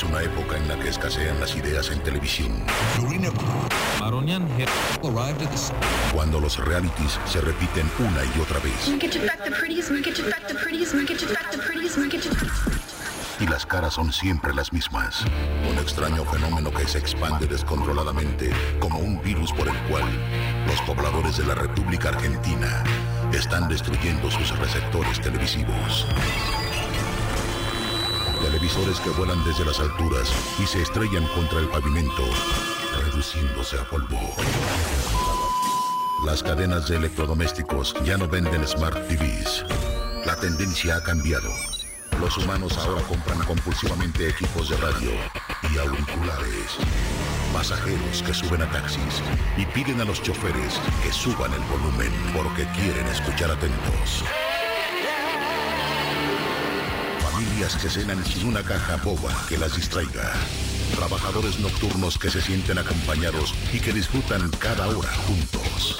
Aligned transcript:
Es 0.00 0.04
una 0.04 0.22
época 0.22 0.56
en 0.56 0.66
la 0.66 0.78
que 0.78 0.88
escasean 0.88 1.38
las 1.40 1.54
ideas 1.54 1.90
en 1.90 2.02
televisión. 2.02 2.64
Cuando 6.14 6.40
los 6.40 6.56
realities 6.56 7.20
se 7.26 7.42
repiten 7.42 7.86
una 7.98 8.24
y 8.24 8.40
otra 8.40 8.58
vez. 8.60 8.88
Y 13.40 13.46
las 13.46 13.66
caras 13.66 13.92
son 13.92 14.10
siempre 14.10 14.54
las 14.54 14.72
mismas. 14.72 15.22
Un 15.70 15.76
extraño 15.76 16.24
fenómeno 16.24 16.70
que 16.70 16.88
se 16.88 16.96
expande 16.96 17.46
descontroladamente 17.46 18.52
como 18.78 19.00
un 19.00 19.20
virus 19.20 19.52
por 19.52 19.68
el 19.68 19.76
cual 19.82 20.04
los 20.66 20.80
pobladores 20.80 21.36
de 21.36 21.44
la 21.44 21.54
República 21.54 22.08
Argentina 22.08 22.84
están 23.34 23.68
destruyendo 23.68 24.30
sus 24.30 24.58
receptores 24.58 25.20
televisivos. 25.20 26.06
Televisores 28.50 28.98
que 28.98 29.10
vuelan 29.10 29.44
desde 29.44 29.64
las 29.64 29.78
alturas 29.78 30.28
y 30.60 30.66
se 30.66 30.82
estrellan 30.82 31.24
contra 31.28 31.60
el 31.60 31.68
pavimento, 31.68 32.24
reduciéndose 33.04 33.78
a 33.78 33.84
polvo. 33.84 34.18
Las 36.26 36.42
cadenas 36.42 36.88
de 36.88 36.96
electrodomésticos 36.96 37.94
ya 38.04 38.16
no 38.16 38.26
venden 38.26 38.66
Smart 38.66 39.06
TVs. 39.06 39.64
La 40.26 40.34
tendencia 40.34 40.96
ha 40.96 41.02
cambiado. 41.04 41.48
Los 42.18 42.38
humanos 42.38 42.76
ahora 42.78 43.02
compran 43.02 43.38
compulsivamente 43.44 44.28
equipos 44.28 44.68
de 44.68 44.76
radio 44.78 45.12
y 45.72 45.78
auriculares. 45.78 46.76
Pasajeros 47.52 48.20
que 48.24 48.34
suben 48.34 48.62
a 48.62 48.70
taxis 48.72 49.22
y 49.58 49.64
piden 49.66 50.00
a 50.00 50.04
los 50.04 50.20
choferes 50.24 50.80
que 51.04 51.12
suban 51.12 51.52
el 51.52 51.62
volumen 51.70 52.12
porque 52.34 52.66
quieren 52.72 53.06
escuchar 53.06 53.52
atentos. 53.52 54.24
Familias 57.40 57.74
que 57.76 57.88
cenan 57.88 58.22
sin 58.22 58.48
una 58.48 58.62
caja 58.62 58.96
boba 58.96 59.32
que 59.48 59.56
las 59.56 59.74
distraiga. 59.74 60.30
Trabajadores 60.94 61.58
nocturnos 61.58 62.18
que 62.18 62.28
se 62.28 62.42
sienten 62.42 62.76
acompañados 62.76 63.54
y 63.72 63.80
que 63.80 63.94
disfrutan 63.94 64.50
cada 64.58 64.88
hora 64.88 65.08
juntos. 65.26 65.98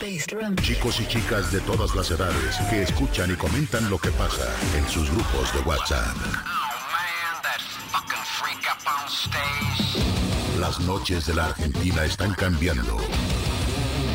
Chicos 0.60 1.00
y 1.00 1.06
chicas 1.06 1.50
de 1.50 1.60
todas 1.60 1.94
las 1.94 2.10
edades 2.10 2.56
que 2.68 2.82
escuchan 2.82 3.30
y 3.30 3.36
comentan 3.36 3.88
lo 3.88 3.96
que 3.96 4.10
pasa 4.10 4.54
en 4.76 4.86
sus 4.86 5.10
grupos 5.10 5.54
de 5.54 5.60
WhatsApp. 5.60 6.14
Las 10.58 10.78
noches 10.80 11.24
de 11.24 11.34
la 11.36 11.46
Argentina 11.46 12.04
están 12.04 12.34
cambiando. 12.34 12.98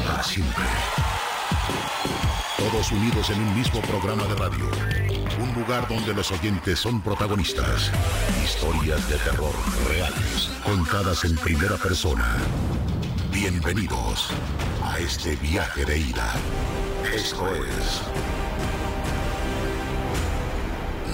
Para 0.05 0.21
siempre. 0.21 0.65
Todos 2.59 2.91
unidos 2.91 3.31
en 3.31 3.39
un 3.39 3.57
mismo 3.57 3.81
programa 3.81 4.25
de 4.25 4.35
radio. 4.35 5.04
Lugar 5.55 5.87
donde 5.87 6.13
los 6.13 6.31
oyentes 6.33 6.79
son 6.79 7.01
protagonistas. 7.01 7.89
Historias 8.43 9.09
de 9.09 9.15
terror 9.19 9.53
reales, 9.87 10.49
contadas 10.65 11.23
en 11.23 11.37
primera 11.37 11.77
persona. 11.77 12.25
Bienvenidos 13.31 14.31
a 14.83 14.99
este 14.99 15.37
viaje 15.37 15.85
de 15.85 15.97
ida. 15.97 16.33
Esto 17.15 17.47
es 17.55 18.01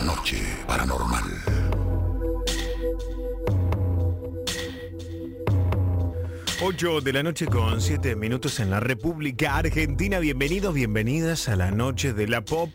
Noche 0.03 0.41
Paranormal. 0.65 1.23
8 6.63 7.01
de 7.01 7.13
la 7.13 7.21
noche 7.21 7.45
con 7.45 7.79
7 7.79 8.15
minutos 8.15 8.59
en 8.59 8.71
la 8.71 8.79
República 8.79 9.57
Argentina. 9.57 10.17
Bienvenidos, 10.17 10.73
bienvenidas 10.73 11.47
a 11.47 11.55
la 11.55 11.69
noche 11.69 12.13
de 12.13 12.27
la 12.27 12.41
pop 12.41 12.71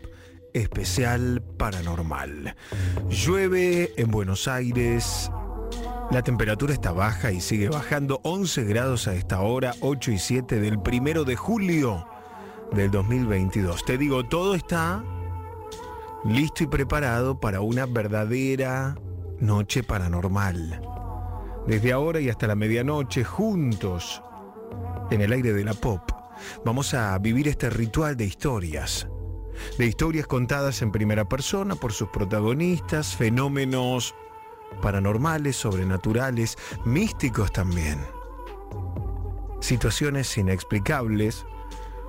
especial 0.56 1.42
paranormal. 1.56 2.56
Llueve 3.08 3.92
en 3.96 4.10
Buenos 4.10 4.48
Aires. 4.48 5.30
La 6.10 6.22
temperatura 6.22 6.72
está 6.72 6.92
baja 6.92 7.32
y 7.32 7.40
sigue 7.40 7.68
bajando 7.68 8.20
11 8.22 8.64
grados 8.64 9.08
a 9.08 9.14
esta 9.14 9.40
hora, 9.40 9.74
8 9.80 10.12
y 10.12 10.18
7 10.18 10.60
del 10.60 10.80
primero 10.80 11.24
de 11.24 11.36
julio 11.36 12.06
del 12.72 12.90
2022. 12.90 13.84
Te 13.84 13.98
digo, 13.98 14.24
todo 14.24 14.54
está 14.54 15.04
listo 16.24 16.64
y 16.64 16.66
preparado 16.66 17.40
para 17.40 17.60
una 17.60 17.86
verdadera 17.86 18.96
noche 19.40 19.82
paranormal 19.82 20.80
desde 21.66 21.92
ahora 21.92 22.20
y 22.20 22.28
hasta 22.28 22.46
la 22.46 22.54
medianoche, 22.54 23.24
juntos, 23.24 24.22
en 25.10 25.20
el 25.20 25.32
aire 25.32 25.52
de 25.52 25.64
la 25.64 25.74
pop, 25.74 26.00
vamos 26.64 26.94
a 26.94 27.18
vivir 27.18 27.48
este 27.48 27.70
ritual 27.70 28.16
de 28.16 28.24
historias. 28.24 29.08
De 29.78 29.86
historias 29.86 30.26
contadas 30.26 30.82
en 30.82 30.92
primera 30.92 31.28
persona 31.28 31.74
por 31.74 31.92
sus 31.92 32.08
protagonistas, 32.08 33.14
fenómenos 33.16 34.14
paranormales, 34.82 35.56
sobrenaturales, 35.56 36.56
místicos 36.84 37.52
también. 37.52 37.98
Situaciones 39.60 40.36
inexplicables, 40.36 41.46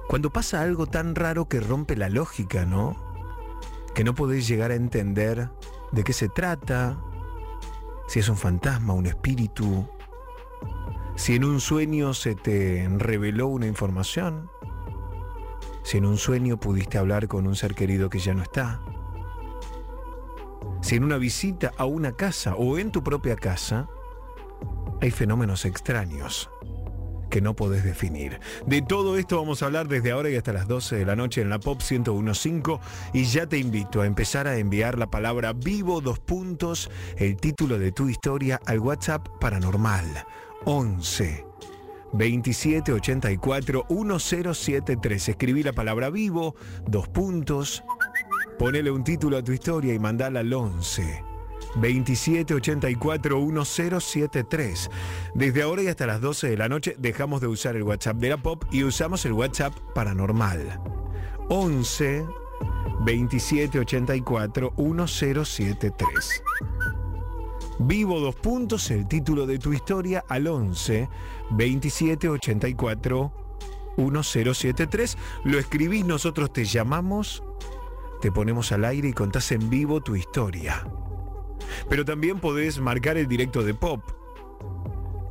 cuando 0.08 0.32
pasa 0.32 0.62
algo 0.62 0.88
tan 0.88 1.16
raro 1.16 1.48
que 1.48 1.60
rompe 1.60 1.96
la 1.96 2.10
lógica, 2.10 2.66
¿no? 2.66 2.96
Que 3.94 4.04
no 4.04 4.16
podéis 4.16 4.48
llegar 4.48 4.72
a 4.72 4.76
entender 4.76 5.50
de 5.92 6.04
qué 6.04 6.14
se 6.14 6.30
trata, 6.30 7.00
si 8.08 8.20
es 8.20 8.30
un 8.30 8.38
fantasma, 8.38 8.94
un 8.94 9.06
espíritu, 9.06 9.88
si 11.16 11.36
en 11.36 11.44
un 11.44 11.60
sueño 11.60 12.14
se 12.14 12.36
te 12.36 12.88
reveló 12.98 13.48
una 13.48 13.68
información, 13.68 14.50
si 15.88 16.00
en 16.00 16.06
un 16.06 16.18
sueño 16.18 16.60
pudiste 16.60 16.98
hablar 16.98 17.30
con 17.30 17.48
un 17.48 17.56
ser 17.56 17.74
querido 17.74 18.10
que 18.10 18.20
ya 18.20 18.34
no 18.34 18.44
está, 18.44 18.82
si 20.82 20.98
en 20.98 21.06
una 21.06 21.16
visita 21.16 21.72
a 21.78 21.86
una 21.86 22.12
casa 22.12 22.56
o 22.56 22.78
en 22.78 22.92
tu 22.92 23.02
propia 23.02 23.38
casa 23.38 23.88
hay 25.00 25.12
fenómenos 25.12 25.64
extraños 25.64 26.50
que 27.30 27.40
no 27.40 27.56
podés 27.56 27.86
definir. 27.86 28.42
De 28.66 28.82
todo 28.82 29.18
esto 29.18 29.38
vamos 29.38 29.64
a 29.64 29.68
hablar 29.68 29.88
desde 29.88 30.12
ahora 30.12 30.30
y 30.30 30.36
hasta 30.36 30.52
las 30.52 30.68
12 30.68 30.98
de 30.98 31.06
la 31.06 31.16
noche 31.16 31.40
en 31.40 31.50
la 31.50 31.60
Pop 31.60 31.80
1015 31.80 32.80
y 33.14 33.24
ya 33.24 33.48
te 33.48 33.58
invito 33.58 34.02
a 34.02 34.08
empezar 34.08 34.46
a 34.46 34.58
enviar 34.58 35.00
la 35.00 35.10
palabra 35.10 35.54
vivo 35.54 36.02
dos 36.02 36.20
puntos, 36.20 36.92
el 37.16 37.38
título 37.38 37.80
de 37.80 37.94
tu 37.94 38.10
historia 38.10 38.60
al 38.66 38.80
WhatsApp 38.80 39.26
paranormal 39.40 40.26
11 40.66 41.47
2784 42.14 43.86
1073. 43.90 45.30
Escribí 45.30 45.64
la 45.64 45.74
palabra 45.74 46.10
vivo, 46.10 46.56
dos 46.86 47.08
puntos, 47.08 47.84
ponele 48.58 48.92
un 48.92 49.04
título 49.04 49.38
a 49.38 49.44
tu 49.44 49.52
historia 49.52 49.94
y 49.94 50.00
mandala 50.00 50.40
al 50.42 50.54
11 50.54 51.24
2784 51.76 53.40
1073. 53.40 54.90
Desde 55.36 55.62
ahora 55.62 55.84
y 55.84 55.88
hasta 55.88 56.08
las 56.08 56.22
12 56.22 56.50
de 56.50 56.58
la 56.58 56.70
noche 56.70 56.96
dejamos 56.98 57.42
de 57.42 57.48
usar 57.48 57.76
el 57.76 57.84
WhatsApp 57.84 58.18
de 58.18 58.30
la 58.30 58.38
Pop 58.38 58.64
y 58.72 58.84
usamos 58.84 59.26
el 59.26 59.34
WhatsApp 59.34 59.74
paranormal. 59.94 60.80
11 61.50 62.26
2784 63.06 64.74
1073. 64.78 66.44
Vivo 67.80 68.20
dos 68.20 68.36
puntos, 68.36 68.90
el 68.90 69.08
título 69.08 69.46
de 69.46 69.60
tu 69.60 69.72
historia 69.72 70.26
al 70.28 70.48
11 70.48 71.08
2784 71.52 73.32
1073. 73.98 75.18
Lo 75.44 75.58
escribís, 75.58 76.06
nosotros 76.06 76.54
te 76.54 76.66
llamamos 76.66 77.44
te 78.22 78.32
ponemos 78.32 78.72
al 78.72 78.86
aire 78.86 79.10
y 79.10 79.14
contás 79.14 79.52
en 79.52 79.70
vivo 79.70 80.02
tu 80.02 80.16
historia. 80.16 80.88
Pero 81.90 82.04
también 82.06 82.40
podés 82.40 82.80
marcar 82.80 83.18
el 83.18 83.28
directo 83.28 83.62
de 83.64 83.76
pop. 83.76 84.02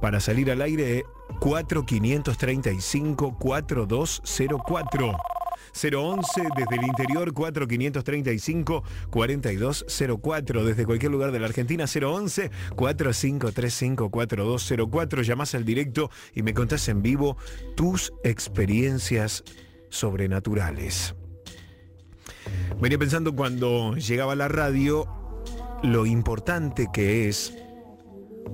Para 0.00 0.20
salir 0.20 0.50
al 0.52 0.62
aire 0.62 1.04
4535 1.40 3.36
4204. 3.38 5.35
011 5.76 6.42
desde 6.56 6.76
el 6.76 6.84
interior 6.84 7.32
4535 7.32 8.82
4204 9.10 10.64
desde 10.64 10.86
cualquier 10.86 11.12
lugar 11.12 11.32
de 11.32 11.40
la 11.40 11.46
Argentina 11.46 11.84
011 11.84 12.50
4535 12.74 14.10
4204 14.10 15.22
llamás 15.22 15.54
al 15.54 15.64
directo 15.64 16.10
y 16.34 16.42
me 16.42 16.54
contás 16.54 16.88
en 16.88 17.02
vivo 17.02 17.36
tus 17.74 18.12
experiencias 18.24 19.44
sobrenaturales. 19.90 21.14
Venía 22.80 22.98
pensando 22.98 23.34
cuando 23.34 23.94
llegaba 23.96 24.34
la 24.34 24.48
radio 24.48 25.06
lo 25.82 26.06
importante 26.06 26.88
que 26.92 27.28
es 27.28 27.54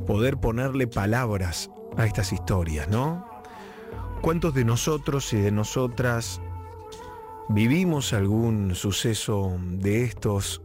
poder 0.06 0.38
ponerle 0.38 0.86
palabras 0.86 1.70
a 1.96 2.06
estas 2.06 2.32
historias, 2.32 2.88
¿no? 2.88 3.26
¿Cuántos 4.22 4.54
de 4.54 4.64
nosotros 4.64 5.32
y 5.32 5.38
de 5.38 5.50
nosotras 5.50 6.40
vivimos 7.48 8.12
algún 8.12 8.74
suceso 8.74 9.56
de 9.60 10.04
estos 10.04 10.62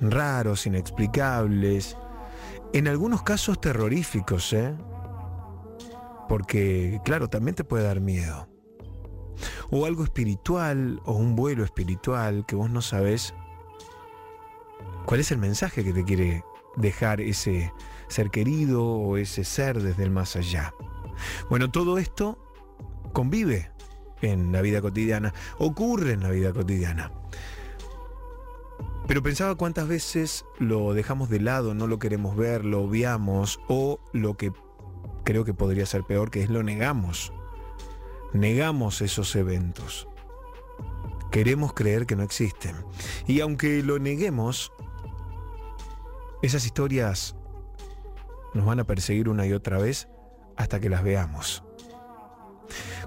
raros, 0.00 0.66
inexplicables, 0.66 1.96
en 2.72 2.88
algunos 2.88 3.22
casos 3.22 3.60
terroríficos, 3.60 4.52
¿eh? 4.52 4.74
Porque, 6.28 7.00
claro, 7.04 7.28
también 7.28 7.54
te 7.54 7.64
puede 7.64 7.84
dar 7.84 8.00
miedo. 8.00 8.48
O 9.70 9.86
algo 9.86 10.04
espiritual, 10.04 11.00
o 11.04 11.12
un 11.12 11.34
vuelo 11.34 11.64
espiritual 11.64 12.44
que 12.46 12.56
vos 12.56 12.70
no 12.70 12.82
sabés 12.82 13.34
cuál 15.06 15.20
es 15.20 15.32
el 15.32 15.38
mensaje 15.38 15.82
que 15.82 15.92
te 15.92 16.04
quiere 16.04 16.44
dejar 16.76 17.20
ese 17.20 17.72
ser 18.08 18.30
querido 18.30 18.84
o 18.84 19.16
ese 19.16 19.44
ser 19.44 19.82
desde 19.82 20.04
el 20.04 20.10
más 20.10 20.36
allá. 20.36 20.72
Bueno, 21.48 21.70
todo 21.70 21.98
esto 21.98 22.38
convive 23.12 23.70
en 24.22 24.52
la 24.52 24.62
vida 24.62 24.80
cotidiana, 24.80 25.34
ocurre 25.58 26.12
en 26.12 26.22
la 26.22 26.30
vida 26.30 26.52
cotidiana. 26.52 27.10
Pero 29.06 29.22
pensaba 29.22 29.56
cuántas 29.56 29.88
veces 29.88 30.44
lo 30.58 30.94
dejamos 30.94 31.28
de 31.30 31.40
lado, 31.40 31.74
no 31.74 31.86
lo 31.86 31.98
queremos 31.98 32.36
ver, 32.36 32.64
lo 32.64 32.82
obviamos 32.82 33.60
o 33.66 33.98
lo 34.12 34.36
que 34.36 34.52
creo 35.24 35.44
que 35.44 35.54
podría 35.54 35.84
ser 35.86 36.04
peor, 36.04 36.30
que 36.30 36.42
es 36.42 36.50
lo 36.50 36.62
negamos. 36.62 37.32
Negamos 38.32 39.02
esos 39.02 39.34
eventos. 39.34 40.06
Queremos 41.32 41.72
creer 41.72 42.06
que 42.06 42.16
no 42.16 42.22
existen. 42.22 42.76
Y 43.26 43.40
aunque 43.40 43.82
lo 43.82 43.98
neguemos, 43.98 44.72
esas 46.42 46.64
historias 46.64 47.36
nos 48.54 48.64
van 48.64 48.80
a 48.80 48.84
perseguir 48.84 49.28
una 49.28 49.46
y 49.46 49.52
otra 49.52 49.78
vez 49.78 50.08
hasta 50.56 50.80
que 50.80 50.88
las 50.88 51.02
veamos. 51.02 51.64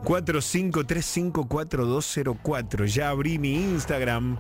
45354204. 0.04 2.86
Ya 2.86 3.10
abrí 3.10 3.39
mi 3.39 3.56
Instagram 3.56 4.38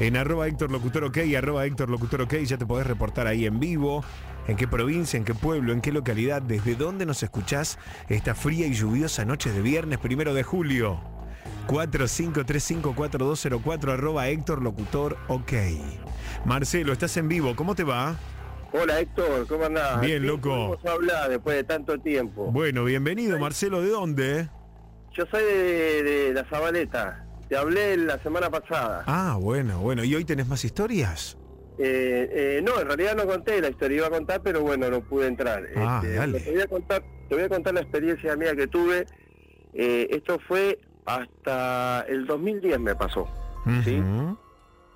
en 0.00 0.16
arroba 0.16 0.46
Héctor 0.46 0.70
Locutor 0.70 1.04
OK, 1.04 1.18
arroba 1.36 1.66
Héctor 1.66 1.90
Locutor 1.90 2.22
OK. 2.22 2.34
Ya 2.44 2.56
te 2.58 2.66
podés 2.66 2.86
reportar 2.86 3.26
ahí 3.26 3.46
en 3.46 3.58
vivo. 3.60 4.04
En 4.48 4.56
qué 4.56 4.66
provincia, 4.66 5.16
en 5.16 5.24
qué 5.24 5.34
pueblo, 5.34 5.72
en 5.72 5.80
qué 5.80 5.92
localidad, 5.92 6.42
desde 6.42 6.74
dónde 6.74 7.06
nos 7.06 7.22
escuchás 7.22 7.78
esta 8.08 8.34
fría 8.34 8.66
y 8.66 8.74
lluviosa 8.74 9.24
noche 9.24 9.52
de 9.52 9.62
viernes 9.62 10.00
primero 10.00 10.34
de 10.34 10.42
julio. 10.42 11.00
45354204 11.68 13.92
arroba 13.92 14.26
Héctor 14.28 14.60
Locutor 14.62 15.16
OK. 15.28 15.52
Marcelo, 16.44 16.92
estás 16.92 17.16
en 17.16 17.28
vivo, 17.28 17.54
¿cómo 17.54 17.76
te 17.76 17.84
va? 17.84 18.16
Hola 18.72 18.98
Héctor, 19.00 19.46
¿cómo 19.46 19.66
andás? 19.66 20.00
Bien, 20.00 20.26
loco. 20.26 20.48
Vamos 20.48 20.84
a 20.86 20.92
hablar 20.92 21.30
después 21.30 21.54
de 21.56 21.64
tanto 21.64 21.98
tiempo. 21.98 22.50
Bueno, 22.50 22.84
bienvenido 22.84 23.38
Marcelo, 23.38 23.80
¿de 23.80 23.90
dónde? 23.90 24.48
Yo 25.14 25.26
soy 25.26 25.42
de, 25.44 26.02
de 26.02 26.34
La 26.34 26.44
Zabaleta. 26.44 27.24
Te 27.48 27.56
hablé 27.56 27.96
la 27.98 28.18
semana 28.22 28.48
pasada. 28.50 29.04
Ah, 29.06 29.36
bueno, 29.40 29.78
bueno. 29.80 30.04
¿Y 30.04 30.14
hoy 30.14 30.24
tenés 30.24 30.46
más 30.48 30.64
historias? 30.64 31.36
Eh, 31.78 32.28
eh, 32.30 32.60
no, 32.62 32.80
en 32.80 32.86
realidad 32.86 33.16
no 33.16 33.26
conté 33.26 33.60
la 33.60 33.68
historia, 33.68 33.98
iba 33.98 34.06
a 34.06 34.10
contar, 34.10 34.40
pero 34.42 34.60
bueno, 34.62 34.88
no 34.90 35.00
pude 35.02 35.26
entrar. 35.26 35.62
Ah, 35.76 36.00
Este, 36.02 36.14
dale. 36.16 36.40
Te 36.40 36.50
voy 36.52 36.60
a 36.62 36.66
contar, 36.66 37.02
te 37.28 37.34
voy 37.34 37.44
a 37.44 37.48
contar 37.48 37.74
la 37.74 37.80
experiencia 37.80 38.36
mía 38.36 38.54
que 38.56 38.66
tuve. 38.68 39.06
Eh, 39.74 40.06
esto 40.10 40.38
fue 40.46 40.78
hasta 41.04 42.02
el 42.08 42.26
2010 42.26 42.78
me 42.80 42.94
pasó. 42.94 43.28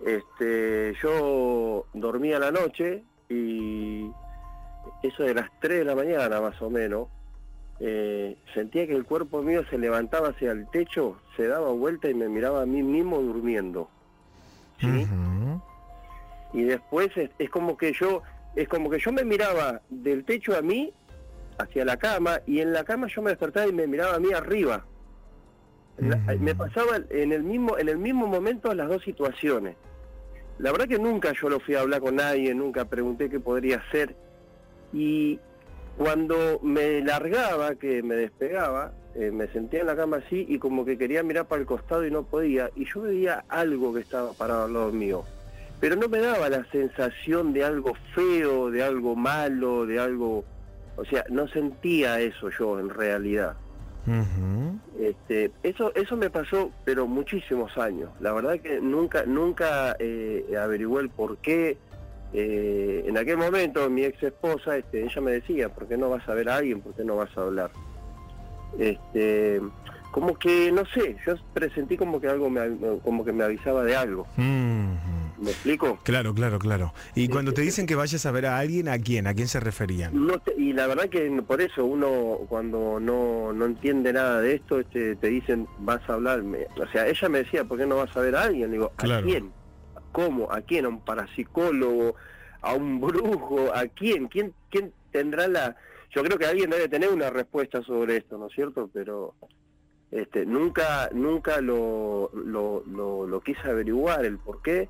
Este, 0.04 0.94
yo 1.02 1.86
dormía 1.94 2.38
la 2.38 2.50
noche 2.52 3.02
y 3.28 4.06
eso 5.02 5.22
de 5.24 5.34
las 5.34 5.50
3 5.60 5.78
de 5.80 5.84
la 5.84 5.94
mañana 5.94 6.40
más 6.40 6.60
o 6.62 6.70
menos, 6.70 7.08
eh, 7.80 8.36
sentía 8.54 8.86
que 8.86 8.94
el 8.94 9.04
cuerpo 9.04 9.42
mío 9.42 9.62
se 9.70 9.78
levantaba 9.78 10.28
hacia 10.30 10.52
el 10.52 10.66
techo, 10.70 11.18
se 11.36 11.46
daba 11.46 11.70
vuelta 11.72 12.08
y 12.08 12.14
me 12.14 12.28
miraba 12.28 12.62
a 12.62 12.66
mí 12.66 12.82
mismo 12.82 13.20
durmiendo. 13.20 13.88
¿sí? 14.80 15.06
Y 16.52 16.62
después 16.64 17.10
es, 17.16 17.30
es 17.38 17.50
como 17.50 17.76
que 17.76 17.92
yo, 17.92 18.22
es 18.54 18.68
como 18.68 18.88
que 18.90 18.98
yo 18.98 19.12
me 19.12 19.24
miraba 19.24 19.82
del 19.90 20.24
techo 20.24 20.56
a 20.56 20.62
mí 20.62 20.92
hacia 21.58 21.84
la 21.84 21.96
cama 21.96 22.40
y 22.46 22.60
en 22.60 22.72
la 22.72 22.84
cama 22.84 23.06
yo 23.08 23.20
me 23.22 23.30
despertaba 23.30 23.66
y 23.66 23.72
me 23.72 23.86
miraba 23.86 24.14
a 24.14 24.20
mí 24.20 24.32
arriba. 24.32 24.84
La- 25.98 26.16
Ujú. 26.16 26.38
Me 26.42 26.54
pasaba 26.54 26.98
en 27.10 27.32
el 27.32 27.42
mismo, 27.42 27.78
en 27.78 27.88
el 27.88 27.98
mismo 27.98 28.26
momento 28.26 28.72
las 28.74 28.88
dos 28.88 29.02
situaciones. 29.02 29.76
La 30.58 30.72
verdad 30.72 30.88
que 30.88 30.98
nunca 30.98 31.32
yo 31.32 31.48
lo 31.50 31.60
fui 31.60 31.74
a 31.74 31.80
hablar 31.80 32.00
con 32.00 32.16
nadie, 32.16 32.54
nunca 32.54 32.84
pregunté 32.86 33.28
qué 33.28 33.40
podría 33.40 33.82
ser. 33.90 34.14
Y 34.92 35.38
cuando 35.96 36.60
me 36.62 37.00
largaba, 37.00 37.74
que 37.74 38.02
me 38.02 38.16
despegaba, 38.16 38.92
eh, 39.14 39.30
me 39.30 39.46
sentía 39.48 39.80
en 39.80 39.86
la 39.86 39.96
cama 39.96 40.18
así 40.18 40.44
y 40.48 40.58
como 40.58 40.84
que 40.84 40.98
quería 40.98 41.22
mirar 41.22 41.46
para 41.46 41.60
el 41.60 41.66
costado 41.66 42.06
y 42.06 42.10
no 42.10 42.24
podía. 42.24 42.70
Y 42.76 42.84
yo 42.84 43.02
veía 43.02 43.44
algo 43.48 43.94
que 43.94 44.00
estaba 44.00 44.32
parado 44.32 44.64
al 44.64 44.72
lado 44.74 44.92
mío. 44.92 45.24
Pero 45.80 45.96
no 45.96 46.08
me 46.08 46.18
daba 46.18 46.48
la 46.48 46.64
sensación 46.70 47.52
de 47.52 47.64
algo 47.64 47.94
feo, 48.14 48.70
de 48.70 48.82
algo 48.82 49.16
malo, 49.16 49.86
de 49.86 49.98
algo... 49.98 50.44
O 50.96 51.04
sea, 51.04 51.24
no 51.28 51.46
sentía 51.48 52.20
eso 52.20 52.48
yo 52.50 52.80
en 52.80 52.88
realidad. 52.88 53.56
Este, 54.98 55.50
eso, 55.62 55.94
eso 55.94 56.16
me 56.16 56.30
pasó, 56.30 56.70
pero 56.84 57.06
muchísimos 57.06 57.76
años. 57.76 58.10
La 58.20 58.32
verdad 58.32 58.60
que 58.60 58.80
nunca, 58.80 59.24
nunca 59.26 59.96
eh, 59.98 60.54
averigué 60.58 61.00
el 61.00 61.10
por 61.10 61.38
qué. 61.38 61.76
Eh, 62.32 63.04
en 63.06 63.16
aquel 63.16 63.36
momento 63.38 63.88
mi 63.88 64.04
ex 64.04 64.22
esposa, 64.22 64.76
este, 64.76 65.04
ella 65.04 65.20
me 65.20 65.30
decía, 65.32 65.68
¿por 65.68 65.86
qué 65.88 65.96
no 65.96 66.10
vas 66.10 66.28
a 66.28 66.34
ver 66.34 66.48
a 66.48 66.56
alguien? 66.56 66.80
¿Por 66.80 66.94
qué 66.94 67.04
no 67.04 67.16
vas 67.16 67.30
a 67.36 67.42
hablar? 67.42 67.70
Este, 68.78 69.60
como 70.10 70.38
que, 70.38 70.70
no 70.72 70.84
sé, 70.86 71.16
yo 71.26 71.34
presentí 71.54 71.96
como 71.96 72.20
que 72.20 72.28
algo 72.28 72.50
me, 72.50 72.60
como 73.02 73.24
que 73.24 73.32
me 73.32 73.44
avisaba 73.44 73.84
de 73.84 73.96
algo. 73.96 74.22
Ujú. 74.36 75.42
¿Me 75.42 75.50
explico? 75.50 75.98
Claro, 76.02 76.34
claro, 76.34 76.58
claro. 76.58 76.94
Y 77.14 77.28
cuando 77.28 77.52
te 77.52 77.60
dicen 77.60 77.86
que 77.86 77.94
vayas 77.94 78.24
a 78.24 78.30
ver 78.30 78.46
a 78.46 78.58
alguien, 78.58 78.88
¿a 78.88 78.98
quién? 78.98 79.26
¿A 79.26 79.34
quién 79.34 79.48
se 79.48 79.60
referían? 79.60 80.26
No 80.26 80.38
te- 80.38 80.54
y 80.56 80.72
la 80.72 80.86
verdad 80.86 81.10
que 81.10 81.30
por 81.46 81.60
eso 81.60 81.84
uno 81.84 82.38
cuando 82.48 82.98
no, 83.00 83.52
no 83.52 83.66
entiende 83.66 84.14
nada 84.14 84.40
de 84.40 84.54
esto, 84.54 84.80
este, 84.80 85.14
te 85.16 85.26
dicen 85.28 85.66
vas 85.80 86.00
a 86.08 86.14
hablar, 86.14 86.42
me- 86.42 86.66
o 86.80 86.86
sea, 86.90 87.06
ella 87.06 87.28
me 87.28 87.38
decía, 87.38 87.64
¿por 87.64 87.76
qué 87.78 87.84
no 87.86 87.96
vas 87.96 88.16
a 88.16 88.20
ver 88.20 88.34
a 88.34 88.44
alguien? 88.44 88.72
Digo, 88.72 88.92
¿a 88.96 89.02
Claro. 89.02 89.26
quién? 89.26 89.52
¿Cómo? 90.16 90.50
¿A 90.50 90.62
quién? 90.62 90.86
¿A 90.86 90.88
un 90.88 91.00
parapsicólogo? 91.00 92.14
¿A 92.62 92.72
un 92.72 93.02
brujo? 93.02 93.70
¿A 93.74 93.86
quién? 93.88 94.28
¿Quién, 94.28 94.54
quién 94.70 94.90
tendrá 95.12 95.46
la...? 95.46 95.76
Yo 96.10 96.22
creo 96.24 96.38
que 96.38 96.46
alguien 96.46 96.70
debe 96.70 96.88
tener 96.88 97.10
una 97.10 97.28
respuesta 97.28 97.82
sobre 97.82 98.16
esto, 98.16 98.38
¿no 98.38 98.46
es 98.46 98.54
cierto? 98.54 98.88
Pero 98.94 99.34
este, 100.10 100.46
nunca 100.46 101.10
nunca 101.12 101.60
lo, 101.60 102.30
lo, 102.32 102.82
lo, 102.86 103.26
lo 103.26 103.40
quise 103.42 103.60
averiguar 103.68 104.24
el 104.24 104.38
por 104.38 104.62
qué. 104.62 104.88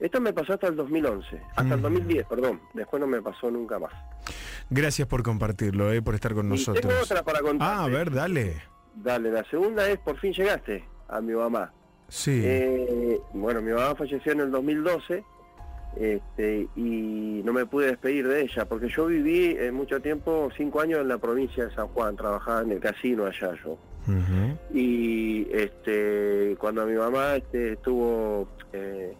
Esto 0.00 0.20
me 0.20 0.34
pasó 0.34 0.52
hasta 0.52 0.66
el 0.66 0.76
2011, 0.76 1.40
hasta 1.56 1.74
el 1.74 1.80
Mm. 1.80 1.82
2010, 1.82 2.26
perdón. 2.26 2.60
Después 2.74 3.00
no 3.00 3.06
me 3.06 3.22
pasó 3.22 3.50
nunca 3.50 3.78
más. 3.78 3.92
Gracias 4.68 5.08
por 5.08 5.22
compartirlo, 5.22 5.90
eh, 5.92 6.02
por 6.02 6.14
estar 6.14 6.34
con 6.34 6.52
Y 6.52 6.62
tengo 6.62 6.72
nosotros. 6.74 7.02
otra 7.10 7.22
para 7.22 7.40
contar. 7.40 7.66
Ah, 7.74 7.84
a 7.84 7.88
ver, 7.88 8.10
dale. 8.12 8.62
Dale, 8.96 9.32
la 9.32 9.44
segunda 9.44 9.88
es 9.88 9.98
por 10.00 10.18
fin 10.18 10.34
llegaste 10.34 10.84
a 11.08 11.22
mi 11.22 11.32
mamá. 11.32 11.72
Sí. 12.08 12.40
Eh, 12.44 13.20
bueno, 13.34 13.60
mi 13.60 13.72
mamá 13.72 13.94
falleció 13.94 14.32
en 14.32 14.40
el 14.40 14.50
2012 14.50 15.24
este, 15.96 16.68
y 16.76 17.42
no 17.44 17.52
me 17.52 17.66
pude 17.66 17.86
despedir 17.86 18.26
de 18.28 18.42
ella 18.42 18.64
porque 18.66 18.88
yo 18.88 19.06
viví 19.06 19.56
eh, 19.58 19.72
mucho 19.72 20.00
tiempo, 20.00 20.48
cinco 20.56 20.80
años 20.80 21.00
en 21.00 21.08
la 21.08 21.18
provincia 21.18 21.66
de 21.66 21.74
San 21.74 21.88
Juan, 21.88 22.16
trabajaba 22.16 22.62
en 22.62 22.72
el 22.72 22.80
casino 22.80 23.26
allá 23.26 23.54
yo. 23.64 23.78
Y 24.72 25.46
este, 25.52 26.56
cuando 26.58 26.86
mi 26.86 26.94
mamá 26.94 27.36
este, 27.36 27.74
estuvo, 27.74 28.48
eh, 28.72 29.12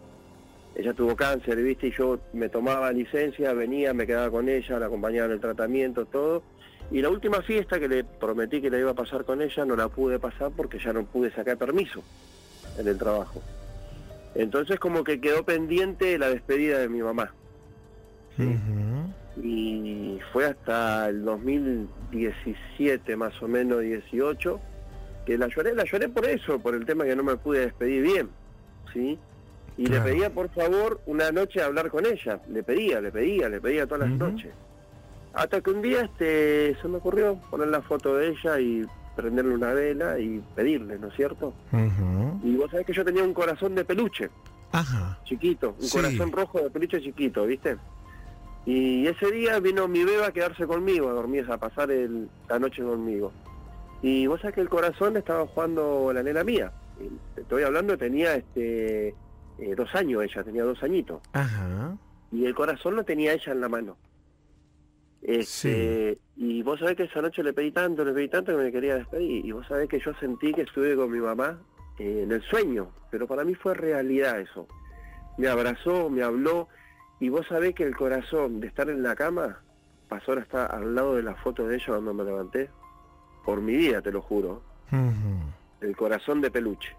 ella 0.73 0.93
tuvo 0.95 1.15
cáncer, 1.15 1.57
¿viste? 1.61 1.87
Y 1.87 1.91
yo 1.91 2.19
me 2.33 2.49
tomaba 2.49 2.91
licencia, 2.91 3.53
venía, 3.53 3.93
me 3.93 4.07
quedaba 4.07 4.31
con 4.31 4.49
ella, 4.49 4.79
la 4.79 4.87
acompañaba 4.87 5.27
en 5.27 5.33
el 5.33 5.39
tratamiento, 5.39 6.05
todo. 6.05 6.41
Y 6.89 7.03
la 7.03 7.09
última 7.09 7.43
fiesta 7.43 7.79
que 7.79 7.87
le 7.87 8.03
prometí 8.03 8.61
que 8.61 8.71
la 8.71 8.79
iba 8.79 8.89
a 8.89 8.95
pasar 8.95 9.25
con 9.25 9.43
ella, 9.43 9.63
no 9.63 9.75
la 9.75 9.89
pude 9.89 10.17
pasar 10.17 10.51
porque 10.57 10.79
ya 10.79 10.91
no 10.91 11.05
pude 11.05 11.29
sacar 11.29 11.57
permiso 11.57 12.01
en 12.79 12.87
el 12.87 12.97
trabajo. 12.97 13.41
Entonces 14.35 14.79
como 14.79 15.03
que 15.03 15.19
quedó 15.19 15.43
pendiente 15.43 16.17
la 16.17 16.29
despedida 16.29 16.79
de 16.79 16.89
mi 16.89 17.01
mamá. 17.01 17.33
Y 19.41 20.19
fue 20.31 20.45
hasta 20.45 21.09
el 21.09 21.23
2017 21.23 23.15
más 23.15 23.41
o 23.41 23.47
menos, 23.47 23.81
18, 23.81 24.59
que 25.25 25.37
la 25.37 25.47
lloré, 25.47 25.73
la 25.75 25.83
lloré 25.85 26.09
por 26.09 26.25
eso, 26.25 26.59
por 26.59 26.75
el 26.75 26.85
tema 26.85 27.05
que 27.05 27.15
no 27.15 27.23
me 27.23 27.35
pude 27.37 27.61
despedir 27.61 28.03
bien, 28.03 28.29
¿sí? 28.93 29.17
Y 29.77 29.85
Claro. 29.85 30.03
le 30.05 30.11
pedía 30.11 30.29
por 30.29 30.49
favor 30.49 30.99
una 31.05 31.31
noche 31.31 31.61
hablar 31.61 31.89
con 31.89 32.05
ella, 32.05 32.39
le 32.49 32.63
pedía, 32.63 32.99
le 32.99 33.11
pedía, 33.11 33.47
le 33.49 33.61
pedía 33.61 33.85
todas 33.87 34.09
las 34.09 34.17
noches. 34.17 34.51
Hasta 35.33 35.61
que 35.61 35.69
un 35.69 35.81
día 35.81 36.01
este 36.01 36.75
se 36.81 36.87
me 36.87 36.97
ocurrió 36.97 37.39
poner 37.49 37.67
la 37.67 37.81
foto 37.81 38.15
de 38.17 38.29
ella 38.29 38.59
y 38.59 38.85
prenderle 39.21 39.53
una 39.55 39.73
vela 39.73 40.19
y 40.19 40.41
pedirle, 40.55 40.97
¿no 40.99 41.07
es 41.07 41.15
cierto? 41.15 41.53
Y 42.43 42.55
vos 42.55 42.69
sabés 42.71 42.85
que 42.85 42.93
yo 42.93 43.03
tenía 43.05 43.23
un 43.23 43.33
corazón 43.33 43.75
de 43.75 43.83
peluche, 43.85 44.29
Ajá. 44.71 45.19
chiquito, 45.25 45.75
un 45.79 45.83
Sí. 45.85 45.97
corazón 45.97 46.31
rojo 46.31 46.59
de 46.59 46.69
peluche 46.69 47.01
chiquito, 47.01 47.45
¿viste? 47.45 47.77
Y 48.65 49.07
ese 49.07 49.31
día 49.31 49.59
vino 49.59 49.87
mi 49.87 50.03
beba 50.03 50.27
a 50.27 50.31
quedarse 50.31 50.67
conmigo, 50.67 51.09
a 51.09 51.13
dormir, 51.13 51.45
a 51.51 51.57
pasar 51.57 51.89
el- 51.91 52.29
la 52.47 52.59
noche 52.59 52.83
conmigo. 52.83 53.31
Y 54.01 54.27
vos 54.27 54.39
sabés 54.41 54.55
que 54.55 54.61
el 54.61 54.69
corazón 54.69 55.17
estaba 55.17 55.45
jugando 55.47 56.11
la 56.13 56.23
nena 56.23 56.43
mía. 56.43 56.71
Te 57.35 57.41
estoy 57.41 57.63
hablando, 57.63 57.97
tenía 57.97 58.35
este 58.35 59.15
eh, 59.61 59.75
dos 59.75 59.93
años 59.93 60.23
ella, 60.23 60.41
tenía 60.43 60.63
dos 60.63 60.81
añitos. 60.83 61.19
Ajá. 61.33 61.97
Y 62.31 62.45
el 62.45 62.55
corazón 62.55 62.95
lo 62.95 63.03
tenía 63.03 63.33
ella 63.33 63.51
en 63.51 63.59
la 63.59 63.67
mano. 63.67 63.97
Este, 65.21 66.17
Y 66.35 66.63
vos 66.63 66.79
sabés 66.79 66.95
que 66.95 67.03
esa 67.03 67.21
noche 67.21 67.43
le 67.43 67.53
pedí 67.53 67.71
tanto, 67.71 68.05
le 68.05 68.13
pedí 68.13 68.29
tanto 68.29 68.55
que 68.55 68.63
me 68.63 68.71
quería 68.71 68.95
despedir. 68.95 69.45
Y 69.45 69.51
vos 69.51 69.67
sabés 69.67 69.89
que 69.89 69.99
yo 69.99 70.13
sentí 70.15 70.53
que 70.53 70.61
estuve 70.61 70.95
con 70.95 71.11
mi 71.11 71.19
mamá 71.19 71.59
eh, 71.97 72.21
en 72.23 72.31
el 72.31 72.41
sueño, 72.43 72.91
pero 73.11 73.27
para 73.27 73.43
mí 73.43 73.55
fue 73.55 73.73
realidad 73.73 74.39
eso. 74.39 74.67
Me 75.37 75.47
abrazó, 75.47 76.09
me 76.09 76.23
habló, 76.23 76.67
y 77.19 77.29
vos 77.29 77.45
sabés 77.47 77.75
que 77.75 77.83
el 77.83 77.95
corazón 77.95 78.59
de 78.59 78.67
estar 78.67 78.89
en 78.89 79.03
la 79.03 79.15
cama 79.15 79.61
pasó 80.07 80.33
a 80.33 80.39
estar 80.39 80.73
al 80.73 80.95
lado 80.95 81.15
de 81.15 81.23
la 81.23 81.35
foto 81.35 81.67
de 81.67 81.75
ella 81.75 81.85
cuando 81.87 82.13
me 82.13 82.23
levanté. 82.23 82.69
Por 83.45 83.61
mi 83.61 83.75
vida, 83.75 84.01
te 84.01 84.11
lo 84.11 84.21
juro. 84.21 84.61
El 85.81 85.95
corazón 85.95 86.41
de 86.41 86.51
peluche. 86.51 86.95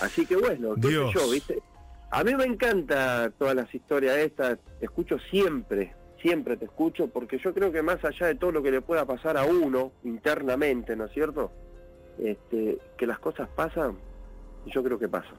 Así 0.00 0.26
que 0.26 0.36
bueno, 0.36 0.74
qué 0.74 0.88
sé 0.88 1.12
yo, 1.12 1.30
¿viste? 1.30 1.62
A 2.10 2.24
mí 2.24 2.34
me 2.34 2.44
encanta 2.44 3.30
todas 3.38 3.54
las 3.54 3.72
historias 3.74 4.16
estas, 4.16 4.58
te 4.78 4.86
escucho 4.86 5.18
siempre, 5.30 5.94
siempre 6.20 6.56
te 6.56 6.64
escucho, 6.64 7.08
porque 7.08 7.38
yo 7.38 7.52
creo 7.52 7.72
que 7.72 7.82
más 7.82 8.04
allá 8.04 8.26
de 8.26 8.34
todo 8.34 8.52
lo 8.52 8.62
que 8.62 8.70
le 8.70 8.80
pueda 8.80 9.04
pasar 9.04 9.36
a 9.36 9.44
uno 9.44 9.92
internamente, 10.04 10.96
¿no 10.96 11.06
es 11.06 11.12
cierto? 11.12 11.50
Este, 12.18 12.78
que 12.96 13.06
las 13.06 13.18
cosas 13.18 13.48
pasan, 13.54 13.96
yo 14.66 14.82
creo 14.82 14.98
que 14.98 15.08
pasan. 15.08 15.36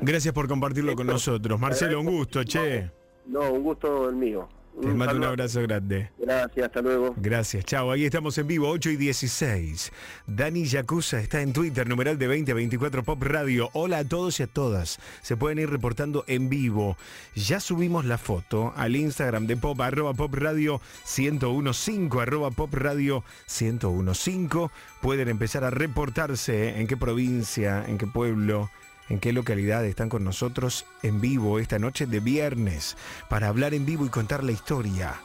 Gracias 0.00 0.34
por 0.34 0.48
compartirlo 0.48 0.94
con 0.94 1.06
nosotros. 1.06 1.58
Marcelo, 1.60 2.00
un 2.00 2.06
gusto, 2.06 2.42
che. 2.44 2.90
No, 3.26 3.52
un 3.52 3.62
gusto 3.62 4.08
el 4.08 4.16
mío. 4.16 4.48
Te 4.80 4.88
mando 4.88 5.16
un 5.16 5.24
abrazo 5.24 5.62
grande. 5.62 6.10
Gracias, 6.18 6.66
hasta 6.66 6.82
luego. 6.82 7.14
Gracias, 7.16 7.64
chao. 7.64 7.90
Ahí 7.92 8.04
estamos 8.04 8.36
en 8.38 8.46
vivo, 8.46 8.68
8 8.68 8.90
y 8.90 8.96
16. 8.96 9.92
Dani 10.26 10.64
Yacuza 10.64 11.20
está 11.20 11.40
en 11.42 11.52
Twitter, 11.52 11.88
numeral 11.88 12.18
de 12.18 12.26
2024 12.26 13.04
Pop 13.04 13.22
Radio. 13.22 13.70
Hola 13.72 13.98
a 13.98 14.04
todos 14.04 14.40
y 14.40 14.42
a 14.42 14.46
todas. 14.46 14.98
Se 15.22 15.36
pueden 15.36 15.58
ir 15.58 15.70
reportando 15.70 16.24
en 16.26 16.48
vivo. 16.48 16.96
Ya 17.36 17.60
subimos 17.60 18.04
la 18.04 18.18
foto 18.18 18.72
al 18.76 18.96
Instagram 18.96 19.46
de 19.46 19.56
Pop, 19.56 19.80
arroba 19.80 20.12
Pop 20.12 20.34
Radio 20.34 20.80
1015, 21.16 22.20
arroba 22.20 22.50
Pop 22.50 22.74
Radio 22.74 23.22
1015. 23.48 24.70
Pueden 25.00 25.28
empezar 25.28 25.64
a 25.64 25.70
reportarse 25.70 26.80
en 26.80 26.88
qué 26.88 26.96
provincia, 26.96 27.84
en 27.86 27.96
qué 27.96 28.06
pueblo. 28.06 28.70
¿En 29.08 29.20
qué 29.20 29.32
localidad 29.34 29.84
están 29.84 30.08
con 30.08 30.24
nosotros 30.24 30.86
en 31.02 31.20
vivo 31.20 31.58
esta 31.58 31.78
noche 31.78 32.06
de 32.06 32.20
viernes 32.20 32.96
para 33.28 33.48
hablar 33.48 33.74
en 33.74 33.84
vivo 33.84 34.06
y 34.06 34.08
contar 34.08 34.42
la 34.42 34.52
historia? 34.52 35.20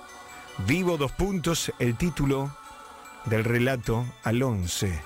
Vivo 0.67 0.97
dos 0.97 1.13
puntos, 1.13 1.71
el 1.79 1.95
título 1.95 2.53
del 3.25 3.45
relato 3.45 4.05
al 4.23 4.43
11 4.43 5.01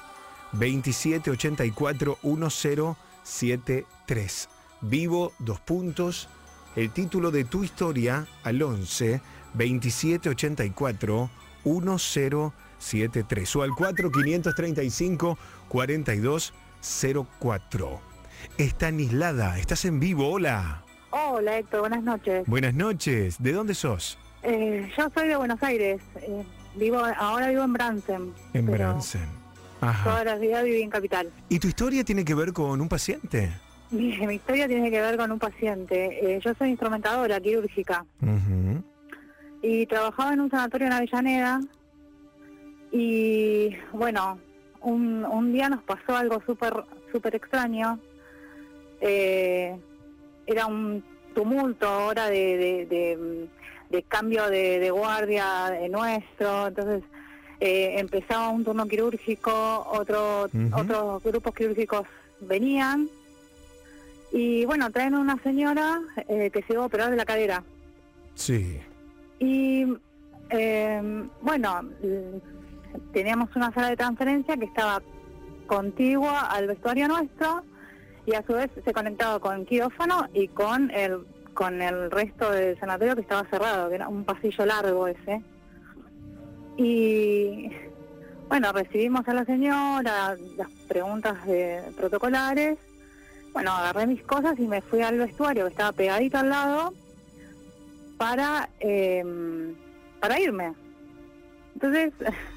2784 0.53 2.17
1073. 2.23 4.49
Vivo 4.81 5.33
dos 5.37 5.59
puntos, 5.59 6.27
el 6.75 6.89
título 6.89 7.29
de 7.29 7.45
tu 7.45 7.63
historia 7.63 8.25
al 8.43 8.59
11 8.59 9.21
2784 9.53 11.29
1073 11.63 13.55
o 13.55 13.61
al 13.61 13.69
4535 13.75 15.37
4204. 15.67 18.12
Estanislada, 18.57 19.57
estás 19.59 19.85
en 19.85 19.99
vivo, 19.99 20.29
hola. 20.29 20.83
Hola 21.11 21.57
Héctor, 21.59 21.81
buenas 21.81 22.03
noches. 22.03 22.45
Buenas 22.47 22.73
noches, 22.73 23.41
¿de 23.41 23.51
dónde 23.53 23.73
sos? 23.75 24.17
Eh, 24.43 24.91
yo 24.97 25.09
soy 25.13 25.27
de 25.27 25.35
Buenos 25.35 25.61
Aires. 25.63 26.01
eh, 26.21 26.43
vivo 26.75 26.99
Ahora 27.17 27.49
vivo 27.49 27.63
en 27.63 27.73
Bransen. 27.73 28.33
En 28.53 28.65
Bransen. 28.65 29.27
Ajá. 29.81 30.03
Toda 30.09 30.23
la 30.23 30.35
vida 30.37 30.61
viví 30.63 30.81
en 30.81 30.89
Capital. 30.89 31.29
¿Y 31.49 31.59
tu 31.59 31.67
historia 31.67 32.03
tiene 32.03 32.23
que 32.25 32.33
ver 32.35 32.53
con 32.53 32.79
un 32.81 32.89
paciente? 32.89 33.51
Mi, 33.91 34.17
mi 34.25 34.35
historia 34.35 34.67
tiene 34.67 34.89
que 34.89 34.99
ver 35.01 35.17
con 35.17 35.31
un 35.31 35.37
paciente. 35.39 36.35
Eh, 36.35 36.39
yo 36.43 36.53
soy 36.55 36.69
instrumentadora 36.69 37.39
quirúrgica 37.39 38.03
y 39.61 39.85
trabajaba 39.85 40.33
en 40.33 40.39
un 40.41 40.49
sanatorio 40.49 40.87
en 40.87 40.93
Avellaneda. 40.93 41.61
Y 42.91 43.75
bueno, 43.91 44.39
un, 44.81 45.23
un 45.25 45.53
día 45.53 45.69
nos 45.69 45.83
pasó 45.83 46.15
algo 46.15 46.41
súper 46.45 46.73
súper 47.11 47.35
extraño. 47.35 47.99
Eh, 49.05 49.75
era 50.47 50.65
un 50.65 51.03
tumulto 51.35 51.87
ahora 51.87 52.27
de, 52.29 52.57
de, 52.57 52.85
de- 52.85 53.47
de 53.89 54.01
cambio 54.03 54.49
de, 54.49 54.89
guardia 54.91 55.69
de 55.69 55.87
nuestro, 55.89 56.67
entonces 56.67 57.03
eh, 57.59 57.95
empezaba 57.99 58.49
un 58.49 58.63
turno 58.63 58.87
quirúrgico, 58.87 59.51
otro, 59.91 60.47
otros 60.75 61.21
grupos 61.23 61.53
quirúrgicos 61.53 62.07
venían 62.39 63.07
y 64.31 64.65
bueno, 64.65 64.89
traen 64.89 65.13
una 65.13 65.37
señora 65.43 66.01
eh, 66.27 66.49
que 66.51 66.63
se 66.63 66.73
iba 66.73 66.81
a 66.81 66.87
operar 66.87 67.11
de 67.11 67.17
la 67.17 67.25
cadera. 67.25 67.63
Sí. 68.33 68.79
Y 69.37 69.85
eh, 70.49 71.23
bueno, 71.41 71.81
teníamos 73.11 73.55
una 73.55 73.71
sala 73.73 73.89
de 73.89 73.97
transferencia 73.97 74.57
que 74.57 74.65
estaba 74.65 75.03
contigua 75.67 76.47
al 76.47 76.65
vestuario 76.67 77.07
nuestro 77.07 77.63
y 78.25 78.33
a 78.35 78.43
su 78.43 78.53
vez 78.53 78.71
se 78.83 78.93
conectaba 78.93 79.39
con 79.39 79.65
quirófano 79.65 80.27
y 80.33 80.47
con 80.47 80.91
el 80.91 81.25
con 81.53 81.81
el 81.81 82.09
resto 82.09 82.51
del 82.51 82.79
sanatorio 82.79 83.15
que 83.15 83.21
estaba 83.21 83.47
cerrado, 83.47 83.89
que 83.89 83.95
era 83.95 84.07
un 84.07 84.23
pasillo 84.23 84.65
largo 84.65 85.07
ese. 85.07 85.41
Y 86.77 87.69
bueno, 88.49 88.71
recibimos 88.71 89.27
a 89.27 89.33
la 89.35 89.45
señora, 89.45 90.35
las 90.57 90.69
preguntas 90.87 91.45
de 91.45 91.83
protocolares. 91.95 92.79
Bueno, 93.53 93.71
agarré 93.71 94.07
mis 94.07 94.23
cosas 94.23 94.57
y 94.57 94.67
me 94.67 94.81
fui 94.81 95.01
al 95.01 95.19
vestuario 95.19 95.65
que 95.65 95.71
estaba 95.71 95.91
pegadito 95.91 96.39
al 96.39 96.49
lado 96.49 96.93
para 98.17 98.69
eh, 98.79 99.23
para 100.19 100.39
irme. 100.39 100.73
Entonces, 101.75 102.13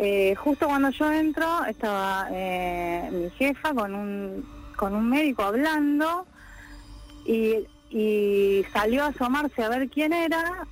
eh, 0.00 0.34
justo 0.36 0.66
cuando 0.66 0.90
yo 0.90 1.10
entro, 1.10 1.64
estaba 1.64 2.28
eh, 2.30 3.10
mi 3.12 3.30
jefa 3.30 3.74
con 3.74 3.94
un 3.94 4.58
con 4.76 4.94
un 4.94 5.10
médico 5.10 5.42
hablando 5.42 6.24
y, 7.26 7.66
y 7.90 8.64
salió 8.72 9.02
a 9.02 9.08
asomarse 9.08 9.64
a 9.64 9.68
ver 9.68 9.88
quién 9.88 10.12
era 10.12 10.68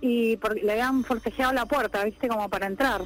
y 0.00 0.36
porque 0.38 0.62
le 0.62 0.72
habían 0.72 1.04
forcejeado 1.04 1.52
la 1.52 1.66
puerta, 1.66 2.04
viste, 2.04 2.26
como 2.26 2.48
para 2.48 2.66
entrar. 2.66 3.02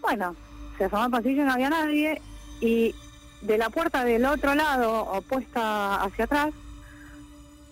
Bueno, 0.00 0.36
se 0.78 0.84
asomó 0.84 1.02
al 1.02 1.10
pasillo 1.10 1.42
y 1.42 1.44
no 1.44 1.52
había 1.52 1.70
nadie 1.70 2.22
y 2.60 2.94
de 3.40 3.58
la 3.58 3.68
puerta 3.68 4.04
del 4.04 4.24
otro 4.26 4.54
lado, 4.54 5.02
opuesta 5.10 5.96
hacia 6.04 6.26
atrás, 6.26 6.54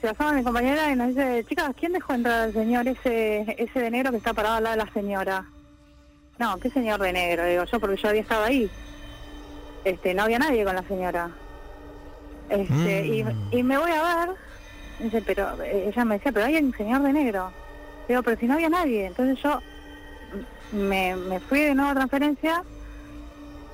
se 0.00 0.08
asoma 0.08 0.32
mi 0.32 0.42
compañera 0.42 0.90
y 0.90 0.96
nos 0.96 1.08
dice, 1.08 1.44
chicas, 1.48 1.72
¿quién 1.78 1.92
dejó 1.92 2.14
entrar 2.14 2.42
al 2.42 2.52
señor 2.52 2.88
ese, 2.88 3.54
ese 3.58 3.78
de 3.78 3.90
negro 3.92 4.10
que 4.10 4.16
está 4.16 4.34
parado 4.34 4.56
al 4.56 4.64
lado 4.64 4.76
de 4.76 4.84
la 4.84 4.92
señora? 4.92 5.44
No, 6.40 6.56
¿qué 6.58 6.70
señor 6.70 6.98
de 7.00 7.12
negro? 7.12 7.44
Digo 7.44 7.64
yo, 7.64 7.78
porque 7.78 7.96
yo 7.96 8.08
había 8.08 8.22
estado 8.22 8.44
ahí. 8.44 8.70
Este, 9.84 10.14
no 10.14 10.22
había 10.22 10.38
nadie 10.38 10.64
con 10.64 10.74
la 10.74 10.82
señora. 10.82 11.30
Este, 12.48 13.02
Mm. 13.02 13.52
y, 13.52 13.58
y 13.58 13.62
me 13.62 13.76
voy 13.76 13.90
a 13.92 14.26
ver, 14.26 14.36
dice, 14.98 15.22
pero 15.24 15.62
eh, 15.62 15.88
ella 15.88 16.04
me 16.06 16.14
decía, 16.14 16.32
pero 16.32 16.46
hay 16.46 16.56
un 16.56 16.74
señor 16.74 17.02
de 17.02 17.12
negro. 17.12 17.52
Digo, 18.08 18.22
pero 18.22 18.40
si 18.40 18.46
no 18.46 18.54
había 18.54 18.70
nadie. 18.70 19.06
Entonces 19.06 19.38
yo 19.42 19.60
me, 20.72 21.14
me 21.14 21.40
fui 21.40 21.60
de 21.60 21.74
nuevo 21.74 21.90
a 21.90 21.94
transferencia 21.94 22.62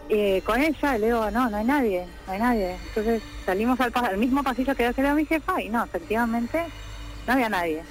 eh, 0.09 0.43
con 0.45 0.61
ella 0.61 0.97
y 0.97 1.01
le 1.01 1.07
digo, 1.07 1.31
no, 1.31 1.49
no 1.49 1.57
hay 1.57 1.65
nadie, 1.65 2.05
no 2.27 2.33
hay 2.33 2.39
nadie. 2.41 2.77
Entonces 2.89 3.23
salimos 3.45 3.79
al, 3.81 4.19
mismo 4.19 4.43
pasillo 4.43 4.75
que 4.75 4.85
había 4.85 4.93
quedado 4.93 5.15
mi 5.15 5.25
jefa 5.25 5.63
y 5.63 5.69
no, 5.69 5.85
efectivamente 5.85 6.65
no 7.29 7.33
había 7.33 7.49
nadie. 7.49 7.83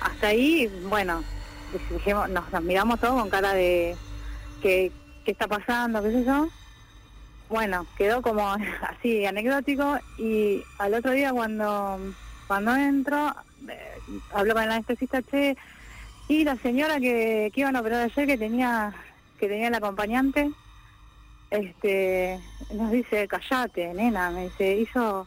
Hasta 0.00 0.28
ahí, 0.28 0.66
bueno, 0.88 1.22
nos 2.28 2.62
miramos 2.62 3.00
todos 3.00 3.20
con 3.20 3.30
cara 3.30 3.52
de 3.52 3.96
¿qué, 4.62 4.92
qué 5.24 5.30
está 5.30 5.46
pasando, 5.48 6.02
qué 6.02 6.12
sé 6.12 6.24
yo. 6.24 6.48
bueno, 7.48 7.86
quedó 7.96 8.22
como 8.22 8.48
así 8.88 9.24
anecdótico 9.26 9.98
y 10.18 10.62
al 10.78 10.94
otro 10.94 11.12
día 11.12 11.32
cuando 11.32 11.98
cuando 12.46 12.76
entro, 12.76 13.34
eh, 13.68 13.98
hablo 14.32 14.54
con 14.54 14.62
el 14.62 14.70
anestesista, 14.70 15.20
che, 15.22 15.56
y 16.28 16.44
la 16.44 16.56
señora 16.56 17.00
que, 17.00 17.50
que 17.52 17.60
iban 17.60 17.74
a 17.74 17.80
operar 17.80 18.02
ayer 18.02 18.26
que 18.26 18.38
tenía 18.38 18.94
que 19.38 19.48
tenía 19.48 19.68
el 19.68 19.74
acompañante, 19.74 20.50
este 21.50 22.40
nos 22.72 22.90
dice, 22.90 23.28
callate, 23.28 23.92
nena, 23.94 24.30
me 24.30 24.44
dice, 24.44 24.76
hizo 24.76 25.26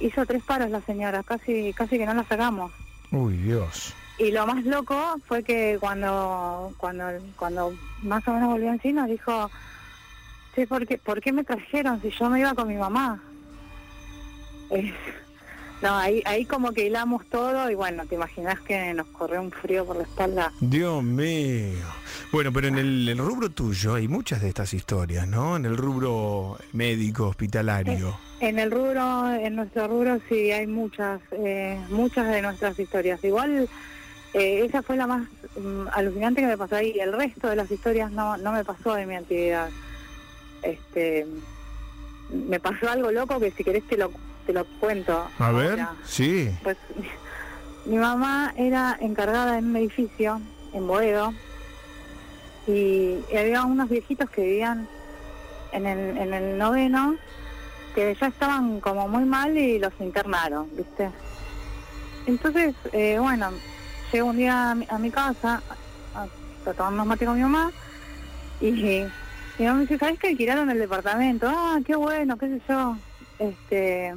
hizo 0.00 0.24
tres 0.26 0.42
paros 0.44 0.70
la 0.70 0.80
señora, 0.82 1.22
casi 1.22 1.72
casi 1.72 1.98
que 1.98 2.06
no 2.06 2.14
la 2.14 2.24
sacamos. 2.24 2.72
Uy, 3.10 3.36
Dios. 3.36 3.94
Y 4.18 4.32
lo 4.32 4.46
más 4.46 4.64
loco 4.64 5.20
fue 5.26 5.44
que 5.44 5.76
cuando 5.78 6.72
cuando 6.76 7.04
cuando 7.36 7.72
más 8.02 8.26
o 8.26 8.32
menos 8.32 8.48
volvió 8.50 8.72
en 8.72 8.80
sí 8.80 8.92
nos 8.92 9.08
dijo, 9.08 9.50
sí, 10.54 10.66
¿por 10.66 10.86
qué, 10.86 10.98
¿por 10.98 11.20
qué 11.20 11.32
me 11.32 11.44
trajeron 11.44 12.02
si 12.02 12.10
yo 12.10 12.28
me 12.28 12.40
iba 12.40 12.52
con 12.54 12.66
mi 12.66 12.74
mamá? 12.74 13.22
Eh, 14.70 14.92
no, 15.80 15.96
ahí, 15.96 16.20
ahí 16.24 16.44
como 16.44 16.72
que 16.72 16.86
hilamos 16.86 17.24
todo 17.26 17.70
y 17.70 17.76
bueno, 17.76 18.04
te 18.06 18.16
imaginas 18.16 18.58
que 18.60 18.92
nos 18.94 19.06
corrió 19.08 19.40
un 19.40 19.52
frío 19.52 19.86
por 19.86 19.96
la 19.96 20.02
espalda. 20.02 20.52
Dios 20.60 21.02
mío. 21.04 21.86
Bueno, 22.32 22.52
pero 22.52 22.66
en 22.66 22.78
el, 22.78 23.08
el 23.08 23.18
rubro 23.18 23.50
tuyo 23.50 23.94
hay 23.94 24.08
muchas 24.08 24.42
de 24.42 24.48
estas 24.48 24.74
historias, 24.74 25.28
¿no? 25.28 25.56
En 25.56 25.64
el 25.64 25.76
rubro 25.76 26.58
médico, 26.72 27.28
hospitalario. 27.28 28.18
En 28.40 28.58
el 28.58 28.72
rubro, 28.72 29.32
en 29.32 29.54
nuestro 29.54 29.86
rubro 29.86 30.20
sí 30.28 30.50
hay 30.50 30.66
muchas, 30.66 31.20
eh, 31.32 31.80
muchas 31.90 32.28
de 32.28 32.42
nuestras 32.42 32.76
historias. 32.78 33.22
Igual 33.22 33.68
eh, 34.34 34.64
esa 34.64 34.82
fue 34.82 34.96
la 34.96 35.06
más 35.06 35.28
mm, 35.56 35.86
alucinante 35.92 36.40
que 36.40 36.46
me 36.46 36.58
pasó 36.58 36.76
ahí. 36.76 36.98
El 36.98 37.12
resto 37.12 37.48
de 37.48 37.56
las 37.56 37.70
historias 37.70 38.10
no, 38.10 38.36
no 38.36 38.52
me 38.52 38.64
pasó 38.64 38.96
en 38.96 39.08
mi 39.08 39.16
actividad. 39.16 39.70
Este, 40.62 41.26
me 42.30 42.60
pasó 42.60 42.90
algo 42.90 43.10
loco 43.10 43.40
que 43.40 43.50
si 43.50 43.64
querés 43.64 43.86
te 43.86 43.96
lo, 43.96 44.10
te 44.46 44.52
lo 44.52 44.64
cuento. 44.80 45.26
A 45.38 45.52
ver, 45.52 45.80
sí. 46.04 46.50
Pues 46.62 46.76
mi 47.86 47.96
mamá 47.96 48.52
era 48.56 48.98
encargada 49.00 49.58
en 49.58 49.66
un 49.66 49.76
edificio 49.76 50.40
en 50.72 50.86
Boedo 50.86 51.32
y 52.66 53.16
había 53.34 53.64
unos 53.64 53.88
viejitos 53.88 54.28
que 54.28 54.42
vivían 54.42 54.86
en 55.72 55.86
el, 55.86 56.18
en 56.18 56.34
el 56.34 56.58
noveno 56.58 57.16
que 57.94 58.14
ya 58.14 58.26
estaban 58.26 58.80
como 58.80 59.08
muy 59.08 59.24
mal 59.24 59.56
y 59.56 59.78
los 59.78 59.92
internaron, 60.00 60.68
¿viste? 60.76 61.10
Entonces, 62.26 62.74
eh, 62.92 63.16
bueno, 63.18 63.50
llego 64.12 64.28
un 64.28 64.36
día 64.36 64.70
a 64.70 64.74
mi, 64.74 64.86
a 64.88 64.98
mi 64.98 65.10
casa 65.10 65.62
a, 66.14 66.26
a 66.68 66.74
tomar 66.74 66.92
unos 66.92 67.18
con 67.18 67.34
mi 67.34 67.42
mamá 67.42 67.70
y 68.60 68.72
mi 68.72 69.66
mamá 69.66 69.74
me 69.74 69.80
dice, 69.82 69.98
¿sabes 69.98 70.18
que 70.18 70.28
alquilaron 70.28 70.70
el 70.70 70.78
departamento? 70.78 71.46
Ah, 71.48 71.78
qué 71.84 71.96
bueno, 71.96 72.36
qué 72.36 72.48
sé 72.48 72.62
yo. 72.68 72.96
Este, 73.38 74.16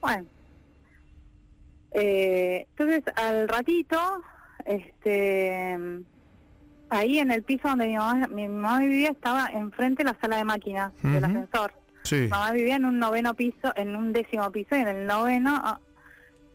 bueno. 0.00 0.26
Eh, 1.92 2.66
entonces, 2.70 3.02
al 3.16 3.48
ratito, 3.48 3.98
este, 4.64 5.78
ahí 6.90 7.18
en 7.18 7.30
el 7.30 7.42
piso 7.42 7.68
donde 7.68 7.86
mi 7.86 7.96
mamá, 7.96 8.26
mi 8.28 8.48
mamá 8.48 8.78
vivía 8.80 9.10
estaba 9.10 9.48
enfrente 9.48 10.04
de 10.04 10.10
la 10.10 10.20
sala 10.20 10.36
de 10.36 10.44
máquinas 10.44 10.92
del 11.02 11.24
ascensor. 11.24 11.72
Sí. 12.02 12.16
Mi 12.16 12.28
mamá 12.28 12.52
vivía 12.52 12.76
en 12.76 12.84
un 12.84 12.98
noveno 12.98 13.34
piso, 13.34 13.72
en 13.76 13.96
un 13.96 14.12
décimo 14.12 14.50
piso 14.50 14.76
y 14.76 14.80
en 14.80 14.88
el 14.88 15.06
noveno 15.06 15.60
ah, 15.64 15.80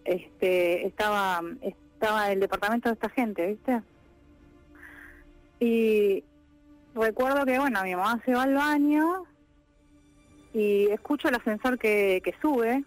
este 0.05 0.85
estaba 0.85 1.41
estaba 2.01 2.31
el 2.31 2.39
departamento 2.39 2.89
de 2.89 2.93
esta 2.93 3.09
gente, 3.09 3.45
¿viste? 3.45 3.81
Y 5.59 6.23
recuerdo 6.95 7.45
que 7.45 7.59
bueno, 7.59 7.83
mi 7.83 7.95
mamá 7.95 8.19
se 8.25 8.33
va 8.33 8.43
al 8.43 8.55
baño 8.55 9.25
y 10.51 10.87
escucho 10.87 11.29
el 11.29 11.35
ascensor 11.35 11.77
que, 11.77 12.21
que 12.23 12.33
sube. 12.41 12.83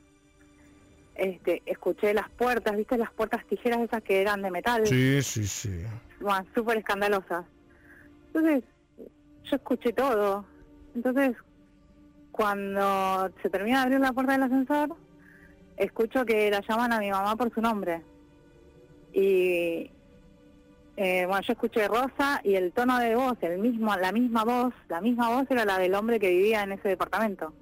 Este, 1.15 1.63
escuché 1.65 2.13
las 2.13 2.29
puertas, 2.31 2.77
¿viste? 2.77 2.99
Las 2.99 3.13
puertas 3.13 3.47
tijeras 3.47 3.79
esas 3.83 4.03
que 4.03 4.21
eran 4.21 4.43
de 4.43 4.51
metal 4.51 4.85
Sí, 4.85 5.23
sí, 5.23 5.47
sí. 5.47 5.85
bueno, 6.21 6.45
súper 6.53 6.79
escandalosas. 6.79 7.45
Entonces, 8.27 8.65
yo 8.99 9.57
escuché 9.57 9.93
todo. 9.93 10.45
Entonces, 10.97 11.37
cuando 12.33 13.31
se 13.41 13.49
termina 13.49 13.79
de 13.79 13.83
abrir 13.85 14.01
la 14.01 14.13
puerta 14.13 14.33
del 14.33 14.43
ascensor, 14.43 14.97
escucho 15.77 16.25
que 16.27 16.51
la 16.51 16.61
llaman 16.69 16.93
a 16.93 16.99
mi 16.99 17.13
mamá 17.13 17.37
por 17.37 17.55
su 17.55 17.61
nombre. 17.61 18.03
Y, 19.15 19.91
eh, 20.97 21.25
bueno, 21.27 21.41
yo 21.43 21.53
escuché 21.53 21.87
Rosa 21.87 22.41
y 22.43 22.57
el 22.57 22.73
tono 22.73 22.99
de 22.99 23.15
voz, 23.15 23.39
el 23.43 23.59
mismo, 23.59 23.97
la 23.97 24.11
misma 24.13 24.45
voz, 24.45 24.75
la 24.89 25.01
misma 25.01 25.31
voz 25.31 25.47
era 25.51 25.65
la 25.65 25.79
del 25.79 25.95
hombre 25.95 26.19
que 26.19 26.31
vivía 26.31 26.65
en 26.65 26.73
ese 26.73 26.89
departamento. 26.89 27.53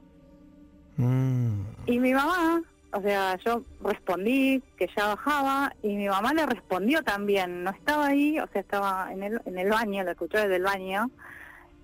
Mm. 0.97 1.61
Y 1.87 1.99
mi 1.99 2.15
mamá, 2.15 2.63
o 2.93 3.03
sea, 3.03 3.37
yo 3.45 3.63
respondí 3.83 4.63
que 4.79 4.89
ya 4.97 5.09
bajaba 5.09 5.75
y 5.83 5.95
mi 5.95 6.09
mamá 6.09 6.33
le 6.33 6.47
respondió 6.47 7.03
también. 7.03 7.65
No 7.65 7.71
estaba 7.71 8.07
ahí, 8.07 8.39
o 8.39 8.47
sea, 8.49 8.63
estaba 8.63 9.13
en 9.13 9.23
el, 9.23 9.41
en 9.45 9.59
el 9.59 9.69
baño, 9.69 10.03
la 10.05 10.13
escuchó 10.13 10.39
desde 10.39 10.57
el 10.57 10.63
baño. 10.63 11.11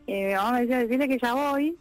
Y 0.07 0.13
mi 0.13 0.35
mamá 0.35 0.53
me 0.53 0.61
decía, 0.63 0.79
decirle 0.79 1.09
que 1.09 1.19
ya 1.19 1.35
voy. 1.35 1.77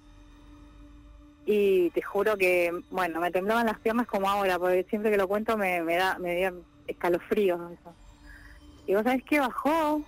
Y 1.45 1.89
te 1.91 2.02
juro 2.02 2.38
que, 2.38 2.73
bueno, 2.89 3.21
me 3.21 3.32
temblaban 3.32 3.67
las 3.67 3.80
piernas 3.80 4.08
como 4.08 4.30
ahora, 4.30 4.60
porque 4.60 4.86
siempre 4.89 5.12
que 5.12 5.17
lo 5.17 5.30
cuento 5.30 5.56
me, 5.56 5.82
me 5.82 5.95
da 5.95 6.17
me 6.19 6.36
dio 6.36 6.62
escalofríos. 6.88 7.60
Eso. 7.71 7.93
Y 8.88 8.95
vos 8.95 9.04
sabés 9.04 9.23
que 9.23 9.39
bajó 9.39 10.02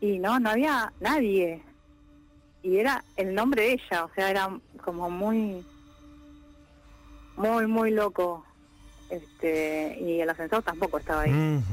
y 0.00 0.18
no, 0.18 0.38
no 0.40 0.50
había 0.50 0.92
nadie. 1.00 1.62
Y 2.62 2.76
era 2.76 3.04
el 3.16 3.34
nombre 3.34 3.62
de 3.62 3.72
ella, 3.72 4.04
o 4.04 4.10
sea, 4.14 4.30
era 4.30 4.50
como 4.82 5.08
muy 5.08 5.64
muy, 7.36 7.66
muy 7.66 7.90
loco. 7.90 8.44
Este, 9.08 9.98
y 10.00 10.20
el 10.20 10.30
ascensor 10.30 10.62
tampoco 10.62 10.98
estaba 10.98 11.22
ahí. 11.22 11.32
Ujú. 11.32 11.64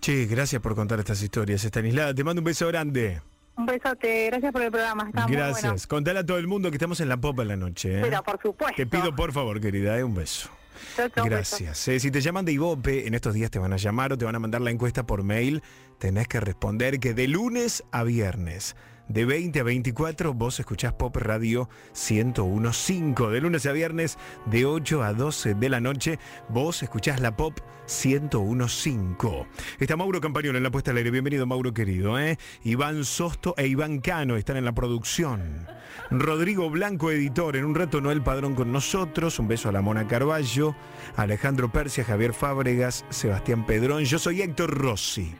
Che, 0.00 0.26
gracias 0.26 0.60
por 0.60 0.74
contar 0.74 0.98
estas 0.98 1.22
historias, 1.22 1.64
Estanislada. 1.64 2.14
Te 2.14 2.22
mando 2.24 2.40
un 2.40 2.44
beso 2.44 2.66
grande. 2.68 3.22
Un 3.56 3.66
besote, 3.66 4.26
gracias 4.26 4.52
por 4.52 4.62
el 4.62 4.70
programa, 4.70 5.04
está 5.06 5.26
muy 5.26 5.36
bueno. 5.36 5.48
Gracias. 5.48 5.86
Contale 5.86 6.18
a 6.18 6.26
todo 6.26 6.38
el 6.38 6.48
mundo 6.48 6.70
que 6.70 6.76
estamos 6.76 7.00
en 7.00 7.08
la 7.08 7.16
popa 7.16 7.42
en 7.42 7.48
la 7.48 7.56
noche. 7.56 7.98
¿eh? 7.98 8.02
Pero 8.02 8.22
por 8.22 8.42
supuesto. 8.42 8.76
Te 8.76 8.86
pido 8.86 9.14
por 9.14 9.32
favor, 9.32 9.60
querida, 9.60 9.96
eh, 9.96 10.04
un 10.04 10.14
beso. 10.14 10.50
Gracias. 11.16 11.88
Eh, 11.88 12.00
si 12.00 12.10
te 12.10 12.20
llaman 12.20 12.44
de 12.44 12.52
Ibope, 12.52 13.06
en 13.06 13.14
estos 13.14 13.34
días 13.34 13.50
te 13.50 13.58
van 13.58 13.72
a 13.72 13.76
llamar 13.76 14.12
o 14.12 14.18
te 14.18 14.24
van 14.24 14.34
a 14.34 14.38
mandar 14.38 14.60
la 14.60 14.70
encuesta 14.70 15.06
por 15.06 15.22
mail. 15.22 15.62
Tenés 15.98 16.28
que 16.28 16.40
responder 16.40 17.00
que 17.00 17.14
de 17.14 17.28
lunes 17.28 17.84
a 17.90 18.02
viernes, 18.02 18.76
de 19.08 19.24
20 19.24 19.60
a 19.60 19.62
24, 19.62 20.34
vos 20.34 20.60
escuchás 20.60 20.92
Pop 20.94 21.16
Radio 21.16 21.68
1015. 21.92 23.28
De 23.30 23.40
lunes 23.40 23.66
a 23.66 23.72
viernes, 23.72 24.18
de 24.46 24.66
8 24.66 25.02
a 25.02 25.12
12 25.12 25.54
de 25.54 25.68
la 25.68 25.80
noche, 25.80 26.18
vos 26.48 26.82
escuchás 26.82 27.20
la 27.20 27.36
Pop 27.36 27.58
1015. 27.86 29.46
Está 29.78 29.96
Mauro 29.96 30.20
Campañón 30.20 30.56
en 30.56 30.62
la 30.62 30.70
puesta 30.70 30.90
al 30.90 30.96
aire. 30.96 31.10
Bienvenido, 31.10 31.46
Mauro 31.46 31.74
querido. 31.74 32.18
¿eh? 32.18 32.38
Iván 32.62 33.04
Sosto 33.04 33.54
e 33.56 33.66
Iván 33.66 34.00
Cano 34.00 34.36
están 34.36 34.56
en 34.56 34.64
la 34.64 34.72
producción. 34.72 35.66
Rodrigo 36.10 36.70
Blanco, 36.70 37.10
editor. 37.10 37.56
En 37.56 37.64
un 37.64 37.74
rato, 37.74 38.00
Noel 38.00 38.22
Padrón 38.22 38.54
con 38.54 38.72
nosotros. 38.72 39.38
Un 39.38 39.48
beso 39.48 39.68
a 39.68 39.72
la 39.72 39.82
Mona 39.82 40.06
Carballo, 40.06 40.74
Alejandro 41.16 41.70
Persia, 41.70 42.04
Javier 42.04 42.32
Fábregas, 42.32 43.04
Sebastián 43.10 43.66
Pedrón. 43.66 44.04
Yo 44.04 44.18
soy 44.18 44.42
Héctor 44.42 44.70
Rossi. 44.70 45.34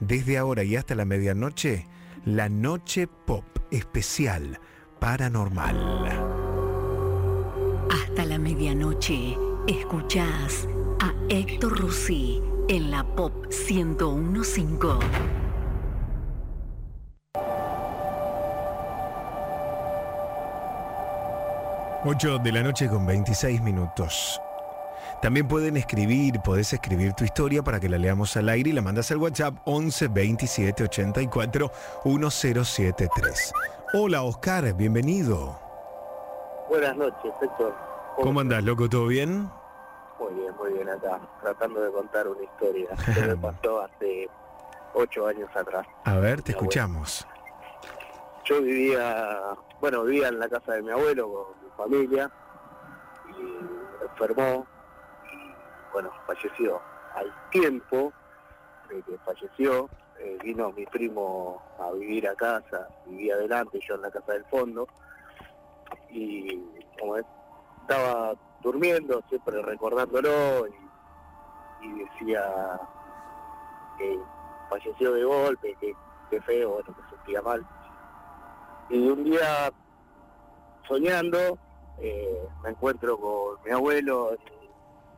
Desde 0.00 0.38
ahora 0.38 0.64
y 0.64 0.76
hasta 0.76 0.94
la 0.94 1.04
medianoche, 1.04 1.86
la 2.24 2.48
Noche 2.48 3.06
Pop 3.06 3.44
especial 3.70 4.58
paranormal. 4.98 6.06
Hasta 7.90 8.24
la 8.24 8.38
medianoche, 8.38 9.36
escuchás 9.66 10.68
a 11.00 11.12
Héctor 11.28 11.78
Rossi 11.78 12.42
en 12.68 12.90
la 12.90 13.04
Pop 13.04 13.32
1015. 13.48 15.40
8 22.02 22.38
de 22.38 22.52
la 22.52 22.62
noche 22.62 22.88
con 22.88 23.06
26 23.06 23.60
minutos. 23.62 24.40
También 25.20 25.46
pueden 25.46 25.76
escribir, 25.76 26.40
podés 26.40 26.72
escribir 26.72 27.12
tu 27.12 27.24
historia 27.24 27.62
para 27.62 27.78
que 27.78 27.90
la 27.90 27.98
leamos 27.98 28.38
al 28.38 28.48
aire 28.48 28.70
y 28.70 28.72
la 28.72 28.80
mandas 28.80 29.10
al 29.10 29.18
WhatsApp 29.18 29.54
11 29.66 30.08
27 30.08 30.84
84 30.84 31.70
1073. 32.04 33.52
Hola 33.92 34.22
Oscar, 34.22 34.72
bienvenido. 34.72 35.60
Buenas 36.70 36.96
noches, 36.96 37.32
Héctor. 37.42 37.74
¿Cómo 38.16 38.40
andás, 38.40 38.64
loco? 38.64 38.88
¿Todo 38.88 39.08
bien? 39.08 39.50
Muy 40.18 40.34
bien, 40.34 40.56
muy 40.56 40.72
bien 40.72 40.88
acá, 40.88 41.20
tratando 41.42 41.82
de 41.82 41.92
contar 41.92 42.26
una 42.26 42.42
historia 42.42 42.88
que 43.14 43.20
me 43.20 43.36
pasó 43.52 43.82
hace 43.82 44.26
ocho 44.94 45.26
años 45.26 45.50
atrás. 45.54 45.86
A 46.04 46.14
ver, 46.16 46.40
te 46.40 46.52
escuchamos. 46.52 47.26
Yo 48.46 48.62
vivía, 48.62 49.38
bueno, 49.82 50.02
vivía 50.04 50.28
en 50.28 50.38
la 50.38 50.48
casa 50.48 50.72
de 50.72 50.82
mi 50.82 50.90
abuelo 50.90 51.30
con 51.30 51.62
mi 51.62 51.70
familia 51.76 52.30
y 53.38 54.04
enfermó 54.10 54.66
bueno, 55.92 56.10
falleció. 56.26 56.80
Al 57.14 57.32
tiempo 57.50 58.12
de 58.88 59.02
que 59.02 59.18
falleció, 59.18 59.88
eh, 60.18 60.38
vino 60.42 60.72
mi 60.72 60.86
primo 60.86 61.62
a 61.78 61.90
vivir 61.92 62.28
a 62.28 62.34
casa, 62.34 62.88
vivía 63.06 63.34
adelante, 63.34 63.80
yo 63.86 63.94
en 63.94 64.02
la 64.02 64.10
casa 64.10 64.32
del 64.32 64.44
fondo, 64.46 64.86
y 66.10 66.62
como 66.98 67.16
es, 67.16 67.24
estaba 67.82 68.34
durmiendo, 68.62 69.22
siempre 69.28 69.62
recordándolo 69.62 70.66
y, 70.68 70.90
decía 72.04 72.78
que 73.96 74.18
falleció 74.68 75.12
de 75.14 75.24
golpe, 75.24 75.74
que, 75.80 75.94
que 76.28 76.40
feo, 76.42 76.74
bueno, 76.74 76.94
que 76.94 77.02
se 77.02 77.16
sentía 77.16 77.40
mal. 77.40 77.66
Y 78.90 79.08
un 79.08 79.24
día 79.24 79.72
soñando, 80.86 81.58
eh, 81.98 82.48
me 82.62 82.70
encuentro 82.70 83.18
con 83.18 83.62
mi 83.64 83.70
abuelo 83.70 84.36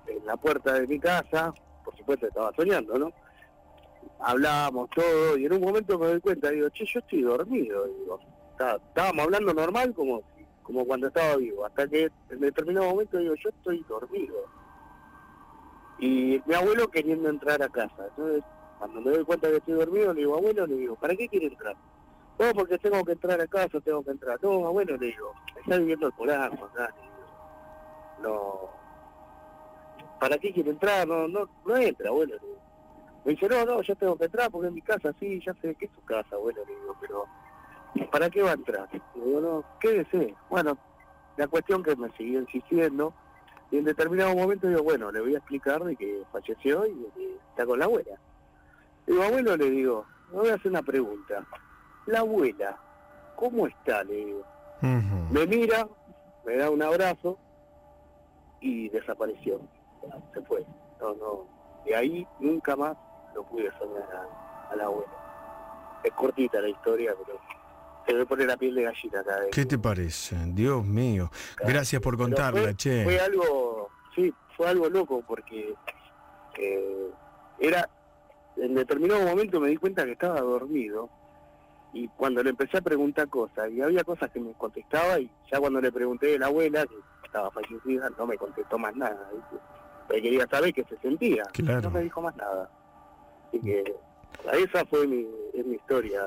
en 0.06 0.24
la 0.26 0.36
puerta 0.36 0.74
de 0.74 0.86
mi 0.86 0.98
casa, 0.98 1.52
por 1.84 1.96
supuesto 1.96 2.26
estaba 2.26 2.52
soñando, 2.54 2.98
¿no? 2.98 3.12
Hablábamos 4.20 4.88
todo 4.90 5.36
y 5.36 5.46
en 5.46 5.52
un 5.54 5.60
momento 5.60 5.98
me 5.98 6.06
doy 6.06 6.20
cuenta, 6.20 6.50
digo, 6.50 6.68
che, 6.70 6.84
yo 6.86 7.00
estoy 7.00 7.22
dormido, 7.22 7.84
digo, 7.86 8.20
está- 8.52 8.76
estábamos 8.76 9.24
hablando 9.24 9.52
normal 9.54 9.92
como, 9.94 10.22
como 10.62 10.84
cuando 10.84 11.08
estaba 11.08 11.36
vivo, 11.36 11.64
hasta 11.64 11.86
que 11.88 12.10
en 12.30 12.40
determinado 12.40 12.88
momento 12.90 13.18
digo, 13.18 13.34
yo 13.34 13.48
estoy 13.50 13.84
dormido. 13.88 14.36
Y 15.98 16.40
mi 16.46 16.54
abuelo 16.54 16.88
queriendo 16.88 17.28
entrar 17.28 17.62
a 17.62 17.68
casa, 17.68 18.06
entonces 18.08 18.42
cuando 18.78 19.00
me 19.00 19.10
doy 19.12 19.24
cuenta 19.24 19.48
que 19.48 19.56
estoy 19.58 19.74
dormido, 19.74 20.12
le 20.12 20.20
digo, 20.20 20.36
abuelo, 20.36 20.66
le 20.66 20.74
digo, 20.74 20.96
¿para 20.96 21.14
qué 21.14 21.28
quiere 21.28 21.46
entrar? 21.46 21.76
No, 22.38 22.52
porque 22.54 22.78
tengo 22.78 23.04
que 23.04 23.12
entrar 23.12 23.40
a 23.40 23.46
casa, 23.46 23.80
tengo 23.80 24.02
que 24.02 24.10
entrar. 24.10 24.36
No, 24.42 24.66
abuelo, 24.66 24.96
le 24.96 25.06
digo, 25.06 25.32
está 25.60 25.76
viviendo 25.76 26.08
el 26.08 26.12
polarco 26.14 26.64
acá, 26.64 26.92
le 26.96 27.02
digo. 27.02 27.12
No. 28.22 28.81
¿Para 30.22 30.38
qué 30.38 30.52
quiere 30.52 30.70
entrar? 30.70 31.08
No, 31.08 31.26
no, 31.26 31.48
no 31.66 31.76
entra, 31.76 32.10
abuelo, 32.10 32.36
le 32.36 32.46
digo. 32.46 32.60
Me 33.24 33.32
dice, 33.32 33.48
no, 33.48 33.64
no, 33.64 33.82
yo 33.82 33.96
tengo 33.96 34.16
que 34.16 34.26
entrar 34.26 34.52
porque 34.52 34.68
es 34.68 34.72
mi 34.72 34.80
casa, 34.80 35.12
sí, 35.18 35.42
ya 35.44 35.52
sé 35.54 35.74
que 35.74 35.86
es 35.86 35.90
su 35.96 36.04
casa, 36.04 36.36
abuelo, 36.36 36.64
le 36.64 36.76
digo, 36.76 36.96
pero 37.00 37.26
¿para 38.08 38.30
qué 38.30 38.40
va 38.40 38.50
a 38.50 38.54
entrar? 38.54 38.88
Le 38.92 39.24
digo, 39.24 39.40
no, 39.40 39.64
quédese. 39.80 40.36
Bueno, 40.48 40.78
la 41.36 41.48
cuestión 41.48 41.82
que 41.82 41.96
me 41.96 42.08
siguió 42.12 42.38
insistiendo, 42.38 43.12
y 43.72 43.78
en 43.78 43.84
determinado 43.84 44.36
momento 44.36 44.68
digo, 44.68 44.84
bueno, 44.84 45.10
le 45.10 45.22
voy 45.22 45.34
a 45.34 45.38
explicar 45.38 45.82
de 45.82 45.96
que 45.96 46.22
falleció 46.30 46.86
y 46.86 46.94
de 46.94 47.08
que 47.16 47.34
está 47.50 47.66
con 47.66 47.80
la 47.80 47.86
abuela. 47.86 48.16
Digo, 49.08 49.24
abuelo, 49.24 49.56
le 49.56 49.70
digo, 49.70 50.06
me 50.30 50.38
voy 50.38 50.50
a 50.50 50.54
hacer 50.54 50.70
una 50.70 50.82
pregunta. 50.82 51.44
La 52.06 52.20
abuela, 52.20 52.78
¿cómo 53.34 53.66
está? 53.66 54.04
Le 54.04 54.14
digo. 54.24 54.44
Me 54.82 55.48
mira, 55.48 55.88
me 56.46 56.58
da 56.58 56.70
un 56.70 56.80
abrazo 56.80 57.38
y 58.60 58.88
desapareció. 58.88 59.60
Se 60.32 60.42
fue. 60.42 60.64
No, 61.00 61.14
no. 61.14 61.46
De 61.84 61.94
ahí 61.96 62.26
nunca 62.38 62.76
más 62.76 62.96
lo 63.34 63.42
pude 63.44 63.70
soñar 63.78 64.08
a, 64.14 64.72
a 64.72 64.76
la 64.76 64.84
abuela. 64.84 65.12
Es 66.04 66.12
cortita 66.12 66.60
la 66.60 66.68
historia, 66.68 67.14
pero 67.24 67.38
se 68.06 68.14
me 68.14 68.26
pone 68.26 68.44
la 68.46 68.56
piel 68.56 68.74
de 68.74 68.82
gallina 68.82 69.22
cada 69.24 69.40
vez. 69.40 69.50
¿Qué 69.52 69.64
te 69.64 69.78
parece? 69.78 70.36
Dios 70.46 70.84
mío. 70.84 71.30
Gracias 71.58 72.02
por 72.02 72.16
contarla, 72.16 72.62
fue, 72.62 72.76
che. 72.76 73.04
Fue 73.04 73.20
algo, 73.20 73.90
sí, 74.14 74.32
fue 74.56 74.68
algo 74.68 74.88
loco 74.88 75.22
porque 75.26 75.74
eh, 76.58 77.10
era, 77.58 77.88
en 78.56 78.74
determinado 78.74 79.24
momento 79.26 79.60
me 79.60 79.68
di 79.68 79.76
cuenta 79.76 80.04
que 80.04 80.12
estaba 80.12 80.40
dormido 80.40 81.08
y 81.92 82.08
cuando 82.08 82.42
le 82.42 82.50
empecé 82.50 82.78
a 82.78 82.82
preguntar 82.82 83.28
cosas, 83.28 83.70
y 83.70 83.82
había 83.82 84.02
cosas 84.02 84.30
que 84.30 84.40
me 84.40 84.52
contestaba 84.54 85.18
y 85.18 85.30
ya 85.50 85.60
cuando 85.60 85.80
le 85.80 85.92
pregunté 85.92 86.28
de 86.28 86.38
la 86.38 86.46
abuela, 86.46 86.86
que 86.86 86.96
estaba 87.26 87.50
fallecida, 87.50 88.10
no 88.16 88.26
me 88.26 88.36
contestó 88.36 88.78
más 88.78 88.96
nada. 88.96 89.30
¿viste? 89.32 89.56
Porque 90.12 90.22
quería 90.22 90.46
saber 90.46 90.74
qué 90.74 90.84
se 90.84 90.96
sentía. 90.98 91.42
Claro. 91.52 91.80
No 91.82 91.90
me 91.90 92.02
dijo 92.02 92.20
más 92.20 92.36
nada. 92.36 92.70
Así 93.48 93.60
que 93.60 93.94
esa 94.52 94.84
fue 94.86 95.06
mi, 95.06 95.26
es 95.54 95.64
mi 95.66 95.76
historia. 95.76 96.20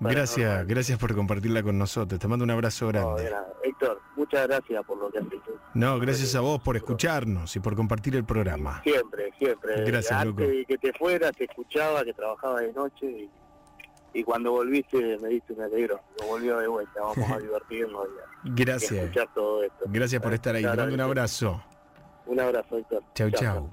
Gracias, 0.00 0.66
gracias 0.66 0.98
por 0.98 1.14
compartirla 1.14 1.62
con 1.62 1.76
nosotros. 1.78 2.18
Te 2.18 2.26
mando 2.26 2.44
un 2.44 2.50
abrazo 2.50 2.88
grande. 2.88 3.30
Héctor, 3.62 4.00
muchas 4.16 4.48
gracias 4.48 4.84
por 4.86 4.96
lo 4.96 5.10
que 5.10 5.18
has 5.18 5.26
hecho. 5.26 5.60
No, 5.74 5.98
gracias 5.98 6.34
a 6.34 6.40
vos 6.40 6.60
por 6.62 6.76
escucharnos 6.76 7.54
y 7.54 7.60
por 7.60 7.76
compartir 7.76 8.16
el 8.16 8.24
programa. 8.24 8.80
Siempre, 8.82 9.30
siempre. 9.38 9.84
Gracias, 9.84 10.12
Antes 10.20 10.48
de 10.48 10.64
que 10.64 10.78
te 10.78 10.92
fueras, 10.94 11.32
te 11.36 11.44
escuchaba, 11.44 12.02
que 12.02 12.14
trabajaba 12.14 12.60
de 12.62 12.72
noche 12.72 13.06
y, 13.06 13.30
y 14.14 14.24
cuando 14.24 14.52
volviste 14.52 15.18
me 15.18 15.28
diste 15.28 15.52
un 15.52 15.60
alegro. 15.62 16.00
Lo 16.18 16.26
volvió 16.28 16.58
de 16.58 16.66
vuelta, 16.66 17.00
vamos 17.02 17.30
a 17.30 17.38
divertirnos 17.38 18.06
y 18.06 18.18
a, 18.18 18.48
y 18.48 18.50
a 18.52 18.54
Gracias. 18.64 18.92
escuchar 18.92 19.28
todo 19.34 19.62
esto. 19.64 19.84
Gracias 19.86 20.22
por 20.22 20.32
estar 20.32 20.54
ahí. 20.54 20.62
Te 20.62 20.68
mando 20.76 20.94
un 20.94 21.00
abrazo. 21.00 21.62
Un 22.26 22.40
abrazo, 22.40 22.78
Héctor. 22.78 23.02
Chau, 23.14 23.30
chau. 23.30 23.70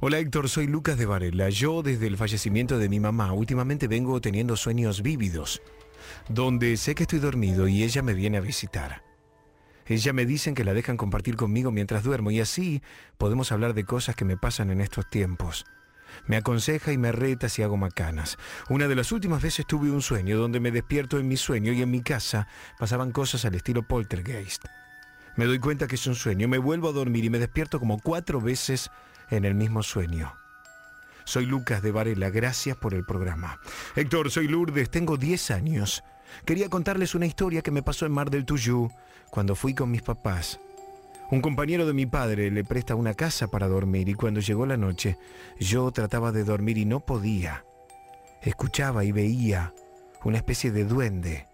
Hola 0.00 0.18
Héctor, 0.18 0.48
soy 0.48 0.66
Lucas 0.66 0.98
de 0.98 1.06
Varela. 1.06 1.48
Yo 1.48 1.82
desde 1.82 2.06
el 2.06 2.16
fallecimiento 2.16 2.78
de 2.78 2.88
mi 2.88 3.00
mamá 3.00 3.32
últimamente 3.32 3.88
vengo 3.88 4.20
teniendo 4.20 4.56
sueños 4.56 5.02
vívidos, 5.02 5.62
donde 6.28 6.76
sé 6.76 6.94
que 6.94 7.04
estoy 7.04 7.18
dormido 7.18 7.68
y 7.68 7.84
ella 7.84 8.02
me 8.02 8.14
viene 8.14 8.38
a 8.38 8.40
visitar. 8.40 9.02
Ella 9.86 10.12
me 10.12 10.26
dicen 10.26 10.54
que 10.54 10.64
la 10.64 10.74
dejan 10.74 10.96
compartir 10.96 11.36
conmigo 11.36 11.70
mientras 11.70 12.04
duermo 12.04 12.30
y 12.30 12.40
así 12.40 12.82
podemos 13.18 13.50
hablar 13.52 13.74
de 13.74 13.84
cosas 13.84 14.14
que 14.14 14.24
me 14.24 14.36
pasan 14.36 14.70
en 14.70 14.80
estos 14.80 15.08
tiempos. 15.10 15.64
Me 16.26 16.36
aconseja 16.36 16.92
y 16.92 16.98
me 16.98 17.12
reta 17.12 17.48
si 17.48 17.62
hago 17.62 17.76
macanas. 17.76 18.38
Una 18.68 18.88
de 18.88 18.94
las 18.94 19.12
últimas 19.12 19.42
veces 19.42 19.66
tuve 19.66 19.90
un 19.90 20.02
sueño 20.02 20.38
donde 20.38 20.60
me 20.60 20.70
despierto 20.70 21.18
en 21.18 21.28
mi 21.28 21.36
sueño 21.36 21.72
y 21.72 21.82
en 21.82 21.90
mi 21.90 22.02
casa 22.02 22.46
pasaban 22.78 23.12
cosas 23.12 23.44
al 23.44 23.54
estilo 23.54 23.86
poltergeist. 23.86 24.64
Me 25.36 25.46
doy 25.46 25.58
cuenta 25.58 25.86
que 25.86 25.94
es 25.94 26.06
un 26.06 26.14
sueño, 26.14 26.48
me 26.48 26.58
vuelvo 26.58 26.88
a 26.88 26.92
dormir 26.92 27.24
y 27.24 27.30
me 27.30 27.38
despierto 27.38 27.78
como 27.78 28.00
cuatro 28.00 28.40
veces 28.40 28.90
en 29.30 29.44
el 29.44 29.54
mismo 29.54 29.82
sueño. 29.82 30.34
Soy 31.24 31.46
Lucas 31.46 31.82
de 31.82 31.92
Varela, 31.92 32.30
gracias 32.30 32.76
por 32.76 32.94
el 32.94 33.04
programa. 33.04 33.60
Héctor, 33.94 34.30
soy 34.30 34.48
Lourdes, 34.48 34.90
tengo 34.90 35.16
10 35.16 35.52
años. 35.52 36.02
Quería 36.44 36.68
contarles 36.68 37.14
una 37.14 37.26
historia 37.26 37.62
que 37.62 37.70
me 37.70 37.82
pasó 37.82 38.06
en 38.06 38.12
Mar 38.12 38.30
del 38.30 38.44
Tuyú 38.44 38.90
cuando 39.30 39.54
fui 39.54 39.74
con 39.74 39.90
mis 39.90 40.02
papás. 40.02 40.60
Un 41.30 41.40
compañero 41.40 41.86
de 41.86 41.92
mi 41.92 42.06
padre 42.06 42.50
le 42.50 42.64
presta 42.64 42.96
una 42.96 43.14
casa 43.14 43.46
para 43.48 43.68
dormir 43.68 44.08
y 44.08 44.14
cuando 44.14 44.40
llegó 44.40 44.66
la 44.66 44.76
noche 44.76 45.16
yo 45.60 45.90
trataba 45.92 46.32
de 46.32 46.42
dormir 46.42 46.76
y 46.76 46.84
no 46.84 47.00
podía. 47.00 47.64
Escuchaba 48.42 49.04
y 49.04 49.12
veía 49.12 49.72
una 50.24 50.38
especie 50.38 50.72
de 50.72 50.84
duende 50.84 51.46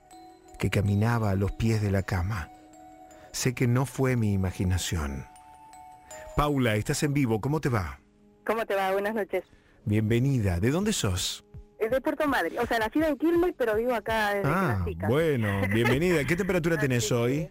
que 0.59 0.71
caminaba 0.71 1.31
a 1.31 1.37
los 1.37 1.53
pies 1.53 1.83
de 1.83 1.91
la 1.91 2.03
cama. 2.03 2.49
Sé 3.37 3.55
que 3.55 3.67
no 3.67 3.85
fue 3.85 4.17
mi 4.17 4.33
imaginación. 4.33 5.27
Paula, 6.37 6.77
estás 6.77 7.03
en 7.03 7.13
vivo, 7.13 7.39
¿cómo 7.39 7.61
te 7.61 7.69
va? 7.69 8.01
¿Cómo 8.47 8.65
te 8.65 8.75
va? 8.75 8.93
Buenas 8.93 9.15
noches. 9.15 9.45
Bienvenida. 9.85 10.59
¿De 10.59 10.71
dónde 10.71 10.95
sos? 10.95 11.45
Es 11.79 11.91
de 11.91 12.01
Puerto 12.01 12.27
Madrid. 12.27 12.59
O 12.59 12.65
sea, 12.67 12.79
nacida 12.79 13.09
en 13.09 13.19
Quilmes, 13.19 13.55
pero 13.59 13.77
vivo 13.77 13.95
acá 13.95 14.31
desde 14.31 14.43
que 14.43 14.49
Ah, 14.49 14.77
nací 14.79 14.97
casi. 14.97 15.13
bueno, 15.13 15.61
bienvenida. 15.71 16.25
¿Qué 16.25 16.35
temperatura 16.35 16.79
tenés 16.81 17.05
Así 17.05 17.13
hoy? 17.13 17.51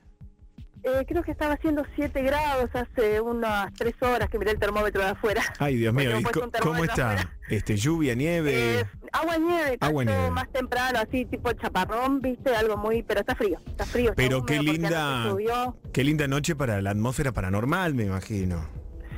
Eh, 0.86 1.06
creo 1.08 1.24
que 1.24 1.32
estaba 1.32 1.54
haciendo 1.56 1.84
7 1.96 2.22
grados 2.24 2.70
hace 2.74 3.20
unas 3.22 3.74
3 3.74 3.94
horas 4.02 4.30
que 4.30 4.38
miré 4.40 4.52
el 4.52 4.60
termómetro 4.60 5.02
de 5.02 5.10
afuera. 5.10 5.42
Ay, 5.60 5.76
Dios 5.78 5.94
mío, 5.94 6.06
Bueno, 6.12 6.20
¿y 6.20 6.24
pues 6.24 6.34
co- 6.34 6.44
un 6.46 6.52
¿cómo 6.62 6.84
está? 6.84 7.12
afuera. 7.12 7.32
Este, 7.50 7.76
lluvia, 7.76 8.16
nieve. 8.16 8.80
Eh, 8.82 8.86
agua 9.12 9.38
nieve, 9.38 9.78
Agua 9.82 10.04
nieve. 10.06 10.30
más 10.32 10.52
temprano, 10.52 11.00
así 11.00 11.26
tipo 11.26 11.52
chaparrón, 11.54 12.22
viste, 12.22 12.56
algo 12.56 12.78
muy, 12.78 13.04
pero 13.04 13.20
está 13.22 13.36
frío, 13.36 13.60
está 13.68 13.86
frío. 13.86 14.14
Pero 14.16 14.46
qué 14.46 14.60
linda, 14.62 15.36
qué 15.94 16.04
linda 16.04 16.28
noche 16.28 16.56
para 16.56 16.82
la 16.82 16.92
atmósfera 16.92 17.32
paranormal, 17.32 17.94
me 17.94 18.04
imagino. 18.06 18.68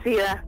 Sí, 0.04 0.16
da. 0.16 0.44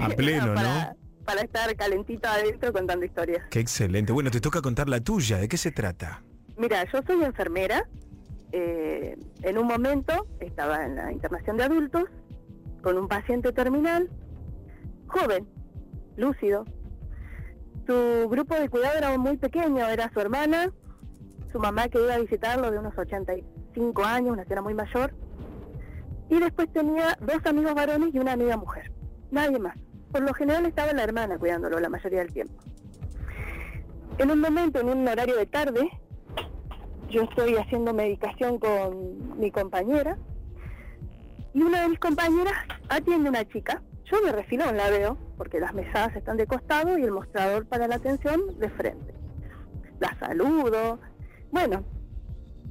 A 0.00 0.08
pleno, 0.16 0.54
para, 0.54 0.94
Para 1.24 1.42
estar 1.42 1.74
calentita 1.76 2.32
adentro 2.34 2.72
contando 2.72 3.04
historias. 3.04 3.42
Qué 3.50 3.60
excelente. 3.60 4.12
Bueno, 4.12 4.30
te 4.30 4.40
toca 4.40 4.60
contar 4.62 4.88
la 4.88 5.00
tuya. 5.00 5.38
¿De 5.38 5.46
qué 5.48 5.56
se 5.56 5.70
trata? 5.70 6.22
Mira, 6.56 6.84
yo 6.92 7.00
soy 7.06 7.22
enfermera. 7.22 7.84
Eh, 8.52 9.16
en 9.42 9.58
un 9.58 9.66
momento 9.66 10.26
estaba 10.40 10.84
en 10.84 10.96
la 10.96 11.12
internación 11.12 11.56
de 11.56 11.64
adultos 11.64 12.04
con 12.82 12.96
un 12.96 13.08
paciente 13.08 13.52
terminal, 13.52 14.08
joven, 15.06 15.46
lúcido. 16.16 16.64
Su 17.86 18.28
grupo 18.28 18.54
de 18.54 18.68
cuidado 18.68 18.98
era 18.98 19.16
muy 19.18 19.36
pequeño, 19.36 19.86
era 19.86 20.10
su 20.12 20.20
hermana, 20.20 20.72
su 21.52 21.58
mamá 21.58 21.88
que 21.88 21.98
iba 21.98 22.14
a 22.14 22.18
visitarlo 22.18 22.70
de 22.70 22.78
unos 22.78 22.96
85 22.96 24.04
años, 24.04 24.32
una 24.32 24.44
señora 24.44 24.62
muy 24.62 24.74
mayor, 24.74 25.14
y 26.28 26.38
después 26.38 26.70
tenía 26.72 27.16
dos 27.20 27.44
amigos 27.46 27.74
varones 27.74 28.14
y 28.14 28.18
una 28.18 28.32
amiga 28.32 28.56
mujer, 28.56 28.92
nadie 29.30 29.58
más. 29.58 29.76
Por 30.12 30.22
lo 30.22 30.32
general 30.34 30.66
estaba 30.66 30.92
la 30.92 31.04
hermana 31.04 31.38
cuidándolo 31.38 31.80
la 31.80 31.88
mayoría 31.88 32.20
del 32.20 32.32
tiempo. 32.32 32.54
En 34.18 34.30
un 34.30 34.40
momento, 34.40 34.80
en 34.80 34.88
un 34.88 35.06
horario 35.06 35.36
de 35.36 35.46
tarde, 35.46 35.88
yo 37.08 37.22
estoy 37.22 37.56
haciendo 37.56 37.94
medicación 37.94 38.58
con 38.58 39.38
mi 39.38 39.50
compañera 39.50 40.18
y 41.54 41.62
una 41.62 41.82
de 41.82 41.88
mis 41.88 41.98
compañeras 41.98 42.54
atiende 42.88 43.28
a 43.28 43.30
una 43.30 43.48
chica. 43.48 43.82
Yo 44.10 44.20
de 44.20 44.32
refilón 44.32 44.76
la 44.76 44.90
veo 44.90 45.18
porque 45.36 45.60
las 45.60 45.74
mesadas 45.74 46.14
están 46.16 46.36
de 46.36 46.46
costado 46.46 46.98
y 46.98 47.02
el 47.02 47.10
mostrador 47.10 47.66
para 47.66 47.88
la 47.88 47.96
atención 47.96 48.58
de 48.58 48.70
frente. 48.70 49.14
La 50.00 50.16
saludo. 50.18 51.00
Bueno, 51.50 51.84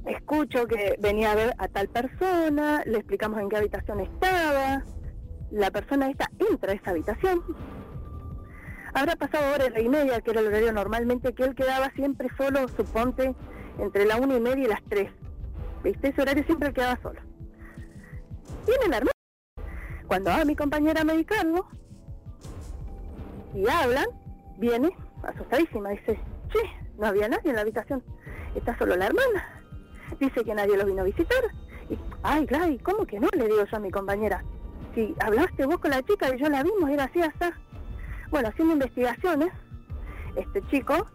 escucho 0.06 0.66
que 0.66 0.96
venía 1.00 1.32
a 1.32 1.34
ver 1.34 1.54
a 1.58 1.68
tal 1.68 1.88
persona, 1.88 2.82
le 2.86 2.98
explicamos 2.98 3.40
en 3.40 3.48
qué 3.48 3.56
habitación 3.56 4.00
estaba. 4.00 4.84
La 5.50 5.70
persona 5.70 6.10
esta 6.10 6.30
entra 6.38 6.72
a 6.72 6.74
esa 6.74 6.90
habitación. 6.90 7.42
Habrá 8.94 9.16
pasado 9.16 9.54
hora 9.54 9.80
y 9.80 9.88
media, 9.88 10.20
que 10.20 10.30
era 10.30 10.40
el 10.40 10.46
horario 10.46 10.72
normalmente 10.72 11.34
que 11.34 11.44
él 11.44 11.54
quedaba 11.54 11.90
siempre 11.94 12.28
solo, 12.36 12.66
suponte, 12.68 13.34
entre 13.78 14.04
la 14.06 14.16
una 14.16 14.36
y 14.36 14.40
media 14.40 14.64
y 14.64 14.68
las 14.68 14.82
tres. 14.88 15.10
¿Viste? 15.82 16.08
Ese 16.08 16.22
horario 16.22 16.44
siempre 16.44 16.72
quedaba 16.72 16.98
solo. 17.02 17.20
Viene 18.66 18.88
la 18.88 18.96
hermana. 18.98 19.12
Cuando 20.06 20.30
va 20.30 20.44
mi 20.44 20.56
compañera 20.56 21.02
a 21.02 21.04
medicarlo 21.04 21.66
y 23.54 23.68
hablan, 23.68 24.06
viene 24.58 24.90
asustadísima, 25.22 25.90
dice, 25.90 26.18
che, 26.50 26.58
no 26.96 27.06
había 27.06 27.28
nadie 27.28 27.50
en 27.50 27.56
la 27.56 27.62
habitación, 27.62 28.02
está 28.54 28.76
solo 28.78 28.96
la 28.96 29.06
hermana. 29.06 29.62
Dice 30.18 30.44
que 30.44 30.54
nadie 30.54 30.76
lo 30.76 30.86
vino 30.86 31.02
a 31.02 31.04
visitar. 31.04 31.44
Y, 31.90 31.98
ay, 32.22 32.46
claro, 32.46 32.74
¿cómo 32.82 33.06
que 33.06 33.20
no? 33.20 33.28
Le 33.36 33.46
digo 33.46 33.64
yo 33.64 33.76
a 33.76 33.80
mi 33.80 33.90
compañera. 33.90 34.42
Si 34.94 35.14
hablaste 35.20 35.66
vos 35.66 35.78
con 35.78 35.90
la 35.90 36.02
chica 36.02 36.34
y 36.34 36.38
yo 36.38 36.48
la 36.48 36.62
vimos, 36.62 36.90
era 36.90 37.04
así 37.04 37.20
hasta. 37.20 37.58
Bueno, 38.30 38.48
haciendo 38.48 38.74
investigaciones, 38.74 39.52
este 40.36 40.62
chico 40.68 41.06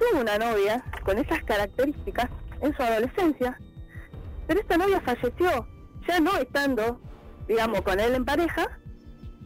tuvo 0.00 0.20
una 0.22 0.38
novia 0.38 0.82
con 1.04 1.18
esas 1.18 1.42
características 1.44 2.28
en 2.62 2.74
su 2.74 2.82
adolescencia, 2.82 3.58
pero 4.46 4.60
esta 4.60 4.78
novia 4.78 5.00
falleció, 5.02 5.68
ya 6.08 6.20
no 6.20 6.36
estando, 6.38 7.00
digamos, 7.46 7.82
con 7.82 8.00
él 8.00 8.14
en 8.14 8.24
pareja, 8.24 8.80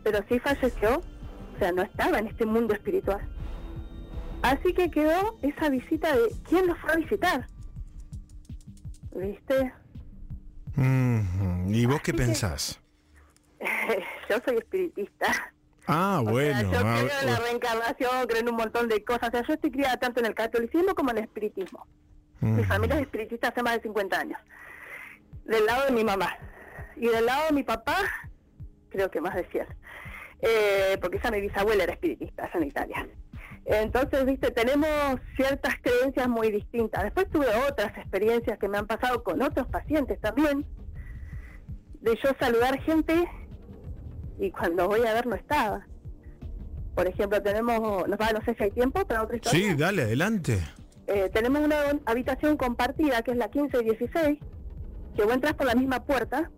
pero 0.03 0.21
sí 0.29 0.39
falleció, 0.39 0.99
o 0.99 1.59
sea, 1.59 1.73
no 1.73 1.83
estaba 1.83 2.19
en 2.19 2.29
este 2.29 2.47
mundo 2.47 2.73
espiritual. 2.73 3.29
Así 4.43 4.73
que 4.75 4.91
quedó 4.91 5.39
esa 5.43 5.69
visita 5.71 6.15
de 6.15 6.29
quién 6.49 6.67
lo 6.67 6.77
fue 6.77 6.93
a 6.93 6.97
visitar. 6.97 7.47
¿Viste? 9.15 9.73
¿Y 10.77 11.87
vos 11.87 12.01
qué 12.03 12.13
pensás? 12.13 12.81
yo 14.31 14.37
soy 14.45 14.59
espiritista. 14.59 15.54
Ah, 15.87 16.21
O 16.21 16.25
sea, 16.25 16.33
bueno. 16.33 16.73
yo 16.73 16.79
ah, 16.83 16.97
creo 17.01 17.21
en 17.21 17.27
la 17.27 17.39
reencarnación, 17.39 18.27
creo 18.27 18.41
en 18.41 18.49
un 18.49 18.57
montón 18.57 18.89
de 18.89 19.05
cosas. 19.05 19.29
O 19.29 19.33
sea, 19.33 19.43
yo 19.47 19.55
estoy 19.55 19.71
criada 19.71 19.97
tanto 19.99 20.21
en 20.21 20.27
el 20.27 20.35
catolicismo 20.35 20.95
como 20.95 21.11
en 21.11 21.19
el 21.19 21.25
espiritismo. 21.25 21.87
Mi 22.41 22.63
familia 22.65 22.97
es 22.97 23.03
espiritista 23.03 23.49
hace 23.49 23.63
más 23.63 23.77
de 23.77 23.83
50 23.83 24.21
años. 24.21 24.39
Del 25.45 25.65
lado 25.65 25.87
de 25.87 25.93
mi 25.93 26.05
mamá. 26.05 26.37
Y 26.97 27.07
del 27.09 27.25
lado 27.25 27.47
de 27.47 27.53
mi 27.53 27.63
papá, 27.63 27.97
creo 28.91 29.11
que 29.11 29.21
más 29.21 29.35
de 29.35 29.45
100. 29.47 29.67
Eh, 30.43 30.99
porque 31.01 31.17
esa 31.17 31.31
mi 31.31 31.41
bisabuela 31.41 31.85
era 31.85 31.95
espiritista, 31.95 32.45
allá 32.45 32.59
en 32.59 32.65
Italia. 32.65 33.09
Entonces, 33.65 34.27
viste, 34.27 34.51
tenemos 34.51 35.19
ciertas 35.37 35.77
creencias 35.81 36.29
muy 36.29 36.51
distintas. 36.51 37.05
Después 37.05 37.31
tuve 37.31 37.47
otras 37.67 37.97
experiencias 37.97 38.59
que 38.59 38.69
me 38.69 38.77
han 38.77 38.87
pasado 38.87 39.23
con 39.23 39.41
otros 39.41 39.67
pacientes 39.69 40.21
también. 40.21 40.67
De 42.03 42.19
yo 42.23 42.31
saludar 42.39 42.79
gente 42.83 43.27
y 44.39 44.51
cuando 44.51 44.89
voy 44.89 45.01
a 45.07 45.15
ver 45.15 45.27
no 45.27 45.35
estaba. 45.35 45.87
Por 46.95 47.09
ejemplo, 47.09 47.43
tenemos, 47.43 48.09
nos 48.09 48.19
va, 48.19 48.31
no 48.33 48.45
sé 48.45 48.55
si 48.55 48.65
hay 48.65 48.71
tiempo 48.71 49.05
para 49.07 49.23
otra 49.23 49.37
historia. 49.37 49.71
Sí, 49.71 49.75
dale, 49.75 50.03
adelante. 50.03 50.63
Eh, 51.07 51.29
tenemos 51.33 51.63
una 51.63 51.77
habitación 52.07 52.57
compartida 52.57 53.23
que 53.23 53.33
es 53.33 53.37
la 53.37 53.49
15 53.51 53.79
y 53.81 53.85
16, 53.85 54.39
que 55.17 55.25
vos 55.25 55.35
entras 55.35 55.55
por 55.55 55.67
la 55.67 55.75
misma 55.75 56.05
puerta 56.05 56.51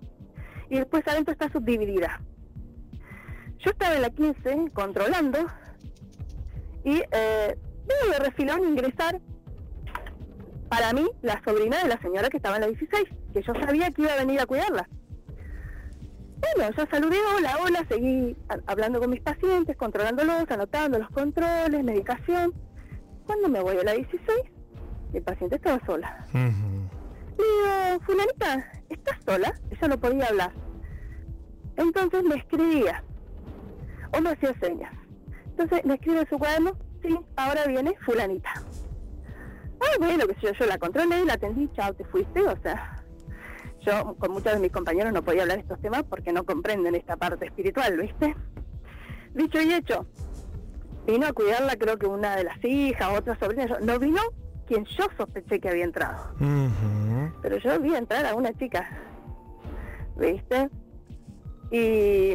y 0.71 0.77
después 0.77 1.07
adentro 1.07 1.33
está 1.33 1.51
subdividida. 1.51 2.21
Yo 3.59 3.71
estaba 3.71 3.97
en 3.97 4.03
la 4.03 4.11
15 4.11 4.71
controlando 4.73 5.39
y 6.85 7.03
eh, 7.11 7.59
veo 7.87 8.13
de 8.13 8.19
refilón 8.19 8.69
ingresar 8.69 9.21
para 10.69 10.93
mí 10.93 11.07
la 11.23 11.43
sobrina 11.45 11.83
de 11.83 11.89
la 11.89 12.01
señora 12.01 12.29
que 12.29 12.37
estaba 12.37 12.57
en 12.57 12.63
la 12.63 12.69
16, 12.69 13.05
que 13.33 13.43
yo 13.43 13.53
sabía 13.55 13.91
que 13.91 14.03
iba 14.03 14.13
a 14.13 14.17
venir 14.17 14.41
a 14.41 14.47
cuidarla. 14.47 14.89
Bueno, 16.41 16.71
yo 16.77 16.87
saludé, 16.91 17.17
hola, 17.35 17.57
hola, 17.63 17.85
seguí 17.89 18.37
hablando 18.67 19.01
con 19.01 19.11
mis 19.11 19.21
pacientes, 19.21 19.77
controlándolos, 19.77 20.51
anotando 20.51 20.99
los 20.99 21.11
controles, 21.11 21.83
medicación. 21.83 22.53
Cuando 23.27 23.49
me 23.49 23.61
voy 23.61 23.79
a 23.79 23.85
la 23.85 23.93
16, 23.93 24.23
mi 25.13 25.21
paciente 25.21 25.57
estaba 25.57 25.85
sola. 25.87 26.27
Ujú. 26.29 26.89
Le 27.39 27.45
digo, 27.45 28.01
fulanita, 28.05 28.71
¿estás 28.89 29.19
sola? 29.25 29.55
Ella 29.71 29.89
no 29.89 29.99
podía 29.99 30.27
hablar. 30.27 30.53
Entonces 31.77 32.23
me 32.23 32.37
escribía, 32.37 33.03
o 34.13 34.21
me 34.21 34.31
hacía 34.31 34.55
señas. 34.61 34.93
Entonces 35.47 35.85
me 35.85 35.95
escribe 35.95 36.21
en 36.21 36.29
su 36.29 36.39
cuaderno, 36.39 36.73
sí, 37.03 37.19
ahora 37.37 37.65
viene 37.67 37.95
fulanita. 38.05 38.51
Ah, 39.81 39.97
bueno, 39.99 40.27
que 40.27 40.37
yo, 40.41 40.53
yo 40.53 40.67
la 40.67 40.79
controlé, 40.79 41.25
la 41.25 41.35
atendí, 41.35 41.69
chao, 41.75 41.95
te 41.95 42.05
fuiste, 42.05 42.41
o 42.43 42.57
sea, 42.63 43.03
yo 43.87 44.15
con 44.19 44.33
muchos 44.33 44.53
de 44.53 44.59
mis 44.59 44.73
compañeros 44.73 45.13
no 45.13 45.23
podía 45.23 45.43
hablar 45.43 45.59
de 45.59 45.63
estos 45.63 45.81
temas 45.81 46.03
porque 46.05 46.33
no 46.33 46.45
comprenden 46.45 46.95
esta 46.95 47.17
parte 47.17 47.47
espiritual, 47.47 47.97
¿viste? 47.97 48.35
Dicho 49.35 49.61
y 49.61 49.73
hecho, 49.73 50.07
vino 51.07 51.27
a 51.27 51.33
cuidarla 51.33 51.77
creo 51.77 51.97
que 51.99 52.07
una 52.07 52.37
de 52.37 52.45
las 52.45 52.63
hijas, 52.65 53.17
otra 53.17 53.39
sobrina, 53.39 53.67
yo- 53.67 53.81
no 53.81 53.99
vino 53.99 54.21
quien 54.67 54.85
yo 54.85 55.05
sospeché 55.17 55.61
que 55.61 55.69
había 55.69 55.85
entrado 55.85 56.35
pero 57.43 57.59
yo 57.59 57.79
vi 57.81 57.95
entrar 57.95 58.27
a 58.27 58.35
una 58.35 58.53
chica, 58.55 58.89
¿viste? 60.17 60.69
Y 61.71 62.33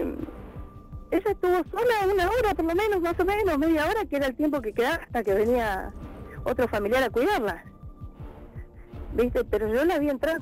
ella 1.11 1.31
estuvo 1.31 1.57
sola 1.69 2.13
una 2.13 2.29
hora, 2.29 2.53
por 2.55 2.65
lo 2.65 2.75
menos, 2.75 3.01
más 3.01 3.19
o 3.19 3.25
menos, 3.25 3.57
media 3.57 3.85
hora, 3.85 4.05
que 4.05 4.15
era 4.15 4.27
el 4.27 4.35
tiempo 4.35 4.61
que 4.61 4.71
quedaba 4.73 4.95
hasta 5.03 5.23
que 5.23 5.33
venía 5.33 5.91
otro 6.45 6.67
familiar 6.69 7.03
a 7.03 7.09
cuidarla. 7.09 7.63
¿Viste? 9.13 9.43
Pero 9.43 9.67
yo 9.73 9.83
la 9.83 9.99
vi 9.99 10.09
entrar, 10.09 10.39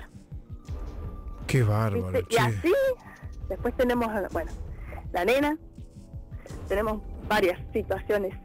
Qué 1.50 1.64
bárbaro, 1.64 2.12
¿viste? 2.12 2.28
Y 2.30 2.36
che. 2.36 2.42
así, 2.42 2.74
después 3.50 3.76
tenemos, 3.76 4.08
bueno, 4.32 4.52
la 5.12 5.26
nena, 5.26 5.58
tenemos 6.68 7.02
varias 7.28 7.60
situaciones 7.74 8.36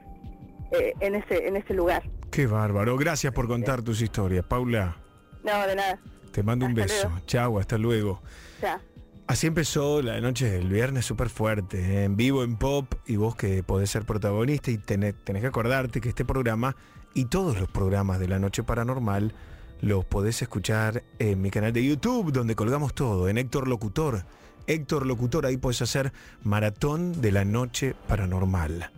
eh, 0.73 0.95
en 1.01 1.15
ese 1.15 1.47
en 1.47 1.57
ese 1.57 1.75
lugar. 1.75 2.03
Qué 2.31 2.47
bárbaro. 2.47 2.97
Gracias 2.97 3.33
por 3.35 3.47
contar 3.47 3.83
tus 3.83 4.01
historias, 4.01 4.47
Paula. 4.47 4.97
No, 5.45 5.67
de 5.67 5.77
nada. 5.77 6.01
Te 6.33 6.43
mando 6.43 6.65
un 6.65 6.73
beso. 6.73 7.09
luego. 7.09 7.27
Chau, 7.27 7.59
hasta 7.59 7.77
luego. 7.77 8.23
Ya. 8.63 8.81
Así 9.27 9.47
empezó 9.47 10.01
la 10.01 10.19
noche 10.23 10.51
del 10.51 10.69
viernes 10.69 11.05
súper 11.05 11.29
fuerte, 11.29 11.81
¿eh? 11.81 12.05
en 12.05 12.17
vivo, 12.17 12.43
en 12.43 12.57
pop, 12.57 12.95
y 13.07 13.17
vos 13.17 13.37
que 13.37 13.63
podés 13.63 13.91
ser 13.91 14.05
protagonista 14.05 14.71
y 14.71 14.79
tenés, 14.79 15.15
tenés 15.25 15.43
que 15.43 15.49
acordarte 15.49 16.01
que 16.01 16.09
este 16.09 16.25
programa 16.25 16.75
y 17.15 17.27
todos 17.27 17.59
los 17.59 17.69
programas 17.69 18.19
de 18.19 18.29
la 18.29 18.39
noche 18.39 18.63
paranormal 18.63 19.35
los 19.81 20.05
podés 20.05 20.41
escuchar 20.43 21.03
en 21.19 21.41
mi 21.41 21.51
canal 21.51 21.73
de 21.73 21.85
YouTube, 21.85 22.33
donde 22.33 22.55
colgamos 22.55 22.95
todo, 22.95 23.29
en 23.29 23.39
Héctor 23.39 23.69
Locutor. 23.69 24.25
Héctor 24.67 25.07
Locutor, 25.07 25.47
ahí 25.47 25.57
podés 25.57 25.83
hacer 25.83 26.13
maratón 26.43 27.21
de 27.21 27.33
la 27.33 27.45
noche 27.45 27.95
paranormal. 28.09 28.91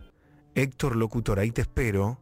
Héctor 0.55 0.97
Locutor, 0.97 1.39
ahí 1.39 1.51
te 1.51 1.63
espero 1.63 2.19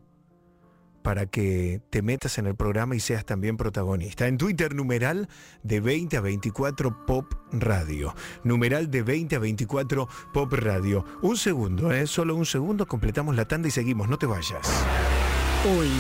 para 1.05 1.27
que 1.27 1.83
te 1.91 2.01
metas 2.01 2.39
en 2.39 2.47
el 2.47 2.57
programa 2.57 2.97
y 2.97 3.01
seas 3.01 3.27
también 3.27 3.59
protagonista. 3.59 4.27
En 4.27 4.39
Twitter, 4.39 4.75
numeral 4.75 5.29
de 5.63 5.81
20 5.81 6.17
a 6.17 6.21
24 6.23 7.05
Pop 7.05 7.35
Radio. 7.53 8.15
Numeral 8.43 8.91
de 8.91 9.03
20 9.03 9.37
a 9.37 9.39
24 9.39 10.09
Pop 10.33 10.53
Radio. 10.55 11.05
Un 11.21 11.37
segundo, 11.37 11.93
¿eh? 11.93 12.07
Solo 12.07 12.35
un 12.35 12.47
segundo, 12.47 12.87
completamos 12.87 13.37
la 13.37 13.45
tanda 13.45 13.69
y 13.69 13.71
seguimos, 13.71 14.09
no 14.09 14.17
te 14.17 14.25
vayas. 14.25 14.67
Hoy 15.69 15.91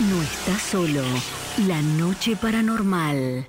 no 0.00 0.22
estás 0.22 0.62
solo. 0.62 1.02
La 1.66 1.82
noche 1.82 2.36
paranormal. 2.36 3.46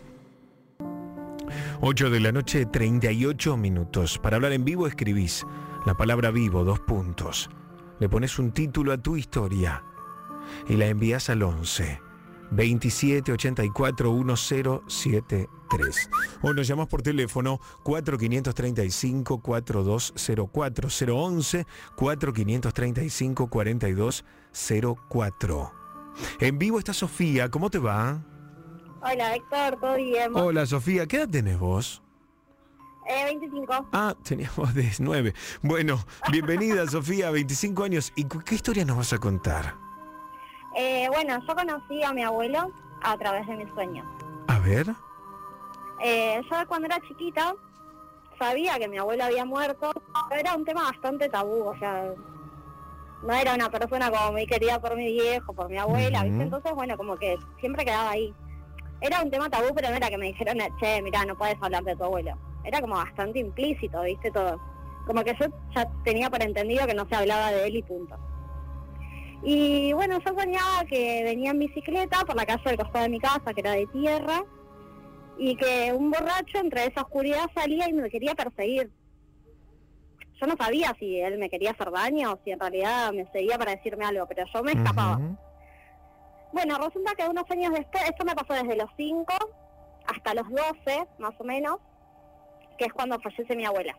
8 1.81 2.09
de 2.09 2.19
la 2.19 2.31
noche, 2.31 2.65
38 2.65 3.55
minutos. 3.57 4.17
Para 4.17 4.37
hablar 4.37 4.53
en 4.53 4.65
vivo 4.65 4.87
escribís 4.87 5.45
la 5.85 5.93
palabra 5.95 6.31
vivo, 6.31 6.63
dos 6.63 6.79
puntos. 6.79 7.51
Le 7.99 8.09
pones 8.09 8.39
un 8.39 8.51
título 8.51 8.93
a 8.93 8.97
tu 8.97 9.15
historia 9.15 9.83
y 10.67 10.75
la 10.75 10.87
envías 10.87 11.29
al 11.29 11.43
11 11.43 12.01
27 12.51 13.31
84 13.31 14.13
1073. 14.13 16.09
O 16.41 16.53
nos 16.53 16.67
llamas 16.67 16.87
por 16.87 17.01
teléfono 17.01 17.61
4535 17.83 19.41
4204 19.41 20.89
011 20.89 21.65
4535 21.95 23.47
4204. 23.47 25.82
En 26.39 26.57
vivo 26.59 26.79
está 26.79 26.93
Sofía, 26.93 27.49
¿cómo 27.49 27.69
te 27.69 27.79
va? 27.79 28.21
Hola, 29.01 29.35
Héctor, 29.35 29.79
¿todo 29.79 29.95
bien? 29.95 30.35
Hola 30.35 30.65
Sofía, 30.65 31.07
¿qué 31.07 31.17
edad 31.17 31.29
tenés 31.29 31.59
vos? 31.59 32.01
Eh, 33.07 33.25
25. 33.25 33.89
Ah, 33.91 34.15
teníamos 34.23 34.73
19. 34.73 35.33
Bueno, 35.61 35.99
bienvenida 36.31 36.87
Sofía, 36.89 37.31
25 37.31 37.83
años. 37.83 38.13
¿Y 38.15 38.25
qué 38.25 38.55
historia 38.55 38.85
nos 38.85 38.97
vas 38.97 39.13
a 39.13 39.17
contar? 39.17 39.75
Eh, 40.75 41.07
bueno, 41.11 41.39
yo 41.45 41.55
conocí 41.55 42.03
a 42.03 42.13
mi 42.13 42.23
abuelo 42.23 42.71
a 43.03 43.17
través 43.17 43.45
de 43.47 43.57
mis 43.57 43.69
sueños. 43.73 44.05
A 44.47 44.59
ver. 44.59 44.87
Eh, 46.01 46.41
yo 46.49 46.67
cuando 46.67 46.87
era 46.87 46.99
chiquita 47.07 47.55
sabía 48.39 48.77
que 48.79 48.87
mi 48.87 48.97
abuelo 48.97 49.25
había 49.25 49.45
muerto, 49.45 49.91
pero 50.29 50.41
era 50.41 50.55
un 50.55 50.65
tema 50.65 50.83
bastante 50.83 51.29
tabú, 51.29 51.67
o 51.67 51.77
sea, 51.77 52.13
no 53.23 53.33
era 53.33 53.53
una 53.53 53.69
persona 53.69 54.11
como 54.11 54.33
muy 54.33 54.45
querida 54.45 54.79
por 54.79 54.95
mi 54.95 55.11
viejo, 55.11 55.53
por 55.53 55.69
mi 55.69 55.77
abuela. 55.77 56.23
¿viste? 56.23 56.43
Entonces, 56.43 56.73
bueno, 56.73 56.97
como 56.97 57.17
que 57.17 57.37
siempre 57.59 57.85
quedaba 57.85 58.11
ahí. 58.11 58.33
Era 59.01 59.21
un 59.21 59.31
tema 59.31 59.49
tabú, 59.49 59.73
pero 59.73 59.89
no 59.89 59.95
era 59.95 60.09
que 60.09 60.17
me 60.17 60.27
dijeron, 60.27 60.57
che, 60.79 61.01
mira, 61.01 61.25
no 61.25 61.37
puedes 61.37 61.57
hablar 61.61 61.83
de 61.83 61.95
tu 61.95 62.03
abuelo. 62.03 62.37
Era 62.63 62.81
como 62.81 62.95
bastante 62.95 63.39
implícito, 63.39 64.01
¿viste? 64.01 64.31
Todo. 64.31 64.59
Como 65.05 65.23
que 65.23 65.35
yo 65.39 65.47
ya 65.75 65.89
tenía 66.03 66.29
por 66.29 66.41
entendido 66.41 66.85
que 66.85 66.93
no 66.93 67.07
se 67.07 67.15
hablaba 67.15 67.51
de 67.51 67.67
él 67.67 67.75
y 67.77 67.83
punto. 67.83 68.17
Y 69.43 69.91
bueno, 69.91 70.19
yo 70.25 70.33
soñaba 70.33 70.85
que 70.87 71.23
venía 71.23 71.51
en 71.51 71.59
bicicleta 71.59 72.23
por 72.25 72.35
la 72.35 72.45
calle 72.45 72.63
del 72.63 72.77
costado 72.77 73.03
de 73.03 73.09
mi 73.09 73.19
casa, 73.19 73.53
que 73.53 73.59
era 73.59 73.71
de 73.71 73.87
tierra, 73.87 74.43
y 75.37 75.55
que 75.57 75.93
un 75.93 76.11
borracho 76.11 76.59
entre 76.59 76.85
esa 76.85 77.01
oscuridad 77.01 77.49
salía 77.53 77.89
y 77.89 77.93
me 77.93 78.09
quería 78.09 78.35
perseguir. 78.35 78.89
Yo 80.39 80.47
no 80.47 80.55
sabía 80.57 80.95
si 80.99 81.19
él 81.21 81.37
me 81.37 81.49
quería 81.49 81.71
hacer 81.71 81.91
daño 81.91 82.33
o 82.33 82.39
si 82.43 82.51
en 82.51 82.59
realidad 82.59 83.11
me 83.13 83.25
seguía 83.31 83.57
para 83.57 83.71
decirme 83.75 84.05
algo, 84.05 84.25
pero 84.27 84.45
yo 84.51 84.63
me 84.63 84.73
escapaba. 84.73 85.19
Bueno, 86.51 86.77
resulta 86.77 87.15
que 87.15 87.27
unos 87.27 87.49
años 87.49 87.73
después, 87.73 88.03
esto 88.09 88.25
me 88.25 88.35
pasó 88.35 88.53
desde 88.53 88.75
los 88.75 88.89
5 88.95 89.33
hasta 90.05 90.33
los 90.33 90.49
12, 90.49 91.07
más 91.17 91.33
o 91.39 91.43
menos, 91.43 91.77
que 92.77 92.85
es 92.85 92.93
cuando 92.93 93.19
fallece 93.19 93.55
mi 93.55 93.65
abuela. 93.65 93.97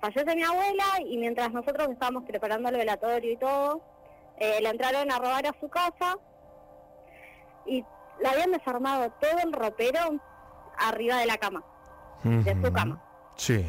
Fallece 0.00 0.36
mi 0.36 0.44
abuela 0.44 0.84
y 1.06 1.18
mientras 1.18 1.52
nosotros 1.52 1.88
estábamos 1.90 2.24
preparando 2.24 2.68
el 2.68 2.76
velatorio 2.76 3.32
y 3.32 3.36
todo, 3.36 3.82
eh, 4.38 4.60
le 4.62 4.68
entraron 4.68 5.10
a 5.10 5.18
robar 5.18 5.46
a 5.46 5.54
su 5.60 5.68
casa 5.68 6.16
y 7.66 7.84
le 8.20 8.28
habían 8.28 8.52
desarmado 8.52 9.10
todo 9.20 9.38
el 9.42 9.52
ropero 9.52 10.20
arriba 10.78 11.16
de 11.16 11.26
la 11.26 11.36
cama, 11.36 11.64
de 12.22 12.54
su 12.62 12.72
cama. 12.72 13.02
Sí. 13.36 13.66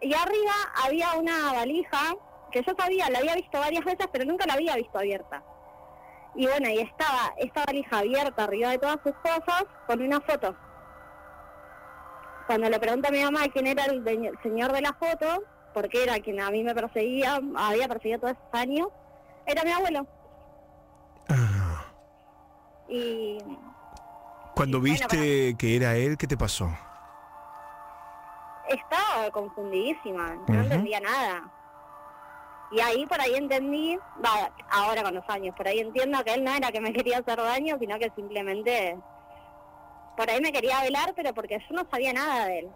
Y 0.00 0.12
arriba 0.14 0.52
había 0.84 1.14
una 1.14 1.52
valija 1.52 2.14
que 2.50 2.62
yo 2.62 2.72
sabía, 2.78 3.10
la 3.10 3.18
había 3.18 3.34
visto 3.34 3.58
varias 3.58 3.84
veces, 3.84 4.06
pero 4.12 4.24
nunca 4.24 4.46
la 4.46 4.54
había 4.54 4.76
visto 4.76 4.98
abierta. 4.98 5.42
Y 6.34 6.46
bueno, 6.46 6.68
y 6.68 6.78
estaba 6.80 7.34
esta 7.38 7.64
valija 7.64 7.98
abierta 7.98 8.44
arriba 8.44 8.70
de 8.70 8.78
todas 8.78 8.98
sus 9.02 9.14
cosas 9.16 9.64
con 9.86 10.02
una 10.02 10.20
foto. 10.20 10.54
Cuando 12.46 12.68
le 12.68 12.78
pregunto 12.78 13.08
a 13.08 13.10
mi 13.10 13.22
mamá 13.22 13.48
quién 13.52 13.66
era 13.66 13.84
el 13.86 14.04
señor 14.42 14.72
de 14.72 14.80
la 14.82 14.92
foto, 14.92 15.42
porque 15.72 16.04
era 16.04 16.20
quien 16.20 16.40
a 16.40 16.50
mí 16.50 16.62
me 16.62 16.74
perseguía, 16.74 17.40
había 17.56 17.88
perseguido 17.88 18.20
todos 18.20 18.32
esos 18.34 18.60
años, 18.60 18.88
era 19.46 19.64
mi 19.64 19.72
abuelo. 19.72 20.06
Ah. 21.28 21.84
Y 22.88 23.38
Cuando 24.54 24.80
viste 24.80 25.56
que 25.58 25.76
era 25.76 25.96
él, 25.96 26.16
¿qué 26.16 26.26
te 26.26 26.36
pasó? 26.36 26.70
Estaba 28.68 29.30
confundidísima, 29.30 30.36
no 30.48 30.60
entendía 30.62 31.00
nada. 31.00 31.52
Y 32.70 32.80
ahí 32.80 33.06
por 33.06 33.20
ahí 33.20 33.34
entendí, 33.34 33.96
va, 34.24 34.50
ahora 34.70 35.02
con 35.02 35.14
los 35.14 35.28
años, 35.28 35.54
por 35.56 35.68
ahí 35.68 35.78
entiendo 35.78 36.22
que 36.24 36.34
él 36.34 36.44
no 36.44 36.52
era 36.52 36.72
que 36.72 36.80
me 36.80 36.92
quería 36.94 37.18
hacer 37.18 37.36
daño, 37.38 37.76
sino 37.78 37.98
que 37.98 38.10
simplemente 38.16 38.96
por 40.16 40.30
ahí 40.30 40.40
me 40.40 40.52
quería 40.52 40.80
velar, 40.82 41.12
pero 41.14 41.34
porque 41.34 41.58
yo 41.58 41.76
no 41.76 41.86
sabía 41.90 42.12
nada 42.12 42.46
de 42.46 42.60
él. 42.60 42.68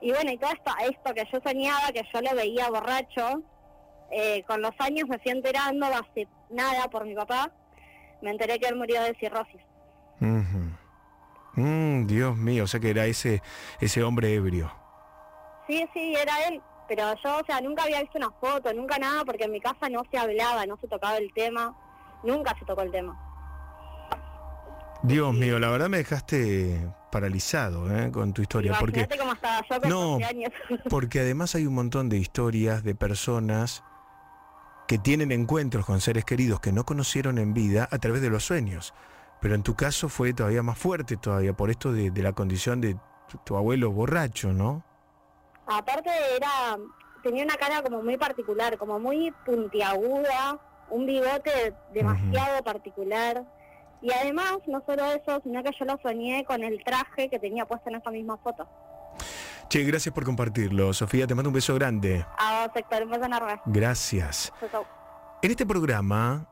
Y 0.00 0.10
bueno, 0.10 0.32
y 0.32 0.38
todo 0.38 0.50
esto, 0.50 0.72
esto 0.90 1.14
que 1.14 1.28
yo 1.32 1.40
soñaba, 1.44 1.92
que 1.92 2.02
yo 2.12 2.20
lo 2.20 2.34
veía 2.34 2.68
borracho, 2.68 3.42
eh, 4.10 4.42
con 4.42 4.60
los 4.60 4.72
años 4.80 5.08
me 5.08 5.18
fui 5.20 5.30
enterando, 5.30 5.86
hace 5.86 6.26
nada 6.50 6.88
por 6.88 7.06
mi 7.06 7.14
papá, 7.14 7.50
me 8.20 8.30
enteré 8.30 8.58
que 8.58 8.66
él 8.66 8.76
murió 8.76 9.00
de 9.02 9.14
cirrosis. 9.14 9.60
Mm, 11.54 12.06
Dios 12.06 12.36
mío, 12.36 12.64
o 12.64 12.66
sea 12.66 12.80
que 12.80 12.90
era 12.90 13.06
ese, 13.06 13.42
ese 13.80 14.02
hombre 14.02 14.34
ebrio. 14.34 14.72
Sí, 15.66 15.86
sí, 15.92 16.14
era 16.14 16.48
él. 16.48 16.60
Pero 16.88 17.14
yo, 17.22 17.38
o 17.38 17.44
sea, 17.46 17.60
nunca 17.60 17.84
había 17.84 18.00
visto 18.00 18.18
una 18.18 18.30
foto, 18.30 18.72
nunca 18.74 18.98
nada, 18.98 19.24
porque 19.24 19.44
en 19.44 19.52
mi 19.52 19.60
casa 19.60 19.88
no 19.88 20.02
se 20.10 20.18
hablaba, 20.18 20.66
no 20.66 20.76
se 20.78 20.88
tocaba 20.88 21.16
el 21.16 21.32
tema. 21.32 21.74
Nunca 22.22 22.54
se 22.58 22.64
tocó 22.64 22.82
el 22.82 22.90
tema. 22.90 23.18
Dios 25.02 25.34
mío, 25.34 25.58
la 25.58 25.68
verdad 25.68 25.88
me 25.88 25.96
dejaste 25.96 26.88
paralizado 27.10 27.90
¿eh? 27.90 28.10
con 28.12 28.32
tu 28.32 28.42
historia. 28.42 28.76
Porque, 28.78 29.08
cómo 29.18 29.32
estaba 29.32 29.64
yo 29.68 29.80
con 29.80 29.90
No. 29.90 30.10
12 30.12 30.24
años. 30.24 30.52
porque 30.90 31.20
además 31.20 31.54
hay 31.54 31.66
un 31.66 31.74
montón 31.74 32.08
de 32.08 32.18
historias 32.18 32.84
de 32.84 32.94
personas 32.94 33.82
que 34.86 34.98
tienen 34.98 35.32
encuentros 35.32 35.86
con 35.86 36.00
seres 36.00 36.24
queridos 36.24 36.60
que 36.60 36.72
no 36.72 36.84
conocieron 36.84 37.38
en 37.38 37.54
vida 37.54 37.88
a 37.90 37.98
través 37.98 38.22
de 38.22 38.30
los 38.30 38.44
sueños. 38.44 38.94
Pero 39.42 39.56
en 39.56 39.62
tu 39.64 39.74
caso 39.74 40.08
fue 40.08 40.32
todavía 40.32 40.62
más 40.62 40.78
fuerte 40.78 41.16
todavía 41.16 41.52
por 41.52 41.68
esto 41.68 41.92
de, 41.92 42.10
de 42.12 42.22
la 42.22 42.32
condición 42.32 42.80
de 42.80 42.96
tu, 43.28 43.38
tu 43.44 43.56
abuelo 43.56 43.90
borracho, 43.90 44.52
¿no? 44.52 44.84
Aparte 45.66 46.10
era, 46.36 46.78
tenía 47.24 47.44
una 47.44 47.56
cara 47.56 47.82
como 47.82 48.02
muy 48.02 48.16
particular, 48.16 48.78
como 48.78 49.00
muy 49.00 49.32
puntiaguda, 49.44 50.58
un 50.90 51.06
bigote 51.06 51.74
demasiado 51.92 52.62
particular. 52.62 53.44
Y 54.00 54.12
además, 54.12 54.58
no 54.66 54.82
solo 54.86 55.04
eso, 55.06 55.40
sino 55.42 55.62
que 55.62 55.70
yo 55.78 55.84
lo 55.86 55.98
soñé 56.02 56.44
con 56.44 56.62
el 56.62 56.82
traje 56.84 57.28
que 57.28 57.38
tenía 57.38 57.66
puesto 57.66 57.88
en 57.90 57.96
esa 57.96 58.10
misma 58.10 58.36
foto. 58.38 58.68
Che, 59.68 59.82
gracias 59.84 60.14
por 60.14 60.24
compartirlo. 60.24 60.92
Sofía, 60.92 61.26
te 61.26 61.34
mando 61.34 61.50
un 61.50 61.54
beso 61.54 61.74
grande. 61.74 62.24
A 62.38 62.66
vos, 62.66 62.76
Héctor, 62.76 63.04
un 63.04 63.10
beso 63.10 63.24
enorme. 63.24 63.60
Gracias. 63.66 64.52
Chau, 64.60 64.68
chau. 64.70 64.84
En 65.40 65.50
este 65.50 65.64
programa, 65.66 66.46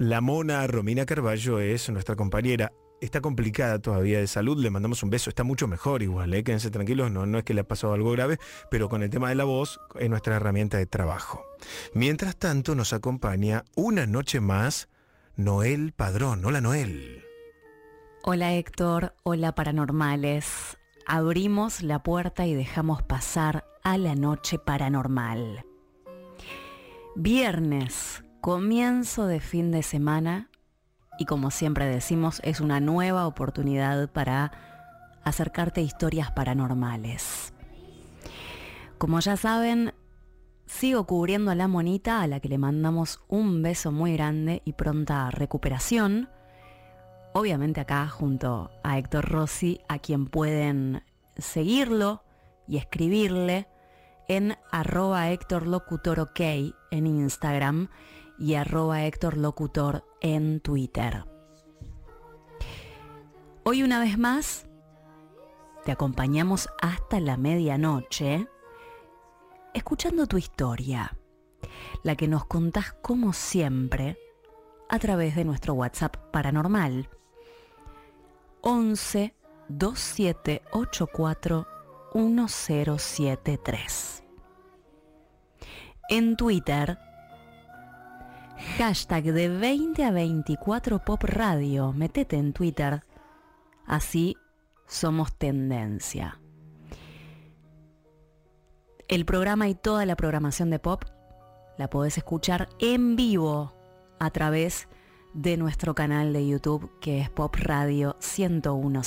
la 0.00 0.22
mona 0.22 0.66
Romina 0.66 1.04
Carballo 1.04 1.60
es 1.60 1.90
nuestra 1.90 2.16
compañera. 2.16 2.72
Está 3.02 3.20
complicada 3.20 3.80
todavía 3.80 4.18
de 4.18 4.26
salud, 4.26 4.58
le 4.58 4.70
mandamos 4.70 5.02
un 5.02 5.10
beso, 5.10 5.28
está 5.28 5.44
mucho 5.44 5.68
mejor 5.68 6.02
igual, 6.02 6.32
¿eh? 6.32 6.42
quédense 6.42 6.70
tranquilos, 6.70 7.10
no, 7.10 7.26
no 7.26 7.36
es 7.36 7.44
que 7.44 7.52
le 7.52 7.60
ha 7.60 7.68
pasado 7.68 7.92
algo 7.92 8.10
grave, 8.12 8.38
pero 8.70 8.88
con 8.88 9.02
el 9.02 9.10
tema 9.10 9.28
de 9.28 9.34
la 9.34 9.44
voz 9.44 9.78
es 9.98 10.08
nuestra 10.08 10.36
herramienta 10.36 10.78
de 10.78 10.86
trabajo. 10.86 11.44
Mientras 11.92 12.38
tanto 12.38 12.74
nos 12.74 12.94
acompaña 12.94 13.66
una 13.76 14.06
noche 14.06 14.40
más 14.40 14.88
Noel 15.36 15.92
Padrón. 15.92 16.46
Hola 16.46 16.62
Noel. 16.62 17.22
Hola 18.22 18.54
Héctor, 18.54 19.14
hola 19.22 19.54
paranormales. 19.54 20.78
Abrimos 21.06 21.82
la 21.82 22.02
puerta 22.02 22.46
y 22.46 22.54
dejamos 22.54 23.02
pasar 23.02 23.66
a 23.84 23.98
la 23.98 24.14
noche 24.14 24.58
paranormal. 24.58 25.66
Viernes, 27.16 28.22
comienzo 28.40 29.26
de 29.26 29.40
fin 29.40 29.70
de 29.70 29.82
semana 29.82 30.50
y 31.18 31.26
como 31.26 31.50
siempre 31.50 31.86
decimos 31.86 32.40
es 32.44 32.60
una 32.60 32.80
nueva 32.80 33.26
oportunidad 33.26 34.10
para 34.10 34.52
acercarte 35.24 35.80
a 35.80 35.84
historias 35.84 36.30
paranormales. 36.32 37.52
Como 38.98 39.20
ya 39.20 39.36
saben, 39.36 39.94
sigo 40.66 41.06
cubriendo 41.06 41.50
a 41.50 41.54
la 41.54 41.68
monita 41.68 42.22
a 42.22 42.26
la 42.26 42.40
que 42.40 42.48
le 42.48 42.58
mandamos 42.58 43.20
un 43.28 43.62
beso 43.62 43.92
muy 43.92 44.14
grande 44.14 44.62
y 44.64 44.72
pronta 44.72 45.30
recuperación 45.30 46.28
obviamente 47.32 47.80
acá 47.80 48.08
junto 48.08 48.70
a 48.82 48.98
Héctor 48.98 49.28
Rossi, 49.28 49.80
a 49.88 49.98
quien 49.98 50.26
pueden 50.26 51.04
seguirlo 51.36 52.24
y 52.66 52.76
escribirle 52.76 53.68
en 54.28 54.56
arroba 54.70 55.30
Héctor 55.30 55.66
Locutor 55.66 56.20
OK 56.20 56.40
en 56.40 57.06
Instagram 57.06 57.88
y 58.40 58.54
arroba 58.54 59.04
Héctor 59.04 59.36
Locutor 59.36 60.04
en 60.20 60.58
Twitter. 60.60 61.26
Hoy 63.62 63.82
una 63.82 64.00
vez 64.00 64.16
más 64.18 64.64
te 65.84 65.92
acompañamos 65.92 66.70
hasta 66.80 67.20
la 67.20 67.36
medianoche 67.36 68.48
escuchando 69.74 70.26
tu 70.26 70.38
historia, 70.38 71.14
la 72.02 72.16
que 72.16 72.26
nos 72.26 72.46
contás 72.46 72.94
como 73.02 73.34
siempre 73.34 74.18
a 74.88 74.98
través 74.98 75.36
de 75.36 75.44
nuestro 75.44 75.74
WhatsApp 75.74 76.16
paranormal 76.32 77.10
11 78.62 79.34
2784 79.68 81.66
1073. 82.14 84.24
En 86.08 86.36
Twitter, 86.36 86.98
hashtag 88.78 89.24
de 89.24 89.48
20 89.48 90.04
a 90.04 90.10
24 90.10 91.04
Pop 91.04 91.22
Radio. 91.24 91.92
Metete 91.92 92.36
en 92.36 92.52
Twitter. 92.52 93.04
Así 93.86 94.36
somos 94.86 95.34
tendencia. 95.34 96.40
El 99.08 99.24
programa 99.24 99.68
y 99.68 99.74
toda 99.74 100.06
la 100.06 100.16
programación 100.16 100.70
de 100.70 100.78
Pop 100.78 101.04
la 101.76 101.90
podés 101.90 102.18
escuchar 102.18 102.68
en 102.78 103.16
vivo 103.16 103.74
a 104.20 104.30
través 104.30 104.88
de 105.34 105.56
nuestro 105.56 105.94
canal 105.94 106.32
de 106.32 106.46
YouTube 106.46 106.90
que 107.00 107.20
es 107.20 107.30
Pop 107.30 107.56
Radio 107.56 108.16
1015. 108.20 109.00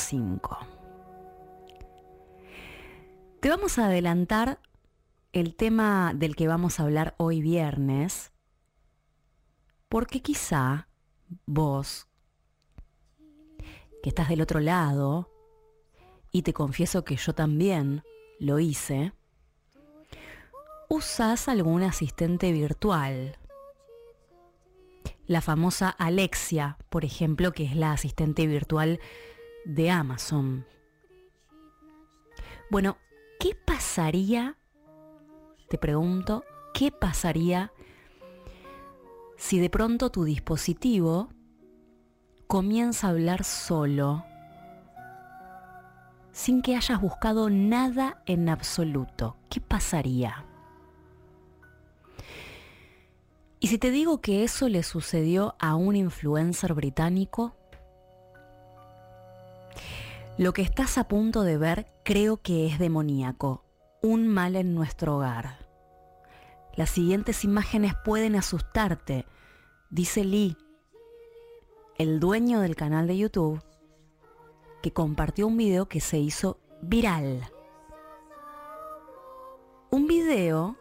Te 3.40 3.50
vamos 3.50 3.80
a 3.80 3.86
adelantar 3.86 4.60
el 5.32 5.56
tema 5.56 6.14
del 6.14 6.36
que 6.36 6.48
vamos 6.48 6.80
a 6.80 6.84
hablar 6.84 7.16
hoy 7.18 7.42
viernes, 7.42 8.33
porque 9.94 10.24
quizá 10.24 10.88
vos, 11.46 12.08
que 14.02 14.10
estás 14.10 14.28
del 14.28 14.42
otro 14.42 14.60
lado, 14.60 15.30
y 16.32 16.42
te 16.42 16.52
confieso 16.52 17.06
que 17.06 17.16
yo 17.16 17.36
también 17.36 18.02
lo 18.40 18.58
hice, 18.58 19.14
usás 20.90 21.48
algún 21.48 21.84
asistente 21.84 22.52
virtual. 22.52 23.38
La 25.28 25.42
famosa 25.42 25.90
Alexia, 25.90 26.80
por 26.90 27.06
ejemplo, 27.06 27.52
que 27.52 27.66
es 27.66 27.76
la 27.76 27.92
asistente 27.92 28.48
virtual 28.48 29.00
de 29.64 29.92
Amazon. 29.92 30.66
Bueno, 32.72 32.98
¿qué 33.40 33.54
pasaría, 33.54 34.58
te 35.70 35.78
pregunto, 35.78 36.44
qué 36.74 36.92
pasaría 36.92 37.72
si 39.44 39.60
de 39.60 39.70
pronto 39.70 40.10
tu 40.10 40.24
dispositivo 40.24 41.28
comienza 42.48 43.08
a 43.08 43.10
hablar 43.10 43.44
solo 43.44 44.24
sin 46.32 46.62
que 46.62 46.78
hayas 46.78 47.02
buscado 47.02 47.50
nada 47.50 48.24
en 48.26 48.48
absoluto? 48.48 49.36
¿Qué 49.50 49.60
pasaría? 49.60 50.46
¿Y 53.60 53.68
si 53.68 53.78
te 53.78 53.92
digo 53.92 54.22
que 54.22 54.46
eso 54.46 54.70
le 54.70 54.82
sucedió 54.82 55.56
a 55.60 55.76
un 55.76 55.98
influencer 55.98 56.74
británico? 56.74 57.54
Lo 60.38 60.54
que 60.54 60.62
estás 60.62 60.98
a 60.98 61.10
punto 61.10 61.44
de 61.44 61.58
ver 61.58 61.92
creo 62.06 62.38
que 62.38 62.68
es 62.68 62.80
demoníaco, 62.80 63.66
un 64.02 64.26
mal 64.26 64.56
en 64.56 64.74
nuestro 64.74 65.18
hogar. 65.18 65.63
Las 66.76 66.90
siguientes 66.90 67.44
imágenes 67.44 67.94
pueden 68.04 68.36
asustarte, 68.36 69.28
dice 69.92 70.24
Lee, 70.24 70.58
el 72.00 72.20
dueño 72.20 72.62
del 72.62 72.76
canal 72.76 73.06
de 73.06 73.18
YouTube, 73.18 73.62
que 74.82 74.92
compartió 74.92 75.46
un 75.46 75.56
video 75.56 75.88
que 75.88 76.02
se 76.02 76.18
hizo 76.18 76.60
viral. 76.82 77.48
Un 79.92 80.08
video 80.08 80.76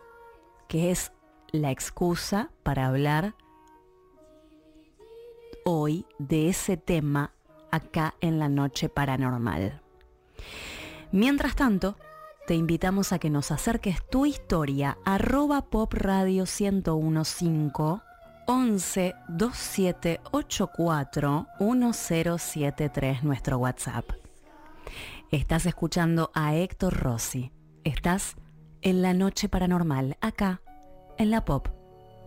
que 0.67 0.91
es 0.91 1.13
la 1.51 1.71
excusa 1.71 2.51
para 2.63 2.87
hablar 2.87 3.35
hoy 5.65 6.07
de 6.19 6.49
ese 6.49 6.79
tema 6.79 7.35
acá 7.71 8.15
en 8.23 8.39
la 8.39 8.49
noche 8.49 8.89
paranormal. 8.89 9.83
Mientras 11.13 11.55
tanto, 11.55 11.97
te 12.47 12.55
invitamos 12.55 13.13
a 13.13 13.19
que 13.19 13.31
nos 13.31 13.51
acerques 13.51 13.97
tu 14.11 14.27
historia 14.27 14.99
arroba 15.05 15.63
pop 15.63 15.93
radio 15.95 16.45
1015 16.45 18.03
11 18.47 19.15
2784 19.29 21.47
1073 21.61 23.23
nuestro 23.23 23.59
WhatsApp. 23.59 24.11
Estás 25.31 25.67
escuchando 25.67 26.33
a 26.35 26.57
Héctor 26.57 26.95
Rossi. 26.95 27.53
Estás 27.85 28.35
en 28.83 29.03
la 29.03 29.15
noche 29.15 29.49
paranormal, 29.49 30.17
acá, 30.21 30.61
en 31.19 31.31
la 31.31 31.45
pop 31.45 31.69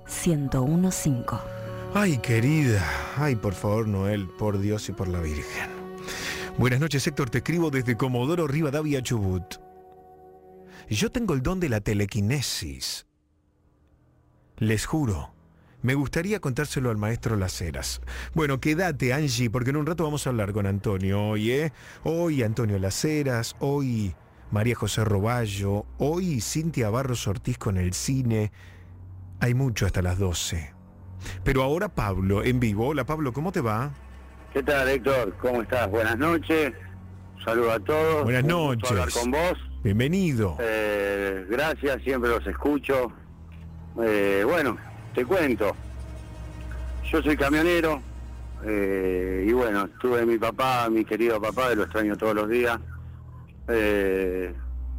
1015. 0.08 1.24
Ay, 1.94 2.18
querida. 2.20 2.82
Ay, 3.18 3.36
por 3.36 3.54
favor, 3.54 3.88
Noel, 3.88 4.28
por 4.40 4.60
Dios 4.60 4.88
y 4.90 4.94
por 4.94 5.08
la 5.08 5.20
Virgen. 5.20 5.70
Buenas 6.58 6.80
noches, 6.80 7.06
Héctor. 7.06 7.30
Te 7.30 7.40
escribo 7.40 7.70
desde 7.70 7.98
Comodoro 7.98 8.48
Rivadavia, 8.48 9.02
Chubut. 9.02 9.65
Yo 10.90 11.12
tengo 11.12 11.34
el 11.34 11.42
don 11.42 11.60
de 11.60 11.70
la 11.70 11.82
telequinesis. 11.82 13.08
Les 14.58 14.86
juro. 14.86 15.34
Me 15.82 15.94
gustaría 15.94 16.40
contárselo 16.40 16.90
al 16.90 16.98
maestro 16.98 17.36
Las 17.36 17.62
Heras. 17.62 18.02
Bueno, 18.34 18.60
quédate, 18.60 19.14
Angie, 19.14 19.50
porque 19.50 19.70
en 19.70 19.78
un 19.78 19.86
rato 19.86 20.04
vamos 20.04 20.26
a 20.26 20.30
hablar 20.32 20.52
con 20.52 20.66
Antonio 20.66 21.22
hoy, 21.22 21.52
¿eh? 21.52 21.74
Hoy 22.04 22.42
Antonio 22.42 22.80
Las 22.80 23.04
Heras, 23.06 23.56
hoy 23.60 24.16
María 24.52 24.76
José 24.76 25.04
Roballo, 25.06 25.86
hoy 26.00 26.42
Cintia 26.42 26.90
Barros 26.90 27.28
Ortiz 27.28 27.58
con 27.58 27.78
el 27.78 27.94
cine. 27.94 28.52
Hay 29.40 29.54
mucho 29.54 29.86
hasta 29.86 30.02
las 30.02 30.18
12. 30.18 30.74
Pero 31.44 31.62
ahora 31.62 31.90
Pablo, 31.90 32.44
en 32.44 32.60
vivo. 32.60 32.88
Hola 32.88 33.06
Pablo, 33.06 33.32
¿cómo 33.34 33.52
te 33.52 33.62
va? 33.62 33.92
¿Qué 34.54 34.64
tal, 34.64 34.88
Héctor? 34.90 35.36
¿Cómo 35.40 35.62
estás? 35.62 35.90
Buenas 35.92 36.18
noches. 36.18 36.74
Saludos 37.44 37.74
a 37.76 37.80
todos. 37.82 38.24
Buenas 38.24 38.44
Un 38.44 38.50
gusto 38.50 38.66
noches. 38.76 38.92
hablar 38.92 39.10
con 39.12 39.32
vos. 39.32 39.75
Bienvenido. 39.86 40.58
Eh, 40.62 41.46
gracias, 41.48 42.02
siempre 42.02 42.32
los 42.32 42.48
escucho. 42.48 43.12
Eh, 44.02 44.42
bueno, 44.44 44.78
te 45.14 45.24
cuento. 45.24 45.76
Yo 47.12 47.22
soy 47.22 47.38
camionero 47.38 48.02
eh, 48.64 49.46
y 49.48 49.54
bueno, 49.54 49.88
tuve 50.02 50.26
mi 50.26 50.40
papá, 50.40 50.90
mi 50.90 51.06
querido 51.06 51.40
papá, 51.40 51.70
que 51.70 51.76
lo 51.76 51.84
extraño 51.84 52.18
todos 52.18 52.34
los 52.34 52.50
días. 52.50 52.80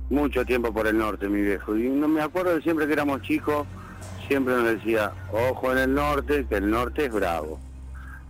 Mucho 0.09 0.45
tiempo 0.45 0.73
por 0.73 0.87
el 0.87 0.97
norte, 0.97 1.29
mi 1.29 1.41
viejo. 1.41 1.77
Y 1.77 1.89
no 1.89 2.07
me 2.07 2.23
acuerdo 2.23 2.55
de 2.55 2.63
siempre 2.63 2.87
que 2.87 2.93
éramos 2.93 3.23
chicos, 3.23 3.67
siempre 4.29 4.55
nos 4.55 4.67
decía, 4.67 5.11
ojo 5.33 5.73
en 5.73 5.79
el 5.79 5.95
norte, 5.95 6.47
que 6.49 6.59
el 6.59 6.71
norte 6.71 7.07
es 7.07 7.13
bravo. 7.13 7.59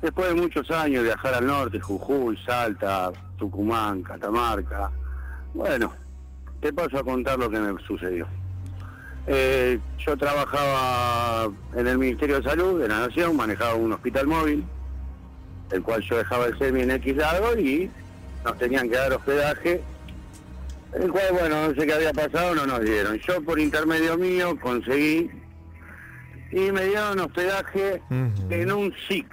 Después 0.01 0.29
de 0.29 0.35
muchos 0.41 0.71
años 0.71 1.05
viajar 1.05 1.35
al 1.35 1.47
norte, 1.47 1.81
Jujuy, 1.81 2.39
Salta, 2.47 3.13
Tucumán, 3.37 4.03
Catamarca, 4.03 4.91
bueno, 5.53 5.93
te 6.67 6.73
paso 6.73 6.99
a 6.99 7.05
contar 7.05 7.39
lo 7.39 7.49
que 7.49 7.61
me 7.61 7.81
sucedió. 7.87 8.27
Eh, 9.29 9.79
yo 10.05 10.17
trabajaba 10.17 11.53
en 11.77 11.87
el 11.87 11.97
Ministerio 11.97 12.41
de 12.41 12.43
Salud 12.43 12.81
de 12.81 12.89
la 12.89 13.07
Nación, 13.07 13.37
manejaba 13.37 13.75
un 13.77 13.93
hospital 13.93 14.27
móvil, 14.27 14.65
el 15.71 15.83
cual 15.83 16.03
yo 16.03 16.19
dejaba 16.19 16.47
el 16.47 16.59
semi 16.59 16.81
en 16.81 16.91
X 16.91 17.17
lado 17.17 17.57
y 17.57 17.89
nos 18.45 18.59
tenían 18.59 18.89
que 18.89 18.97
dar 18.97 19.13
hospedaje, 19.13 19.81
el 20.95 21.11
cual, 21.13 21.27
bueno, 21.33 21.69
no 21.69 21.75
sé 21.75 21.87
qué 21.87 21.93
había 21.93 22.13
pasado, 22.13 22.57
no 22.57 22.67
nos 22.67 22.81
dieron. 22.81 23.17
Yo 23.21 23.41
por 23.43 23.61
intermedio 23.61 24.19
mío 24.19 24.59
conseguí 24.59 25.31
y 26.51 26.73
me 26.73 26.85
dieron 26.85 27.21
hospedaje 27.21 28.03
en 28.11 28.73
un 28.73 28.93
SIC, 29.07 29.29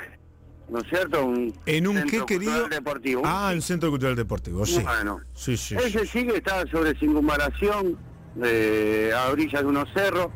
¿no 0.74 0.80
es 0.80 0.88
cierto? 0.90 1.24
Un 1.26 1.54
¿En 1.68 1.88
un 1.88 1.96
centro 1.98 2.26
qué, 2.26 2.36
cultural 2.36 2.56
querido? 2.58 2.68
Deportivo. 2.70 3.22
un 3.22 3.28
Ah, 3.30 3.52
el 3.54 3.62
Centro 3.62 3.90
Cultural 3.92 4.16
Deportivo, 4.16 4.66
sí. 4.66 4.82
Bueno, 4.82 5.20
Sí, 5.36 5.56
sí. 5.56 5.76
ese 5.76 6.00
sí. 6.00 6.08
sí 6.08 6.28
que 6.28 6.38
estaba 6.38 6.66
sobre 6.72 6.98
circunvalación, 7.00 7.96
eh, 8.44 9.12
a 9.16 9.30
orillas 9.32 9.62
de 9.62 9.68
unos 9.68 9.88
cerros. 9.94 10.28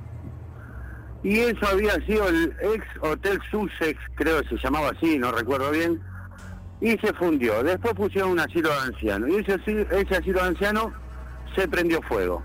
Y 1.24 1.40
eso 1.40 1.66
había 1.68 1.96
sido 2.06 2.30
el 2.30 2.56
ex 2.62 2.86
Hotel 3.02 3.40
Sussex, 3.50 4.00
creo 4.16 4.42
que 4.44 4.50
se 4.50 4.58
llamaba 4.64 4.92
así, 4.92 5.18
no 5.18 5.32
recuerdo 5.32 5.72
bien. 5.72 6.00
Y 6.80 6.92
se 7.00 7.12
fundió. 7.16 7.64
Después 7.64 7.96
pusieron 7.96 8.30
un 8.32 8.40
asilo 8.40 8.70
de 8.70 8.80
ancianos. 8.80 9.30
Y 9.32 9.38
ese 9.38 9.54
asilo 10.16 10.40
de 10.42 10.48
ancianos 10.48 10.94
se 11.56 11.68
prendió 11.68 12.00
fuego. 12.04 12.44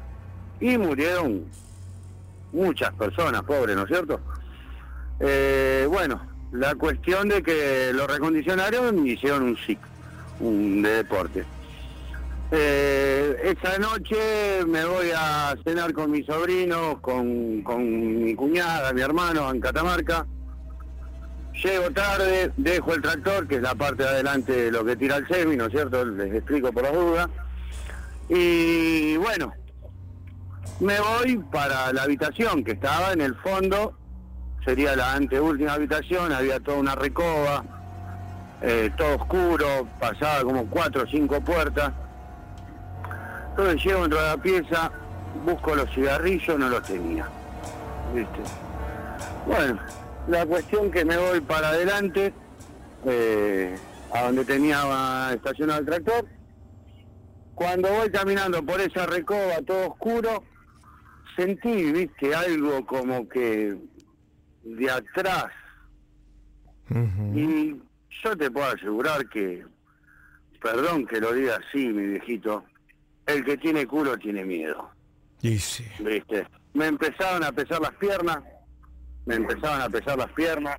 Y 0.58 0.78
murieron 0.78 1.44
muchas 2.52 2.94
personas, 2.94 3.42
pobres, 3.42 3.76
¿no 3.76 3.82
es 3.82 3.88
cierto? 3.88 4.18
Eh, 5.20 5.86
bueno, 5.90 6.31
la 6.52 6.74
cuestión 6.74 7.28
de 7.28 7.42
que 7.42 7.92
lo 7.92 8.06
recondicionaron 8.06 9.06
y 9.06 9.12
hicieron 9.12 9.42
un 9.42 9.56
SIC, 9.56 9.78
un 10.40 10.82
de 10.82 10.90
deporte. 10.90 11.44
Eh, 12.54 13.54
esa 13.56 13.78
noche 13.78 14.62
me 14.66 14.84
voy 14.84 15.10
a 15.16 15.56
cenar 15.64 15.94
con 15.94 16.10
mis 16.10 16.26
sobrinos, 16.26 17.00
con, 17.00 17.62
con 17.62 18.24
mi 18.24 18.34
cuñada, 18.34 18.92
mi 18.92 19.00
hermano 19.00 19.50
en 19.50 19.60
Catamarca. 19.60 20.26
Llego 21.64 21.90
tarde, 21.92 22.52
dejo 22.58 22.94
el 22.94 23.02
tractor, 23.02 23.48
que 23.48 23.56
es 23.56 23.62
la 23.62 23.74
parte 23.74 24.02
de 24.02 24.08
adelante 24.10 24.52
de 24.52 24.70
lo 24.70 24.84
que 24.84 24.96
tira 24.96 25.16
el 25.16 25.28
semi, 25.28 25.56
¿no 25.56 25.66
es 25.66 25.72
cierto? 25.72 26.04
Les 26.04 26.34
explico 26.34 26.72
por 26.72 26.82
las 26.82 26.92
dudas. 26.92 27.28
Y 28.28 29.16
bueno, 29.16 29.52
me 30.80 30.98
voy 31.00 31.38
para 31.50 31.92
la 31.92 32.02
habitación 32.02 32.64
que 32.64 32.72
estaba 32.72 33.12
en 33.12 33.22
el 33.22 33.34
fondo, 33.36 33.96
sería 34.64 34.94
la 34.96 35.14
anteúltima 35.14 35.74
habitación, 35.74 36.32
había 36.32 36.60
toda 36.60 36.78
una 36.78 36.94
recoba, 36.94 37.64
eh, 38.60 38.90
todo 38.96 39.16
oscuro, 39.16 39.88
pasaba 39.98 40.42
como 40.42 40.66
cuatro 40.66 41.02
o 41.02 41.06
cinco 41.06 41.40
puertas. 41.40 41.92
Entonces 43.50 43.84
llego 43.84 44.02
dentro 44.02 44.20
de 44.20 44.28
la 44.28 44.36
pieza, 44.36 44.92
busco 45.44 45.74
los 45.74 45.90
cigarrillos, 45.90 46.58
no 46.58 46.68
los 46.68 46.82
tenía. 46.84 47.28
¿Viste? 48.14 48.40
Bueno, 49.46 49.78
la 50.28 50.46
cuestión 50.46 50.90
que 50.90 51.04
me 51.04 51.16
voy 51.16 51.40
para 51.40 51.70
adelante, 51.70 52.32
eh, 53.04 53.76
a 54.12 54.24
donde 54.24 54.44
tenía 54.44 55.32
estacionado 55.34 55.80
el 55.80 55.86
tractor. 55.86 56.26
Cuando 57.54 57.88
voy 57.88 58.10
caminando 58.10 58.64
por 58.64 58.80
esa 58.80 59.06
recoba 59.06 59.60
todo 59.66 59.88
oscuro, 59.88 60.44
sentí, 61.36 61.92
viste, 61.92 62.34
algo 62.34 62.86
como 62.86 63.28
que 63.28 63.76
de 64.62 64.90
atrás. 64.90 65.46
Y 67.34 67.74
yo 68.22 68.36
te 68.36 68.50
puedo 68.50 68.66
asegurar 68.66 69.28
que, 69.28 69.64
perdón 70.60 71.06
que 71.06 71.20
lo 71.20 71.32
diga 71.32 71.56
así, 71.56 71.88
mi 71.88 72.06
viejito, 72.06 72.64
el 73.26 73.44
que 73.44 73.56
tiene 73.56 73.86
culo 73.86 74.18
tiene 74.18 74.44
miedo. 74.44 74.90
Y 75.40 75.58
sí. 75.58 75.86
¿viste? 76.00 76.46
Me 76.74 76.86
empezaron 76.86 77.44
a 77.44 77.52
pesar 77.52 77.80
las 77.80 77.94
piernas, 77.94 78.38
me 79.26 79.36
empezaron 79.36 79.80
a 79.80 79.88
pesar 79.88 80.18
las 80.18 80.30
piernas, 80.32 80.76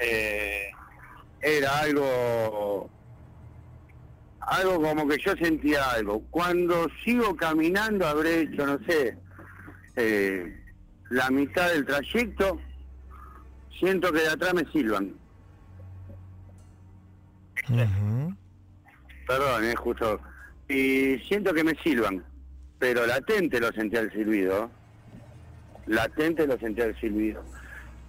eh, 0.00 0.70
era 1.40 1.80
algo, 1.80 2.90
algo 4.40 4.82
como 4.82 5.06
que 5.06 5.18
yo 5.18 5.34
sentía 5.36 5.90
algo. 5.90 6.22
Cuando 6.30 6.88
sigo 7.04 7.36
caminando 7.36 8.06
habré 8.06 8.40
hecho, 8.40 8.66
no 8.66 8.78
sé, 8.86 9.16
eh, 9.96 10.60
la 11.10 11.30
mitad 11.30 11.70
del 11.70 11.84
trayecto, 11.84 12.60
siento 13.78 14.12
que 14.12 14.20
de 14.20 14.28
atrás 14.28 14.54
me 14.54 14.64
silban. 14.72 15.14
Perdón, 19.26 19.64
es 19.64 19.76
justo. 19.76 20.20
Y 20.68 21.18
siento 21.28 21.52
que 21.54 21.64
me 21.64 21.74
silban, 21.82 22.24
pero 22.78 23.06
latente 23.06 23.60
lo 23.60 23.72
sentía 23.72 24.00
el 24.00 24.12
silbido. 24.12 24.70
Latente 25.86 26.46
lo 26.46 26.58
sentía 26.58 26.86
el 26.86 26.98
silbido. 27.00 27.44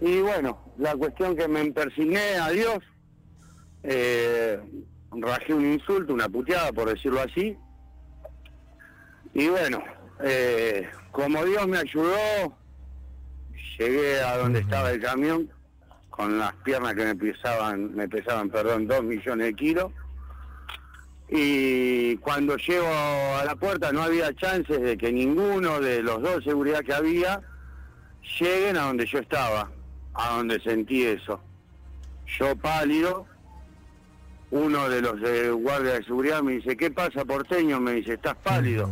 Y 0.02 0.20
bueno, 0.20 0.60
la 0.78 0.96
cuestión 0.96 1.36
que 1.36 1.48
me 1.48 1.72
persigné 1.72 2.36
a 2.38 2.50
Dios, 2.50 2.80
eh, 3.84 4.60
rajé 5.12 5.54
un 5.54 5.74
insulto, 5.74 6.14
una 6.14 6.28
puteada, 6.28 6.72
por 6.74 6.90
decirlo 6.90 7.22
así, 7.22 7.58
Y 9.34 9.50
bueno, 9.50 9.84
eh, 10.22 10.88
como 11.12 11.44
Dios 11.44 11.68
me 11.68 11.78
ayudó, 11.78 12.58
llegué 13.78 14.22
a 14.22 14.38
donde 14.38 14.60
estaba 14.60 14.92
el 14.92 15.02
camión 15.02 15.50
con 16.16 16.40
las 16.40 16.54
piernas 16.64 16.94
que 16.94 17.04
me 17.04 17.16
pesaban, 17.16 17.94
me 17.94 18.08
pesaban, 18.08 18.50
perdón, 18.50 18.88
dos 18.88 19.04
millones 19.04 19.48
de 19.48 19.54
kilos. 19.54 19.92
Y 21.28 22.16
cuando 22.18 22.56
llego 22.56 22.88
a 22.88 23.44
la 23.44 23.56
puerta 23.56 23.92
no 23.92 24.02
había 24.02 24.34
chances 24.34 24.80
de 24.80 24.98
que 24.98 25.12
ninguno 25.12 25.82
de 25.82 26.02
los 26.04 26.22
dos 26.22 26.44
seguridad 26.44 26.82
que 26.82 26.94
había 26.94 27.42
lleguen 28.40 28.78
a 28.78 28.84
donde 28.84 29.06
yo 29.06 29.20
estaba, 29.20 29.70
a 30.14 30.38
donde 30.38 30.60
sentí 30.62 31.04
eso. 31.04 31.42
Yo 32.40 32.56
pálido, 32.56 33.26
uno 34.52 34.88
de 34.88 35.02
los 35.02 35.20
de 35.20 35.50
guardia 35.52 35.94
de 35.94 36.04
seguridad 36.06 36.42
me 36.42 36.54
dice, 36.54 36.78
¿qué 36.78 36.92
pasa, 36.92 37.26
porteño? 37.26 37.80
Me 37.82 37.94
dice, 37.94 38.14
¿estás 38.14 38.36
pálido? 38.38 38.90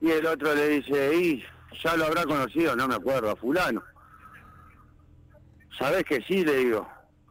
Y 0.00 0.10
el 0.10 0.26
otro 0.26 0.54
le 0.54 0.68
dice, 0.68 1.14
y 1.16 1.44
ya 1.82 1.96
lo 1.96 2.04
habrá 2.04 2.24
conocido, 2.24 2.76
no 2.76 2.86
me 2.86 2.96
acuerdo, 2.96 3.30
a 3.30 3.36
fulano. 3.36 3.82
¿Sabés 5.78 6.04
que 6.04 6.22
sí? 6.22 6.44
Le 6.44 6.56
digo. 6.56 6.88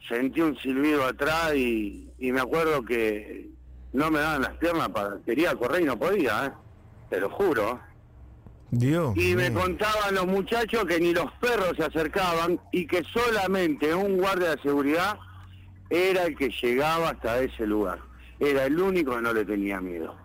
Sentí 0.08 0.42
un 0.42 0.56
silbido 0.58 1.04
atrás 1.04 1.56
y, 1.56 2.10
y 2.20 2.32
me 2.32 2.40
acuerdo 2.40 2.84
que 2.84 3.50
no 3.92 4.12
me 4.12 4.20
daban 4.20 4.44
las 4.44 4.54
piernas 4.58 4.90
para... 4.90 5.18
Quería 5.26 5.56
correr 5.56 5.82
y 5.82 5.86
no 5.86 5.98
podía, 5.98 6.46
¿eh? 6.46 6.52
Te 7.10 7.20
lo 7.20 7.30
juro. 7.30 7.80
Dios. 8.70 9.16
Y 9.16 9.36
me 9.36 9.52
contaban 9.52 10.14
los 10.14 10.28
muchachos 10.28 10.86
que 10.86 11.00
ni 11.00 11.14
los 11.14 11.32
perros 11.34 11.74
se 11.78 11.86
acercaban 11.86 12.60
y 12.72 12.86
que 12.86 13.04
solamente 13.06 13.96
un 13.96 14.18
guardia 14.18 14.56
de 14.56 14.62
seguridad 14.62 15.18
era 15.90 16.26
el 16.26 16.36
que 16.36 16.50
llegaba 16.50 17.10
hasta 17.10 17.40
ese 17.40 17.66
lugar. 17.66 18.00
Era 18.40 18.66
el 18.66 18.80
único 18.80 19.16
que 19.16 19.22
no 19.22 19.34
le 19.34 19.46
tenía 19.46 19.80
miedo. 19.80 20.16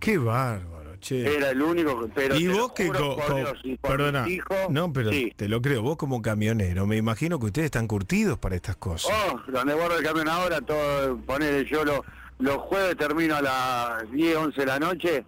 Qué 0.00 0.18
bárbaro, 0.18 0.73
che. 1.04 1.36
Era 1.36 1.50
el 1.50 1.60
único. 1.62 2.08
Pero 2.14 2.34
y 2.36 2.48
vos 2.48 2.72
que... 2.72 2.88
co- 2.88 3.16
Dios 3.34 3.60
y 3.62 3.76
perdona. 3.76 4.22
mis 4.24 4.36
hijos, 4.36 4.56
no, 4.70 4.92
pero 4.92 5.10
sí. 5.10 5.32
te 5.36 5.48
lo 5.48 5.60
creo. 5.62 5.82
Vos 5.82 5.96
como 5.96 6.22
camionero, 6.22 6.86
me 6.86 6.96
imagino 6.96 7.38
que 7.38 7.46
ustedes 7.46 7.66
están 7.66 7.86
curtidos 7.86 8.38
para 8.38 8.56
estas 8.56 8.76
cosas. 8.76 9.12
Oh, 9.30 9.40
donde 9.50 9.74
borro 9.74 9.96
el 9.96 10.04
camión 10.04 10.28
ahora, 10.28 10.60
todo, 10.60 11.16
poner 11.18 11.64
yo 11.66 11.84
lo- 11.84 12.04
los 12.38 12.56
jueves 12.58 12.96
termino 12.96 13.36
a 13.36 13.42
las 13.42 14.10
10, 14.10 14.36
11 14.36 14.60
de 14.60 14.66
la 14.66 14.78
noche 14.78 15.24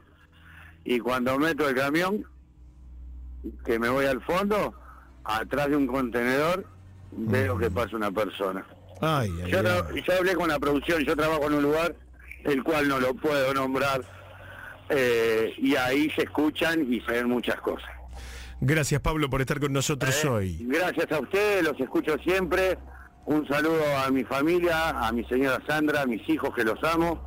y 0.85 0.99
cuando 0.99 1.39
meto 1.39 1.69
el 1.69 1.75
camión, 1.75 2.25
que 3.65 3.79
me 3.79 3.89
voy 3.89 4.07
al 4.07 4.21
fondo, 4.23 4.75
atrás 5.25 5.69
de 5.71 5.77
un 5.77 5.87
contenedor, 5.87 6.65
veo 7.13 7.57
que 7.59 7.71
pasa 7.71 7.97
una 7.97 8.11
persona. 8.11 8.65
Ay, 9.01 9.31
ay, 9.45 9.51
Yo, 9.51 9.63
tra- 9.63 9.87
ay. 9.93 10.03
yo 10.07 10.13
hablé 10.19 10.35
con 10.35 10.49
la 10.49 10.59
producción, 10.59 11.03
yo 11.05 11.15
trabajo 11.15 11.47
en 11.47 11.55
un 11.55 11.63
lugar 11.63 11.95
el 12.45 12.63
cual 12.63 12.89
no 12.89 12.99
lo 13.01 13.15
puedo 13.15 13.53
nombrar 13.55 14.03
eh, 14.91 15.53
y 15.59 15.75
ahí 15.77 16.11
se 16.11 16.23
escuchan 16.23 16.93
y 16.93 17.01
se 17.01 17.13
ven 17.13 17.29
muchas 17.29 17.61
cosas. 17.61 17.91
Gracias, 18.61 19.01
Pablo, 19.01 19.29
por 19.29 19.41
estar 19.41 19.61
con 19.61 19.73
nosotros 19.73 20.25
Eh, 20.25 20.29
hoy. 20.29 20.59
Gracias 20.63 21.11
a 21.13 21.21
ustedes, 21.21 21.63
los 21.63 21.79
escucho 21.79 22.17
siempre. 22.25 22.79
Un 23.27 23.47
saludo 23.49 23.83
a 24.05 24.11
mi 24.11 24.25
familia, 24.25 24.91
a 24.91 25.13
mi 25.13 25.25
señora 25.25 25.61
Sandra, 25.67 26.03
a 26.03 26.07
mis 26.07 26.27
hijos 26.29 26.55
que 26.55 26.65
los 26.65 26.83
amo. 26.85 27.21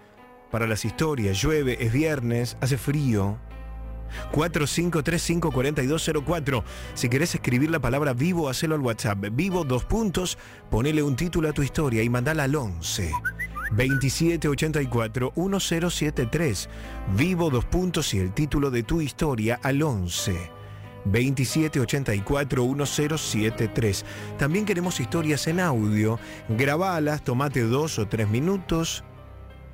Para 0.52 0.68
las 0.68 0.86
historias. 0.86 1.42
Llueve, 1.42 1.84
es 1.84 1.92
viernes, 1.92 2.56
hace 2.62 2.78
frío. 2.78 3.38
4535-4204. 4.32 6.64
Si 6.94 7.10
querés 7.10 7.36
escribir 7.36 7.70
la 7.70 7.80
palabra 7.80 8.14
vivo, 8.14 8.48
hacelo 8.50 8.76
al 8.76 8.82
WhatsApp. 8.82 9.26
Vivo, 9.32 9.64
dos 9.64 9.86
puntos, 9.86 10.38
ponele 10.70 11.02
un 11.04 11.16
título 11.16 11.48
a 11.50 11.54
tu 11.54 11.64
historia 11.64 12.04
y 12.04 12.10
mandala 12.10 12.44
al 12.44 12.56
11. 12.56 13.12
2784-1073. 13.72 16.68
Vivo, 17.16 17.50
dos 17.50 17.64
puntos 17.66 18.14
y 18.14 18.20
el 18.20 18.32
título 18.34 18.70
de 18.72 18.84
tu 18.84 19.02
historia 19.02 19.60
al 19.64 19.82
11. 19.82 20.52
2784-1073. 21.06 24.04
También 24.38 24.66
queremos 24.66 25.00
historias 25.00 25.48
en 25.48 25.60
audio. 25.60 26.20
Grabalas, 26.50 27.24
tomate 27.24 27.62
dos 27.62 27.98
o 28.00 28.08
tres 28.08 28.28
minutos. 28.28 29.04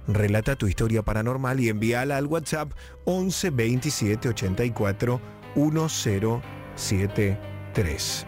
Relata 0.07 0.55
tu 0.55 0.65
historia 0.67 1.03
paranormal 1.03 1.59
y 1.59 1.69
envíala 1.69 2.17
al 2.17 2.25
WhatsApp 2.25 2.71
11 3.05 3.51
27 3.51 4.29
84 4.29 5.21
1073. 5.55 8.25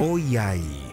Hoy 0.00 0.36
hay 0.36 0.92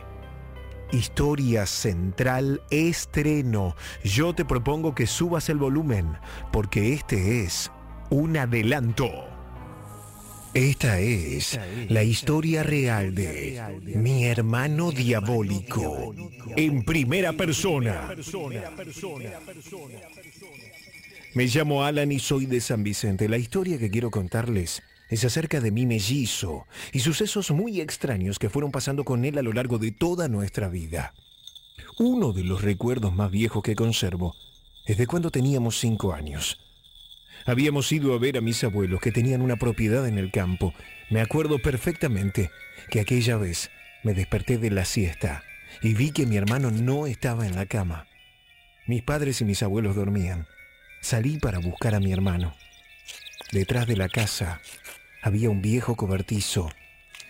Historia 0.91 1.65
Central 1.65 2.61
Estreno. 2.69 3.75
Yo 4.03 4.35
te 4.35 4.45
propongo 4.45 4.93
que 4.93 5.07
subas 5.07 5.49
el 5.49 5.57
volumen 5.57 6.19
porque 6.51 6.93
este 6.93 7.43
es 7.43 7.71
un 8.09 8.37
adelanto. 8.37 9.30
Esta 10.53 10.99
es 10.99 11.57
la 11.87 12.03
historia 12.03 12.61
real 12.63 13.15
de 13.15 13.61
mi 13.95 14.25
hermano 14.25 14.91
diabólico 14.91 16.13
en 16.57 16.83
primera 16.83 17.31
persona. 17.31 18.13
Me 21.33 21.45
llamo 21.45 21.85
Alan 21.85 22.11
y 22.11 22.19
soy 22.19 22.47
de 22.47 22.59
San 22.59 22.83
Vicente. 22.83 23.29
La 23.29 23.37
historia 23.37 23.79
que 23.79 23.89
quiero 23.89 24.11
contarles 24.11 24.83
es 25.09 25.23
acerca 25.23 25.61
de 25.61 25.71
mi 25.71 25.85
mellizo 25.85 26.65
y 26.91 26.99
sucesos 26.99 27.51
muy 27.51 27.79
extraños 27.79 28.37
que 28.37 28.49
fueron 28.49 28.71
pasando 28.71 29.05
con 29.05 29.23
él 29.23 29.37
a 29.37 29.41
lo 29.41 29.53
largo 29.53 29.77
de 29.77 29.91
toda 29.91 30.27
nuestra 30.27 30.67
vida. 30.67 31.13
Uno 31.97 32.33
de 32.33 32.43
los 32.43 32.61
recuerdos 32.61 33.13
más 33.13 33.31
viejos 33.31 33.63
que 33.63 33.75
conservo 33.75 34.35
es 34.85 34.97
de 34.97 35.07
cuando 35.07 35.31
teníamos 35.31 35.79
cinco 35.79 36.11
años. 36.11 36.59
Habíamos 37.45 37.91
ido 37.91 38.13
a 38.13 38.19
ver 38.19 38.37
a 38.37 38.41
mis 38.41 38.63
abuelos 38.63 39.01
que 39.01 39.11
tenían 39.11 39.41
una 39.41 39.55
propiedad 39.55 40.07
en 40.07 40.17
el 40.17 40.31
campo. 40.31 40.73
Me 41.09 41.21
acuerdo 41.21 41.59
perfectamente 41.59 42.51
que 42.89 42.99
aquella 42.99 43.37
vez 43.37 43.71
me 44.03 44.13
desperté 44.13 44.57
de 44.57 44.71
la 44.71 44.85
siesta 44.85 45.43
y 45.81 45.93
vi 45.93 46.11
que 46.11 46.25
mi 46.25 46.37
hermano 46.37 46.71
no 46.71 47.07
estaba 47.07 47.47
en 47.47 47.55
la 47.55 47.65
cama. 47.65 48.07
Mis 48.87 49.03
padres 49.03 49.41
y 49.41 49.45
mis 49.45 49.63
abuelos 49.63 49.95
dormían. 49.95 50.47
Salí 51.01 51.37
para 51.37 51.59
buscar 51.59 51.95
a 51.95 51.99
mi 51.99 52.11
hermano. 52.11 52.55
Detrás 53.51 53.87
de 53.87 53.97
la 53.97 54.09
casa 54.09 54.61
había 55.21 55.49
un 55.49 55.61
viejo 55.61 55.95
cobertizo 55.95 56.71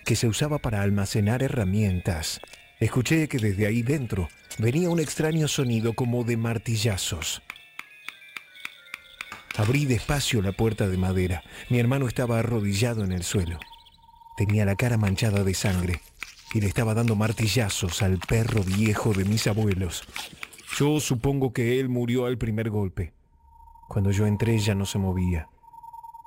que 0.05 0.15
se 0.15 0.27
usaba 0.27 0.59
para 0.59 0.81
almacenar 0.81 1.43
herramientas. 1.43 2.41
Escuché 2.79 3.27
que 3.27 3.37
desde 3.37 3.67
ahí 3.67 3.81
dentro 3.81 4.29
venía 4.57 4.89
un 4.89 4.99
extraño 4.99 5.47
sonido 5.47 5.93
como 5.93 6.23
de 6.23 6.37
martillazos. 6.37 7.41
Abrí 9.57 9.85
despacio 9.85 10.41
la 10.41 10.53
puerta 10.53 10.87
de 10.87 10.97
madera. 10.97 11.43
Mi 11.69 11.79
hermano 11.79 12.07
estaba 12.07 12.39
arrodillado 12.39 13.03
en 13.03 13.11
el 13.11 13.23
suelo. 13.23 13.59
Tenía 14.37 14.65
la 14.65 14.75
cara 14.75 14.97
manchada 14.97 15.43
de 15.43 15.53
sangre 15.53 16.01
y 16.53 16.61
le 16.61 16.67
estaba 16.67 16.93
dando 16.93 17.15
martillazos 17.15 18.01
al 18.01 18.19
perro 18.19 18.63
viejo 18.63 19.13
de 19.13 19.25
mis 19.25 19.47
abuelos. 19.47 20.03
Yo 20.77 20.99
supongo 20.99 21.53
que 21.53 21.79
él 21.79 21.89
murió 21.89 22.25
al 22.25 22.37
primer 22.37 22.69
golpe. 22.69 23.13
Cuando 23.87 24.11
yo 24.11 24.25
entré 24.25 24.57
ya 24.57 24.73
no 24.73 24.85
se 24.85 24.97
movía. 24.97 25.49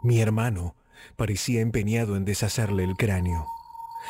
Mi 0.03 0.20
hermano 0.20 0.75
parecía 1.16 1.62
empeñado 1.62 2.16
en 2.16 2.27
deshacerle 2.27 2.85
el 2.85 2.95
cráneo. 2.95 3.47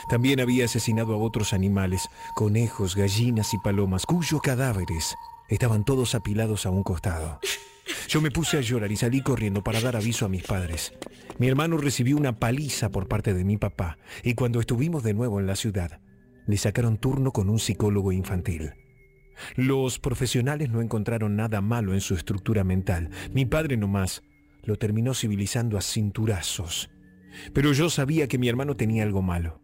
También 0.08 0.40
había 0.40 0.64
asesinado 0.64 1.14
a 1.14 1.18
otros 1.18 1.52
animales, 1.52 2.08
conejos, 2.34 2.96
gallinas 2.96 3.54
y 3.54 3.58
palomas, 3.58 4.06
cuyos 4.06 4.42
cadáveres 4.42 5.14
estaban 5.48 5.84
todos 5.84 6.16
apilados 6.16 6.66
a 6.66 6.70
un 6.70 6.82
costado. 6.82 7.38
Yo 8.08 8.20
me 8.20 8.30
puse 8.30 8.58
a 8.58 8.60
llorar 8.60 8.90
y 8.92 8.96
salí 8.96 9.20
corriendo 9.20 9.62
para 9.62 9.80
dar 9.80 9.96
aviso 9.96 10.26
a 10.26 10.28
mis 10.28 10.42
padres. 10.42 10.92
Mi 11.38 11.48
hermano 11.48 11.76
recibió 11.76 12.16
una 12.16 12.38
paliza 12.38 12.90
por 12.90 13.08
parte 13.08 13.34
de 13.34 13.44
mi 13.44 13.56
papá 13.56 13.98
y 14.22 14.34
cuando 14.34 14.60
estuvimos 14.60 15.02
de 15.02 15.14
nuevo 15.14 15.40
en 15.40 15.46
la 15.46 15.56
ciudad, 15.56 16.00
le 16.46 16.56
sacaron 16.56 16.98
turno 16.98 17.32
con 17.32 17.48
un 17.48 17.58
psicólogo 17.58 18.12
infantil. 18.12 18.74
Los 19.56 19.98
profesionales 19.98 20.70
no 20.70 20.80
encontraron 20.80 21.36
nada 21.36 21.60
malo 21.60 21.92
en 21.92 22.00
su 22.00 22.14
estructura 22.14 22.64
mental. 22.64 23.10
Mi 23.32 23.46
padre 23.46 23.76
nomás 23.76 24.22
lo 24.62 24.76
terminó 24.76 25.14
civilizando 25.14 25.76
a 25.76 25.82
cinturazos. 25.82 26.90
Pero 27.52 27.72
yo 27.72 27.90
sabía 27.90 28.28
que 28.28 28.38
mi 28.38 28.48
hermano 28.48 28.76
tenía 28.76 29.02
algo 29.02 29.22
malo. 29.22 29.63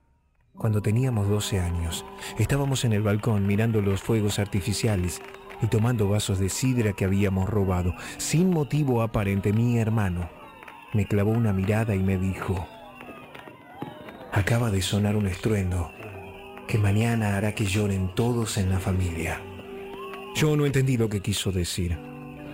cuando 0.57 0.81
teníamos 0.81 1.27
12 1.27 1.59
años, 1.59 2.05
estábamos 2.37 2.85
en 2.85 2.93
el 2.93 3.01
balcón 3.01 3.47
mirando 3.47 3.81
los 3.81 4.01
fuegos 4.01 4.39
artificiales 4.39 5.21
y 5.61 5.67
tomando 5.67 6.07
vasos 6.07 6.39
de 6.39 6.49
sidra 6.49 6.93
que 6.93 7.05
habíamos 7.05 7.49
robado. 7.49 7.93
Sin 8.17 8.49
motivo 8.49 9.01
aparente, 9.01 9.53
mi 9.53 9.77
hermano 9.77 10.29
me 10.93 11.05
clavó 11.05 11.31
una 11.31 11.53
mirada 11.53 11.95
y 11.95 12.03
me 12.03 12.17
dijo, 12.17 12.67
acaba 14.31 14.71
de 14.71 14.81
sonar 14.81 15.15
un 15.15 15.27
estruendo 15.27 15.91
que 16.67 16.77
mañana 16.77 17.37
hará 17.37 17.53
que 17.53 17.65
lloren 17.65 18.13
todos 18.15 18.57
en 18.57 18.69
la 18.69 18.79
familia. 18.79 19.41
Yo 20.35 20.55
no 20.55 20.65
entendí 20.65 20.97
lo 20.97 21.09
que 21.09 21.21
quiso 21.21 21.51
decir. 21.51 21.97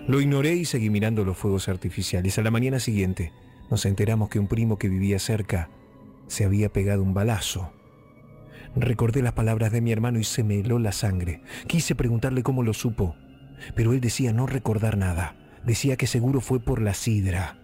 Lo 0.08 0.22
ignoré 0.22 0.56
y 0.56 0.66
seguí 0.66 0.90
mirando 0.90 1.24
los 1.24 1.38
fuegos 1.38 1.70
artificiales. 1.70 2.38
A 2.40 2.42
la 2.42 2.52
mañana 2.52 2.80
siguiente 2.80 3.32
nos 3.70 3.86
enteramos 3.86 4.30
que 4.30 4.40
un 4.40 4.48
primo 4.48 4.78
que 4.78 4.90
vivía 4.90 5.20
cerca 5.20 5.70
se 6.28 6.46
había 6.46 6.70
pegado 6.70 7.04
un 7.04 7.14
balazo. 7.14 7.72
Recordé 8.80 9.24
las 9.24 9.34
palabras 9.34 9.72
de 9.72 9.82
mi 9.82 9.92
hermano 9.92 10.20
y 10.20 10.24
se 10.24 10.44
me 10.44 10.60
heló 10.60 10.78
la 10.78 10.92
sangre. 10.92 11.42
Quise 11.66 11.96
preguntarle 11.96 12.44
cómo 12.44 12.62
lo 12.62 12.74
supo, 12.74 13.16
pero 13.76 13.94
él 13.94 14.02
decía 14.02 14.34
no 14.34 14.46
recordar 14.46 14.98
nada. 14.98 15.36
Decía 15.66 15.98
que 15.98 16.08
seguro 16.08 16.42
fue 16.42 16.60
por 16.60 16.82
la 16.82 16.94
sidra. 16.94 17.58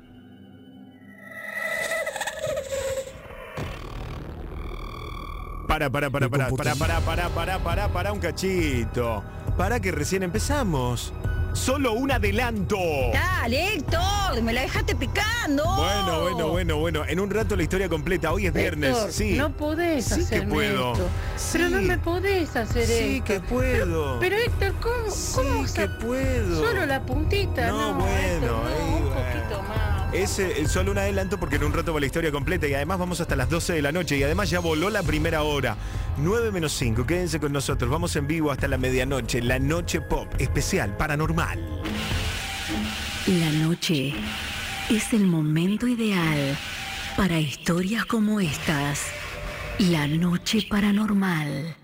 Para, 5.68 5.90
para, 5.90 6.10
para, 6.10 6.30
para, 6.30 6.50
para, 6.50 6.76
para, 6.76 7.00
para, 7.00 7.30
para, 7.30 7.60
para, 7.60 7.88
para 7.90 8.14
un 8.14 8.20
cachito. 8.20 9.24
Para 9.58 9.80
que 9.80 9.92
recién 9.92 10.24
empezamos. 10.24 11.14
Solo 11.54 11.94
un 11.94 12.12
adelanto. 12.12 12.78
Dale, 13.14 13.76
Héctor, 13.76 14.42
me 14.42 14.54
la 14.54 14.62
dejaste 14.62 14.96
picando. 14.96 15.64
Bueno, 15.76 16.22
bueno, 16.22 16.48
bueno, 16.50 16.78
bueno. 16.78 17.06
En 17.08 17.20
un 17.20 17.30
rato 17.30 17.56
la 17.56 17.64
historia 17.64 17.88
completa. 17.88 18.34
Hoy 18.34 18.48
es 18.48 18.54
viernes. 18.54 18.90
Héctor, 18.96 19.12
sí. 19.12 19.34
No 19.38 19.52
podés 19.52 20.06
Sí 20.06 20.26
que 20.28 20.42
puedo. 20.42 20.94
esto. 20.94 21.08
Pero 21.54 21.70
no 21.70 21.78
Sí. 21.80 21.86
me 21.86 21.98
podés 22.00 22.56
hacer 22.56 22.86
Sí 22.88 23.16
esto. 23.18 23.26
que 23.26 23.40
puedo. 23.40 24.20
Pero, 24.20 24.20
pero 24.20 24.36
Héctor, 24.38 24.74
¿cómo, 24.82 25.16
cómo 25.36 25.62
vas 25.62 25.72
que 25.74 25.88
puedo. 25.88 26.64
Solo 26.64 26.86
la 26.88 27.02
puntita, 27.06 27.68
No, 27.68 27.92
no, 27.92 28.00
bueno, 28.00 28.18
Héctor, 28.18 28.52
no, 28.52 28.68
ahí 28.68 29.02
un 29.04 29.10
poquito 29.10 29.64
más. 29.64 29.93
Es 30.14 30.38
eh, 30.38 30.68
solo 30.68 30.92
un 30.92 31.00
adelanto 31.00 31.40
porque 31.40 31.56
en 31.56 31.64
un 31.64 31.74
rato 31.74 31.92
va 31.92 32.00
la 32.00 32.06
historia 32.06 32.32
completa 32.32 32.68
y 32.68 32.74
además 32.76 33.00
vamos 33.00 33.20
hasta 33.20 33.36
las 33.36 33.50
12 33.50 33.74
de 33.74 33.82
la 33.82 33.92
noche 33.92 34.16
y 34.16 34.22
además 34.22 34.50
ya 34.50 34.60
voló 34.60 34.92
la 34.92 35.02
primera 35.02 35.42
hora. 35.42 35.76
9 36.18 36.52
menos 36.52 36.72
5, 36.74 37.06
quédense 37.08 37.40
con 37.40 37.52
nosotros, 37.52 37.90
vamos 37.90 38.16
en 38.16 38.28
vivo 38.28 38.52
hasta 38.52 38.68
la 38.68 38.78
medianoche, 38.78 39.42
la 39.42 39.58
noche 39.58 40.02
pop 40.02 40.28
especial, 40.38 40.96
paranormal. 40.98 41.60
La 43.26 43.52
noche 43.66 44.14
es 44.90 45.14
el 45.14 45.26
momento 45.26 45.88
ideal 45.88 46.58
para 47.18 47.40
historias 47.40 48.06
como 48.06 48.40
estas. 48.40 49.02
La 49.80 50.08
noche 50.08 50.68
paranormal. 50.70 51.83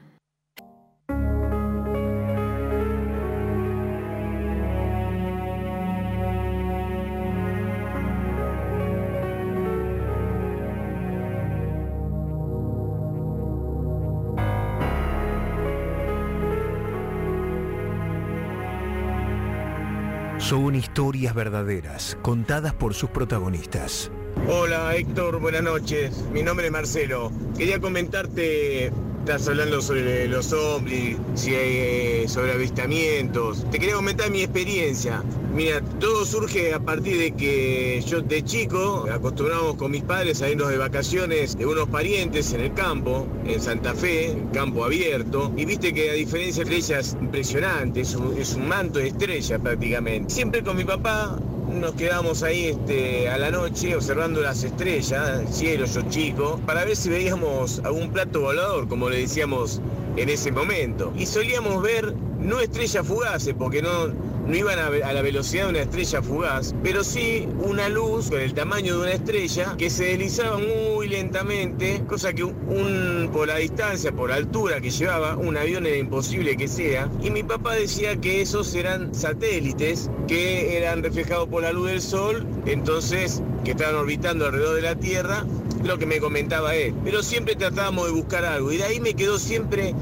Son 20.50 20.74
historias 20.74 21.36
verdaderas, 21.36 22.18
contadas 22.24 22.74
por 22.74 22.96
sus 22.96 23.12
protagonistas. 23.12 24.12
Hola 24.48 24.96
Héctor, 24.96 25.40
buenas 25.40 25.62
noches. 25.62 26.26
Mi 26.34 26.42
nombre 26.42 26.66
es 26.66 26.72
Marcelo. 26.72 27.32
Quería 27.56 27.80
comentarte, 27.80 28.92
estás 29.20 29.48
hablando 29.48 29.82
sobre 29.82 30.28
los 30.28 30.52
ovnis, 30.54 31.18
si 31.36 31.54
hay, 31.54 31.78
eh, 31.78 32.26
sobre 32.28 32.54
avistamientos. 32.54 33.66
Te 33.70 33.80
quería 33.80 33.96
comentar 33.96 34.32
mi 34.32 34.42
experiencia. 34.42 35.24
Mira, 35.54 35.82
todo 36.00 36.26
surge 36.26 36.74
a 36.74 36.80
partir 36.80 37.18
de 37.18 37.32
que 37.32 38.04
yo 38.08 38.22
de 38.22 38.44
chico 38.44 39.06
acostumbramos 39.12 39.76
con 39.76 39.92
mis 39.92 40.04
padres 40.04 40.42
a 40.42 40.50
irnos 40.50 40.70
de 40.70 40.78
vacaciones 40.78 41.58
de 41.58 41.66
unos 41.66 41.88
parientes 41.90 42.54
en 42.54 42.62
el 42.62 42.74
campo, 42.74 43.28
en 43.46 43.60
Santa 43.62 43.94
Fe, 43.94 44.32
en 44.32 44.48
campo 44.48 44.86
abierto. 44.86 45.52
Y 45.58 45.66
viste 45.66 45.94
que 45.94 46.12
a 46.12 46.14
diferencia 46.14 46.64
de 46.64 46.78
estrellas 46.78 47.18
impresionante, 47.20 48.02
es 48.02 48.16
un, 48.16 48.38
es 48.38 48.54
un 48.54 48.68
manto 48.68 49.00
de 49.00 49.08
estrellas 49.08 49.60
prácticamente. 49.62 50.34
Siempre 50.34 50.64
con 50.64 50.78
mi 50.78 50.86
papá 50.86 51.38
nos 51.70 51.94
quedamos 51.94 52.44
ahí 52.44 52.66
este, 52.66 53.30
a 53.30 53.38
la 53.38 53.52
noche 53.52 53.96
observando 53.96 54.42
las 54.42 54.64
estrellas, 54.64 55.40
el 55.40 55.48
cielo, 55.48 55.86
yo 55.86 56.02
chico, 56.10 56.60
para 56.66 56.84
ver 56.84 56.96
si 56.96 57.10
veíamos 57.10 57.82
algún 57.84 58.12
plato 58.12 58.42
volador, 58.42 58.88
como 58.88 59.10
le 59.10 59.20
decíamos 59.20 59.82
en 60.18 60.30
ese 60.30 60.52
momento. 60.52 61.14
Y 61.16 61.26
solíamos 61.26 61.82
ver 61.82 62.14
no 62.40 62.60
estrellas 62.60 63.06
fugaces, 63.06 63.54
porque 63.58 63.82
no, 63.82 64.08
no 64.50 64.56
iban 64.56 64.80
a, 64.80 64.90
la 64.90 65.22
velocidad 65.22 65.66
de 65.66 65.70
una 65.70 65.82
estrella 65.82 66.22
fugaz, 66.24 66.74
pero 66.84 67.04
sí 67.04 67.48
una 67.62 67.88
luz 67.88 68.30
con 68.32 68.40
el 68.42 68.54
tamaño 68.54 68.96
de 68.98 69.02
una 69.04 69.12
estrella 69.12 69.76
que 69.78 69.90
se 69.92 70.06
deslizaba 70.06 70.58
muy 70.58 71.08
lentamente, 71.08 72.02
cosa 72.08 72.34
que 72.34 72.44
un- 72.44 73.30
por 73.32 73.48
la 73.48 73.58
distancia, 73.58 74.12
por 74.12 74.30
la 74.32 74.36
altura 74.38 74.82
que 74.82 74.90
llevaba, 74.90 75.38
un 75.38 75.56
avión 75.56 75.86
era 75.86 75.98
imposible 75.98 76.58
que 76.58 76.68
sea. 76.68 77.08
Y 77.22 77.30
mi 77.30 77.44
papá 77.44 77.76
decía 77.76 78.18
que 78.18 78.42
esos 78.42 78.74
eran 78.74 79.14
satélites 79.14 80.10
que 80.28 80.78
eran 80.78 81.04
reflejados 81.04 81.48
por 81.48 81.62
la 81.62 81.72
luz 81.72 81.90
del 81.92 82.02
sol, 82.02 82.46
entonces 82.66 83.44
que 83.64 83.72
estaban 83.72 83.96
orbitando 83.96 84.46
alrededor 84.48 84.76
de 84.78 84.82
la 84.82 84.96
Tierra, 84.96 85.46
lo 85.84 85.98
que 86.00 86.06
me 86.08 86.20
comentaba 86.20 86.76
él. 86.76 86.94
Pero 87.04 87.22
siempre 87.22 87.56
tratábamos 87.56 88.08
de 88.08 88.14
buscar 88.14 88.44
algo 88.46 88.72
y 88.72 88.78
de 88.78 88.84
ahí 88.84 89.00
me 89.00 89.14
quedó 89.14 89.38
siempre 89.38 89.94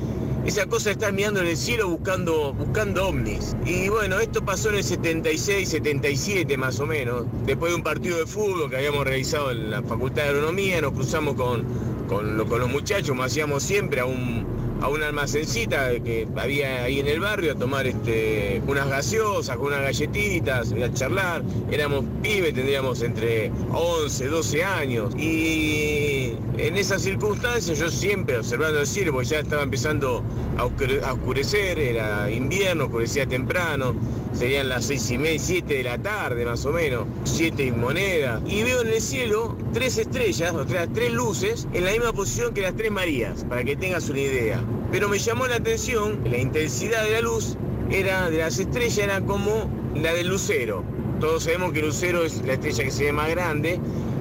esa 0.48 0.66
cosa 0.66 0.94
de 0.94 1.12
mirando 1.12 1.42
en 1.42 1.48
el 1.48 1.58
cielo 1.58 1.90
buscando, 1.90 2.54
buscando 2.54 3.10
ovnis. 3.10 3.54
Y 3.66 3.90
bueno, 3.90 4.18
esto 4.22 4.44
pasó 4.46 4.70
en 4.70 4.76
el 4.76 4.84
76, 4.86 5.68
77 5.68 6.58
más 6.58 6.80
o 6.80 6.86
menos. 6.86 7.26
Después 7.46 7.74
de 7.74 7.76
un 7.76 7.84
partido 7.84 8.18
de 8.18 8.26
fútbol 8.26 8.70
que 8.70 8.78
habíamos 8.78 9.06
realizado 9.06 9.52
en 9.52 9.70
la 9.72 9.84
Facultad 9.84 10.24
de 10.24 10.30
Agronomía, 10.30 10.80
nos 10.80 10.94
cruzamos 10.94 11.36
con, 11.36 11.66
con 12.08 12.38
los 12.38 12.70
muchachos, 12.70 13.10
como 13.10 13.24
hacíamos 13.24 13.62
siempre, 13.62 14.00
a 14.00 14.06
un, 14.06 14.46
a 14.82 14.90
una 14.90 15.08
almacencita 15.08 15.90
que 16.04 16.28
había 16.36 16.84
ahí 16.84 17.00
en 17.00 17.08
el 17.08 17.20
barrio 17.20 17.54
a 17.54 17.56
tomar 17.56 17.88
este, 17.88 18.62
unas 18.68 18.88
gaseosas, 18.90 19.58
con 19.58 19.68
unas 19.68 19.82
galletitas, 19.82 20.72
a 20.72 20.94
charlar. 20.94 21.44
Éramos 21.72 22.06
pibes, 22.22 22.54
tendríamos 22.54 23.02
entre 23.02 23.52
11, 23.74 24.28
12 24.28 24.64
años. 24.64 25.16
Y 25.16 26.34
en 26.58 26.78
esas 26.78 27.02
circunstancias 27.02 27.78
yo 27.80 27.90
siempre 27.90 28.38
observando 28.38 28.80
el 28.80 28.88
cielo, 28.88 29.12
porque 29.14 29.28
ya 29.30 29.40
estaba 29.40 29.64
empezando 29.64 30.24
a 30.58 30.66
oscure- 30.66 31.02
a 31.04 31.14
oscurecer, 31.14 31.80
era 31.80 32.30
invierno, 32.32 32.86
oscurecía 32.86 33.26
temprano, 33.26 33.96
serían 34.34 34.70
las 34.70 34.86
seis 34.86 35.10
y 35.12 35.18
media, 35.18 35.40
siete 35.40 35.76
de 35.76 35.84
la 35.84 35.98
tarde 35.98 36.46
más 36.46 36.66
o 36.66 36.72
menos, 36.72 37.06
siete 37.24 37.66
y 37.66 37.72
moneda. 37.72 38.42
Y 38.46 38.64
veo 38.64 38.82
en 38.82 38.88
el 38.90 39.02
cielo 39.02 39.58
tres 39.74 39.98
estrellas, 39.98 40.54
o 40.54 40.68
sea, 40.68 40.88
tres 40.88 41.12
luces, 41.12 41.68
en 41.74 41.86
la 41.86 41.92
misma 41.92 42.14
posición 42.14 42.54
que 42.54 42.62
las 42.62 42.76
tres 42.76 42.92
Marías, 42.92 43.46
para 43.48 43.64
que 43.64 43.76
tengas 43.76 44.10
una 44.10 44.20
idea. 44.20 44.64
Pero 44.92 45.10
me 45.10 45.20
llamó 45.20 45.48
la 45.48 45.56
atención, 45.56 46.22
la 46.26 46.38
intensidad 46.38 47.04
de 47.04 47.12
la 47.12 47.22
luz 47.22 47.58
era 47.90 48.30
de 48.30 48.40
las 48.40 48.60
estrellas 48.60 48.98
era 48.98 49.22
como 49.22 49.70
la 49.96 50.14
del 50.14 50.28
lucero. 50.28 50.84
Todos 51.20 51.44
sabemos 51.44 51.72
que 51.72 51.80
el 51.80 51.88
lucero 51.88 52.24
es 52.24 52.46
la 52.46 52.54
estrella 52.54 52.84
que 52.84 52.92
se 52.92 53.06
ve 53.06 53.12
más 53.12 53.30
grande. 53.30 53.80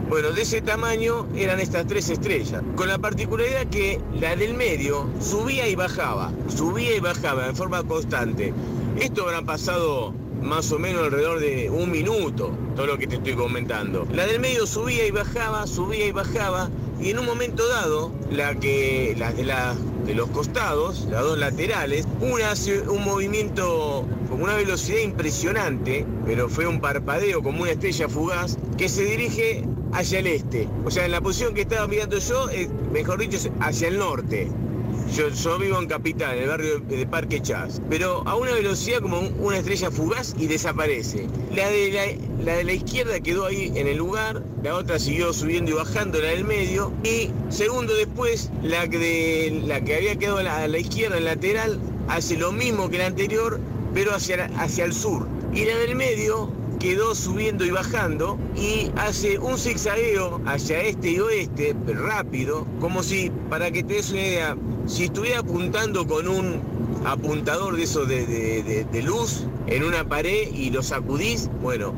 Bueno, 0.09 0.31
de 0.31 0.43
ese 0.43 0.63
tamaño 0.63 1.27
eran 1.37 1.59
estas 1.59 1.87
tres 1.89 2.09
estrellas, 2.09 2.63
con 2.77 2.89
la 2.89 2.97
particularidad 2.97 3.67
que 3.67 4.01
la 4.15 4.37
del 4.37 4.55
medio 4.55 5.09
subía 5.21 5.69
y 5.69 5.75
bajaba, 5.75 6.33
subía 6.49 6.97
y 6.97 7.01
bajaba 7.01 7.49
en 7.49 7.57
forma 7.57 7.83
constante. 7.83 8.55
Esto 9.01 9.25
habrá 9.25 9.43
pasado 9.43 10.15
más 10.43 10.73
o 10.73 10.79
menos 10.79 11.05
alrededor 11.05 11.39
de 11.39 11.69
un 11.69 11.91
minuto, 11.91 12.51
todo 12.75 12.87
lo 12.87 12.99
que 12.99 13.07
te 13.07 13.17
estoy 13.17 13.35
comentando. 13.35 14.07
La 14.13 14.27
del 14.27 14.41
medio 14.41 14.67
subía 14.67 15.07
y 15.07 15.11
bajaba, 15.11 15.67
subía 15.67 16.07
y 16.07 16.13
bajaba, 16.13 16.71
y 16.99 17.11
en 17.11 17.19
un 17.19 17.27
momento 17.27 17.69
dado, 17.69 18.11
la 18.31 18.55
que, 18.55 19.15
las 19.19 19.37
de, 19.37 19.45
la, 19.45 19.75
de 20.07 20.15
los 20.15 20.31
costados, 20.31 21.07
las 21.11 21.23
dos 21.23 21.37
laterales, 21.37 22.07
una 22.21 22.53
hace 22.53 22.81
un 22.89 23.05
movimiento 23.05 24.07
con 24.31 24.41
una 24.43 24.55
velocidad 24.55 25.01
impresionante, 25.01 26.07
pero 26.25 26.49
fue 26.49 26.67
un 26.67 26.81
parpadeo 26.81 27.43
como 27.43 27.63
una 27.63 27.73
estrella 27.73 28.09
fugaz, 28.09 28.57
que 28.79 28.89
se 28.89 29.05
dirige 29.05 29.65
hacia 29.93 30.21
el 30.21 30.27
este. 30.27 30.69
O 30.87 30.91
sea, 30.91 31.05
en 31.05 31.13
la 31.13 31.21
posición 31.21 31.53
que 31.53 31.63
estaba 31.63 31.87
mirando 31.87 32.19
yo, 32.19 32.49
eh, 32.49 32.69
mejor 32.93 33.19
dicho, 33.19 33.37
hacia 33.61 33.89
el 33.89 33.99
norte. 33.99 34.51
Yo, 35.15 35.59
vivo 35.59 35.79
en 35.79 35.87
Capital, 35.87 36.37
en 36.37 36.43
el 36.43 36.49
barrio 36.49 36.81
de 36.81 37.07
Parque 37.07 37.41
Chas, 37.41 37.81
pero 37.89 38.23
a 38.27 38.35
una 38.37 38.53
velocidad 38.53 39.01
como 39.01 39.21
un- 39.21 39.35
una 39.39 39.59
estrella 39.59 39.91
fugaz 39.91 40.35
y 40.39 40.47
desaparece. 40.47 41.29
La 41.55 41.69
de 41.71 41.91
la, 42.39 42.45
la 42.45 42.57
de 42.59 42.65
la 42.65 42.73
izquierda 42.73 43.21
quedó 43.21 43.47
ahí 43.47 43.73
en 43.77 43.87
el 43.87 43.97
lugar, 43.99 44.43
la 44.63 44.75
otra 44.75 44.99
siguió 44.99 45.33
subiendo 45.33 45.71
y 45.71 45.75
bajando, 45.75 46.19
la 46.21 46.29
del 46.29 46.45
medio, 46.45 46.93
y 47.05 47.31
segundo 47.51 47.95
después, 47.95 48.51
la 48.63 48.87
de, 48.87 49.63
la 49.65 49.81
que 49.83 49.95
había 49.97 50.17
quedado 50.17 50.39
a 50.39 50.43
la, 50.43 50.69
la 50.69 50.79
izquierda, 50.79 51.17
en 51.19 51.25
lateral, 51.25 51.79
hace 52.09 52.37
lo 52.37 52.53
mismo 52.53 52.91
que 52.91 52.99
la 52.99 53.07
anterior, 53.07 53.61
pero 53.95 54.15
hacia, 54.15 54.47
hacia 54.59 54.85
el 54.85 54.93
sur. 54.93 55.27
Y 55.55 55.65
la 55.65 55.77
del 55.79 55.95
medio 55.95 56.51
quedó 56.87 57.17
subiendo 57.17 57.65
y 57.65 57.71
bajando 57.71 58.39
y 58.55 58.93
hace 58.97 59.41
un 59.41 59.59
zigzagueo 59.59 60.41
hacia 60.47 60.83
este 60.83 61.11
y 61.11 61.19
oeste, 61.19 61.75
rápido, 61.85 62.65
como 62.79 63.03
si, 63.03 63.33
para 63.51 63.73
que 63.73 63.83
te 63.83 63.95
des 63.95 64.13
una 64.13 64.21
idea, 64.21 64.57
si 64.87 65.07
estuviera 65.07 65.41
apuntando 65.41 66.07
con 66.07 66.29
un 66.29 66.76
apuntador 67.07 67.77
de 67.77 67.85
eso 67.85 68.05
de, 68.05 68.27
de- 68.27 68.85
de- 68.85 69.03
luz 69.03 69.45
en 69.69 69.85
una 69.85 70.09
pared 70.09 70.49
y 70.53 70.71
lo 70.71 70.83
sacudís, 70.83 71.49
bueno, 71.63 71.95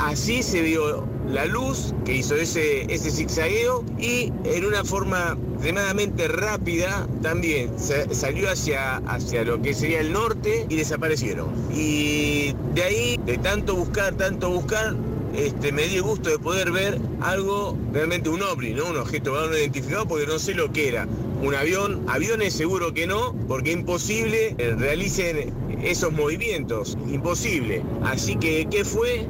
así 0.00 0.42
se 0.42 0.60
vio 0.62 1.06
la 1.28 1.46
luz 1.46 1.94
que 2.04 2.16
hizo 2.16 2.34
ese, 2.34 2.92
ese 2.92 3.10
zigzagueo 3.10 3.84
y 3.98 4.32
en 4.44 4.64
una 4.64 4.82
forma 4.84 5.36
extremadamente 5.54 6.26
rápida 6.26 7.06
también 7.22 7.78
sa- 7.78 8.12
salió 8.12 8.50
hacia, 8.50 8.96
hacia 9.06 9.44
lo 9.44 9.60
que 9.62 9.74
sería 9.74 10.00
el 10.00 10.12
norte 10.12 10.66
y 10.68 10.76
desaparecieron. 10.76 11.48
Y 11.72 12.54
de 12.74 12.82
ahí, 12.82 13.20
de 13.24 13.38
tanto 13.38 13.76
buscar, 13.76 14.14
tanto 14.14 14.50
buscar, 14.50 14.96
este, 15.34 15.70
me 15.72 15.82
di 15.86 15.96
el 15.96 16.02
gusto 16.02 16.30
de 16.30 16.38
poder 16.38 16.72
ver 16.72 16.98
algo, 17.20 17.76
realmente 17.92 18.28
un 18.30 18.42
ovni, 18.42 18.70
¿no? 18.72 18.86
Un 18.86 18.96
objeto 18.96 19.34
no 19.48 19.56
identificado 19.56 20.06
porque 20.08 20.26
no 20.26 20.38
sé 20.38 20.54
lo 20.54 20.72
que 20.72 20.88
era. 20.88 21.06
Un 21.40 21.54
avión, 21.54 22.04
aviones 22.08 22.52
seguro 22.52 22.92
que 22.92 23.06
no, 23.06 23.32
porque 23.46 23.70
imposible 23.70 24.56
eh, 24.58 24.74
realicen 24.76 25.54
esos 25.82 26.12
movimientos, 26.12 26.98
imposible. 27.06 27.84
Así 28.02 28.34
que, 28.36 28.66
¿qué 28.68 28.84
fue? 28.84 29.24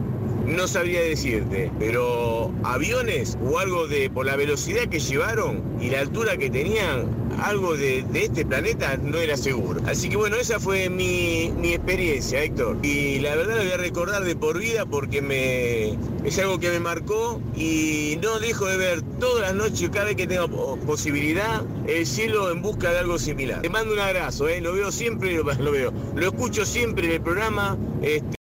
No 0.47 0.67
sabría 0.67 1.03
decirte, 1.03 1.71
pero 1.79 2.51
aviones 2.65 3.37
o 3.45 3.59
algo 3.59 3.87
de 3.87 4.09
por 4.09 4.25
la 4.25 4.37
velocidad 4.37 4.89
que 4.89 4.99
llevaron 5.01 5.63
y 5.79 5.91
la 5.91 6.01
altura 6.01 6.39
que 6.39 6.49
tenían, 6.49 7.28
algo 7.41 7.77
de, 7.77 8.05
este 8.15 8.45
planeta 8.45 8.97
no 8.97 9.19
era 9.19 9.37
seguro. 9.37 9.81
Así 9.87 10.09
que 10.09 10.17
bueno, 10.17 10.37
esa 10.37 10.59
fue 10.61 10.89
mi, 10.91 11.53
experiencia, 11.73 12.43
Héctor. 12.43 12.79
Y 12.83 13.21
la 13.21 13.35
verdad 13.37 13.57
la 13.57 13.63
voy 13.63 13.73
a 13.73 13.77
recordar 13.77 14.25
de 14.25 14.37
por 14.37 14.59
vida 14.59 14.87
porque 14.87 15.23
me 15.23 15.99
es 16.25 16.39
algo 16.39 16.59
que 16.59 16.71
me 16.71 16.81
marcó 16.81 17.41
y 17.57 18.19
no 18.23 18.39
dejo 18.39 18.67
de 18.67 18.77
ver 18.77 19.03
todas 19.21 19.43
las 19.43 19.55
noches, 19.55 19.89
cada 19.91 20.07
vez 20.07 20.17
que 20.17 20.27
tengo 20.27 20.49
po- 20.49 20.77
posibilidad, 20.87 21.63
el 21.87 22.07
cielo 22.07 22.51
en 22.51 22.63
busca 22.63 22.91
de 22.91 22.99
algo 22.99 23.19
similar. 23.19 23.63
Te 23.63 23.71
mando 23.71 23.95
un 23.95 24.01
abrazo, 24.01 24.49
¿eh? 24.49 24.61
lo 24.61 24.73
veo 24.73 24.91
siempre, 24.93 25.33
lo, 25.35 25.45
lo 25.55 25.73
veo. 25.73 25.93
Lo 26.15 26.27
escucho 26.27 26.65
siempre 26.65 27.07
en 27.07 27.13
el 27.13 27.21
programa. 27.21 27.77
Este, 28.03 28.38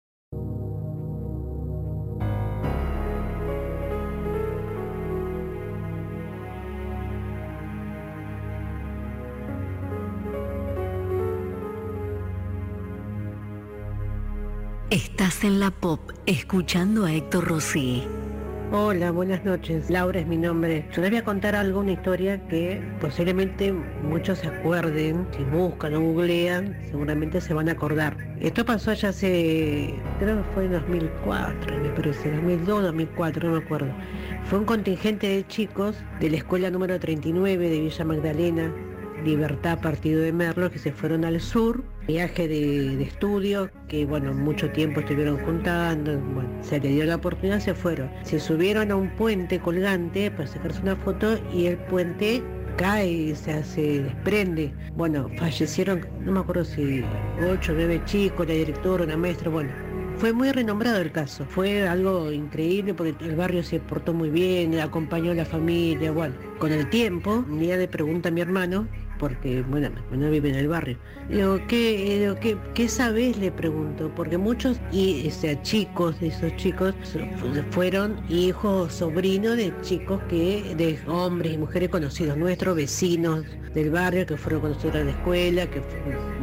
Estás 14.93 15.43
en 15.43 15.59
la 15.59 15.71
pop 15.71 16.11
escuchando 16.27 17.05
a 17.05 17.11
Héctor 17.11 17.47
Rossi. 17.47 18.03
Hola, 18.71 19.09
buenas 19.09 19.43
noches. 19.43 19.89
Laura 19.89 20.19
es 20.19 20.27
mi 20.27 20.37
nombre. 20.37 20.87
Yo 20.93 21.01
les 21.01 21.09
voy 21.09 21.17
a 21.17 21.23
contar 21.23 21.55
algo, 21.55 21.79
una 21.79 21.93
historia 21.93 22.39
que 22.47 22.79
posiblemente 23.01 23.73
muchos 23.73 24.37
se 24.37 24.49
acuerden. 24.49 25.27
Si 25.35 25.43
buscan 25.45 25.95
o 25.95 26.01
googlean, 26.01 26.77
seguramente 26.91 27.41
se 27.41 27.55
van 27.55 27.69
a 27.69 27.71
acordar. 27.71 28.15
Esto 28.39 28.67
pasó 28.67 28.91
allá 28.91 29.09
hace, 29.09 29.95
creo 30.19 30.37
que 30.37 30.53
fue 30.53 30.65
en 30.65 30.73
2004, 30.73 31.79
me 31.79 31.89
parece, 31.89 32.31
2002, 32.31 32.83
2004, 32.83 33.47
no 33.49 33.55
me 33.55 33.63
acuerdo. 33.63 33.91
Fue 34.45 34.59
un 34.59 34.65
contingente 34.65 35.27
de 35.27 35.47
chicos 35.47 35.95
de 36.19 36.29
la 36.29 36.37
escuela 36.37 36.69
número 36.69 36.99
39 36.99 37.67
de 37.67 37.79
Villa 37.79 38.05
Magdalena, 38.05 38.71
Libertad 39.23 39.79
Partido 39.79 40.21
de 40.21 40.33
Merlo, 40.33 40.71
que 40.71 40.79
se 40.79 40.91
fueron 40.91 41.25
al 41.25 41.39
sur, 41.39 41.83
viaje 42.07 42.47
de, 42.47 43.01
estudio, 43.03 43.69
que 43.87 44.05
bueno, 44.05 44.33
mucho 44.33 44.69
tiempo 44.71 44.99
estuvieron 44.99 45.37
juntando, 45.39 46.19
bueno, 46.19 46.49
se 46.61 46.79
le 46.79 46.89
dio 46.89 47.05
la 47.05 47.15
oportunidad, 47.15 47.59
se 47.59 47.73
fueron. 47.73 48.09
Se 48.23 48.39
subieron 48.39 48.91
a 48.91 48.95
un 48.95 49.09
puente 49.15 49.59
colgante 49.59 50.29
para 50.31 50.47
sacarse 50.47 50.81
una 50.81 50.95
foto 50.95 51.39
y 51.53 51.67
el 51.67 51.77
puente 51.77 52.43
cae, 52.77 53.35
se, 53.35 53.63
se 53.63 54.01
desprende. 54.01 54.73
Bueno, 54.95 55.29
fallecieron, 55.37 56.05
no 56.21 56.31
me 56.31 56.39
acuerdo 56.39 56.65
si 56.65 57.03
ocho, 57.51 57.73
nueve 57.73 58.01
chicos, 58.05 58.47
la 58.47 58.53
directora, 58.53 59.05
una 59.05 59.17
maestra, 59.17 59.49
bueno, 59.49 59.69
fue 60.17 60.31
muy 60.31 60.51
renombrado 60.51 61.01
el 61.01 61.11
caso, 61.11 61.45
fue 61.45 61.87
algo 61.87 62.31
increíble 62.31 62.93
porque 62.93 63.15
el 63.25 63.35
barrio 63.35 63.63
se 63.63 63.79
portó 63.79 64.13
muy 64.13 64.29
bien, 64.29 64.79
acompañó 64.79 65.31
a 65.31 65.35
la 65.35 65.45
familia, 65.45 66.11
bueno, 66.11 66.35
con 66.59 66.71
el 66.71 66.89
tiempo, 66.89 67.43
un 67.47 67.59
día 67.59 67.77
le 67.77 67.87
pregunta 67.87 68.29
a 68.29 68.31
mi 68.31 68.41
hermano, 68.41 68.87
porque 69.19 69.61
bueno, 69.63 69.87
hermano 69.87 70.29
vive 70.31 70.49
en 70.49 70.55
el 70.55 70.67
barrio, 70.67 70.97
digo, 71.29 71.59
¿qué, 71.67 72.15
eh, 72.15 72.19
digo, 72.19 72.35
¿qué, 72.39 72.57
qué 72.73 72.87
sabes? 72.89 73.37
Le 73.37 73.51
pregunto, 73.51 74.11
porque 74.15 74.37
muchos, 74.37 74.79
y, 74.91 75.27
o 75.27 75.31
sea, 75.31 75.61
chicos 75.61 76.19
de 76.19 76.27
esos 76.27 76.55
chicos 76.57 76.93
fu- 77.37 77.53
fueron 77.71 78.19
hijos, 78.29 78.93
sobrinos 78.93 79.55
de 79.57 79.73
chicos 79.81 80.21
que, 80.29 80.73
de 80.75 80.99
hombres 81.07 81.53
y 81.53 81.57
mujeres 81.57 81.89
conocidos 81.89 82.37
nuestros, 82.37 82.75
vecinos 82.75 83.45
del 83.73 83.89
barrio 83.89 84.25
que 84.25 84.37
fueron 84.37 84.61
conocidos 84.61 84.95
en 84.97 85.05
la 85.07 85.11
escuela, 85.13 85.67
que 85.69 85.81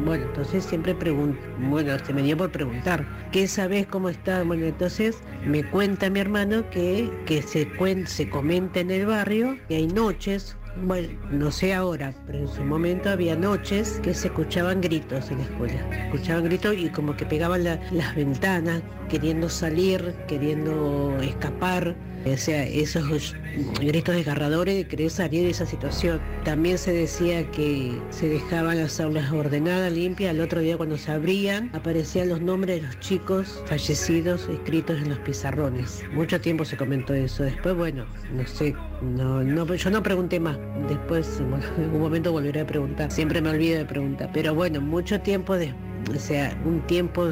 bueno, 0.03 0.25
entonces 0.25 0.65
siempre 0.65 0.95
pregunto, 0.95 1.39
bueno, 1.57 1.97
se 1.99 2.13
me 2.13 2.21
dio 2.23 2.35
por 2.37 2.51
preguntar, 2.51 3.05
¿qué 3.31 3.47
sabes 3.47 3.87
cómo 3.87 4.09
está? 4.09 4.43
Bueno, 4.43 4.65
entonces 4.65 5.23
me 5.45 5.63
cuenta 5.63 6.09
mi 6.09 6.19
hermano 6.19 6.69
que, 6.69 7.09
que 7.25 7.41
se, 7.41 7.69
cuen- 7.77 8.05
se 8.05 8.29
comenta 8.29 8.79
en 8.79 8.91
el 8.91 9.05
barrio 9.05 9.57
que 9.67 9.75
hay 9.77 9.87
noches, 9.87 10.57
bueno, 10.77 11.09
no 11.31 11.51
sé 11.51 11.73
ahora, 11.73 12.13
pero 12.25 12.39
en 12.39 12.47
su 12.47 12.63
momento 12.63 13.09
había 13.09 13.35
noches 13.35 13.99
que 14.01 14.13
se 14.13 14.27
escuchaban 14.27 14.81
gritos 14.81 15.29
en 15.31 15.39
la 15.39 15.43
escuela. 15.43 16.05
Escuchaban 16.05 16.45
gritos 16.45 16.75
y 16.77 16.89
como 16.89 17.15
que 17.15 17.25
pegaban 17.25 17.63
la- 17.63 17.79
las 17.91 18.15
ventanas, 18.15 18.81
queriendo 19.09 19.49
salir, 19.49 20.13
queriendo 20.27 21.17
escapar. 21.21 21.95
O 22.25 22.37
sea, 22.37 22.63
esos 22.63 23.35
gritos 23.79 24.15
desgarradores 24.15 24.75
de 24.75 24.85
querer 24.85 25.09
salir 25.09 25.43
de 25.43 25.49
esa 25.49 25.65
situación. 25.65 26.21
También 26.43 26.77
se 26.77 26.93
decía 26.93 27.49
que 27.51 27.91
se 28.09 28.29
dejaban 28.29 28.77
las 28.77 28.99
aulas 28.99 29.31
ordenadas, 29.31 29.91
limpias. 29.91 30.31
Al 30.31 30.41
otro 30.41 30.61
día 30.61 30.77
cuando 30.77 30.97
se 30.97 31.11
abrían, 31.11 31.69
aparecían 31.73 32.29
los 32.29 32.41
nombres 32.41 32.81
de 32.81 32.87
los 32.87 32.99
chicos 32.99 33.63
fallecidos 33.65 34.47
escritos 34.49 35.01
en 35.01 35.09
los 35.09 35.19
pizarrones. 35.19 36.03
Mucho 36.13 36.39
tiempo 36.39 36.63
se 36.63 36.77
comentó 36.77 37.13
eso. 37.13 37.43
Después, 37.43 37.75
bueno, 37.75 38.05
no 38.33 38.47
sé, 38.47 38.75
no, 39.01 39.43
no, 39.43 39.73
yo 39.73 39.89
no 39.89 40.03
pregunté 40.03 40.39
más. 40.39 40.57
Después, 40.87 41.39
en 41.39 41.53
algún 41.83 42.01
momento 42.01 42.31
volveré 42.31 42.61
a 42.61 42.67
preguntar. 42.67 43.11
Siempre 43.11 43.41
me 43.41 43.49
olvido 43.49 43.79
de 43.79 43.85
preguntar. 43.85 44.29
Pero 44.33 44.53
bueno, 44.53 44.79
mucho 44.79 45.19
tiempo, 45.21 45.55
de, 45.55 45.73
o 46.13 46.19
sea, 46.19 46.55
un 46.65 46.81
tiempo 46.87 47.31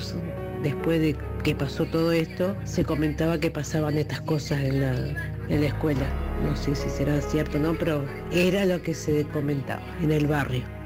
después 0.63 1.01
de 1.01 1.15
que 1.43 1.55
pasó 1.55 1.85
todo 1.85 2.11
esto, 2.11 2.55
se 2.65 2.83
comentaba 2.83 3.39
que 3.39 3.51
pasaban 3.51 3.97
estas 3.97 4.21
cosas 4.21 4.59
en 4.61 4.81
la, 4.81 4.93
en 5.49 5.61
la 5.61 5.67
escuela. 5.67 6.05
No 6.43 6.55
sé 6.55 6.75
si 6.75 6.89
será 6.89 7.21
cierto 7.21 7.57
o 7.57 7.61
no, 7.61 7.73
pero 7.77 8.05
era 8.31 8.65
lo 8.65 8.81
que 8.81 8.93
se 8.93 9.25
comentaba 9.25 9.83
en 10.01 10.11
el 10.11 10.27
barrio. 10.27 10.78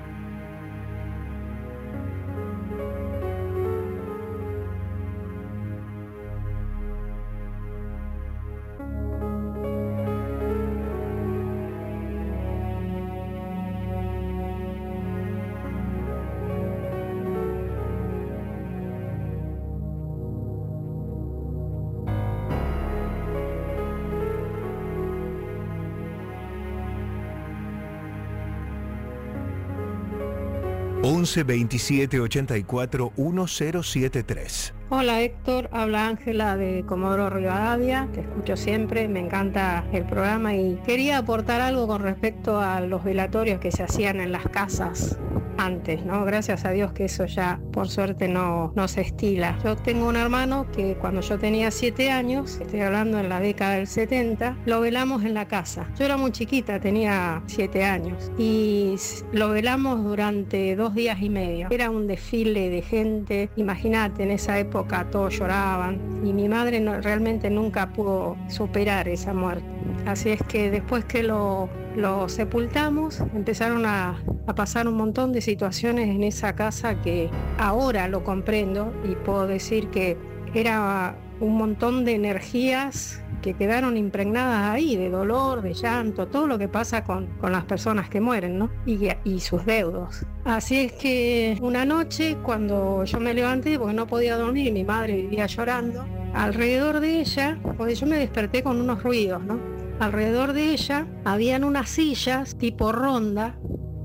11 31.34 31.44
27 31.46 32.20
84 32.20 33.14
1073. 33.18 34.74
Hola 34.90 35.22
Héctor, 35.22 35.68
habla 35.72 36.08
Ángela 36.08 36.56
de 36.58 36.86
Comodoro 36.86 37.32
Rivadavia, 37.32 38.08
te 38.14 38.20
escucho 38.20 38.56
siempre, 38.56 39.08
me 39.08 39.20
encanta 39.20 39.84
el 39.92 40.06
programa 40.06 40.54
y 40.54 40.76
quería 40.86 41.18
aportar 41.18 41.62
algo 41.62 41.88
con 41.88 42.04
respecto 42.04 42.62
a 42.62 42.82
los 42.82 43.04
velatorios 43.04 43.60
que 43.60 43.72
se 43.72 43.82
hacían 43.82 44.22
en 44.22 44.32
las 44.32 44.48
casas 44.50 45.18
antes, 45.58 46.06
¿no? 46.06 46.26
Gracias 46.26 46.66
a 46.66 46.72
Dios 46.72 46.92
que 46.94 47.06
eso 47.06 47.26
ya 47.26 47.60
por 47.72 47.90
suerte 47.90 48.28
no, 48.28 48.72
no 48.76 48.88
se 48.88 49.02
estila. 49.02 49.58
Yo 49.64 49.76
tengo 49.76 50.08
un 50.08 50.16
hermano 50.16 50.66
que 50.72 50.96
cuando 50.96 51.22
yo 51.22 51.38
tenía 51.38 51.72
7 51.72 52.12
años, 52.12 52.60
estoy 52.62 52.82
hablando 52.82 53.20
en 53.20 53.30
la 53.30 53.40
década 53.40 53.76
del 53.76 53.88
70, 53.88 54.58
lo 54.66 54.82
velamos 54.82 55.24
en 55.24 55.34
la 55.34 55.48
casa. 55.48 55.88
Yo 55.98 56.06
era 56.06 56.18
muy 56.18 56.32
chiquita, 56.32 56.80
tenía 56.80 57.42
7 57.48 57.84
años 57.84 58.32
y 58.38 58.96
lo 59.32 59.50
velamos 59.50 60.04
durante 60.04 60.76
dos 60.76 60.94
días 60.96 61.22
y 61.22 61.30
medio. 61.30 61.68
Era 61.72 61.90
un 61.90 62.08
desfile 62.08 62.70
de 62.70 62.82
gente, 62.82 63.50
imagínate, 63.56 64.24
en 64.24 64.32
esa 64.32 64.58
época 64.60 65.08
todos 65.12 65.38
lloraban 65.38 66.00
y 66.24 66.34
mi 66.34 66.48
madre 66.50 66.80
no- 66.80 67.00
realmente 67.02 67.50
nunca 67.50 67.92
pudo 67.94 68.36
superar 68.48 69.08
esa 69.08 69.34
muerte. 69.34 69.66
Así 70.06 70.30
es 70.30 70.42
que 70.44 70.70
después 70.72 71.06
que 71.06 71.24
lo, 71.24 71.70
lo 71.96 72.28
sepultamos, 72.28 73.20
empezaron 73.34 73.86
a, 73.86 74.18
a 74.48 74.56
pasar 74.56 74.88
un 74.88 74.96
montón 74.96 75.32
de 75.32 75.42
situaciones 75.44 76.10
en 76.10 76.24
esa 76.24 76.56
casa 76.56 77.02
que 77.02 77.30
ahora 77.58 78.08
lo 78.08 78.24
comprendo 78.24 78.94
y 79.04 79.16
puedo 79.16 79.48
decir 79.48 79.90
que 79.90 80.18
era 80.54 81.16
un 81.40 81.58
montón 81.58 82.06
de 82.06 82.14
energías 82.14 83.24
que 83.42 83.54
quedaron 83.54 83.98
impregnadas 83.98 84.72
ahí, 84.72 84.96
de 84.96 85.10
dolor, 85.10 85.62
de 85.62 85.74
llanto, 85.74 86.28
todo 86.28 86.48
lo 86.48 86.58
que 86.58 86.70
pasa 86.70 87.04
con, 87.04 87.28
con 87.40 87.52
las 87.52 87.66
personas 87.66 88.10
que 88.10 88.22
mueren, 88.22 88.58
¿no? 88.58 88.72
Y, 88.86 89.40
sus 89.42 89.66
deudos. 89.66 90.26
Así 90.46 90.80
es 90.80 90.94
que 90.94 91.58
una 91.62 91.84
noche, 91.86 92.38
cuando 92.42 93.04
yo 93.04 93.20
me 93.20 93.34
levanté, 93.34 93.78
porque 93.78 93.94
no 93.94 94.08
podía 94.08 94.38
dormir, 94.38 94.72
mi 94.72 94.86
madre 94.86 95.18
vivía 95.18 95.46
llorando, 95.48 96.06
alrededor 96.34 97.02
de 97.02 97.20
ella, 97.20 97.60
porque 97.78 97.96
yo 97.96 98.08
me 98.08 98.18
desperté 98.18 98.64
con 98.64 98.80
unos 98.80 99.04
ruidos, 99.04 99.44
¿no? 99.44 99.60
Alrededor 100.00 100.54
de 100.54 100.72
ella 100.72 101.06
habían 101.26 101.66
unas 101.66 101.90
sillas 101.90 102.58
tipo 102.58 102.94
ronda 102.94 103.58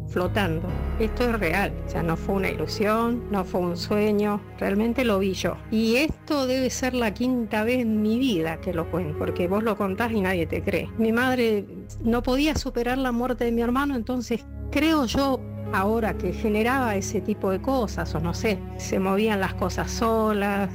flotando. 0.08 0.68
Esto 0.98 1.24
es 1.24 1.38
real, 1.38 1.72
o 1.86 1.88
sea, 1.88 2.02
no 2.02 2.16
fue 2.16 2.36
una 2.36 2.50
ilusión, 2.50 3.30
no 3.30 3.44
fue 3.44 3.60
un 3.60 3.76
sueño, 3.76 4.40
realmente 4.58 5.04
lo 5.04 5.18
vi 5.18 5.34
yo. 5.34 5.56
Y 5.70 5.96
esto 5.96 6.46
debe 6.46 6.70
ser 6.70 6.94
la 6.94 7.14
quinta 7.14 7.64
vez 7.64 7.80
en 7.80 8.02
mi 8.02 8.18
vida 8.18 8.60
que 8.60 8.72
lo 8.72 8.90
cuento, 8.90 9.18
porque 9.18 9.48
vos 9.48 9.62
lo 9.62 9.76
contás 9.76 10.12
y 10.12 10.20
nadie 10.20 10.46
te 10.46 10.62
cree. 10.62 10.88
Mi 10.98 11.12
madre 11.12 11.66
no 12.02 12.22
podía 12.22 12.54
superar 12.56 12.98
la 12.98 13.12
muerte 13.12 13.44
de 13.44 13.52
mi 13.52 13.62
hermano, 13.62 13.94
entonces 13.94 14.44
creo 14.70 15.04
yo 15.06 15.40
ahora 15.72 16.16
que 16.16 16.32
generaba 16.32 16.96
ese 16.96 17.20
tipo 17.20 17.50
de 17.50 17.60
cosas, 17.60 18.14
o 18.14 18.20
no 18.20 18.34
sé, 18.34 18.58
se 18.78 18.98
movían 18.98 19.40
las 19.40 19.54
cosas 19.54 19.90
solas, 19.90 20.70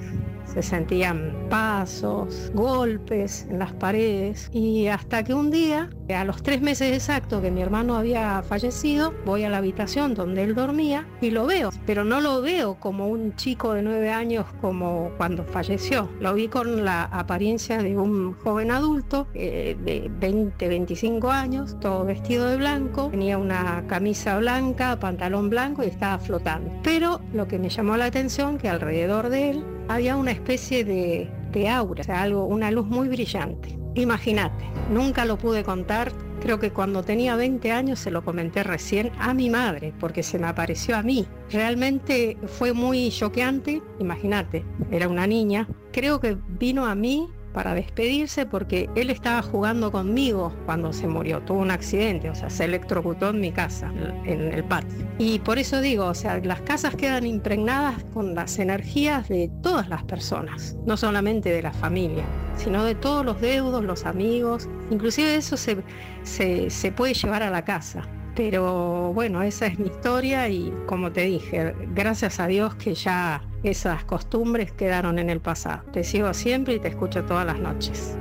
se 0.46 0.62
sentían 0.62 1.48
pasos, 1.50 2.52
golpes 2.54 3.48
en 3.50 3.60
las 3.60 3.74
paredes 3.74 4.50
y 4.54 4.88
hasta 4.88 5.24
que 5.24 5.34
un 5.34 5.50
día, 5.50 5.90
a 6.10 6.26
los 6.26 6.44
tres 6.44 6.62
meses 6.62 6.94
exactos 6.96 7.42
que 7.42 7.52
mi 7.52 7.62
hermano 7.62 7.96
había 7.96 8.44
fallecido, 8.44 9.14
voy 9.26 9.44
a 9.44 9.50
la 9.50 9.58
habitación 9.58 10.14
donde 10.14 10.44
él 10.44 10.56
dormía 10.56 11.08
y 11.22 11.30
lo 11.32 11.46
veo, 11.46 11.70
pero 11.86 12.04
no 12.04 12.20
lo 12.20 12.42
veo 12.42 12.76
como 12.76 13.08
un 13.08 13.36
chico 13.36 13.74
de 13.74 13.84
nueve 13.84 14.12
años 14.12 14.46
como 14.60 15.12
cuando 15.18 15.46
falleció, 15.46 16.10
lo 16.20 16.34
vi 16.34 16.48
con 16.50 16.84
la 16.84 17.04
apariencia 17.06 17.78
de 17.78 17.98
un 17.98 18.34
joven 18.34 18.72
adulto 18.72 19.28
eh, 19.34 19.78
de 19.84 20.12
20, 20.20 20.68
25 20.68 21.32
años, 21.32 21.80
todo 21.80 22.04
vestido 22.06 22.50
de 22.50 22.58
blanco, 22.58 23.10
tenía 23.10 23.38
una 23.38 23.86
camisa 23.88 24.38
blanca, 24.38 25.00
pantalón 25.00 25.50
blanco 25.50 25.84
y 25.84 25.88
estaba 25.88 26.20
flotando. 26.20 26.72
Pero 26.84 27.22
lo 27.34 27.48
que 27.48 27.60
me 27.60 27.70
llamó 27.70 27.98
la 27.98 28.06
atención 28.06 28.58
que 28.58 28.70
alrededor 28.70 29.30
de 29.30 29.52
él 29.52 29.66
había 29.88 30.16
una 30.16 30.32
especie 30.32 30.84
de, 30.84 31.30
de 31.52 31.70
aura, 31.70 32.02
o 32.02 32.04
sea, 32.04 32.22
algo, 32.22 32.46
una 32.46 32.72
luz 32.72 32.86
muy 32.88 33.08
brillante. 33.08 33.83
Imagínate, 33.96 34.66
nunca 34.90 35.26
lo 35.26 35.38
pude 35.38 35.64
contar. 35.64 36.12
Creo 36.42 36.60
que 36.60 36.72
cuando 36.72 37.04
tenía 37.04 37.36
20 37.36 37.72
años 37.72 38.00
se 38.00 38.12
lo 38.12 38.24
comenté 38.24 38.64
recién 38.64 39.12
a 39.20 39.34
mi 39.34 39.50
madre, 39.50 39.94
porque 40.00 40.24
se 40.24 40.40
me 40.40 40.48
apareció 40.48 40.98
a 40.98 41.04
mí. 41.04 41.26
Realmente 41.52 42.38
fue 42.48 42.74
muy 42.74 43.10
choqueante, 43.12 43.82
imagínate, 44.00 44.66
era 44.92 45.08
una 45.08 45.28
niña. 45.28 45.68
Creo 45.92 46.20
que 46.20 46.38
vino 46.60 46.86
a 46.86 46.96
mí 46.96 47.30
para 47.54 47.74
despedirse 47.74 48.46
porque 48.46 48.90
él 48.96 49.10
estaba 49.10 49.42
jugando 49.42 49.92
conmigo 49.92 50.54
cuando 50.66 50.92
se 50.92 51.08
murió, 51.08 51.42
tuvo 51.42 51.60
un 51.60 51.72
accidente, 51.72 52.30
o 52.30 52.36
sea, 52.36 52.50
se 52.50 52.66
electrocutó 52.66 53.30
en 53.30 53.40
mi 53.40 53.52
casa, 53.52 53.92
en 54.26 54.54
el 54.54 54.64
patio. 54.64 55.08
Y 55.20 55.40
por 55.40 55.60
eso 55.60 55.80
digo, 55.80 56.06
o 56.06 56.14
sea, 56.14 56.40
las 56.40 56.62
casas 56.62 56.96
quedan 56.96 57.26
impregnadas 57.26 58.04
con 58.14 58.36
las 58.36 58.60
energías 58.60 59.30
de 59.30 59.50
todas 59.62 59.88
las 59.88 60.04
personas, 60.04 60.76
no 60.86 60.98
solamente 60.98 61.50
de 61.50 61.62
la 61.62 61.74
familia, 61.74 62.26
sino 62.58 62.84
de 62.84 62.96
todos 62.96 63.26
los 63.26 63.40
deudos, 63.40 63.84
los 63.84 64.06
amigos, 64.06 64.68
inclusive 64.90 65.36
eso 65.36 65.58
se, 65.58 65.78
se, 66.24 66.70
se 66.70 66.92
puede 66.92 67.14
llevar 67.14 67.44
a 67.44 67.50
la 67.50 67.64
casa. 67.64 68.02
Pero 68.36 69.14
bueno, 69.14 69.44
esa 69.44 69.68
es 69.68 69.78
mi 69.78 69.88
historia 69.88 70.50
y 70.50 70.74
como 70.88 71.12
te 71.12 71.22
dije, 71.22 71.76
gracias 71.94 72.40
a 72.40 72.48
Dios 72.48 72.74
que 72.76 72.96
ya 72.96 73.44
esas 73.64 74.04
costumbres 74.06 74.72
quedaron 74.72 75.20
en 75.20 75.30
el 75.30 75.40
pasado. 75.40 75.84
Te 75.92 76.04
sigo 76.04 76.34
siempre 76.34 76.76
y 76.76 76.80
te 76.80 76.88
escucho 76.88 77.24
todas 77.24 77.46
las 77.46 77.60
noches. 77.60 78.18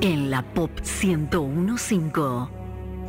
En 0.00 0.30
la 0.30 0.40
Pop 0.40 0.70
1015. 0.80 2.48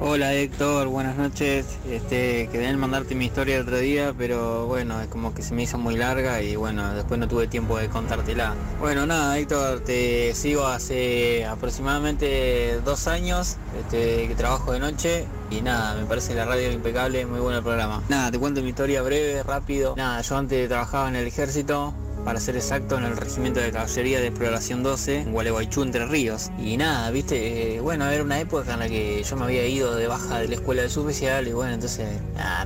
Hola 0.02 0.34
Héctor, 0.34 0.90
buenas 0.90 1.16
noches. 1.16 1.66
Este, 1.90 2.50
en 2.52 2.78
mandarte 2.78 3.16
mi 3.16 3.28
historia 3.28 3.56
el 3.56 3.62
otro 3.62 3.78
día, 3.78 4.14
pero 4.18 4.66
bueno, 4.66 5.00
es 5.00 5.08
como 5.08 5.34
que 5.34 5.42
se 5.42 5.54
me 5.54 5.64
hizo 5.64 5.78
muy 5.78 5.96
larga 5.96 6.42
y 6.42 6.58
bueno, 6.58 6.94
después 6.94 7.22
no 7.22 7.30
tuve 7.30 7.48
tiempo 7.48 7.78
de 7.78 7.88
contártela. 7.88 8.54
Bueno, 8.82 9.06
nada, 9.06 9.38
Héctor, 9.40 9.80
te 9.80 10.36
sigo 10.36 10.68
hace 10.68 11.46
aproximadamente 11.46 12.82
dos 12.84 13.08
años, 13.08 13.56
este, 13.80 14.28
que 14.28 14.36
trabajo 14.36 14.74
de 14.74 14.80
noche 14.80 15.26
y 15.50 15.62
nada, 15.62 15.96
me 15.96 16.06
parece 16.06 16.36
la 16.36 16.44
radio 16.44 16.70
impecable, 16.70 17.26
muy 17.26 17.40
bueno 17.40 17.60
el 17.60 17.64
programa. 17.64 18.04
Nada, 18.10 18.30
te 18.30 18.40
cuento 18.40 18.62
mi 18.62 18.70
historia 18.70 19.02
breve, 19.04 19.42
rápido. 19.44 19.96
Nada, 19.96 20.20
yo 20.22 20.36
antes 20.36 20.68
trabajaba 20.68 21.08
en 21.08 21.16
el 21.16 21.28
ejército, 21.28 21.94
para 22.24 22.40
ser 22.40 22.56
exacto, 22.56 22.98
en 22.98 23.04
el 23.04 23.18
Regimiento 23.18 23.60
de 23.60 23.72
Caballería 23.72 24.20
de 24.20 24.28
Exploración 24.28 24.84
12, 24.84 25.22
en 25.22 25.32
Gualeguaychú, 25.32 25.84
Entre 25.84 26.06
Ríos. 26.06 26.52
Y 26.60 26.78
nada, 26.78 27.10
viste, 27.12 27.76
eh, 27.76 27.80
bueno, 27.80 28.08
era 28.10 28.24
una 28.24 28.40
época 28.40 28.74
en 28.74 28.80
la 28.80 28.88
que 28.88 29.24
yo 29.24 29.36
me 29.36 29.46
había 29.46 29.66
ido 29.66 29.96
de 29.96 30.08
baja 30.08 30.40
de 30.40 30.48
la 30.48 30.56
escuela 30.56 30.82
de 30.82 30.90
suboficial 30.90 31.48
y 31.48 31.54
bueno, 31.54 31.74
entonces 31.74 32.08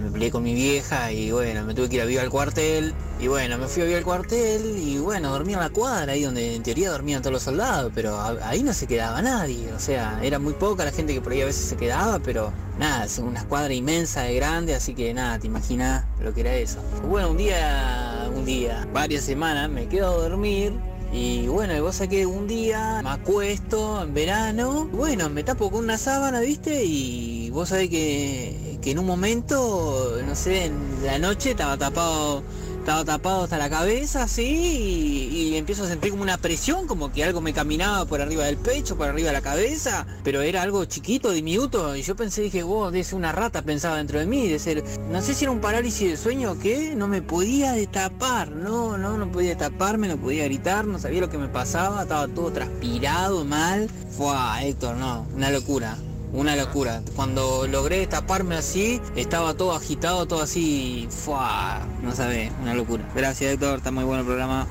me 0.02 0.12
peleé 0.12 0.32
con 0.32 0.44
mi 0.44 0.54
vieja 0.54 1.12
y 1.12 1.32
bueno, 1.32 1.64
me 1.64 1.74
tuve 1.74 1.90
que 1.90 1.96
ir 1.96 2.02
a 2.02 2.06
vivir 2.06 2.20
al 2.22 2.30
cuartel. 2.30 2.94
Y 3.24 3.30
bueno, 3.30 3.58
me 3.58 3.68
fui 3.70 3.84
a 3.84 3.86
vivir 3.86 4.00
al 4.00 4.04
cuartel 4.04 4.78
y 4.78 4.98
bueno, 4.98 5.32
dormía 5.32 5.56
en 5.56 5.62
la 5.62 5.70
cuadra, 5.70 6.12
ahí 6.12 6.24
donde 6.24 6.56
en 6.56 6.62
teoría 6.62 6.92
dormían 6.92 7.22
todos 7.22 7.32
los 7.32 7.44
soldados, 7.44 7.90
pero 7.96 8.20
ahí 8.44 8.64
no 8.64 8.74
se 8.74 8.86
quedaba 8.86 9.22
nadie. 9.22 9.72
O 9.72 9.80
sea, 9.80 10.20
era 10.22 10.40
muy 10.40 10.52
poca 10.52 10.84
la 10.84 10.92
gente 10.92 11.14
que 11.14 11.22
por 11.22 11.32
ahí 11.32 11.40
a 11.40 11.46
veces 11.46 11.64
se 11.64 11.78
quedaba, 11.78 12.20
pero 12.20 12.52
nada, 12.78 13.06
es 13.06 13.20
una 13.20 13.40
escuadra 13.40 13.74
inmensa 13.74 14.24
de 14.24 14.36
grande, 14.36 14.76
así 14.76 14.94
que 14.94 15.14
nada, 15.14 15.40
te 15.40 15.48
imaginas 15.48 16.04
lo 16.22 16.34
que 16.34 16.42
era 16.42 16.54
eso. 16.54 16.80
Bueno, 17.08 17.32
un 17.32 17.38
día, 17.38 18.30
un 18.36 18.44
día, 18.44 18.86
varias 18.92 19.24
semanas 19.24 19.70
me 19.70 19.88
quedo 19.88 20.10
a 20.10 20.28
dormir 20.28 20.74
y 21.14 21.48
bueno, 21.48 21.82
vos 21.82 22.02
que 22.10 22.26
un 22.26 22.46
día 22.46 23.00
me 23.04 23.10
acuesto 23.10 24.04
en 24.04 24.14
verano, 24.14 24.90
bueno, 24.92 25.30
me 25.30 25.44
tapo 25.44 25.72
con 25.72 25.86
una 25.86 25.98
sábana, 25.98 26.42
¿viste? 26.42 26.84
Y 26.84 27.52
vos 27.52 27.70
sabés 27.70 27.90
que, 27.90 28.80
que 28.82 28.92
en 28.92 29.00
un 29.00 29.06
momento, 29.06 30.18
no 30.28 30.36
sé, 30.36 30.66
en 30.66 31.06
la 31.06 31.20
noche 31.20 31.52
estaba 31.52 31.78
tapado 31.78 32.44
estaba 32.84 33.06
tapado 33.06 33.46
hasta 33.46 33.58
la 33.58 33.70
cabeza 33.70 34.24
así 34.24 34.44
y, 34.44 35.56
empiezo 35.56 35.86
a 35.86 35.88
sentir 35.88 36.12
como 36.12 36.22
una 36.24 36.38
presión, 36.38 36.86
como 36.86 37.14
que 37.14 37.24
algo 37.24 37.40
me 37.40 37.54
caminaba 37.54 38.04
por 38.04 38.20
arriba 38.20 38.44
del 38.44 38.58
pecho, 38.58 38.98
por 38.98 39.08
arriba 39.08 39.28
de 39.28 39.34
la 39.34 39.42
cabeza, 39.42 40.06
pero 40.24 40.42
era 40.42 40.62
algo 40.62 40.84
chiquito, 40.84 41.32
diminuto, 41.32 41.96
y 41.96 42.02
yo 42.02 42.18
pensé, 42.18 42.42
dije, 42.42 42.62
wow, 42.62 42.92
debe 42.92 43.06
ser 43.06 43.16
una 43.16 43.32
rata, 43.32 43.62
pensaba 43.62 43.98
dentro 43.98 44.20
de 44.20 44.26
mí, 44.26 44.50
de 44.50 44.60
ser, 44.60 44.84
no 45.10 45.22
sé 45.22 45.34
si 45.34 45.46
era 45.46 45.52
un 45.52 45.62
parálisis 45.62 46.10
de 46.10 46.18
sueño 46.18 46.52
o 46.52 46.60
qué, 46.60 46.94
no 46.94 47.08
me 47.08 47.22
podía 47.22 47.72
destapar, 47.72 48.52
no, 48.52 48.98
no, 48.98 49.18
no 49.18 49.32
podía 49.32 49.52
destaparme, 49.52 50.10
no 50.10 50.18
podía 50.18 50.44
gritar, 50.44 50.86
no 50.86 51.00
sabía 51.00 51.22
lo 51.22 51.30
que 51.30 51.38
me 51.38 51.48
pasaba, 51.48 52.02
estaba 52.02 52.28
todo 52.28 52.52
transpirado, 52.52 53.46
mal, 53.46 53.90
fue 54.18 54.36
Héctor, 54.62 54.98
no, 54.98 55.26
una 55.34 55.52
locura. 55.52 55.98
Una 56.34 56.56
locura. 56.56 57.02
Cuando 57.16 57.68
logré 57.68 58.06
taparme 58.08 58.56
así, 58.56 59.00
estaba 59.16 59.54
todo 59.54 59.74
agitado, 59.74 60.26
todo 60.26 60.42
así, 60.42 61.08
¡fua! 61.10 61.82
no 62.02 62.14
sabés, 62.14 62.52
una 62.62 62.74
locura. 62.74 63.08
Gracias 63.16 63.54
Héctor, 63.54 63.78
está 63.78 63.92
muy 63.92 64.04
bueno 64.04 64.22
el 64.22 64.26
programa. 64.26 64.68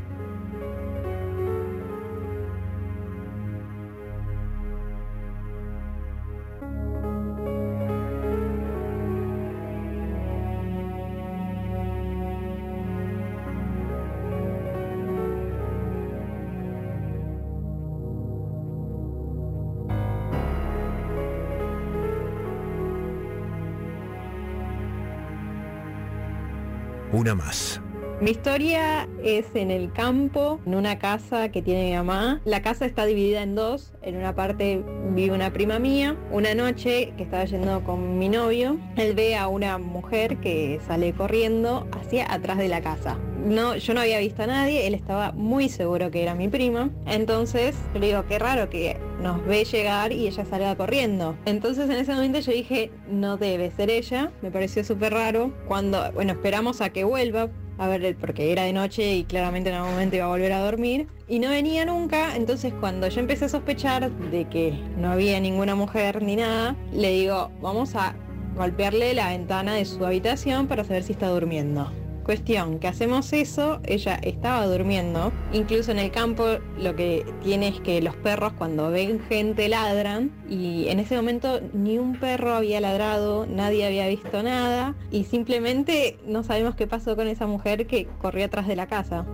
Una 27.22 27.36
más. 27.36 27.81
Mi 28.22 28.30
historia 28.30 29.08
es 29.24 29.46
en 29.54 29.72
el 29.72 29.92
campo, 29.92 30.60
en 30.64 30.76
una 30.76 30.96
casa 31.00 31.48
que 31.48 31.60
tiene 31.60 31.90
mi 31.90 31.96
mamá. 31.96 32.40
La 32.44 32.62
casa 32.62 32.86
está 32.86 33.04
dividida 33.04 33.42
en 33.42 33.56
dos. 33.56 33.94
En 34.00 34.16
una 34.16 34.32
parte 34.32 34.84
vive 35.08 35.34
una 35.34 35.52
prima 35.52 35.80
mía. 35.80 36.16
Una 36.30 36.54
noche 36.54 37.12
que 37.16 37.24
estaba 37.24 37.44
yendo 37.46 37.82
con 37.82 38.20
mi 38.20 38.28
novio, 38.28 38.78
él 38.94 39.14
ve 39.16 39.34
a 39.34 39.48
una 39.48 39.76
mujer 39.78 40.36
que 40.36 40.78
sale 40.86 41.12
corriendo 41.14 41.88
hacia 41.90 42.32
atrás 42.32 42.58
de 42.58 42.68
la 42.68 42.80
casa. 42.80 43.18
No, 43.44 43.74
yo 43.74 43.92
no 43.92 44.02
había 44.02 44.20
visto 44.20 44.44
a 44.44 44.46
nadie, 44.46 44.86
él 44.86 44.94
estaba 44.94 45.32
muy 45.32 45.68
seguro 45.68 46.12
que 46.12 46.22
era 46.22 46.36
mi 46.36 46.46
prima. 46.46 46.90
Entonces 47.06 47.74
yo 47.92 47.98
le 47.98 48.06
digo, 48.06 48.24
qué 48.28 48.38
raro 48.38 48.70
que 48.70 48.98
nos 49.20 49.44
ve 49.44 49.64
llegar 49.64 50.12
y 50.12 50.28
ella 50.28 50.44
salga 50.44 50.76
corriendo. 50.76 51.34
Entonces 51.44 51.90
en 51.90 51.96
ese 51.96 52.14
momento 52.14 52.38
yo 52.38 52.52
dije, 52.52 52.92
no 53.10 53.36
debe 53.36 53.72
ser 53.72 53.90
ella. 53.90 54.30
Me 54.42 54.52
pareció 54.52 54.84
súper 54.84 55.12
raro. 55.12 55.52
Cuando, 55.66 56.12
bueno, 56.12 56.34
esperamos 56.34 56.80
a 56.80 56.90
que 56.90 57.02
vuelva 57.02 57.50
a 57.82 57.88
ver, 57.88 58.16
porque 58.16 58.52
era 58.52 58.64
de 58.64 58.72
noche 58.72 59.14
y 59.14 59.24
claramente 59.24 59.70
en 59.70 59.76
algún 59.76 59.92
momento 59.92 60.16
iba 60.16 60.26
a 60.26 60.28
volver 60.28 60.52
a 60.52 60.60
dormir. 60.60 61.08
Y 61.28 61.38
no 61.38 61.50
venía 61.50 61.84
nunca, 61.84 62.36
entonces 62.36 62.72
cuando 62.78 63.08
yo 63.08 63.20
empecé 63.20 63.46
a 63.46 63.48
sospechar 63.48 64.10
de 64.10 64.48
que 64.48 64.72
no 64.96 65.10
había 65.10 65.40
ninguna 65.40 65.74
mujer 65.74 66.22
ni 66.22 66.36
nada, 66.36 66.76
le 66.92 67.10
digo, 67.10 67.50
vamos 67.60 67.94
a 67.94 68.14
golpearle 68.56 69.14
la 69.14 69.28
ventana 69.28 69.74
de 69.74 69.84
su 69.84 70.04
habitación 70.04 70.66
para 70.66 70.84
saber 70.84 71.02
si 71.02 71.12
está 71.12 71.28
durmiendo. 71.28 71.90
Cuestión, 72.24 72.78
que 72.78 72.86
hacemos 72.86 73.32
eso, 73.32 73.80
ella 73.84 74.14
estaba 74.22 74.66
durmiendo, 74.66 75.32
incluso 75.52 75.90
en 75.90 75.98
el 75.98 76.12
campo 76.12 76.44
lo 76.78 76.94
que 76.94 77.26
tiene 77.42 77.68
es 77.68 77.80
que 77.80 78.00
los 78.00 78.14
perros 78.14 78.52
cuando 78.52 78.90
ven 78.90 79.20
gente 79.28 79.68
ladran 79.68 80.30
y 80.48 80.86
en 80.88 81.00
ese 81.00 81.16
momento 81.16 81.60
ni 81.72 81.98
un 81.98 82.16
perro 82.18 82.54
había 82.54 82.80
ladrado, 82.80 83.46
nadie 83.46 83.86
había 83.86 84.06
visto 84.06 84.42
nada 84.42 84.94
y 85.10 85.24
simplemente 85.24 86.18
no 86.24 86.44
sabemos 86.44 86.76
qué 86.76 86.86
pasó 86.86 87.16
con 87.16 87.26
esa 87.26 87.48
mujer 87.48 87.88
que 87.88 88.06
corrió 88.20 88.44
atrás 88.44 88.68
de 88.68 88.76
la 88.76 88.86
casa. 88.86 89.26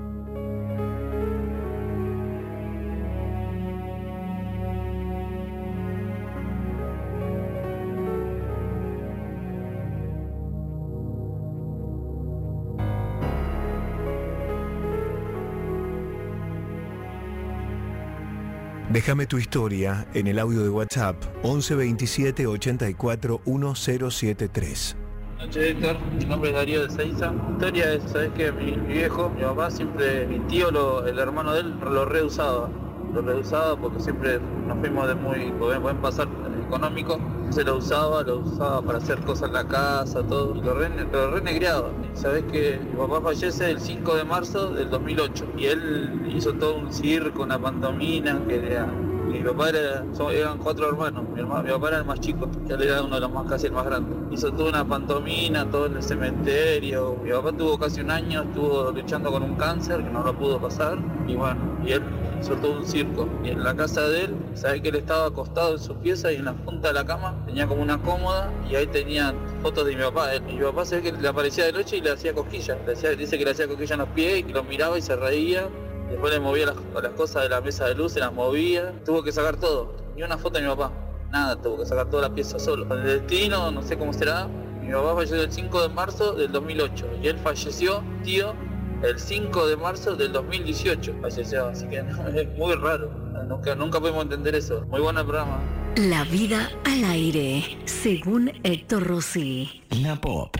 Déjame 18.98 19.28
tu 19.28 19.38
historia 19.38 20.08
en 20.12 20.26
el 20.26 20.40
audio 20.40 20.60
de 20.64 20.70
WhatsApp 20.70 21.14
11 21.44 21.76
27 21.76 22.48
84 22.48 23.42
1073. 23.46 24.96
Buenas 25.36 25.56
Héctor, 25.56 25.96
mi 26.18 26.24
nombre 26.24 26.50
es 26.50 26.56
Darío 26.56 26.84
de 26.84 26.90
Seiza. 26.90 27.30
La 27.30 27.52
historia 27.52 27.92
es, 27.92 28.02
sabes 28.10 28.32
que 28.32 28.50
mi, 28.50 28.72
viejo, 28.72 29.30
mi 29.30 29.42
papá 29.42 29.70
siempre, 29.70 30.26
mi 30.26 30.40
tío, 30.48 31.06
el 31.06 31.16
hermano 31.16 31.54
de 31.54 31.60
él, 31.60 31.78
lo 31.78 32.06
reusaba. 32.06 32.70
Lo 33.14 33.22
reusaba 33.22 33.80
porque 33.80 34.00
siempre 34.00 34.40
nos 34.66 34.76
fuimos 34.80 35.06
de 35.06 35.14
muy 35.14 35.50
buen 35.52 35.98
pasar 35.98 36.26
económico. 36.68 37.18
Se 37.50 37.64
lo 37.64 37.78
usaba, 37.78 38.22
lo 38.22 38.40
usaba 38.40 38.82
para 38.82 38.98
hacer 38.98 39.20
cosas 39.22 39.48
en 39.48 39.54
la 39.54 39.66
casa, 39.66 40.22
todo. 40.22 40.54
Lo, 40.54 40.74
re, 40.74 40.90
lo 41.10 41.30
renegreaba. 41.30 41.90
Sabes 42.14 42.44
que 42.52 42.78
mi 42.78 42.96
papá 42.96 43.20
fallece 43.22 43.70
el 43.70 43.80
5 43.80 44.16
de 44.16 44.24
marzo 44.24 44.70
del 44.74 44.90
2008 44.90 45.46
y 45.56 45.66
él 45.66 46.26
hizo 46.28 46.52
todo 46.54 46.76
un 46.76 46.92
circo, 46.92 47.42
una 47.42 47.58
pantomina 47.58 48.40
que 48.46 48.56
era 48.56 48.88
mi 49.28 49.40
papá 49.40 49.68
era, 49.70 50.04
son- 50.12 50.32
eran 50.32 50.58
cuatro 50.58 50.88
hermanos, 50.88 51.24
mi, 51.34 51.40
hermano, 51.40 51.62
mi 51.62 51.70
papá 51.70 51.88
era 51.88 51.98
el 51.98 52.04
más 52.04 52.20
chico, 52.20 52.48
él 52.68 52.82
era 52.82 53.02
uno 53.02 53.14
de 53.14 53.20
los 53.20 53.30
más, 53.32 53.46
casi 53.48 53.66
el 53.66 53.72
más 53.72 53.84
grande. 53.84 54.14
Hizo 54.34 54.52
toda 54.52 54.70
una 54.70 54.84
pantomina, 54.86 55.68
todo 55.70 55.86
en 55.86 55.96
el 55.96 56.02
cementerio. 56.02 57.16
Mi 57.22 57.30
papá 57.30 57.52
tuvo 57.52 57.78
casi 57.78 58.00
un 58.00 58.10
año, 58.10 58.42
estuvo 58.42 58.90
luchando 58.92 59.30
con 59.30 59.42
un 59.42 59.54
cáncer 59.56 60.02
que 60.02 60.10
no 60.10 60.22
lo 60.22 60.36
pudo 60.36 60.60
pasar. 60.60 60.98
Y 61.26 61.34
bueno, 61.34 61.58
y 61.84 61.92
él 61.92 62.02
hizo 62.40 62.54
todo 62.56 62.78
un 62.78 62.86
circo. 62.86 63.28
Y 63.44 63.50
en 63.50 63.62
la 63.64 63.74
casa 63.74 64.02
de 64.08 64.24
él, 64.24 64.36
sabe 64.54 64.80
que 64.82 64.88
él 64.90 64.96
estaba 64.96 65.26
acostado 65.26 65.72
en 65.72 65.78
su 65.78 65.94
pieza 65.96 66.32
y 66.32 66.36
en 66.36 66.44
la 66.44 66.52
punta 66.54 66.88
de 66.88 66.94
la 66.94 67.04
cama 67.04 67.34
tenía 67.46 67.66
como 67.66 67.82
una 67.82 67.98
cómoda 67.98 68.50
y 68.70 68.74
ahí 68.76 68.86
tenía 68.86 69.34
fotos 69.62 69.86
de 69.86 69.96
mi 69.96 70.02
papá. 70.02 70.34
Y 70.36 70.40
mi 70.54 70.62
papá 70.62 70.84
se 70.84 70.96
ve 70.96 71.02
que 71.02 71.12
le 71.12 71.28
aparecía 71.28 71.64
de 71.66 71.72
noche 71.72 71.96
y 71.96 72.00
le 72.00 72.10
hacía 72.12 72.32
cosquillas. 72.32 72.76
Le 72.86 72.92
hacía- 72.92 73.10
dice 73.16 73.36
que 73.38 73.44
le 73.44 73.50
hacía 73.50 73.66
cosquillas 73.66 73.90
en 73.92 73.98
los 73.98 74.08
pies 74.10 74.38
y 74.38 74.42
que 74.44 74.52
lo 74.52 74.62
miraba 74.64 74.96
y 74.98 75.02
se 75.02 75.16
reía. 75.16 75.68
Después 76.10 76.32
le 76.32 76.40
movía 76.40 76.66
las, 76.66 76.76
las 77.02 77.12
cosas 77.12 77.42
de 77.44 77.48
la 77.50 77.60
mesa 77.60 77.86
de 77.86 77.94
luz, 77.94 78.12
se 78.12 78.20
las 78.20 78.32
movía. 78.32 78.92
Tuvo 79.04 79.22
que 79.22 79.32
sacar 79.32 79.56
todo. 79.56 79.94
Ni 80.16 80.22
una 80.22 80.38
foto 80.38 80.58
de 80.58 80.64
mi 80.64 80.70
papá. 80.70 80.92
Nada, 81.30 81.56
tuvo 81.60 81.78
que 81.78 81.86
sacar 81.86 82.08
toda 82.08 82.28
la 82.28 82.34
pieza 82.34 82.58
solo. 82.58 82.92
El 82.94 83.04
destino, 83.04 83.70
no 83.70 83.82
sé 83.82 83.98
cómo 83.98 84.12
será. 84.12 84.48
Mi 84.82 84.92
papá 84.92 85.14
falleció 85.14 85.42
el 85.42 85.52
5 85.52 85.82
de 85.82 85.88
marzo 85.90 86.32
del 86.32 86.50
2008 86.50 87.06
y 87.22 87.28
él 87.28 87.38
falleció, 87.38 88.02
tío, 88.24 88.54
el 89.02 89.18
5 89.18 89.66
de 89.66 89.76
marzo 89.76 90.16
del 90.16 90.32
2018. 90.32 91.16
Falleció, 91.20 91.66
así 91.66 91.86
que 91.88 91.98
es 92.34 92.48
muy 92.56 92.74
raro. 92.74 93.10
Nunca, 93.46 93.74
nunca 93.74 94.00
pudimos 94.00 94.22
entender 94.22 94.54
eso. 94.54 94.84
Muy 94.88 95.00
bueno 95.00 95.20
el 95.20 95.26
programa. 95.26 95.60
La 95.96 96.24
vida 96.24 96.70
al 96.84 97.04
aire, 97.04 97.78
según 97.84 98.52
Héctor 98.62 99.06
Rossi. 99.06 99.82
La 99.90 100.16
Pop. 100.20 100.56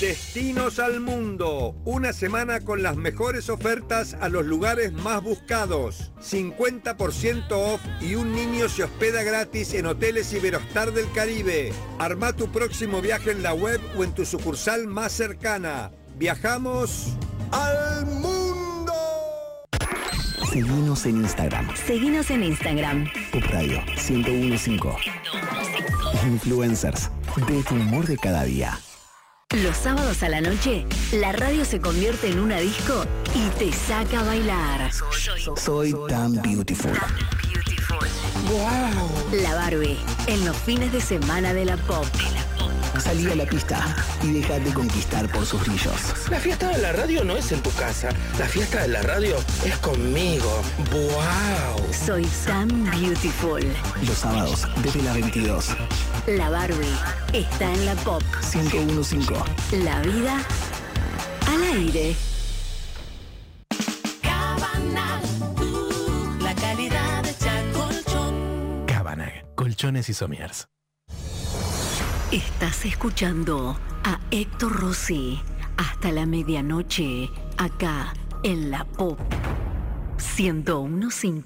Destinos 0.00 0.80
al 0.80 0.98
mundo. 1.00 1.76
Una 1.84 2.12
semana 2.12 2.60
con 2.60 2.82
las 2.82 2.96
mejores 2.96 3.48
ofertas 3.48 4.14
a 4.20 4.28
los 4.28 4.44
lugares 4.44 4.92
más 4.92 5.22
buscados. 5.22 6.10
50% 6.20 7.52
off 7.52 7.80
y 8.00 8.16
un 8.16 8.32
niño 8.32 8.68
se 8.68 8.82
hospeda 8.82 9.22
gratis 9.22 9.72
en 9.72 9.86
hoteles 9.86 10.32
Iberostar 10.32 10.92
del 10.92 11.10
Caribe. 11.12 11.72
Arma 12.00 12.32
tu 12.32 12.50
próximo 12.50 13.00
viaje 13.00 13.30
en 13.30 13.44
la 13.44 13.54
web 13.54 13.80
o 13.96 14.02
en 14.02 14.12
tu 14.12 14.24
sucursal 14.24 14.88
más 14.88 15.12
cercana. 15.12 15.92
Viajamos 16.16 17.16
al 17.52 18.04
mundo. 18.06 18.92
Seguinos 20.52 21.06
en 21.06 21.16
Instagram. 21.18 21.68
Seguinos 21.76 22.30
en 22.30 22.42
Instagram. 22.42 23.06
Pop 23.32 23.44
Radio 23.50 23.80
1015. 23.96 24.78
Influencers 26.26 27.10
de 27.46 27.62
tu 27.62 27.74
humor 27.76 28.06
de 28.06 28.18
cada 28.18 28.42
día. 28.42 28.76
Los 29.52 29.76
sábados 29.76 30.22
a 30.22 30.28
la 30.28 30.40
noche, 30.40 30.84
la 31.12 31.30
radio 31.30 31.64
se 31.64 31.80
convierte 31.80 32.28
en 32.28 32.40
una 32.40 32.58
disco 32.58 33.04
y 33.34 33.48
te 33.58 33.72
saca 33.72 34.20
a 34.20 34.24
bailar. 34.24 34.90
Soy 35.56 35.94
tan 36.08 36.40
beautiful. 36.42 36.92
La 39.32 39.54
Barbie, 39.54 39.98
en 40.26 40.44
los 40.44 40.56
fines 40.56 40.92
de 40.92 41.00
semana 41.00 41.54
de 41.54 41.66
la 41.66 41.76
pop. 41.76 42.06
Salí 42.98 43.30
a 43.30 43.34
la 43.34 43.44
pista 43.44 43.96
y 44.22 44.32
déjate 44.32 44.72
conquistar 44.72 45.30
por 45.30 45.44
sus 45.44 45.60
brillos. 45.66 46.28
La 46.30 46.38
fiesta 46.38 46.68
de 46.68 46.78
la 46.78 46.92
radio 46.92 47.24
no 47.24 47.36
es 47.36 47.50
en 47.52 47.60
tu 47.60 47.70
casa. 47.72 48.10
La 48.38 48.46
fiesta 48.46 48.82
de 48.82 48.88
la 48.88 49.02
radio 49.02 49.36
es 49.64 49.76
conmigo. 49.78 50.62
¡Wow! 50.90 51.92
Soy 51.92 52.26
tan 52.46 52.68
beautiful. 52.90 53.62
Los 54.06 54.18
sábados 54.18 54.66
desde 54.82 55.02
las 55.02 55.14
22. 55.14 55.76
La 56.26 56.50
Barbie 56.50 56.96
está 57.32 57.72
en 57.72 57.86
la 57.86 57.94
pop. 57.96 58.22
1015. 58.54 59.34
La 59.82 60.00
vida 60.00 60.38
al 61.48 61.62
aire. 61.62 62.16
La 66.40 66.54
calidad 66.54 67.22
de 67.22 67.34
colchones 69.54 70.08
y 70.08 70.14
somiers. 70.14 70.73
Estás 72.34 72.84
escuchando 72.84 73.78
a 74.02 74.18
Héctor 74.32 74.80
Rossi 74.80 75.40
hasta 75.76 76.10
la 76.10 76.26
medianoche, 76.26 77.30
acá 77.58 78.12
en 78.42 78.72
la 78.72 78.84
pop 78.84 79.20
1015. 80.36 81.42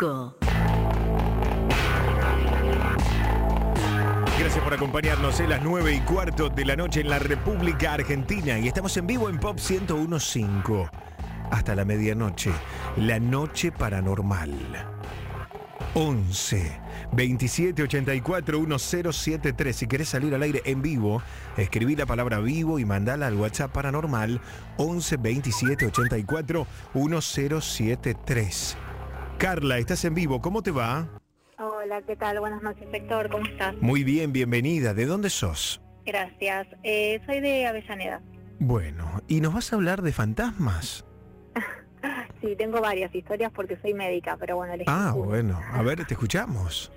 Gracias 4.39 4.65
por 4.65 4.73
acompañarnos 4.73 5.39
en 5.41 5.51
las 5.51 5.61
9 5.63 5.93
y 5.93 6.01
cuarto 6.01 6.49
de 6.49 6.65
la 6.65 6.75
noche 6.75 7.03
en 7.03 7.11
la 7.11 7.19
República 7.19 7.93
Argentina 7.93 8.59
y 8.59 8.69
estamos 8.69 8.97
en 8.97 9.07
vivo 9.07 9.29
en 9.29 9.39
Pop 9.39 9.59
1015 9.59 10.89
hasta 11.51 11.75
la 11.75 11.85
medianoche, 11.85 12.51
la 12.97 13.21
noche 13.21 13.73
paranormal. 13.73 14.55
11 15.93 16.88
2784-1073. 17.13 19.73
Si 19.73 19.87
querés 19.87 20.09
salir 20.09 20.35
al 20.35 20.43
aire 20.43 20.63
en 20.65 20.83
vivo, 20.83 21.23
escribí 21.57 21.97
la 21.97 22.07
palabra 22.07 22.41
vivo 22.41 22.79
y 22.79 22.85
mandala 22.85 23.27
al 23.27 23.37
WhatsApp 23.37 23.73
paranormal 23.73 24.41
11 24.77 25.17
27 25.17 25.87
84 25.87 26.67
1073. 26.95 28.77
Carla, 29.39 29.79
estás 29.79 30.05
en 30.05 30.15
vivo, 30.15 30.41
¿cómo 30.41 30.63
te 30.63 30.71
va? 30.71 31.09
Hola, 31.59 32.03
¿qué 32.03 32.15
tal? 32.17 32.41
Buenas 32.41 32.63
noches, 32.63 32.87
Héctor, 32.93 33.31
¿cómo 33.31 33.47
estás? 33.47 33.75
Muy 33.81 34.05
bien, 34.05 34.33
bienvenida. 34.33 34.95
¿De 34.95 35.07
dónde 35.07 35.31
sos? 35.31 35.81
Gracias. 36.05 36.67
Eh, 36.83 37.21
soy 37.27 37.41
de 37.41 37.67
Avellaneda. 37.67 38.21
Bueno, 38.61 39.23
¿y 39.29 39.41
nos 39.41 39.55
vas 39.55 39.73
a 39.73 39.77
hablar 39.77 40.03
de 40.03 40.13
fantasmas? 40.13 41.05
Sí, 42.41 42.55
tengo 42.57 42.81
varias 42.81 43.13
historias 43.15 43.51
porque 43.53 43.77
soy 43.79 43.95
médica, 43.95 44.37
pero 44.39 44.57
bueno, 44.57 44.75
elegí 44.75 44.89
Ah, 44.89 45.13
bueno, 45.17 45.61
a 45.73 45.83
ver, 45.83 46.05
te 46.07 46.15
escuchamos. 46.15 46.93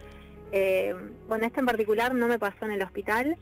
Eh, 0.52 0.94
bueno, 1.28 1.46
esta 1.46 1.62
en 1.62 1.66
particular 1.66 2.14
no 2.14 2.28
me 2.28 2.38
pasó 2.38 2.66
en 2.66 2.72
el 2.72 2.82
hospital, 2.82 3.38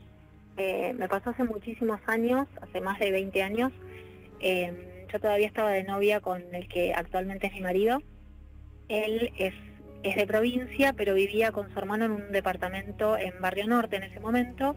eh, 0.56 0.94
me 0.96 1.08
pasó 1.08 1.30
hace 1.30 1.44
muchísimos 1.44 2.00
años, 2.06 2.46
hace 2.60 2.80
más 2.80 2.98
de 2.98 3.10
20 3.10 3.42
años. 3.42 3.72
Eh, 4.40 5.06
yo 5.12 5.20
todavía 5.20 5.46
estaba 5.46 5.70
de 5.70 5.84
novia 5.84 6.20
con 6.20 6.42
el 6.54 6.68
que 6.68 6.94
actualmente 6.94 7.48
es 7.48 7.52
mi 7.52 7.60
marido. 7.60 8.02
Él 8.88 9.32
es, 9.36 9.54
es 10.02 10.16
de 10.16 10.26
provincia, 10.26 10.92
pero 10.92 11.14
vivía 11.14 11.52
con 11.52 11.72
su 11.72 11.78
hermano 11.78 12.04
en 12.04 12.12
un 12.12 12.32
departamento 12.32 13.18
en 13.18 13.34
Barrio 13.40 13.66
Norte 13.66 13.96
en 13.96 14.04
ese 14.04 14.20
momento. 14.20 14.76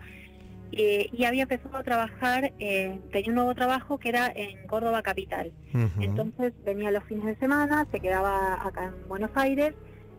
Eh, 0.78 1.10
y 1.12 1.26
había 1.26 1.44
empezado 1.44 1.78
a 1.78 1.84
trabajar, 1.84 2.54
eh, 2.60 3.00
tenía 3.12 3.30
un 3.30 3.36
nuevo 3.36 3.54
trabajo 3.54 3.98
que 3.98 4.10
era 4.10 4.32
en 4.34 4.66
Córdoba 4.68 5.02
Capital. 5.02 5.52
Entonces 6.00 6.54
venía 6.64 6.92
los 6.92 7.04
fines 7.04 7.26
de 7.26 7.36
semana, 7.36 7.86
se 7.92 8.00
quedaba 8.00 8.66
acá 8.66 8.86
en 8.86 9.08
Buenos 9.08 9.32
Aires 9.36 9.74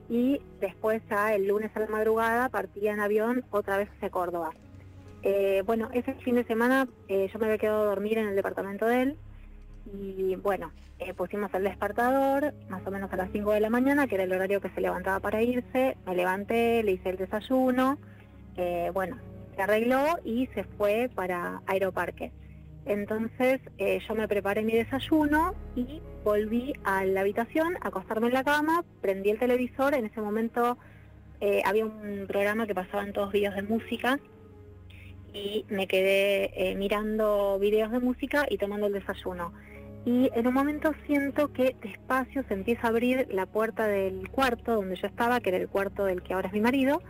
y 0.08 0.40
después 0.60 1.02
ya 1.10 1.34
el 1.34 1.46
lunes 1.46 1.70
a 1.74 1.80
la 1.80 1.86
madrugada 1.86 2.48
partía 2.48 2.92
en 2.92 3.00
avión 3.00 3.44
otra 3.50 3.76
vez 3.76 3.88
hacia 3.96 4.10
Córdoba. 4.10 4.50
Eh, 5.22 5.62
bueno, 5.64 5.88
ese 5.92 6.14
fin 6.14 6.36
de 6.36 6.44
semana 6.44 6.86
yo 7.08 7.38
me 7.38 7.46
había 7.46 7.58
quedado 7.58 7.82
a 7.82 7.86
dormir 7.86 8.18
en 8.18 8.28
el 8.28 8.36
departamento 8.36 8.86
de 8.86 9.02
él 9.02 9.18
y 9.92 10.36
bueno, 10.36 10.72
pusimos 11.16 11.52
el 11.54 11.64
despertador 11.64 12.54
más 12.68 12.86
o 12.86 12.90
menos 12.90 13.12
a 13.12 13.16
las 13.16 13.30
5 13.32 13.52
de 13.52 13.60
la 13.60 13.70
mañana, 13.70 14.06
que 14.06 14.16
era 14.16 14.24
el 14.24 14.32
horario 14.32 14.60
que 14.60 14.70
se 14.70 14.80
levantaba 14.80 15.20
para 15.20 15.42
irse, 15.42 15.96
me 16.06 16.14
levanté, 16.14 16.82
le 16.82 16.92
hice 16.92 17.10
el 17.10 17.16
desayuno, 17.16 17.98
bueno, 18.92 19.16
se 19.54 19.62
arregló 19.62 20.18
y 20.24 20.46
se 20.54 20.64
fue 20.64 21.10
para 21.14 21.62
Aeroparque. 21.66 22.32
Entonces 22.86 23.60
eh, 23.78 24.00
yo 24.06 24.14
me 24.14 24.28
preparé 24.28 24.62
mi 24.62 24.74
desayuno 24.74 25.54
y 25.74 26.02
volví 26.22 26.74
a 26.84 27.04
la 27.04 27.22
habitación, 27.22 27.76
acostarme 27.80 28.26
en 28.26 28.34
la 28.34 28.44
cama, 28.44 28.84
prendí 29.00 29.30
el 29.30 29.38
televisor, 29.38 29.94
en 29.94 30.06
ese 30.06 30.20
momento 30.20 30.76
eh, 31.40 31.62
había 31.64 31.86
un 31.86 32.26
programa 32.26 32.66
que 32.66 32.74
pasaban 32.74 33.12
todos 33.12 33.32
videos 33.32 33.54
de 33.54 33.62
música 33.62 34.18
y 35.32 35.64
me 35.68 35.86
quedé 35.86 36.50
eh, 36.54 36.74
mirando 36.76 37.58
videos 37.58 37.90
de 37.90 38.00
música 38.00 38.46
y 38.48 38.58
tomando 38.58 38.86
el 38.86 38.92
desayuno. 38.92 39.52
Y 40.06 40.30
en 40.34 40.46
un 40.46 40.52
momento 40.52 40.92
siento 41.06 41.52
que 41.52 41.74
despacio 41.82 42.44
se 42.46 42.54
empieza 42.54 42.86
a 42.86 42.90
abrir 42.90 43.26
la 43.30 43.46
puerta 43.46 43.86
del 43.86 44.28
cuarto 44.28 44.74
donde 44.74 44.96
yo 44.96 45.06
estaba, 45.06 45.40
que 45.40 45.48
era 45.48 45.58
el 45.58 45.68
cuarto 45.68 46.04
del 46.04 46.22
que 46.22 46.34
ahora 46.34 46.48
es 46.48 46.52
mi 46.52 46.60
marido, 46.60 47.02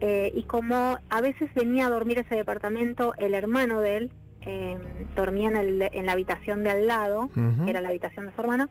eh, 0.00 0.30
y 0.34 0.42
como 0.44 0.98
a 1.08 1.20
veces 1.20 1.52
venía 1.54 1.86
a 1.86 1.90
dormir 1.90 2.18
ese 2.18 2.34
departamento 2.34 3.14
el 3.18 3.34
hermano 3.34 3.80
de 3.80 3.96
él, 3.96 4.10
eh, 4.42 4.76
dormía 5.16 5.48
en, 5.48 5.56
el- 5.56 5.88
en 5.92 6.06
la 6.06 6.12
habitación 6.12 6.62
de 6.62 6.70
al 6.70 6.86
lado, 6.86 7.30
que 7.64 7.70
era 7.70 7.80
la 7.80 7.88
habitación 7.88 8.26
de 8.26 8.32
su 8.34 8.40
hermano, 8.40 8.68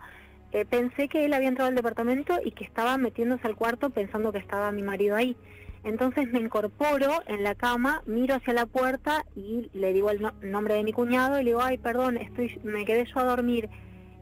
eh, 0.52 0.64
pensé 0.66 1.10
que 1.10 1.26
él 1.26 1.34
había 1.34 1.50
entrado 1.50 1.68
al 1.70 1.76
departamento 1.76 2.40
y 2.44 2.52
que 2.52 2.64
estaba 2.64 2.98
metiéndose 2.98 3.46
al 3.48 3.56
cuarto 3.56 3.90
pensando 3.90 4.32
que 4.32 4.38
estaba 4.38 4.72
mi 4.72 4.84
marido 4.84 5.16
ahí. 5.16 5.36
Entonces 5.84 6.32
me 6.32 6.40
incorporo 6.40 7.12
en 7.28 7.44
la 7.44 7.54
cama, 7.56 8.02
miro 8.06 8.36
hacia 8.36 8.54
la 8.54 8.66
puerta 8.66 9.26
y 9.36 9.70
le 9.74 9.94
digo 9.94 10.10
el 10.12 10.22
no- 10.22 10.34
nombre 10.42 10.76
de 10.76 10.84
mi 10.84 10.94
cuñado 10.94 11.40
y 11.40 11.44
le 11.44 11.50
digo, 11.52 11.62
ay, 11.62 11.78
perdón, 11.78 12.18
estoy, 12.18 12.60
me 12.64 12.86
quedé 12.86 13.06
yo 13.06 13.20
a 13.20 13.24
dormir. 13.26 13.70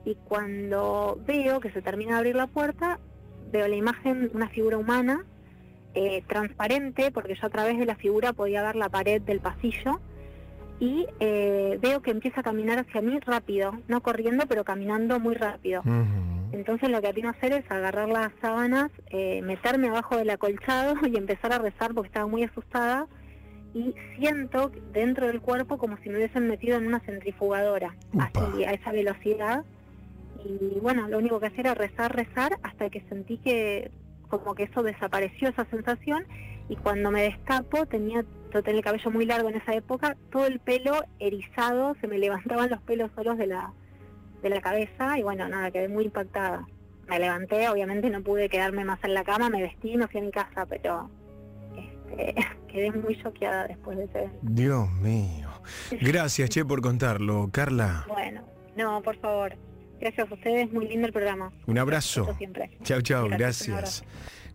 Y 0.05 0.15
cuando 0.15 1.19
veo 1.25 1.59
que 1.59 1.71
se 1.71 1.81
termina 1.81 2.13
de 2.13 2.17
abrir 2.17 2.35
la 2.35 2.47
puerta, 2.47 2.99
veo 3.51 3.67
la 3.67 3.75
imagen 3.75 4.29
una 4.33 4.49
figura 4.49 4.77
humana 4.77 5.23
eh, 5.95 6.23
transparente, 6.27 7.11
porque 7.11 7.35
yo 7.35 7.47
a 7.47 7.49
través 7.49 7.77
de 7.77 7.85
la 7.85 7.95
figura 7.95 8.33
podía 8.33 8.63
ver 8.63 8.75
la 8.75 8.89
pared 8.89 9.21
del 9.21 9.39
pasillo, 9.39 9.99
y 10.79 11.05
eh, 11.19 11.77
veo 11.81 12.01
que 12.01 12.11
empieza 12.11 12.41
a 12.41 12.43
caminar 12.43 12.79
hacia 12.79 13.01
mí 13.01 13.19
rápido, 13.19 13.79
no 13.87 14.01
corriendo, 14.01 14.45
pero 14.47 14.63
caminando 14.63 15.19
muy 15.19 15.35
rápido. 15.35 15.81
Entonces 16.51 16.89
lo 16.89 17.01
que 17.01 17.07
atino 17.07 17.29
a 17.29 17.31
hacer 17.31 17.53
es 17.53 17.69
agarrar 17.71 18.09
las 18.09 18.31
sábanas, 18.41 18.91
eh, 19.07 19.41
meterme 19.41 19.87
abajo 19.87 20.17
del 20.17 20.29
acolchado 20.29 20.95
y 21.07 21.15
empezar 21.15 21.53
a 21.53 21.59
rezar 21.59 21.93
porque 21.93 22.07
estaba 22.07 22.27
muy 22.27 22.43
asustada, 22.43 23.07
y 23.73 23.95
siento 24.17 24.71
dentro 24.91 25.27
del 25.27 25.41
cuerpo 25.41 25.77
como 25.77 25.97
si 25.97 26.09
me 26.09 26.17
hubiesen 26.17 26.47
metido 26.47 26.77
en 26.77 26.85
una 26.85 26.99
centrifugadora, 26.99 27.95
así 28.19 28.63
a 28.65 28.73
esa 28.73 28.91
velocidad. 28.91 29.63
Y 30.45 30.79
bueno, 30.79 31.07
lo 31.07 31.17
único 31.17 31.39
que 31.39 31.47
hacía 31.47 31.61
era 31.61 31.73
rezar, 31.73 32.15
rezar, 32.15 32.59
hasta 32.61 32.89
que 32.89 33.01
sentí 33.09 33.37
que 33.37 33.89
como 34.39 34.55
que 34.55 34.63
eso 34.63 34.83
desapareció, 34.83 35.49
esa 35.49 35.65
sensación, 35.65 36.25
y 36.69 36.75
cuando 36.75 37.11
me 37.11 37.23
destapo 37.23 37.85
tenía, 37.85 38.23
yo 38.53 38.63
tenía 38.63 38.79
el 38.79 38.83
cabello 38.83 39.11
muy 39.11 39.25
largo 39.25 39.49
en 39.49 39.55
esa 39.55 39.73
época, 39.73 40.15
todo 40.31 40.45
el 40.45 40.59
pelo 40.59 41.03
erizado, 41.19 41.95
se 42.01 42.07
me 42.07 42.17
levantaban 42.17 42.69
los 42.69 42.81
pelos 42.81 43.11
solos 43.15 43.37
de 43.37 43.47
la, 43.47 43.73
de 44.41 44.49
la 44.49 44.61
cabeza, 44.61 45.17
y 45.17 45.23
bueno, 45.23 45.47
nada, 45.47 45.71
quedé 45.71 45.87
muy 45.87 46.05
impactada. 46.05 46.67
Me 47.07 47.19
levanté, 47.19 47.67
obviamente 47.67 48.09
no 48.09 48.23
pude 48.23 48.47
quedarme 48.47 48.85
más 48.85 48.99
en 49.03 49.13
la 49.13 49.23
cama, 49.23 49.49
me 49.49 49.61
vestí 49.61 49.91
y 49.91 49.97
me 49.97 50.07
fui 50.07 50.21
a 50.21 50.23
mi 50.23 50.31
casa, 50.31 50.65
pero 50.65 51.09
este, 51.75 52.35
quedé 52.67 52.91
muy 52.91 53.21
choqueada 53.21 53.67
después 53.67 53.97
de 53.97 54.05
ese. 54.05 54.29
Dios 54.41 54.89
mío. 54.93 55.49
Gracias, 55.91 56.49
Che, 56.49 56.65
por 56.65 56.81
contarlo. 56.81 57.49
Carla, 57.51 58.05
Bueno, 58.07 58.41
no, 58.75 59.01
por 59.01 59.17
favor. 59.17 59.55
Gracias 59.99 60.29
a 60.29 60.33
ustedes, 60.33 60.71
muy 60.71 60.87
lindo 60.87 61.07
el 61.07 61.13
programa. 61.13 61.51
un 61.65 61.77
abrazo. 61.77 62.27
Chao, 62.83 63.01
chao, 63.01 63.27
Gracias, 63.29 63.67
gracias. 63.67 64.03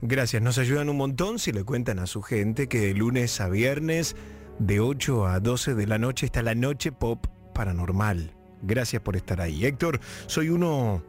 Gracias, 0.01 0.43
nos 0.43 0.59
ayudan 0.59 0.89
un 0.89 0.97
montón 0.97 1.39
si 1.39 1.51
le 1.53 1.65
cuentan 1.65 1.99
a 1.99 2.07
su 2.07 2.23
gente 2.23 2.69
que 2.69 2.79
de 2.81 2.95
lunes 2.95 3.41
a 3.41 3.49
viernes, 3.49 4.15
de 4.59 4.81
8 4.81 5.27
a 5.27 5.41
12 5.41 5.75
de 5.75 5.87
la 5.87 5.99
noche, 5.99 6.27
está 6.27 6.43
la 6.43 6.55
noche 6.55 6.93
pop 6.93 7.27
paranormal. 7.55 8.35
Gracias 8.63 9.03
por 9.03 9.17
estar 9.17 9.41
ahí. 9.41 9.65
Héctor, 9.65 10.01
soy 10.27 10.51
uno 10.51 11.03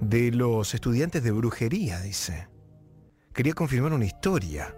de 0.00 0.32
los 0.32 0.74
estudiantes 0.74 1.22
de 1.22 1.30
brujería, 1.30 2.00
dice. 2.00 2.48
Quería 3.32 3.54
confirmar 3.54 3.92
una 3.92 4.04
historia. 4.04 4.74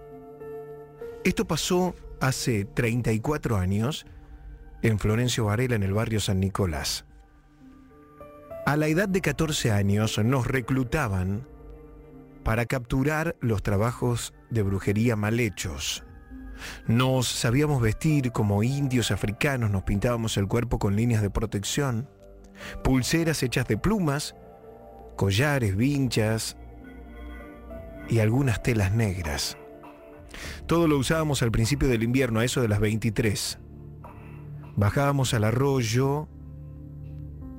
Esto 1.25 1.47
pasó 1.47 1.95
hace 2.21 2.65
34 2.67 3.57
años 3.57 4.07
en 4.83 4.99
Florencio 4.99 5.47
Varela, 5.47 5.75
en 5.75 5.83
el 5.83 5.93
barrio 5.93 6.21
San 6.21 6.39
Nicolás. 6.39 7.06
A 8.67 8.77
la 8.77 8.89
edad 8.89 9.09
de 9.09 9.21
14 9.21 9.71
años 9.71 10.19
nos 10.19 10.49
reclutaban 10.49 11.47
para 12.43 12.67
capturar 12.67 13.37
los 13.41 13.63
trabajos 13.63 14.35
de 14.51 14.63
brujería 14.63 15.15
mal 15.15 15.39
hechos. 15.39 16.03
Nos 16.89 17.29
sabíamos 17.29 17.81
vestir 17.81 18.33
como 18.33 18.65
indios 18.65 19.13
africanos, 19.13 19.71
nos 19.71 19.85
pintábamos 19.85 20.37
el 20.37 20.49
cuerpo 20.49 20.81
con 20.81 20.97
líneas 20.97 21.23
de 21.23 21.31
protección, 21.31 22.11
pulseras 22.83 23.45
hechas 23.45 23.69
de 23.69 23.79
plumas, 23.79 24.35
collares, 25.15 25.77
vinchas 25.77 26.57
y 28.09 28.19
algunas 28.19 28.65
telas 28.65 28.91
negras. 28.91 29.57
Todo 30.67 30.89
lo 30.89 30.99
usábamos 30.99 31.41
al 31.41 31.53
principio 31.53 31.87
del 31.87 32.03
invierno, 32.03 32.41
a 32.41 32.45
eso 32.45 32.63
de 32.63 32.69
las 32.69 32.81
23. 32.81 33.61
Bajábamos 34.75 35.35
al 35.35 35.45
arroyo, 35.45 36.29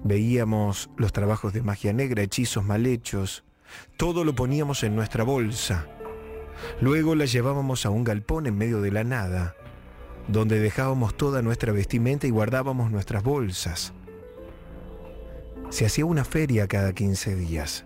veíamos 0.04 0.90
los 0.98 1.14
trabajos 1.14 1.54
de 1.54 1.62
magia 1.62 1.94
negra, 1.94 2.24
hechizos 2.24 2.64
mal 2.64 2.86
hechos, 2.86 3.44
todo 3.98 4.24
lo 4.24 4.36
poníamos 4.36 4.84
en 4.84 4.96
nuestra 4.96 5.24
bolsa. 5.24 5.88
Luego 6.82 7.16
la 7.16 7.26
llevábamos 7.26 7.86
a 7.86 7.90
un 7.90 8.04
galpón 8.04 8.48
en 8.48 8.58
medio 8.58 8.82
de 8.82 8.92
la 8.92 9.04
nada, 9.04 9.56
donde 10.28 10.60
dejábamos 10.60 11.16
toda 11.16 11.42
nuestra 11.42 11.72
vestimenta 11.72 12.28
y 12.28 12.32
guardábamos 12.32 12.92
nuestras 12.92 13.24
bolsas. 13.24 13.94
Se 15.70 15.86
hacía 15.86 16.06
una 16.06 16.24
feria 16.24 16.68
cada 16.68 16.94
15 16.94 17.36
días 17.36 17.86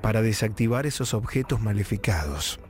para 0.00 0.22
desactivar 0.22 0.86
esos 0.86 1.14
objetos 1.14 1.60
maleficados. 1.60 2.60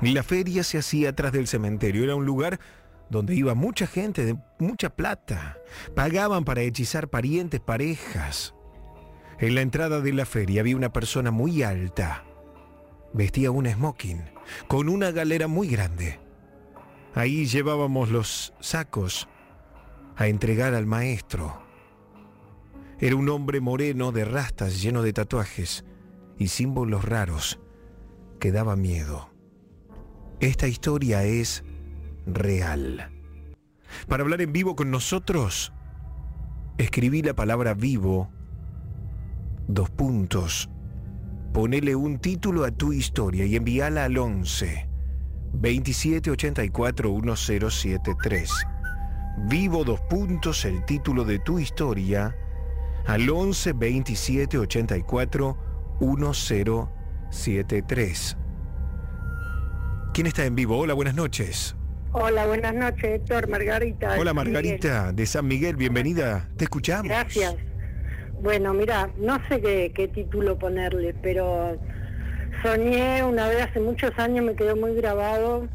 La 0.00 0.22
feria 0.22 0.64
se 0.64 0.78
hacía 0.78 1.10
atrás 1.10 1.32
del 1.32 1.46
cementerio, 1.46 2.04
era 2.04 2.14
un 2.14 2.26
lugar 2.26 2.60
donde 3.10 3.34
iba 3.34 3.54
mucha 3.54 3.86
gente 3.86 4.24
de 4.24 4.36
mucha 4.58 4.90
plata. 4.90 5.58
Pagaban 5.94 6.44
para 6.44 6.62
hechizar 6.62 7.08
parientes, 7.08 7.60
parejas. 7.60 8.54
En 9.38 9.54
la 9.54 9.62
entrada 9.62 10.00
de 10.00 10.12
la 10.12 10.24
feria 10.24 10.60
había 10.60 10.76
una 10.76 10.92
persona 10.92 11.30
muy 11.30 11.62
alta. 11.62 12.24
Vestía 13.12 13.50
un 13.50 13.66
smoking, 13.66 14.22
con 14.68 14.88
una 14.88 15.10
galera 15.10 15.48
muy 15.48 15.68
grande. 15.68 16.20
Ahí 17.14 17.46
llevábamos 17.46 18.10
los 18.10 18.54
sacos 18.60 19.28
a 20.16 20.28
entregar 20.28 20.74
al 20.74 20.86
maestro. 20.86 21.62
Era 23.00 23.16
un 23.16 23.28
hombre 23.30 23.60
moreno 23.60 24.12
de 24.12 24.24
rastas 24.24 24.80
lleno 24.80 25.02
de 25.02 25.12
tatuajes 25.12 25.84
y 26.38 26.48
símbolos 26.48 27.04
raros 27.04 27.58
que 28.38 28.52
daba 28.52 28.76
miedo. 28.76 29.30
esta 30.40 30.68
historia 30.68 31.24
es 31.24 31.64
real. 32.34 33.10
Para 34.08 34.22
hablar 34.22 34.40
en 34.40 34.52
vivo 34.52 34.76
con 34.76 34.90
nosotros, 34.90 35.72
escribí 36.78 37.22
la 37.22 37.34
palabra 37.34 37.74
vivo, 37.74 38.30
dos 39.66 39.90
puntos, 39.90 40.70
ponele 41.52 41.94
un 41.94 42.18
título 42.18 42.64
a 42.64 42.70
tu 42.70 42.92
historia 42.92 43.44
y 43.44 43.56
envíala 43.56 44.04
al 44.04 44.16
11 44.16 44.88
2784 45.52 47.10
1073. 47.10 48.66
Vivo 49.48 49.84
dos 49.84 50.00
puntos, 50.02 50.64
el 50.64 50.84
título 50.84 51.24
de 51.24 51.38
tu 51.38 51.58
historia, 51.58 52.36
al 53.06 53.28
11 53.28 53.72
27 53.72 54.58
84 54.58 55.56
1073. 56.00 58.36
¿Quién 60.12 60.26
está 60.26 60.44
en 60.44 60.54
vivo? 60.54 60.78
Hola, 60.78 60.94
buenas 60.94 61.14
noches. 61.14 61.76
Hola, 62.12 62.46
buenas 62.46 62.74
noches, 62.74 63.04
Héctor, 63.04 63.48
Margarita. 63.48 64.16
Hola, 64.18 64.32
Miguel. 64.34 64.52
Margarita 64.52 65.12
de 65.12 65.26
San 65.26 65.46
Miguel, 65.46 65.76
bienvenida. 65.76 66.48
Te 66.56 66.64
escuchamos. 66.64 67.08
Gracias. 67.08 67.54
Bueno, 68.42 68.74
mira, 68.74 69.10
no 69.18 69.38
sé 69.48 69.60
qué, 69.60 69.92
qué 69.94 70.08
título 70.08 70.58
ponerle, 70.58 71.14
pero 71.22 71.78
soñé 72.62 73.22
una 73.22 73.48
vez 73.48 73.62
hace 73.62 73.80
muchos 73.80 74.10
años, 74.18 74.44
me 74.44 74.54
quedó 74.56 74.76
muy 74.76 74.94
grabado, 74.94 75.68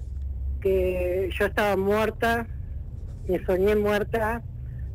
que 0.62 1.30
yo 1.40 1.46
estaba 1.46 1.78
muerta, 1.78 2.48
me 3.28 3.44
soñé 3.46 3.76
muerta. 3.76 4.42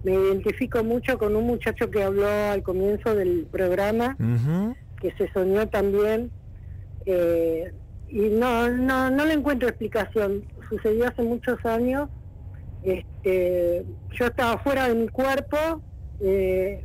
Me 0.03 0.13
identifico 0.15 0.83
mucho 0.83 1.19
con 1.19 1.37
un 1.37 1.47
muchacho 1.47 1.91
que 1.91 2.03
habló 2.03 2.27
al 2.27 2.63
comienzo 2.63 3.15
del 3.15 3.47
programa, 3.51 4.17
que 5.01 5.13
se 5.19 5.31
soñó 5.33 5.69
también. 5.69 6.31
eh, 7.07 7.73
y 8.11 8.29
no, 8.31 8.69
no, 8.69 9.11
no 9.11 9.25
le 9.25 9.35
encuentro 9.35 9.69
explicación. 9.69 10.45
Sucedió 10.69 11.09
hace 11.09 11.23
muchos 11.23 11.65
años. 11.65 12.09
Este, 12.83 13.85
yo 14.13 14.27
estaba 14.27 14.59
fuera 14.59 14.89
de 14.89 14.95
mi 14.95 15.09
cuerpo. 15.09 15.83
eh, 16.21 16.85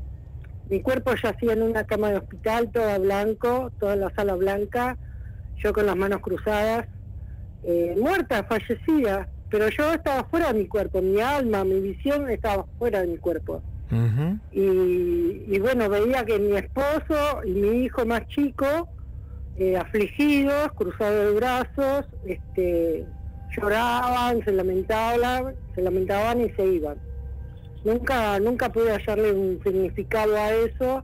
mi 0.69 0.81
cuerpo 0.81 1.11
yacía 1.13 1.53
en 1.53 1.61
una 1.61 1.83
cama 1.83 2.09
de 2.09 2.17
hospital, 2.17 2.71
toda 2.71 2.97
blanco, 2.97 3.71
toda 3.79 3.95
la 3.95 4.09
sala 4.15 4.35
blanca. 4.35 4.97
Yo 5.57 5.73
con 5.73 5.85
las 5.85 5.95
manos 5.95 6.21
cruzadas, 6.21 6.87
eh, 7.63 7.95
muerta, 7.99 8.43
fallecida. 8.43 9.27
Pero 9.49 9.69
yo 9.69 9.93
estaba 9.93 10.23
fuera 10.25 10.51
de 10.51 10.59
mi 10.59 10.67
cuerpo. 10.67 11.01
Mi 11.01 11.21
alma, 11.21 11.63
mi 11.63 11.79
visión 11.79 12.29
estaba 12.29 12.65
fuera 12.79 13.01
de 13.01 13.07
mi 13.07 13.17
cuerpo 13.17 13.61
y 14.51 15.59
bueno, 15.59 15.89
veía 15.89 16.25
que 16.25 16.39
mi 16.39 16.57
esposo 16.57 17.43
y 17.45 17.51
mi 17.51 17.83
hijo 17.83 18.05
más 18.05 18.27
chico, 18.27 18.89
eh, 19.57 19.77
afligidos, 19.77 20.71
cruzados 20.73 21.27
de 21.27 21.31
brazos, 21.31 22.05
este, 22.25 23.05
lloraban, 23.55 24.43
se 24.43 24.51
lamentaban, 24.51 25.55
se 25.73 25.81
lamentaban 25.81 26.41
y 26.41 26.49
se 26.51 26.65
iban. 26.65 26.97
Nunca, 27.83 28.39
nunca 28.39 28.69
pude 28.71 28.91
hallarle 28.91 29.31
un 29.31 29.61
significado 29.63 30.35
a 30.35 30.51
eso 30.51 31.03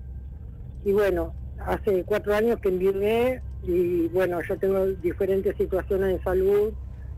y 0.83 0.91
bueno, 0.91 1.33
hace 1.65 2.03
cuatro 2.03 2.35
años 2.35 2.59
que 2.59 2.69
enviudé 2.69 3.41
y 3.63 4.07
bueno, 4.07 4.41
yo 4.41 4.57
tengo 4.57 4.87
diferentes 4.87 5.55
situaciones 5.55 6.17
de 6.17 6.23
salud 6.23 6.73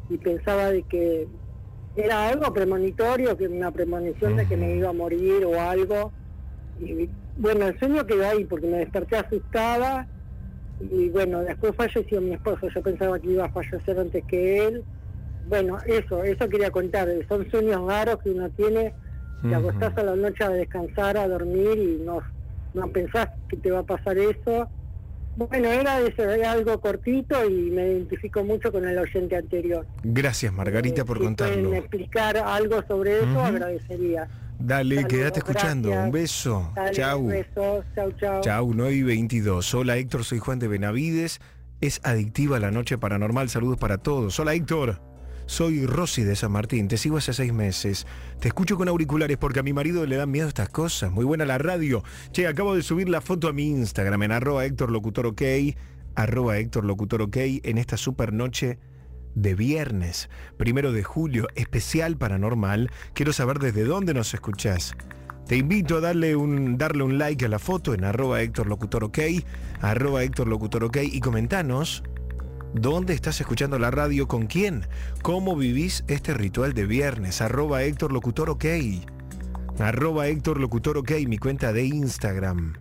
y 0.10 0.18
pensaba 0.18 0.70
de 0.70 0.84
que 0.84 1.28
era 1.96 2.30
algo 2.30 2.54
premonitorio, 2.54 3.38
que 3.38 3.48
una 3.48 3.72
premonición 3.72 4.36
de 4.36 4.46
que 4.48 4.58
me 4.58 4.76
iba 4.76 4.90
a 4.90 4.94
morir 4.94 5.46
o 5.46 5.60
algo. 5.60 6.12
Y 6.80 7.10
bueno, 7.38 7.68
el 7.68 7.80
sueño 7.80 8.06
quedó 8.06 8.28
ahí 8.28 8.44
porque 8.44 8.68
me 8.68 8.78
desperté 8.78 9.18
asustada 9.18 10.08
y 10.92 11.10
bueno, 11.10 11.42
después 11.42 11.76
falleció 11.76 12.22
mi 12.22 12.34
esposo, 12.34 12.68
yo 12.74 12.82
pensaba 12.82 13.20
que 13.20 13.30
iba 13.32 13.46
a 13.46 13.50
fallecer 13.50 14.00
antes 14.00 14.24
que 14.26 14.68
él. 14.68 14.86
Bueno, 15.46 15.78
eso, 15.86 16.24
eso 16.24 16.48
quería 16.48 16.72
contar, 16.72 17.10
son 17.28 17.50
sueños 17.50 17.86
raros 17.86 18.20
que 18.24 18.30
uno 18.32 18.50
tiene, 18.52 18.94
te 19.42 19.56
Ujú. 19.56 19.68
acostás 19.68 19.98
a 19.98 20.04
la 20.04 20.16
noche 20.16 20.44
a 20.44 20.50
descansar, 20.50 21.18
a 21.18 21.28
dormir 21.28 21.78
y 21.78 22.02
no, 22.04 22.24
no 22.74 22.88
pensás 22.90 23.28
que 23.50 23.58
te 23.58 23.72
va 23.72 23.80
a 23.80 23.84
pasar 23.84 24.18
eso. 24.18 24.70
Bueno, 25.36 25.68
era, 25.68 26.00
eso, 26.00 26.30
era 26.30 26.52
algo 26.52 26.80
cortito 26.80 27.44
y 27.50 27.72
me 27.72 27.92
identifico 27.92 28.44
mucho 28.44 28.72
con 28.72 28.88
el 28.88 28.98
oyente 28.98 29.36
anterior. 29.36 29.88
Gracias, 30.04 30.54
Margarita, 30.54 31.04
por 31.04 31.18
Si 31.18 31.24
contarlo. 31.24 31.74
explicar 31.74 32.38
algo 32.38 32.84
sobre 32.88 33.24
eso, 33.24 33.40
agradecería. 33.40 34.30
Dale, 34.66 34.96
Saludos, 34.96 35.14
quédate 35.14 35.40
escuchando. 35.40 35.90
gracias. 35.90 36.06
Un 36.06 36.12
beso. 36.14 36.72
Dale, 36.74 36.92
Chau. 36.94 37.28
Besos, 37.28 37.86
chau, 37.96 38.12
chau. 38.14 38.42
Chau, 38.42 38.74
9 38.74 38.94
y 38.94 39.04
22. 39.04 39.74
Hola 39.74 39.98
Héctor, 39.98 40.24
soy 40.24 40.40
Juan 40.40 40.60
de 40.60 40.70
Benavides. 40.70 41.42
Es 41.82 42.00
adictiva 42.04 42.60
la 42.60 42.72
noche 42.72 42.98
paranormal. 42.98 43.50
Saludos 43.50 43.78
para 43.78 43.98
todos. 43.98 44.40
Hola 44.40 44.54
Héctor. 44.54 45.02
Soy 45.48 45.86
Rosy 45.86 46.24
de 46.24 46.38
San 46.38 46.54
Martín. 46.54 46.88
Te 46.88 46.96
sigo 46.96 47.18
hace 47.18 47.34
seis 47.34 47.52
meses. 47.52 48.08
Te 48.40 48.48
escucho 48.48 48.78
con 48.78 48.88
auriculares 48.88 49.36
porque 49.36 49.60
a 49.60 49.64
mi 49.64 49.74
marido 49.74 50.06
le 50.06 50.16
dan 50.16 50.32
miedo 50.32 50.48
estas 50.48 50.70
cosas. 50.70 51.12
Muy 51.12 51.26
buena 51.26 51.44
la 51.44 51.58
radio. 51.58 52.02
Che, 52.32 52.48
acabo 52.48 52.74
de 52.74 52.84
subir 52.84 53.10
la 53.10 53.20
foto 53.20 53.50
a 53.50 53.54
mi 53.54 53.68
Instagram 53.68 54.24
en 54.24 54.32
arroba 54.32 54.64
Héctor 54.64 54.92
Locutor 54.92 55.26
OK. 55.26 55.42
Arroba 56.16 56.58
Héctor 56.58 56.86
Locutor 56.86 57.22
OK 57.24 57.36
en 57.36 57.78
esta 57.78 57.98
super 57.98 58.32
noche 58.32 58.80
de 59.36 59.56
viernes, 59.56 60.30
primero 60.58 60.92
de 60.92 61.04
julio, 61.04 61.48
especial 61.56 62.18
paranormal. 62.18 62.92
Quiero 63.14 63.34
saber 63.34 63.60
desde 63.60 63.84
dónde 63.84 64.14
nos 64.14 64.34
escuchás. 64.34 64.96
Te 65.48 65.58
invito 65.58 65.98
a 65.98 66.02
darle 66.02 66.36
un, 66.36 66.78
darle 66.78 67.04
un 67.04 67.18
like 67.18 67.46
a 67.46 67.50
la 67.50 67.60
foto 67.60 67.94
en 67.94 68.06
arroba 68.06 68.42
Héctor 68.42 68.68
Locutor 68.68 69.04
OK, 69.04 69.20
arroba 69.82 70.24
Héctor 70.24 70.48
Locutor 70.48 70.86
OK 70.86 70.98
y 71.04 71.20
comentanos 71.20 72.04
dónde 72.74 73.14
estás 73.14 73.40
escuchando 73.40 73.78
la 73.78 73.92
radio, 73.92 74.28
con 74.28 74.48
quién, 74.48 74.88
cómo 75.22 75.56
vivís 75.56 76.04
este 76.08 76.34
ritual 76.34 76.74
de 76.74 76.86
viernes, 76.86 77.42
arroba 77.42 77.84
Héctor 77.84 78.12
Locutor 78.12 78.50
OK, 78.50 78.66
arroba 79.80 80.28
Héctor 80.28 80.60
Locutor 80.60 80.98
OK, 80.98 81.12
mi 81.28 81.38
cuenta 81.38 81.74
de 81.74 81.86
Instagram. 81.86 82.74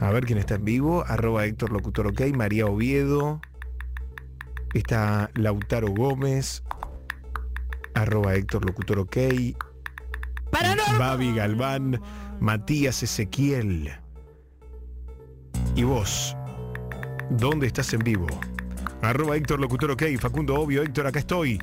A 0.00 0.10
ver 0.10 0.26
quién 0.26 0.38
está 0.38 0.56
en 0.56 0.64
vivo, 0.64 1.04
arroba 1.06 1.46
Héctor 1.46 1.70
Locutor 1.70 2.08
OK, 2.08 2.20
María 2.34 2.66
Oviedo, 2.66 3.40
está 4.78 5.30
Lautaro 5.34 5.88
Gómez, 5.88 6.62
arroba 7.94 8.34
Héctor 8.34 8.64
Locutor 8.64 8.98
OK, 9.00 9.16
Babi 10.98 11.34
Galván, 11.34 12.00
Matías 12.40 13.02
Ezequiel. 13.02 13.92
¿Y 15.74 15.82
vos? 15.84 16.36
¿Dónde 17.30 17.66
estás 17.66 17.92
en 17.92 18.00
vivo? 18.00 18.26
Arroba 19.02 19.36
Héctor 19.36 19.60
Locutor 19.60 19.90
OK, 19.92 20.02
Facundo 20.18 20.54
Obvio, 20.54 20.82
Héctor, 20.82 21.06
acá 21.06 21.18
estoy. 21.18 21.58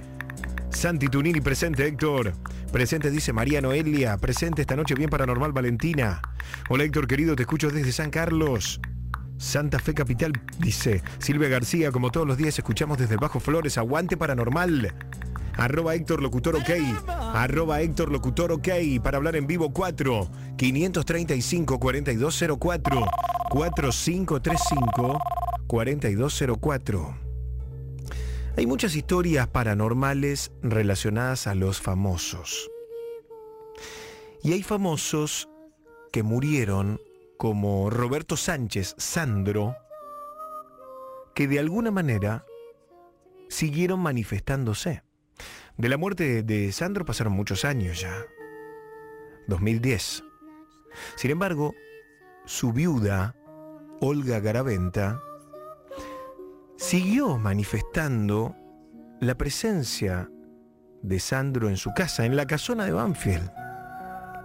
Santi 0.70 1.08
Tunini 1.08 1.40
presente, 1.42 1.86
Héctor. 1.86 2.34
Presente, 2.72 3.12
dice 3.12 3.32
María 3.32 3.62
Noelia. 3.62 4.18
Presente 4.18 4.62
esta 4.62 4.76
noche, 4.76 4.96
bien 4.96 5.10
paranormal, 5.10 5.52
Valentina. 5.52 6.22
Hola, 6.70 6.84
Héctor, 6.84 7.08
querido, 7.08 7.36
te 7.36 7.44
escucho 7.44 7.70
desde 7.70 7.92
San 7.92 8.10
Carlos. 8.10 8.82
Santa 9.38 9.80
Fe 9.80 9.94
Capital, 9.94 10.34
dice 10.60 11.04
Silvia 11.20 11.50
García, 11.50 11.92
como 11.92 12.12
todos 12.12 12.28
los 12.28 12.38
días 12.38 12.58
escuchamos 12.58 12.98
desde 12.98 13.18
Bajo 13.18 13.40
Flores, 13.40 13.78
aguante 13.78 14.18
paranormal. 14.18 14.94
Arroba 15.56 15.96
Héctor 15.96 16.22
Locutor 16.22 16.56
OK. 16.56 16.70
Arroba 17.08 17.82
Héctor 17.82 18.12
Locutor 18.12 18.52
OK. 18.52 18.70
Para 19.04 19.18
hablar 19.18 19.36
en 19.36 19.46
vivo 19.46 19.72
4 19.72 20.30
535 20.58 21.80
4204 21.80 23.06
4535 23.50 25.20
4204. 25.68 27.18
Hay 28.56 28.68
muchas 28.68 28.96
historias 28.96 29.48
paranormales 29.48 30.52
relacionadas 30.62 31.48
a 31.48 31.56
los 31.56 31.82
famosos. 31.82 32.70
Y 34.44 34.54
hay 34.54 34.64
famosos 34.64 35.50
que 36.12 36.22
murieron 36.22 37.00
como 37.38 37.90
Roberto 37.90 38.38
Sánchez, 38.38 38.96
Sandro, 38.98 39.76
que 41.36 41.48
de 41.48 41.60
alguna 41.60 41.92
manera 41.92 42.46
siguieron 43.50 44.00
manifestándose. 44.00 45.04
De 45.78 45.90
la 45.90 45.98
muerte 45.98 46.44
de, 46.44 46.72
Sandro 46.72 47.06
pasaron 47.06 47.34
muchos 47.34 47.66
años 47.66 48.00
ya. 48.00 48.16
2010. 49.48 50.24
Sin 51.16 51.32
embargo, 51.32 51.74
su 52.46 52.72
viuda, 52.72 53.36
Olga 54.00 54.40
Garaventa, 54.40 55.22
siguió 56.78 57.38
manifestando 57.38 58.56
la 59.20 59.36
presencia 59.36 60.30
de 61.02 61.20
Sandro 61.20 61.70
en 61.70 61.78
su 61.78 61.94
casa, 61.94 62.26
en 62.26 62.36
la 62.36 62.46
casona 62.46 62.86
de 62.86 62.92
Banfield. 62.92 63.63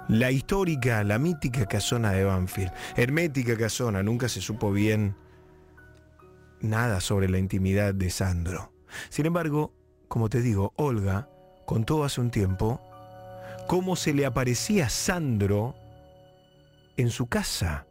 La 0.08 0.30
histórica, 0.30 1.04
la 1.04 1.18
mítica 1.18 1.66
casona 1.66 2.12
de 2.12 2.24
Banfield. 2.24 2.72
Hermética 2.96 3.56
casona, 3.56 4.02
nunca 4.02 4.28
se 4.28 4.40
supo 4.40 4.72
bien 4.72 5.14
nada 6.60 7.00
sobre 7.00 7.28
la 7.28 7.38
intimidad 7.38 7.94
de 7.94 8.10
Sandro. 8.10 8.72
Sin 9.10 9.26
embargo, 9.26 9.74
como 10.08 10.28
te 10.28 10.40
digo, 10.40 10.72
Olga 10.76 11.28
contó 11.66 12.04
hace 12.04 12.20
un 12.20 12.30
tiempo 12.30 12.80
cómo 13.66 13.96
se 13.96 14.14
le 14.14 14.24
aparecía 14.24 14.88
Sandro 14.88 15.74
en 16.96 17.10
su 17.10 17.26
casa 17.26 17.86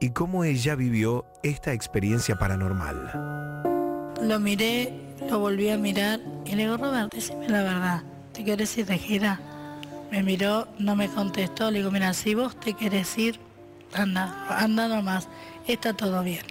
y 0.00 0.10
cómo 0.10 0.44
ella 0.44 0.74
vivió 0.74 1.24
esta 1.42 1.72
experiencia 1.72 2.36
paranormal. 2.36 3.62
Lo 4.20 4.38
miré 4.38 5.04
lo 5.28 5.38
volví 5.38 5.70
a 5.70 5.78
mirar 5.78 6.20
y 6.44 6.54
le 6.54 6.64
digo, 6.64 6.76
Robert, 6.76 7.12
decime 7.12 7.48
la 7.48 7.62
verdad, 7.62 8.02
¿te 8.32 8.44
querés 8.44 8.76
ir 8.76 8.86
de 8.86 8.98
gira? 8.98 9.40
Me 10.14 10.22
miró, 10.22 10.68
no 10.78 10.94
me 10.94 11.08
contestó, 11.08 11.72
le 11.72 11.78
digo, 11.78 11.90
mira, 11.90 12.14
si 12.14 12.36
vos 12.36 12.54
te 12.60 12.74
querés 12.74 13.18
ir, 13.18 13.40
anda, 13.92 14.46
anda 14.48 14.86
nomás, 14.86 15.26
está 15.66 15.92
todo 15.92 16.22
bien. 16.22 16.44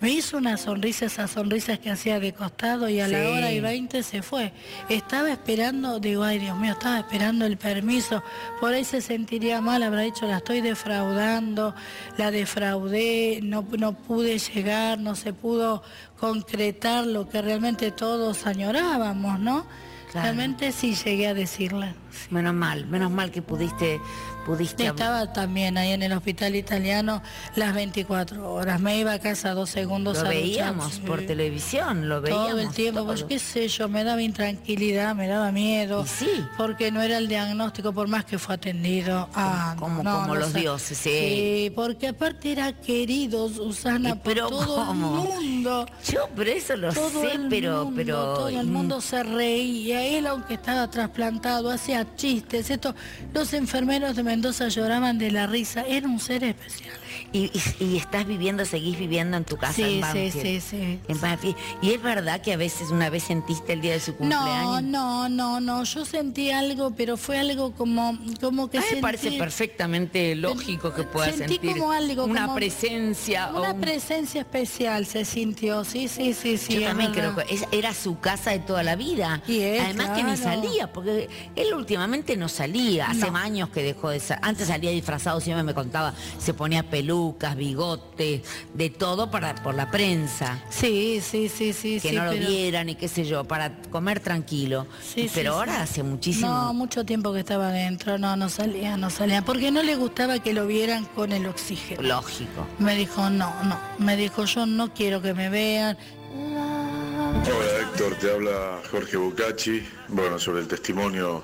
Me 0.00 0.10
hizo 0.10 0.36
una 0.36 0.58
sonrisa, 0.58 1.06
esas 1.06 1.30
sonrisas 1.30 1.78
que 1.78 1.90
hacía 1.90 2.20
de 2.20 2.34
costado 2.34 2.90
y 2.90 3.00
a 3.00 3.08
la 3.08 3.30
hora 3.30 3.50
y 3.50 3.60
20 3.60 4.02
se 4.02 4.20
fue. 4.20 4.52
Estaba 4.90 5.32
esperando, 5.32 6.00
digo, 6.00 6.22
ay 6.22 6.38
Dios 6.38 6.54
mío, 6.58 6.72
estaba 6.72 6.98
esperando 6.98 7.46
el 7.46 7.56
permiso. 7.56 8.22
Por 8.60 8.74
ahí 8.74 8.84
se 8.84 9.00
sentiría 9.00 9.62
mal, 9.62 9.82
habrá 9.82 10.02
dicho, 10.02 10.26
la 10.26 10.36
estoy 10.36 10.60
defraudando, 10.60 11.74
la 12.18 12.30
defraudé, 12.30 13.40
no, 13.42 13.66
no 13.78 13.94
pude 13.94 14.38
llegar, 14.38 14.98
no 14.98 15.14
se 15.14 15.32
pudo 15.32 15.82
concretar 16.20 17.06
lo 17.06 17.26
que 17.26 17.40
realmente 17.40 17.90
todos 17.90 18.46
añorábamos, 18.46 19.40
¿no? 19.40 19.66
Realmente 20.14 20.72
sí 20.72 20.94
llegué 20.94 21.28
a 21.28 21.34
decirle. 21.34 21.94
Menos 22.30 22.54
mal, 22.54 22.86
menos 22.86 23.10
mal 23.10 23.30
que 23.30 23.40
pudiste, 23.42 24.00
pudiste. 24.46 24.86
Estaba 24.86 25.32
también 25.32 25.76
ahí 25.78 25.92
en 25.92 26.02
el 26.02 26.12
hospital 26.12 26.54
italiano 26.56 27.22
las 27.56 27.74
24 27.74 28.52
horas. 28.52 28.80
Me 28.80 28.98
iba 28.98 29.12
a 29.12 29.18
casa 29.18 29.52
dos 29.54 29.70
segundos 29.70 30.18
Lo 30.18 30.26
a 30.26 30.28
veíamos 30.30 30.94
sí. 30.94 31.00
por 31.00 31.22
televisión, 31.26 32.08
lo 32.08 32.20
veíamos. 32.20 32.48
Todo 32.50 32.58
el 32.60 32.70
tiempo, 32.70 33.04
pues 33.04 33.20
todo. 33.20 33.28
qué 33.28 33.38
sé 33.38 33.68
yo, 33.68 33.88
me 33.88 34.04
daba 34.04 34.20
intranquilidad, 34.22 35.14
me 35.14 35.26
daba 35.28 35.52
miedo. 35.52 36.04
Sí. 36.06 36.28
Porque 36.56 36.90
no 36.90 37.02
era 37.02 37.18
el 37.18 37.28
diagnóstico, 37.28 37.92
por 37.92 38.08
más 38.08 38.24
que 38.24 38.38
fue 38.38 38.54
atendido. 38.56 39.28
Ah, 39.34 39.74
como- 39.78 40.02
no, 40.02 40.14
como 40.22 40.26
no 40.28 40.34
los 40.36 40.52
dioses, 40.52 40.98
sí. 40.98 41.10
Sí, 41.10 41.72
porque 41.74 42.08
aparte 42.08 42.52
era 42.52 42.72
querido, 42.72 43.48
Susana, 43.48 44.14
por 44.16 44.22
pero 44.22 44.48
todo 44.48 44.86
¿cómo? 44.86 45.22
el 45.22 45.28
mundo. 45.40 45.86
Yo, 46.10 46.28
pero 46.34 46.50
eso 46.50 46.76
lo 46.76 46.92
Todo 46.92 47.22
sé, 47.22 47.32
el 47.34 47.48
pero, 47.48 47.84
mundo, 47.84 47.92
pero. 47.96 48.16
todo 48.34 48.48
el 48.48 48.66
mundo 48.66 49.00
se 49.00 49.22
reía, 49.22 50.02
él 50.04 50.26
aunque 50.26 50.54
estaba 50.54 50.90
trasplantado, 50.90 51.70
hacía 51.70 52.06
chistes, 52.16 52.70
esto, 52.70 52.94
los 53.32 53.52
enfermeros 53.52 54.16
de 54.16 54.22
Mendoza 54.32 54.68
lloraban 54.68 55.18
de 55.18 55.30
la 55.30 55.46
risa, 55.46 55.84
era 55.86 56.08
un 56.08 56.18
ser 56.18 56.42
especial. 56.42 57.01
Y, 57.32 57.50
y- 57.80 57.84
y 57.84 57.96
estás 57.96 58.26
viviendo, 58.26 58.64
seguís 58.66 58.98
viviendo 58.98 59.36
en 59.38 59.44
tu 59.44 59.56
casa 59.56 59.72
Sí, 59.74 59.82
en 59.94 60.00
Banfield. 60.02 60.42
sí, 60.42 60.60
sí. 60.60 61.00
En 61.08 61.20
Banfield. 61.20 61.56
Y 61.80 61.90
es 61.92 62.02
verdad 62.02 62.40
que 62.42 62.52
a 62.52 62.56
veces 62.58 62.90
una 62.90 63.08
vez 63.08 63.22
sentiste 63.24 63.72
el 63.72 63.80
día 63.80 63.92
de 63.92 64.00
su 64.00 64.12
No, 64.12 64.18
cumpleaños. 64.18 64.82
no, 64.82 65.28
no, 65.30 65.60
no, 65.60 65.84
yo 65.84 66.04
sentí 66.04 66.50
algo, 66.50 66.90
pero 66.94 67.16
fue 67.16 67.38
algo 67.38 67.72
como, 67.72 68.18
como 68.40 68.68
que 68.68 68.78
A 68.78 68.80
mí 68.80 68.86
me 68.86 68.90
sentí- 68.96 69.00
parece 69.00 69.32
perfectamente 69.32 70.34
lógico 70.34 70.92
que 70.92 71.04
puedas 71.04 71.34
sentí 71.36 71.54
sentir 71.54 71.72
como 71.78 71.92
algo, 71.92 72.24
una 72.24 72.42
como 72.42 72.54
presencia 72.56 73.50
o 73.54 73.60
Una 73.60 73.72
un- 73.72 73.80
presencia 73.80 74.42
especial 74.42 75.06
se 75.06 75.24
sintió, 75.24 75.84
sí, 75.84 76.08
sí, 76.08 76.34
sí, 76.34 76.58
sí. 76.58 76.74
Yo 76.74 76.82
también 76.88 77.12
verdad. 77.12 77.34
creo 77.34 77.46
que 77.70 77.76
era 77.78 77.94
su 77.94 78.18
casa 78.20 78.50
de 78.50 78.58
toda 78.58 78.82
la 78.82 78.96
vida. 78.96 79.42
Y 79.48 79.60
es, 79.60 79.80
Además 79.82 80.10
que 80.10 80.24
ni 80.24 80.36
salía, 80.36 80.92
porque 80.92 81.28
él 81.56 81.72
últimamente 81.74 82.36
no 82.36 82.48
salía. 82.48 83.06
Hace 83.06 83.30
No. 83.30 83.36
años 83.38 83.68
que 83.70 83.82
dejó 83.82 84.10
de 84.10 84.20
salir. 84.20 84.44
Antes 84.44 84.68
salía 84.68 84.90
disfrazado, 84.90 85.40
siempre 85.40 85.62
me 85.62 85.72
contaba, 85.74 86.12
se 86.38 86.52
ponía 86.52 86.82
pelucas, 87.22 87.56
bigotes, 87.56 88.42
de 88.74 88.90
todo 88.90 89.30
para 89.30 89.54
por 89.56 89.74
la 89.74 89.90
prensa. 89.90 90.62
Sí, 90.70 91.20
sí, 91.22 91.48
sí, 91.48 91.72
sí. 91.72 92.00
Que 92.00 92.10
sí, 92.10 92.16
no 92.16 92.24
lo 92.24 92.32
pero- 92.32 92.46
vieran 92.48 92.88
y 92.88 92.94
qué 92.96 93.08
sé 93.08 93.24
yo, 93.24 93.44
para 93.44 93.76
comer 93.90 94.20
tranquilo. 94.20 94.86
Sí, 95.02 95.30
Pero 95.34 95.52
sí, 95.52 95.56
ahora 95.58 95.76
sí. 95.76 95.82
hace 95.82 96.02
muchísimo. 96.02 96.48
No, 96.48 96.74
mucho 96.74 97.04
tiempo 97.04 97.32
que 97.32 97.40
estaba 97.40 97.68
adentro, 97.68 98.18
no, 98.18 98.36
no 98.36 98.48
salía, 98.48 98.96
no 98.96 99.10
salía, 99.10 99.42
porque 99.42 99.70
no 99.70 99.82
le 99.82 99.94
gustaba 99.96 100.38
que 100.40 100.52
lo 100.52 100.66
vieran 100.66 101.04
con 101.14 101.32
el 101.32 101.46
oxígeno. 101.46 102.02
Lógico. 102.02 102.66
Me 102.78 102.96
dijo, 102.96 103.30
no, 103.30 103.52
no, 103.64 103.78
me 103.98 104.16
dijo, 104.16 104.44
yo 104.44 104.66
no 104.66 104.92
quiero 104.92 105.22
que 105.22 105.32
me 105.34 105.48
vean. 105.48 105.96
Hola 106.34 107.78
Héctor, 107.82 108.14
te 108.16 108.30
habla 108.32 108.80
Jorge 108.90 109.16
Bucacci. 109.16 109.82
Bueno, 110.08 110.38
sobre 110.38 110.62
el 110.62 110.68
testimonio 110.68 111.42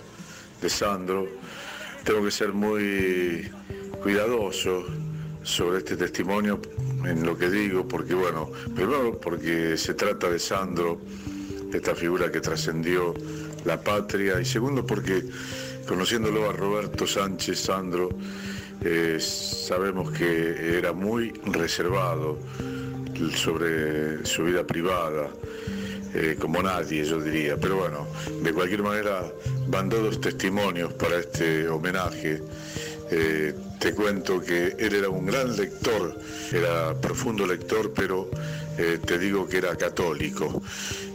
de 0.60 0.68
Sandro, 0.70 1.26
tengo 2.04 2.24
que 2.24 2.30
ser 2.30 2.52
muy 2.52 3.50
cuidadoso 4.02 4.84
sobre 5.42 5.78
este 5.78 5.96
testimonio 5.96 6.60
en 7.04 7.24
lo 7.24 7.36
que 7.36 7.50
digo, 7.50 7.86
porque 7.86 8.14
bueno, 8.14 8.50
primero 8.74 9.18
porque 9.18 9.76
se 9.76 9.94
trata 9.94 10.30
de 10.30 10.38
Sandro, 10.38 11.00
esta 11.72 11.94
figura 11.94 12.30
que 12.30 12.40
trascendió 12.40 13.14
la 13.64 13.80
patria, 13.80 14.40
y 14.40 14.44
segundo 14.44 14.84
porque 14.86 15.24
conociéndolo 15.86 16.48
a 16.48 16.52
Roberto 16.52 17.06
Sánchez 17.06 17.58
Sandro, 17.58 18.10
eh, 18.84 19.18
sabemos 19.20 20.12
que 20.12 20.78
era 20.78 20.92
muy 20.92 21.32
reservado 21.46 22.38
sobre 23.34 24.24
su 24.24 24.44
vida 24.44 24.64
privada, 24.64 25.28
eh, 26.14 26.36
como 26.38 26.62
nadie 26.62 27.04
yo 27.04 27.20
diría. 27.20 27.56
Pero 27.56 27.76
bueno, 27.76 28.06
de 28.42 28.52
cualquier 28.52 28.82
manera 28.82 29.24
van 29.66 29.88
dos 29.88 30.20
testimonios 30.20 30.92
para 30.92 31.18
este 31.18 31.68
homenaje. 31.68 32.42
Eh, 33.10 33.54
te 33.78 33.94
cuento 33.94 34.40
que 34.40 34.76
él 34.78 34.94
era 34.94 35.08
un 35.08 35.26
gran 35.26 35.56
lector, 35.56 36.18
era 36.52 36.94
profundo 36.94 37.46
lector, 37.46 37.92
pero 37.94 38.30
eh, 38.76 38.98
te 39.04 39.18
digo 39.18 39.46
que 39.48 39.58
era 39.58 39.76
católico. 39.76 40.62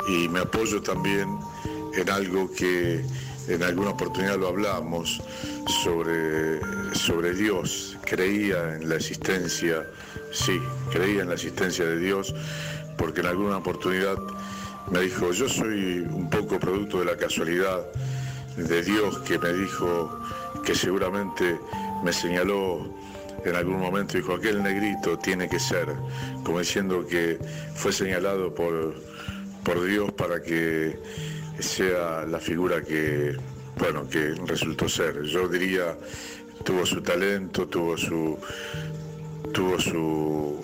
Y 0.08 0.28
me 0.28 0.40
apoyo 0.40 0.82
también 0.82 1.30
en 1.96 2.10
algo 2.10 2.52
que 2.52 3.04
en 3.48 3.64
alguna 3.64 3.92
oportunidad 3.92 4.38
lo 4.38 4.48
hablamos 4.48 5.22
sobre, 5.84 6.60
sobre 6.96 7.34
Dios. 7.34 7.98
Creía 8.04 8.76
en 8.76 8.90
la 8.90 8.96
existencia, 8.96 9.86
sí, 10.32 10.60
creía 10.92 11.22
en 11.22 11.30
la 11.30 11.36
existencia 11.36 11.86
de 11.86 12.00
Dios, 12.00 12.34
porque 12.98 13.22
en 13.22 13.28
alguna 13.28 13.58
oportunidad 13.58 14.18
me 14.92 15.02
dijo, 15.02 15.32
yo 15.32 15.48
soy 15.48 16.08
un 16.10 16.30
poco 16.30 16.60
producto 16.60 17.00
de 17.00 17.06
la 17.06 17.18
casualidad 17.18 17.86
de 18.58 18.82
Dios 18.84 19.20
que 19.20 19.40
me 19.40 19.52
dijo 19.54 20.20
que 20.64 20.76
seguramente 20.76 21.60
me 22.04 22.14
señaló 22.14 22.88
en 23.46 23.56
algún 23.56 23.80
momento, 23.80 24.18
dijo, 24.18 24.34
aquel 24.34 24.64
negrito 24.64 25.18
tiene 25.18 25.50
que 25.50 25.60
ser, 25.60 25.88
como 26.44 26.60
diciendo 26.60 27.06
que 27.06 27.38
fue 27.76 27.92
señalado 27.92 28.54
por, 28.54 28.96
por 29.64 29.84
Dios 29.84 30.12
para 30.14 30.42
que 30.42 30.98
sea 31.60 32.26
la 32.26 32.40
figura 32.40 32.82
que, 32.82 33.36
bueno, 33.78 34.08
que 34.08 34.36
resultó 34.46 34.88
ser. 34.88 35.24
Yo 35.24 35.48
diría, 35.48 35.98
tuvo 36.64 36.86
su 36.86 37.02
talento, 37.02 37.68
tuvo 37.68 37.98
su, 37.98 38.38
tuvo 39.52 39.80
su 39.80 40.60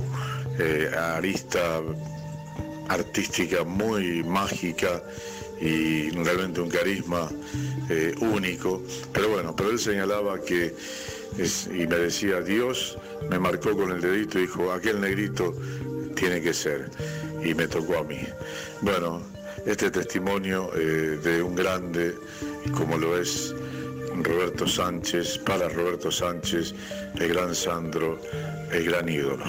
eh, 0.57 0.90
arista 0.95 1.82
artística 2.88 3.64
muy 3.64 4.24
mágica 4.24 5.03
y 5.61 6.10
realmente 6.11 6.61
un 6.61 6.70
carisma 6.70 7.30
eh, 7.90 8.16
único. 8.22 8.82
Pero 9.11 9.30
bueno, 9.30 9.56
pero 9.56 9.72
él 9.72 9.80
señalaba 9.80 10.40
que, 10.40 10.74
y 11.38 11.88
me 11.88 11.98
decía, 11.98 12.42
Dios 12.42 12.98
me 13.30 13.40
marcó 13.40 13.76
con 13.76 13.92
el 13.92 14.02
dedito 14.02 14.40
y 14.40 14.42
dijo, 14.44 14.72
aquel 14.72 15.00
negrito 15.00 15.54
tiene 16.16 16.42
que 16.42 16.54
ser. 16.54 16.90
Y 17.44 17.54
me 17.54 17.68
tocó 17.68 18.00
a 18.00 18.04
mí. 18.04 18.20
Bueno, 18.82 19.22
este 19.66 19.92
testimonio 19.92 20.72
eh, 20.76 21.20
de 21.24 21.42
un 21.42 21.56
grande 21.56 22.16
como 22.76 22.98
lo 22.98 23.18
es 23.18 23.56
Roberto 24.24 24.68
Sánchez, 24.68 25.38
para 25.40 25.70
Roberto 25.70 26.12
Sánchez, 26.12 26.74
el 27.20 27.30
gran 27.30 27.56
Sandro, 27.56 28.20
el 28.72 28.86
gran 28.86 29.08
ídolo. 29.08 29.46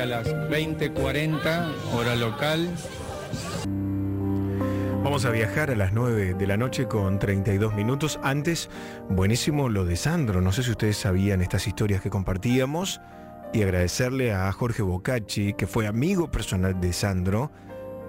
A 0.00 0.06
las 0.06 0.26
20:40 0.50 1.72
hora 1.94 2.14
local. 2.16 2.68
Vamos 5.04 5.26
a 5.26 5.30
viajar 5.30 5.70
a 5.70 5.76
las 5.76 5.92
9 5.92 6.32
de 6.32 6.46
la 6.46 6.56
noche 6.56 6.88
con 6.88 7.18
32 7.18 7.74
minutos. 7.74 8.18
Antes, 8.22 8.70
buenísimo 9.10 9.68
lo 9.68 9.84
de 9.84 9.96
Sandro. 9.96 10.40
No 10.40 10.50
sé 10.50 10.62
si 10.62 10.70
ustedes 10.70 10.96
sabían 10.96 11.42
estas 11.42 11.66
historias 11.66 12.00
que 12.00 12.08
compartíamos. 12.08 13.02
Y 13.52 13.62
agradecerle 13.62 14.32
a 14.32 14.50
Jorge 14.50 14.82
Bocacci, 14.82 15.52
que 15.52 15.66
fue 15.66 15.86
amigo 15.86 16.30
personal 16.30 16.80
de 16.80 16.94
Sandro, 16.94 17.52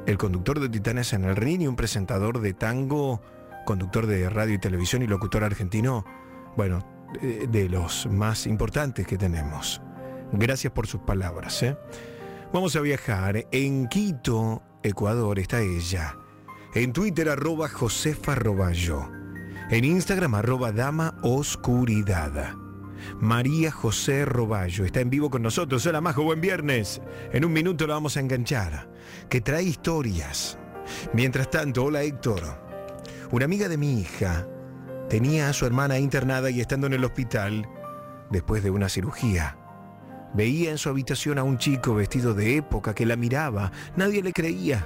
el 0.08 0.18
conductor 0.18 0.62
de 0.62 0.70
Titanes 0.70 1.12
en 1.12 1.26
el 1.26 1.36
Ring 1.36 1.64
y 1.64 1.68
un 1.68 1.76
presentador 1.76 2.40
de 2.40 2.54
tango, 2.54 3.22
conductor 3.66 4.08
de 4.08 4.30
radio 4.30 4.54
y 4.54 4.60
televisión 4.60 5.02
y 5.02 5.08
locutor 5.08 5.44
argentino, 5.44 6.06
bueno, 6.56 6.80
de, 7.22 7.46
de 7.48 7.68
los 7.68 8.08
más 8.08 8.48
importantes 8.48 9.06
que 9.06 9.18
tenemos. 9.18 9.82
Gracias 10.32 10.72
por 10.72 10.88
sus 10.88 11.02
palabras. 11.02 11.62
¿eh? 11.62 11.78
Vamos 12.54 12.78
a 12.78 12.80
viajar. 12.80 13.48
En 13.52 13.90
Quito, 13.90 14.64
Ecuador, 14.82 15.40
está 15.40 15.60
ella. 15.60 16.16
En 16.76 16.92
Twitter, 16.92 17.30
arroba 17.30 17.70
Josefa 17.70 18.36
Roballo. 18.36 19.10
En 19.70 19.86
Instagram, 19.86 20.36
arroba 20.36 20.74
Dama 20.74 21.18
Oscuridad. 21.22 22.54
María 23.22 23.72
José 23.72 24.26
Roballo 24.26 24.84
está 24.84 25.00
en 25.00 25.10
vivo 25.10 25.30
con 25.30 25.42
nosotros. 25.42 25.86
Hola, 25.86 26.02
Majo, 26.02 26.24
buen 26.24 26.42
viernes. 26.42 27.02
En 27.32 27.46
un 27.46 27.54
minuto 27.54 27.88
la 27.88 27.94
vamos 27.94 28.18
a 28.18 28.20
enganchar. 28.20 28.90
Que 29.30 29.40
trae 29.40 29.64
historias. 29.64 30.60
Mientras 31.14 31.50
tanto, 31.50 31.86
hola 31.86 32.04
Héctor. 32.04 32.42
Una 33.32 33.46
amiga 33.46 33.70
de 33.70 33.78
mi 33.78 34.02
hija 34.02 34.46
tenía 35.10 35.48
a 35.48 35.54
su 35.54 35.66
hermana 35.66 35.98
internada 35.98 36.50
y 36.50 36.60
estando 36.60 36.88
en 36.88 36.94
el 36.94 37.06
hospital, 37.06 37.70
después 38.32 38.64
de 38.64 38.72
una 38.72 38.90
cirugía, 38.90 39.58
Veía 40.34 40.72
en 40.72 40.78
su 40.78 40.90
habitación 40.90 41.40
a 41.40 41.44
un 41.44 41.58
chico 41.58 41.96
vestido 41.96 42.34
de 42.34 42.58
época 42.58 42.94
que 42.94 43.06
la 43.06 43.16
miraba. 43.16 43.72
Nadie 43.96 44.22
le 44.22 44.34
creía. 44.34 44.86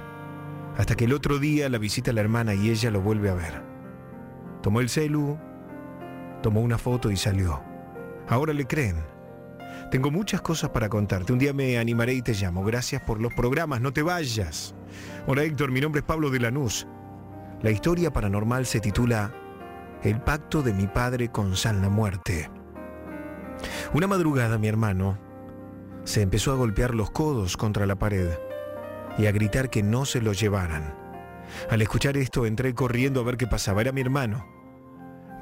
Hasta 0.76 0.94
que 0.94 1.04
el 1.04 1.12
otro 1.12 1.38
día 1.38 1.68
la 1.68 1.78
visita 1.78 2.12
la 2.12 2.20
hermana 2.20 2.54
y 2.54 2.70
ella 2.70 2.90
lo 2.90 3.00
vuelve 3.00 3.30
a 3.30 3.34
ver. 3.34 3.62
Tomó 4.62 4.80
el 4.80 4.88
celu, 4.88 5.38
tomó 6.42 6.60
una 6.60 6.78
foto 6.78 7.10
y 7.10 7.16
salió. 7.16 7.62
Ahora 8.28 8.52
le 8.52 8.66
creen. 8.66 8.96
Tengo 9.90 10.10
muchas 10.10 10.40
cosas 10.40 10.70
para 10.70 10.88
contarte. 10.88 11.32
Un 11.32 11.38
día 11.38 11.52
me 11.52 11.78
animaré 11.78 12.14
y 12.14 12.22
te 12.22 12.32
llamo. 12.32 12.64
Gracias 12.64 13.02
por 13.02 13.20
los 13.20 13.34
programas. 13.34 13.80
No 13.80 13.92
te 13.92 14.02
vayas. 14.02 14.74
Hola 15.26 15.42
Héctor, 15.42 15.70
mi 15.70 15.80
nombre 15.80 16.00
es 16.00 16.06
Pablo 16.06 16.30
de 16.30 16.40
Lanús. 16.40 16.86
La 17.62 17.70
historia 17.70 18.12
paranormal 18.12 18.66
se 18.66 18.80
titula 18.80 19.34
El 20.02 20.20
pacto 20.20 20.62
de 20.62 20.72
mi 20.72 20.86
padre 20.86 21.30
con 21.30 21.56
San 21.56 21.82
la 21.82 21.88
Muerte. 21.88 22.50
Una 23.92 24.06
madrugada 24.06 24.58
mi 24.58 24.68
hermano 24.68 25.18
se 26.04 26.22
empezó 26.22 26.52
a 26.52 26.56
golpear 26.56 26.94
los 26.94 27.10
codos 27.10 27.56
contra 27.56 27.86
la 27.86 27.98
pared 27.98 28.30
y 29.20 29.26
a 29.26 29.32
gritar 29.32 29.68
que 29.68 29.82
no 29.82 30.06
se 30.06 30.22
lo 30.22 30.32
llevaran. 30.32 30.94
Al 31.68 31.82
escuchar 31.82 32.16
esto 32.16 32.46
entré 32.46 32.74
corriendo 32.74 33.20
a 33.20 33.24
ver 33.24 33.36
qué 33.36 33.46
pasaba. 33.46 33.82
Era 33.82 33.92
mi 33.92 34.00
hermano. 34.00 34.46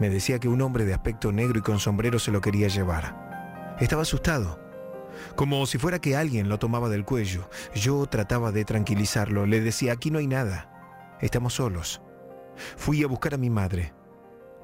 Me 0.01 0.11
decía 0.11 0.41
que 0.41 0.49
un 0.49 0.61
hombre 0.63 0.85
de 0.85 0.95
aspecto 0.95 1.31
negro 1.31 1.61
y 1.61 1.63
con 1.63 1.79
sombrero 1.79 2.19
se 2.19 2.33
lo 2.33 2.41
quería 2.41 2.67
llevar. 2.67 3.77
Estaba 3.79 4.03
asustado, 4.03 4.59
como 5.37 5.65
si 5.67 5.79
fuera 5.79 6.01
que 6.01 6.17
alguien 6.17 6.49
lo 6.49 6.59
tomaba 6.59 6.89
del 6.89 7.05
cuello. 7.05 7.49
Yo 7.73 8.05
trataba 8.07 8.51
de 8.51 8.65
tranquilizarlo. 8.65 9.47
Le 9.47 9.61
decía, 9.61 9.93
aquí 9.93 10.11
no 10.11 10.19
hay 10.19 10.27
nada. 10.27 11.17
Estamos 11.21 11.55
solos. 11.55 12.03
Fui 12.77 13.05
a 13.05 13.07
buscar 13.07 13.35
a 13.35 13.39
mi 13.39 13.51
madre. 13.51 13.93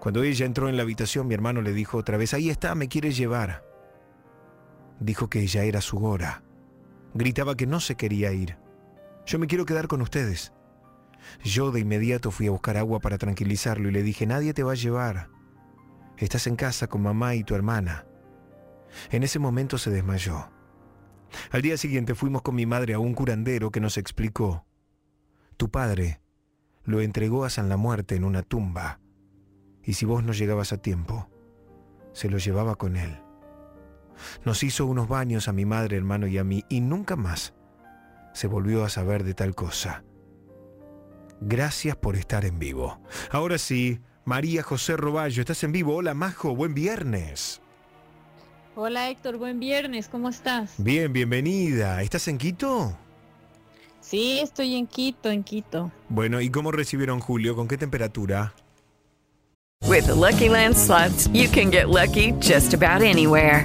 Cuando 0.00 0.24
ella 0.24 0.44
entró 0.44 0.68
en 0.68 0.76
la 0.76 0.82
habitación, 0.82 1.28
mi 1.28 1.34
hermano 1.34 1.62
le 1.62 1.72
dijo 1.72 1.98
otra 1.98 2.16
vez, 2.16 2.34
ahí 2.34 2.50
está, 2.50 2.74
me 2.74 2.88
quiere 2.88 3.12
llevar. 3.12 3.64
Dijo 4.98 5.30
que 5.30 5.46
ya 5.46 5.62
era 5.62 5.80
su 5.80 6.04
hora. 6.04 6.42
Gritaba 7.14 7.56
que 7.56 7.66
no 7.66 7.78
se 7.78 7.94
quería 7.94 8.32
ir. 8.32 8.63
Yo 9.26 9.38
me 9.38 9.46
quiero 9.46 9.64
quedar 9.64 9.88
con 9.88 10.02
ustedes. 10.02 10.52
Yo 11.42 11.70
de 11.70 11.80
inmediato 11.80 12.30
fui 12.30 12.46
a 12.46 12.50
buscar 12.50 12.76
agua 12.76 13.00
para 13.00 13.18
tranquilizarlo 13.18 13.88
y 13.88 13.92
le 13.92 14.02
dije, 14.02 14.26
nadie 14.26 14.52
te 14.52 14.62
va 14.62 14.72
a 14.72 14.76
llevar. 14.76 15.30
Estás 16.18 16.46
en 16.46 16.56
casa 16.56 16.86
con 16.86 17.02
mamá 17.02 17.34
y 17.34 17.44
tu 17.44 17.54
hermana. 17.54 18.06
En 19.10 19.22
ese 19.22 19.38
momento 19.38 19.78
se 19.78 19.90
desmayó. 19.90 20.50
Al 21.50 21.62
día 21.62 21.76
siguiente 21.76 22.14
fuimos 22.14 22.42
con 22.42 22.54
mi 22.54 22.66
madre 22.66 22.94
a 22.94 22.98
un 22.98 23.14
curandero 23.14 23.70
que 23.70 23.80
nos 23.80 23.98
explicó, 23.98 24.66
tu 25.56 25.68
padre 25.68 26.20
lo 26.84 27.00
entregó 27.00 27.44
a 27.44 27.50
San 27.50 27.68
la 27.68 27.76
Muerte 27.76 28.14
en 28.14 28.22
una 28.22 28.42
tumba, 28.42 29.00
y 29.82 29.94
si 29.94 30.04
vos 30.04 30.22
no 30.22 30.32
llegabas 30.32 30.72
a 30.72 30.78
tiempo, 30.78 31.28
se 32.12 32.30
lo 32.30 32.38
llevaba 32.38 32.76
con 32.76 32.96
él. 32.96 33.18
Nos 34.44 34.62
hizo 34.62 34.86
unos 34.86 35.08
baños 35.08 35.48
a 35.48 35.52
mi 35.52 35.64
madre, 35.64 35.96
hermano 35.96 36.28
y 36.28 36.38
a 36.38 36.44
mí, 36.44 36.64
y 36.68 36.80
nunca 36.80 37.16
más 37.16 37.54
se 38.34 38.46
volvió 38.46 38.84
a 38.84 38.90
saber 38.90 39.24
de 39.24 39.32
tal 39.32 39.54
cosa. 39.54 40.04
Gracias 41.40 41.96
por 41.96 42.16
estar 42.16 42.44
en 42.44 42.58
vivo. 42.58 43.00
Ahora 43.30 43.56
sí, 43.56 44.00
María 44.24 44.62
José 44.62 44.96
Roballo, 44.96 45.40
estás 45.40 45.64
en 45.64 45.72
vivo. 45.72 45.96
Hola, 45.96 46.12
Majo, 46.12 46.54
buen 46.54 46.74
viernes. 46.74 47.62
Hola 48.76 49.08
Héctor, 49.08 49.38
buen 49.38 49.60
viernes, 49.60 50.08
¿cómo 50.08 50.28
estás? 50.28 50.74
Bien, 50.78 51.12
bienvenida. 51.12 52.02
¿Estás 52.02 52.26
en 52.28 52.38
Quito? 52.38 52.96
Sí, 54.00 54.40
estoy 54.40 54.74
en 54.74 54.86
Quito, 54.86 55.30
en 55.30 55.44
Quito. 55.44 55.92
Bueno, 56.08 56.40
¿y 56.40 56.50
cómo 56.50 56.72
recibieron 56.72 57.20
Julio? 57.20 57.54
¿Con 57.54 57.68
qué 57.68 57.78
temperatura? 57.78 58.52
With 59.86 60.06
the 60.06 60.14
Lucky 60.14 60.48
Land 60.48 60.76
slots, 60.76 61.28
you 61.28 61.48
can 61.48 61.70
get 61.70 61.88
lucky 61.88 62.32
just 62.40 62.74
about 62.74 63.02
anywhere. 63.02 63.64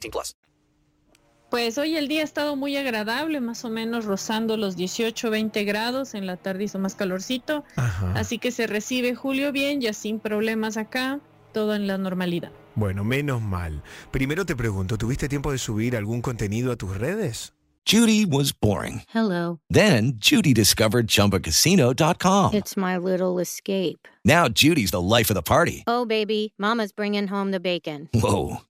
18 0.00 0.10
plus. 0.10 0.36
Pues 1.50 1.78
hoy 1.78 1.96
el 1.96 2.08
día 2.08 2.22
ha 2.22 2.24
estado 2.24 2.56
muy 2.56 2.76
agradable, 2.76 3.40
más 3.40 3.64
o 3.64 3.70
menos 3.70 4.04
rozando 4.04 4.56
los 4.56 4.76
18, 4.76 5.30
20 5.30 5.64
grados, 5.64 6.14
en 6.14 6.26
la 6.26 6.36
tarde 6.36 6.64
hizo 6.64 6.80
más 6.80 6.96
calorcito, 6.96 7.64
así 8.14 8.38
que 8.38 8.50
se 8.50 8.66
recibe 8.66 9.14
Julio 9.14 9.52
bien, 9.52 9.80
ya 9.80 9.92
sin 9.92 10.18
problemas 10.18 10.76
acá, 10.76 11.20
todo 11.52 11.76
en 11.76 11.86
la 11.86 11.98
normalidad. 11.98 12.50
Bueno, 12.74 13.04
menos 13.04 13.40
mal. 13.40 13.82
Primero 14.10 14.44
te 14.44 14.56
pregunto, 14.56 14.98
¿tuviste 14.98 15.28
tiempo 15.28 15.52
de 15.52 15.58
subir 15.58 15.96
algún 15.96 16.20
contenido 16.20 16.72
a 16.72 16.76
tus 16.76 16.98
redes? 16.98 17.52
Judy 17.86 18.24
was 18.24 18.52
boring. 18.52 19.02
Hello. 19.14 19.60
Then 19.70 20.14
Judy 20.18 20.52
discovered 20.52 21.06
ChumbaCasino.com. 21.06 22.54
It's 22.54 22.76
my 22.76 22.98
little 22.98 23.38
escape. 23.38 24.08
Now 24.24 24.48
Judy's 24.48 24.90
the 24.90 25.00
life 25.00 25.30
of 25.30 25.36
the 25.36 25.42
party. 25.42 25.84
Oh, 25.86 26.04
baby, 26.04 26.52
Mama's 26.58 26.90
bringing 26.90 27.28
home 27.28 27.52
the 27.52 27.60
bacon. 27.60 28.08
Whoa, 28.12 28.62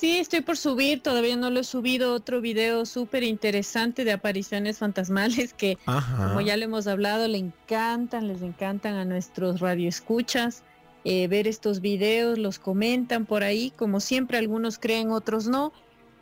Sí, 0.00 0.16
estoy 0.16 0.40
por 0.40 0.56
subir, 0.56 1.02
todavía 1.02 1.36
no 1.36 1.50
lo 1.50 1.60
he 1.60 1.64
subido, 1.64 2.14
otro 2.14 2.40
video 2.40 2.86
súper 2.86 3.22
interesante 3.22 4.02
de 4.02 4.12
apariciones 4.12 4.78
fantasmales 4.78 5.52
que, 5.52 5.76
Ajá. 5.84 6.28
como 6.28 6.40
ya 6.40 6.56
lo 6.56 6.64
hemos 6.64 6.86
hablado, 6.86 7.28
le 7.28 7.36
encantan, 7.36 8.26
les 8.26 8.40
encantan 8.40 8.94
a 8.94 9.04
nuestros 9.04 9.60
radioescuchas 9.60 10.62
eh, 11.04 11.28
ver 11.28 11.46
estos 11.46 11.82
videos, 11.82 12.38
los 12.38 12.58
comentan 12.58 13.26
por 13.26 13.42
ahí, 13.42 13.74
como 13.76 14.00
siempre 14.00 14.38
algunos 14.38 14.78
creen, 14.78 15.10
otros 15.10 15.48
no, 15.48 15.70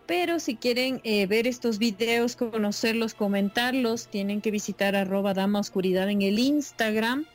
pero 0.07 0.41
si 0.41 0.57
quieren 0.57 1.01
eh, 1.05 1.29
ver 1.29 1.47
estos 1.47 1.79
videos, 1.79 2.35
conocerlos, 2.35 3.15
comentarlos, 3.15 4.09
tienen 4.09 4.41
que 4.41 4.51
visitar 4.51 4.97
arroba 4.97 5.35
dama 5.35 5.61
oscuridad 5.61 6.11
en 6.11 6.23
el 6.23 6.41
Instagram 6.41 7.27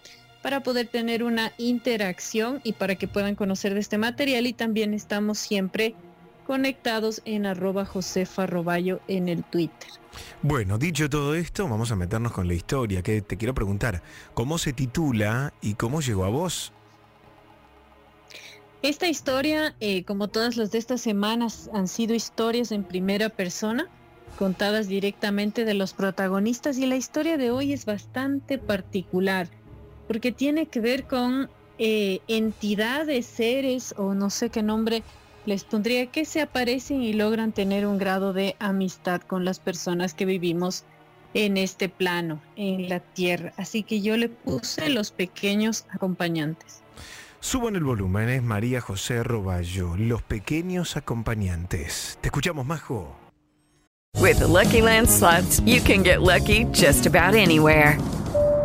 para 0.42 0.62
poder 0.62 0.88
tener 0.88 1.24
una 1.24 1.54
interacción 1.58 2.60
y 2.66 2.74
para 2.74 2.96
que 2.96 3.08
puedan 3.08 3.36
conocer 3.36 3.74
de 3.74 3.80
este 3.80 3.98
material 3.98 4.46
y 4.46 4.52
también 4.52 4.94
estamos 4.94 5.38
siempre 5.38 5.96
conectados 6.46 7.22
en 7.26 7.46
arroba 7.46 7.86
Josefa 7.86 8.46
Roballo 8.46 9.00
en 9.08 9.30
el 9.30 9.44
Twitter. 9.44 9.90
Bueno, 10.42 10.78
dicho 10.78 11.10
todo 11.10 11.36
esto, 11.36 11.68
vamos 11.68 11.92
a 11.92 11.96
meternos 11.96 12.32
con 12.32 12.48
la 12.48 12.54
historia, 12.54 13.02
que 13.02 13.22
te 13.22 13.38
quiero 13.38 13.54
preguntar, 13.54 14.04
¿cómo 14.34 14.58
se 14.58 14.74
titula 14.74 15.54
y 15.62 15.74
cómo 15.76 16.02
llegó 16.02 16.26
a 16.26 16.30
vos? 16.30 16.72
Esta 18.82 19.08
historia, 19.08 19.76
eh, 19.80 20.04
como 20.04 20.28
todas 20.28 20.58
las 20.58 20.72
de 20.72 20.78
estas 20.78 21.02
semanas, 21.02 21.70
han 21.74 21.88
sido 21.88 22.14
historias 22.14 22.72
en 22.72 22.84
primera 22.84 23.30
persona, 23.30 23.88
contadas 24.38 24.88
directamente 24.88 25.64
de 25.64 25.74
los 25.74 25.94
protagonistas 25.94 26.78
y 26.78 26.86
la 26.86 26.98
historia 26.98 27.38
de 27.38 27.50
hoy 27.50 27.72
es 27.72 27.86
bastante 27.86 28.58
particular, 28.58 29.48
porque 30.08 30.32
tiene 30.32 30.66
que 30.66 30.82
ver 30.82 31.06
con 31.06 31.50
eh, 31.78 32.20
entidades, 32.28 33.26
seres 33.26 33.96
o 33.98 34.14
no 34.14 34.30
sé 34.30 34.50
qué 34.50 34.62
nombre 34.62 35.02
les 35.46 35.64
pondría 35.64 36.08
que 36.08 36.26
se 36.26 36.42
aparecen 36.42 37.02
y 37.02 37.14
logran 37.14 37.52
tener 37.52 37.86
un 37.86 37.98
grado 37.98 38.34
de 38.34 38.56
amistad 38.60 39.22
con 39.22 39.46
las 39.46 39.60
personas 39.60 40.14
que 40.14 40.26
vivimos 40.26 40.86
en 41.34 41.58
este 41.58 41.90
plano, 41.90 42.42
en 42.56 42.90
la 42.90 43.00
tierra. 43.00 43.54
Así 43.58 43.84
que 43.84 44.02
yo 44.02 44.18
le 44.18 44.30
puse 44.30 44.90
los 44.90 45.12
pequeños 45.12 45.86
acompañantes. 45.90 46.82
Suban 47.40 47.76
el 47.76 47.84
volumen, 47.84 48.30
es 48.30 48.42
María 48.42 48.80
José 48.80 49.22
Roballo, 49.22 49.98
los 49.98 50.22
pequeños 50.22 50.96
acompañantes. 50.96 52.18
Te 52.22 52.30
escuchamos, 52.30 52.66
Majo. 52.66 53.18
With 54.22 54.40
the 54.40 54.48
Lucky 54.48 54.82
Land 54.82 55.10
slots, 55.10 55.60
you 55.66 55.82
can 55.82 56.04
get 56.04 56.22
lucky 56.22 56.66
just 56.72 57.06
about 57.06 57.36
anywhere. 57.36 57.98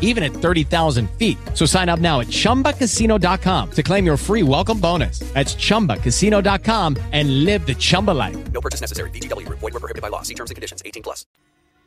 even 0.00 0.22
at 0.22 0.32
30,000 0.32 1.10
feet. 1.18 1.36
So 1.52 1.66
sign 1.66 1.88
up 1.90 2.00
now 2.00 2.20
at 2.20 2.28
chumbacasino.com 2.28 3.70
to 3.72 3.82
claim 3.82 4.06
your 4.06 4.16
free 4.16 4.42
welcome 4.42 4.80
bonus. 4.80 5.18
That's 5.34 5.54
chumbacasino.com 5.56 6.96
and 7.12 7.44
live 7.44 7.66
the 7.66 7.74
Chumba 7.74 8.12
life. 8.12 8.36
No 8.52 8.60
purchase 8.60 8.80
necessary. 8.80 9.10
VGW 9.10 9.46
Group. 9.46 9.58
Void 9.58 9.74
were 9.74 9.80
prohibited 9.80 10.02
by 10.02 10.08
law. 10.08 10.22
See 10.22 10.34
terms 10.34 10.50
and 10.50 10.56
conditions. 10.56 10.82
18 10.84 11.02
plus. 11.02 11.26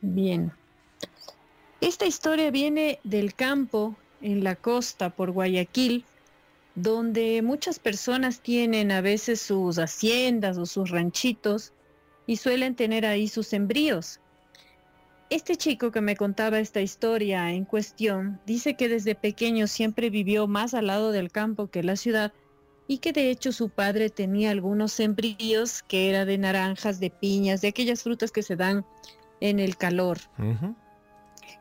Bien. 0.02 0.52
Esta 1.80 2.06
historia 2.06 2.50
viene 2.50 2.98
del 3.04 3.34
campo 3.34 3.96
en 4.20 4.42
la 4.42 4.56
costa 4.56 5.10
por 5.10 5.30
Guayaquil, 5.30 6.04
donde 6.74 7.40
muchas 7.42 7.78
personas 7.78 8.40
tienen 8.40 8.90
a 8.90 9.00
veces 9.00 9.40
sus 9.40 9.78
haciendas 9.78 10.58
o 10.58 10.66
sus 10.66 10.90
ranchitos 10.90 11.72
y 12.26 12.36
suelen 12.36 12.74
tener 12.74 13.06
ahí 13.06 13.28
sus 13.28 13.46
sembríos. 13.46 14.20
Este 15.30 15.56
chico 15.56 15.90
que 15.90 16.00
me 16.00 16.16
contaba 16.16 16.58
esta 16.58 16.80
historia 16.80 17.52
en 17.52 17.66
cuestión 17.66 18.40
dice 18.46 18.74
que 18.74 18.88
desde 18.88 19.14
pequeño 19.14 19.66
siempre 19.66 20.08
vivió 20.08 20.46
más 20.46 20.72
al 20.72 20.86
lado 20.86 21.12
del 21.12 21.30
campo 21.30 21.66
que 21.66 21.82
la 21.82 21.96
ciudad 21.96 22.32
y 22.86 22.98
que 22.98 23.12
de 23.12 23.30
hecho 23.30 23.52
su 23.52 23.68
padre 23.68 24.08
tenía 24.08 24.50
algunos 24.50 24.92
sembríos 24.92 25.82
que 25.82 26.08
era 26.08 26.24
de 26.24 26.38
naranjas, 26.38 26.98
de 26.98 27.10
piñas, 27.10 27.60
de 27.60 27.68
aquellas 27.68 28.02
frutas 28.02 28.32
que 28.32 28.42
se 28.42 28.56
dan 28.56 28.86
en 29.40 29.60
el 29.60 29.76
calor. 29.76 30.18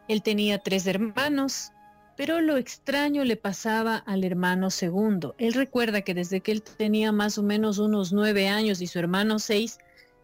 Él 0.07 0.23
tenía 0.23 0.59
tres 0.59 0.87
hermanos, 0.87 1.73
pero 2.15 2.39
lo 2.39 2.55
extraño 2.55 3.25
le 3.25 3.35
pasaba 3.35 3.97
al 3.97 4.23
hermano 4.23 4.69
segundo. 4.69 5.35
Él 5.37 5.53
recuerda 5.53 6.01
que 6.03 6.13
desde 6.13 6.39
que 6.39 6.53
él 6.53 6.63
tenía 6.63 7.11
más 7.11 7.37
o 7.37 7.43
menos 7.43 7.79
unos 7.79 8.13
nueve 8.13 8.47
años 8.47 8.79
y 8.79 8.87
su 8.87 8.97
hermano 8.97 9.39
seis, 9.39 9.77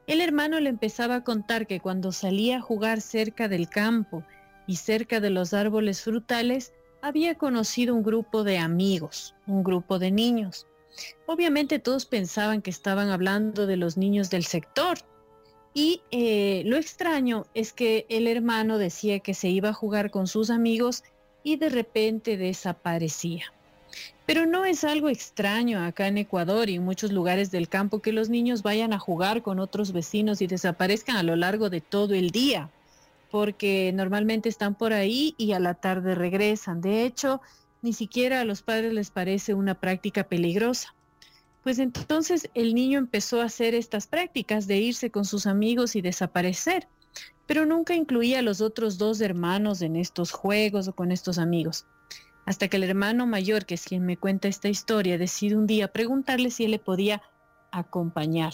el 0.08 0.22
hermano 0.22 0.60
le 0.60 0.70
empezaba 0.70 1.16
a 1.16 1.24
contar 1.24 1.68
que 1.68 1.80
cuando 1.80 2.12
salía 2.12 2.58
a 2.58 2.62
jugar 2.62 3.02
cerca 3.02 3.48
del 3.48 3.70
campo 3.70 4.24
y 4.68 4.76
cerca 4.76 5.20
de 5.20 5.30
los 5.30 5.54
árboles 5.54 6.02
frutales, 6.02 6.74
había 7.02 7.36
conocido 7.36 7.94
un 7.94 8.04
grupo 8.04 8.44
de 8.44 8.58
amigos, 8.58 9.36
un 9.46 9.64
grupo 9.64 10.00
de 10.00 10.12
niños. 10.12 10.68
Obviamente 11.26 11.80
todos 11.80 12.06
pensaban 12.06 12.62
que 12.62 12.70
estaban 12.70 13.10
hablando 13.10 13.66
de 13.66 13.78
los 13.78 13.98
niños 13.98 14.30
del 14.30 14.46
sector. 14.46 14.98
Y 15.74 16.02
eh, 16.12 16.64
lo 16.66 16.78
extraño 16.78 17.46
es 17.54 17.74
que 17.74 18.06
el 18.10 18.28
hermano 18.28 18.78
decía 18.78 19.20
que 19.20 19.34
se 19.34 19.50
iba 19.50 19.70
a 19.70 19.74
jugar 19.74 20.12
con 20.12 20.28
sus 20.28 20.50
amigos 20.50 21.04
y 21.44 21.58
de 21.58 21.70
repente 21.70 22.38
desaparecía. 22.38 23.52
Pero 24.26 24.46
no 24.46 24.64
es 24.64 24.84
algo 24.86 25.10
extraño 25.10 25.84
acá 25.84 26.08
en 26.08 26.18
Ecuador 26.18 26.70
y 26.70 26.76
en 26.76 26.86
muchos 26.86 27.12
lugares 27.12 27.52
del 27.52 27.68
campo 27.68 28.00
que 28.00 28.14
los 28.14 28.30
niños 28.30 28.64
vayan 28.64 28.94
a 28.94 29.00
jugar 29.00 29.42
con 29.42 29.60
otros 29.60 29.92
vecinos 29.92 30.42
y 30.42 30.48
desaparezcan 30.48 31.18
a 31.18 31.24
lo 31.24 31.36
largo 31.36 31.70
de 31.70 31.82
todo 31.82 32.14
el 32.14 32.32
día, 32.32 32.70
porque 33.32 33.92
normalmente 33.94 34.48
están 34.48 34.76
por 34.76 34.94
ahí 34.94 35.36
y 35.38 35.52
a 35.52 35.60
la 35.60 35.74
tarde 35.74 36.16
regresan. 36.16 36.80
De 36.80 37.04
hecho, 37.04 37.42
ni 37.82 37.92
siquiera 37.92 38.40
a 38.40 38.46
los 38.46 38.62
padres 38.62 38.94
les 38.94 39.12
parece 39.12 39.54
una 39.54 39.76
práctica 39.76 40.24
peligrosa. 40.24 40.96
Pues 41.64 41.80
entonces 41.80 42.50
el 42.54 42.76
niño 42.76 43.00
empezó 43.00 43.42
a 43.42 43.46
hacer 43.46 43.76
estas 43.76 44.08
prácticas 44.08 44.68
de 44.68 44.78
irse 44.78 45.12
con 45.12 45.26
sus 45.26 45.46
amigos 45.48 45.98
y 45.98 46.02
desaparecer, 46.02 46.88
pero 47.46 47.66
nunca 47.66 47.94
incluía 47.94 48.40
a 48.40 48.42
los 48.42 48.62
otros 48.62 48.98
dos 48.98 49.20
hermanos 49.20 49.82
en 49.82 49.98
estos 49.98 50.32
juegos 50.32 50.88
o 50.88 50.94
con 50.94 51.12
estos 51.12 51.38
amigos. 51.38 51.86
Hasta 52.46 52.68
que 52.68 52.78
el 52.78 52.84
hermano 52.84 53.26
mayor, 53.26 53.66
que 53.66 53.76
es 53.76 53.86
quien 53.86 54.06
me 54.06 54.18
cuenta 54.18 54.48
esta 54.48 54.68
historia, 54.68 55.18
decide 55.18 55.56
un 55.56 55.68
día 55.68 55.88
preguntarle 55.94 56.52
si 56.52 56.66
él 56.66 56.72
le 56.72 56.80
podía 56.80 57.22
acompañar. 57.72 58.54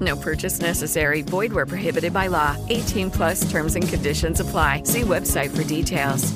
No 0.00 0.16
purchase 0.16 0.60
necessary. 0.60 1.22
Void 1.22 1.52
where 1.52 1.66
prohibited 1.66 2.12
by 2.12 2.28
law. 2.28 2.56
18 2.68 3.10
plus 3.10 3.50
terms 3.50 3.76
and 3.76 3.86
conditions 3.86 4.40
apply. 4.40 4.82
See 4.84 5.02
website 5.02 5.50
for 5.50 5.64
details. 5.64 6.32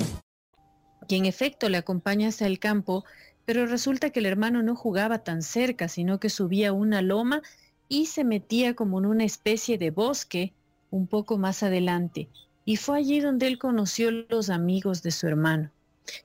Y 1.08 1.16
en 1.16 1.26
efecto 1.26 1.68
le 1.68 1.78
acompaña 1.78 2.28
hasta 2.28 2.46
el 2.46 2.58
campo, 2.58 3.04
pero 3.44 3.66
resulta 3.66 4.10
que 4.10 4.20
el 4.20 4.26
hermano 4.26 4.62
no 4.62 4.74
jugaba 4.74 5.18
tan 5.18 5.42
cerca, 5.42 5.88
sino 5.88 6.18
que 6.18 6.30
subía 6.30 6.72
una 6.72 7.02
loma 7.02 7.42
y 7.88 8.06
se 8.06 8.24
metía 8.24 8.74
como 8.74 8.98
en 8.98 9.06
una 9.06 9.24
especie 9.24 9.78
de 9.78 9.90
bosque 9.90 10.52
un 10.90 11.06
poco 11.06 11.38
más 11.38 11.62
adelante. 11.62 12.28
Y 12.64 12.76
fue 12.76 12.98
allí 12.98 13.20
donde 13.20 13.46
él 13.46 13.58
conoció 13.58 14.10
los 14.10 14.48
amigos 14.48 15.02
de 15.02 15.10
su 15.10 15.26
hermano. 15.26 15.70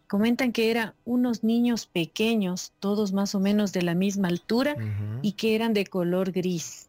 Comentan 0.08 0.52
que 0.52 0.72
eran 0.72 0.94
unos 1.06 1.44
niños 1.44 1.86
pequeños, 1.86 2.74
todos 2.80 3.14
más 3.14 3.36
o 3.36 3.40
menos 3.40 3.72
de 3.74 3.82
la 3.82 3.96
misma 3.96 4.28
altura 4.28 4.76
y 5.22 5.34
que 5.34 5.56
eran 5.56 5.74
de 5.74 5.86
color 5.86 6.32
gris. 6.32 6.89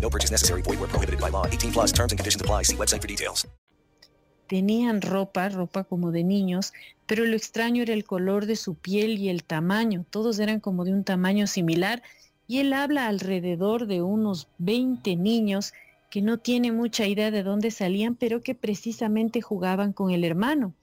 No 0.00 0.10
purchase 0.10 0.32
necessary. 0.32 0.62
Void 0.62 0.80
were 0.80 0.88
prohibited 0.88 1.20
by 1.20 1.30
law. 1.30 1.46
18 1.46 1.72
plus 1.72 1.92
terms 1.92 2.12
and 2.12 2.18
conditions 2.18 2.40
apply. 2.40 2.64
See 2.64 2.76
website 2.76 3.00
for 3.00 3.08
details. 3.08 3.46
Tenían 4.48 5.00
ropa, 5.00 5.48
ropa 5.48 5.84
como 5.84 6.10
de 6.10 6.24
niños, 6.24 6.72
pero 7.06 7.24
lo 7.24 7.36
extraño 7.36 7.84
era 7.84 7.92
el 7.92 8.02
color 8.02 8.46
de 8.46 8.56
su 8.56 8.74
piel 8.74 9.16
y 9.18 9.28
el 9.28 9.44
tamaño. 9.44 10.04
Todos 10.10 10.40
eran 10.40 10.58
como 10.58 10.84
de 10.84 10.92
un 10.92 11.04
tamaño 11.04 11.46
similar 11.46 12.02
y 12.48 12.58
él 12.58 12.72
habla 12.72 13.06
alrededor 13.06 13.86
de 13.86 14.02
unos 14.02 14.48
20 14.58 15.14
niños 15.14 15.72
que 16.10 16.20
no 16.20 16.38
tiene 16.38 16.72
mucha 16.72 17.06
idea 17.06 17.30
de 17.30 17.44
dónde 17.44 17.70
salían, 17.70 18.16
pero 18.16 18.42
que 18.42 18.56
precisamente 18.56 19.40
jugaban 19.40 19.92
con 19.92 20.10
el 20.10 20.24
hermano. 20.24 20.74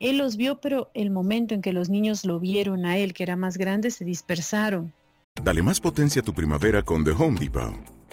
Él 0.00 0.18
los 0.18 0.36
vio, 0.36 0.60
pero 0.60 0.90
el 0.92 1.10
momento 1.10 1.54
en 1.54 1.62
que 1.62 1.72
los 1.72 1.90
niños 1.90 2.24
lo 2.24 2.40
vieron 2.40 2.86
a 2.86 2.96
él, 2.98 3.14
que 3.14 3.22
era 3.22 3.36
más 3.36 3.56
grande, 3.56 3.92
se 3.92 4.04
dispersaron. 4.04 4.92
Dale 5.40 5.62
más 5.62 5.78
potencia 5.80 6.22
a 6.22 6.24
tu 6.24 6.34
primavera 6.34 6.82
con 6.82 7.04
The 7.04 7.12
Home 7.12 7.38
Depot. 7.38 7.72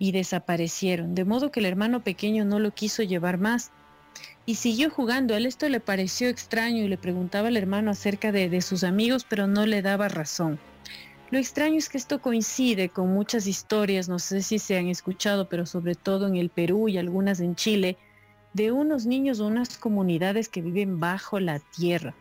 Y 0.00 0.12
desaparecieron, 0.12 1.14
de 1.14 1.26
modo 1.26 1.52
que 1.52 1.60
el 1.60 1.66
hermano 1.66 2.02
pequeño 2.02 2.46
no 2.46 2.58
lo 2.58 2.72
quiso 2.72 3.02
llevar 3.02 3.36
más. 3.36 3.70
Y 4.46 4.54
siguió 4.54 4.90
jugando. 4.90 5.34
A 5.34 5.38
esto 5.38 5.68
le 5.68 5.78
pareció 5.78 6.28
extraño 6.28 6.82
y 6.82 6.88
le 6.88 6.96
preguntaba 6.96 7.48
al 7.48 7.56
hermano 7.58 7.90
acerca 7.90 8.32
de, 8.32 8.48
de 8.48 8.62
sus 8.62 8.82
amigos, 8.82 9.26
pero 9.28 9.46
no 9.46 9.66
le 9.66 9.82
daba 9.82 10.08
razón. 10.08 10.58
Lo 11.30 11.38
extraño 11.38 11.76
es 11.76 11.90
que 11.90 11.98
esto 11.98 12.22
coincide 12.22 12.88
con 12.88 13.12
muchas 13.12 13.46
historias, 13.46 14.08
no 14.08 14.18
sé 14.18 14.40
si 14.40 14.58
se 14.58 14.78
han 14.78 14.88
escuchado, 14.88 15.50
pero 15.50 15.66
sobre 15.66 15.94
todo 15.94 16.26
en 16.26 16.36
el 16.36 16.48
Perú 16.48 16.88
y 16.88 16.96
algunas 16.96 17.38
en 17.40 17.54
Chile, 17.54 17.98
de 18.54 18.72
unos 18.72 19.04
niños 19.04 19.38
o 19.38 19.46
unas 19.46 19.76
comunidades 19.76 20.48
que 20.48 20.62
viven 20.62 20.98
bajo 20.98 21.38
la 21.40 21.60
tierra, 21.60 22.14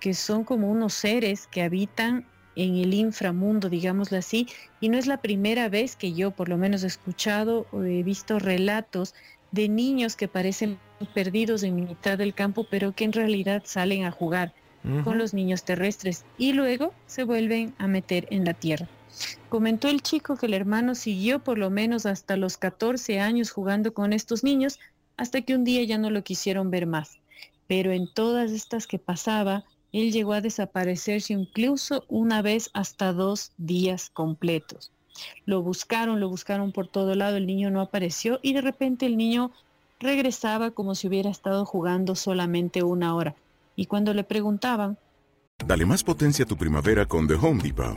que 0.00 0.12
son 0.12 0.44
como 0.44 0.70
unos 0.70 0.92
seres 0.92 1.46
que 1.46 1.62
habitan 1.62 2.28
en 2.56 2.76
el 2.76 2.94
inframundo, 2.94 3.68
digámoslo 3.68 4.18
así, 4.18 4.48
y 4.80 4.88
no 4.88 4.98
es 4.98 5.06
la 5.06 5.18
primera 5.18 5.68
vez 5.68 5.94
que 5.94 6.12
yo 6.12 6.30
por 6.30 6.48
lo 6.48 6.56
menos 6.56 6.82
he 6.82 6.88
escuchado 6.88 7.66
o 7.70 7.82
he 7.82 8.02
visto 8.02 8.38
relatos 8.38 9.14
de 9.52 9.68
niños 9.68 10.16
que 10.16 10.26
parecen 10.26 10.78
perdidos 11.14 11.62
en 11.62 11.76
mitad 11.76 12.18
del 12.18 12.34
campo, 12.34 12.66
pero 12.68 12.92
que 12.92 13.04
en 13.04 13.12
realidad 13.12 13.62
salen 13.64 14.04
a 14.04 14.10
jugar 14.10 14.52
con 15.02 15.18
los 15.18 15.34
niños 15.34 15.64
terrestres 15.64 16.24
y 16.38 16.52
luego 16.52 16.94
se 17.06 17.24
vuelven 17.24 17.74
a 17.78 17.88
meter 17.88 18.28
en 18.30 18.44
la 18.44 18.54
tierra. 18.54 18.88
Comentó 19.48 19.88
el 19.88 20.00
chico 20.00 20.36
que 20.36 20.46
el 20.46 20.54
hermano 20.54 20.94
siguió 20.94 21.42
por 21.42 21.58
lo 21.58 21.70
menos 21.70 22.06
hasta 22.06 22.36
los 22.36 22.56
14 22.56 23.18
años 23.18 23.50
jugando 23.50 23.94
con 23.94 24.12
estos 24.12 24.44
niños, 24.44 24.78
hasta 25.16 25.40
que 25.42 25.54
un 25.54 25.64
día 25.64 25.82
ya 25.82 25.98
no 25.98 26.10
lo 26.10 26.22
quisieron 26.22 26.70
ver 26.70 26.86
más. 26.86 27.18
Pero 27.66 27.90
en 27.92 28.06
todas 28.12 28.52
estas 28.52 28.86
que 28.86 28.98
pasaba, 28.98 29.64
él 30.02 30.12
llegó 30.12 30.34
a 30.34 30.40
desaparecerse 30.40 31.32
incluso 31.32 32.04
una 32.08 32.42
vez 32.42 32.70
hasta 32.74 33.12
dos 33.12 33.52
días 33.56 34.10
completos. 34.10 34.92
Lo 35.46 35.62
buscaron, 35.62 36.20
lo 36.20 36.28
buscaron 36.28 36.72
por 36.72 36.86
todo 36.86 37.14
lado, 37.14 37.36
el 37.36 37.46
niño 37.46 37.70
no 37.70 37.80
apareció 37.80 38.38
y 38.42 38.52
de 38.52 38.60
repente 38.60 39.06
el 39.06 39.16
niño 39.16 39.52
regresaba 39.98 40.70
como 40.70 40.94
si 40.94 41.08
hubiera 41.08 41.30
estado 41.30 41.64
jugando 41.64 42.14
solamente 42.14 42.82
una 42.82 43.14
hora. 43.14 43.34
Y 43.74 43.86
cuando 43.86 44.12
le 44.12 44.24
preguntaban, 44.24 44.98
Dale 45.64 45.86
más 45.86 46.04
potencia 46.04 46.44
a 46.44 46.48
tu 46.48 46.56
primavera 46.56 47.06
con 47.06 47.26
The 47.26 47.34
Home 47.34 47.62
Depot. 47.62 47.96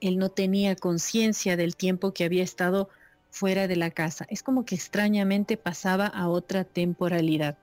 Él 0.00 0.18
no 0.18 0.28
tenía 0.28 0.76
conciencia 0.76 1.56
del 1.56 1.76
tiempo 1.76 2.12
que 2.12 2.24
había 2.24 2.42
estado 2.42 2.88
fuera 3.30 3.68
de 3.68 3.76
la 3.76 3.90
casa. 3.90 4.26
Es 4.30 4.42
como 4.42 4.64
que 4.64 4.74
extrañamente 4.74 5.56
pasaba 5.56 6.06
a 6.06 6.28
otra 6.28 6.64
temporalidad. 6.64 7.58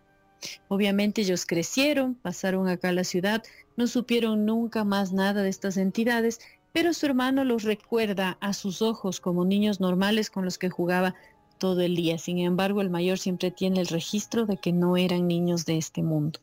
Obviamente 0.67 1.21
ellos 1.21 1.45
crecieron, 1.45 2.15
pasaron 2.15 2.67
acá 2.67 2.89
a 2.89 2.93
la 2.93 3.03
ciudad, 3.03 3.43
no 3.77 3.87
supieron 3.87 4.45
nunca 4.45 4.83
más 4.83 5.11
nada 5.11 5.41
de 5.41 5.49
estas 5.49 5.77
entidades, 5.77 6.39
pero 6.71 6.93
su 6.93 7.05
hermano 7.05 7.43
los 7.43 7.63
recuerda 7.63 8.37
a 8.41 8.53
sus 8.53 8.81
ojos 8.81 9.19
como 9.19 9.45
niños 9.45 9.79
normales 9.79 10.29
con 10.29 10.45
los 10.45 10.57
que 10.57 10.69
jugaba 10.69 11.15
todo 11.57 11.81
el 11.81 11.95
día. 11.95 12.17
Sin 12.17 12.39
embargo, 12.39 12.81
el 12.81 12.89
mayor 12.89 13.17
siempre 13.17 13.49
tiene 13.49 13.79
el 13.79 13.87
registro 13.87 14.45
de 14.45 14.57
que 14.57 14.73
no 14.73 14.97
eran 14.97 15.27
niños 15.27 15.65
de 15.65 15.77
este 15.77 16.03
mundo. 16.03 16.39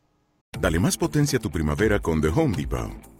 Dale 0.58 0.78
más 0.78 0.96
potencia 0.96 1.38
a 1.38 1.42
tu 1.42 1.50
primavera 1.50 2.00
con 2.00 2.20
The 2.20 2.28
Home 2.28 2.56
Depot. 2.56 3.11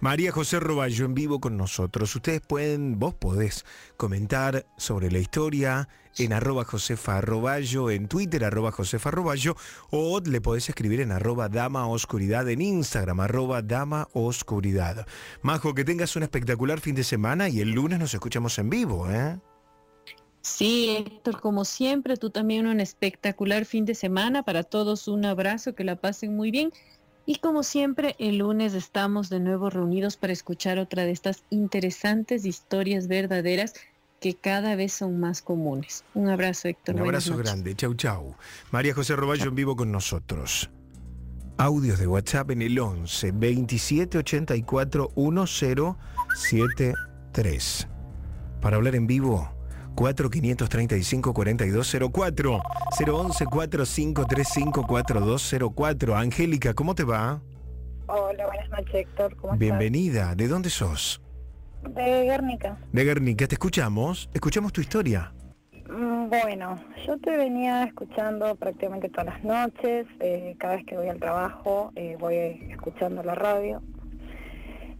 María 0.00 0.30
José 0.30 0.60
Roballo 0.60 1.06
en 1.06 1.14
vivo 1.14 1.40
con 1.40 1.56
nosotros. 1.56 2.14
Ustedes 2.14 2.40
pueden, 2.40 3.00
vos 3.00 3.14
podés 3.14 3.64
comentar 3.96 4.64
sobre 4.76 5.10
la 5.10 5.18
historia 5.18 5.88
en 6.16 6.32
arroba 6.32 6.64
Josefa 6.64 7.20
Roballo, 7.20 7.90
en 7.90 8.06
Twitter 8.06 8.44
arroba 8.44 8.70
Josefa 8.70 9.10
Roballo, 9.10 9.56
o 9.90 10.20
le 10.20 10.40
podés 10.40 10.68
escribir 10.68 11.00
en 11.00 11.10
arroba 11.10 11.48
Dama 11.48 11.88
Oscuridad 11.88 12.48
en 12.48 12.60
Instagram, 12.60 13.18
arroba 13.20 13.60
Dama 13.60 14.08
Oscuridad. 14.12 15.04
Majo, 15.42 15.74
que 15.74 15.84
tengas 15.84 16.14
un 16.14 16.22
espectacular 16.22 16.78
fin 16.78 16.94
de 16.94 17.02
semana 17.02 17.48
y 17.48 17.60
el 17.60 17.72
lunes 17.72 17.98
nos 17.98 18.14
escuchamos 18.14 18.56
en 18.60 18.70
vivo, 18.70 19.10
¿eh? 19.10 19.38
Sí, 20.40 20.96
Héctor, 20.96 21.40
como 21.40 21.64
siempre, 21.64 22.16
tú 22.16 22.30
también 22.30 22.68
un 22.68 22.80
espectacular 22.80 23.64
fin 23.64 23.84
de 23.84 23.94
semana. 23.94 24.44
Para 24.44 24.62
todos 24.62 25.08
un 25.08 25.24
abrazo, 25.24 25.74
que 25.74 25.84
la 25.84 25.96
pasen 25.96 26.36
muy 26.36 26.50
bien. 26.52 26.72
Y 27.28 27.36
como 27.40 27.62
siempre, 27.62 28.16
el 28.18 28.38
lunes 28.38 28.72
estamos 28.72 29.28
de 29.28 29.38
nuevo 29.38 29.68
reunidos 29.68 30.16
para 30.16 30.32
escuchar 30.32 30.78
otra 30.78 31.04
de 31.04 31.10
estas 31.10 31.42
interesantes 31.50 32.46
historias 32.46 33.06
verdaderas 33.06 33.74
que 34.18 34.32
cada 34.32 34.76
vez 34.76 34.94
son 34.94 35.20
más 35.20 35.42
comunes. 35.42 36.04
Un 36.14 36.30
abrazo, 36.30 36.68
Héctor. 36.68 36.94
Un 36.94 37.02
abrazo 37.02 37.36
grande. 37.36 37.74
Chau, 37.74 37.92
chau. 37.92 38.34
María 38.70 38.94
José 38.94 39.14
Roballo 39.14 39.50
en 39.50 39.54
vivo 39.54 39.76
con 39.76 39.92
nosotros. 39.92 40.70
Audios 41.58 41.98
de 41.98 42.06
WhatsApp 42.06 42.52
en 42.52 42.62
el 42.62 42.78
11 42.78 43.32
27 43.32 44.16
84 44.16 45.10
1073. 45.14 47.88
Para 48.62 48.78
hablar 48.78 48.94
en 48.94 49.06
vivo, 49.06 49.52
4 49.98 50.30
535 50.30 51.34
4204 51.34 52.62
011 53.00 53.46
4535 53.46 54.86
4204. 54.86 56.16
Angélica, 56.16 56.72
¿cómo 56.72 56.94
te 56.94 57.02
va? 57.02 57.42
Hola, 58.06 58.46
buenas 58.46 58.70
noches, 58.70 58.94
Héctor. 58.94 59.34
¿Cómo 59.34 59.54
estás? 59.54 59.58
Bienvenida. 59.58 60.36
¿De 60.36 60.46
dónde 60.46 60.70
sos? 60.70 61.20
De 61.82 62.22
Guernica. 62.26 62.78
De 62.92 63.04
Guernica. 63.04 63.48
¿Te 63.48 63.56
escuchamos? 63.56 64.30
Escuchamos 64.32 64.72
tu 64.72 64.80
historia. 64.80 65.32
Mm, 65.90 66.28
Bueno, 66.28 66.78
yo 67.04 67.18
te 67.18 67.36
venía 67.36 67.82
escuchando 67.82 68.54
prácticamente 68.54 69.08
todas 69.08 69.26
las 69.26 69.42
noches, 69.42 70.06
eh, 70.20 70.54
cada 70.60 70.76
vez 70.76 70.86
que 70.86 70.96
voy 70.96 71.08
al 71.08 71.18
trabajo 71.18 71.90
eh, 71.96 72.16
voy 72.20 72.36
escuchando 72.70 73.24
la 73.24 73.34
radio. 73.34 73.82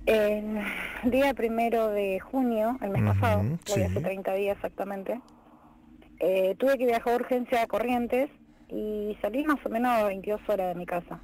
El 0.07 0.63
día 1.05 1.35
primero 1.35 1.89
de 1.89 2.19
junio, 2.21 2.79
el 2.81 2.91
mes 2.91 3.03
pasado, 3.03 3.43
sí. 3.65 3.83
hace 3.83 4.01
30 4.01 4.35
días 4.35 4.57
exactamente, 4.57 5.21
eh, 6.21 6.55
tuve 6.59 6.79
que 6.79 6.87
viajar 6.87 7.13
a 7.13 7.17
urgencia 7.17 7.63
a 7.63 7.67
Corrientes 7.67 8.31
y 8.69 9.17
salí 9.21 9.45
más 9.45 9.65
o 9.65 9.69
menos 9.69 9.93
a 9.93 10.05
22 10.05 10.41
horas 10.49 10.69
de 10.69 10.75
mi 10.75 10.87
casa. 10.87 11.21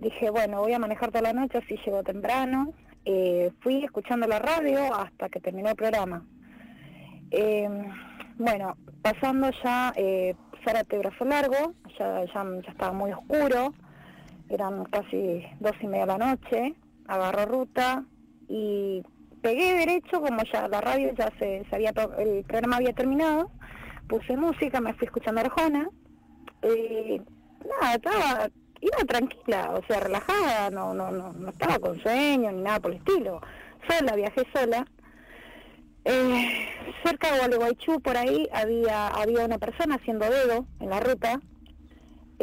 Dije, 0.00 0.30
bueno, 0.30 0.60
voy 0.60 0.72
a 0.72 0.78
manejar 0.78 1.10
toda 1.10 1.22
la 1.22 1.32
noche, 1.32 1.58
así 1.58 1.76
llego 1.84 2.02
temprano. 2.02 2.72
Eh, 3.04 3.50
fui 3.60 3.84
escuchando 3.84 4.26
la 4.26 4.38
radio 4.38 4.94
hasta 4.94 5.28
que 5.28 5.40
terminó 5.40 5.70
el 5.70 5.76
programa. 5.76 6.24
Eh, 7.30 7.68
bueno, 8.36 8.76
pasando 9.02 9.50
ya 9.62 9.92
eh, 9.96 10.34
Zárate 10.64 10.98
Brazo 10.98 11.24
Largo, 11.24 11.74
ya, 11.98 12.24
ya, 12.24 12.44
ya 12.64 12.70
estaba 12.70 12.92
muy 12.92 13.12
oscuro, 13.12 13.74
eran 14.48 14.84
casi 14.84 15.44
dos 15.60 15.72
y 15.80 15.86
media 15.86 16.06
de 16.06 16.18
la 16.18 16.18
noche, 16.18 16.74
agarró 17.14 17.46
ruta 17.46 18.04
y 18.48 19.02
pegué 19.40 19.74
derecho, 19.74 20.20
como 20.20 20.42
ya 20.44 20.68
la 20.68 20.80
radio 20.80 21.12
ya 21.14 21.30
se, 21.38 21.64
se 21.68 21.74
había, 21.74 21.92
el 22.18 22.44
programa 22.44 22.76
había 22.76 22.92
terminado, 22.92 23.50
puse 24.08 24.36
música, 24.36 24.80
me 24.80 24.94
fui 24.94 25.06
escuchando 25.06 25.40
a 25.40 25.44
Arjona, 25.44 25.88
eh, 26.62 27.20
nada, 27.80 27.94
estaba, 27.94 28.50
iba 28.80 28.98
tranquila, 29.06 29.70
o 29.72 29.86
sea, 29.86 30.00
relajada, 30.00 30.70
no, 30.70 30.94
no, 30.94 31.10
no, 31.10 31.32
no 31.32 31.48
estaba 31.50 31.78
con 31.78 32.00
sueño 32.00 32.52
ni 32.52 32.62
nada 32.62 32.80
por 32.80 32.92
el 32.92 32.98
estilo, 32.98 33.40
sola, 33.88 34.14
viajé 34.14 34.46
sola, 34.54 34.86
eh, 36.04 36.68
cerca 37.04 37.32
de 37.32 37.38
Gualeguaychú, 37.38 38.00
por 38.00 38.16
ahí, 38.16 38.48
había, 38.52 39.08
había 39.08 39.44
una 39.44 39.58
persona 39.58 39.96
haciendo 39.96 40.28
dedo 40.28 40.66
en 40.80 40.90
la 40.90 41.00
ruta. 41.00 41.40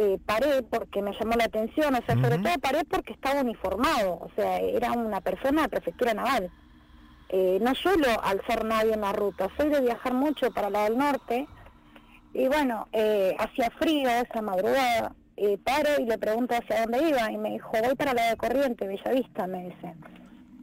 Eh, 0.01 0.17
paré 0.25 0.63
porque 0.63 1.01
me 1.01 1.11
llamó 1.11 1.35
la 1.35 1.43
atención, 1.43 1.93
o 1.93 2.01
sea, 2.05 2.15
sobre 2.15 2.37
todo 2.37 2.53
paré 2.61 2.85
porque 2.85 3.11
estaba 3.11 3.41
uniformado, 3.41 4.13
o 4.13 4.29
sea, 4.33 4.57
era 4.59 4.93
una 4.93 5.19
persona 5.19 5.63
de 5.63 5.67
prefectura 5.67 6.13
naval. 6.13 6.49
Eh, 7.27 7.59
no 7.61 7.75
suelo 7.75 8.07
alzar 8.23 8.63
nadie 8.63 8.93
en 8.93 9.01
la 9.01 9.11
ruta, 9.11 9.49
soy 9.57 9.67
de 9.67 9.81
viajar 9.81 10.13
mucho 10.13 10.51
para 10.51 10.69
la 10.69 10.85
del 10.85 10.97
norte, 10.97 11.47
y 12.33 12.47
bueno, 12.47 12.87
eh, 12.93 13.35
hacía 13.39 13.71
frío 13.71 14.09
esa 14.09 14.41
madrugada, 14.41 15.13
eh, 15.35 15.57
paro 15.57 15.89
y 15.99 16.05
le 16.05 16.17
pregunto 16.17 16.55
hacia 16.55 16.83
dónde 16.83 17.09
iba, 17.09 17.29
y 17.29 17.37
me 17.37 17.49
dijo, 17.49 17.69
voy 17.83 17.95
para 17.95 18.13
la 18.13 18.29
de 18.29 18.37
Corriente, 18.37 18.87
Bellavista, 18.87 19.47
me 19.47 19.65
dice. 19.65 19.95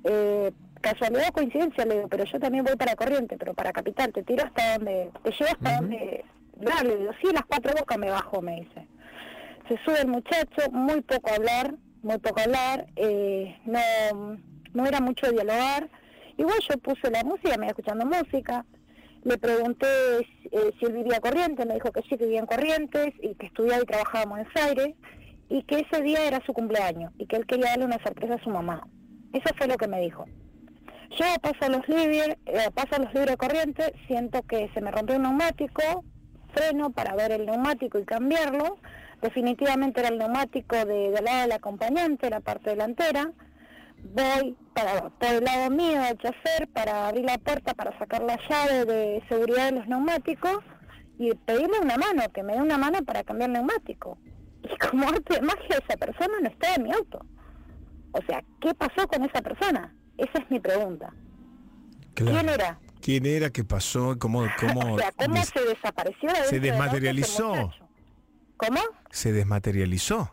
Eh, 0.05 0.51
casualidad 0.81 1.29
o 1.29 1.33
coincidencia, 1.33 1.85
le 1.85 1.97
digo, 1.97 2.09
pero 2.09 2.25
yo 2.25 2.41
también 2.41 2.65
voy 2.65 2.77
para 2.77 2.97
Corriente, 2.97 3.37
pero 3.37 3.53
para 3.53 3.75
Capital, 3.75 4.15
te 4.15 4.23
tiro 4.23 4.45
hasta 4.47 4.79
donde, 4.79 5.11
te 5.23 5.31
llevo 5.31 5.51
hasta 5.51 5.77
donde, 5.77 6.25
ya, 6.59 6.83
le 6.85 6.97
digo, 6.97 7.13
sí, 7.21 7.29
las 7.35 7.45
cuatro 7.45 7.75
bocas 7.79 7.99
me 7.99 8.09
bajo, 8.09 8.41
me 8.41 8.63
dice. 8.63 8.87
Se 9.69 9.77
sube 9.85 10.01
el 10.01 10.09
muchacho, 10.09 10.71
muy 10.71 11.01
poco 11.03 11.31
hablar, 11.35 11.75
muy 12.03 12.19
poco 12.19 12.41
hablar, 12.41 12.87
eh, 12.97 13.59
no, 13.65 14.39
no 14.75 14.87
era 14.87 15.01
mucho 15.01 15.31
dialogar. 15.31 15.89
Igual 16.37 16.59
yo 16.69 16.79
puse 16.79 17.11
la 17.11 17.25
música, 17.25 17.57
me 17.57 17.67
iba 17.67 17.69
escuchando 17.69 18.05
música, 18.07 18.65
le 19.25 19.39
pregunté 19.39 19.87
eh, 20.53 20.73
si 20.79 20.87
él 20.87 20.93
vivía 20.93 21.17
en 21.17 21.21
Corrientes, 21.21 21.67
me 21.67 21.75
dijo 21.75 21.91
que 21.91 22.03
sí, 22.03 22.11
que 22.17 22.27
vivía 22.27 22.39
en 22.39 22.47
Corrientes 22.47 23.13
y 23.21 23.35
que 23.35 23.47
estudiaba 23.47 23.83
y 23.83 23.87
trabajaba 23.87 24.23
en 24.23 24.31
Buenos 24.31 24.53
Aires 24.55 24.95
y 25.49 25.63
que 25.65 25.81
ese 25.81 26.03
día 26.03 26.25
era 26.27 26.41
su 26.47 26.53
cumpleaños 26.53 27.13
y 27.19 27.27
que 27.27 27.37
él 27.37 27.47
quería 27.47 27.71
darle 27.71 27.87
una 27.87 28.03
sorpresa 28.05 28.35
a 28.35 28.45
su 28.45 28.51
mamá. 28.51 28.87
Eso 29.33 29.49
fue 29.59 29.67
lo 29.67 29.77
que 29.77 29.89
me 29.89 30.01
dijo. 30.01 30.27
Yo 31.19 31.25
paso 31.41 31.71
los 31.71 31.89
libres, 31.89 32.37
eh, 32.47 32.71
paso 32.75 33.03
los 33.03 33.13
libres 33.15 33.33
de 33.33 33.37
corriente, 33.37 33.95
siento 34.07 34.43
que 34.43 34.71
se 34.75 34.81
me 34.81 34.91
rompió 34.91 35.17
un 35.17 35.23
neumático, 35.23 36.05
freno 36.53 36.91
para 36.91 37.15
ver 37.15 37.33
el 37.33 37.47
neumático 37.47 37.99
y 37.99 38.05
cambiarlo. 38.05 38.79
Definitivamente 39.23 40.01
era 40.01 40.11
el 40.11 40.19
neumático 40.19 40.77
de, 40.77 41.11
del 41.11 41.25
lado 41.25 41.43
del 41.43 41.53
acompañante, 41.53 42.31
la 42.31 42.41
parte 42.41 42.71
delantera. 42.71 43.33
Voy 44.03 44.57
para, 44.75 45.09
por 45.09 45.29
el 45.29 45.45
lado 45.45 45.71
mío 45.71 46.01
del 46.03 46.19
chofer 46.19 46.69
para 46.73 47.09
abrir 47.09 47.25
la 47.25 47.39
puerta 47.39 47.75
para 47.75 47.99
sacar 47.99 48.23
la 48.23 48.39
llave 48.49 48.85
de 48.85 49.25
seguridad 49.29 49.73
de 49.73 49.79
los 49.81 49.89
neumáticos 49.89 50.59
y 51.19 51.35
pedirle 51.35 51.81
una 51.81 51.97
mano, 51.97 52.23
que 52.33 52.43
me 52.43 52.53
dé 52.53 52.61
una 52.61 52.77
mano 52.79 53.03
para 53.05 53.25
cambiar 53.25 53.49
el 53.51 53.55
neumático. 53.55 54.19
Y 54.63 54.77
como 54.91 55.09
arte 55.09 55.35
de 55.35 55.43
magia 55.43 55.79
esa 55.85 55.97
persona 55.97 56.35
no 56.43 56.49
está 56.49 56.75
en 56.75 56.83
mi 56.85 56.93
auto. 56.93 57.25
O 58.13 58.21
sea, 58.27 58.43
¿qué 58.61 58.75
pasó 58.75 59.09
con 59.09 59.25
esa 59.25 59.41
persona? 59.43 59.95
Esa 60.19 60.39
es 60.39 60.51
mi 60.51 60.61
pregunta. 60.61 61.13
Claro. 62.15 62.33
¿Quién 62.33 62.49
era? 62.49 62.79
¿Quién 63.01 63.27
era? 63.27 63.51
¿Qué 63.51 63.65
pasó? 63.65 64.17
¿Cómo, 64.19 64.47
cómo 64.59 64.81
o 64.95 64.99
sea, 64.99 65.11
¿cómo 65.13 65.35
des- 65.35 65.49
se 65.49 65.65
desapareció? 65.65 66.29
de 66.29 66.45
se 66.45 66.61
desmaterializó? 66.61 67.71
¿Cómo? 68.57 68.81
Se 69.17 69.33
desmaterializó. 69.33 70.31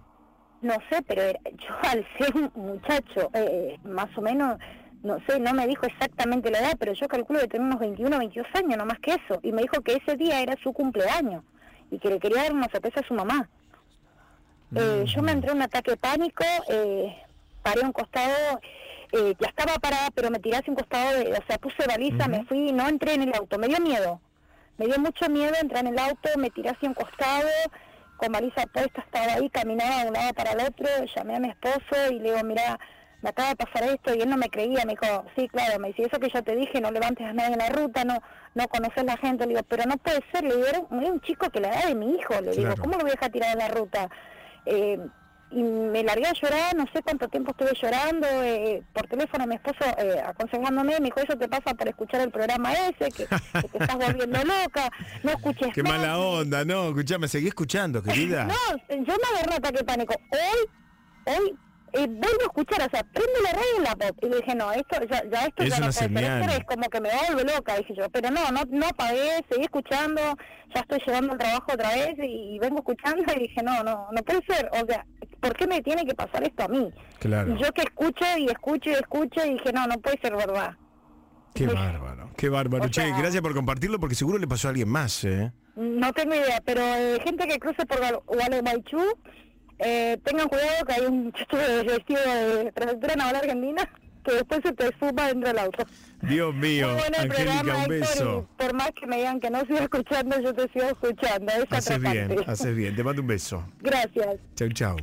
No 0.62 0.74
sé, 0.90 1.02
pero 1.08 1.22
era- 1.22 1.40
yo 1.54 1.74
al 1.90 2.06
ser 2.18 2.36
un 2.36 2.52
muchacho, 2.56 3.30
eh, 3.34 3.80
más 3.86 4.10
o 4.18 4.22
menos, 4.22 4.60
no 5.04 5.20
sé, 5.26 5.40
no 5.40 5.54
me 5.54 5.66
dijo 5.68 5.86
exactamente 5.86 6.52
la 6.52 6.60
edad, 6.60 6.76
pero 6.78 6.92
yo 6.92 7.08
calculo 7.08 7.40
que 7.40 7.48
tenía 7.48 7.68
unos 7.68 7.80
21 7.80 8.18
22 8.20 8.48
años, 8.56 8.78
no 8.78 8.86
más 8.86 9.00
que 9.00 9.12
eso. 9.12 9.40
Y 9.42 9.54
me 9.54 9.62
dijo 9.62 9.82
que 9.82 9.96
ese 9.96 10.18
día 10.18 10.42
era 10.42 10.56
su 10.62 10.74
cumpleaños 10.74 11.44
y 11.92 11.98
que 12.00 12.10
le 12.10 12.20
quería 12.20 12.44
dar 12.44 12.52
una 12.54 12.68
sorpresa 12.70 13.00
a 13.00 13.08
su 13.08 13.14
mamá. 13.14 13.50
Eh, 14.76 15.04
yo 15.08 15.22
me 15.22 15.32
entré 15.32 15.52
en 15.52 15.58
un 15.58 15.62
ataque 15.64 15.92
de 15.92 15.98
pánico, 15.98 16.44
eh, 16.68 17.16
paré 17.62 17.84
a 17.84 17.86
un 17.86 17.94
costado, 17.94 18.60
eh, 19.14 19.34
ya 19.40 19.48
estaba 19.48 19.76
parada, 19.76 20.10
pero 20.14 20.30
me 20.30 20.40
tiré 20.40 20.58
hacia 20.58 20.72
un 20.72 20.78
costado, 20.78 21.20
de, 21.20 21.32
o 21.32 21.46
sea, 21.48 21.58
puse 21.58 21.88
baliza, 21.88 22.28
me 22.28 22.44
fui, 22.46 22.72
no 22.74 22.88
entré 22.90 23.14
en 23.14 23.22
el 23.22 23.34
auto, 23.34 23.58
me 23.58 23.68
dio 23.68 23.80
miedo. 23.80 24.20
Me 24.78 24.88
dio 24.88 24.98
mucho 25.00 25.30
miedo 25.30 25.54
entrar 25.62 25.86
en 25.86 25.94
el 25.94 26.00
auto, 26.00 26.30
me 26.38 26.50
tiré 26.50 26.70
hacia 26.72 26.90
un 26.90 26.96
costado, 26.96 27.48
con 28.24 28.32
baliza 28.32 28.66
puesta, 28.68 29.02
estaba 29.02 29.34
ahí, 29.34 29.50
caminaba 29.50 30.04
de 30.04 30.08
un 30.08 30.14
lado 30.14 30.34
para 30.34 30.52
el 30.52 30.62
otro, 30.62 30.88
llamé 31.16 31.36
a 31.36 31.40
mi 31.40 31.50
esposo 31.50 32.12
y 32.12 32.20
le 32.20 32.32
digo, 32.32 32.44
mira, 32.44 32.80
me 33.22 33.30
acaba 33.30 33.50
de 33.50 33.56
pasar 33.56 33.84
esto, 33.84 34.14
y 34.14 34.22
él 34.22 34.30
no 34.30 34.38
me 34.38 34.50
creía, 34.50 34.86
me 34.86 34.94
dijo, 34.94 35.26
sí, 35.36 35.48
claro, 35.50 35.80
me 35.80 35.90
dice, 35.90 36.04
eso 36.04 36.20
que 36.20 36.30
yo 36.30 36.44
te 36.44 36.56
dije, 36.56 36.80
no 36.82 36.92
levantes 36.92 37.26
a 37.26 37.34
nadie 37.34 37.54
en 37.54 37.60
la 37.60 37.70
ruta, 37.70 38.04
no 38.04 38.22
no 38.56 38.68
conoces 38.68 39.04
la 39.04 39.18
gente, 39.18 39.46
le 39.46 39.54
digo, 39.54 39.64
pero 39.68 39.86
no 39.86 39.98
puede 39.98 40.20
ser, 40.32 40.44
le 40.44 40.56
digo, 40.56 40.68
era 40.68 40.80
un, 40.80 41.02
era 41.02 41.12
un 41.12 41.22
chico 41.22 41.50
que 41.50 41.60
la 41.60 41.70
edad 41.70 41.88
de 41.88 41.96
mi 41.96 42.16
hijo, 42.16 42.40
le 42.42 42.52
digo. 42.52 42.74
¿cómo 42.80 42.94
lo 42.94 43.00
voy 43.00 43.10
a 43.10 43.14
dejar 43.14 43.32
tirado 43.32 43.54
en 43.54 43.60
la 43.60 43.68
ruta? 43.68 44.10
Eh, 44.66 45.00
y 45.56 45.64
me 45.64 46.04
largué 46.04 46.26
a 46.28 46.34
llorar, 46.34 46.76
no 46.76 46.86
sé 46.94 47.02
cuánto 47.04 47.28
tiempo 47.28 47.52
estuve 47.52 47.72
llorando, 47.82 48.28
eh, 48.44 48.84
por 48.94 49.08
teléfono 49.08 49.46
mi 49.48 49.56
esposo 49.56 49.78
eh, 49.98 50.22
aconsejándome, 50.26 51.00
me 51.00 51.06
dijo, 51.06 51.20
eso 51.20 51.38
te 51.38 51.48
pasa 51.48 51.74
por 51.74 51.88
escuchar 51.88 52.22
el 52.22 52.32
programa 52.32 52.74
ese, 52.74 53.12
que, 53.12 53.26
que 53.28 53.68
te 53.70 53.78
estás 53.78 53.96
volviendo 53.96 54.40
loca, 54.44 54.90
no 55.24 55.32
escuches 55.32 55.70
Qué 55.74 55.84
más". 55.84 55.94
mala 55.94 56.18
onda, 56.18 56.66
no, 56.66 56.90
escuchame, 56.90 57.28
seguí 57.28 57.48
escuchando, 57.48 58.02
querida. 58.02 58.46
No, 58.46 58.54
yo 58.90 59.14
me 59.18 59.38
agarré 59.38 59.56
ataque 59.56 59.78
de 59.78 59.84
pánico. 59.84 60.16
Hoy, 60.32 61.34
hoy, 61.34 61.56
eh, 61.94 62.08
vuelvo 62.08 62.42
a 62.42 62.44
escuchar, 62.44 62.82
o 62.88 62.90
sea, 62.92 63.04
prende 63.04 63.40
la 63.44 63.52
radio 63.52 63.78
en 63.78 63.84
la 63.84 63.96
pop. 63.96 64.18
Y 64.22 64.30
le 64.30 64.36
dije, 64.38 64.56
no, 64.56 64.72
esto 64.74 64.98
ya, 65.10 65.24
ya 65.30 65.46
esto 65.46 65.64
Es 65.64 65.70
ya 65.70 65.80
no 65.80 65.86
una 65.86 65.94
puede 65.94 65.94
ser. 65.94 66.08
señal. 66.10 66.42
Esto 66.42 66.54
es 66.58 66.66
como 66.66 66.90
que 66.90 67.02
me 67.02 67.10
vuelve 67.28 67.54
loca, 67.54 67.78
dije 67.78 67.94
yo. 67.98 68.10
Pero 68.10 68.30
no, 68.32 68.52
no, 68.52 68.62
no 68.70 68.88
apagué, 68.88 69.44
seguí 69.50 69.64
escuchando, 69.64 70.22
ya 70.74 70.82
estoy 70.82 71.00
llevando 71.06 71.34
el 71.34 71.40
trabajo 71.40 71.72
otra 71.74 71.90
vez 71.90 72.16
y, 72.20 72.56
y 72.56 72.60
vengo 72.60 72.78
escuchando 72.80 73.24
y 73.36 73.40
dije, 73.40 73.64
no, 73.64 73.84
no, 73.84 74.08
no 74.12 74.24
puede 74.24 74.42
ser. 74.48 74.70
O 74.74 74.86
sea, 74.86 75.06
¿por 75.40 75.54
qué 75.56 75.68
me 75.68 75.82
tiene 75.82 76.06
que 76.06 76.14
pasar 76.16 76.44
esto 76.44 76.64
a 76.64 76.68
mí? 76.68 76.90
Claro. 77.20 77.54
Y 77.56 77.62
yo 77.64 77.72
que 77.72 77.84
escucho 77.84 78.26
y 78.38 78.46
escucho 78.48 78.90
y 78.90 78.94
escucho 78.94 79.46
y 79.46 79.54
dije, 79.54 79.72
no, 79.74 79.88
no 79.88 79.96
puede 80.00 80.20
ser 80.22 80.36
verdad. 80.36 80.76
Qué 81.54 81.68
bárbaro, 81.68 82.32
qué 82.36 82.50
bárbaro. 82.50 82.90
Che, 82.90 83.02
sea- 83.08 83.18
gracias 83.18 83.42
por 83.44 83.54
compartirlo 83.54 84.00
porque 84.00 84.16
seguro 84.16 84.40
le 84.40 84.48
pasó 84.48 84.68
a 84.68 84.72
alguien 84.72 84.90
más, 84.90 85.24
¿eh? 85.24 85.52
No 85.76 86.12
tengo 86.14 86.34
idea, 86.34 86.62
pero 86.66 86.82
eh, 86.82 87.20
gente 87.24 87.48
que 87.48 87.60
cruce 87.60 87.86
por 87.86 88.00
Gual- 88.00 88.22
Gualeguaychú, 88.26 89.02
eh, 89.80 90.18
tengan 90.24 90.48
cuidado 90.48 90.86
que 90.86 90.94
hay 90.94 91.06
un 91.06 91.26
muchacho 91.26 91.58
de- 91.58 91.84
vestido 91.84 92.22
de 92.22 92.72
prefectura 92.72 93.16
naval 93.16 93.36
argentina 93.38 93.90
que 94.24 94.32
después 94.36 94.62
se 94.64 94.72
te 94.72 94.90
suma 94.98 95.28
dentro 95.28 95.50
del 95.50 95.60
auto. 95.60 95.86
Dios 96.22 96.56
mío, 96.56 96.88
Muy 96.88 96.96
bueno 97.02 97.18
el 97.18 97.30
Angélica, 97.30 97.60
programa, 97.62 97.84
un 97.84 97.88
beso. 97.90 98.48
por 98.58 98.74
más 98.74 98.92
que 98.92 99.06
me 99.06 99.18
digan 99.18 99.42
que 99.42 99.50
no 99.50 99.60
sigo 99.66 99.80
escuchando, 99.80 100.40
yo 100.40 100.54
te 100.54 100.70
sigo 100.72 100.86
escuchando. 100.86 101.52
Es 101.52 101.66
Haces 101.70 102.00
bien, 102.00 102.36
haces 102.48 102.74
bien. 102.74 102.96
Te 102.96 103.04
mando 103.04 103.22
un 103.22 103.28
beso. 103.28 103.66
Gracias. 103.82 104.38
Chau, 104.56 104.70
chau. 104.70 104.96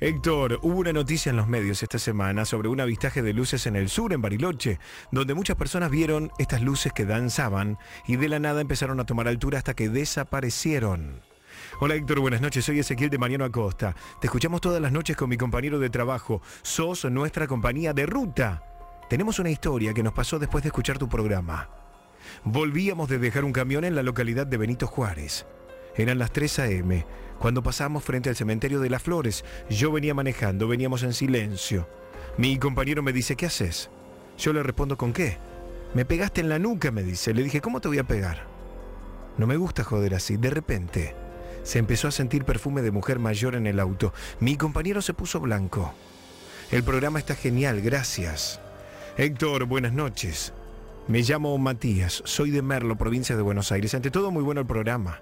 Héctor, 0.00 0.58
hubo 0.62 0.78
una 0.78 0.94
noticia 0.94 1.28
en 1.28 1.36
los 1.36 1.46
medios 1.48 1.82
esta 1.82 1.98
semana 1.98 2.46
sobre 2.46 2.68
un 2.70 2.80
avistaje 2.80 3.20
de 3.20 3.34
luces 3.34 3.66
en 3.66 3.76
el 3.76 3.90
sur, 3.90 4.14
en 4.14 4.22
Bariloche, 4.22 4.78
donde 5.10 5.34
muchas 5.34 5.56
personas 5.56 5.90
vieron 5.90 6.30
estas 6.38 6.62
luces 6.62 6.94
que 6.94 7.04
danzaban 7.04 7.76
y 8.06 8.16
de 8.16 8.30
la 8.30 8.38
nada 8.38 8.62
empezaron 8.62 8.98
a 9.00 9.04
tomar 9.04 9.28
altura 9.28 9.58
hasta 9.58 9.74
que 9.74 9.90
desaparecieron. 9.90 11.20
Hola 11.84 11.96
Héctor, 11.96 12.20
buenas 12.20 12.40
noches. 12.40 12.64
Soy 12.64 12.78
Ezequiel 12.78 13.10
de 13.10 13.18
Mariano 13.18 13.44
Acosta. 13.44 13.96
Te 14.20 14.28
escuchamos 14.28 14.60
todas 14.60 14.80
las 14.80 14.92
noches 14.92 15.16
con 15.16 15.28
mi 15.28 15.36
compañero 15.36 15.80
de 15.80 15.90
trabajo. 15.90 16.40
Sos 16.62 17.04
nuestra 17.06 17.48
compañía 17.48 17.92
de 17.92 18.06
ruta. 18.06 18.62
Tenemos 19.10 19.40
una 19.40 19.50
historia 19.50 19.92
que 19.92 20.04
nos 20.04 20.12
pasó 20.12 20.38
después 20.38 20.62
de 20.62 20.68
escuchar 20.68 20.96
tu 20.96 21.08
programa. 21.08 21.70
Volvíamos 22.44 23.08
de 23.08 23.18
dejar 23.18 23.44
un 23.44 23.52
camión 23.52 23.82
en 23.84 23.96
la 23.96 24.04
localidad 24.04 24.46
de 24.46 24.58
Benito 24.58 24.86
Juárez. 24.86 25.44
Eran 25.96 26.20
las 26.20 26.30
3 26.30 26.60
a.m. 26.60 27.04
Cuando 27.40 27.64
pasamos 27.64 28.04
frente 28.04 28.28
al 28.28 28.36
cementerio 28.36 28.78
de 28.78 28.88
las 28.88 29.02
Flores, 29.02 29.44
yo 29.68 29.90
venía 29.90 30.14
manejando, 30.14 30.68
veníamos 30.68 31.02
en 31.02 31.12
silencio. 31.12 31.88
Mi 32.38 32.60
compañero 32.60 33.02
me 33.02 33.12
dice, 33.12 33.34
¿qué 33.34 33.46
haces? 33.46 33.90
Yo 34.38 34.52
le 34.52 34.62
respondo, 34.62 34.96
¿con 34.96 35.12
qué? 35.12 35.36
Me 35.94 36.04
pegaste 36.04 36.42
en 36.42 36.48
la 36.48 36.60
nuca, 36.60 36.92
me 36.92 37.02
dice. 37.02 37.34
Le 37.34 37.42
dije, 37.42 37.60
¿cómo 37.60 37.80
te 37.80 37.88
voy 37.88 37.98
a 37.98 38.04
pegar? 38.04 38.46
No 39.36 39.48
me 39.48 39.56
gusta 39.56 39.82
joder 39.82 40.14
así. 40.14 40.36
De 40.36 40.50
repente, 40.50 41.16
se 41.62 41.78
empezó 41.78 42.08
a 42.08 42.12
sentir 42.12 42.44
perfume 42.44 42.82
de 42.82 42.90
mujer 42.90 43.18
mayor 43.18 43.54
en 43.54 43.66
el 43.66 43.80
auto. 43.80 44.12
Mi 44.40 44.56
compañero 44.56 45.02
se 45.02 45.14
puso 45.14 45.40
blanco. 45.40 45.94
El 46.70 46.82
programa 46.82 47.18
está 47.18 47.34
genial, 47.34 47.80
gracias. 47.80 48.60
Héctor, 49.16 49.66
buenas 49.66 49.92
noches. 49.92 50.52
Me 51.08 51.20
llamo 51.22 51.56
Matías, 51.58 52.22
soy 52.24 52.50
de 52.50 52.62
Merlo, 52.62 52.96
provincia 52.96 53.36
de 53.36 53.42
Buenos 53.42 53.72
Aires. 53.72 53.94
Ante 53.94 54.10
todo, 54.10 54.30
muy 54.30 54.42
bueno 54.42 54.60
el 54.60 54.66
programa. 54.66 55.20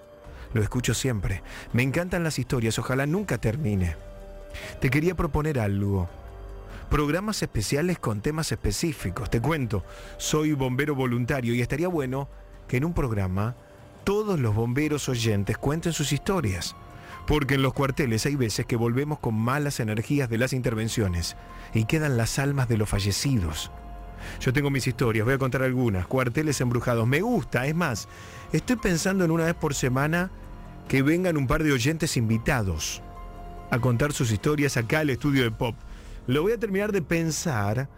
Lo 0.52 0.62
escucho 0.62 0.94
siempre. 0.94 1.42
Me 1.72 1.82
encantan 1.82 2.24
las 2.24 2.38
historias, 2.38 2.78
ojalá 2.78 3.06
nunca 3.06 3.38
termine. 3.38 3.96
Te 4.80 4.90
quería 4.90 5.14
proponer 5.14 5.58
algo. 5.58 6.08
Programas 6.90 7.42
especiales 7.42 7.98
con 7.98 8.20
temas 8.20 8.50
específicos. 8.50 9.30
Te 9.30 9.40
cuento, 9.40 9.84
soy 10.18 10.52
bombero 10.52 10.94
voluntario 10.94 11.54
y 11.54 11.60
estaría 11.60 11.88
bueno 11.88 12.28
que 12.66 12.76
en 12.76 12.84
un 12.84 12.94
programa 12.94 13.54
todos 14.04 14.38
los 14.38 14.54
bomberos 14.54 15.08
oyentes 15.08 15.58
cuenten 15.58 15.92
sus 15.92 16.12
historias. 16.12 16.76
Porque 17.26 17.54
en 17.54 17.62
los 17.62 17.74
cuarteles 17.74 18.26
hay 18.26 18.34
veces 18.34 18.66
que 18.66 18.76
volvemos 18.76 19.18
con 19.18 19.34
malas 19.34 19.78
energías 19.78 20.28
de 20.28 20.38
las 20.38 20.52
intervenciones 20.52 21.36
y 21.74 21.84
quedan 21.84 22.16
las 22.16 22.38
almas 22.38 22.68
de 22.68 22.76
los 22.76 22.88
fallecidos. 22.88 23.70
Yo 24.40 24.52
tengo 24.52 24.70
mis 24.70 24.86
historias, 24.86 25.24
voy 25.24 25.34
a 25.34 25.38
contar 25.38 25.62
algunas. 25.62 26.06
Cuarteles 26.06 26.60
embrujados. 26.60 27.06
Me 27.06 27.20
gusta, 27.20 27.66
es 27.66 27.74
más, 27.74 28.08
estoy 28.52 28.76
pensando 28.76 29.24
en 29.24 29.30
una 29.30 29.44
vez 29.44 29.54
por 29.54 29.74
semana 29.74 30.30
que 30.88 31.02
vengan 31.02 31.36
un 31.36 31.46
par 31.46 31.62
de 31.62 31.72
oyentes 31.72 32.16
invitados 32.16 33.02
a 33.70 33.78
contar 33.78 34.12
sus 34.12 34.32
historias 34.32 34.76
acá 34.76 35.00
al 35.00 35.10
estudio 35.10 35.44
de 35.44 35.50
pop. 35.50 35.76
Lo 36.26 36.42
voy 36.42 36.52
a 36.52 36.58
terminar 36.58 36.92
de 36.92 37.02
pensar 37.02 37.88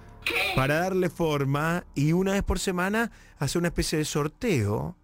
para 0.54 0.80
darle 0.80 1.08
forma 1.08 1.84
y 1.94 2.12
una 2.12 2.32
vez 2.32 2.42
por 2.42 2.58
semana 2.58 3.10
hacer 3.38 3.60
una 3.60 3.68
especie 3.68 3.98
de 3.98 4.04
sorteo 4.04 4.96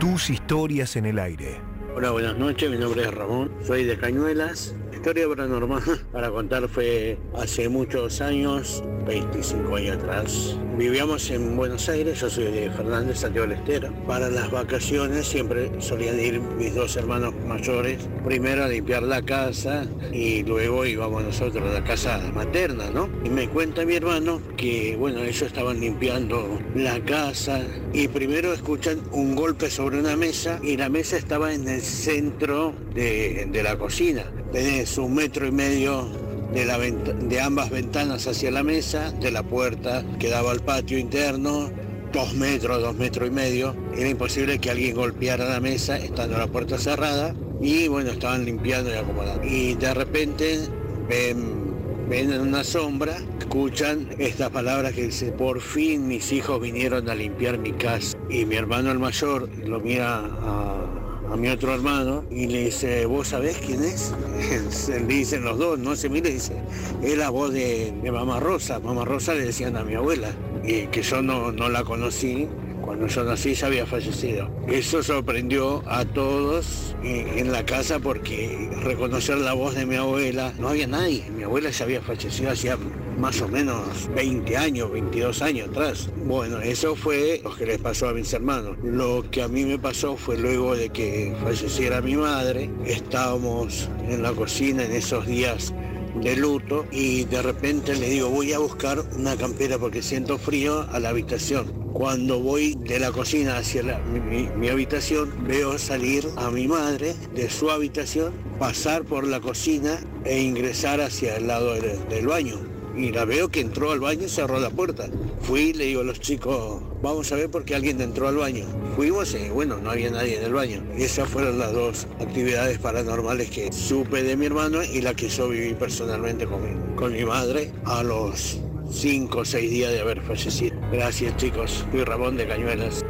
Tus 0.00 0.30
historias 0.30 0.96
en 0.96 1.06
el 1.06 1.18
aire. 1.18 1.73
Hola, 1.96 2.10
buenas 2.10 2.36
noches, 2.36 2.68
mi 2.68 2.76
nombre 2.76 3.02
es 3.02 3.14
Ramón, 3.14 3.52
soy 3.64 3.84
de 3.84 3.96
Cañuelas. 3.96 4.74
La 4.90 4.96
historia 4.96 5.28
paranormal 5.28 5.82
para 6.12 6.28
contar 6.28 6.68
fue 6.68 7.16
hace 7.36 7.68
muchos 7.68 8.20
años, 8.20 8.82
25 9.06 9.76
años 9.76 9.96
atrás. 9.98 10.58
Vivíamos 10.76 11.30
en 11.30 11.56
Buenos 11.56 11.88
Aires, 11.88 12.20
yo 12.20 12.28
soy 12.28 12.50
de 12.50 12.68
Fernández, 12.68 13.18
Santiago 13.18 13.46
del. 13.46 13.92
Para 14.08 14.28
las 14.28 14.50
vacaciones 14.50 15.24
siempre 15.24 15.70
solían 15.80 16.18
ir 16.18 16.40
mis 16.40 16.74
dos 16.74 16.96
hermanos 16.96 17.32
mayores, 17.46 18.08
primero 18.24 18.64
a 18.64 18.68
limpiar 18.68 19.04
la 19.04 19.22
casa 19.22 19.86
y 20.12 20.42
luego 20.42 20.84
íbamos 20.84 21.22
nosotros 21.22 21.62
a 21.62 21.74
la 21.74 21.84
casa 21.84 22.18
materna, 22.34 22.90
¿no? 22.90 23.08
Y 23.24 23.28
me 23.28 23.48
cuenta 23.48 23.84
mi 23.84 23.94
hermano 23.94 24.42
que, 24.56 24.96
bueno, 24.98 25.20
ellos 25.20 25.42
estaban 25.42 25.78
limpiando 25.78 26.58
la 26.74 26.98
casa 27.04 27.62
y 27.92 28.08
primero 28.08 28.52
escuchan 28.52 29.00
un 29.12 29.36
golpe 29.36 29.70
sobre 29.70 30.00
una 30.00 30.16
mesa 30.16 30.58
y 30.60 30.76
la 30.76 30.88
mesa 30.88 31.16
estaba 31.16 31.54
en 31.54 31.68
el 31.68 31.82
centro 31.84 32.74
de, 32.94 33.60
la 33.62 33.76
cocina. 33.76 34.24
Tenés 34.52 34.98
un 34.98 35.14
metro 35.14 35.46
y 35.46 35.52
medio 35.52 36.08
de, 36.52 36.64
la 36.64 36.78
de 36.78 37.40
ambas 37.40 37.70
ventanas 37.70 38.26
hacia 38.26 38.50
la 38.50 38.62
mesa, 38.62 39.10
de 39.12 39.30
la 39.30 39.42
puerta 39.42 40.04
que 40.18 40.28
daba 40.28 40.52
al 40.52 40.60
patio 40.60 40.98
interno, 40.98 41.70
dos 42.12 42.34
metros, 42.34 42.80
dos 42.80 42.96
metros 42.96 43.28
y 43.28 43.32
medio. 43.32 43.74
Era 43.96 44.08
imposible 44.08 44.58
que 44.58 44.70
alguien 44.70 44.94
golpeara 44.94 45.48
la 45.48 45.60
mesa 45.60 45.98
estando 45.98 46.38
la 46.38 46.46
puerta 46.46 46.78
cerrada 46.78 47.34
y 47.60 47.88
bueno, 47.88 48.10
estaban 48.10 48.44
limpiando 48.44 48.90
y 48.90 48.94
acomodando. 48.94 49.44
Y 49.44 49.74
de 49.74 49.94
repente 49.94 50.60
ven, 51.08 51.74
ven 52.08 52.32
en 52.32 52.40
una 52.40 52.64
sombra, 52.64 53.16
escuchan 53.38 54.08
estas 54.18 54.50
palabras 54.50 54.92
que 54.92 55.06
dice, 55.06 55.32
por 55.32 55.60
fin 55.60 56.06
mis 56.06 56.32
hijos 56.32 56.60
vinieron 56.60 57.08
a 57.08 57.14
limpiar 57.14 57.58
mi 57.58 57.72
casa. 57.72 58.16
Y 58.28 58.44
mi 58.44 58.56
hermano 58.56 58.90
el 58.90 58.98
mayor 58.98 59.48
lo 59.64 59.80
mira 59.80 60.18
a, 60.18 61.03
a 61.30 61.36
mi 61.36 61.48
otro 61.48 61.74
hermano 61.74 62.24
y 62.30 62.46
le 62.46 62.66
dice, 62.66 63.06
¿vos 63.06 63.28
sabés 63.28 63.58
quién 63.58 63.82
es? 63.82 64.12
Le 64.88 65.00
dicen 65.06 65.44
los 65.44 65.58
dos, 65.58 65.78
no 65.78 65.96
se 65.96 66.08
mire, 66.08 66.30
dice, 66.30 66.54
es 67.02 67.16
la 67.16 67.30
voz 67.30 67.52
de, 67.52 67.92
de 68.02 68.12
Mamá 68.12 68.40
Rosa. 68.40 68.78
Mamá 68.78 69.04
Rosa 69.04 69.34
le 69.34 69.46
decían 69.46 69.76
a 69.76 69.84
mi 69.84 69.94
abuela, 69.94 70.30
y 70.62 70.86
que 70.88 71.02
yo 71.02 71.22
no, 71.22 71.52
no 71.52 71.68
la 71.68 71.84
conocí. 71.84 72.48
Cuando 72.84 73.06
yo 73.06 73.24
nací 73.24 73.54
ya 73.54 73.66
había 73.66 73.86
fallecido. 73.86 74.50
Eso 74.68 75.02
sorprendió 75.02 75.82
a 75.86 76.04
todos 76.04 76.94
en 77.02 77.50
la 77.52 77.64
casa 77.64 77.98
porque 77.98 78.70
reconocer 78.82 79.38
la 79.38 79.52
voz 79.54 79.74
de 79.74 79.86
mi 79.86 79.96
abuela, 79.96 80.52
no 80.58 80.68
había 80.68 80.86
nadie. 80.86 81.24
Mi 81.30 81.42
abuela 81.44 81.70
ya 81.70 81.84
había 81.84 82.00
fallecido 82.00 82.50
hacía 82.50 82.78
más 83.18 83.40
o 83.40 83.48
menos 83.48 84.10
20 84.14 84.56
años, 84.56 84.90
22 84.92 85.42
años 85.42 85.68
atrás. 85.68 86.10
Bueno, 86.26 86.60
eso 86.60 86.96
fue 86.96 87.40
lo 87.42 87.54
que 87.54 87.66
les 87.66 87.78
pasó 87.78 88.08
a 88.08 88.12
mis 88.12 88.32
hermanos. 88.32 88.76
Lo 88.82 89.24
que 89.30 89.42
a 89.42 89.48
mí 89.48 89.64
me 89.64 89.78
pasó 89.78 90.16
fue 90.16 90.36
luego 90.36 90.76
de 90.76 90.90
que 90.90 91.34
falleciera 91.42 92.00
mi 92.00 92.16
madre. 92.16 92.70
Estábamos 92.84 93.88
en 94.08 94.22
la 94.22 94.32
cocina 94.32 94.84
en 94.84 94.92
esos 94.92 95.26
días 95.26 95.72
de 96.22 96.36
luto 96.36 96.86
y 96.90 97.24
de 97.24 97.42
repente 97.42 97.94
le 97.94 98.08
digo 98.10 98.28
voy 98.28 98.52
a 98.52 98.58
buscar 98.58 99.04
una 99.16 99.36
campera 99.36 99.78
porque 99.78 100.02
siento 100.02 100.38
frío 100.38 100.86
a 100.90 100.98
la 101.00 101.10
habitación. 101.10 101.84
Cuando 101.92 102.40
voy 102.40 102.74
de 102.74 102.98
la 102.98 103.12
cocina 103.12 103.56
hacia 103.58 103.82
la- 103.84 103.98
mi, 104.00 104.68
habitación 104.68 105.32
veo 105.46 105.78
salir 105.78 106.26
a 106.36 106.50
mi 106.50 106.66
madre 106.66 107.14
de 107.34 107.48
su 107.48 107.70
habitación, 107.70 108.32
pasar 108.58 109.04
por 109.04 109.26
la 109.26 109.40
cocina 109.40 110.00
e 110.24 110.40
ingresar 110.40 111.00
hacia 111.00 111.36
el 111.36 111.46
lado 111.46 111.74
del 111.74 112.26
baño. 112.26 112.73
Y 112.96 113.10
la 113.12 113.24
veo 113.24 113.48
que 113.48 113.60
entró 113.60 113.90
al 113.90 114.00
baño 114.00 114.26
y 114.26 114.28
cerró 114.28 114.60
la 114.60 114.70
puerta. 114.70 115.06
Fui 115.40 115.60
y 115.60 115.72
le 115.72 115.86
digo 115.86 116.02
a 116.02 116.04
los 116.04 116.20
chicos, 116.20 116.82
vamos 117.02 117.30
a 117.32 117.36
ver 117.36 117.50
por 117.50 117.64
qué 117.64 117.74
alguien 117.74 118.00
entró 118.00 118.28
al 118.28 118.36
baño. 118.36 118.66
Fuimos 118.96 119.34
y 119.34 119.48
bueno, 119.48 119.78
no 119.78 119.90
había 119.90 120.10
nadie 120.10 120.38
en 120.38 120.44
el 120.44 120.52
baño. 120.52 120.82
Y 120.96 121.02
esas 121.02 121.28
fueron 121.28 121.58
las 121.58 121.72
dos 121.72 122.06
actividades 122.20 122.78
paranormales 122.78 123.50
que 123.50 123.72
supe 123.72 124.22
de 124.22 124.36
mi 124.36 124.46
hermano 124.46 124.82
y 124.82 125.00
la 125.00 125.14
que 125.14 125.28
yo 125.28 125.48
viví 125.48 125.74
personalmente 125.74 126.46
con 126.46 126.62
mi, 126.62 126.94
con 126.96 127.12
mi 127.12 127.24
madre 127.24 127.72
a 127.84 128.02
los 128.02 128.60
5 128.90 129.38
o 129.38 129.44
6 129.44 129.70
días 129.70 129.92
de 129.92 130.00
haber 130.00 130.20
fallecido. 130.22 130.76
Gracias 130.92 131.36
chicos, 131.36 131.84
soy 131.90 132.04
Ramón 132.04 132.36
de 132.36 132.46
Cañuelas. 132.46 133.04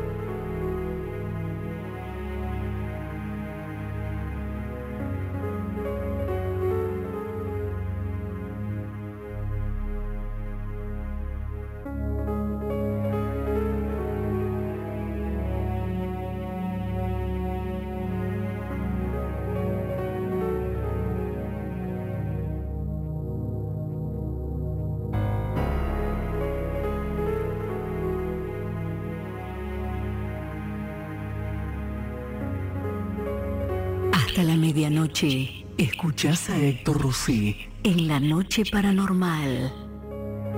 La 35.05 35.11
medianoche, 35.11 35.67
escuchás 35.77 36.49
a 36.49 36.57
Héctor 36.57 37.03
Rossi 37.03 37.57
en 37.83 38.09
la 38.09 38.21
noche 38.21 38.63
paranormal. 38.71 39.71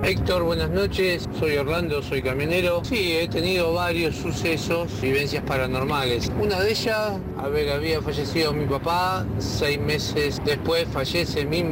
Héctor, 0.05 0.45
buenas 0.45 0.71
noches. 0.71 1.29
Soy 1.39 1.57
Orlando, 1.57 2.01
soy 2.03 2.23
camionero. 2.23 2.85
Sí, 2.85 3.17
he 3.17 3.29
tenido 3.29 3.73
varios 3.73 4.15
sucesos, 4.15 5.01
vivencias 5.01 5.43
paranormales. 5.45 6.31
Una 6.41 6.61
de 6.61 6.71
ellas, 6.71 7.19
a 7.39 7.49
ver, 7.49 7.73
había 7.73 8.01
fallecido 8.01 8.53
mi 8.53 8.67
papá. 8.67 9.27
Seis 9.39 9.81
meses 9.81 10.41
después 10.45 10.87
fallece 10.93 11.45
mi, 11.45 11.65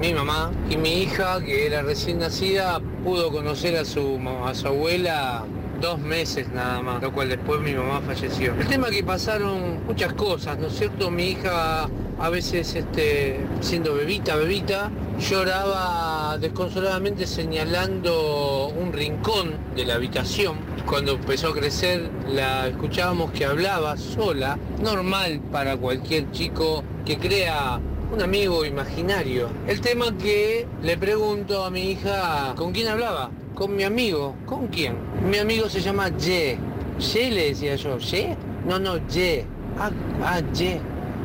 mi 0.00 0.14
mamá. 0.14 0.52
Y 0.70 0.76
mi 0.76 1.02
hija, 1.02 1.40
que 1.44 1.66
era 1.66 1.82
recién 1.82 2.20
nacida, 2.20 2.80
pudo 3.04 3.30
conocer 3.30 3.76
a 3.76 3.84
su, 3.84 4.18
a 4.46 4.54
su 4.54 4.68
abuela 4.68 5.44
dos 5.82 5.98
meses 5.98 6.48
nada 6.48 6.80
más, 6.80 7.02
lo 7.02 7.12
cual 7.12 7.28
después 7.28 7.60
mi 7.60 7.74
mamá 7.74 8.00
falleció. 8.06 8.54
El 8.54 8.68
tema 8.68 8.88
que 8.88 9.02
pasaron 9.02 9.84
muchas 9.84 10.12
cosas, 10.14 10.56
¿no 10.56 10.68
es 10.68 10.74
cierto? 10.74 11.10
Mi 11.10 11.24
hija 11.30 11.88
a 12.18 12.30
veces, 12.30 12.74
este, 12.76 13.40
siendo 13.60 13.94
bebita, 13.94 14.36
bebita, 14.36 14.90
lloraba 15.18 16.38
desconsoladamente 16.38 17.26
señalando 17.26 18.68
un 18.68 18.92
rincón 18.92 19.56
de 19.74 19.84
la 19.84 19.94
habitación. 19.94 20.56
Cuando 20.86 21.12
empezó 21.12 21.48
a 21.48 21.52
crecer 21.52 22.08
la 22.28 22.68
escuchábamos 22.68 23.32
que 23.32 23.44
hablaba 23.44 23.96
sola, 23.96 24.58
normal 24.80 25.40
para 25.50 25.76
cualquier 25.76 26.30
chico 26.30 26.84
que 27.04 27.18
crea 27.18 27.80
un 28.12 28.20
amigo 28.20 28.64
imaginario. 28.64 29.48
El 29.66 29.80
tema 29.80 30.16
que 30.18 30.66
le 30.82 30.98
pregunto 30.98 31.64
a 31.64 31.70
mi 31.70 31.92
hija, 31.92 32.54
¿con 32.56 32.72
quién 32.72 32.88
hablaba? 32.88 33.30
Con 33.54 33.74
mi 33.74 33.84
amigo. 33.84 34.34
¿Con 34.44 34.68
quién? 34.68 34.96
Mi 35.30 35.38
amigo 35.38 35.68
se 35.70 35.80
llama 35.80 36.10
Ye. 36.18 36.58
Ye 36.98 37.30
le 37.30 37.48
decía 37.48 37.76
yo. 37.76 37.98
¿Ye? 37.98 38.36
No, 38.66 38.78
no, 38.78 38.98
Ye. 39.08 39.46
Ah, 39.78 39.90
ah, 40.22 40.40
Ye. 40.52 40.78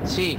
Sí. 0.06 0.38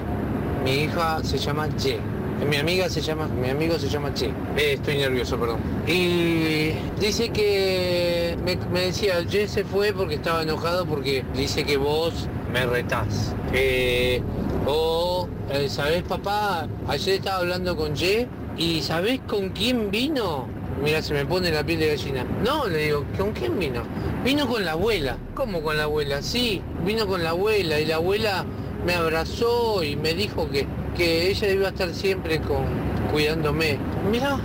Mi 0.65 0.85
hija 0.85 1.23
se 1.23 1.37
llama 1.37 1.69
Ye. 1.77 2.01
Mi 2.49 2.57
amiga 2.57 2.89
se 2.89 3.01
llama, 3.01 3.27
mi 3.27 3.51
amigo 3.51 3.79
se 3.79 3.89
llama 3.89 4.15
Che. 4.15 4.27
Eh, 4.57 4.75
estoy 4.75 4.97
nervioso, 4.97 5.39
perdón. 5.39 5.59
Y 5.87 6.71
dice 7.01 7.31
que 7.31 8.37
me, 8.45 8.81
decía, 8.81 9.21
Ye 9.23 9.49
se 9.49 9.65
fue 9.65 9.93
porque 9.93 10.15
estaba 10.15 10.43
enojado 10.45 10.87
porque 10.87 11.25
dice 11.35 11.65
que 11.65 11.77
vos 11.77 12.29
me 12.53 12.65
retás. 12.65 13.35
Eh, 13.53 14.23
o, 14.67 15.29
eh, 15.51 15.69
¿sabés 15.69 16.03
papá? 16.03 16.67
Ayer 16.89 17.17
estaba 17.17 17.39
hablando 17.39 17.77
con 17.77 17.95
Ye 17.95 18.29
y 18.57 18.83
¿sabés 18.83 19.21
con 19.27 19.51
quién 19.51 19.91
vino? 19.91 20.47
Mira, 20.83 21.03
se 21.03 21.13
me 21.13 21.27
pone 21.27 21.51
la 21.51 21.65
piel 21.65 21.81
de 21.81 21.89
gallina. 21.89 22.25
No, 22.45 22.67
le 22.67 22.85
digo, 22.85 23.05
¿con 23.17 23.33
quién 23.33 23.59
vino? 23.59 23.83
Vino 24.25 24.47
con 24.47 24.65
la 24.65 24.73
abuela. 24.73 25.17
¿Cómo 25.35 25.63
con 25.63 25.77
la 25.77 25.85
abuela? 25.85 26.23
Sí, 26.23 26.63
vino 26.85 27.07
con 27.07 27.25
la 27.25 27.31
abuela 27.31 27.81
y 27.81 27.87
la 27.87 27.97
abuela 27.97 28.45
me 28.87 28.95
abrazó 28.95 29.83
y 29.83 29.97
me 29.97 30.15
dijo 30.15 30.49
que, 30.51 30.67
que 30.97 31.31
ella 31.31 31.51
iba 31.51 31.67
a 31.67 31.71
estar 31.71 31.93
siempre 31.93 32.41
con, 32.41 32.65
cuidándome. 33.11 33.79
Mira, 34.11 34.39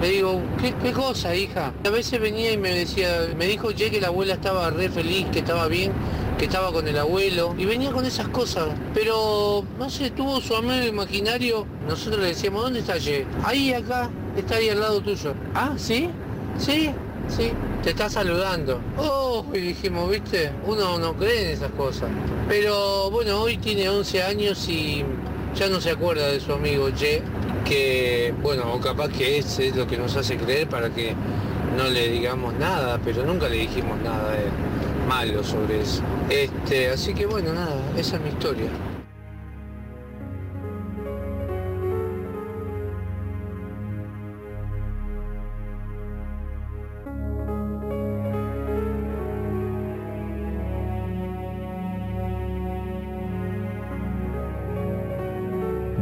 le 0.00 0.10
digo, 0.10 0.40
¿qué, 0.60 0.92
cosa, 0.92 1.34
hija? 1.34 1.72
A 1.84 1.90
veces 1.90 2.20
venía 2.20 2.52
y 2.52 2.56
me 2.56 2.70
decía, 2.70 3.28
me 3.36 3.46
dijo 3.46 3.72
Che 3.72 3.90
que 3.90 4.00
la 4.00 4.08
abuela 4.08 4.34
estaba 4.34 4.70
re 4.70 4.88
feliz, 4.88 5.26
que 5.32 5.40
estaba 5.40 5.66
bien, 5.66 5.92
que 6.38 6.44
estaba 6.44 6.72
con 6.72 6.86
el 6.86 6.96
abuelo, 6.98 7.54
y 7.58 7.64
venía 7.64 7.90
con 7.90 8.04
esas 8.06 8.28
cosas. 8.28 8.68
Pero, 8.94 9.64
no 9.78 9.90
sé, 9.90 10.10
tuvo 10.10 10.40
su 10.40 10.54
amigo 10.54 10.86
imaginario, 10.86 11.66
nosotros 11.88 12.22
le 12.22 12.28
decíamos, 12.28 12.62
¿dónde 12.62 12.80
está 12.80 12.98
Che? 12.98 13.26
Ahí, 13.44 13.72
acá, 13.72 14.08
está 14.36 14.56
ahí 14.56 14.68
al 14.68 14.80
lado 14.80 15.00
tuyo. 15.00 15.34
Ah, 15.54 15.72
¿sí? 15.76 16.10
Sí, 16.58 16.90
sí, 17.28 17.50
te 17.82 17.90
está 17.90 18.08
saludando. 18.08 18.80
Oh, 18.98 19.44
y 19.52 19.58
dijimos, 19.58 20.10
viste, 20.10 20.52
uno 20.64 20.98
no 20.98 21.16
cree 21.16 21.46
en 21.46 21.50
esas 21.50 21.72
cosas. 21.72 22.08
Pero 22.48 23.10
bueno, 23.10 23.42
hoy 23.42 23.58
tiene 23.58 23.88
11 23.88 24.22
años 24.22 24.68
y 24.68 25.04
ya 25.56 25.68
no 25.68 25.80
se 25.80 25.90
acuerda 25.90 26.28
de 26.28 26.38
su 26.38 26.52
amigo 26.52 26.88
Che, 26.90 27.22
que 27.64 28.34
bueno, 28.42 28.72
o 28.72 28.80
capaz 28.80 29.08
que 29.08 29.38
es 29.38 29.76
lo 29.76 29.86
que 29.86 29.96
nos 29.96 30.16
hace 30.16 30.36
creer 30.36 30.68
para 30.68 30.90
que 30.90 31.14
no 31.76 31.84
le 31.84 32.08
digamos 32.08 32.54
nada, 32.54 32.98
pero 33.04 33.24
nunca 33.24 33.48
le 33.48 33.56
dijimos 33.56 33.98
nada 34.00 34.32
de 34.32 34.46
malo 35.08 35.42
sobre 35.44 35.80
eso. 35.80 36.02
Este, 36.28 36.88
así 36.88 37.14
que 37.14 37.26
bueno, 37.26 37.52
nada, 37.52 37.80
esa 37.96 38.16
es 38.16 38.22
mi 38.22 38.28
historia. 38.30 38.68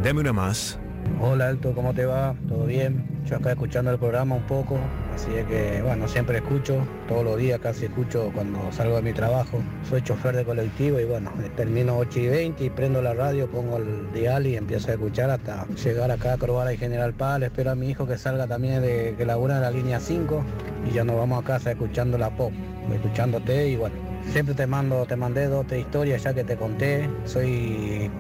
Dame 0.03 0.21
una 0.21 0.33
más. 0.33 0.79
Hola 1.29 1.49
Alto, 1.49 1.75
¿cómo 1.75 1.93
te 1.93 2.07
va? 2.07 2.37
¿Todo 2.49 2.67
bien? 2.67 3.05
Yo 3.27 3.37
acá 3.37 3.51
escuchando 3.51 3.91
el 3.91 3.99
programa 3.99 4.37
un 4.37 4.45
poco, 4.45 4.79
así 5.13 5.35
es 5.35 5.45
que 5.47 5.83
bueno, 5.83 6.07
siempre 6.07 6.39
escucho, 6.39 6.87
todos 7.09 7.25
los 7.25 7.37
días 7.37 7.59
casi 7.59 7.87
escucho 7.87 8.31
cuando 8.33 8.61
salgo 8.71 8.95
de 8.95 9.03
mi 9.03 9.13
trabajo. 9.13 9.59
Soy 9.91 10.03
chofer 10.03 10.37
de 10.37 10.45
colectivo 10.45 11.01
y 11.01 11.05
bueno, 11.05 11.33
termino 11.57 11.99
8 11.99 12.21
y 12.21 12.29
20 12.29 12.65
y 12.65 12.71
prendo 12.71 13.03
la 13.03 13.13
radio, 13.13 13.51
pongo 13.51 13.79
el 13.79 14.13
dial 14.13 14.47
y 14.47 14.55
empiezo 14.55 14.91
a 14.91 14.93
escuchar 14.93 15.31
hasta 15.31 15.67
llegar 15.85 16.13
acá 16.13 16.35
a 16.35 16.39
Corvala 16.39 16.73
y 16.73 16.77
General 16.77 17.13
Paz. 17.13 17.43
Espero 17.43 17.73
a 17.73 17.75
mi 17.75 17.91
hijo 17.91 18.07
que 18.07 18.19
salga 18.19 18.47
también 18.47 18.81
de 18.81 19.17
que 19.19 19.27
labura 19.27 19.57
en 19.57 19.63
la 19.63 19.73
línea 19.73 19.99
5 19.99 20.45
y 20.89 20.95
ya 20.95 21.03
nos 21.03 21.17
vamos 21.17 21.43
a 21.43 21.45
casa 21.45 21.73
escuchando 21.73 22.19
la 22.19 22.31
pop, 22.31 22.53
escuchándote 22.95 23.69
y 23.69 23.75
bueno. 23.75 23.97
Siempre 24.31 24.55
te 24.55 24.69
mando, 24.69 25.05
te 25.07 25.17
mandé 25.17 25.47
dos 25.47 25.67
historias 25.73 26.23
ya 26.23 26.35
que 26.35 26.45
te 26.45 26.57
conté. 26.57 27.11
Soy 27.25 28.11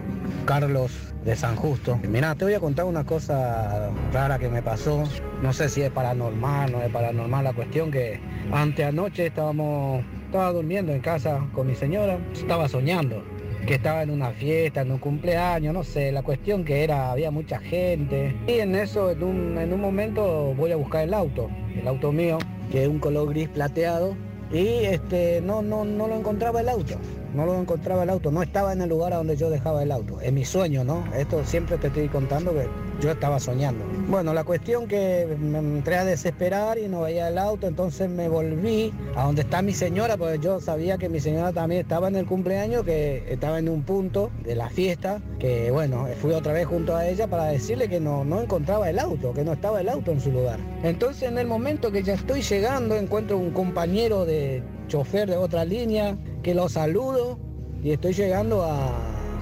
Carlos 0.44 1.15
de 1.26 1.34
San 1.34 1.56
Justo. 1.56 1.98
Mira, 2.08 2.36
te 2.36 2.44
voy 2.44 2.54
a 2.54 2.60
contar 2.60 2.84
una 2.84 3.04
cosa 3.04 3.90
rara 4.12 4.38
que 4.38 4.48
me 4.48 4.62
pasó. 4.62 5.02
No 5.42 5.52
sé 5.52 5.68
si 5.68 5.82
es 5.82 5.90
paranormal, 5.90 6.70
no 6.70 6.80
es 6.80 6.90
paranormal 6.90 7.42
la 7.44 7.52
cuestión 7.52 7.90
que 7.90 8.20
anteanoche 8.52 9.26
estábamos, 9.26 10.04
estaba 10.26 10.52
durmiendo 10.52 10.92
en 10.92 11.00
casa 11.00 11.44
con 11.52 11.66
mi 11.66 11.74
señora, 11.74 12.18
estaba 12.32 12.68
soñando 12.68 13.22
que 13.66 13.74
estaba 13.74 14.04
en 14.04 14.10
una 14.10 14.30
fiesta, 14.30 14.82
en 14.82 14.92
un 14.92 14.98
cumpleaños, 14.98 15.74
no 15.74 15.82
sé, 15.82 16.12
la 16.12 16.22
cuestión 16.22 16.64
que 16.64 16.84
era, 16.84 17.10
había 17.10 17.32
mucha 17.32 17.58
gente. 17.58 18.36
Y 18.46 18.60
en 18.60 18.76
eso, 18.76 19.10
en 19.10 19.24
un, 19.24 19.58
en 19.58 19.72
un 19.72 19.80
momento 19.80 20.54
voy 20.54 20.70
a 20.70 20.76
buscar 20.76 21.02
el 21.02 21.12
auto, 21.12 21.50
el 21.74 21.88
auto 21.88 22.12
mío, 22.12 22.38
que 22.70 22.84
es 22.84 22.88
un 22.88 23.00
color 23.00 23.30
gris 23.30 23.48
plateado, 23.48 24.16
y 24.52 24.84
este 24.84 25.40
no 25.40 25.60
no 25.62 25.84
no 25.84 26.06
lo 26.06 26.14
encontraba 26.16 26.60
el 26.60 26.68
auto 26.68 26.94
no 27.36 27.44
lo 27.44 27.60
encontraba 27.60 28.02
el 28.02 28.10
auto 28.10 28.30
no 28.30 28.42
estaba 28.42 28.72
en 28.72 28.80
el 28.80 28.88
lugar 28.88 29.12
a 29.12 29.18
donde 29.18 29.36
yo 29.36 29.50
dejaba 29.50 29.82
el 29.82 29.92
auto. 29.92 30.20
En 30.22 30.34
mi 30.34 30.44
sueño 30.44 30.82
no 30.84 31.04
esto 31.14 31.44
siempre 31.44 31.76
te 31.76 31.88
estoy 31.88 32.08
contando 32.08 32.52
que 32.54 32.66
yo 33.00 33.10
estaba 33.10 33.38
soñando. 33.40 33.84
Bueno, 34.08 34.32
la 34.32 34.44
cuestión 34.44 34.86
que 34.86 35.26
me 35.38 35.58
entré 35.58 35.96
a 35.96 36.04
desesperar 36.04 36.78
y 36.78 36.88
no 36.88 37.02
veía 37.02 37.28
el 37.28 37.38
auto, 37.38 37.66
entonces 37.66 38.08
me 38.08 38.28
volví 38.28 38.92
a 39.16 39.24
donde 39.24 39.42
está 39.42 39.62
mi 39.62 39.72
señora, 39.72 40.16
porque 40.16 40.38
yo 40.38 40.60
sabía 40.60 40.96
que 40.98 41.08
mi 41.08 41.20
señora 41.20 41.52
también 41.52 41.82
estaba 41.82 42.08
en 42.08 42.16
el 42.16 42.26
cumpleaños, 42.26 42.84
que 42.84 43.24
estaba 43.28 43.58
en 43.58 43.68
un 43.68 43.82
punto 43.82 44.30
de 44.44 44.54
la 44.54 44.70
fiesta, 44.70 45.20
que 45.38 45.70
bueno, 45.70 46.06
fui 46.20 46.32
otra 46.32 46.52
vez 46.52 46.66
junto 46.66 46.96
a 46.96 47.06
ella 47.06 47.26
para 47.26 47.46
decirle 47.46 47.88
que 47.88 48.00
no, 48.00 48.24
no 48.24 48.40
encontraba 48.40 48.88
el 48.88 48.98
auto, 48.98 49.32
que 49.32 49.44
no 49.44 49.52
estaba 49.52 49.80
el 49.80 49.88
auto 49.88 50.12
en 50.12 50.20
su 50.20 50.30
lugar. 50.30 50.58
Entonces 50.82 51.28
en 51.28 51.38
el 51.38 51.46
momento 51.46 51.90
que 51.92 52.02
ya 52.02 52.14
estoy 52.14 52.42
llegando, 52.42 52.96
encuentro 52.96 53.36
un 53.36 53.50
compañero 53.50 54.24
de 54.24 54.62
chofer 54.88 55.28
de 55.28 55.36
otra 55.36 55.64
línea, 55.64 56.16
que 56.42 56.54
lo 56.54 56.68
saludo 56.68 57.38
y 57.82 57.90
estoy 57.90 58.14
llegando 58.14 58.64
a, 58.64 58.92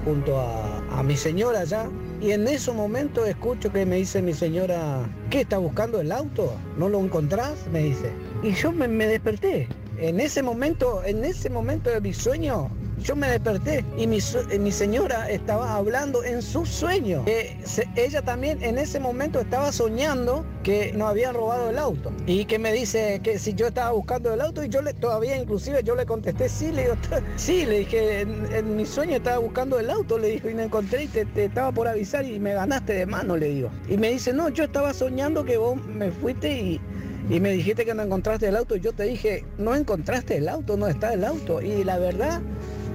junto 0.03 0.39
a, 0.39 0.99
a 0.99 1.03
mi 1.03 1.15
señora 1.15 1.63
ya. 1.63 1.89
Y 2.25 2.31
en 2.31 2.47
ese 2.47 2.71
momento 2.71 3.23
escucho 3.23 3.71
que 3.71 3.85
me 3.85 3.97
dice 3.97 4.19
mi 4.19 4.33
señora, 4.33 5.07
¿qué 5.29 5.41
está 5.41 5.59
buscando 5.59 6.01
el 6.01 6.11
auto? 6.11 6.55
¿No 6.75 6.89
lo 6.89 6.99
encontrás? 6.99 7.53
Me 7.71 7.83
dice. 7.83 8.11
Y 8.41 8.51
yo 8.53 8.71
me, 8.71 8.87
me 8.87 9.05
desperté. 9.05 9.67
En 9.99 10.19
ese 10.19 10.41
momento, 10.41 11.03
en 11.03 11.23
ese 11.23 11.51
momento 11.51 11.91
de 11.91 12.01
mi 12.01 12.15
sueño, 12.15 12.71
yo 12.99 13.15
me 13.15 13.27
desperté 13.27 13.85
y 13.97 14.07
mi, 14.07 14.17
eh, 14.17 14.59
mi 14.59 14.71
señora 14.71 15.29
estaba 15.29 15.75
hablando 15.75 16.23
en 16.23 16.41
su 16.41 16.65
sueño. 16.65 17.23
Eh, 17.27 17.57
ella 17.95 18.21
también 18.21 18.61
en 18.63 18.77
ese 18.77 18.99
momento 18.99 19.39
estaba 19.39 19.71
soñando 19.71 20.45
que 20.63 20.93
nos 20.93 21.09
habían 21.09 21.35
robado 21.35 21.69
el 21.69 21.77
auto. 21.77 22.11
Y 22.25 22.45
que 22.45 22.59
me 22.59 22.71
dice 22.71 23.19
que 23.23 23.37
si 23.39 23.53
yo 23.53 23.67
estaba 23.67 23.91
buscando 23.91 24.33
el 24.33 24.41
auto 24.41 24.63
y 24.63 24.69
yo 24.69 24.81
le 24.81 24.93
todavía 24.93 25.37
inclusive 25.37 25.83
yo 25.83 25.95
le 25.95 26.05
contesté 26.05 26.49
sí, 26.49 26.71
le 26.71 26.83
digo, 26.83 26.95
sí, 27.35 27.65
le 27.65 27.79
dije, 27.79 28.21
en, 28.21 28.75
mi 28.75 28.85
sueño 28.85 29.17
estaba 29.17 29.39
buscando 29.39 29.79
el 29.79 29.89
auto, 29.89 30.17
le 30.17 30.29
dijo, 30.29 30.49
y 30.49 30.53
me 30.53 30.63
encontré 30.63 31.03
y 31.03 31.07
te, 31.07 31.25
te 31.25 31.45
estaba 31.45 31.71
por 31.71 31.87
avisar 31.87 32.25
y 32.25 32.39
me 32.39 32.53
ganaste 32.53 32.93
de 32.93 33.05
mano, 33.05 33.37
le 33.37 33.49
digo. 33.49 33.69
Y 33.89 33.97
me 33.97 34.09
dice, 34.09 34.33
no, 34.33 34.49
yo 34.49 34.63
estaba 34.63 34.93
soñando 34.93 35.43
que 35.43 35.57
vos 35.57 35.75
me 35.85 36.11
fuiste 36.11 36.51
y, 36.51 36.81
y 37.29 37.39
me 37.39 37.51
dijiste 37.51 37.85
que 37.85 37.93
no 37.93 38.03
encontraste 38.03 38.47
el 38.47 38.55
auto. 38.55 38.75
Y 38.75 38.81
yo 38.81 38.93
te 38.93 39.03
dije, 39.03 39.45
no 39.57 39.75
encontraste 39.75 40.37
el 40.37 40.47
auto, 40.49 40.77
no 40.77 40.87
está 40.87 41.13
el 41.13 41.23
auto. 41.23 41.61
Y 41.61 41.83
la 41.83 41.97
verdad 41.97 42.41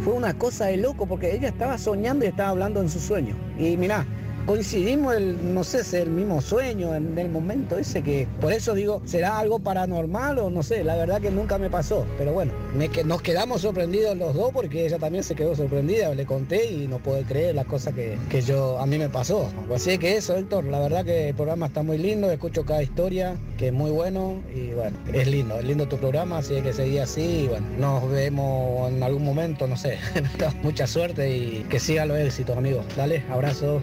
fue 0.01 0.15
una 0.15 0.35
cosa 0.35 0.67
de 0.67 0.77
loco 0.77 1.07
porque 1.07 1.35
ella 1.35 1.49
estaba 1.49 1.79
soñando 1.79 2.25
y 2.25 2.29
estaba 2.29 2.51
hablando 2.51 2.81
en 2.81 2.89
su 2.89 2.99
sueño. 3.01 3.37
Y 3.59 3.77
mirá, 3.77 4.07
coincidimos, 4.47 5.15
el, 5.15 5.55
no 5.55 5.65
sé 5.65 5.81
es 5.81 5.95
el 5.95 6.11
mismo 6.11 6.41
sueño 6.41 6.95
en 6.95 7.19
el 7.19 7.29
momento 7.31 7.79
ese 7.79 8.03
que, 8.03 8.27
por 8.41 8.53
eso 8.53 8.75
digo, 8.75 9.03
¿será 9.05 9.39
algo 9.39 9.59
paranormal 9.59 10.39
o 10.39 10.51
no 10.51 10.63
sé? 10.63 10.85
La 10.85 10.97
verdad 10.97 11.21
que 11.21 11.31
nunca 11.31 11.59
me 11.59 11.71
pasó. 11.71 12.07
Pero 12.19 12.33
bueno, 12.33 12.53
me 12.77 12.89
que, 12.89 13.05
nos 13.05 13.23
quedamos 13.23 13.63
sorprendidos 13.63 14.17
los 14.17 14.35
dos 14.35 14.51
porque 14.53 14.87
ella 14.87 14.99
también 14.99 15.25
se 15.25 15.35
quedó 15.35 15.55
sorprendida. 15.55 16.15
Le 16.15 16.27
conté 16.27 16.71
y 16.71 16.89
no 16.89 16.99
puede 16.99 17.23
creer 17.25 17.55
las 17.55 17.67
cosas 17.67 17.95
que, 17.95 18.19
que 18.29 18.43
yo, 18.43 18.79
a 18.79 18.87
mí 18.87 18.99
me 18.99 19.09
pasó. 19.09 19.49
Así 19.75 19.99
que 19.99 20.17
eso, 20.17 20.37
Héctor, 20.37 20.65
la 20.65 20.81
verdad 20.81 21.05
que 21.05 21.29
el 21.29 21.35
programa 21.35 21.67
está 21.67 21.83
muy 21.83 21.99
lindo, 21.99 22.31
escucho 22.31 22.65
cada 22.65 22.83
historia, 22.83 23.37
que 23.57 23.69
es 23.69 23.73
muy 23.73 23.91
bueno 23.91 24.43
y 24.55 24.73
bueno, 24.73 24.97
es 25.13 25.27
lindo, 25.27 25.59
es 25.59 25.65
lindo 25.65 25.87
tu 25.89 25.97
programa, 25.97 26.39
así 26.39 26.61
que 26.61 26.73
seguí 26.73 26.99
así 26.99 27.47
bueno, 27.49 27.67
nos 27.79 28.11
vemos 28.11 28.91
en 28.91 29.03
algún 29.03 29.25
momento, 29.25 29.67
no 29.67 29.77
sé. 29.77 29.99
Mucha 30.63 30.87
suerte 30.87 31.37
y 31.37 31.67
que 31.69 31.81
sigan 31.81 32.09
los 32.09 32.19
éxitos, 32.19 32.57
amigos. 32.57 32.85
Dale, 32.97 33.23
abrazo. 33.31 33.81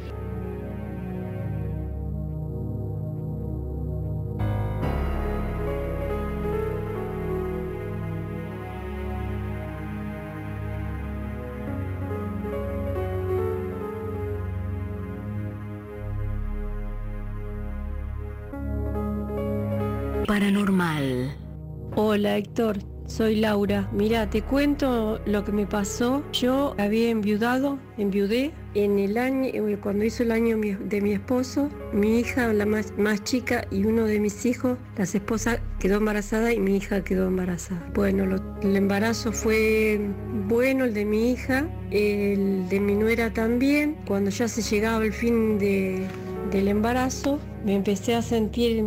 Hola 22.10 22.38
Héctor, 22.38 22.78
soy 23.06 23.36
Laura. 23.36 23.90
Mira, 23.92 24.30
te 24.30 24.42
cuento 24.42 25.20
lo 25.26 25.44
que 25.44 25.52
me 25.52 25.66
pasó. 25.66 26.24
Yo 26.32 26.74
había 26.78 27.10
enviudado, 27.10 27.80
enviudé 27.98 28.54
en 28.76 28.98
el 28.98 29.18
año, 29.18 29.52
cuando 29.84 30.06
hizo 30.06 30.24
el 30.24 30.32
año 30.32 30.58
de 30.58 31.02
mi 31.02 31.12
esposo, 31.12 31.70
mi 31.92 32.20
hija, 32.20 32.54
la 32.54 32.66
más, 32.66 32.94
más 32.98 33.26
chica, 33.26 33.68
y 33.72 33.84
uno 33.84 34.06
de 34.06 34.22
mis 34.22 34.46
hijos, 34.46 34.78
las 34.98 35.16
esposas 35.16 35.60
quedó 35.80 35.98
embarazada 35.98 36.54
y 36.54 36.62
mi 36.62 36.78
hija 36.78 37.04
quedó 37.04 37.28
embarazada. 37.28 37.92
Bueno, 37.94 38.24
el 38.62 38.76
embarazo 38.78 39.34
fue 39.34 40.00
bueno, 40.48 40.86
el 40.86 40.94
de 40.94 41.04
mi 41.04 41.34
hija, 41.34 41.68
el 41.92 42.70
de 42.70 42.80
mi 42.80 42.96
nuera 42.96 43.34
también. 43.34 43.98
Cuando 44.08 44.32
ya 44.32 44.48
se 44.48 44.62
llegaba 44.62 45.04
el 45.04 45.12
fin 45.12 45.60
de, 45.60 46.08
del 46.52 46.70
embarazo, 46.70 47.38
me 47.66 47.76
empecé 47.76 48.16
a 48.16 48.22
sentir 48.22 48.82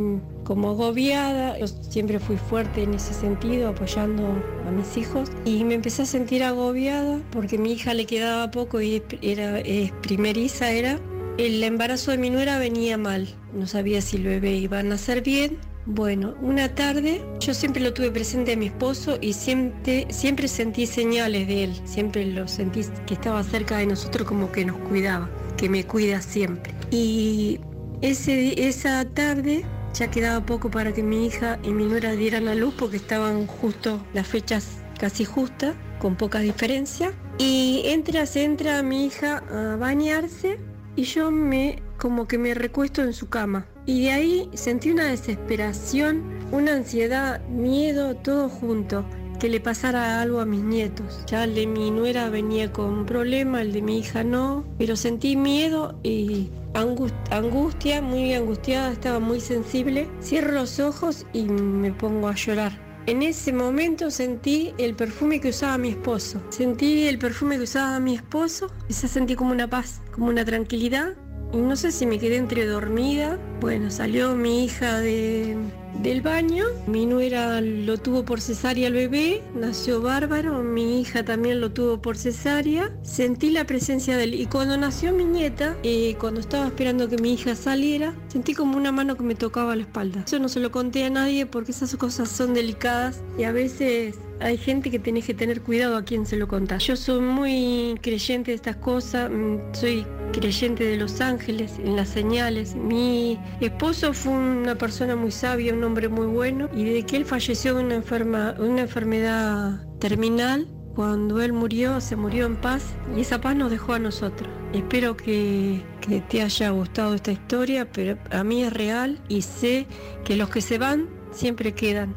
como 0.51 0.71
agobiada. 0.71 1.57
Yo 1.61 1.69
siempre 1.69 2.19
fui 2.19 2.37
fuerte 2.37 2.83
en 2.83 2.95
ese 2.95 3.15
sentido, 3.15 3.69
apoyando 3.69 4.27
a 4.67 4.73
mis 4.73 4.97
hijos. 4.97 5.31
Y 5.45 5.63
me 5.63 5.75
empecé 5.75 6.03
a 6.03 6.07
sentir 6.07 6.43
agobiada 6.43 7.21
porque 7.31 7.57
mi 7.57 7.75
hija 7.75 7.95
le 7.95 8.05
quedaba 8.05 8.51
poco 8.51 8.81
y 8.81 9.01
era 9.23 9.61
es 9.61 9.93
primeriza 10.03 10.73
era. 10.73 10.99
El 11.39 11.63
embarazo 11.63 12.11
de 12.11 12.19
mi 12.19 12.31
nuera 12.31 12.59
venía 12.59 12.99
mal. 12.99 13.29
No 13.55 13.69
sabía 13.69 14.03
si 14.03 14.17
el 14.17 14.25
bebé 14.25 14.57
iba 14.57 14.81
a 14.81 14.83
nacer 14.83 15.23
bien. 15.23 15.57
Bueno, 15.87 16.35
una 16.43 16.75
tarde 16.75 17.23
yo 17.39 17.55
siempre 17.55 17.81
lo 17.81 17.95
tuve 17.95 18.11
presente 18.11 18.55
a 18.55 18.57
mi 18.57 18.67
esposo 18.67 19.19
y 19.21 19.35
siempre, 19.35 20.09
siempre 20.11 20.49
sentí 20.49 20.85
señales 20.85 21.47
de 21.47 21.63
él. 21.63 21.81
Siempre 21.85 22.27
lo 22.27 22.49
sentí 22.49 22.81
que 23.07 23.15
estaba 23.15 23.45
cerca 23.45 23.79
de 23.79 23.87
nosotros 23.87 24.27
como 24.27 24.51
que 24.51 24.65
nos 24.65 24.79
cuidaba, 24.79 25.31
que 25.57 25.69
me 25.69 25.85
cuida 25.85 26.21
siempre. 26.21 26.75
Y 26.91 27.61
ese, 28.03 28.67
esa 28.69 29.05
tarde 29.05 29.65
ya 29.95 30.11
quedaba 30.11 30.45
poco 30.45 30.71
para 30.71 30.93
que 30.93 31.03
mi 31.03 31.27
hija 31.27 31.59
y 31.63 31.71
mi 31.71 31.85
nuera 31.85 32.13
dieran 32.13 32.45
la 32.45 32.55
luz 32.55 32.75
porque 32.79 32.97
estaban 32.97 33.47
justo 33.47 34.05
las 34.13 34.27
fechas 34.27 34.79
casi 34.99 35.25
justas, 35.25 35.75
con 35.99 36.17
poca 36.17 36.41
diferencia. 36.41 37.13
Y 37.39 37.83
entra, 37.87 38.27
se 38.27 38.45
entra 38.45 38.83
mi 38.83 39.07
hija 39.07 39.43
a 39.51 39.77
bañarse 39.77 40.59
y 40.97 41.05
yo 41.05 41.31
me 41.31 41.83
como 41.99 42.27
que 42.27 42.39
me 42.39 42.55
recuesto 42.55 43.03
en 43.03 43.13
su 43.13 43.29
cama. 43.29 43.67
Y 43.87 44.05
de 44.05 44.13
ahí 44.13 44.51
sentí 44.55 44.91
una 44.91 45.07
desesperación, 45.07 46.23
una 46.53 46.75
ansiedad, 46.75 47.41
miedo, 47.49 48.15
todo 48.17 48.49
junto 48.49 49.05
que 49.41 49.49
le 49.49 49.59
pasara 49.59 50.21
algo 50.21 50.39
a 50.39 50.45
mis 50.47 50.63
nietos. 50.63 51.25
Ya 51.27 51.43
el 51.43 51.57
de 51.57 51.67
mi 51.67 51.91
nuera 51.91 52.29
venía 52.31 52.73
con 52.73 52.91
un 52.91 53.07
problema, 53.07 53.63
el 53.63 53.73
de 53.73 53.83
mi 53.83 53.99
hija 53.99 54.23
no, 54.23 54.65
pero 54.79 54.95
sentí 54.95 55.35
miedo 55.35 55.99
y 56.05 56.51
angust- 56.75 57.15
angustia, 57.33 58.01
muy 58.03 58.35
angustiada, 58.35 58.93
estaba 58.93 59.19
muy 59.19 59.41
sensible. 59.41 60.09
Cierro 60.23 60.53
los 60.53 60.79
ojos 60.79 61.27
y 61.33 61.45
me 61.45 61.93
pongo 61.93 62.29
a 62.29 62.35
llorar. 62.37 62.79
En 63.07 63.23
ese 63.23 63.53
momento 63.53 64.11
sentí 64.11 64.73
el 64.77 64.95
perfume 64.95 65.41
que 65.41 65.49
usaba 65.49 65.79
mi 65.79 65.89
esposo. 65.89 66.41
Sentí 66.51 67.09
el 67.09 67.19
perfume 67.19 67.57
que 67.57 67.65
usaba 67.65 67.99
mi 67.99 68.15
esposo 68.15 68.71
y 68.89 68.93
se 68.93 69.09
sentí 69.09 69.35
como 69.35 69.53
una 69.53 69.69
paz, 69.69 70.03
como 70.13 70.27
una 70.27 70.45
tranquilidad. 70.45 71.15
Y 71.53 71.57
no 71.57 71.75
sé 71.75 71.91
si 71.91 72.07
me 72.07 72.19
quedé 72.21 72.37
entre 72.37 72.67
dormida. 72.67 73.37
Bueno, 73.61 73.91
salió 73.91 74.37
mi 74.37 74.65
hija 74.65 75.01
de, 75.01 75.57
del 75.95 76.23
baño. 76.23 76.65
Mi 76.87 77.07
nuera 77.07 77.61
lo 77.61 77.99
tuvo 77.99 78.25
por 78.25 78.41
cesárea 78.41 78.89
el 78.89 78.95
bebé. 78.95 79.43
Nació 79.55 80.01
bárbaro. 80.01 80.63
Mi 80.63 81.01
hija 81.01 81.25
también 81.25 81.61
lo 81.61 81.73
tuvo 81.73 82.01
por 82.01 82.17
cesárea. 82.17 82.93
Sentí 83.03 83.51
la 83.51 83.65
presencia 83.65 84.17
de 84.17 84.25
él. 84.25 84.35
Y 84.35 84.47
cuando 84.47 84.77
nació 84.77 85.13
mi 85.13 85.25
nieta, 85.25 85.77
eh, 85.83 86.17
cuando 86.19 86.41
estaba 86.41 86.67
esperando 86.67 87.09
que 87.09 87.19
mi 87.19 87.35
hija 87.35 87.55
saliera, 87.55 88.15
sentí 88.29 88.55
como 88.55 88.77
una 88.77 88.93
mano 88.93 89.17
que 89.17 89.23
me 89.23 89.35
tocaba 89.35 89.77
la 89.77 89.83
espalda. 89.83 90.25
Eso 90.27 90.39
no 90.39 90.49
se 90.49 90.61
lo 90.61 90.71
conté 90.71 91.05
a 91.05 91.11
nadie 91.11 91.47
porque 91.47 91.73
esas 91.73 91.95
cosas 91.97 92.29
son 92.29 92.55
delicadas 92.55 93.23
y 93.39 93.45
a 93.45 93.53
veces 93.53 94.17
hay 94.41 94.57
gente 94.57 94.91
que 94.91 94.99
tenés 94.99 95.27
que 95.27 95.35
tener 95.35 95.61
cuidado 95.61 95.97
a 95.97 96.05
quien 96.05 96.27
se 96.27 96.37
lo 96.37 96.49
contás. 96.49 96.87
Yo 96.87 96.97
soy 96.97 97.21
muy 97.21 97.99
creyente 98.01 98.51
de 98.51 98.57
estas 98.57 98.77
cosas, 98.77 99.31
mm, 99.31 99.75
soy 99.75 100.07
creyente 100.33 100.85
de 100.85 100.97
los 100.97 101.21
ángeles, 101.21 101.73
en 101.79 101.97
las 101.97 102.09
señales. 102.09 102.75
Mi 102.75 103.39
esposo 103.61 104.13
fue 104.15 104.33
una 104.33 104.77
persona 104.77 105.17
muy 105.17 105.31
sabia, 105.31 105.75
un 105.81 105.85
hombre 105.85 106.11
muy 106.11 106.27
bueno, 106.27 106.69
y 106.75 106.85
desde 106.85 107.07
que 107.07 107.17
él 107.17 107.25
falleció 107.25 107.75
de 107.75 107.85
una, 107.85 107.95
enferma, 107.95 108.55
una 108.59 108.83
enfermedad 108.83 109.83
terminal, 109.99 110.69
cuando 110.95 111.41
él 111.41 111.55
murió, 111.55 112.03
se 112.03 112.17
murió 112.17 112.45
en 112.45 112.57
paz 112.57 112.83
y 113.17 113.21
esa 113.21 113.41
paz 113.41 113.57
nos 113.57 113.71
dejó 113.71 113.95
a 113.95 113.99
nosotros. 113.99 114.51
Espero 114.75 115.17
que, 115.17 115.83
que 116.03 116.21
te 116.21 116.43
haya 116.43 116.69
gustado 116.71 117.15
esta 117.15 117.33
historia, 117.33 117.91
pero 117.91 118.19
a 118.31 118.45
mí 118.45 118.63
es 118.63 118.73
real 118.73 119.23
y 119.29 119.41
sé 119.41 119.87
que 120.23 120.37
los 120.37 120.51
que 120.51 120.61
se 120.61 120.77
van 120.77 121.09
siempre 121.31 121.73
quedan. 121.73 122.15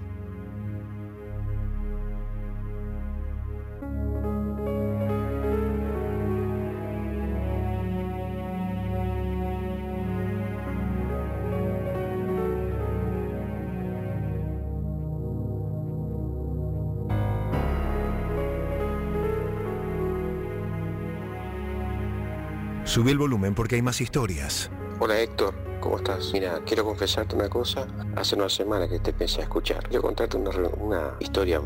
Sube 22.94 23.10
el 23.10 23.18
volumen 23.18 23.56
porque 23.56 23.74
hay 23.74 23.82
más 23.82 24.02
historias. 24.02 24.70
Hola 24.99 25.20
Héctor, 25.20 25.56
¿cómo 25.80 25.98
estás? 25.98 26.30
Mira, 26.32 26.61
quiero 26.64 26.86
confesarte 26.86 27.36
una 27.36 27.49
cosa. 27.49 27.88
Hace 28.15 28.36
una 28.36 28.48
semana 28.49 28.88
que 28.88 28.99
te 28.99 29.11
pensé 29.14 29.41
escuchar. 29.41 29.88
Quiero 29.88 30.03
contarte 30.03 30.38
una 30.38 31.15
historia 31.20 31.60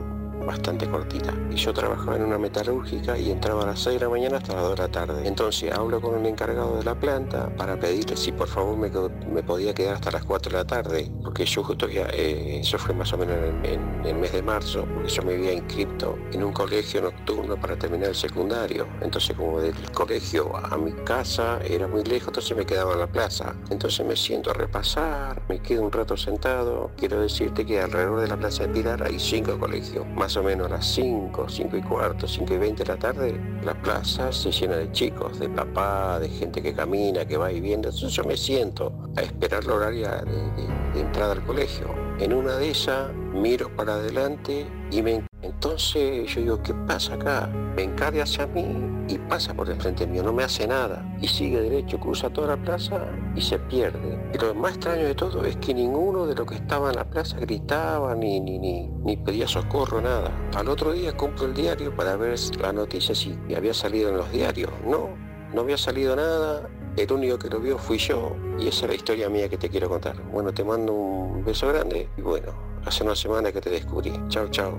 bastante 0.48 0.90
cortita. 0.90 1.34
Y 1.52 1.56
yo 1.56 1.74
trabajaba 1.74 2.16
en 2.16 2.24
una 2.24 2.40
metalúrgica 2.40 3.18
y 3.18 3.30
entraba 3.30 3.64
a 3.64 3.68
las 3.68 3.82
6 3.82 4.00
de 4.00 4.06
la 4.06 4.10
mañana 4.10 4.38
hasta 4.38 4.54
las 4.54 4.64
2 4.64 4.72
de 4.72 4.82
la 4.82 4.88
tarde. 4.88 5.28
Entonces 5.28 5.72
hablo 5.72 6.02
con 6.02 6.18
el 6.18 6.26
encargado 6.26 6.78
de 6.78 6.84
la 6.84 6.96
planta 6.96 7.50
para 7.56 7.78
pedirle 7.80 8.18
si 8.18 8.32
por 8.32 8.48
favor 8.48 8.78
me, 8.78 8.90
me 9.32 9.44
podía 9.44 9.74
quedar 9.76 9.96
hasta 9.96 10.10
las 10.10 10.24
4 10.24 10.52
de 10.52 10.58
la 10.58 10.66
tarde. 10.66 11.12
Porque 11.22 11.46
yo 11.46 11.64
justo 11.64 11.88
ya, 11.88 12.08
eh, 12.14 12.60
eso 12.62 12.80
fue 12.80 12.96
más 12.96 13.12
o 13.14 13.18
menos 13.18 13.36
en, 13.64 14.06
el 14.06 14.16
mes 14.16 14.32
de 14.32 14.42
marzo, 14.42 14.86
porque 14.94 15.10
yo 15.10 15.22
me 15.24 15.34
había 15.34 15.54
inscrito 15.54 16.18
en 16.32 16.44
un 16.44 16.54
colegio 16.54 17.02
nocturno 17.02 17.60
para 17.60 17.78
terminar 17.78 18.10
el 18.10 18.16
secundario. 18.16 18.88
Entonces 19.02 19.36
como 19.36 19.60
del 19.60 19.76
colegio 19.92 20.56
a 20.56 20.78
mi 20.78 20.94
casa 21.04 21.60
era 21.64 21.88
muy 21.88 22.04
lejos, 22.04 22.30
entonces 22.30 22.56
me 22.56 22.66
quedaba 22.66 22.94
en 22.94 23.00
la 23.00 23.08
plaza. 23.08 23.54
Entonces 23.70 24.06
me 24.06 24.16
siento 24.16 24.52
a 24.52 24.54
repasar, 24.54 25.42
me 25.50 25.60
quedo 25.60 25.84
un 25.84 25.92
rato 25.92 26.16
sentado. 26.16 26.92
Quiero 26.98 27.20
decirte 27.20 27.66
que 27.66 27.82
alrededor 27.82 28.22
de 28.22 28.28
la 28.28 28.38
plaza 28.38 28.64
de 28.66 28.70
Pilar 28.70 29.04
hay 29.04 29.20
cinco 29.20 29.60
colegios. 29.60 30.08
Más 30.08 30.37
o 30.38 30.44
menos 30.44 30.70
las 30.70 30.86
5, 30.86 31.50
5 31.50 31.78
y 31.78 31.82
cuarto, 31.82 32.28
5 32.28 32.54
y 32.54 32.58
20 32.58 32.84
de 32.84 32.90
la 32.94 32.98
tarde, 32.98 33.40
la 33.64 33.74
plaza 33.82 34.32
se 34.32 34.52
llena 34.52 34.78
de 34.78 34.92
chicos, 34.92 35.40
de 35.40 35.50
papá, 35.50 36.20
de 36.20 36.30
gente 36.30 36.62
que 36.62 36.74
camina, 36.74 37.26
que 37.26 37.38
va 37.38 37.52
y 37.52 37.60
viene. 37.60 37.76
Entonces 37.88 38.12
yo 38.14 38.24
me 38.24 38.38
siento 38.38 38.94
a 39.18 39.22
esperar 39.22 39.66
la 39.66 39.74
horaria 39.74 40.12
de, 40.24 40.32
de- 40.32 40.78
de 40.94 41.02
entrada 41.02 41.34
al 41.34 41.44
colegio. 41.46 41.88
En 42.20 42.34
una 42.34 42.56
de 42.58 42.72
esas 42.72 43.12
miro 43.34 43.70
para 43.76 43.94
adelante 43.96 44.66
y 44.92 45.02
me... 45.02 45.27
Entonces 45.42 46.34
yo 46.34 46.42
digo, 46.42 46.64
¿qué 46.64 46.74
pasa 46.88 47.14
acá? 47.14 47.48
Me 47.76 47.84
encarga 47.84 48.24
hacia 48.24 48.48
mí 48.48 48.66
y 49.08 49.18
pasa 49.20 49.54
por 49.54 49.70
el 49.70 49.80
frente 49.80 50.08
mío, 50.08 50.24
no 50.24 50.34
me 50.34 50.44
hace 50.44 50.68
nada. 50.68 51.06
Y 51.22 51.28
sigue 51.28 51.62
derecho, 51.62 52.00
cruza 52.00 52.30
toda 52.30 52.56
la 52.56 52.58
plaza 52.58 53.06
y 53.36 53.42
se 53.42 53.60
pierde. 53.60 54.20
Y 54.34 54.38
lo 54.40 54.56
más 54.56 54.74
extraño 54.74 55.06
de 55.06 55.16
todo 55.16 55.46
es 55.46 55.56
que 55.58 55.74
ninguno 55.74 56.26
de 56.26 56.36
los 56.36 56.48
que 56.48 56.56
estaba 56.56 56.90
en 56.90 56.96
la 56.96 57.06
plaza 57.06 57.38
gritaba 57.38 58.16
ni, 58.16 58.40
ni, 58.40 58.58
ni, 58.58 58.88
ni 58.88 59.18
pedía 59.18 59.48
socorro, 59.48 60.02
nada. 60.02 60.32
Al 60.56 60.68
otro 60.70 60.92
día 60.92 61.16
compro 61.16 61.46
el 61.46 61.54
diario 61.54 61.96
para 61.96 62.16
ver 62.16 62.38
la 62.60 62.74
noticia 62.74 63.14
si 63.14 63.38
había 63.56 63.74
salido 63.74 64.10
en 64.10 64.18
los 64.18 64.32
diarios. 64.32 64.72
No, 64.86 65.10
no 65.54 65.62
había 65.62 65.78
salido 65.78 66.16
nada. 66.16 66.68
El 66.98 67.12
único 67.12 67.38
que 67.38 67.48
lo 67.48 67.60
vio 67.60 67.78
fui 67.78 68.00
yo 68.00 68.36
y 68.58 68.70
esa 68.70 68.86
es 68.86 68.90
la 68.90 68.96
historia 68.96 69.30
mía 69.30 69.48
que 69.48 69.58
te 69.58 69.70
quiero 69.70 69.88
contar. 69.88 70.20
Bueno, 70.32 70.52
te 70.52 70.64
mando 70.64 70.94
un 70.94 71.46
beso 71.46 71.68
grande 71.68 72.10
y 72.18 72.22
bueno, 72.22 72.54
hace 72.86 73.04
una 73.04 73.16
semana 73.16 73.52
que 73.52 73.62
te 73.62 73.70
descubrí. 73.70 74.12
Chao, 74.30 74.48
chao. 74.48 74.76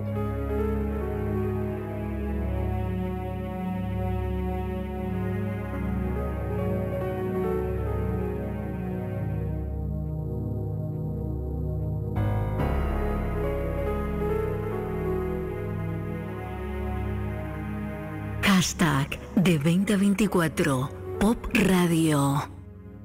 Hashtag 18.59 19.21
de 19.37 19.57
2024 19.59 20.91
Pop 21.21 21.39
Radio. 21.53 22.43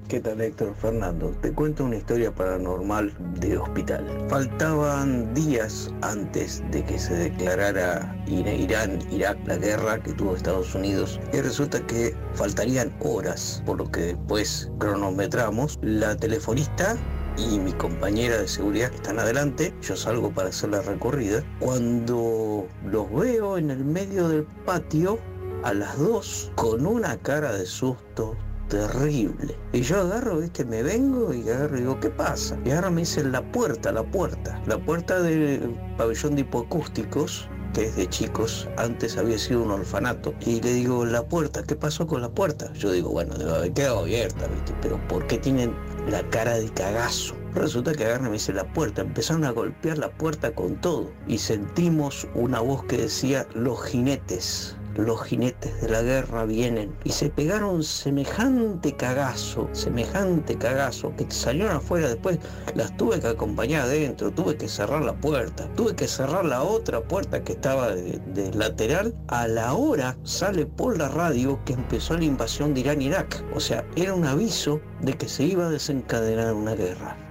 ¿Qué 0.07 0.19
tal 0.19 0.41
Héctor 0.41 0.73
Fernando? 0.81 1.29
Te 1.43 1.51
cuento 1.51 1.85
una 1.85 1.97
historia 1.97 2.33
paranormal 2.33 3.13
de 3.39 3.59
hospital. 3.59 4.03
Faltaban 4.31 5.31
días 5.35 5.93
antes 6.01 6.63
de 6.71 6.83
que 6.83 6.97
se 6.97 7.13
declarara 7.13 8.19
Irán, 8.25 8.97
Irak, 9.11 9.37
la 9.45 9.57
guerra 9.57 10.01
que 10.01 10.13
tuvo 10.13 10.35
Estados 10.35 10.73
Unidos. 10.73 11.19
Y 11.31 11.41
resulta 11.41 11.85
que 11.85 12.15
faltarían 12.33 12.91
horas, 13.01 13.61
por 13.63 13.77
lo 13.77 13.91
que 13.91 14.01
después 14.01 14.71
cronometramos. 14.79 15.77
La 15.83 16.15
telefonista 16.15 16.97
y 17.37 17.59
mi 17.59 17.73
compañera 17.73 18.39
de 18.39 18.47
seguridad 18.47 18.89
que 18.89 18.95
están 18.95 19.19
adelante, 19.19 19.71
yo 19.83 19.95
salgo 19.95 20.31
para 20.31 20.49
hacer 20.49 20.71
la 20.71 20.81
recorrida. 20.81 21.43
Cuando 21.59 22.67
los 22.85 23.11
veo 23.13 23.59
en 23.59 23.69
el 23.69 23.85
medio 23.85 24.27
del 24.29 24.45
patio, 24.65 25.19
a 25.63 25.73
las 25.73 25.97
dos, 25.97 26.51
con 26.55 26.85
una 26.85 27.17
cara 27.17 27.53
de 27.53 27.65
susto 27.65 28.35
terrible. 28.69 29.55
Y 29.71 29.81
yo 29.81 30.01
agarro, 30.01 30.39
viste, 30.39 30.65
me 30.65 30.83
vengo 30.83 31.33
y 31.33 31.47
agarro 31.49 31.77
y 31.77 31.81
digo, 31.81 31.99
¿qué 31.99 32.09
pasa? 32.09 32.57
Y 32.65 32.71
ahora 32.71 32.89
me 32.89 33.01
dicen 33.01 33.31
la 33.31 33.41
puerta, 33.51 33.91
la 33.91 34.03
puerta. 34.03 34.61
La 34.65 34.77
puerta 34.77 35.21
del 35.21 35.75
pabellón 35.97 36.35
de 36.35 36.41
hipoacústicos 36.41 37.47
que 37.73 37.85
es 37.85 37.95
de 37.95 38.07
chicos, 38.07 38.67
antes 38.77 39.17
había 39.17 39.37
sido 39.37 39.63
un 39.63 39.71
orfanato. 39.71 40.33
Y 40.41 40.61
le 40.61 40.73
digo, 40.73 41.05
la 41.05 41.23
puerta, 41.23 41.63
¿qué 41.63 41.75
pasó 41.75 42.05
con 42.05 42.21
la 42.21 42.29
puerta? 42.29 42.71
Yo 42.73 42.91
digo, 42.91 43.09
bueno, 43.09 43.35
debe 43.35 43.51
haber 43.51 43.73
quedado 43.73 43.99
abierta, 44.01 44.47
¿viste? 44.47 44.73
Pero 44.81 44.99
¿por 45.07 45.25
qué 45.27 45.39
tienen 45.39 45.75
la 46.07 46.21
cara 46.29 46.57
de 46.57 46.69
cagazo? 46.69 47.35
Resulta 47.53 47.93
que 47.93 48.05
agarran 48.05 48.27
y 48.27 48.29
me 48.29 48.33
dice 48.33 48.53
la 48.53 48.71
puerta, 48.73 49.01
empezaron 49.01 49.43
a 49.43 49.51
golpear 49.51 49.97
la 49.97 50.11
puerta 50.11 50.53
con 50.53 50.79
todo. 50.81 51.11
Y 51.27 51.39
sentimos 51.39 52.27
una 52.35 52.59
voz 52.59 52.83
que 52.85 52.97
decía, 52.97 53.47
los 53.55 53.83
jinetes. 53.83 54.75
Los 54.95 55.23
jinetes 55.23 55.81
de 55.81 55.89
la 55.89 56.01
guerra 56.01 56.45
vienen 56.45 56.93
y 57.03 57.09
se 57.11 57.29
pegaron 57.29 57.83
semejante 57.83 58.95
cagazo, 58.95 59.67
semejante 59.71 60.57
cagazo, 60.57 61.15
que 61.15 61.25
salieron 61.29 61.77
afuera 61.77 62.09
después, 62.09 62.37
las 62.75 62.95
tuve 62.95 63.19
que 63.19 63.27
acompañar 63.27 63.83
adentro, 63.83 64.31
tuve 64.31 64.55
que 64.55 64.67
cerrar 64.67 65.03
la 65.03 65.13
puerta, 65.13 65.67
tuve 65.75 65.95
que 65.95 66.07
cerrar 66.07 66.45
la 66.45 66.61
otra 66.61 67.01
puerta 67.01 67.43
que 67.43 67.53
estaba 67.53 67.95
de, 67.95 68.19
de 68.33 68.53
lateral. 68.53 69.15
A 69.27 69.47
la 69.47 69.73
hora 69.73 70.17
sale 70.23 70.65
por 70.65 70.97
la 70.97 71.09
radio 71.09 71.59
que 71.65 71.73
empezó 71.73 72.17
la 72.17 72.25
invasión 72.25 72.73
de 72.73 72.81
Irán-Irak. 72.81 73.43
O 73.55 73.59
sea, 73.59 73.83
era 73.95 74.13
un 74.13 74.25
aviso 74.25 74.79
de 75.01 75.13
que 75.13 75.27
se 75.27 75.43
iba 75.43 75.67
a 75.67 75.69
desencadenar 75.69 76.53
una 76.53 76.75
guerra. 76.75 77.22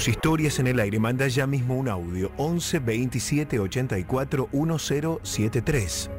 Tus 0.00 0.08
historias 0.08 0.58
en 0.58 0.66
el 0.66 0.80
aire. 0.80 0.98
Manda 0.98 1.28
ya 1.28 1.46
mismo 1.46 1.76
un 1.76 1.86
audio. 1.86 2.32
11 2.38 2.78
27 2.78 3.60
84 3.60 4.48
1073. 4.50 6.10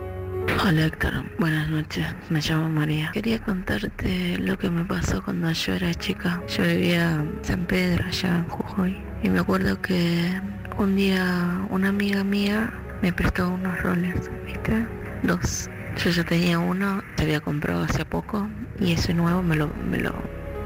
Hola 0.64 0.86
Héctor, 0.86 1.26
buenas 1.40 1.68
noches, 1.68 2.06
me 2.30 2.42
llamo 2.42 2.70
María. 2.70 3.10
Quería 3.12 3.40
contarte 3.40 4.38
lo 4.38 4.56
que 4.60 4.70
me 4.70 4.86
pasó 4.86 5.24
cuando 5.24 5.52
yo 5.52 5.74
era 5.74 5.96
chica. 5.96 6.44
Yo 6.48 6.62
vivía 6.62 7.14
en 7.14 7.40
San 7.42 7.66
Pedro, 7.66 8.06
allá 8.06 8.36
en 8.38 8.50
Jujuy, 8.50 8.98
y 9.24 9.30
me 9.30 9.40
acuerdo 9.40 9.82
que 9.82 10.40
un 10.78 10.96
día 10.96 11.66
una 11.72 11.90
amiga 11.90 12.24
mía 12.24 12.72
me 13.02 13.12
prestó 13.12 13.50
unos 13.50 13.82
roles, 13.82 14.30
¿viste? 14.46 14.86
Dos. 15.24 15.72
Yo 15.98 16.12
ya 16.12 16.24
tenía 16.24 16.60
uno, 16.60 17.02
se 17.18 17.24
había 17.24 17.40
comprado 17.40 17.86
hace 17.86 18.06
poco, 18.06 18.48
y 18.80 18.92
ese 18.92 19.16
nuevo 19.16 19.42
me 19.42 19.56
lo, 19.56 19.72
me 19.90 19.98
lo, 19.98 20.14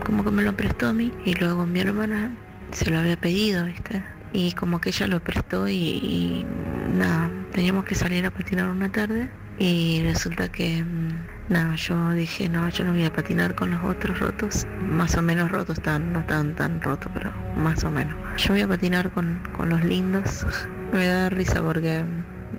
como 0.06 0.22
que 0.26 0.32
me 0.32 0.44
lo 0.44 0.54
prestó 0.54 0.90
a 0.90 0.94
mí, 0.94 1.14
y 1.24 1.34
luego 1.36 1.66
mi 1.66 1.80
hermana 1.80 2.36
se 2.72 2.90
lo 2.90 3.00
había 3.00 3.18
pedido, 3.18 3.66
¿viste? 3.66 4.04
Y 4.34 4.52
como 4.54 4.82
que 4.82 4.90
ella 4.90 5.08
lo 5.08 5.20
prestó 5.22 5.68
y, 5.68 6.46
nada, 6.94 7.32
teníamos 7.52 7.86
que 7.86 7.96
salir 7.96 8.26
a 8.26 8.32
patinar 8.32 8.70
una 8.70 8.92
tarde 8.92 9.30
y 9.58 10.02
resulta 10.04 10.50
que 10.50 10.84
mm, 10.84 11.54
nada, 11.54 11.76
yo 11.76 12.12
dije, 12.12 12.50
no, 12.50 12.68
yo 12.70 12.84
no 12.84 12.92
voy 12.92 13.06
a 13.06 13.14
patinar 13.14 13.56
con 13.56 13.72
los 13.72 13.84
otros 13.84 14.20
rotos, 14.20 14.68
más 14.82 15.16
o 15.16 15.22
menos 15.22 15.52
rotos, 15.52 15.82
tan, 15.82 16.12
no 16.12 16.26
tan 16.26 16.56
tan 16.56 16.82
rotos, 16.82 17.10
pero 17.14 17.32
más 17.56 17.84
o 17.86 17.92
menos. 17.92 18.16
Yo 18.38 18.54
voy 18.54 18.62
a 18.62 18.68
patinar 18.68 19.10
con, 19.12 19.42
con 19.56 19.70
los 19.70 19.84
lindos. 19.84 20.46
Me 20.92 21.08
da 21.08 21.30
risa 21.30 21.62
porque 21.62 22.04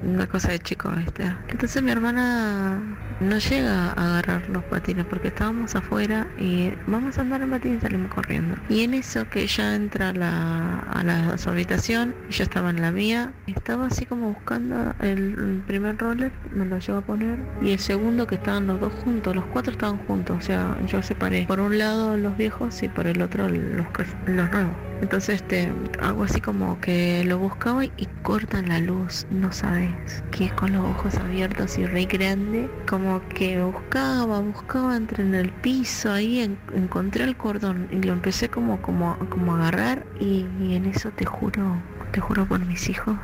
una 0.03 0.27
cosa 0.27 0.53
de 0.53 0.59
chico, 0.59 0.91
¿viste? 0.91 1.35
Entonces 1.49 1.83
mi 1.83 1.91
hermana 1.91 2.81
no 3.21 3.39
llega 3.39 3.89
a 3.89 3.93
agarrar 3.93 4.49
los 4.51 4.65
patines 4.65 5.07
porque 5.07 5.29
estábamos 5.29 5.75
afuera 5.75 6.27
y 6.39 6.73
vamos 6.87 7.19
a 7.19 7.23
andar 7.23 7.43
en 7.43 7.51
patines 7.51 7.79
y 7.79 7.81
salimos 7.81 8.13
corriendo. 8.13 8.57
Y 8.69 8.83
en 8.83 8.95
eso 8.95 9.29
que 9.29 9.43
ella 9.43 9.75
entra 9.75 10.11
a 10.11 10.13
la, 10.13 10.79
a 10.81 11.03
la 11.03 11.39
su 11.39 11.51
habitación, 11.51 12.15
yo 12.31 12.45
estaba 12.45 12.71
en 12.71 12.81
la 12.81 12.93
mía, 12.93 13.33
estaba 13.47 13.87
así 13.87 14.07
como 14.07 14.33
buscando 14.33 14.95
el, 15.01 15.63
primer 15.67 15.99
roller, 15.99 16.33
me 16.53 16.65
lo 16.65 16.79
llevo 16.79 16.99
a 16.99 17.03
poner, 17.03 17.39
y 17.63 17.73
el 17.73 17.79
segundo 17.79 18.27
que 18.27 18.37
estaban 18.37 18.67
los 18.67 18.81
dos 18.81 18.93
juntos, 19.05 19.35
los 19.35 19.45
cuatro 19.47 19.73
estaban 19.73 19.99
juntos, 20.07 20.39
o 20.39 20.41
sea, 20.41 20.77
yo 20.87 21.03
separé 21.03 21.47
por 21.47 21.61
un 21.61 21.79
lado 21.79 22.17
los 22.17 22.37
viejos 22.37 22.83
y 22.83 22.89
por 22.89 23.07
el 23.07 23.23
otro 23.23 23.49
los, 23.49 23.87
los 24.27 24.51
nuevos. 24.51 24.87
Entonces 25.03 25.37
este 25.43 25.71
hago 26.01 26.25
así 26.25 26.41
como 26.41 26.81
que 26.81 27.23
lo 27.25 27.39
buscaba 27.39 27.85
y 27.85 28.09
cortan 28.23 28.69
la 28.69 28.79
luz, 28.79 29.27
no 29.31 29.53
sabes, 29.53 29.91
que 30.31 30.49
con 30.51 30.73
los 30.73 30.85
ojos 30.85 31.15
abiertos 31.17 31.77
y 31.77 31.85
re 31.87 32.07
grande, 32.07 32.71
como 32.89 33.06
que 33.35 33.63
buscaba, 33.63 34.41
buscaba 34.41 34.97
entre 34.97 35.23
en 35.25 35.35
el 35.35 35.51
piso, 35.51 36.13
ahí 36.13 36.41
en- 36.41 36.59
encontré 36.75 37.25
el 37.25 37.37
cordón 37.37 37.89
y 37.91 37.97
lo 38.03 38.13
empecé 38.13 38.49
como 38.49 38.81
como 38.83 39.17
como 39.31 39.55
a 39.55 39.59
agarrar 39.59 40.07
y 40.21 40.47
en 40.75 40.87
eso 40.87 41.11
te 41.11 41.25
juro, 41.25 41.77
te 42.13 42.21
juro 42.21 42.47
por 42.47 42.61
mis 42.65 42.89
hijos, 42.89 43.17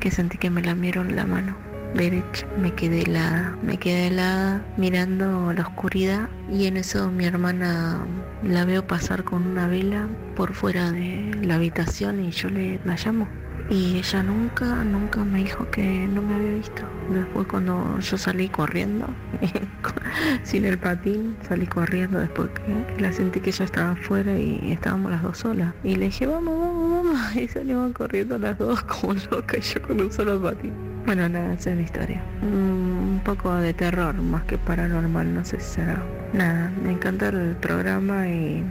que 0.00 0.10
sentí 0.10 0.38
que 0.38 0.50
me 0.50 0.62
lamieron 0.62 1.14
la 1.16 1.24
mano 1.26 1.56
derecha. 1.94 2.46
Me 2.56 2.72
quedé 2.72 3.02
helada, 3.02 3.56
me 3.62 3.76
quedé 3.78 4.08
helada 4.08 4.62
mirando 4.76 5.52
la 5.52 5.62
oscuridad 5.62 6.28
y 6.50 6.66
en 6.66 6.76
eso 6.76 7.10
mi 7.10 7.24
hermana 7.24 7.98
la 8.42 8.64
veo 8.64 8.86
pasar 8.86 9.24
con 9.24 9.46
una 9.46 9.66
vela 9.66 10.08
por 10.36 10.54
fuera 10.54 10.92
de 10.92 11.36
la 11.42 11.56
habitación 11.56 12.24
y 12.24 12.30
yo 12.30 12.48
le 12.48 12.80
la 12.84 12.96
llamo. 12.96 13.26
Y 13.70 13.98
ella 13.98 14.24
nunca, 14.24 14.66
nunca 14.82 15.24
me 15.24 15.38
dijo 15.38 15.70
que 15.70 16.08
no 16.08 16.20
me 16.22 16.34
había 16.34 16.54
visto. 16.54 16.82
Después 17.08 17.46
cuando 17.46 18.00
yo 18.00 18.18
salí 18.18 18.48
corriendo, 18.48 19.06
sin 20.42 20.64
el 20.64 20.76
patín, 20.76 21.36
salí 21.48 21.68
corriendo 21.68 22.18
después 22.18 22.50
que 22.50 23.00
la 23.00 23.12
sentí 23.12 23.38
que 23.38 23.50
ella 23.50 23.64
estaba 23.64 23.92
afuera 23.92 24.36
y 24.36 24.72
estábamos 24.72 25.12
las 25.12 25.22
dos 25.22 25.38
solas. 25.38 25.72
Y 25.84 25.94
le 25.94 26.06
dije, 26.06 26.26
vamos, 26.26 26.58
vamos, 26.58 27.04
vamos. 27.04 27.36
Y 27.36 27.46
salimos 27.46 27.92
corriendo 27.92 28.38
las 28.38 28.58
dos 28.58 28.82
como 28.82 29.14
locas 29.30 29.58
y 29.58 29.74
yo 29.74 29.82
con 29.82 30.00
un 30.00 30.12
solo 30.12 30.42
patín. 30.42 30.72
Bueno, 31.06 31.28
nada, 31.28 31.54
esa 31.54 31.70
es 31.70 31.76
mi 31.76 31.84
historia. 31.84 32.20
Mm, 32.42 33.14
Un 33.14 33.20
poco 33.24 33.54
de 33.54 33.72
terror, 33.72 34.16
más 34.16 34.42
que 34.44 34.58
paranormal, 34.58 35.32
no 35.32 35.44
sé 35.44 35.60
si 35.60 35.74
será. 35.76 36.02
Nada, 36.32 36.72
me 36.82 36.90
encanta 36.90 37.28
el 37.28 37.54
programa 37.54 38.26
y, 38.28 38.64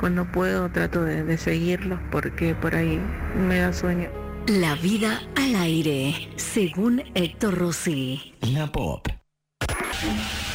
cuando 0.00 0.24
puedo 0.24 0.70
trato 0.70 1.04
de 1.04 1.38
seguirlos 1.38 1.98
porque 2.10 2.54
por 2.54 2.74
ahí 2.74 3.00
me 3.48 3.58
da 3.58 3.72
sueño. 3.72 4.25
La 4.48 4.76
vida 4.76 5.22
al 5.34 5.56
aire, 5.56 6.28
según 6.36 7.02
Héctor 7.16 7.58
Rossi. 7.58 8.32
La 8.42 8.70
Pop. 8.70 9.08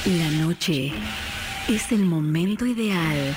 La 0.06 0.30
noche 0.42 0.94
es 1.68 1.92
el 1.92 2.06
momento 2.06 2.66
ideal 2.66 3.36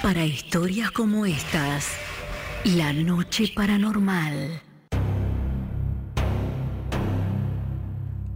para 0.00 0.24
historias 0.24 0.92
como 0.92 1.26
estas. 1.26 1.88
La 2.64 2.92
noche 2.92 3.50
paranormal. 3.52 4.62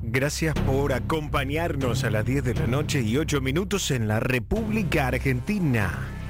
Gracias 0.03 0.55
por 0.67 0.93
acompañarnos 0.93 2.03
a 2.03 2.11
las 2.11 2.25
10 2.25 2.43
de 2.43 2.55
la 2.55 2.67
noche 2.67 3.03
y 3.03 3.17
8 3.17 3.41
minutos 3.41 3.93
en 3.93 4.09
la 4.09 4.19
República 4.19 5.07
Argentina. 5.07 6.22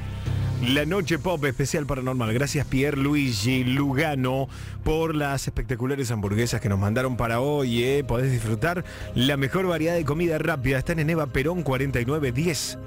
La 0.69 0.87
noche 0.87 1.19
pop 1.19 1.45
especial 1.45 1.87
paranormal. 1.87 2.33
Gracias 2.33 2.65
Pierre 2.67 2.97
Luigi 2.97 3.65
Lugano 3.65 4.49
por 4.85 5.17
las 5.17 5.49
espectaculares 5.49 6.13
hamburguesas 6.13 6.61
que 6.61 6.69
nos 6.69 6.79
mandaron 6.79 7.17
para 7.17 7.41
hoy. 7.41 7.83
¿eh? 7.83 8.05
Podés 8.05 8.31
disfrutar 8.31 8.85
la 9.17 9.37
mejor 9.37 9.67
variedad 9.67 9.97
de 9.97 10.05
comida 10.05 10.39
rápida. 10.39 10.79
Están 10.79 11.01
en 11.01 11.11
Eva 11.11 11.27
Perón 11.27 11.65
4910. 11.65 12.79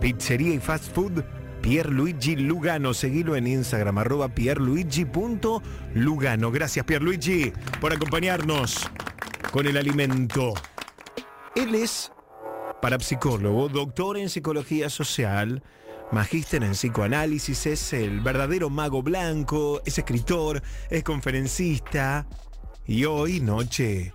Pizzería 0.00 0.54
y 0.54 0.60
fast 0.60 0.94
food. 0.94 1.24
Pierre 1.62 1.90
Luigi 1.90 2.36
Lugano. 2.36 2.94
Seguilo 2.94 3.34
en 3.34 3.48
Instagram, 3.48 3.98
arroba 3.98 4.28
pierluigi.lugano. 4.28 6.52
Gracias 6.52 6.86
Pierluigi 6.86 7.52
por 7.80 7.92
acompañarnos 7.92 8.88
con 9.50 9.66
el 9.66 9.76
alimento. 9.76 10.54
Él 11.56 11.74
es 11.74 12.12
parapsicólogo, 12.80 13.68
doctor 13.68 14.16
en 14.16 14.28
psicología 14.28 14.88
social, 14.90 15.64
magíster 16.12 16.62
en 16.62 16.72
psicoanálisis, 16.72 17.66
es 17.66 17.92
el 17.92 18.20
verdadero 18.20 18.70
mago 18.70 19.02
blanco, 19.02 19.82
es 19.84 19.98
escritor, 19.98 20.62
es 20.90 21.02
conferencista 21.02 22.26
y 22.86 23.04
hoy, 23.04 23.40
noche 23.40 24.12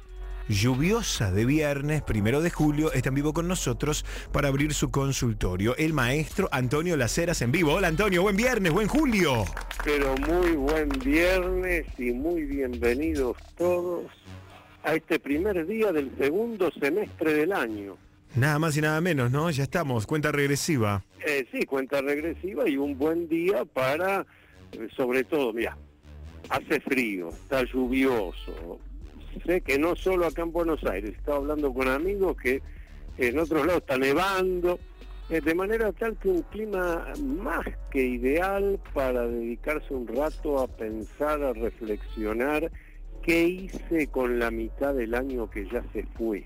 lluviosa 0.51 1.31
de 1.31 1.45
viernes, 1.45 2.01
primero 2.01 2.41
de 2.41 2.49
julio, 2.49 2.91
está 2.91 3.09
en 3.09 3.15
vivo 3.15 3.34
con 3.34 3.47
nosotros 3.47 4.05
para 4.31 4.49
abrir 4.49 4.73
su 4.73 4.91
consultorio. 4.91 5.76
El 5.77 5.93
maestro 5.93 6.49
Antonio 6.51 6.97
Laceras 6.97 7.41
en 7.41 7.51
vivo. 7.51 7.73
Hola 7.73 7.88
Antonio, 7.88 8.22
buen 8.22 8.35
viernes, 8.35 8.72
buen 8.73 8.88
julio. 8.88 9.45
Pero 9.84 10.15
muy 10.18 10.51
buen 10.51 10.89
viernes 10.89 11.85
y 11.97 12.11
muy 12.11 12.43
bienvenidos 12.43 13.38
todos 13.57 14.05
a 14.84 14.95
este 14.95 15.19
primer 15.19 15.65
día 15.65 15.91
del 15.91 16.11
segundo 16.18 16.72
semestre 16.72 17.34
del 17.34 17.53
año. 17.53 17.97
Nada 18.35 18.59
más 18.59 18.77
y 18.77 18.81
nada 18.81 19.01
menos, 19.01 19.29
¿no? 19.29 19.49
Ya 19.49 19.63
estamos, 19.63 20.07
cuenta 20.07 20.31
regresiva. 20.31 21.03
Eh, 21.25 21.45
sí, 21.51 21.65
cuenta 21.65 22.01
regresiva 22.01 22.67
y 22.67 22.77
un 22.77 22.97
buen 22.97 23.27
día 23.27 23.65
para, 23.65 24.25
eh, 24.71 24.87
sobre 24.95 25.25
todo, 25.25 25.51
mira, 25.51 25.77
hace 26.49 26.79
frío, 26.79 27.29
está 27.29 27.63
lluvioso. 27.63 28.79
Sé 29.45 29.61
que 29.61 29.77
no 29.77 29.95
solo 29.95 30.27
acá 30.27 30.43
en 30.43 30.51
Buenos 30.53 30.83
Aires, 30.85 31.13
estaba 31.17 31.37
hablando 31.37 31.73
con 31.73 31.89
amigos 31.89 32.37
que 32.37 32.61
en 33.17 33.37
otros 33.37 33.65
lados 33.65 33.81
está 33.81 33.97
nevando, 33.97 34.79
eh, 35.29 35.41
de 35.41 35.53
manera 35.53 35.91
tal 35.91 36.17
que 36.17 36.29
un 36.29 36.41
clima 36.43 37.05
más 37.21 37.65
que 37.91 38.05
ideal 38.05 38.79
para 38.93 39.27
dedicarse 39.27 39.93
un 39.93 40.07
rato 40.07 40.59
a 40.59 40.67
pensar, 40.67 41.43
a 41.43 41.53
reflexionar 41.53 42.71
qué 43.22 43.48
hice 43.48 44.07
con 44.07 44.39
la 44.39 44.52
mitad 44.52 44.93
del 44.93 45.15
año 45.15 45.49
que 45.49 45.65
ya 45.69 45.84
se 45.93 46.03
fue. 46.18 46.43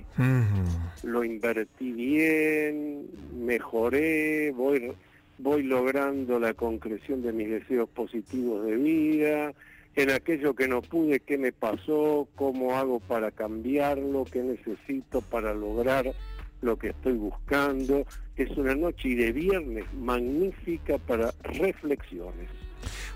Lo 1.03 1.23
invertí 1.23 1.91
bien, 1.91 3.07
mejoré, 3.37 4.51
voy, 4.51 4.91
voy 5.37 5.63
logrando 5.63 6.39
la 6.39 6.53
concreción 6.53 7.21
de 7.21 7.33
mis 7.33 7.49
deseos 7.49 7.89
positivos 7.89 8.65
de 8.65 8.75
vida, 8.75 9.53
en 9.95 10.09
aquello 10.11 10.53
que 10.53 10.67
no 10.67 10.81
pude, 10.81 11.21
qué 11.21 11.37
me 11.37 11.53
pasó, 11.53 12.27
cómo 12.35 12.75
hago 12.75 12.99
para 12.99 13.31
cambiarlo, 13.31 14.25
qué 14.25 14.43
necesito 14.43 15.21
para 15.21 15.53
lograr 15.53 16.13
lo 16.61 16.77
que 16.77 16.89
estoy 16.89 17.13
buscando. 17.13 18.05
Es 18.35 18.49
una 18.57 18.75
noche 18.75 19.09
y 19.09 19.15
de 19.15 19.31
viernes 19.31 19.85
magnífica 19.93 20.97
para 20.97 21.33
reflexiones. 21.43 22.49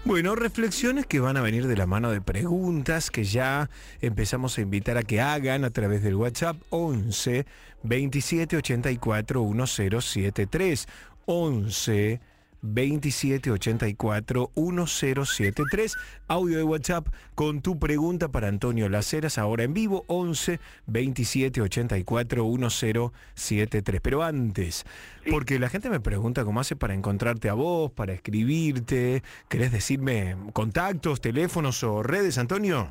Bueno, 0.05 0.35
reflexiones 0.35 1.05
que 1.05 1.19
van 1.19 1.37
a 1.37 1.41
venir 1.41 1.67
de 1.67 1.75
la 1.75 1.85
mano 1.85 2.11
de 2.11 2.21
preguntas 2.21 3.11
que 3.11 3.23
ya 3.23 3.69
empezamos 4.01 4.57
a 4.57 4.61
invitar 4.61 4.97
a 4.97 5.03
que 5.03 5.21
hagan 5.21 5.63
a 5.65 5.69
través 5.69 6.03
del 6.03 6.15
WhatsApp 6.15 6.57
11 6.69 7.45
27 7.83 8.57
84 8.57 9.43
1073. 9.43 10.87
11 11.25 12.19
2784 12.61 14.52
1073. 14.56 15.95
Audio 16.27 16.57
de 16.57 16.64
WhatsApp 16.64 17.07
con 17.36 17.61
tu 17.61 17.80
pregunta 17.80 18.30
para 18.30 18.48
Antonio 18.48 18.90
Laceras, 18.90 19.38
ahora 19.38 19.64
en 19.64 19.73
vivo, 19.73 20.03
11 20.07 20.60
2784 20.88 22.45
1073. 22.45 24.02
Pero 24.02 24.23
antes, 24.23 24.86
porque 25.30 25.60
la 25.60 25.69
gente 25.69 25.90
me 25.90 25.99
pregunta 25.99 26.44
cómo 26.44 26.60
hace 26.60 26.76
para 26.76 26.94
encontrarte 26.94 27.49
a 27.49 27.53
vos, 27.53 27.91
para 27.91 28.14
escribirte. 28.14 29.23
¿Querés 29.48 29.72
decirme 29.72 30.36
contactos, 30.53 31.22
teléfonos 31.22 31.84
o 31.84 32.03
redes, 32.03 32.38
Antonio? 32.38 32.90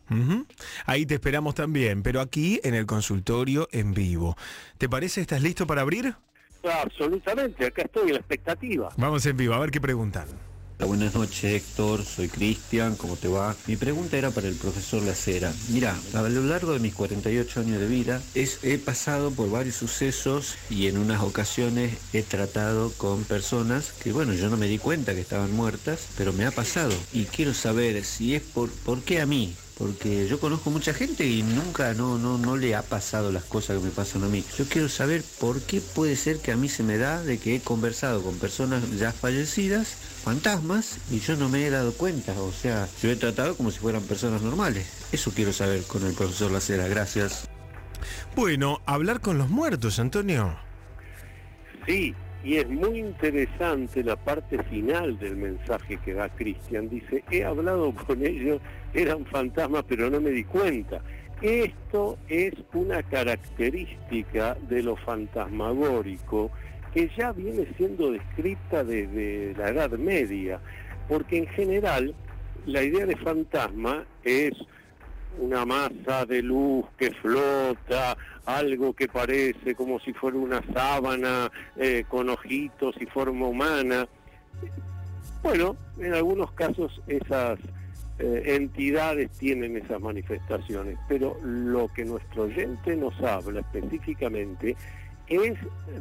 Ahí 0.87 1.07
te 1.07 1.15
esperamos 1.15 1.55
también, 1.55 2.03
pero 2.03 2.21
aquí 2.21 2.61
en 2.65 2.75
el 2.75 2.87
consultorio 2.87 3.69
en 3.73 3.95
vivo. 3.95 4.37
¿Te 4.79 4.89
parece? 4.89 5.21
¿Estás 5.21 5.43
listo 5.43 5.67
para 5.67 5.83
abrir? 5.83 6.15
Absolutamente, 6.83 7.67
acá 7.67 7.83
estoy 7.83 8.09
en 8.09 8.13
la 8.15 8.19
expectativa. 8.21 8.89
Vamos 8.97 9.27
en 9.27 9.37
vivo, 9.37 9.55
a 9.55 9.59
ver 9.59 9.71
qué 9.71 9.81
preguntan. 9.81 10.27
Buenas 10.87 11.15
noches 11.15 11.45
Héctor, 11.45 12.05
soy 12.05 12.29
Cristian, 12.29 12.97
¿cómo 12.97 13.17
te 13.17 13.27
va? 13.29 13.57
Mi 13.67 13.77
pregunta 13.77 14.19
era 14.19 14.31
para 14.31 14.49
el 14.49 14.55
profesor 14.57 15.03
Lacera. 15.03 15.53
Mira, 15.71 15.97
a 16.13 16.23
lo 16.23 16.43
largo 16.43 16.73
de 16.73 16.81
mis 16.81 16.93
48 16.95 17.61
años 17.61 17.81
de 17.81 17.87
vida 17.87 18.21
es- 18.35 18.59
he 18.63 18.79
pasado 18.79 19.31
por 19.31 19.51
varios 19.51 19.77
sucesos 19.77 20.57
y 20.69 20.89
en 20.89 20.99
unas 20.99 21.23
ocasiones 21.23 21.95
he 22.13 22.23
tratado 22.23 22.93
con 22.99 23.25
personas 23.25 23.93
que 24.03 24.13
bueno, 24.13 24.35
yo 24.35 24.51
no 24.51 24.57
me 24.57 24.67
di 24.67 24.79
cuenta 24.79 25.15
que 25.15 25.21
estaban 25.23 25.53
muertas, 25.53 26.01
pero 26.17 26.33
me 26.33 26.45
ha 26.47 26.51
pasado 26.51 26.93
y 27.13 27.25
quiero 27.25 27.55
saber 27.55 28.05
si 28.05 28.35
es 28.35 28.43
por, 28.43 28.71
por 28.71 29.03
qué 29.03 29.21
a 29.21 29.27
mí. 29.27 29.55
Porque 29.79 30.29
yo 30.29 30.39
conozco 30.39 30.71
mucha 30.71 30.93
gente 30.95 31.27
y 31.27 31.43
nunca 31.43 31.95
no, 31.95 32.19
no, 32.19 32.39
no 32.39 32.57
le 32.57 32.75
ha 32.75 32.83
pasado 32.83 33.33
las 33.33 33.45
cosas 33.45 33.79
que 33.79 33.85
me 33.85 33.91
pasan 33.91 34.23
a 34.23 34.29
mí. 34.29 34.45
Yo 34.57 34.67
quiero 34.67 34.89
saber 34.89 35.25
por 35.41 35.61
qué 35.63 35.81
puede 35.81 36.15
ser 36.17 36.39
que 36.39 36.53
a 36.53 36.57
mí 36.57 36.69
se 36.69 36.83
me 36.83 36.99
da 36.99 37.23
de 37.23 37.39
que 37.39 37.57
he 37.57 37.61
conversado 37.61 38.23
con 38.23 38.39
personas 38.39 38.83
ya 38.99 39.13
fallecidas, 39.13 39.89
fantasmas, 40.25 40.99
y 41.11 41.21
yo 41.21 41.37
no 41.37 41.49
me 41.49 41.67
he 41.67 41.71
dado 41.71 41.93
cuenta. 41.95 42.33
O 42.41 42.53
sea, 42.53 42.89
yo 43.03 43.11
he 43.11 43.17
tratado 43.17 43.57
como 43.57 43.71
si 43.71 43.79
fueran 43.79 44.03
personas 44.03 44.43
normales. 44.43 44.87
Eso 45.11 45.33
quiero 45.35 45.53
saber 45.53 45.83
con 45.85 46.07
el 46.07 46.15
profesor 46.15 46.51
Lacera. 46.51 46.87
Gracias. 46.89 47.49
Bueno, 48.37 48.81
hablar 48.87 49.21
con 49.21 49.39
los 49.39 49.49
muertos, 49.49 49.99
Antonio. 49.99 50.57
Sí, 51.87 52.15
Y 52.45 52.57
es 52.57 52.69
muy 52.69 52.99
interesante 52.99 54.03
la 54.03 54.17
parte 54.17 54.63
final 54.65 55.19
del 55.19 55.37
mensaje 55.37 55.99
que 56.05 56.15
da 56.15 56.29
Cristian. 56.29 56.89
Dice, 56.89 57.23
he 57.31 57.45
hablado 57.45 57.95
con 57.95 58.25
ellos, 58.25 58.61
eran 58.95 59.25
fantasmas, 59.27 59.85
pero 59.87 60.11
no 60.11 60.21
me 60.21 60.31
di 60.31 60.45
cuenta. 60.45 61.01
Esto 61.41 62.19
es 62.29 62.55
una 62.73 63.03
característica 63.03 64.57
de 64.69 64.83
lo 64.83 64.97
fantasmagórico 64.97 66.51
que 66.93 67.11
ya 67.17 67.33
viene 67.33 67.67
siendo 67.77 68.13
descrita 68.13 68.85
desde 68.85 69.55
la 69.57 69.71
Edad 69.71 69.91
Media, 69.93 70.61
porque 71.09 71.39
en 71.39 71.47
general 71.49 72.15
la 72.67 72.83
idea 72.83 73.07
de 73.07 73.17
fantasma 73.17 74.05
es 74.25 74.53
una 75.39 75.65
masa 75.65 76.27
de 76.27 76.43
luz 76.43 76.85
que 76.97 77.11
flota, 77.13 78.17
algo 78.47 78.93
que 78.93 79.09
parece 79.09 79.75
como 79.75 80.01
si 80.01 80.13
fuera 80.13 80.37
una 80.39 80.63
sábana 80.73 81.51
eh, 81.77 82.05
con 82.09 82.29
ojitos 82.29 82.95
y 83.01 83.07
forma 83.07 83.47
humana. 83.47 84.07
Bueno, 85.43 85.77
en 85.99 86.15
algunos 86.15 86.53
casos 86.53 87.01
esas 87.07 87.59
eh, 88.19 88.43
entidades 88.47 89.31
tienen 89.33 89.77
esas 89.77 90.01
manifestaciones, 90.01 90.99
pero 91.09 91.37
lo 91.43 91.89
que 91.89 92.05
nuestro 92.05 92.45
oyente 92.45 92.95
nos 92.97 93.21
habla 93.23 93.61
específicamente 93.61 94.77
es 95.29 95.55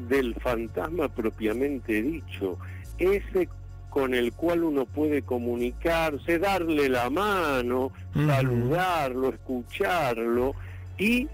del 0.07 0.35
fantasma 0.35 1.07
propiamente 1.07 2.01
dicho, 2.01 2.57
ese 2.97 3.47
con 3.91 4.13
el 4.13 4.31
cual 4.31 4.63
uno 4.63 4.85
puede 4.85 5.21
comunicarse, 5.21 6.39
darle 6.39 6.87
la 6.87 7.09
mano, 7.09 7.91
saludarlo, 8.13 9.29
escucharlo 9.29 10.55
y, 10.97 11.27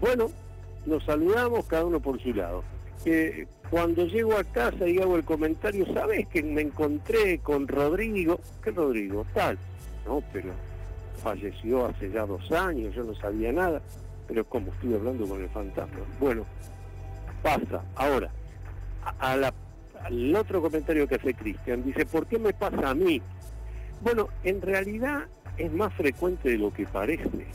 bueno, 0.00 0.30
nos 0.86 1.04
saludamos 1.04 1.66
cada 1.66 1.84
uno 1.84 2.00
por 2.00 2.20
su 2.20 2.32
lado. 2.32 2.64
Eh, 3.04 3.46
cuando 3.70 4.06
llego 4.06 4.38
a 4.38 4.44
casa 4.44 4.88
y 4.88 4.98
hago 4.98 5.16
el 5.16 5.24
comentario, 5.24 5.84
¿sabes 5.92 6.26
que 6.28 6.42
me 6.42 6.62
encontré 6.62 7.40
con 7.40 7.68
Rodrigo? 7.68 8.40
¿Qué 8.64 8.70
Rodrigo? 8.70 9.26
Tal. 9.34 9.58
No, 10.06 10.22
pero 10.32 10.52
falleció 11.22 11.84
hace 11.84 12.10
ya 12.10 12.24
dos 12.24 12.50
años, 12.52 12.94
yo 12.94 13.04
no 13.04 13.14
sabía 13.16 13.52
nada, 13.52 13.82
pero 14.26 14.46
como 14.46 14.72
estoy 14.72 14.94
hablando 14.94 15.26
con 15.26 15.42
el 15.42 15.48
fantasma. 15.50 16.00
Bueno, 16.18 16.46
pasa. 17.42 17.82
Ahora, 17.96 18.30
a 19.18 19.36
la 19.36 19.52
al 20.04 20.34
otro 20.34 20.62
comentario 20.62 21.06
que 21.06 21.16
hace 21.16 21.34
Cristian, 21.34 21.84
dice, 21.84 22.06
¿por 22.06 22.26
qué 22.26 22.38
me 22.38 22.52
pasa 22.52 22.90
a 22.90 22.94
mí? 22.94 23.20
Bueno, 24.00 24.28
en 24.44 24.60
realidad 24.62 25.24
es 25.56 25.72
más 25.72 25.92
frecuente 25.94 26.50
de 26.50 26.58
lo 26.58 26.72
que 26.72 26.86
parece 26.86 27.46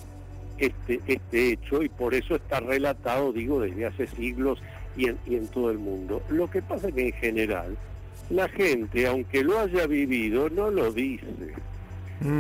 este, 0.58 1.00
este 1.08 1.54
hecho 1.54 1.82
y 1.82 1.90
por 1.90 2.14
eso 2.14 2.36
está 2.36 2.60
relatado, 2.60 3.34
digo, 3.34 3.60
desde 3.60 3.86
hace 3.86 4.08
siglos 4.08 4.62
y 4.96 5.08
en, 5.08 5.18
y 5.26 5.36
en 5.36 5.48
todo 5.48 5.72
el 5.72 5.80
mundo. 5.80 6.22
Lo 6.30 6.50
que 6.50 6.62
pasa 6.62 6.90
es 6.90 6.94
que 6.94 7.08
en 7.08 7.14
general 7.14 7.78
la 8.30 8.48
gente, 8.50 9.08
aunque 9.08 9.44
lo 9.44 9.60
haya 9.60 9.88
vivido, 9.88 10.50
no 10.50 10.70
lo 10.70 10.92
dice. 10.92 11.26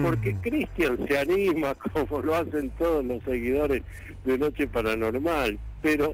Porque 0.03 0.35
Cristian 0.35 0.99
se 1.07 1.17
anima 1.17 1.73
como 1.93 2.21
lo 2.21 2.35
hacen 2.35 2.69
todos 2.77 3.03
los 3.03 3.23
seguidores 3.23 3.81
de 4.23 4.37
Noche 4.37 4.67
Paranormal, 4.67 5.57
pero 5.81 6.13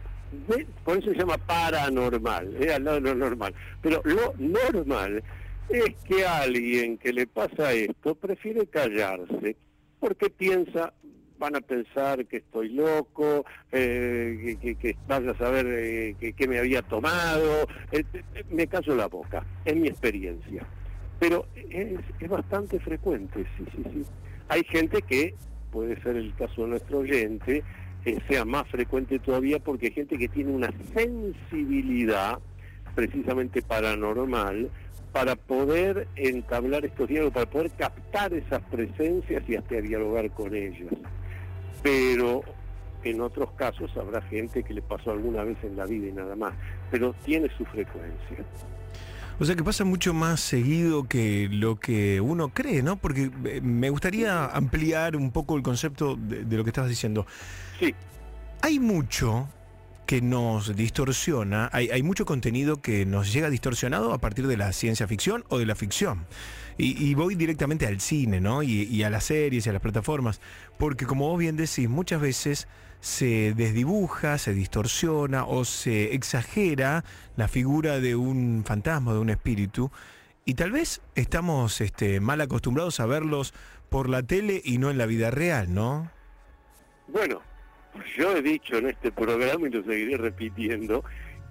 por 0.84 0.98
eso 0.98 1.12
se 1.12 1.18
llama 1.18 1.38
paranormal, 1.38 2.56
es 2.60 2.72
al 2.74 2.84
lado 2.84 3.02
de 3.02 3.02
lo 3.02 3.16
normal. 3.16 3.54
Pero 3.82 4.02
lo 4.04 4.34
normal 4.38 5.24
es 5.70 5.96
que 6.08 6.26
alguien 6.26 6.98
que 6.98 7.14
le 7.14 7.28
pasa 7.28 7.74
esto 7.74 8.16
prefiere 8.16 8.68
callarse 8.68 9.56
porque 10.00 10.30
piensa, 10.30 10.94
van 11.40 11.56
a 11.56 11.62
pensar 11.62 12.26
que 12.26 12.38
estoy 12.38 12.70
loco, 12.70 13.46
eh, 13.72 14.58
que, 14.62 14.96
vaya 15.08 15.32
a 15.32 15.38
saber 15.38 15.66
eh, 15.68 16.34
que, 16.36 16.48
me 16.48 16.60
había 16.60 16.82
tomado, 16.82 17.68
eh, 17.92 18.04
me 18.50 18.68
callo 18.68 18.96
la 18.96 19.08
boca, 19.08 19.46
es 19.66 19.76
mi 19.76 19.88
experiencia. 19.88 20.66
Pero 21.20 21.48
es 21.56 22.30
bastante 22.30 22.80
frecuente, 22.80 23.44
sí, 23.58 23.66
sí, 23.76 23.84
sí. 23.92 24.06
Hay 24.50 24.64
gente 24.66 25.02
que, 25.02 25.34
puede 25.72 26.00
ser 26.02 26.16
el 26.16 26.34
caso 26.36 26.64
de 26.64 26.70
nuestro 26.70 27.00
oyente, 27.00 27.64
sea 28.28 28.46
más 28.46 28.68
frecuente 28.70 29.20
todavía 29.20 29.60
porque 29.60 29.88
hay 29.88 29.94
gente 29.94 30.18
que 30.18 30.28
tiene 30.28 30.52
una 30.52 30.72
sensibilidad 30.94 32.40
precisamente 32.96 33.62
paranormal 33.62 34.70
para 35.12 35.36
poder 35.36 36.08
entablar 36.16 36.86
estos 36.86 37.08
diálogos, 37.08 37.34
para 37.34 37.50
poder 37.50 37.72
captar 37.72 38.34
esas 38.34 38.62
presencias 38.64 39.44
y 39.48 39.56
hasta 39.56 39.82
dialogar 39.82 40.30
con 40.32 40.56
ellas. 40.56 40.94
Pero 41.82 42.44
en 43.04 43.22
otros 43.22 43.52
casos 43.54 43.96
habrá 43.98 44.22
gente 44.24 44.64
que 44.64 44.74
le 44.74 44.82
pasó 44.82 45.12
alguna 45.12 45.44
vez 45.44 45.58
en 45.64 45.76
la 45.76 45.86
vida 45.86 46.08
y 46.08 46.12
nada 46.12 46.36
más, 46.36 46.54
pero 46.92 47.14
tiene 47.26 47.50
su 47.58 47.66
frecuencia. 47.66 48.46
O 49.40 49.46
sea 49.46 49.56
que 49.56 49.64
pasa 49.64 49.84
mucho 49.84 50.14
más 50.14 50.40
seguido 50.40 51.08
que 51.08 51.48
lo 51.52 51.80
que 51.80 52.22
uno 52.22 52.50
cree, 52.50 52.82
¿no? 52.82 52.98
Porque 52.98 53.32
eh, 53.46 53.62
me 53.62 53.90
gustaría 53.90 54.46
ampliar 54.46 55.16
un 55.16 55.32
poco 55.32 55.56
el 55.56 55.64
concepto 55.64 56.16
de, 56.16 56.44
de 56.44 56.58
lo 56.58 56.64
que 56.64 56.72
estabas 56.72 56.90
diciendo. 56.90 57.28
Sí. 57.80 57.94
Hay 58.62 58.80
mucho 58.80 59.48
que 60.08 60.22
nos 60.22 60.74
distorsiona, 60.76 61.70
hay, 61.74 62.02
mucho 62.02 62.26
contenido 62.26 62.82
que 62.82 63.06
nos 63.06 63.34
llega 63.34 63.50
distorsionado 63.50 64.14
a 64.14 64.20
partir 64.20 64.48
de 64.48 64.56
la 64.56 64.72
ciencia 64.72 65.06
ficción 65.06 65.44
o 65.50 65.60
de 65.60 65.66
la 65.66 65.76
ficción. 65.76 66.26
Y, 66.80 67.14
voy 67.16 67.36
directamente 67.36 67.88
al 67.88 68.00
cine, 68.00 68.40
¿no? 68.40 68.64
Y, 68.64 69.04
a 69.04 69.10
las 69.10 69.26
series 69.26 69.66
y 69.66 69.70
a 69.70 69.74
las 69.74 69.82
plataformas, 69.82 70.40
porque 70.78 71.06
como 71.06 71.28
vos 71.28 71.38
bien 71.38 71.58
decís, 71.58 71.90
muchas 71.90 72.22
veces 72.22 72.68
se 73.00 73.54
desdibuja, 73.54 74.38
se 74.38 74.54
distorsiona 74.54 75.46
o 75.46 75.66
se 75.66 76.14
exagera 76.14 77.04
la 77.36 77.48
figura 77.48 78.00
de 78.00 78.16
un 78.16 78.64
fantasma, 78.66 79.14
de 79.14 79.20
un 79.20 79.30
espíritu, 79.30 79.92
y 80.46 80.54
tal 80.54 80.72
vez 80.72 81.02
estamos 81.16 81.82
este, 81.82 82.20
mal 82.20 82.40
acostumbrados 82.42 83.00
a 83.00 83.06
verlos 83.06 83.54
por 83.90 84.10
la 84.10 84.24
tele 84.24 84.62
y 84.64 84.78
no 84.78 84.90
en 84.90 84.98
la 84.98 85.06
vida 85.06 85.30
real, 85.30 85.74
¿no? 85.74 86.10
Bueno, 87.08 87.42
yo 88.18 88.36
he 88.36 88.42
dicho 88.42 88.78
en 88.78 88.88
este 88.88 89.12
programa 89.12 89.68
y 89.68 89.72
lo 89.72 89.84
seguiré 89.84 90.18
repitiendo, 90.18 91.04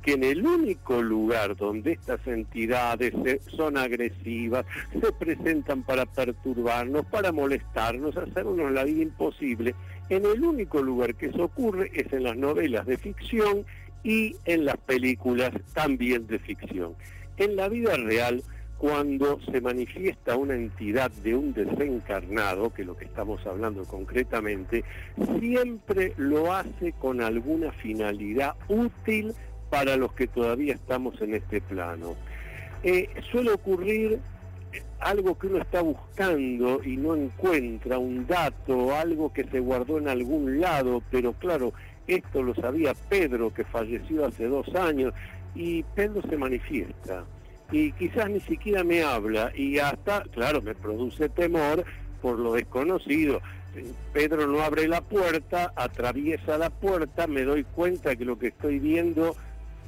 que 0.03 0.13
en 0.13 0.23
el 0.23 0.47
único 0.47 1.03
lugar 1.03 1.57
donde 1.57 1.93
estas 1.93 2.25
entidades 2.27 3.13
son 3.49 3.77
agresivas, 3.77 4.65
se 4.93 5.13
presentan 5.13 5.83
para 5.83 6.07
perturbarnos, 6.07 7.05
para 7.07 7.33
molestarnos, 7.33 8.17
hacernos 8.17 8.71
la 8.71 8.85
vida 8.85 9.03
imposible, 9.03 9.75
en 10.09 10.25
el 10.25 10.43
único 10.45 10.83
lugar 10.83 11.15
que 11.15 11.27
eso 11.27 11.45
ocurre 11.45 11.91
es 11.95 12.13
en 12.13 12.25
las 12.25 12.37
novelas 12.37 12.87
de 12.87 12.97
ficción 12.97 13.65
y 14.05 14.37
en 14.45 14.65
las 14.65 14.77
películas 14.77 15.53
también 15.75 16.27
de 16.27 16.39
ficción. 16.39 16.95
En 17.37 17.57
la 17.57 17.69
vida 17.69 17.97
real, 17.97 18.43
cuando 18.79 19.41
se 19.51 19.61
manifiesta 19.61 20.37
una 20.37 20.55
entidad 20.55 21.11
de 21.11 21.35
un 21.35 21.53
desencarnado, 21.55 22.73
que 22.73 22.83
es 22.83 22.89
lo 22.89 22.97
que 22.97 23.07
estamos 23.07 23.45
hablando 23.47 23.85
concretamente, 23.85 24.85
siempre 25.41 26.13
lo 26.17 26.53
hace 26.53 26.93
con 26.93 27.21
alguna 27.21 27.73
finalidad 27.73 28.55
útil 28.69 29.35
para 29.71 29.97
los 29.97 30.13
que 30.13 30.27
todavía 30.27 30.75
estamos 30.75 31.21
en 31.21 31.35
este 31.35 31.61
plano. 31.61 32.15
Eh, 32.83 33.09
suele 33.33 33.51
ocurrir 33.53 34.21
algo 35.01 35.39
que 35.39 35.47
uno 35.49 35.59
está 35.59 35.83
buscando 35.83 36.83
y 36.83 36.97
no 36.97 37.15
encuentra, 37.15 37.99
un 37.99 38.27
dato, 38.27 38.95
algo 38.95 39.33
que 39.33 39.45
se 39.45 39.61
guardó 39.61 39.99
en 39.99 40.09
algún 40.09 40.61
lado, 40.61 41.03
pero 41.11 41.33
claro, 41.35 41.73
esto 42.07 42.43
lo 42.43 42.55
sabía 42.55 42.95
Pedro, 43.09 43.53
que 43.53 43.65
falleció 43.65 44.27
hace 44.27 44.47
dos 44.47 44.75
años, 44.75 45.13
y 45.55 45.83
Pedro 45.95 46.23
se 46.29 46.37
manifiesta 46.37 47.25
y 47.73 47.93
quizás 47.93 48.31
ni 48.31 48.41
siquiera 48.41 48.85
me 48.85 49.03
habla 49.03 49.53
y 49.55 49.79
hasta, 49.79 50.23
claro, 50.25 50.63
me 50.63 50.75
produce 50.75 51.29
temor 51.29 51.85
por 52.23 52.39
lo 52.39 52.55
desconocido. 52.55 53.41
Pedro 54.13 54.47
no 54.47 54.61
abre 54.63 54.89
la 54.89 55.03
puerta, 55.03 55.73
atraviesa 55.77 56.57
la 56.57 56.71
puerta, 56.71 57.27
me 57.27 57.43
doy 57.43 57.65
cuenta 57.65 58.17
que 58.17 58.25
lo 58.25 58.39
que 58.39 58.49
estoy 58.49 58.79
viendo 58.79 59.37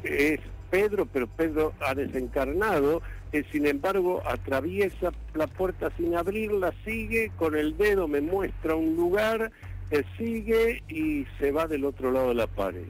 es 0.03 0.41
Pedro, 0.71 1.07
pero 1.07 1.27
Pedro 1.27 1.73
ha 1.81 1.95
desencarnado, 1.95 3.03
eh, 3.33 3.45
sin 3.53 3.67
embargo 3.67 4.23
atraviesa 4.27 5.13
la 5.35 5.47
puerta 5.47 5.91
sin 5.97 6.17
abrirla, 6.17 6.73
sigue 6.85 7.31
con 7.37 7.57
el 7.57 7.77
dedo, 7.77 8.09
me 8.09 8.21
muestra 8.21 8.75
un 8.75 8.97
lugar, 8.97 9.51
eh, 9.91 10.05
sigue 10.17 10.83
y 10.89 11.27
se 11.39 11.53
va 11.53 11.67
del 11.67 11.85
otro 11.85 12.13
lado 12.13 12.29
de 12.29 12.35
la 12.35 12.47
pared 12.47 12.87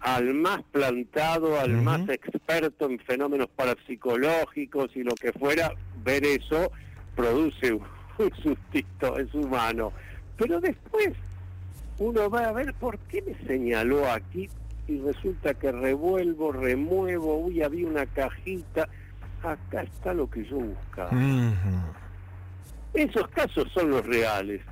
al 0.00 0.32
más 0.34 0.62
plantado, 0.72 1.60
al 1.60 1.72
más 1.72 2.08
experto 2.08 2.86
en 2.86 2.98
fenómenos 3.00 3.48
parapsicológicos 3.54 4.96
y 4.96 5.02
lo 5.02 5.14
que 5.14 5.32
fuera, 5.32 5.72
ver 6.02 6.24
eso 6.24 6.72
produce 7.14 7.72
un, 8.18 8.32
sustito, 8.42 9.18
es 9.18 9.32
humano. 9.34 9.92
Pero 10.36 10.60
después 10.60 11.10
uno 11.98 12.30
va 12.30 12.48
a 12.48 12.52
ver 12.52 12.72
por 12.74 12.98
qué 12.98 13.22
me 13.22 13.46
señaló 13.46 14.10
aquí 14.10 14.48
y 14.90 15.00
resulta 15.00 15.54
que 15.54 15.70
revuelvo, 15.70 16.50
remuevo, 16.52 17.38
uy, 17.38 17.62
había 17.62 17.86
una 17.86 18.06
cajita, 18.06 18.88
acá 19.42 19.82
está 19.82 20.12
lo 20.12 20.28
que 20.28 20.44
yo 20.44 20.56
buscaba. 20.56 21.10
Esos 22.92 23.28
casos 23.28 23.68
son 23.72 23.90
los 23.90 24.04
reales, 24.04 24.62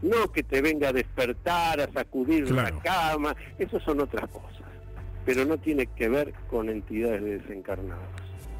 no 0.00 0.30
que 0.30 0.44
te 0.44 0.62
venga 0.62 0.90
a 0.90 0.92
despertar, 0.92 1.80
a 1.80 1.92
sacudir 1.92 2.50
la 2.50 2.70
cama, 2.80 3.34
esos 3.58 3.82
son 3.82 4.00
otras 4.00 4.28
cosas. 4.30 4.62
pero 5.24 5.44
no 5.44 5.58
tiene 5.58 5.86
que 5.86 6.08
ver 6.08 6.32
con 6.48 6.68
entidades 6.68 7.22
desencarnadas. 7.22 8.04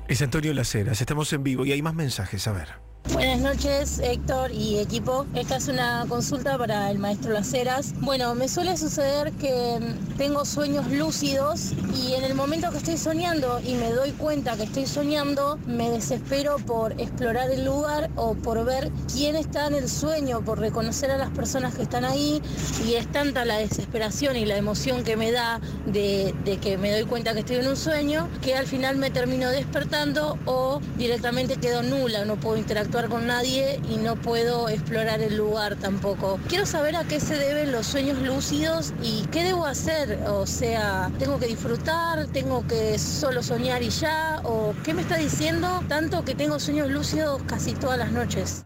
Es 0.09 0.21
Antonio 0.23 0.53
Laceras, 0.53 1.01
estamos 1.01 1.33
en 1.33 1.43
vivo 1.43 1.65
y 1.65 1.73
hay 1.73 1.83
más 1.83 1.95
mensajes, 1.95 2.47
a 2.49 2.53
ver. 2.53 2.69
Buenas 3.13 3.41
noches, 3.41 3.99
Héctor 3.99 4.51
y 4.51 4.79
equipo. 4.79 5.27
Esta 5.35 5.57
es 5.57 5.69
una 5.69 6.07
consulta 6.09 6.57
para 6.57 6.91
el 6.91 6.99
maestro 6.99 7.33
Laceras. 7.33 7.93
Bueno, 8.01 8.35
me 8.35 8.49
suele 8.49 8.77
suceder 8.79 9.31
que 9.33 9.79
mm, 9.79 10.17
tengo 10.17 10.45
sueños 10.47 10.91
lúcidos 10.91 11.73
y 11.95 12.15
en 12.15 12.25
el 12.25 12.35
momento 12.35 12.71
que 12.71 12.79
estoy 12.79 12.97
soñando 12.97 13.61
y 13.61 13.75
me 13.75 13.91
doy 13.91 14.13
cuenta 14.13 14.57
que 14.57 14.65
estoy 14.65 14.87
soñando, 14.87 15.59
me 15.67 15.91
desespero 15.91 16.57
por 16.57 16.99
explorar 16.99 17.51
el 17.51 17.65
lugar 17.65 18.11
o 18.17 18.35
por 18.35 18.65
ver 18.65 18.91
quién 19.13 19.37
está 19.37 19.67
en 19.67 19.75
el 19.75 19.89
sueño, 19.89 20.43
por 20.43 20.59
reconocer 20.59 21.11
a 21.11 21.19
las 21.19 21.31
personas 21.31 21.75
que 21.75 21.83
están 21.83 22.07
ahí 22.07 22.41
y 22.87 22.95
es 22.95 23.07
tanta 23.13 23.45
la 23.45 23.59
desesperación 23.59 24.37
y 24.37 24.47
la 24.47 24.57
emoción 24.57 25.05
que 25.05 25.17
me 25.17 25.31
da 25.31 25.61
de 25.87 26.35
que 26.63 26.79
me 26.79 26.91
doy 26.91 27.05
cuenta 27.05 27.35
que 27.35 27.41
estoy 27.41 27.57
en 27.57 27.69
un 27.69 27.77
sueño 27.77 28.29
que 28.43 28.57
al 28.57 28.67
final 28.67 28.97
me 28.97 29.11
termino 29.11 29.51
despertando 29.51 30.39
o 30.47 30.81
directamente 30.97 31.57
quedo 31.57 31.83
nula, 31.83 32.25
no 32.25 32.37
puedo 32.37 32.57
interactuar 32.57 32.94
con 33.03 33.27
nadie 33.27 33.81
y 33.91 33.97
no 33.97 34.15
puedo 34.15 34.69
explorar 34.69 35.21
el 35.21 35.37
lugar 35.37 35.75
tampoco. 35.75 36.39
Quiero 36.49 36.65
saber 36.65 36.95
a 36.95 37.03
qué 37.03 37.19
se 37.19 37.35
deben 37.35 37.73
los 37.73 37.87
sueños 37.87 38.23
lúcidos 38.23 38.95
y 39.03 39.27
qué 39.33 39.43
debo 39.43 39.67
hacer. 39.67 40.21
O 40.29 40.47
sea, 40.47 41.11
¿tengo 41.19 41.41
que 41.41 41.47
disfrutar? 41.47 42.29
¿Tengo 42.29 42.65
que 42.69 42.97
solo 42.99 43.43
soñar 43.43 43.83
y 43.83 43.91
ya? 43.91 44.41
¿O 44.45 44.75
qué 44.85 44.95
me 44.95 45.03
está 45.03 45.17
diciendo 45.17 45.83
tanto 45.89 46.25
que 46.25 46.37
tengo 46.37 46.61
sueños 46.61 46.89
lúcidos 46.89 47.43
casi 47.43 47.75
todas 47.75 47.99
las 47.99 48.13
noches? 48.13 48.65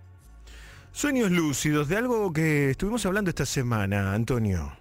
Sueños 0.93 1.31
lúcidos, 1.31 1.89
de 1.89 1.97
algo 1.97 2.31
que 2.31 2.71
estuvimos 2.71 3.07
hablando 3.07 3.31
esta 3.31 3.47
semana, 3.47 4.13
Antonio. 4.13 4.77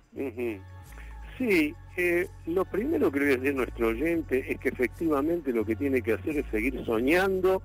Sí, 1.38 1.74
eh, 1.96 2.28
lo 2.48 2.66
primero 2.66 3.12
que 3.12 3.20
debe 3.22 3.38
decir 3.38 3.56
nuestro 3.56 3.88
oyente 3.88 4.52
es 4.52 4.60
que 4.60 4.70
efectivamente 4.70 5.54
lo 5.54 5.66
que 5.66 5.78
tiene 5.78 6.02
que 6.02 6.14
hacer 6.14 6.38
es 6.38 6.46
seguir 6.52 6.84
soñando, 6.86 7.62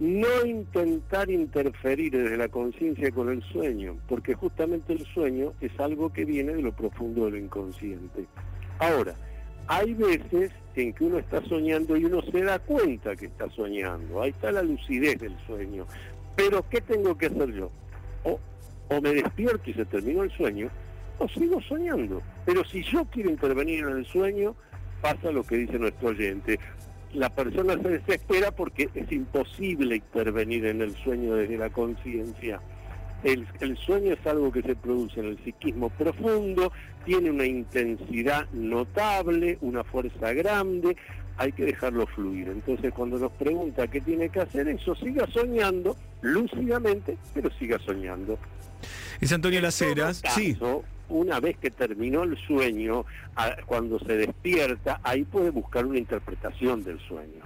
no 0.00 0.46
intentar 0.46 1.30
interferir 1.30 2.12
desde 2.12 2.36
la 2.36 2.48
conciencia 2.48 3.10
con 3.10 3.28
el 3.28 3.42
sueño, 3.42 3.96
porque 4.08 4.34
justamente 4.34 4.92
el 4.92 5.04
sueño 5.06 5.52
es 5.60 5.78
algo 5.78 6.12
que 6.12 6.24
viene 6.24 6.54
de 6.54 6.62
lo 6.62 6.72
profundo 6.72 7.26
de 7.26 7.32
lo 7.32 7.36
inconsciente. 7.36 8.26
Ahora, 8.78 9.14
hay 9.68 9.94
veces 9.94 10.50
en 10.74 10.92
que 10.92 11.04
uno 11.04 11.18
está 11.18 11.40
soñando 11.44 11.96
y 11.96 12.04
uno 12.04 12.20
se 12.22 12.42
da 12.42 12.58
cuenta 12.58 13.14
que 13.14 13.26
está 13.26 13.48
soñando, 13.50 14.22
ahí 14.22 14.30
está 14.30 14.50
la 14.50 14.62
lucidez 14.62 15.20
del 15.20 15.36
sueño. 15.46 15.86
Pero 16.34 16.68
¿qué 16.68 16.80
tengo 16.80 17.16
que 17.16 17.26
hacer 17.26 17.52
yo? 17.52 17.70
O, 18.24 18.40
o 18.88 19.00
me 19.00 19.14
despierto 19.14 19.70
y 19.70 19.74
se 19.74 19.84
terminó 19.84 20.22
el 20.22 20.30
sueño, 20.32 20.68
o 21.18 21.28
sigo 21.28 21.60
soñando. 21.60 22.22
Pero 22.44 22.64
si 22.64 22.82
yo 22.82 23.04
quiero 23.04 23.30
intervenir 23.30 23.84
en 23.84 23.98
el 23.98 24.06
sueño, 24.06 24.56
pasa 25.00 25.30
lo 25.30 25.44
que 25.44 25.56
dice 25.56 25.78
nuestro 25.78 26.08
oyente. 26.08 26.58
La 27.14 27.28
persona 27.30 27.74
se 27.82 27.88
desespera 27.88 28.50
porque 28.52 28.88
es 28.94 29.12
imposible 29.12 29.96
intervenir 29.96 30.66
en 30.66 30.80
el 30.80 30.96
sueño 30.96 31.34
desde 31.34 31.58
la 31.58 31.70
conciencia. 31.70 32.60
El, 33.22 33.46
el 33.60 33.76
sueño 33.76 34.14
es 34.14 34.26
algo 34.26 34.50
que 34.50 34.62
se 34.62 34.74
produce 34.74 35.20
en 35.20 35.26
el 35.26 35.44
psiquismo 35.44 35.90
profundo, 35.90 36.72
tiene 37.04 37.30
una 37.30 37.46
intensidad 37.46 38.50
notable, 38.52 39.58
una 39.60 39.84
fuerza 39.84 40.32
grande, 40.32 40.96
hay 41.36 41.52
que 41.52 41.64
dejarlo 41.64 42.06
fluir. 42.06 42.48
Entonces 42.48 42.92
cuando 42.92 43.18
nos 43.18 43.32
pregunta 43.32 43.86
qué 43.86 44.00
tiene 44.00 44.28
que 44.28 44.40
hacer, 44.40 44.68
eso 44.68 44.94
siga 44.96 45.26
soñando, 45.28 45.96
lúcidamente, 46.20 47.16
pero 47.34 47.50
siga 47.58 47.78
soñando. 47.78 48.38
Es 49.20 49.32
Antonio 49.32 49.60
Laceras, 49.60 50.22
sí. 50.34 50.54
Caso, 50.54 50.84
Una 51.12 51.40
vez 51.40 51.58
que 51.58 51.70
terminó 51.70 52.22
el 52.22 52.38
sueño, 52.38 53.04
cuando 53.66 53.98
se 53.98 54.16
despierta, 54.16 54.98
ahí 55.04 55.24
puede 55.24 55.50
buscar 55.50 55.84
una 55.84 55.98
interpretación 55.98 56.82
del 56.84 56.98
sueño, 57.00 57.42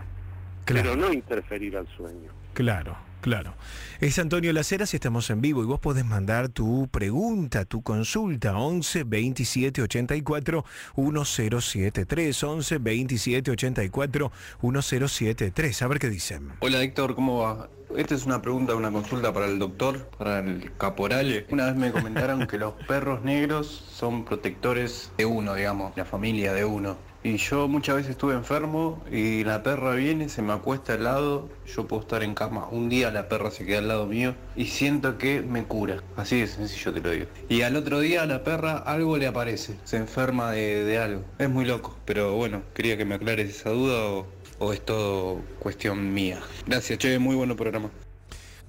pero 0.65 0.95
no 0.95 1.13
interferir 1.13 1.77
al 1.77 1.89
sueño. 1.97 2.31
Claro, 2.55 2.97
claro. 3.21 3.55
Es 4.01 4.19
Antonio 4.19 4.53
Laceras 4.53 4.93
y 4.93 4.97
estamos 4.97 5.31
en 5.31 5.41
vivo 5.41 5.63
y 5.63 5.67
vos 5.67 5.81
podés 5.81 6.05
mandar 6.05 6.49
tu 6.49 6.89
pregunta, 6.89 7.65
tu 7.65 7.83
consulta 7.83 8.57
11 8.57 9.05
27 9.05 9.83
84 9.83 10.65
1073 10.97 12.43
11 12.43 12.79
27 12.79 13.51
84 13.51 14.33
1073. 14.63 15.83
A 15.83 15.89
ver 15.89 15.99
qué 15.99 16.09
dicen. 16.09 16.53
Hola 16.61 16.83
Héctor, 16.83 17.15
¿cómo 17.15 17.39
va? 17.39 17.69
Esta 17.97 18.15
es 18.15 18.27
una 18.27 18.43
pregunta, 18.43 18.75
una 18.75 18.91
consulta 18.91 19.33
para 19.33 19.47
el 19.47 19.59
doctor, 19.59 20.11
para 20.19 20.41
el 20.41 20.73
caporale. 20.77 21.47
Una 21.51 21.67
vez 21.67 21.77
me 21.77 21.93
comentaron 21.93 22.47
que 22.47 22.59
los 22.59 22.75
perros 22.87 23.23
negros 23.23 23.67
son 23.69 24.25
protectores 24.25 25.13
de 25.17 25.25
uno, 25.25 25.55
digamos, 25.55 25.97
la 25.97 26.05
familia 26.05 26.53
de 26.53 26.65
uno. 26.65 26.99
Y 27.23 27.39
yo 27.39 27.67
muchas 27.67 27.97
veces 27.97 28.13
estuve 28.13 28.35
enfermo 28.35 29.03
y 29.11 29.43
la 29.43 29.63
perra 29.65 29.95
viene, 29.97 30.29
se 30.29 30.43
me 30.43 30.53
acuesta 30.53 30.93
al 30.95 31.03
lado, 31.05 31.49
yo 31.67 31.87
puedo 31.89 32.03
estar 32.03 32.23
en 32.23 32.35
cama. 32.35 32.69
Un 32.71 32.89
día 32.89 33.11
la 33.11 33.29
perra 33.29 33.51
se 33.51 33.67
queda 33.67 33.79
al 33.79 33.89
lado 33.89 34.07
mío 34.07 34.35
y 34.55 34.67
siento 34.67 35.19
que 35.19 35.41
me 35.43 35.65
cura. 35.65 36.03
Así 36.17 36.39
de 36.41 36.47
sencillo 36.47 36.93
te 36.93 37.01
lo 37.01 37.11
digo. 37.11 37.27
Y 37.49 37.63
al 37.63 37.75
otro 37.75 37.99
día 37.99 38.23
a 38.23 38.27
la 38.27 38.45
perra 38.45 38.79
algo 38.79 39.17
le 39.19 39.27
aparece, 39.27 39.75
se 39.83 39.97
enferma 39.97 40.53
de, 40.53 40.85
de 40.85 40.99
algo. 40.99 41.23
Es 41.39 41.51
muy 41.51 41.65
loco, 41.65 41.97
pero 42.05 42.35
bueno, 42.37 42.63
quería 42.75 42.97
que 42.97 43.05
me 43.05 43.17
aclares 43.17 43.51
esa 43.51 43.71
duda 43.71 44.05
o, 44.05 44.27
o 44.61 44.73
es 44.73 44.85
todo 44.85 45.41
cuestión 45.59 46.15
mía. 46.15 46.39
Gracias, 46.67 46.99
che, 47.01 47.19
muy 47.19 47.35
bueno 47.35 47.57
programa. 47.57 47.91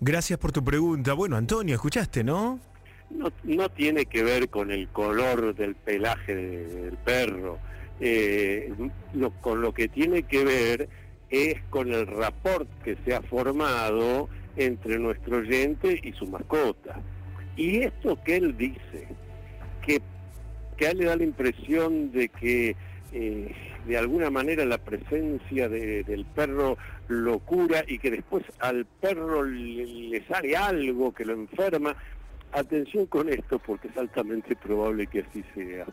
Gracias 0.02 0.40
por 0.40 0.52
tu 0.52 0.64
pregunta. 0.64 1.14
Bueno, 1.14 1.36
Antonio, 1.38 1.76
escuchaste, 1.76 2.24
¿no? 2.24 2.60
no, 3.11 3.32
no 3.44 3.69
tiene 3.69 4.06
que 4.06 4.22
ver 4.24 4.49
con 4.49 4.69
el 4.72 4.88
color 4.90 5.56
del 5.56 5.76
pelaje 5.76 6.36
de- 6.36 6.65
del 6.86 6.98
perro, 6.98 7.57
eh, 7.99 8.72
con 9.41 9.61
lo 9.61 9.74
que 9.74 9.88
tiene 9.88 10.24
que 10.24 10.44
ver 10.44 10.90
es 11.30 11.61
con 11.69 11.91
el 11.94 12.07
rapport 12.07 12.68
que 12.84 12.98
se 13.06 13.14
ha 13.15 13.22
formado 13.22 14.30
entre 14.56 14.98
nuestro 14.99 15.38
oyente 15.38 15.99
y 16.03 16.11
su 16.14 16.26
mascota. 16.28 16.99
Y 17.56 17.80
esto 17.80 18.18
que 18.24 18.38
él 18.38 18.56
dice, 18.57 19.07
que, 19.86 20.02
que 20.78 20.88
a 20.88 20.91
él 20.91 20.99
le 20.99 21.06
da 21.06 21.15
la 21.15 21.24
impresión 21.24 22.11
de 22.11 22.30
que 22.30 22.76
eh, 23.14 23.52
de 23.86 23.98
alguna 23.98 24.30
manera 24.30 24.65
la 24.65 24.78
presencia 24.78 25.69
de- 25.69 26.03
del 26.03 26.26
perro 26.26 26.78
lo 27.07 27.40
cura 27.40 27.84
y 27.88 27.99
que 27.99 28.11
después 28.11 28.44
al 28.60 28.86
perro 28.86 29.44
le 29.44 30.24
sale 30.28 30.56
algo 30.57 31.14
que 31.14 31.26
lo 31.26 31.34
enferma, 31.34 31.95
Atención 32.53 33.07
con 33.07 33.28
esto 33.28 33.60
porque 33.60 33.90
es 33.90 33.98
altamente 33.98 34.56
probable 34.56 35.06
que 35.07 35.19
así 35.19 35.44
sea. 35.53 35.86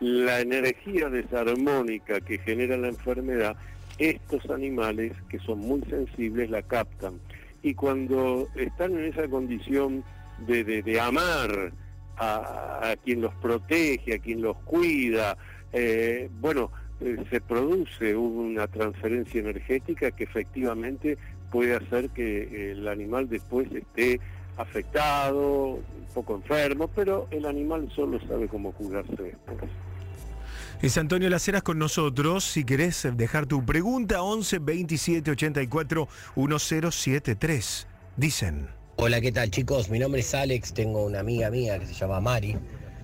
La 0.00 0.40
energía 0.40 1.08
desarmónica 1.08 2.20
que 2.20 2.38
genera 2.38 2.76
la 2.76 2.88
enfermedad, 2.88 3.56
estos 3.98 4.48
animales 4.50 5.12
que 5.28 5.38
son 5.40 5.58
muy 5.58 5.80
sensibles 5.90 6.50
la 6.50 6.62
captan. 6.62 7.14
Y 7.62 7.74
cuando 7.74 8.46
están 8.54 8.92
en 8.96 9.06
esa 9.06 9.26
condición 9.28 10.04
de, 10.46 10.62
de- 10.62 10.82
de 10.82 11.00
amar 11.00 11.72
a, 12.16 12.90
a 12.90 12.96
quien 12.96 13.20
los 13.22 13.34
protege, 13.36 14.14
a 14.14 14.18
quien 14.18 14.40
los 14.42 14.56
cuida, 14.58 15.36
eh, 15.72 16.28
bueno, 16.40 16.70
eh, 17.00 17.16
se 17.30 17.40
produce 17.40 18.14
una 18.16 18.68
transferencia 18.68 19.40
energética 19.40 20.12
que 20.12 20.24
efectivamente 20.24 21.18
puede 21.50 21.74
hacer 21.74 22.10
que 22.10 22.70
el 22.72 22.86
animal 22.86 23.28
después 23.28 23.68
esté 23.72 24.20
afectado, 24.58 25.74
un 25.74 26.06
poco 26.12 26.34
enfermo, 26.34 26.88
pero 26.88 27.28
el 27.30 27.46
animal 27.46 27.90
solo 27.94 28.20
sabe 28.26 28.48
cómo 28.48 28.72
curarse 28.72 29.14
después. 29.16 29.70
Es 30.82 30.96
Antonio 30.96 31.28
Laceras 31.28 31.62
con 31.62 31.78
nosotros. 31.78 32.44
Si 32.44 32.64
querés 32.64 33.08
dejar 33.14 33.46
tu 33.46 33.64
pregunta, 33.64 34.22
11 34.22 34.58
27 34.60 35.30
84 35.32 36.08
1073. 36.36 37.86
Dicen. 38.16 38.68
Hola, 38.96 39.20
¿qué 39.20 39.32
tal 39.32 39.50
chicos? 39.50 39.90
Mi 39.90 39.98
nombre 39.98 40.20
es 40.20 40.34
Alex, 40.34 40.74
tengo 40.74 41.04
una 41.04 41.20
amiga 41.20 41.50
mía 41.50 41.78
que 41.78 41.86
se 41.86 41.94
llama 41.94 42.20
Mari, 42.20 42.56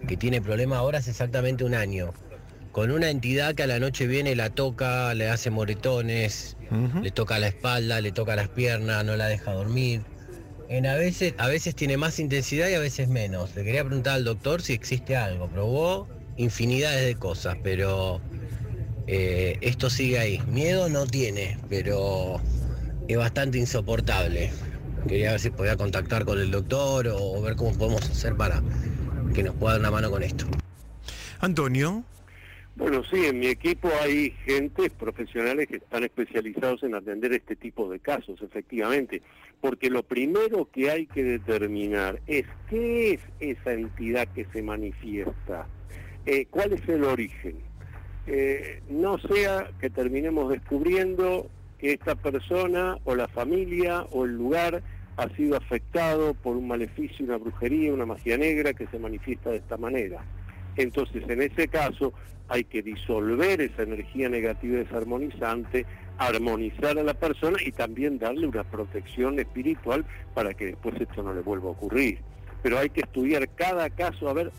que 0.09 0.17
tiene 0.17 0.41
problemas 0.41 0.79
ahora 0.79 0.99
hace 0.99 1.11
exactamente 1.11 1.65
un 1.65 1.75
año, 1.75 2.13
con 2.73 2.91
una 2.91 3.11
entidad 3.11 3.55
que 3.55 3.63
a 3.63 3.69
la 3.69 3.79
noche 3.79 4.09
viene, 4.09 4.35
la 4.35 4.51
toca, 4.51 5.15
le 5.15 5.29
hace 5.29 5.51
moretones, 5.51 6.57
le 7.01 7.11
toca 7.13 7.39
la 7.39 7.47
espalda, 7.47 8.01
le 8.01 8.11
toca 8.11 8.35
las 8.35 8.49
piernas, 8.49 9.05
no 9.05 9.15
la 9.17 9.27
deja 9.27 9.53
dormir. 9.53 10.03
En 10.69 10.87
a 10.87 10.95
veces, 10.95 11.35
a 11.39 11.49
veces 11.49 11.75
tiene 11.75 11.97
más 11.97 12.19
intensidad 12.19 12.69
y 12.69 12.75
a 12.75 12.81
veces 12.81 13.09
menos. 13.09 13.55
Le 13.55 13.65
quería 13.65 13.85
preguntar 13.85 14.15
al 14.15 14.25
doctor 14.25 14.63
si 14.63 14.73
existe 14.73 15.17
algo. 15.17 15.49
Probó 15.49 16.09
infinidades 16.37 17.05
de 17.05 17.17
cosas, 17.17 17.57
pero 17.63 18.21
eh, 19.07 19.59
esto 19.61 19.91
sigue 19.91 20.19
ahí. 20.19 20.43
Miedo 20.47 20.89
no 20.89 21.07
tiene, 21.07 21.59
pero 21.69 22.41
es 23.09 23.17
bastante 23.17 23.59
insoportable. 23.59 24.53
Quería 25.07 25.33
ver 25.33 25.41
si 25.41 25.51
podía 25.51 25.77
contactar 25.77 26.25
con 26.25 26.41
el 26.41 26.51
doctor 26.51 27.09
o, 27.09 27.19
o 27.19 27.43
ver 27.43 27.57
cómo 27.57 27.73
podemos 27.75 28.09
hacer 28.09 28.35
para 28.37 28.63
que 29.35 29.43
nos 29.43 29.55
pueda 29.55 29.73
dar 29.75 29.81
una 29.81 29.91
mano 29.91 30.11
con 30.11 30.23
esto. 30.23 30.47
Antonio. 31.41 32.05
Bueno, 32.77 33.05
sí, 33.05 33.25
en 33.27 33.39
mi 33.39 33.47
equipo 33.47 33.89
hay 34.03 34.33
gente, 34.45 34.91
profesionales 34.91 35.69
que 35.69 35.77
están 35.77 36.03
especializados 36.03 36.83
en 36.83 36.97
atender 36.97 37.33
este 37.33 37.55
tipo 37.55 37.89
de 37.89 38.01
casos, 38.01 38.43
efectivamente, 38.43 39.23
porque 39.61 39.91
lo 39.91 40.03
primero 40.03 40.69
que 40.73 40.91
hay 40.91 41.07
que 41.07 41.23
determinar 41.23 42.21
es 42.27 42.47
qué 42.69 43.13
es 43.13 43.21
esa 43.39 43.73
entidad 43.75 44.27
que 44.29 44.45
se 44.53 44.63
manifiesta, 44.63 45.67
Eh, 46.27 46.47
cuál 46.51 46.73
es 46.73 46.89
el 46.89 47.05
origen. 47.05 47.57
eh, 48.27 48.81
no 48.89 49.19
sea 49.19 49.71
que 49.79 49.91
terminemos 49.91 50.51
descubriendo 50.51 51.51
que 51.79 51.93
esta 51.93 52.15
persona 52.15 52.97
o 53.05 53.15
la 53.15 53.29
familia 53.29 54.07
o 54.11 54.25
el 54.25 54.33
lugar 54.35 54.83
ha 55.19 55.29
sido 55.37 55.57
afectado 55.59 56.33
por 56.33 56.57
un 56.57 56.67
maleficio, 56.67 57.27
una 57.27 57.37
brujería, 57.37 57.93
una 57.93 58.07
magia 58.07 58.39
negra 58.39 58.73
que 58.73 58.87
se 58.87 58.99
manifiesta 58.99 59.51
de 59.51 59.59
esta 59.59 59.77
manera. 59.77 60.25
Entonces, 60.77 61.23
en 61.29 61.43
ese 61.43 61.69
caso, 61.69 62.15
hay 62.49 62.65
que 62.65 62.83
disolver 62.83 63.61
esa 63.61 63.83
energía 63.83 64.29
negativa 64.29 64.79
desarmonizante, 64.79 65.87
armonizar 66.19 66.99
a 66.99 67.03
la 67.03 67.15
persona 67.15 67.59
y 67.65 67.73
también 67.73 68.19
darle 68.19 68.47
una 68.47 68.65
protección 68.65 69.39
espiritual 69.39 70.05
para 70.35 70.55
que 70.55 70.67
después 70.67 70.95
esto 71.01 71.23
no 71.23 71.35
le 71.35 71.41
vuelva 71.41 71.69
a 71.69 71.73
ocurrir. 71.73 72.19
Pero 72.63 72.79
hay 72.79 72.91
que 72.91 73.01
estudiar 73.01 73.49
cada 73.51 73.91
caso 73.91 74.29
a 74.29 74.35
ver 74.35 74.53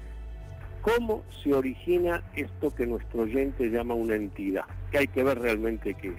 cómo 0.82 1.24
se 1.44 1.54
origina 1.54 2.24
esto 2.36 2.74
que 2.74 2.86
nuestro 2.86 3.22
oyente 3.24 3.70
llama 3.70 3.94
una 3.94 4.16
entidad, 4.16 4.66
que 4.92 5.00
hay 5.00 5.08
que 5.08 5.24
ver 5.24 5.40
realmente 5.40 5.94
qué 5.96 6.10
es. 6.10 6.16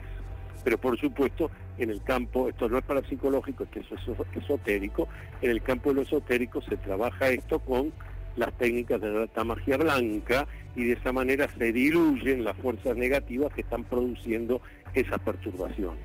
Pero 0.64 0.78
por 0.78 0.98
supuesto, 0.98 1.50
en 1.78 1.90
el 1.90 2.02
campo, 2.02 2.48
esto 2.48 2.68
no 2.68 2.78
es 2.78 2.84
parapsicológico, 2.84 3.64
esto 3.64 3.80
es 3.80 4.42
esotérico, 4.42 5.08
en 5.40 5.50
el 5.50 5.62
campo 5.62 5.90
de 5.90 5.96
lo 5.96 6.02
esotérico 6.02 6.60
se 6.62 6.76
trabaja 6.76 7.28
esto 7.28 7.60
con 7.60 7.92
las 8.36 8.56
técnicas 8.58 9.00
de 9.00 9.28
la 9.34 9.44
magia 9.44 9.76
blanca 9.76 10.46
y 10.74 10.84
de 10.84 10.92
esa 10.92 11.12
manera 11.12 11.48
se 11.58 11.72
diluyen 11.72 12.44
las 12.44 12.56
fuerzas 12.58 12.96
negativas 12.96 13.52
que 13.52 13.62
están 13.62 13.84
produciendo 13.84 14.60
esas 14.94 15.18
perturbaciones. 15.20 16.04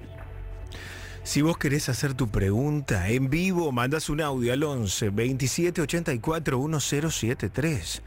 Si 1.24 1.42
vos 1.44 1.58
querés 1.58 1.88
hacer 1.88 2.16
tu 2.16 2.30
pregunta 2.30 3.10
en 3.10 3.30
vivo, 3.30 3.72
mandas 3.72 4.10
un 4.10 4.22
audio 4.22 4.54
al 4.54 4.64
11 4.64 5.12
27 5.12 5.82
84 5.82 6.60
1073. 6.60 8.02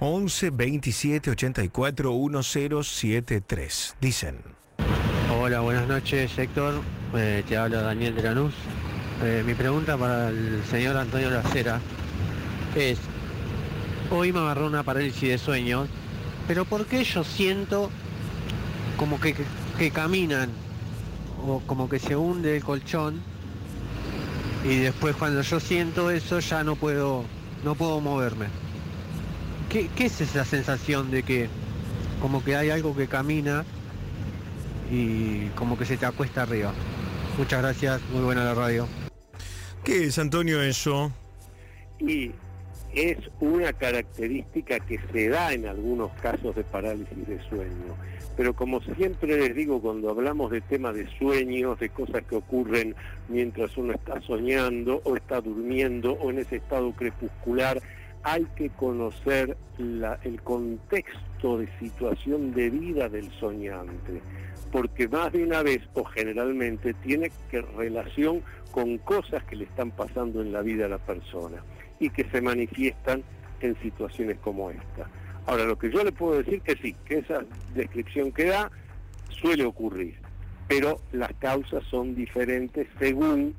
11 0.00 0.50
27 0.50 1.30
84 1.30 2.12
1073. 2.12 3.96
Dicen. 4.00 4.36
Hola, 5.38 5.60
buenas 5.60 5.86
noches, 5.86 6.36
Héctor. 6.36 6.82
Eh, 7.14 7.44
te 7.48 7.56
habla 7.56 7.82
Daniel 7.82 8.16
de 8.16 8.22
Lanús. 8.22 8.54
Eh, 9.22 9.42
mi 9.46 9.54
pregunta 9.54 9.96
para 9.96 10.28
el 10.28 10.62
señor 10.68 10.96
Antonio 10.96 11.30
Lacera 11.30 11.80
es, 12.74 12.98
hoy 14.10 14.32
me 14.32 14.40
agarró 14.40 14.66
una 14.66 14.82
parálisis 14.82 15.28
de 15.28 15.38
sueño, 15.38 15.86
pero 16.46 16.64
¿por 16.64 16.86
qué 16.86 17.04
yo 17.04 17.24
siento 17.24 17.90
como 18.96 19.20
que, 19.20 19.34
que 19.78 19.90
caminan 19.90 20.50
o 21.46 21.60
como 21.66 21.88
que 21.88 21.98
se 21.98 22.16
hunde 22.16 22.56
el 22.56 22.64
colchón 22.64 23.20
y 24.64 24.76
después 24.78 25.14
cuando 25.16 25.42
yo 25.42 25.60
siento 25.60 26.10
eso 26.10 26.40
ya 26.40 26.64
no 26.64 26.76
puedo 26.76 27.24
no 27.64 27.74
puedo 27.74 28.00
moverme. 28.00 28.46
¿Qué, 29.68 29.88
qué 29.96 30.06
es 30.06 30.20
esa 30.20 30.44
sensación 30.44 31.10
de 31.10 31.22
que 31.22 31.48
como 32.20 32.44
que 32.44 32.56
hay 32.56 32.70
algo 32.70 32.94
que 32.96 33.08
camina 33.08 33.64
y 34.90 35.48
como 35.50 35.76
que 35.76 35.84
se 35.84 35.96
te 35.96 36.06
acuesta 36.06 36.42
arriba? 36.42 36.72
Muchas 37.38 37.60
gracias, 37.60 38.00
muy 38.12 38.22
buena 38.22 38.44
la 38.44 38.54
radio. 38.54 38.86
¿Qué 39.84 40.04
es, 40.04 40.18
Antonio, 40.18 40.62
eso? 40.62 41.12
Y 41.98 42.30
es 42.96 43.18
una 43.40 43.74
característica 43.74 44.80
que 44.80 44.98
se 45.12 45.28
da 45.28 45.52
en 45.52 45.66
algunos 45.66 46.10
casos 46.22 46.56
de 46.56 46.64
parálisis 46.64 47.28
de 47.28 47.38
sueño. 47.50 47.94
Pero 48.38 48.56
como 48.56 48.80
siempre 48.80 49.36
les 49.38 49.54
digo 49.54 49.82
cuando 49.82 50.08
hablamos 50.08 50.50
de 50.50 50.62
temas 50.62 50.94
de 50.94 51.06
sueños, 51.18 51.78
de 51.78 51.90
cosas 51.90 52.22
que 52.22 52.36
ocurren 52.36 52.94
mientras 53.28 53.76
uno 53.76 53.92
está 53.92 54.18
soñando 54.22 55.02
o 55.04 55.14
está 55.14 55.42
durmiendo 55.42 56.12
o 56.14 56.30
en 56.30 56.38
ese 56.38 56.56
estado 56.56 56.90
crepuscular, 56.92 57.82
hay 58.22 58.46
que 58.56 58.70
conocer 58.70 59.58
el 59.78 60.40
contexto 60.42 61.58
de 61.58 61.68
situación 61.78 62.54
de 62.54 62.70
vida 62.70 63.10
del 63.10 63.30
soñante, 63.32 64.22
porque 64.72 65.06
más 65.06 65.32
de 65.32 65.44
una 65.44 65.62
vez 65.62 65.82
o 65.92 66.02
generalmente 66.04 66.94
tiene 66.94 67.30
que 67.50 67.60
relación 67.60 68.42
con 68.72 68.96
cosas 68.98 69.44
que 69.44 69.56
le 69.56 69.64
están 69.64 69.90
pasando 69.90 70.40
en 70.40 70.52
la 70.52 70.62
vida 70.62 70.86
a 70.86 70.88
la 70.88 70.98
persona 70.98 71.62
y 71.98 72.10
que 72.10 72.24
se 72.30 72.40
manifiestan 72.40 73.22
en 73.60 73.80
situaciones 73.80 74.38
como 74.38 74.70
esta. 74.70 75.08
Ahora, 75.46 75.64
lo 75.64 75.78
que 75.78 75.90
yo 75.90 76.02
le 76.02 76.12
puedo 76.12 76.42
decir 76.42 76.60
que 76.60 76.76
sí, 76.76 76.94
que 77.04 77.18
esa 77.18 77.44
descripción 77.74 78.32
que 78.32 78.46
da 78.46 78.70
suele 79.30 79.64
ocurrir, 79.64 80.14
pero 80.68 81.00
las 81.12 81.32
causas 81.34 81.84
son 81.84 82.14
diferentes 82.14 82.88
según 82.98 83.54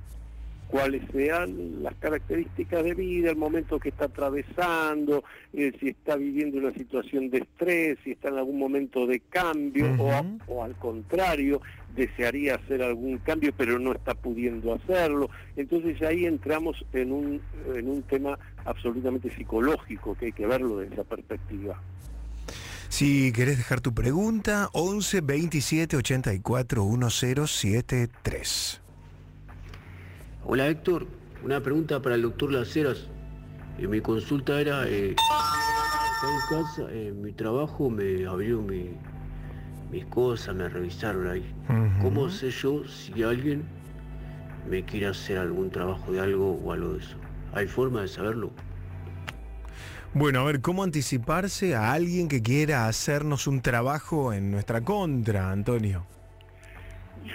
cuáles 0.68 1.02
sean 1.12 1.82
las 1.82 1.96
características 1.96 2.84
de 2.84 2.94
vida, 2.94 3.30
el 3.30 3.38
momento 3.38 3.80
que 3.80 3.90
está 3.90 4.06
atravesando, 4.06 5.24
eh, 5.54 5.72
si 5.80 5.90
está 5.90 6.18
viviendo 6.18 6.58
una 6.58 6.74
situación 6.74 7.30
de 7.30 7.40
estrés, 7.40 7.98
si 8.04 8.12
está 8.12 8.30
en 8.30 8.38
algún 8.38 8.60
momento 8.60 9.08
de 9.08 9.22
cambio 9.22 9.86
o, 9.98 10.54
o, 10.54 10.64
al 10.64 10.76
contrario, 10.76 11.62
desearía 11.96 12.56
hacer 12.56 12.84
algún 12.84 13.18
cambio 13.20 13.52
pero 13.58 13.80
no 13.80 13.94
está 13.94 14.14
pudiendo 14.14 14.74
hacerlo. 14.74 15.30
Entonces 15.56 16.02
ahí 16.02 16.26
entramos 16.26 16.86
en 16.94 17.12
un, 17.12 17.42
en 17.74 17.90
un 17.90 18.04
tema 18.04 18.38
absolutamente 18.66 19.34
psicológico 19.36 20.16
que 20.16 20.28
hay 20.28 20.32
que 20.32 20.46
verlo 20.46 20.78
desde 20.80 20.96
esa 20.96 21.04
perspectiva. 21.04 21.82
Si 22.90 23.32
querés 23.34 23.58
dejar 23.58 23.82
tu 23.82 23.94
pregunta, 23.94 24.70
11 24.74 25.22
27 25.22 25.98
84 25.98 26.86
1073. 26.86 28.82
Hola 30.46 30.68
Héctor, 30.68 31.08
una 31.44 31.62
pregunta 31.62 32.02
para 32.02 32.16
el 32.16 32.22
doctor 32.22 32.52
Laceras. 32.54 33.08
Eh, 33.78 33.88
mi 33.88 34.00
consulta 34.02 34.60
era, 34.62 34.88
eh, 34.88 35.10
en 35.10 35.16
casa, 36.50 36.92
en 36.92 37.22
mi 37.22 37.34
trabajo 37.34 37.90
me 37.90 38.26
abrió 38.26 38.62
mi, 38.62 38.92
mis 39.92 40.06
cosas, 40.06 40.56
me 40.56 40.68
revisaron 40.70 41.28
ahí. 41.30 41.46
¿Cómo 42.02 42.30
sé 42.30 42.52
yo 42.52 42.84
si 42.88 43.24
alguien 43.24 43.64
me 44.70 44.84
quiere 44.84 45.08
hacer 45.08 45.38
algún 45.38 45.70
trabajo 45.70 46.12
de 46.12 46.20
algo 46.20 46.54
o 46.54 46.72
algo 46.72 46.94
de 46.94 47.00
eso? 47.00 47.18
¿Hay 47.54 47.68
forma 47.68 48.02
de 48.02 48.08
saberlo? 48.08 48.52
Bueno, 50.14 50.40
a 50.40 50.44
ver, 50.46 50.62
¿cómo 50.62 50.84
anticiparse 50.84 51.76
a 51.76 51.94
alguien 51.94 52.28
que 52.28 52.42
quiera 52.42 52.88
hacernos 52.88 53.48
un 53.48 53.62
trabajo 53.62 54.34
en 54.34 54.52
nuestra 54.52 54.82
contra, 54.82 55.52
Antonio? 55.52 56.06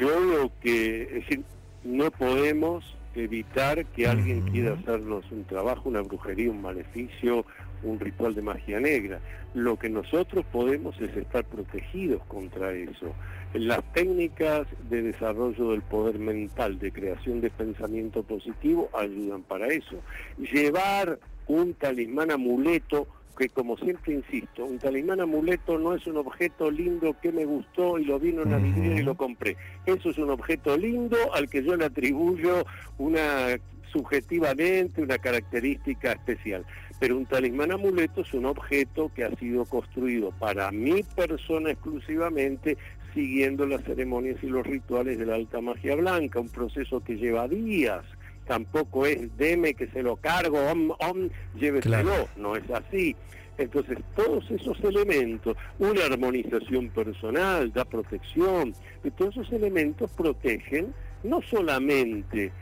Yo 0.01 0.21
lo 0.21 0.51
que, 0.61 1.03
es 1.03 1.13
decir, 1.15 1.45
no 1.85 2.11
podemos 2.11 2.97
evitar 3.15 3.85
que 3.87 4.07
alguien 4.07 4.43
quiera 4.51 4.73
hacernos 4.73 5.31
un 5.31 5.45
trabajo, 5.45 5.89
una 5.89 6.01
brujería, 6.01 6.51
un 6.51 6.63
maleficio, 6.63 7.45
un 7.83 8.01
ritual 8.01 8.35
de 8.35 8.43
magia 8.43 8.81
negra. 8.81 9.21
Lo 9.55 9.79
que 9.79 9.91
nosotros 9.91 10.45
podemos 10.51 10.99
es 11.01 11.15
estar 11.17 11.45
protegidos 11.45 12.23
contra 12.25 12.73
eso. 12.73 13.15
Las 13.53 13.83
técnicas 13.93 14.67
de 14.89 15.03
desarrollo 15.03 15.73
del 15.73 15.83
poder 15.83 16.19
mental, 16.19 16.79
de 16.79 16.91
creación 16.91 17.43
de 17.43 17.51
pensamiento 17.51 18.23
positivo, 18.23 18.89
ayudan 18.95 19.43
para 19.43 19.67
eso. 19.67 19.97
Llevar 20.39 21.19
un 21.47 21.75
talismán 21.75 22.31
amuleto 22.31 23.07
que 23.37 23.49
como 23.49 23.77
siempre 23.79 24.13
insisto, 24.13 24.65
un 24.65 24.79
talismán 24.79 25.21
amuleto 25.21 25.79
no 25.79 25.95
es 25.95 26.07
un 26.07 26.19
objeto 26.19 26.71
lindo 26.71 27.17
que 27.21 27.33
me 27.33 27.45
gustó 27.45 27.99
y 27.99 28.05
lo 28.05 28.19
vino 28.19 28.43
en 28.43 28.49
una 28.49 28.59
vidriera 28.59 29.01
y 29.01 29.03
lo 29.03 29.17
compré. 29.17 29.57
Eso 29.87 30.11
es 30.11 30.19
un 30.19 30.31
objeto 30.31 30.77
lindo 30.77 31.17
al 31.35 31.49
que 31.49 31.65
yo 31.65 31.75
le 31.77 31.87
atribuyo 31.87 32.65
una 32.99 33.57
subjetivamente 33.93 35.03
una 35.03 35.19
característica 35.19 36.13
especial. 36.13 36.65
Pero 37.03 37.17
un 37.17 37.27
talismán 37.27 37.73
amuleto 37.73 38.21
es 38.21 38.33
un 38.33 38.47
objeto 38.47 39.11
que 39.13 39.25
ha 39.25 39.35
sido 39.35 39.65
construido 39.65 40.31
para 40.39 40.71
mi 40.71 41.03
persona 41.03 41.73
exclusivamente, 41.73 42.79
siguiendo 43.13 43.67
las 43.67 43.83
ceremonias 43.83 44.37
y 44.41 44.47
los 44.47 44.65
rituales 44.65 45.19
de 45.19 45.27
la 45.27 45.35
alta 45.35 45.61
magia 45.61 45.97
blanca, 45.97 46.39
un 46.39 46.49
proceso 46.49 47.03
que 47.03 47.17
lleva 47.17 47.49
días. 47.49 48.05
Tampoco 48.47 49.05
es 49.05 49.37
deme 49.37 49.75
que 49.75 49.89
se 49.89 50.01
lo 50.01 50.15
cargo, 50.15 50.61
om, 50.71 50.93
om, 51.01 51.29
lléveselo, 51.59 52.29
no 52.37 52.55
es 52.55 52.71
así. 52.71 53.17
Entonces, 53.59 53.99
todos 54.15 54.49
esos 54.53 54.79
elementos, 54.85 55.57
una 55.81 56.05
armonización 56.05 56.89
personal, 56.91 57.73
da 57.73 57.85
protección, 57.85 58.75
y 59.03 59.11
todos 59.11 59.39
esos 59.39 59.51
elementos 59.51 60.09
protegen 60.13 60.95
no 61.25 61.43
solamente 61.43 62.53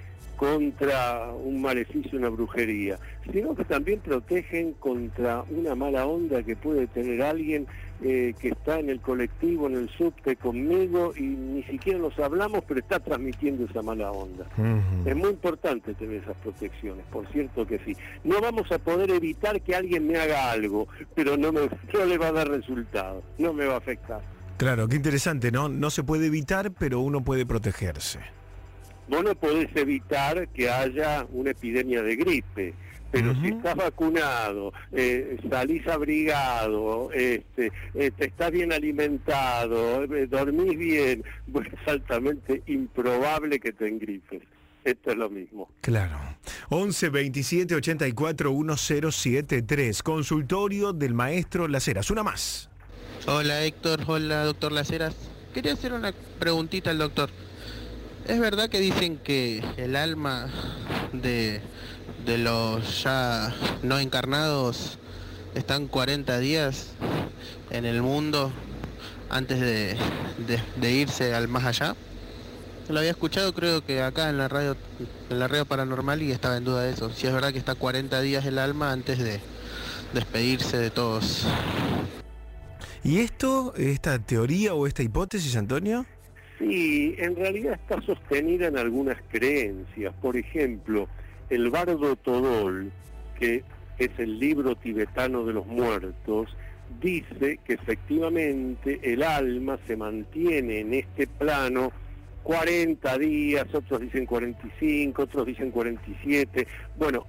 contra 0.41 1.31
un 1.35 1.61
maleficio, 1.61 2.19
una 2.19 2.31
brujería, 2.31 2.99
sino 3.31 3.55
que 3.55 3.63
también 3.67 4.01
protegen 4.01 4.73
contra 4.73 5.45
una 5.51 5.75
mala 5.75 6.07
onda 6.07 6.43
que 6.43 6.57
puede 6.57 6.87
tener 6.87 7.21
alguien 7.21 7.67
eh, 8.03 8.33
que 8.41 8.49
está 8.49 8.79
en 8.79 8.89
el 8.89 9.03
colectivo, 9.03 9.67
en 9.67 9.75
el 9.75 9.91
subte 9.91 10.37
conmigo 10.37 11.13
y 11.15 11.25
ni 11.25 11.63
siquiera 11.65 11.99
nos 11.99 12.19
hablamos, 12.19 12.65
pero 12.67 12.81
está 12.81 13.01
transmitiendo 13.01 13.67
esa 13.67 13.83
mala 13.83 14.13
onda. 14.13 14.47
Es 15.05 15.15
muy 15.15 15.29
importante 15.29 15.93
tener 15.93 16.23
esas 16.23 16.39
protecciones, 16.39 17.05
por 17.13 17.31
cierto 17.33 17.67
que 17.67 17.79
sí. 17.81 17.95
No 18.25 18.41
vamos 18.41 18.73
a 18.73 18.79
poder 18.79 19.11
evitar 19.11 19.61
que 19.61 19.75
alguien 19.75 20.07
me 20.07 20.17
haga 20.17 20.51
algo, 20.51 20.89
pero 21.15 21.37
no, 21.37 21.53
me, 21.53 21.69
no 21.93 22.05
le 22.07 22.17
va 22.17 22.29
a 22.29 22.33
dar 22.33 22.49
resultado, 22.49 23.23
no 23.37 23.53
me 23.53 23.67
va 23.67 23.75
a 23.75 23.79
afectar. 23.79 24.23
Claro, 24.57 24.89
qué 24.89 24.97
interesante, 24.97 25.53
¿no? 25.53 25.69
No 25.69 25.91
se 25.91 26.03
puede 26.03 26.29
evitar, 26.29 26.73
pero 26.73 27.01
uno 27.01 27.23
puede 27.23 27.45
protegerse. 27.45 28.40
Vos 29.11 29.25
no 29.25 29.35
podés 29.35 29.69
evitar 29.75 30.49
que 30.49 30.71
haya 30.71 31.27
una 31.33 31.51
epidemia 31.51 32.03
de 32.03 32.17
gripe. 32.17 32.75
Pero 33.11 33.35
si 33.43 33.49
estás 33.49 33.75
vacunado, 33.75 34.73
eh, 34.93 35.37
salís 35.51 35.85
abrigado, 35.89 37.11
este, 37.13 37.73
eh, 37.95 38.13
te 38.17 38.27
estás 38.27 38.53
bien 38.53 38.73
alimentado, 38.73 40.05
eh, 40.05 40.29
dormís 40.29 40.79
bien, 40.79 41.25
pues 41.53 41.67
es 41.67 41.89
altamente 41.89 42.63
improbable 42.67 43.59
que 43.59 43.73
te 43.73 43.89
engripes. 43.89 44.43
Esto 44.85 45.11
es 45.11 45.17
lo 45.17 45.29
mismo. 45.29 45.69
Claro. 45.81 46.19
11 46.69 47.09
27 47.11 47.75
84 47.75 48.53
1073. 48.53 50.03
Consultorio 50.05 50.93
del 50.93 51.13
maestro 51.13 51.67
Laceras. 51.67 52.13
Una 52.13 52.23
más. 52.23 52.71
Hola 53.27 53.65
Héctor, 53.65 54.03
hola 54.07 54.45
doctor 54.45 54.71
Laceras. 54.71 55.17
Quería 55.53 55.73
hacer 55.73 55.93
una 55.93 56.15
preguntita 56.39 56.91
al 56.91 56.99
doctor. 56.99 57.29
¿Es 58.27 58.39
verdad 58.39 58.69
que 58.69 58.79
dicen 58.79 59.19
que 59.19 59.63
el 59.77 59.97
alma 59.97 60.49
de, 61.13 61.61
de 62.25 62.39
los 62.39 63.03
ya 63.03 63.53
no 63.83 63.99
encarnados 63.99 64.99
están 65.55 65.89
40 65.89 66.39
días 66.39 66.89
en 67.71 67.85
el 67.85 68.03
mundo 68.03 68.53
antes 69.31 69.61
de, 69.61 69.97
de- 70.81 70.93
irse 70.93 71.35
al 71.35 71.49
más 71.49 71.65
allá? 71.65 71.97
Lo 72.89 72.99
había 72.99 73.11
escuchado 73.13 73.53
creo 73.53 73.85
que 73.85 74.03
acá 74.03 74.29
en 74.31 74.39
la 74.39 74.49
radio 74.49 74.77
en 75.31 75.39
la 75.39 75.47
radio 75.47 75.65
paranormal 75.65 76.23
y 76.23 76.33
estaba 76.33 76.57
en 76.57 76.65
duda 76.65 76.83
de 76.83 76.93
eso. 76.93 77.11
Si 77.15 77.27
es 77.27 77.33
verdad 77.33 77.53
que 77.53 77.59
está 77.59 77.75
40 77.75 78.21
días 78.21 78.45
el 78.47 78.59
alma 78.59 78.91
antes 78.93 79.19
de 79.19 79.41
despedirse 80.13 80.77
de 80.77 80.91
todos. 80.91 81.47
¿Y 83.05 83.21
esto, 83.21 83.73
esta 83.77 84.19
teoría 84.19 84.75
o 84.75 84.87
esta 84.87 85.03
hipótesis, 85.03 85.57
Antonio? 85.57 86.05
Sí, 86.61 87.15
en 87.17 87.37
realidad 87.37 87.73
está 87.73 88.03
sostenida 88.03 88.67
en 88.67 88.77
algunas 88.77 89.17
creencias. 89.31 90.15
Por 90.21 90.37
ejemplo, 90.37 91.09
el 91.49 91.71
Bardo 91.71 92.17
Todol, 92.17 92.93
que 93.39 93.65
es 93.99 94.11
el 94.19 94.39
libro 94.39 94.77
tibetano 94.77 95.45
de 95.47 95.55
los 95.55 95.67
muertos, 95.67 96.55
dice 97.01 97.59
que 97.65 97.75
efectivamente 97.75 99.01
el 99.03 99.23
alma 99.23 99.79
se 99.87 99.97
mantiene 99.97 100.81
en 100.81 100.93
este 100.93 101.27
plano 101.27 101.93
40 102.43 103.19
días, 103.19 103.67
otros 103.75 104.03
dicen 104.03 104.27
45, 104.27 105.23
otros 105.23 105.47
dicen 105.47 105.71
47. 105.71 106.67
Bueno, 106.99 107.27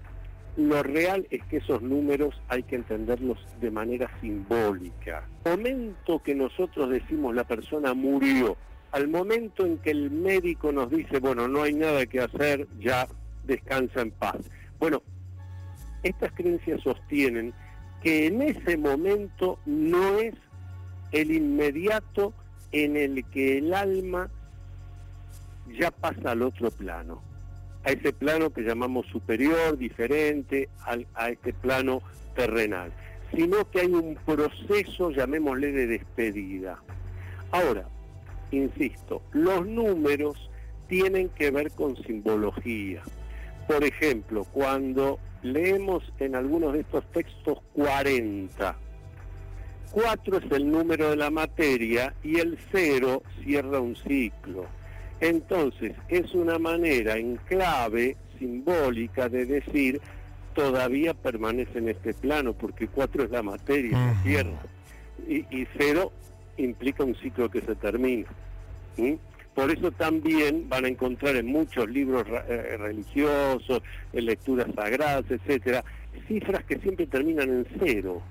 lo 0.58 0.84
real 0.84 1.26
es 1.30 1.42
que 1.46 1.58
esos 1.58 1.82
números 1.82 2.36
hay 2.50 2.64
que 2.64 2.76
entenderlos 2.76 3.38
de 3.62 3.72
manera 3.72 4.10
simbólica. 4.20 5.24
Momento 5.46 6.22
que 6.22 6.36
nosotros 6.36 6.90
decimos 6.90 7.34
la 7.34 7.46
persona 7.46 7.94
murió, 7.94 8.58
al 8.92 9.08
momento 9.08 9.66
en 9.66 9.78
que 9.78 9.92
el 9.92 10.12
médico 10.12 10.72
nos 10.72 10.90
dice, 10.90 11.20
bueno, 11.20 11.48
no 11.48 11.64
hay 11.64 11.74
nada 11.74 12.06
que 12.06 12.20
hacer, 12.20 12.68
ya 12.80 13.08
descansa 13.46 14.02
en 14.02 14.12
paz. 14.12 14.38
Bueno, 14.80 15.02
estas 16.04 16.32
creencias 16.34 16.82
sostienen 16.82 17.54
que 18.04 18.28
en 18.28 18.42
ese 18.42 18.78
momento 18.78 19.60
no 19.66 20.18
es 20.18 20.34
el 21.12 21.32
inmediato 21.32 22.34
en 22.72 22.98
el 22.98 23.24
que 23.26 23.60
el 23.60 23.74
alma 23.74 24.30
ya 25.78 25.92
pasa 25.92 26.32
al 26.32 26.42
otro 26.42 26.72
plano, 26.72 27.22
a 27.84 27.92
ese 27.92 28.12
plano 28.14 28.50
que 28.52 28.62
llamamos 28.62 29.06
superior, 29.08 29.78
diferente 29.78 30.70
al- 30.86 31.08
a 31.14 31.30
este 31.30 31.54
plano 31.54 32.02
terrenal, 32.36 32.92
sino 33.34 33.70
que 33.70 33.82
hay 33.82 33.92
un 33.94 34.16
proceso, 34.26 35.12
llamémosle, 35.12 35.72
de 35.72 35.88
despedida. 35.88 36.82
Ahora, 37.52 37.88
insisto, 38.52 39.22
los 39.32 39.66
números 39.66 40.50
tienen 40.88 41.30
que 41.30 41.52
ver 41.52 41.72
con 41.72 41.96
simbología. 42.04 43.02
Por 43.68 43.84
ejemplo, 43.84 44.46
cuando 44.52 45.20
leemos 45.42 46.04
en 46.20 46.36
algunos 46.36 46.74
de 46.74 46.82
estos 46.82 47.06
textos 47.12 47.60
40, 47.74 48.76
4 49.92 50.38
es 50.38 50.52
el 50.52 50.72
número 50.72 51.10
de 51.10 51.16
la 51.16 51.30
materia 51.30 52.14
y 52.24 52.40
el 52.40 52.58
0 52.72 53.24
cierra 53.44 53.80
un 53.80 53.96
ciclo. 53.96 54.66
Entonces, 55.20 55.94
es 56.10 56.34
una 56.34 56.58
manera 56.58 57.18
en 57.18 57.38
clave 57.38 58.18
simbólica 58.40 59.30
de 59.30 59.46
decir 59.46 60.02
todavía 60.54 61.14
permanece 61.14 61.78
en 61.78 61.90
este 61.90 62.14
plano, 62.14 62.54
porque 62.54 62.88
4 62.88 63.24
es 63.24 63.32
la 63.32 63.44
materia, 63.44 63.98
la 63.98 64.24
tierra, 64.24 64.62
y, 65.28 65.38
y 65.56 65.68
0 65.78 66.12
implica 66.64 67.04
un 67.04 67.16
ciclo 67.16 67.50
que 67.50 67.62
se 67.62 67.76
termina. 67.76 68.28
¿sí? 68.96 69.18
Por 69.54 69.70
eso 69.72 69.92
también 69.92 70.70
van 70.70 70.86
a 70.86 70.88
encontrar 70.88 71.36
en 71.36 71.46
muchos 71.48 71.90
libros 71.90 72.28
ra- 72.28 72.46
eh, 72.48 72.78
religiosos, 72.78 73.82
en 74.14 74.26
lecturas 74.26 74.68
sagradas, 74.74 75.26
etcétera, 75.30 75.84
cifras 76.28 76.64
que 76.66 76.78
siempre 76.80 77.06
terminan 77.08 77.50
en 77.50 77.68
cero. 77.80 78.22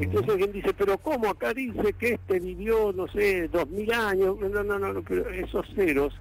Entonces 0.00 0.30
alguien 0.30 0.52
dice, 0.52 0.72
pero 0.76 0.98
¿cómo 0.98 1.28
acá 1.30 1.52
dice 1.54 1.92
que 1.98 2.14
este 2.14 2.38
vivió, 2.40 2.92
no 2.92 3.08
sé, 3.08 3.48
dos 3.48 3.68
mil 3.70 3.90
años? 3.92 4.36
No, 4.40 4.62
no, 4.62 4.78
no, 4.78 4.92
no, 4.92 5.02
pero 5.02 5.28
esos 5.30 5.66
ceros 5.74 6.14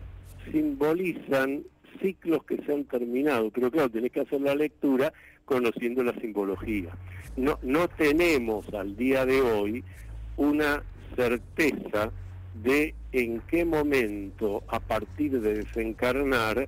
simbolizan 0.52 1.64
ciclos 2.02 2.44
que 2.44 2.58
se 2.64 2.74
han 2.74 2.86
terminado. 2.86 3.50
Pero 3.52 3.70
claro, 3.72 3.90
tenés 3.90 4.12
que 4.12 4.22
hacer 4.22 4.42
la 4.42 4.56
lectura 4.56 5.12
conociendo 5.46 6.04
la 6.04 6.14
simbología. 6.20 6.90
No, 7.36 7.60
no 7.62 7.88
tenemos 7.88 8.68
al 8.74 8.96
día 8.96 9.26
de 9.26 9.42
hoy 9.42 9.84
una 10.38 10.84
certeza 11.16 12.12
de 12.64 12.96
en 13.12 13.42
qué 13.42 13.66
momento, 13.66 14.64
a 14.68 14.80
partir 14.80 15.40
de 15.40 15.56
desencarnar, 15.56 16.68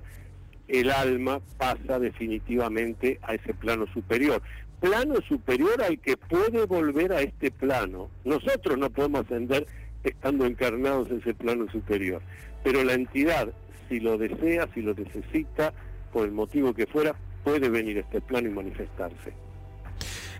el 0.68 0.90
alma 0.90 1.40
pasa 1.58 1.98
definitivamente 1.98 3.18
a 3.22 3.34
ese 3.34 3.54
plano 3.54 3.86
superior. 3.92 4.40
Plano 4.80 5.16
superior 5.28 5.82
al 5.82 5.98
que 5.98 6.16
puede 6.16 6.64
volver 6.64 7.12
a 7.12 7.20
este 7.20 7.50
plano. 7.50 8.08
Nosotros 8.24 8.78
no 8.78 8.88
podemos 8.90 9.26
ascender 9.26 9.66
estando 10.04 10.46
encarnados 10.46 11.10
en 11.10 11.18
ese 11.18 11.34
plano 11.34 11.70
superior, 11.70 12.22
pero 12.64 12.82
la 12.84 12.94
entidad, 12.94 13.52
si 13.88 14.00
lo 14.00 14.16
desea, 14.16 14.68
si 14.72 14.80
lo 14.80 14.94
necesita, 14.94 15.74
por 16.12 16.24
el 16.24 16.32
motivo 16.32 16.72
que 16.72 16.86
fuera, 16.86 17.14
puede 17.44 17.68
venir 17.68 17.98
a 17.98 18.00
este 18.00 18.20
plano 18.20 18.48
y 18.48 18.52
manifestarse. 18.52 19.32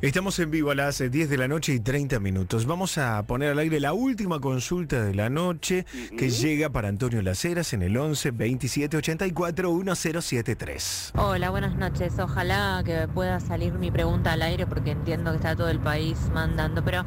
Estamos 0.03 0.39
en 0.39 0.51
vivo 0.51 0.70
a 0.70 0.75
las 0.75 0.99
eh, 1.03 1.11
10 1.11 1.29
de 1.29 1.37
la 1.37 1.47
noche 1.47 1.75
y 1.75 1.81
30 1.81 2.20
minutos. 2.20 2.65
Vamos 2.65 2.97
a 2.97 3.23
poner 3.25 3.51
al 3.51 3.59
aire 3.59 3.81
la 3.81 3.93
última 3.93 4.41
consulta 4.41 5.05
de 5.05 5.15
la 5.15 5.29
noche 5.29 5.85
que 6.17 6.31
llega 6.31 6.70
para 6.70 6.89
Antonio 6.89 7.20
Laceras 7.20 7.75
en 7.75 7.83
el 7.83 7.95
11 7.99 8.31
27 8.31 8.97
84 8.97 9.70
1073. 9.70 11.12
Hola, 11.17 11.51
buenas 11.51 11.77
noches. 11.77 12.19
Ojalá 12.19 12.83
que 12.83 13.09
pueda 13.09 13.41
salir 13.41 13.75
mi 13.75 13.91
pregunta 13.91 14.33
al 14.33 14.41
aire 14.41 14.67
porque 14.67 14.93
entiendo 14.93 15.33
que 15.33 15.37
está 15.37 15.55
todo 15.55 15.69
el 15.69 15.81
país 15.81 16.17
mandando, 16.33 16.83
pero 16.83 17.05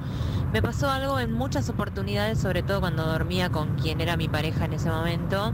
me 0.52 0.62
pasó 0.62 0.92
algo 0.92 1.20
en 1.20 1.32
muchas 1.32 1.70
oportunidades, 1.70 2.38
sobre 2.38 2.62
todo 2.62 2.80
cuando 2.80 3.08
dormía 3.08 3.50
con 3.50 3.76
quien 3.76 4.02
era 4.02 4.18
mi 4.18 4.30
pareja 4.30 4.66
en 4.66 4.74
ese 4.74 4.92
momento, 4.92 5.52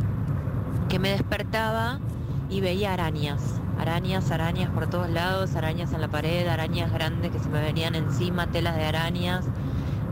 que 0.89 0.99
me 0.99 1.11
despertaba 1.11 2.01
y 2.49 2.59
veía 2.59 2.91
arañas. 2.91 3.61
Arañas, 3.79 4.29
arañas 4.29 4.69
por 4.71 4.87
todos 4.87 5.09
lados, 5.09 5.55
arañas 5.55 5.93
en 5.93 6.01
la 6.01 6.09
pared, 6.09 6.45
arañas 6.47 6.91
grandes 6.91 7.31
que 7.31 7.39
se 7.39 7.47
me 7.47 7.61
venían 7.61 7.95
encima, 7.95 8.47
telas 8.47 8.75
de 8.75 8.83
arañas. 8.83 9.45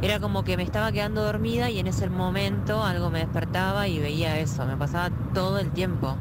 Era 0.02 0.22
como 0.22 0.44
que 0.44 0.56
me 0.56 0.64
estaba 0.64 0.92
quedando 0.92 1.22
dormida 1.22 1.70
y 1.70 1.80
en 1.80 1.88
ese 1.88 2.10
momento 2.10 2.84
algo 2.84 3.10
me 3.10 3.20
despertaba 3.20 3.90
y 3.90 4.00
veía 4.00 4.40
eso. 4.40 4.66
Me 4.66 4.78
pasaba 4.78 5.10
todo 5.34 5.60
el 5.60 5.72
tiempo. 5.72 6.16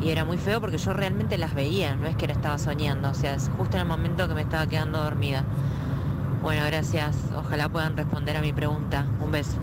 Y 0.00 0.08
era 0.08 0.24
muy 0.24 0.38
feo 0.38 0.60
porque 0.60 0.78
yo 0.78 0.94
realmente 0.94 1.36
las 1.36 1.54
veía, 1.54 1.96
no 1.96 2.06
es 2.06 2.16
que 2.16 2.26
la 2.26 2.32
estaba 2.32 2.56
soñando, 2.56 3.10
o 3.10 3.14
sea, 3.14 3.34
es 3.34 3.50
justo 3.58 3.76
en 3.76 3.82
el 3.82 3.88
momento 3.88 4.26
que 4.26 4.34
me 4.34 4.40
estaba 4.40 4.66
quedando 4.66 5.02
dormida. 5.02 5.44
Bueno, 6.40 6.64
gracias. 6.64 7.14
Ojalá 7.36 7.68
puedan 7.68 7.96
responder 7.96 8.38
a 8.38 8.40
mi 8.40 8.54
pregunta. 8.54 9.06
Un 9.20 9.30
beso. 9.30 9.58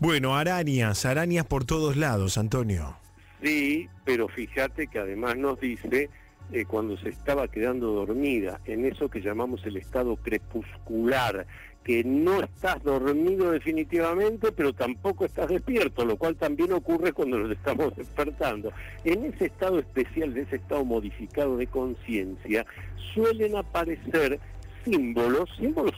Bueno, 0.00 0.34
arañas, 0.34 1.04
arañas 1.04 1.46
por 1.46 1.64
todos 1.64 1.96
lados, 1.96 2.36
Antonio. 2.38 2.99
Sí, 3.42 3.88
pero 4.04 4.28
fíjate 4.28 4.86
que 4.88 4.98
además 4.98 5.36
nos 5.36 5.58
dice 5.60 6.10
eh, 6.52 6.64
cuando 6.66 6.96
se 6.98 7.10
estaba 7.10 7.48
quedando 7.48 7.92
dormida, 7.92 8.60
en 8.66 8.84
eso 8.84 9.08
que 9.08 9.20
llamamos 9.20 9.64
el 9.64 9.76
estado 9.76 10.16
crepuscular, 10.16 11.46
que 11.84 12.04
no 12.04 12.42
estás 12.42 12.82
dormido 12.82 13.52
definitivamente, 13.52 14.52
pero 14.52 14.74
tampoco 14.74 15.24
estás 15.24 15.48
despierto, 15.48 16.04
lo 16.04 16.16
cual 16.16 16.36
también 16.36 16.72
ocurre 16.72 17.12
cuando 17.12 17.38
nos 17.38 17.52
estamos 17.52 17.96
despertando. 17.96 18.72
En 19.04 19.24
ese 19.24 19.46
estado 19.46 19.78
especial, 19.78 20.34
de 20.34 20.42
ese 20.42 20.56
estado 20.56 20.84
modificado 20.84 21.56
de 21.56 21.66
conciencia, 21.68 22.66
suelen 23.14 23.56
aparecer 23.56 24.38
símbolos, 24.84 25.48
símbolos 25.56 25.94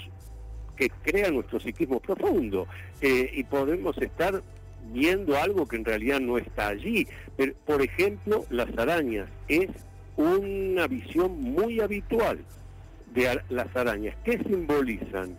que 0.77 0.91
crean 1.03 1.35
nuestro 1.35 1.61
psiquismo 1.61 1.99
profundo, 1.99 2.67
eh, 3.01 3.31
y 3.33 3.45
podemos 3.45 3.97
estar 3.99 4.43
viendo 4.93 5.37
algo 5.37 5.67
que 5.67 5.77
en 5.77 5.85
realidad 5.85 6.21
no 6.21 6.39
está 6.39 6.69
allí. 6.69 7.07
Por 7.67 7.83
ejemplo, 7.83 8.45
las 8.51 8.77
arañas 8.79 9.29
es 9.49 9.69
una 10.17 10.87
visión 10.87 11.41
muy 11.41 11.81
habitual 11.81 12.39
de 13.15 13.41
las 13.49 13.75
arañas. 13.77 14.17
¿Qué 14.25 14.39
simbolizan? 14.39 15.37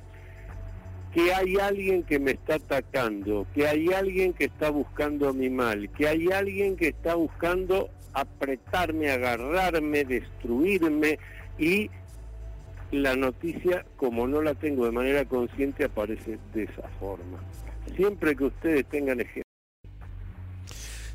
que 1.13 1.31
hay 1.31 1.57
alguien 1.57 2.01
que 2.01 2.17
me 2.17 2.31
está 2.31 2.55
atacando, 2.55 3.45
que 3.53 3.67
hay 3.67 3.93
alguien 3.93 4.33
que 4.33 4.45
está 4.45 4.71
buscando 4.71 5.31
mi 5.31 5.49
mal, 5.49 5.89
que 5.91 6.07
hay 6.07 6.31
alguien 6.31 6.75
que 6.75 6.87
está 6.87 7.13
buscando 7.13 7.91
apretarme, 8.13 9.11
agarrarme, 9.11 10.05
destruirme 10.05 11.19
y 11.59 11.91
la 12.91 13.15
noticia, 13.15 13.85
como 13.95 14.27
no 14.27 14.41
la 14.41 14.55
tengo 14.55 14.85
de 14.85 14.91
manera 14.91 15.25
consciente, 15.25 15.83
aparece 15.83 16.39
de 16.53 16.63
esa 16.63 16.87
forma. 16.99 17.39
Siempre 17.95 18.35
que 18.35 18.45
ustedes 18.45 18.85
tengan 18.87 19.19
ejemplo. 19.19 19.43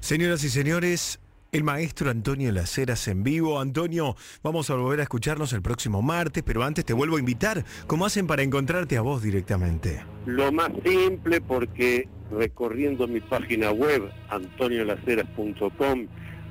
Señoras 0.01 0.43
y 0.45 0.49
señores, 0.49 1.21
el 1.53 1.65
maestro 1.65 2.11
Antonio 2.11 2.53
Laceras 2.53 3.09
en 3.09 3.23
vivo. 3.23 3.61
Antonio, 3.61 4.17
vamos 4.43 4.71
a 4.71 4.75
volver 4.75 5.01
a 5.01 5.03
escucharnos 5.03 5.53
el 5.53 5.63
próximo 5.63 6.03
martes, 6.03 6.43
pero 6.43 6.63
antes 6.63 6.85
te 6.85 6.93
vuelvo 6.93 7.17
a 7.17 7.21
invitar. 7.21 7.65
¿Cómo 7.87 8.07
hacen 8.07 8.27
para 8.27 8.43
encontrarte 8.43 8.97
a 8.97 9.01
vos 9.01 9.23
directamente? 9.23 10.03
Lo 10.27 10.53
más 10.53 10.71
simple 10.85 11.41
porque 11.41 12.09
recorriendo 12.31 13.09
mi 13.09 13.21
página 13.21 13.71
web, 13.71 14.11
antoniolaceras.com, 14.29 16.07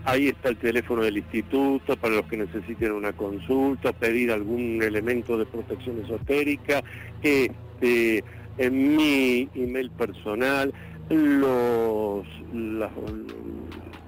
ahí 0.05 0.29
está 0.29 0.49
el 0.49 0.57
teléfono 0.57 1.03
del 1.03 1.17
instituto 1.17 1.95
para 1.97 2.15
los 2.15 2.25
que 2.25 2.37
necesiten 2.37 2.91
una 2.91 3.13
consulta, 3.13 3.93
pedir 3.93 4.31
algún 4.31 4.81
elemento 4.81 5.37
de 5.37 5.45
protección 5.45 6.03
esotérica, 6.03 6.83
este, 7.21 8.23
en 8.57 8.95
mi 8.95 9.49
email 9.55 9.91
personal, 9.91 10.73
los, 11.09 12.25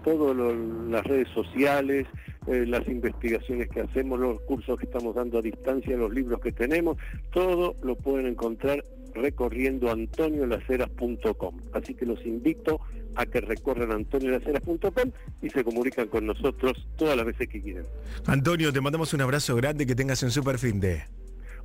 todas 0.03 0.35
las 0.89 1.03
redes 1.05 1.27
sociales, 1.29 2.07
eh, 2.47 2.65
las 2.67 2.87
investigaciones 2.87 3.69
que 3.69 3.81
hacemos, 3.81 4.19
los 4.19 4.41
cursos 4.41 4.77
que 4.79 4.85
estamos 4.85 5.15
dando 5.15 5.39
a 5.39 5.41
distancia, 5.41 5.95
los 5.95 6.13
libros 6.13 6.39
que 6.41 6.51
tenemos, 6.51 6.97
todo 7.31 7.75
lo 7.83 7.95
pueden 7.95 8.27
encontrar 8.27 8.83
recorriendo 9.13 9.91
antoniolaceras.com. 9.91 11.57
Así 11.73 11.93
que 11.95 12.05
los 12.05 12.25
invito 12.25 12.79
a 13.15 13.25
que 13.25 13.41
recorran 13.41 13.91
antoniolaceras.com 13.91 15.11
y 15.41 15.49
se 15.49 15.63
comunican 15.63 16.07
con 16.07 16.25
nosotros 16.25 16.87
todas 16.95 17.17
las 17.17 17.25
veces 17.25 17.49
que 17.49 17.61
quieran. 17.61 17.85
Antonio, 18.25 18.71
te 18.71 18.81
mandamos 18.81 19.13
un 19.13 19.21
abrazo 19.21 19.55
grande, 19.55 19.85
que 19.85 19.95
tengas 19.95 20.23
un 20.23 20.31
super 20.31 20.57
fin 20.57 20.79
de... 20.79 21.18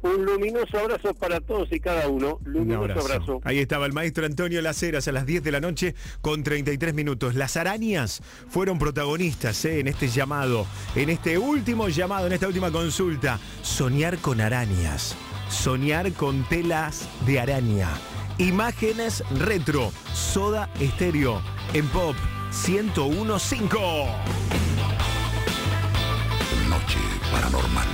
Un 0.04 0.26
luminoso 0.26 0.78
abrazo 0.78 1.14
para 1.14 1.40
todos 1.40 1.72
y 1.72 1.80
cada 1.80 2.08
uno. 2.08 2.38
Luminoso 2.44 3.00
abrazo. 3.00 3.40
Ahí 3.42 3.58
estaba 3.58 3.86
el 3.86 3.94
maestro 3.94 4.26
Antonio 4.26 4.60
Laceras 4.60 5.08
a 5.08 5.12
las 5.12 5.24
10 5.24 5.42
de 5.42 5.50
la 5.50 5.60
noche 5.60 5.94
con 6.20 6.42
33 6.42 6.92
minutos. 6.92 7.34
Las 7.34 7.56
arañas 7.56 8.20
fueron 8.48 8.78
protagonistas 8.78 9.64
eh, 9.64 9.80
en 9.80 9.88
este 9.88 10.08
llamado, 10.08 10.66
en 10.94 11.08
este 11.08 11.38
último 11.38 11.88
llamado, 11.88 12.26
en 12.26 12.34
esta 12.34 12.46
última 12.46 12.70
consulta. 12.70 13.40
Soñar 13.62 14.18
con 14.18 14.42
arañas. 14.42 15.16
Soñar 15.48 16.12
con 16.12 16.46
telas 16.50 17.08
de 17.24 17.40
araña. 17.40 17.88
Imágenes 18.36 19.24
retro. 19.40 19.90
Soda 20.12 20.68
estéreo. 20.80 21.40
En 21.72 21.88
pop 21.88 22.14
1015. 22.68 23.70
Noche 26.68 26.98
paranormal. 27.32 27.88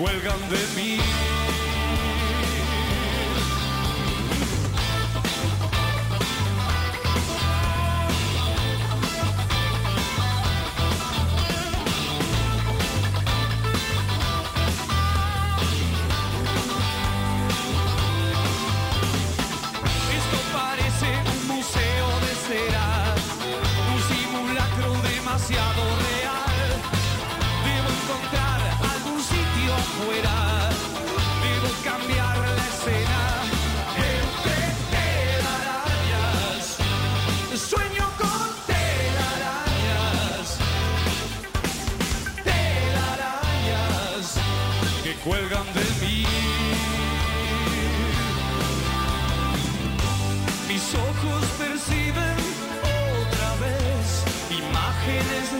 Cuelgan 0.00 0.40
de 0.48 0.56
mí. 0.76 1.09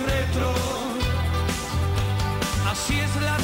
retro. 0.06 0.52
Así 2.70 3.00
es 3.00 3.16
la 3.22 3.39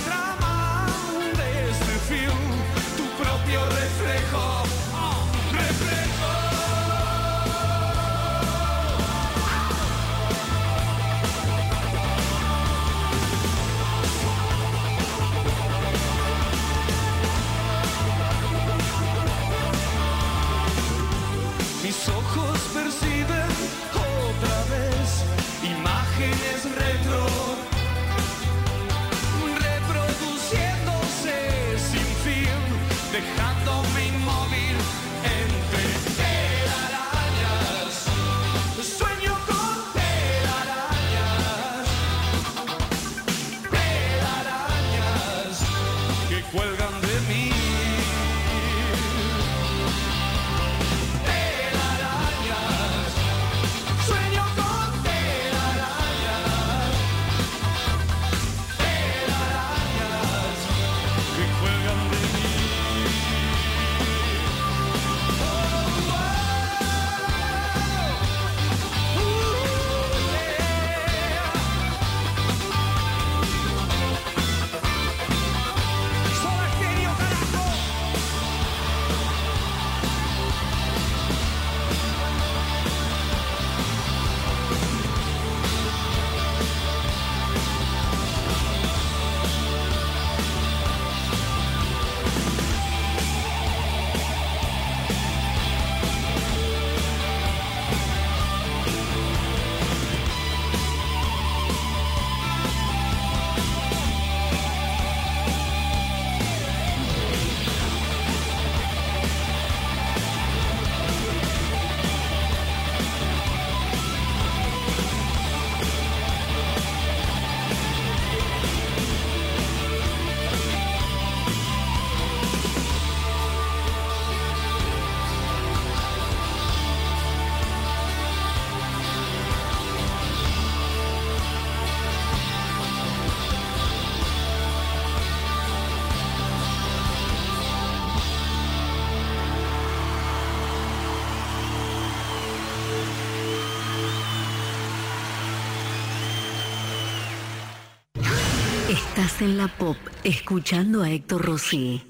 Estás 149.37 149.51
en 149.51 149.59
la 149.59 149.69
pop 149.69 149.99
escuchando 150.25 151.03
a 151.03 151.11
Héctor 151.11 151.45
Rossi. 151.45 152.03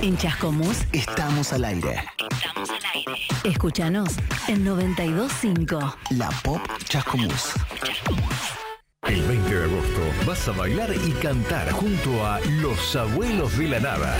En 0.00 0.16
Chascomús 0.16 0.78
Estamos 0.92 1.52
al 1.52 1.66
aire. 1.66 2.02
estamos 2.32 2.70
al 2.70 2.80
aire. 2.94 3.20
Escúchanos 3.44 4.08
en 4.48 4.64
925. 4.64 5.96
La 6.12 6.30
Pop 6.42 6.62
Chascomús. 6.84 7.52
Vas 10.26 10.48
a 10.48 10.52
bailar 10.52 10.94
y 11.06 11.10
cantar 11.12 11.70
junto 11.72 12.26
a 12.26 12.40
Los 12.40 12.96
Abuelos 12.96 13.58
de 13.58 13.68
la 13.68 13.80
Nada. 13.80 14.16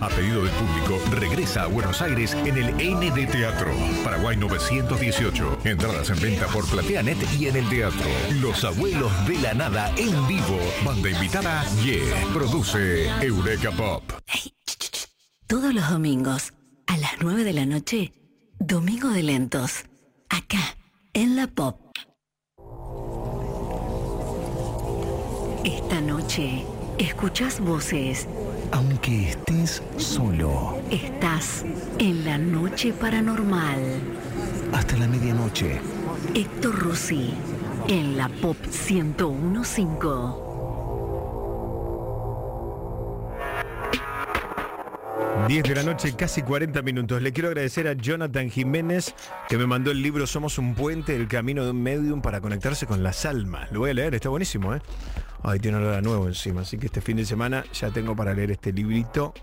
A 0.00 0.08
pedido 0.08 0.44
del 0.44 0.52
público, 0.52 1.00
regresa 1.10 1.64
a 1.64 1.66
Buenos 1.66 2.00
Aires 2.00 2.34
en 2.44 2.56
el 2.56 2.74
ND 2.74 3.30
Teatro. 3.30 3.72
Paraguay 4.04 4.36
918. 4.36 5.58
Entradas 5.64 6.10
en 6.10 6.20
venta 6.20 6.46
por 6.46 6.68
Plateanet 6.68 7.18
y 7.38 7.48
en 7.48 7.56
el 7.56 7.68
teatro. 7.68 8.08
Los 8.40 8.64
Abuelos 8.64 9.12
de 9.26 9.38
la 9.38 9.54
Nada 9.54 9.92
en 9.96 10.26
vivo. 10.28 10.58
Banda 10.84 11.10
invitada 11.10 11.64
Ye. 11.82 12.02
Produce 12.32 13.08
Eureka 13.20 13.70
Pop. 13.72 14.02
Todos 15.46 15.74
los 15.74 15.90
domingos 15.90 16.52
a 16.86 16.96
las 16.98 17.12
9 17.20 17.44
de 17.44 17.52
la 17.52 17.66
noche, 17.66 18.12
Domingo 18.58 19.08
de 19.10 19.22
Lentos. 19.22 19.84
Acá, 20.28 20.76
en 21.14 21.36
la 21.36 21.46
pop. 21.46 21.80
Esta 25.66 26.00
noche, 26.00 26.64
escuchás 26.96 27.58
voces. 27.58 28.28
Aunque 28.70 29.30
estés 29.30 29.82
solo. 29.96 30.78
Estás 30.92 31.64
en 31.98 32.24
la 32.24 32.38
noche 32.38 32.92
paranormal. 32.92 33.80
Hasta 34.72 34.96
la 34.96 35.08
medianoche. 35.08 35.80
Héctor 36.36 36.78
Rossi, 36.78 37.34
en 37.88 38.16
la 38.16 38.28
pop 38.28 38.56
1015. 38.64 40.45
10 45.46 45.62
de 45.62 45.74
la 45.76 45.84
noche, 45.84 46.14
casi 46.16 46.42
40 46.42 46.82
minutos. 46.82 47.22
Le 47.22 47.32
quiero 47.32 47.48
agradecer 47.48 47.86
a 47.86 47.92
Jonathan 47.92 48.50
Jiménez 48.50 49.14
que 49.48 49.56
me 49.56 49.66
mandó 49.66 49.92
el 49.92 50.02
libro 50.02 50.26
Somos 50.26 50.58
un 50.58 50.74
puente, 50.74 51.14
el 51.14 51.28
camino 51.28 51.64
de 51.64 51.70
un 51.70 51.82
medium 51.82 52.20
para 52.20 52.40
conectarse 52.40 52.86
con 52.86 53.04
las 53.04 53.24
almas. 53.24 53.70
Lo 53.70 53.80
voy 53.80 53.90
a 53.90 53.94
leer, 53.94 54.14
está 54.16 54.28
buenísimo, 54.28 54.74
¿eh? 54.74 54.80
Ay, 55.44 55.60
tiene 55.60 55.78
olor 55.78 55.94
a 55.94 56.00
nuevo 56.00 56.26
encima, 56.26 56.62
así 56.62 56.78
que 56.78 56.86
este 56.86 57.00
fin 57.00 57.16
de 57.16 57.24
semana 57.24 57.64
ya 57.72 57.90
tengo 57.90 58.16
para 58.16 58.34
leer 58.34 58.50
este 58.50 58.72
librito 58.72 59.34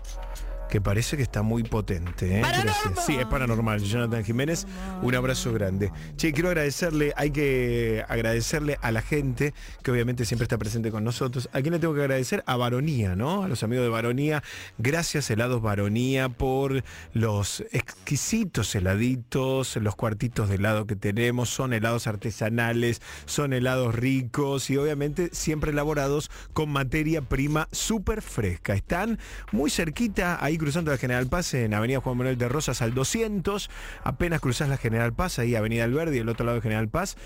que 0.74 0.80
parece 0.80 1.16
que 1.16 1.22
está 1.22 1.42
muy 1.42 1.62
potente. 1.62 2.40
¿eh? 2.40 2.40
Gracias. 2.40 3.06
Sí, 3.06 3.14
es 3.14 3.26
paranormal. 3.26 3.80
Jonathan 3.80 4.24
Jiménez, 4.24 4.66
un 5.02 5.14
abrazo 5.14 5.52
grande. 5.52 5.92
Che, 6.16 6.32
quiero 6.32 6.48
agradecerle, 6.48 7.12
hay 7.16 7.30
que 7.30 8.04
agradecerle 8.08 8.76
a 8.82 8.90
la 8.90 9.00
gente 9.00 9.54
que 9.84 9.92
obviamente 9.92 10.24
siempre 10.24 10.42
está 10.42 10.58
presente 10.58 10.90
con 10.90 11.04
nosotros. 11.04 11.48
¿A 11.52 11.60
quién 11.62 11.74
le 11.74 11.78
tengo 11.78 11.94
que 11.94 12.00
agradecer? 12.00 12.42
A 12.48 12.56
Baronía, 12.56 13.14
¿no? 13.14 13.44
A 13.44 13.48
los 13.48 13.62
amigos 13.62 13.84
de 13.84 13.90
Baronía. 13.90 14.42
Gracias, 14.76 15.30
helados 15.30 15.62
Baronía, 15.62 16.28
por 16.28 16.82
los 17.12 17.60
exquisitos 17.70 18.74
heladitos, 18.74 19.76
los 19.76 19.94
cuartitos 19.94 20.48
de 20.48 20.56
helado 20.56 20.88
que 20.88 20.96
tenemos. 20.96 21.50
Son 21.50 21.72
helados 21.72 22.08
artesanales, 22.08 23.00
son 23.26 23.52
helados 23.52 23.94
ricos 23.94 24.70
y 24.70 24.76
obviamente 24.76 25.28
siempre 25.30 25.70
elaborados 25.70 26.32
con 26.52 26.68
materia 26.68 27.22
prima 27.22 27.68
súper 27.70 28.22
fresca. 28.22 28.74
Están 28.74 29.20
muy 29.52 29.70
cerquita, 29.70 30.44
ahí 30.44 30.58
cruzando 30.64 30.90
la 30.90 30.96
General 30.96 31.26
Paz, 31.26 31.52
en 31.52 31.74
Avenida 31.74 32.00
Juan 32.00 32.16
Manuel 32.16 32.38
de 32.38 32.48
Rosas 32.48 32.80
al 32.80 32.94
200. 32.94 33.68
Apenas 34.02 34.40
cruzás 34.40 34.70
la 34.70 34.78
General 34.78 35.12
Paz, 35.12 35.38
ahí 35.38 35.54
Avenida 35.54 35.84
Alberdi, 35.84 36.16
el 36.16 36.28
otro 36.30 36.46
lado 36.46 36.56
de 36.56 36.62
General 36.62 36.88
Paz. 36.88 37.18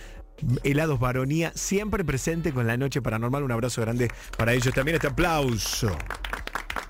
Helados 0.65 0.99
Baronía, 0.99 1.53
siempre 1.55 2.05
presente 2.05 2.53
con 2.53 2.67
la 2.67 2.77
noche 2.77 3.01
paranormal. 3.01 3.45
Un 3.45 3.53
abrazo 3.53 3.81
grande 3.81 4.11
para 4.37 4.55
ellos. 4.55 4.75
También 4.75 4.97
este 4.97 5.07
aplauso. 5.07 5.97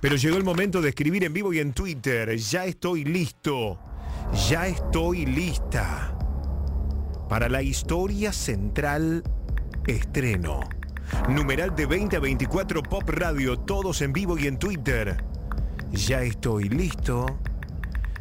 Pero 0.01 0.17
llegó 0.17 0.39
el 0.39 0.45
momento 0.45 0.81
de 0.81 0.89
escribir 0.89 1.23
en 1.25 1.35
vivo 1.35 1.53
y 1.53 1.59
en 1.59 1.75
Twitter. 1.75 2.35
Ya 2.39 2.65
estoy 2.65 3.05
listo. 3.05 3.79
Ya 4.49 4.69
estoy 4.69 5.27
lista. 5.27 6.17
Para 7.29 7.51
la 7.51 7.61
historia 7.61 8.33
central 8.33 9.23
estreno. 9.87 10.61
Numeral 11.29 11.77
de 11.77 11.85
20 11.85 12.17
a 12.17 12.21
24 12.21 12.83
Pop 12.85 13.07
Radio, 13.07 13.59
todos 13.59 14.01
en 14.01 14.15
vivo 14.15 14.39
y 14.39 14.47
en 14.47 14.59
Twitter. 14.59 15.23
Ya 15.93 16.23
estoy 16.23 16.69
listo. 16.69 17.27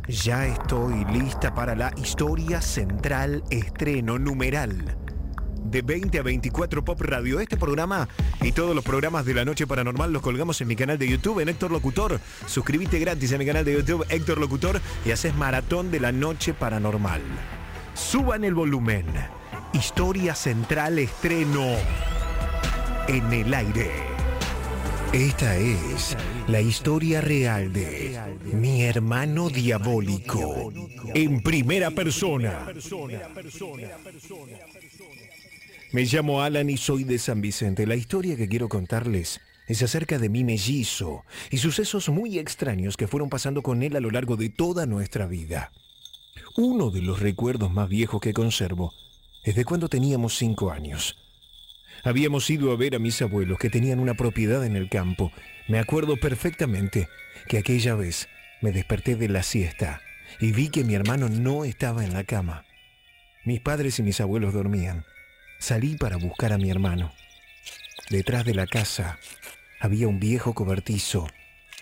Ya 0.07 0.45
estoy 0.45 1.03
lista 1.05 1.53
para 1.53 1.75
la 1.75 1.91
historia 1.97 2.61
central 2.61 3.43
estreno 3.49 4.17
numeral. 4.17 4.97
De 5.65 5.81
20 5.81 6.19
a 6.19 6.21
24 6.23 6.85
Pop 6.85 7.01
Radio. 7.01 7.41
Este 7.41 7.57
programa 7.57 8.07
y 8.41 8.53
todos 8.53 8.73
los 8.73 8.85
programas 8.85 9.25
de 9.25 9.33
la 9.33 9.43
noche 9.43 9.67
paranormal 9.67 10.13
los 10.13 10.21
colgamos 10.21 10.61
en 10.61 10.69
mi 10.69 10.77
canal 10.77 10.97
de 10.97 11.09
YouTube, 11.09 11.41
en 11.41 11.49
Héctor 11.49 11.71
Locutor. 11.71 12.21
Suscríbete 12.45 12.99
gratis 12.99 13.33
a 13.33 13.37
mi 13.37 13.45
canal 13.45 13.65
de 13.65 13.73
YouTube, 13.73 14.05
Héctor 14.07 14.39
Locutor, 14.39 14.79
y 15.05 15.11
haces 15.11 15.35
maratón 15.35 15.91
de 15.91 15.99
la 15.99 16.13
noche 16.13 16.53
paranormal. 16.53 17.21
Suban 17.93 18.45
el 18.45 18.53
volumen. 18.53 19.05
Historia 19.73 20.35
central 20.35 20.99
estreno. 20.99 21.65
En 23.09 23.33
el 23.33 23.53
aire. 23.53 24.16
Esta 25.13 25.57
es 25.57 26.17
la 26.47 26.59
historia 26.59 27.21
real 27.21 27.71
de 27.71 28.19
mi 28.53 28.83
hermano 28.83 29.49
diabólico 29.49 30.71
en 31.13 31.41
primera 31.41 31.91
persona. 31.91 32.67
Me 35.93 36.03
llamo 36.03 36.41
Alan 36.41 36.69
y 36.69 36.77
soy 36.77 37.03
de 37.05 37.17
San 37.17 37.41
Vicente. 37.41 37.87
La 37.87 37.95
historia 37.95 38.35
que 38.35 38.49
quiero 38.49 38.67
contarles 38.67 39.39
es 39.67 39.81
acerca 39.81 40.19
de 40.19 40.29
mi 40.29 40.43
mellizo 40.43 41.23
y 41.49 41.57
sucesos 41.57 42.09
muy 42.09 42.37
extraños 42.37 42.97
que 42.97 43.07
fueron 43.07 43.29
pasando 43.29 43.61
con 43.61 43.83
él 43.83 43.95
a 43.95 44.01
lo 44.01 44.11
largo 44.11 44.35
de 44.35 44.49
toda 44.49 44.85
nuestra 44.85 45.25
vida. 45.25 45.71
Uno 46.57 46.89
de 46.91 47.01
los 47.01 47.19
recuerdos 47.19 47.71
más 47.71 47.87
viejos 47.87 48.19
que 48.19 48.33
conservo 48.33 48.93
es 49.43 49.55
de 49.55 49.63
cuando 49.63 49.87
teníamos 49.87 50.35
cinco 50.35 50.71
años. 50.71 51.15
Habíamos 52.07 52.49
ido 52.49 52.71
a 52.71 52.77
ver 52.77 52.95
a 52.95 52.99
mis 52.99 53.21
abuelos 53.21 53.59
que 53.59 53.69
tenían 53.69 53.99
una 53.99 54.13
propiedad 54.13 54.65
en 54.65 54.77
el 54.77 54.87
campo. 54.87 55.33
Me 55.67 55.77
acuerdo 55.77 56.15
perfectamente 56.15 57.09
que 57.49 57.57
aquella 57.57 57.95
vez 57.95 58.29
me 58.61 58.71
desperté 58.71 59.17
de 59.17 59.27
la 59.27 59.43
siesta 59.43 60.01
y 60.39 60.53
vi 60.53 60.69
que 60.69 60.85
mi 60.85 60.95
hermano 60.95 61.27
no 61.27 61.65
estaba 61.65 62.05
en 62.05 62.13
la 62.13 62.23
cama. 62.23 62.63
Mis 63.43 63.59
padres 63.59 63.99
y 63.99 64.03
mis 64.03 64.21
abuelos 64.21 64.53
dormían. 64.53 65.03
Salí 65.59 65.97
para 65.97 66.15
buscar 66.15 66.53
a 66.53 66.57
mi 66.57 66.69
hermano. 66.69 67.11
Detrás 68.09 68.45
de 68.45 68.53
la 68.53 68.67
casa 68.67 69.19
había 69.81 70.07
un 70.07 70.21
viejo 70.21 70.53
cobertizo 70.53 71.27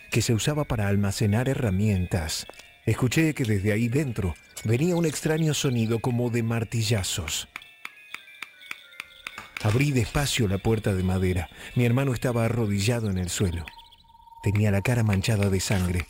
que 0.09 0.23
se 0.23 0.33
usaba 0.33 0.63
para 0.63 0.87
almacenar 0.87 1.49
herramientas. 1.49 2.47
Escuché 2.87 3.35
que 3.35 3.43
desde 3.43 3.73
ahí 3.73 3.89
dentro 3.89 4.33
venía 4.63 4.95
un 4.95 5.05
extraño 5.05 5.53
sonido 5.53 5.99
como 5.99 6.31
de 6.31 6.41
martillazos. 6.41 7.47
Abrí 9.65 9.91
despacio 9.91 10.47
la 10.47 10.59
puerta 10.59 10.93
de 10.93 11.01
madera. 11.01 11.49
Mi 11.75 11.85
hermano 11.85 12.13
estaba 12.13 12.45
arrodillado 12.45 13.09
en 13.09 13.17
el 13.17 13.31
suelo. 13.31 13.65
Tenía 14.43 14.69
la 14.69 14.83
cara 14.83 15.01
manchada 15.01 15.49
de 15.49 15.59
sangre 15.59 16.05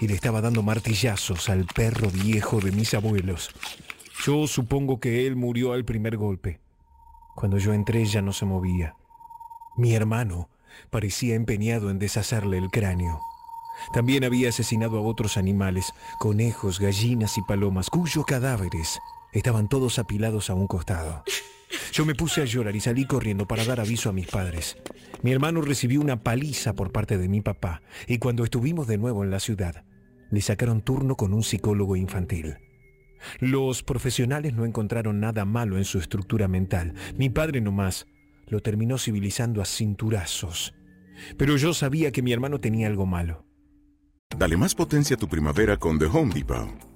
y 0.00 0.08
le 0.08 0.14
estaba 0.14 0.40
dando 0.40 0.64
martillazos 0.64 1.48
al 1.48 1.66
perro 1.66 2.10
viejo 2.10 2.58
de 2.58 2.72
mis 2.72 2.94
abuelos. 2.94 3.50
Yo 4.24 4.48
supongo 4.48 4.98
que 4.98 5.24
él 5.24 5.36
murió 5.36 5.72
al 5.72 5.84
primer 5.84 6.16
golpe. 6.16 6.58
Cuando 7.36 7.58
yo 7.58 7.72
entré 7.72 8.04
ya 8.06 8.22
no 8.22 8.32
se 8.32 8.44
movía. 8.44 8.96
Mi 9.76 9.94
hermano 9.94 10.48
parecía 10.90 11.36
empeñado 11.36 11.90
en 11.90 12.00
deshacerle 12.00 12.58
el 12.58 12.70
cráneo. 12.70 13.20
También 13.94 14.24
había 14.24 14.48
asesinado 14.48 14.98
a 14.98 15.02
otros 15.02 15.36
animales, 15.36 15.92
conejos, 16.18 16.80
gallinas 16.80 17.38
y 17.38 17.42
palomas, 17.42 17.88
cuyos 17.88 18.26
cadáveres 18.26 18.98
estaban 19.32 19.68
todos 19.68 20.00
apilados 20.00 20.50
a 20.50 20.54
un 20.54 20.66
costado. 20.66 21.22
Yo 21.92 22.04
me 22.04 22.14
puse 22.14 22.42
a 22.42 22.44
llorar 22.44 22.76
y 22.76 22.80
salí 22.80 23.06
corriendo 23.06 23.46
para 23.46 23.64
dar 23.64 23.80
aviso 23.80 24.10
a 24.10 24.12
mis 24.12 24.26
padres. 24.26 24.76
Mi 25.22 25.32
hermano 25.32 25.60
recibió 25.60 26.00
una 26.00 26.22
paliza 26.22 26.74
por 26.74 26.92
parte 26.92 27.18
de 27.18 27.28
mi 27.28 27.40
papá 27.40 27.82
y 28.06 28.18
cuando 28.18 28.44
estuvimos 28.44 28.86
de 28.86 28.98
nuevo 28.98 29.24
en 29.24 29.30
la 29.30 29.40
ciudad, 29.40 29.84
le 30.30 30.40
sacaron 30.40 30.82
turno 30.82 31.16
con 31.16 31.32
un 31.32 31.42
psicólogo 31.42 31.96
infantil. 31.96 32.58
Los 33.40 33.82
profesionales 33.82 34.54
no 34.54 34.64
encontraron 34.64 35.20
nada 35.20 35.44
malo 35.44 35.78
en 35.78 35.84
su 35.84 35.98
estructura 35.98 36.48
mental. 36.48 36.94
Mi 37.16 37.30
padre 37.30 37.60
nomás 37.60 38.06
lo 38.46 38.60
terminó 38.60 38.98
civilizando 38.98 39.62
a 39.62 39.64
cinturazos. 39.64 40.74
Pero 41.36 41.56
yo 41.56 41.74
sabía 41.74 42.12
que 42.12 42.22
mi 42.22 42.32
hermano 42.32 42.60
tenía 42.60 42.86
algo 42.86 43.06
malo. 43.06 43.46
Dale 44.36 44.56
más 44.56 44.74
potencia 44.74 45.16
a 45.16 45.18
tu 45.18 45.28
primavera 45.28 45.76
con 45.76 45.98
The 45.98 46.06
Home 46.06 46.34
Depot. 46.34 46.95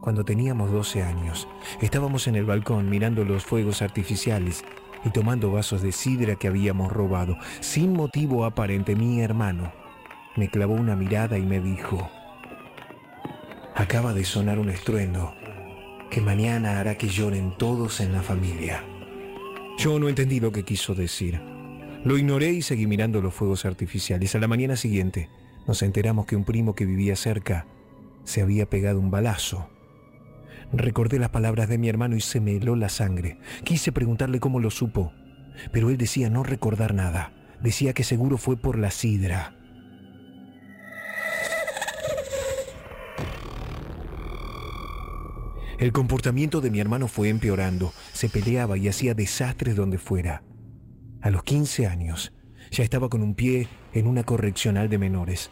cuando 0.00 0.24
teníamos 0.24 0.70
12 0.72 1.02
años, 1.02 1.46
estábamos 1.80 2.26
en 2.26 2.36
el 2.36 2.44
balcón 2.44 2.88
mirando 2.88 3.24
los 3.24 3.44
fuegos 3.44 3.82
artificiales 3.82 4.64
y 5.04 5.10
tomando 5.10 5.50
vasos 5.50 5.82
de 5.82 5.92
sidra 5.92 6.36
que 6.36 6.48
habíamos 6.48 6.92
robado. 6.92 7.36
Sin 7.60 7.92
motivo 7.92 8.44
aparente, 8.44 8.96
mi 8.96 9.20
hermano 9.20 9.72
me 10.36 10.48
clavó 10.48 10.74
una 10.74 10.96
mirada 10.96 11.38
y 11.38 11.42
me 11.42 11.60
dijo, 11.60 12.10
acaba 13.74 14.14
de 14.14 14.24
sonar 14.24 14.58
un 14.58 14.70
estruendo 14.70 15.34
que 16.10 16.20
mañana 16.20 16.80
hará 16.80 16.96
que 16.96 17.08
lloren 17.08 17.56
todos 17.56 18.00
en 18.00 18.12
la 18.12 18.22
familia. 18.22 18.84
Yo 19.78 19.98
no 19.98 20.08
entendí 20.08 20.40
lo 20.40 20.52
que 20.52 20.64
quiso 20.64 20.94
decir. 20.94 21.40
Lo 22.04 22.18
ignoré 22.18 22.50
y 22.50 22.62
seguí 22.62 22.86
mirando 22.86 23.20
los 23.20 23.34
fuegos 23.34 23.64
artificiales. 23.64 24.34
A 24.34 24.38
la 24.38 24.48
mañana 24.48 24.76
siguiente 24.76 25.28
nos 25.66 25.82
enteramos 25.82 26.26
que 26.26 26.36
un 26.36 26.44
primo 26.44 26.74
que 26.74 26.86
vivía 26.86 27.16
cerca 27.16 27.66
se 28.24 28.42
había 28.42 28.68
pegado 28.68 28.98
un 28.98 29.10
balazo. 29.10 29.68
Recordé 30.72 31.18
las 31.18 31.30
palabras 31.30 31.68
de 31.68 31.78
mi 31.78 31.88
hermano 31.88 32.16
y 32.16 32.20
se 32.20 32.40
me 32.40 32.56
heló 32.56 32.76
la 32.76 32.88
sangre. 32.88 33.38
Quise 33.64 33.90
preguntarle 33.90 34.38
cómo 34.38 34.60
lo 34.60 34.70
supo, 34.70 35.12
pero 35.72 35.90
él 35.90 35.96
decía 35.96 36.30
no 36.30 36.44
recordar 36.44 36.94
nada. 36.94 37.32
Decía 37.60 37.92
que 37.92 38.04
seguro 38.04 38.38
fue 38.38 38.56
por 38.56 38.78
la 38.78 38.90
sidra. 38.90 39.54
El 45.78 45.92
comportamiento 45.92 46.60
de 46.60 46.70
mi 46.70 46.78
hermano 46.78 47.08
fue 47.08 47.30
empeorando. 47.30 47.92
Se 48.12 48.28
peleaba 48.28 48.76
y 48.76 48.86
hacía 48.86 49.14
desastres 49.14 49.76
donde 49.76 49.98
fuera. 49.98 50.44
A 51.22 51.30
los 51.30 51.42
15 51.42 51.86
años, 51.86 52.32
ya 52.70 52.84
estaba 52.84 53.08
con 53.08 53.22
un 53.22 53.34
pie 53.34 53.66
en 53.94 54.06
una 54.06 54.22
correccional 54.22 54.88
de 54.88 54.98
menores. 54.98 55.50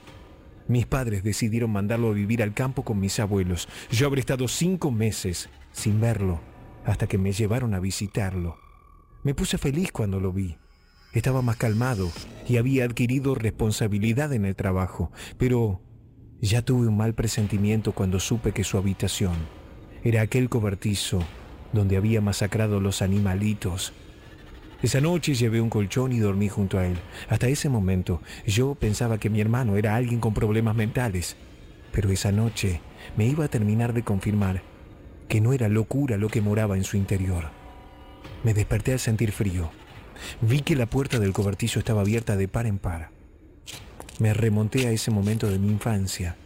Mis 0.68 0.86
padres 0.86 1.24
decidieron 1.24 1.72
mandarlo 1.72 2.10
a 2.10 2.12
vivir 2.12 2.42
al 2.42 2.52
campo 2.55 2.84
con 2.84 3.00
mis 3.00 3.18
abuelos. 3.20 3.68
Yo 3.90 4.06
habré 4.06 4.20
estado 4.20 4.47
cinco 4.48 4.90
meses 4.90 5.48
sin 5.72 6.00
verlo 6.00 6.40
hasta 6.84 7.06
que 7.06 7.18
me 7.18 7.32
llevaron 7.32 7.74
a 7.74 7.80
visitarlo. 7.80 8.58
Me 9.24 9.34
puse 9.34 9.58
feliz 9.58 9.90
cuando 9.92 10.20
lo 10.20 10.32
vi. 10.32 10.58
Estaba 11.14 11.40
más 11.40 11.56
calmado 11.56 12.10
y 12.47 12.58
había 12.58 12.84
adquirido 12.84 13.34
responsabilidad 13.34 14.32
en 14.34 14.44
el 14.44 14.55
trabajo, 14.55 15.10
pero 15.38 15.80
ya 16.40 16.62
tuve 16.62 16.86
un 16.86 16.97
mal 16.97 17.14
presentimiento 17.14 17.92
cuando 17.92 18.20
supe 18.20 18.52
que 18.52 18.62
su 18.62 18.76
habitación 18.76 19.34
era 20.05 20.20
aquel 20.20 20.48
cobertizo 20.48 21.24
donde 21.72 21.97
había 21.97 22.20
masacrado 22.20 22.80
los 22.80 23.02
animalitos. 23.02 23.92
Esa 24.81 25.00
noche 25.00 25.34
llevé 25.34 25.60
un 25.60 25.70
colchón 25.70 26.12
y 26.12 26.20
dormí 26.20 26.48
junto 26.48 26.78
a 26.78 26.86
él. 26.86 26.97
Hasta 27.28 27.48
ese 27.48 27.68
momento 27.68 28.23
yo 28.47 28.76
pensaba 28.76 29.18
que 29.18 29.28
mi 29.28 29.40
hermano 29.40 29.76
era 29.76 29.97
alguien 29.97 30.20
con 30.20 30.34
problemas 30.34 30.76
mentales, 30.76 31.36
pero 31.90 32.10
esa 32.10 32.31
noche 32.31 32.81
me 33.16 33.26
iba 33.26 33.44
a 33.44 33.48
terminar 33.48 33.92
de 33.92 34.05
confirmar 34.05 34.62
que 35.28 35.40
no 35.40 35.52
era 35.52 35.68
locura 35.68 36.16
lo 36.16 36.28
que 36.28 36.40
moraba 36.40 36.76
en 36.76 36.84
su 36.84 36.97
interior. 36.97 37.50
Me 38.44 38.55
desperté 38.55 38.92
al 38.92 39.00
sentir 39.00 39.32
frío. 39.32 39.70
Vi 40.40 40.60
que 40.60 40.76
la 40.76 40.86
puerta 40.86 41.18
del 41.18 41.32
cobertizo 41.32 41.81
estaba 41.81 42.02
abierta 42.02 42.36
de 42.36 42.47
par 42.47 42.66
en 42.66 42.78
par. 42.78 43.10
Me 44.20 44.32
remonté 44.32 44.86
a 44.86 44.92
ese 44.92 45.10
momento 45.10 45.48
de 45.48 45.58
mi 45.58 45.68
infancia. 45.68 46.36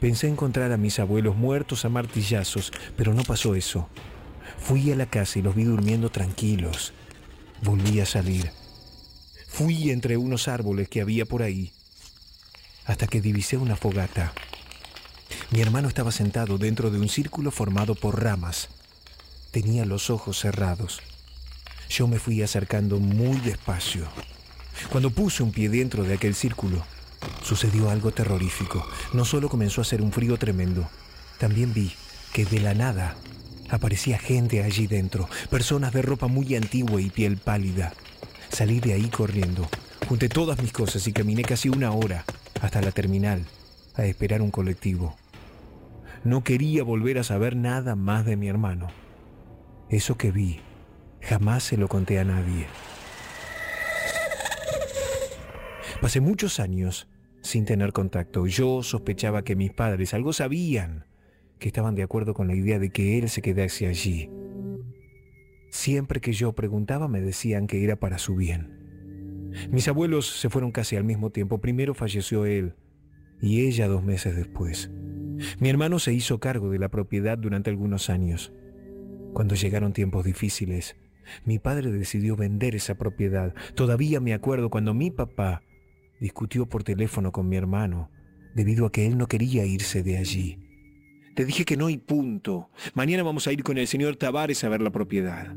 Pensé 0.00 0.28
encontrar 0.28 0.72
a 0.72 0.78
mis 0.78 0.98
abuelos 0.98 1.36
muertos 1.36 1.84
a 1.84 1.90
martillazos, 1.90 2.72
pero 2.96 3.12
no 3.12 3.24
pasó 3.24 3.54
eso. 3.54 3.90
Fui 4.58 4.90
a 4.90 4.96
la 4.96 5.06
casa 5.06 5.38
y 5.38 5.42
los 5.42 5.54
vi 5.54 5.64
durmiendo 5.64 6.08
tranquilos. 6.08 6.94
Volví 7.62 8.00
a 8.00 8.06
salir. 8.06 8.50
Fui 9.46 9.90
entre 9.90 10.16
unos 10.16 10.48
árboles 10.48 10.88
que 10.88 11.00
había 11.00 11.24
por 11.24 11.42
ahí, 11.42 11.72
hasta 12.86 13.06
que 13.06 13.20
divisé 13.20 13.56
una 13.56 13.76
fogata. 13.76 14.32
Mi 15.50 15.60
hermano 15.60 15.88
estaba 15.88 16.12
sentado 16.12 16.58
dentro 16.58 16.90
de 16.90 16.98
un 16.98 17.08
círculo 17.08 17.50
formado 17.50 17.94
por 17.94 18.22
ramas. 18.22 18.68
Tenía 19.52 19.84
los 19.84 20.10
ojos 20.10 20.40
cerrados. 20.40 21.00
Yo 21.88 22.08
me 22.08 22.18
fui 22.18 22.42
acercando 22.42 22.98
muy 22.98 23.38
despacio. 23.38 24.06
Cuando 24.90 25.10
puse 25.10 25.42
un 25.42 25.52
pie 25.52 25.68
dentro 25.68 26.02
de 26.02 26.14
aquel 26.14 26.34
círculo, 26.34 26.84
sucedió 27.42 27.90
algo 27.90 28.10
terrorífico. 28.10 28.86
No 29.12 29.24
solo 29.24 29.48
comenzó 29.48 29.80
a 29.80 29.82
hacer 29.82 30.02
un 30.02 30.12
frío 30.12 30.36
tremendo, 30.36 30.88
también 31.38 31.72
vi 31.72 31.92
que 32.32 32.44
de 32.44 32.60
la 32.60 32.74
nada 32.74 33.16
aparecía 33.74 34.18
gente 34.18 34.62
allí 34.62 34.86
dentro, 34.86 35.28
personas 35.50 35.92
de 35.92 36.02
ropa 36.02 36.26
muy 36.26 36.54
antigua 36.54 37.00
y 37.00 37.10
piel 37.10 37.36
pálida. 37.36 37.92
Salí 38.48 38.80
de 38.80 38.94
ahí 38.94 39.08
corriendo, 39.08 39.68
junté 40.08 40.28
todas 40.28 40.60
mis 40.62 40.72
cosas 40.72 41.06
y 41.06 41.12
caminé 41.12 41.42
casi 41.42 41.68
una 41.68 41.92
hora 41.92 42.24
hasta 42.60 42.80
la 42.80 42.92
terminal 42.92 43.44
a 43.94 44.04
esperar 44.04 44.42
un 44.42 44.50
colectivo. 44.50 45.16
No 46.24 46.42
quería 46.42 46.82
volver 46.84 47.18
a 47.18 47.24
saber 47.24 47.56
nada 47.56 47.96
más 47.96 48.24
de 48.24 48.36
mi 48.36 48.48
hermano. 48.48 48.88
Eso 49.90 50.16
que 50.16 50.30
vi, 50.30 50.60
jamás 51.20 51.64
se 51.64 51.76
lo 51.76 51.88
conté 51.88 52.18
a 52.18 52.24
nadie. 52.24 52.66
Pasé 56.00 56.20
muchos 56.20 56.60
años 56.60 57.08
sin 57.42 57.64
tener 57.64 57.92
contacto. 57.92 58.46
Yo 58.46 58.82
sospechaba 58.82 59.42
que 59.42 59.56
mis 59.56 59.72
padres 59.72 60.14
algo 60.14 60.32
sabían, 60.32 61.06
que 61.64 61.68
estaban 61.68 61.94
de 61.94 62.02
acuerdo 62.02 62.34
con 62.34 62.46
la 62.46 62.54
idea 62.54 62.78
de 62.78 62.90
que 62.90 63.16
él 63.16 63.30
se 63.30 63.40
quedase 63.40 63.86
allí. 63.86 64.28
Siempre 65.70 66.20
que 66.20 66.34
yo 66.34 66.52
preguntaba 66.52 67.08
me 67.08 67.22
decían 67.22 67.66
que 67.66 67.82
era 67.82 67.96
para 67.96 68.18
su 68.18 68.36
bien. 68.36 69.48
Mis 69.70 69.88
abuelos 69.88 70.26
se 70.26 70.50
fueron 70.50 70.72
casi 70.72 70.96
al 70.96 71.04
mismo 71.04 71.30
tiempo. 71.30 71.62
Primero 71.62 71.94
falleció 71.94 72.44
él 72.44 72.74
y 73.40 73.62
ella 73.62 73.88
dos 73.88 74.04
meses 74.04 74.36
después. 74.36 74.90
Mi 75.58 75.70
hermano 75.70 75.98
se 76.00 76.12
hizo 76.12 76.38
cargo 76.38 76.68
de 76.68 76.78
la 76.78 76.90
propiedad 76.90 77.38
durante 77.38 77.70
algunos 77.70 78.10
años. 78.10 78.52
Cuando 79.32 79.54
llegaron 79.54 79.94
tiempos 79.94 80.22
difíciles, 80.26 80.96
mi 81.46 81.58
padre 81.58 81.90
decidió 81.90 82.36
vender 82.36 82.74
esa 82.74 82.96
propiedad. 82.96 83.54
Todavía 83.74 84.20
me 84.20 84.34
acuerdo 84.34 84.68
cuando 84.68 84.92
mi 84.92 85.10
papá 85.10 85.62
discutió 86.20 86.68
por 86.68 86.84
teléfono 86.84 87.32
con 87.32 87.48
mi 87.48 87.56
hermano 87.56 88.10
debido 88.54 88.84
a 88.84 88.92
que 88.92 89.06
él 89.06 89.16
no 89.16 89.28
quería 89.28 89.64
irse 89.64 90.02
de 90.02 90.18
allí. 90.18 90.63
Te 91.34 91.44
dije 91.44 91.64
que 91.64 91.76
no 91.76 91.90
y 91.90 91.98
punto. 91.98 92.70
Mañana 92.94 93.24
vamos 93.24 93.46
a 93.46 93.52
ir 93.52 93.64
con 93.64 93.76
el 93.76 93.88
señor 93.88 94.16
Tavares 94.16 94.62
a 94.62 94.68
ver 94.68 94.80
la 94.80 94.90
propiedad. 94.90 95.54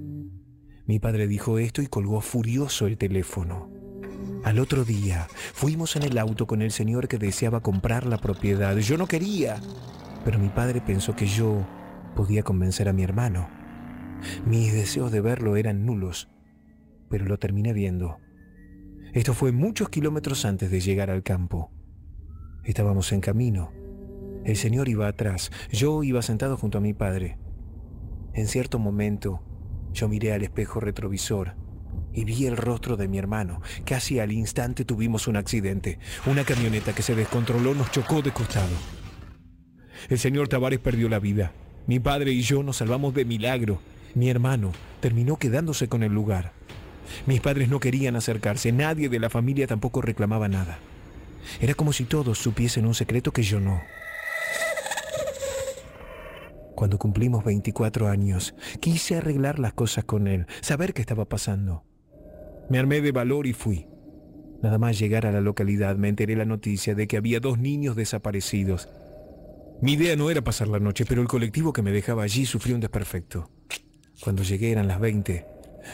Mi 0.88 0.99
padre 0.99 1.27
dijo 1.27 1.59
esto 1.59 1.81
y 1.83 1.88
colgó 1.88 2.19
furioso 2.22 2.88
el 2.88 2.97
teléfono. 2.97 3.69
Al 4.43 4.57
otro 4.59 4.85
día 4.85 5.27
fuimos 5.53 5.95
en 5.95 6.03
el 6.03 6.17
auto 6.17 6.47
con 6.47 6.61
el 6.61 6.72
señor 6.72 7.07
que 7.07 7.19
deseaba 7.19 7.61
comprar 7.61 8.07
la 8.07 8.17
propiedad. 8.17 8.75
Yo 8.77 8.97
no 8.97 9.06
quería, 9.06 9.61
pero 10.25 10.39
mi 10.39 10.49
padre 10.49 10.81
pensó 10.81 11.15
que 11.15 11.27
yo 11.27 11.67
podía 12.15 12.41
convencer 12.41 12.89
a 12.89 12.93
mi 12.93 13.03
hermano. 13.03 13.47
Mis 14.45 14.73
deseos 14.73 15.11
de 15.11 15.22
verlo 15.22 15.57
eran 15.57 15.85
nulos, 15.85 16.27
pero 17.09 17.25
lo 17.25 17.38
terminé 17.38 17.73
viendo. 17.73 18.17
Esto 19.14 19.35
fue 19.35 19.51
muchos 19.51 19.89
kilómetros 19.89 20.43
antes 20.45 20.72
de 20.72 20.80
llegar 20.80 21.11
al 21.11 21.22
campo. 21.22 21.72
Estábamos 22.64 23.11
en 23.11 23.22
camino. 23.22 23.76
El 24.48 24.56
señor 24.56 24.88
iba 24.88 25.09
atrás, 25.09 25.51
yo 25.74 26.03
iba 26.03 26.22
sentado 26.22 26.56
junto 26.56 26.77
a 26.77 26.82
mi 26.82 26.93
padre. 26.93 27.38
En 28.34 28.48
cierto 28.48 28.80
momento, 28.80 29.42
yo 29.92 30.08
miré 30.08 30.32
al 30.32 30.42
espejo 30.42 30.80
retrovisor 30.80 31.56
y 32.14 32.24
vi 32.24 32.45
el 32.45 32.56
rostro 32.56 32.95
de 32.95 33.09
mi 33.09 33.17
hermano. 33.17 33.61
Casi 33.84 34.19
al 34.19 34.32
instante 34.32 34.85
tuvimos 34.85 35.27
un 35.27 35.35
accidente. 35.35 36.00
Una 36.26 36.45
camioneta 36.45 36.95
que 36.95 37.01
se 37.01 37.14
descontroló 37.14 37.76
nos 37.76 37.92
chocó 37.92 38.22
de 38.22 38.32
costado. 38.32 38.72
El 40.08 40.17
señor 40.17 40.48
Tavares 40.48 40.80
perdió 40.80 41.09
la 41.09 41.19
vida. 41.19 41.51
Mi 41.85 42.00
padre 42.00 42.32
y 42.32 42.42
yo 42.42 42.64
nos 42.64 42.77
salvamos 42.77 43.14
de 43.14 43.26
milagro. 43.26 43.82
Mi 44.16 44.30
hermano 44.30 44.72
terminó 45.01 45.35
quedándose 45.35 45.90
con 45.90 46.03
el 46.03 46.14
lugar. 46.14 46.53
Mis 47.26 47.42
padres 47.42 47.67
no 47.67 47.82
querían 47.82 48.16
acercarse, 48.16 48.72
nadie 48.72 49.09
de 49.09 49.19
la 49.19 49.30
familia 49.30 49.67
tampoco 49.67 50.01
reclamaba 50.01 50.48
nada. 50.48 50.80
Era 51.59 51.74
como 51.74 51.92
si 51.92 52.06
todos 52.06 52.38
supiesen 52.38 52.85
un 52.85 52.95
secreto 52.95 53.34
que 53.34 53.43
yo 53.43 53.59
no. 53.59 53.82
Cuando 56.77 56.99
cumplimos 56.99 57.43
24 57.43 58.07
años, 58.07 58.53
quise 58.80 59.15
arreglar 59.15 59.57
las 59.57 59.73
cosas 59.73 60.03
con 60.03 60.27
él, 60.27 60.45
saber 60.61 60.93
qué 60.93 61.01
estaba 61.01 61.25
pasando. 61.25 61.83
Me 62.69 62.77
armé 62.77 63.01
de 63.01 63.11
valor 63.11 63.47
y 63.47 63.53
fui. 63.53 63.88
Nada 64.61 64.77
más 64.77 64.99
llegar 64.99 65.25
a 65.25 65.31
la 65.31 65.41
localidad 65.41 65.95
me 65.95 66.07
enteré 66.07 66.35
la 66.35 66.45
noticia 66.45 66.93
de 66.93 67.07
que 67.07 67.17
había 67.17 67.39
dos 67.39 67.57
niños 67.57 67.95
desaparecidos. 67.95 68.89
Mi 69.81 69.93
idea 69.93 70.15
no 70.15 70.30
era 70.30 70.43
pasar 70.43 70.67
la 70.67 70.77
noche, 70.77 71.03
pero 71.09 71.23
el 71.23 71.27
colectivo 71.27 71.73
que 71.73 71.81
me 71.81 71.91
dejaba 71.91 72.22
allí 72.22 72.45
sufrió 72.45 72.75
un 72.75 72.81
desperfecto. 72.81 73.49
Cuando 74.22 74.43
llegué 74.43 74.69
eran 74.69 74.88
las 74.88 74.99
20. 74.99 75.47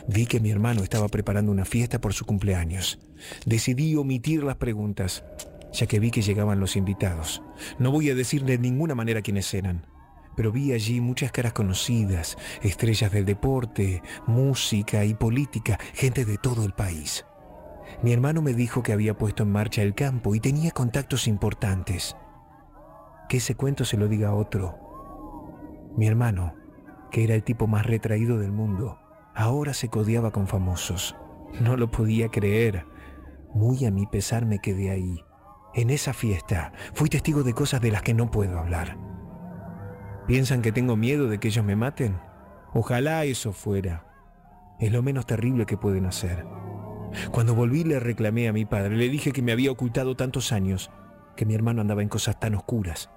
Vi 0.10 0.26
que 0.26 0.42
mi 0.42 0.52
hermano 0.52 0.84
estaba 0.84 1.08
preparando 1.08 1.54
una 1.54 1.64
fiesta 1.64 2.02
por 2.02 2.12
su 2.12 2.26
cumpleaños. 2.26 3.00
Decidí 3.46 3.96
omitir 3.96 4.44
las 4.44 4.58
preguntas, 4.58 5.24
ya 5.72 5.88
que 5.88 6.02
vi 6.02 6.12
que 6.12 6.22
llegaban 6.22 6.60
los 6.60 6.76
invitados. 6.76 7.42
No 7.80 7.90
voy 7.90 8.10
a 8.10 8.16
decir 8.16 8.44
de 8.44 8.58
ninguna 8.58 8.96
manera 8.96 9.22
quiénes 9.22 9.54
eran. 9.54 9.93
Pero 10.36 10.52
vi 10.52 10.74
allí 10.74 11.02
muchas 11.02 11.32
caras 11.32 11.54
conocidas, 11.54 12.38
estrellas 12.62 13.12
del 13.12 13.26
deporte, 13.26 14.02
música 14.28 15.06
y 15.06 15.14
política, 15.14 15.80
gente 15.94 16.26
de 16.26 16.38
todo 16.38 16.64
el 16.66 16.74
país. 16.74 17.26
Mi 18.02 18.14
hermano 18.14 18.42
me 18.42 18.54
dijo 18.54 18.84
que 18.84 18.94
había 18.94 19.18
puesto 19.18 19.44
en 19.44 19.52
marcha 19.52 19.82
el 19.82 19.94
campo 19.94 20.36
y 20.36 20.40
tenía 20.40 20.72
contactos 20.72 21.28
importantes. 21.28 22.16
Que 23.30 23.38
ese 23.38 23.56
cuento 23.56 23.86
se 23.86 23.98
lo 23.98 24.08
diga 24.08 24.30
a 24.30 24.36
otro. 24.36 24.78
Mi 25.96 26.08
hermano, 26.08 26.56
que 27.12 27.24
era 27.24 27.36
el 27.36 27.44
tipo 27.44 27.68
más 27.68 27.86
retraído 27.86 28.40
del 28.40 28.52
mundo, 28.52 29.00
ahora 29.36 29.74
se 29.74 29.90
codeaba 29.90 30.32
con 30.32 30.48
famosos. 30.48 31.16
No 31.62 31.78
lo 31.78 31.92
podía 31.92 32.30
creer. 32.30 32.86
Muy 33.54 33.86
a 33.86 33.92
mi 33.92 34.08
pesar 34.08 34.46
me 34.46 34.60
quedé 34.60 34.90
ahí. 34.90 35.24
En 35.76 35.90
esa 35.90 36.14
fiesta 36.14 36.74
fui 36.94 37.10
testigo 37.10 37.44
de 37.44 37.54
cosas 37.54 37.82
de 37.82 37.92
las 37.92 38.02
que 38.02 38.14
no 38.14 38.32
puedo 38.32 38.60
hablar. 38.60 38.98
¿Piensan 40.28 40.62
que 40.62 40.72
tengo 40.72 40.96
miedo 40.96 41.28
de 41.28 41.40
que 41.40 41.50
ellos 41.50 41.66
me 41.66 41.76
maten? 41.76 42.18
Ojalá 42.74 43.26
eso 43.26 43.52
fuera. 43.52 44.06
Es 44.80 44.92
lo 44.92 45.04
menos 45.04 45.26
terrible 45.26 45.66
que 45.66 45.78
pueden 45.78 46.06
hacer. 46.06 46.46
Cuando 47.32 47.56
volví 47.56 47.84
le 47.84 48.00
reclamé 48.00 48.48
a 48.48 48.54
mi 48.54 48.64
padre, 48.66 48.96
le 48.96 49.10
dije 49.10 49.34
que 49.34 49.42
me 49.42 49.52
había 49.52 49.72
ocultado 49.72 50.16
tantos 50.16 50.54
años, 50.54 50.92
que 51.36 51.46
mi 51.46 51.54
hermano 51.54 51.82
andaba 51.82 52.02
en 52.02 52.10
cosas 52.10 52.40
tan 52.40 52.56
oscuras. 52.56 53.10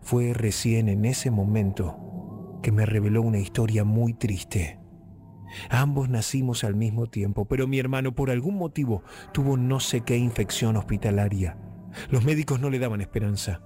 Fue 0.00 0.32
recién 0.32 0.88
en 0.88 1.04
ese 1.04 1.30
momento 1.30 2.58
que 2.62 2.72
me 2.72 2.86
reveló 2.86 3.20
una 3.20 3.38
historia 3.38 3.84
muy 3.84 4.14
triste. 4.14 4.80
Ambos 5.68 6.08
nacimos 6.08 6.64
al 6.64 6.74
mismo 6.74 7.06
tiempo, 7.06 7.46
pero 7.46 7.66
mi 7.66 7.78
hermano 7.78 8.14
por 8.14 8.30
algún 8.30 8.56
motivo 8.56 9.02
tuvo 9.32 9.58
no 9.58 9.78
sé 9.78 10.00
qué 10.02 10.16
infección 10.16 10.76
hospitalaria. 10.76 11.58
Los 12.08 12.24
médicos 12.24 12.60
no 12.60 12.70
le 12.70 12.78
daban 12.78 13.02
esperanza. 13.02 13.60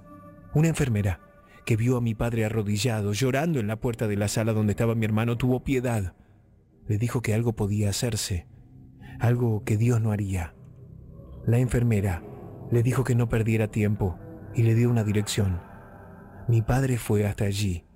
Una 0.55 0.69
enfermera 0.69 1.21
que 1.65 1.77
vio 1.77 1.97
a 1.97 2.01
mi 2.01 2.15
padre 2.15 2.45
arrodillado, 2.45 3.13
llorando 3.13 3.61
en 3.61 3.67
la 3.67 3.77
puerta 3.77 4.07
de 4.07 4.17
la 4.17 4.29
sala 4.29 4.53
donde 4.53 4.73
estaba 4.73 4.95
mi 4.95 5.05
hermano, 5.05 5.37
tuvo 5.37 5.65
piedad. 5.65 6.15
Le 6.87 6.99
dijo 6.99 7.23
que 7.23 7.35
algo 7.35 7.55
podía 7.55 7.91
hacerse, 7.91 8.47
algo 9.19 9.65
que 9.65 9.77
Dios 9.77 10.01
no 10.01 10.13
haría. 10.13 10.55
La 11.47 11.59
enfermera 11.59 12.23
le 12.71 12.83
dijo 12.83 13.05
que 13.05 13.15
no 13.15 13.29
perdiera 13.29 13.69
tiempo 13.69 14.19
y 14.55 14.63
le 14.63 14.75
dio 14.75 14.91
una 14.91 15.05
dirección. 15.05 15.61
Mi 16.49 16.63
padre 16.63 16.99
fue 16.99 17.27
hasta 17.27 17.45
allí, 17.45 17.87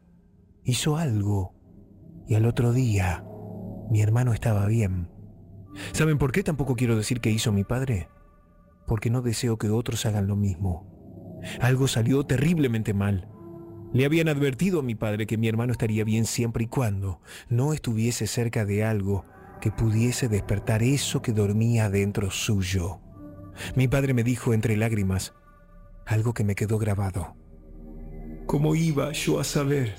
hizo 0.65 0.97
algo 0.97 1.55
y 2.27 2.35
al 2.35 2.47
otro 2.47 2.73
día 2.73 3.25
mi 3.91 4.01
hermano 4.03 4.33
estaba 4.33 4.67
bien. 4.67 5.11
¿Saben 5.93 6.19
por 6.19 6.33
qué 6.33 6.43
tampoco 6.43 6.75
quiero 6.75 6.97
decir 6.97 7.21
que 7.21 7.31
hizo 7.31 7.53
mi 7.53 7.65
padre? 7.65 8.09
Porque 8.87 9.11
no 9.11 9.23
deseo 9.23 9.59
que 9.59 9.71
otros 9.71 10.07
hagan 10.07 10.27
lo 10.27 10.37
mismo. 10.37 11.39
Algo 11.61 11.89
salió 11.89 12.25
terriblemente 12.25 12.95
mal. 12.95 13.29
Le 13.93 14.05
habían 14.05 14.29
advertido 14.29 14.81
a 14.81 14.83
mi 14.83 14.95
padre 14.95 15.27
que 15.27 15.39
mi 15.39 15.49
hermano 15.49 15.73
estaría 15.73 16.05
bien 16.05 16.27
siempre 16.27 16.65
y 16.65 16.67
cuando 16.67 17.21
no 17.49 17.73
estuviese 17.73 18.27
cerca 18.27 18.65
de 18.65 18.85
algo 18.85 19.25
que 19.61 19.71
pudiese 19.71 20.29
despertar 20.29 20.83
eso 20.83 21.23
que 21.23 21.33
dormía 21.33 21.89
dentro 21.89 22.31
suyo. 22.31 23.01
Mi 23.75 23.89
padre 23.89 24.15
me 24.15 24.23
dijo 24.23 24.53
entre 24.53 24.77
lágrimas 24.77 25.35
algo 26.07 26.33
que 26.33 26.45
me 26.45 26.55
quedó 26.55 26.79
grabado. 26.79 27.35
¿Cómo 28.47 28.75
iba 28.75 29.13
yo 29.13 29.41
a 29.41 29.45
saber 29.45 29.97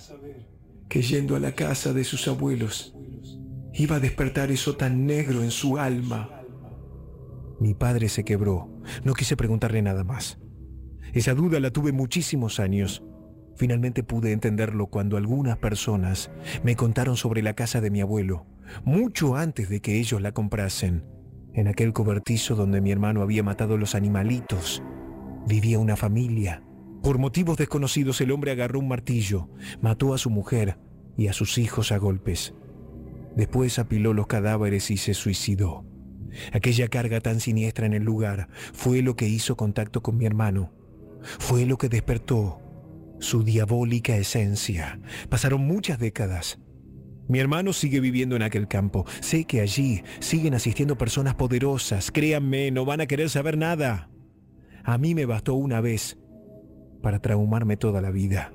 que 0.88 1.02
yendo 1.02 1.36
a 1.36 1.40
la 1.40 1.54
casa 1.54 1.94
de 1.94 2.04
sus 2.04 2.28
abuelos 2.28 2.96
iba 3.74 3.98
a 3.98 4.00
despertar 4.00 4.50
eso 4.52 4.76
tan 4.76 5.06
negro 5.06 5.44
en 5.44 5.52
su 5.52 5.78
alma? 5.78 6.42
Mi 7.60 7.74
padre 7.74 8.10
se 8.10 8.24
quebró. 8.24 8.70
No 9.04 9.14
quise 9.14 9.36
preguntarle 9.36 9.82
nada 9.82 10.04
más. 10.04 10.40
Esa 11.14 11.34
duda 11.34 11.60
la 11.60 11.72
tuve 11.72 11.92
muchísimos 11.92 12.60
años. 12.60 13.04
Finalmente 13.60 14.04
pude 14.04 14.32
entenderlo 14.32 14.88
cuando 14.88 15.18
algunas 15.18 15.58
personas 15.58 16.32
me 16.64 16.78
contaron 16.78 17.18
sobre 17.18 17.42
la 17.42 17.56
casa 17.56 17.82
de 17.82 17.92
mi 17.92 18.00
abuelo, 18.00 18.46
mucho 18.86 19.36
antes 19.36 19.68
de 19.68 19.82
que 19.82 20.00
ellos 20.00 20.22
la 20.22 20.32
comprasen. 20.32 21.04
En 21.54 21.68
aquel 21.68 21.92
cobertizo 21.92 22.56
donde 22.56 22.80
mi 22.80 22.90
hermano 22.90 23.22
había 23.22 23.44
matado 23.44 23.76
los 23.76 23.96
animalitos, 23.96 24.82
vivía 25.46 25.78
una 25.78 25.98
familia. 25.98 26.64
Por 27.04 27.18
motivos 27.18 27.58
desconocidos 27.58 28.22
el 28.22 28.32
hombre 28.32 28.52
agarró 28.52 28.80
un 28.80 28.88
martillo, 28.88 29.50
mató 29.82 30.14
a 30.14 30.18
su 30.18 30.30
mujer 30.30 30.78
y 31.18 31.28
a 31.28 31.34
sus 31.34 31.58
hijos 31.58 31.92
a 31.92 31.98
golpes. 31.98 32.56
Después 33.36 33.78
apiló 33.78 34.14
los 34.14 34.28
cadáveres 34.28 34.90
y 34.90 34.96
se 34.96 35.14
suicidó. 35.14 35.84
Aquella 36.54 36.88
carga 36.88 37.20
tan 37.20 37.42
siniestra 37.42 37.86
en 37.86 37.94
el 37.94 38.04
lugar 38.04 38.48
fue 38.72 39.02
lo 39.02 39.18
que 39.18 39.28
hizo 39.28 39.58
contacto 39.58 40.02
con 40.02 40.16
mi 40.16 40.26
hermano. 40.26 40.72
Fue 41.22 41.66
lo 41.66 41.78
que 41.78 41.90
despertó 41.90 42.62
su 43.20 43.44
diabólica 43.44 44.16
esencia. 44.18 45.00
Pasaron 45.30 45.62
muchas 45.62 46.00
décadas. 46.00 46.60
Mi 47.28 47.40
hermano 47.40 47.74
sigue 47.74 48.00
viviendo 48.00 48.36
en 48.36 48.42
aquel 48.42 48.68
campo. 48.68 49.06
Sé 49.22 49.46
que 49.46 49.62
allí 49.62 50.02
siguen 50.20 50.56
asistiendo 50.56 50.98
personas 50.98 51.36
poderosas. 51.36 52.12
Créanme, 52.12 52.72
no 52.72 52.86
van 52.86 53.02
a 53.02 53.06
querer 53.06 53.30
saber 53.30 53.56
nada. 53.56 54.10
A 54.84 54.98
mí 54.98 55.14
me 55.14 55.26
bastó 55.26 55.54
una 55.54 55.80
vez 55.80 56.18
para 57.04 57.20
traumarme 57.20 57.78
toda 57.78 58.02
la 58.02 58.10
vida. 58.10 58.52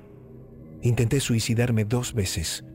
Intenté 0.81 1.21
suicidarme 1.21 1.85
dos 1.85 2.13
veces. 2.13 2.65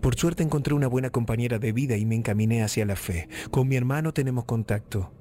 Por 0.00 0.14
suerte 0.14 0.44
encontré 0.44 0.74
una 0.74 0.86
buena 0.86 1.10
compañera 1.10 1.58
de 1.58 1.72
vida 1.72 1.96
y 1.96 2.06
me 2.06 2.14
encaminé 2.14 2.62
hacia 2.62 2.86
la 2.86 2.94
fe. 2.94 3.28
Con 3.50 3.66
mi 3.66 3.74
hermano 3.74 4.12
tenemos 4.12 4.44
contacto. 4.44 5.12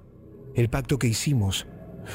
El 0.54 0.70
pacto 0.70 1.00
que 1.00 1.08
hicimos 1.08 1.66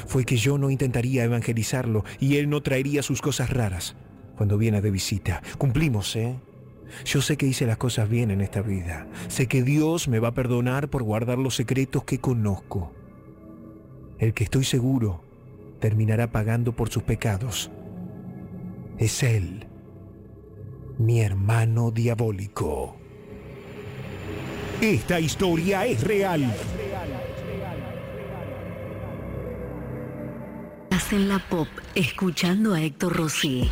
fue 0.07 0.23
que 0.23 0.37
yo 0.37 0.57
no 0.57 0.69
intentaría 0.69 1.25
evangelizarlo 1.25 2.05
y 2.19 2.37
él 2.37 2.49
no 2.49 2.61
traería 2.61 3.03
sus 3.03 3.21
cosas 3.21 3.49
raras 3.49 3.97
cuando 4.35 4.57
viene 4.57 4.81
de 4.81 4.91
visita. 4.91 5.41
Cumplimos, 5.57 6.15
¿eh? 6.15 6.35
Yo 7.05 7.21
sé 7.21 7.37
que 7.37 7.47
hice 7.47 7.65
las 7.65 7.77
cosas 7.77 8.09
bien 8.09 8.31
en 8.31 8.41
esta 8.41 8.61
vida. 8.61 9.07
Sé 9.27 9.47
que 9.47 9.63
Dios 9.63 10.07
me 10.07 10.19
va 10.19 10.29
a 10.29 10.33
perdonar 10.33 10.89
por 10.89 11.03
guardar 11.03 11.37
los 11.37 11.55
secretos 11.55 12.03
que 12.03 12.19
conozco. 12.19 12.91
El 14.19 14.33
que 14.33 14.43
estoy 14.43 14.63
seguro 14.63 15.21
terminará 15.79 16.31
pagando 16.31 16.73
por 16.73 16.89
sus 16.89 17.03
pecados. 17.03 17.71
Es 18.97 19.23
Él, 19.23 19.67
mi 20.97 21.21
hermano 21.21 21.91
diabólico. 21.91 22.95
Esta 24.81 25.19
historia 25.19 25.85
es 25.85 26.03
real. 26.03 26.53
En 30.93 31.27
la 31.27 31.39
pop, 31.39 31.67
escuchando 31.95 32.75
a 32.75 32.81
Héctor 32.81 33.13
Rossi. 33.17 33.67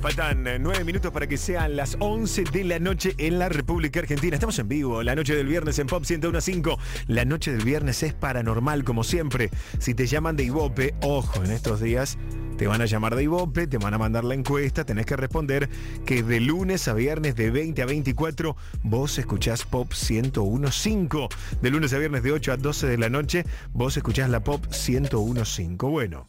Faltan 0.00 0.46
eh, 0.46 0.60
nueve 0.60 0.84
minutos 0.84 1.10
para 1.10 1.26
que 1.26 1.36
sean 1.36 1.74
las 1.74 1.96
11 1.98 2.44
de 2.52 2.62
la 2.62 2.78
noche 2.78 3.16
en 3.18 3.40
la 3.40 3.48
República 3.48 3.98
Argentina. 3.98 4.34
Estamos 4.34 4.56
en 4.60 4.68
vivo, 4.68 5.02
la 5.02 5.16
noche 5.16 5.34
del 5.34 5.48
viernes 5.48 5.80
en 5.80 5.88
Pop 5.88 6.04
101.5. 6.04 6.78
La 7.08 7.24
noche 7.24 7.50
del 7.50 7.64
viernes 7.64 8.04
es 8.04 8.14
paranormal, 8.14 8.84
como 8.84 9.02
siempre. 9.02 9.50
Si 9.80 9.94
te 9.94 10.06
llaman 10.06 10.36
de 10.36 10.44
Ibope, 10.44 10.94
ojo, 11.02 11.42
en 11.42 11.50
estos 11.50 11.80
días 11.80 12.16
te 12.56 12.68
van 12.68 12.80
a 12.80 12.86
llamar 12.86 13.16
de 13.16 13.24
Ibope, 13.24 13.66
te 13.66 13.78
van 13.78 13.92
a 13.92 13.98
mandar 13.98 14.22
la 14.22 14.34
encuesta, 14.34 14.84
tenés 14.84 15.04
que 15.04 15.16
responder 15.16 15.68
que 16.06 16.22
de 16.22 16.40
lunes 16.40 16.86
a 16.86 16.94
viernes 16.94 17.34
de 17.34 17.50
20 17.50 17.82
a 17.82 17.86
24 17.86 18.56
vos 18.84 19.18
escuchás 19.18 19.64
Pop 19.64 19.90
101.5. 19.92 21.28
De 21.60 21.70
lunes 21.70 21.92
a 21.92 21.98
viernes 21.98 22.22
de 22.22 22.30
8 22.30 22.52
a 22.52 22.56
12 22.56 22.86
de 22.86 22.98
la 22.98 23.08
noche 23.08 23.44
vos 23.72 23.96
escuchás 23.96 24.30
la 24.30 24.44
Pop 24.44 24.64
101.5. 24.66 25.90
Bueno, 25.90 26.28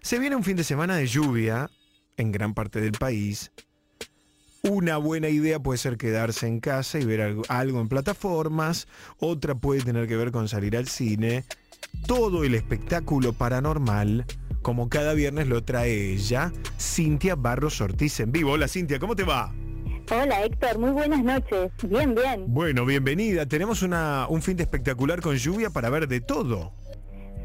se 0.00 0.18
viene 0.18 0.36
un 0.36 0.44
fin 0.44 0.56
de 0.56 0.64
semana 0.64 0.96
de 0.96 1.06
lluvia 1.06 1.68
en 2.16 2.32
gran 2.32 2.54
parte 2.54 2.80
del 2.80 2.92
país. 2.92 3.52
Una 4.62 4.96
buena 4.96 5.28
idea 5.28 5.58
puede 5.58 5.78
ser 5.78 5.98
quedarse 5.98 6.46
en 6.46 6.60
casa 6.60 6.98
y 6.98 7.04
ver 7.04 7.20
algo, 7.20 7.42
algo, 7.48 7.80
en 7.80 7.88
plataformas, 7.88 8.88
otra 9.18 9.54
puede 9.54 9.82
tener 9.82 10.08
que 10.08 10.16
ver 10.16 10.32
con 10.32 10.48
salir 10.48 10.76
al 10.76 10.88
cine. 10.88 11.44
Todo 12.06 12.44
el 12.44 12.54
espectáculo 12.54 13.34
paranormal, 13.34 14.24
como 14.62 14.88
cada 14.88 15.12
viernes 15.12 15.48
lo 15.48 15.62
trae 15.64 16.12
ella, 16.12 16.50
Cintia 16.80 17.34
Barros 17.34 17.80
Ortiz 17.82 18.20
en 18.20 18.32
vivo. 18.32 18.52
Hola 18.52 18.68
Cintia, 18.68 18.98
¿cómo 18.98 19.14
te 19.14 19.24
va? 19.24 19.52
Hola 20.10 20.44
Héctor, 20.44 20.78
muy 20.78 20.90
buenas 20.90 21.22
noches. 21.22 21.70
Bien, 21.82 22.14
bien. 22.14 22.44
Bueno, 22.48 22.84
bienvenida. 22.84 23.46
Tenemos 23.46 23.82
una, 23.82 24.26
un 24.28 24.42
fin 24.42 24.56
de 24.56 24.62
espectacular 24.62 25.20
con 25.20 25.36
lluvia 25.36 25.70
para 25.70 25.90
ver 25.90 26.08
de 26.08 26.20
todo. 26.20 26.72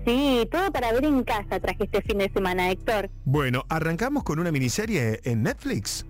Sí, 0.06 0.48
todo 0.52 0.72
para 0.72 0.92
ver 0.94 1.06
en 1.06 1.24
casa 1.24 1.60
traje 1.60 1.84
este 1.84 2.02
fin 2.02 2.18
de 2.20 2.32
semana, 2.32 2.72
Héctor. 2.72 3.10
Bueno, 3.26 3.66
arrancamos 3.70 4.24
con 4.24 4.40
una 4.40 4.52
miniserie 4.52 5.20
en 5.24 5.44
Netflix. 5.44 6.06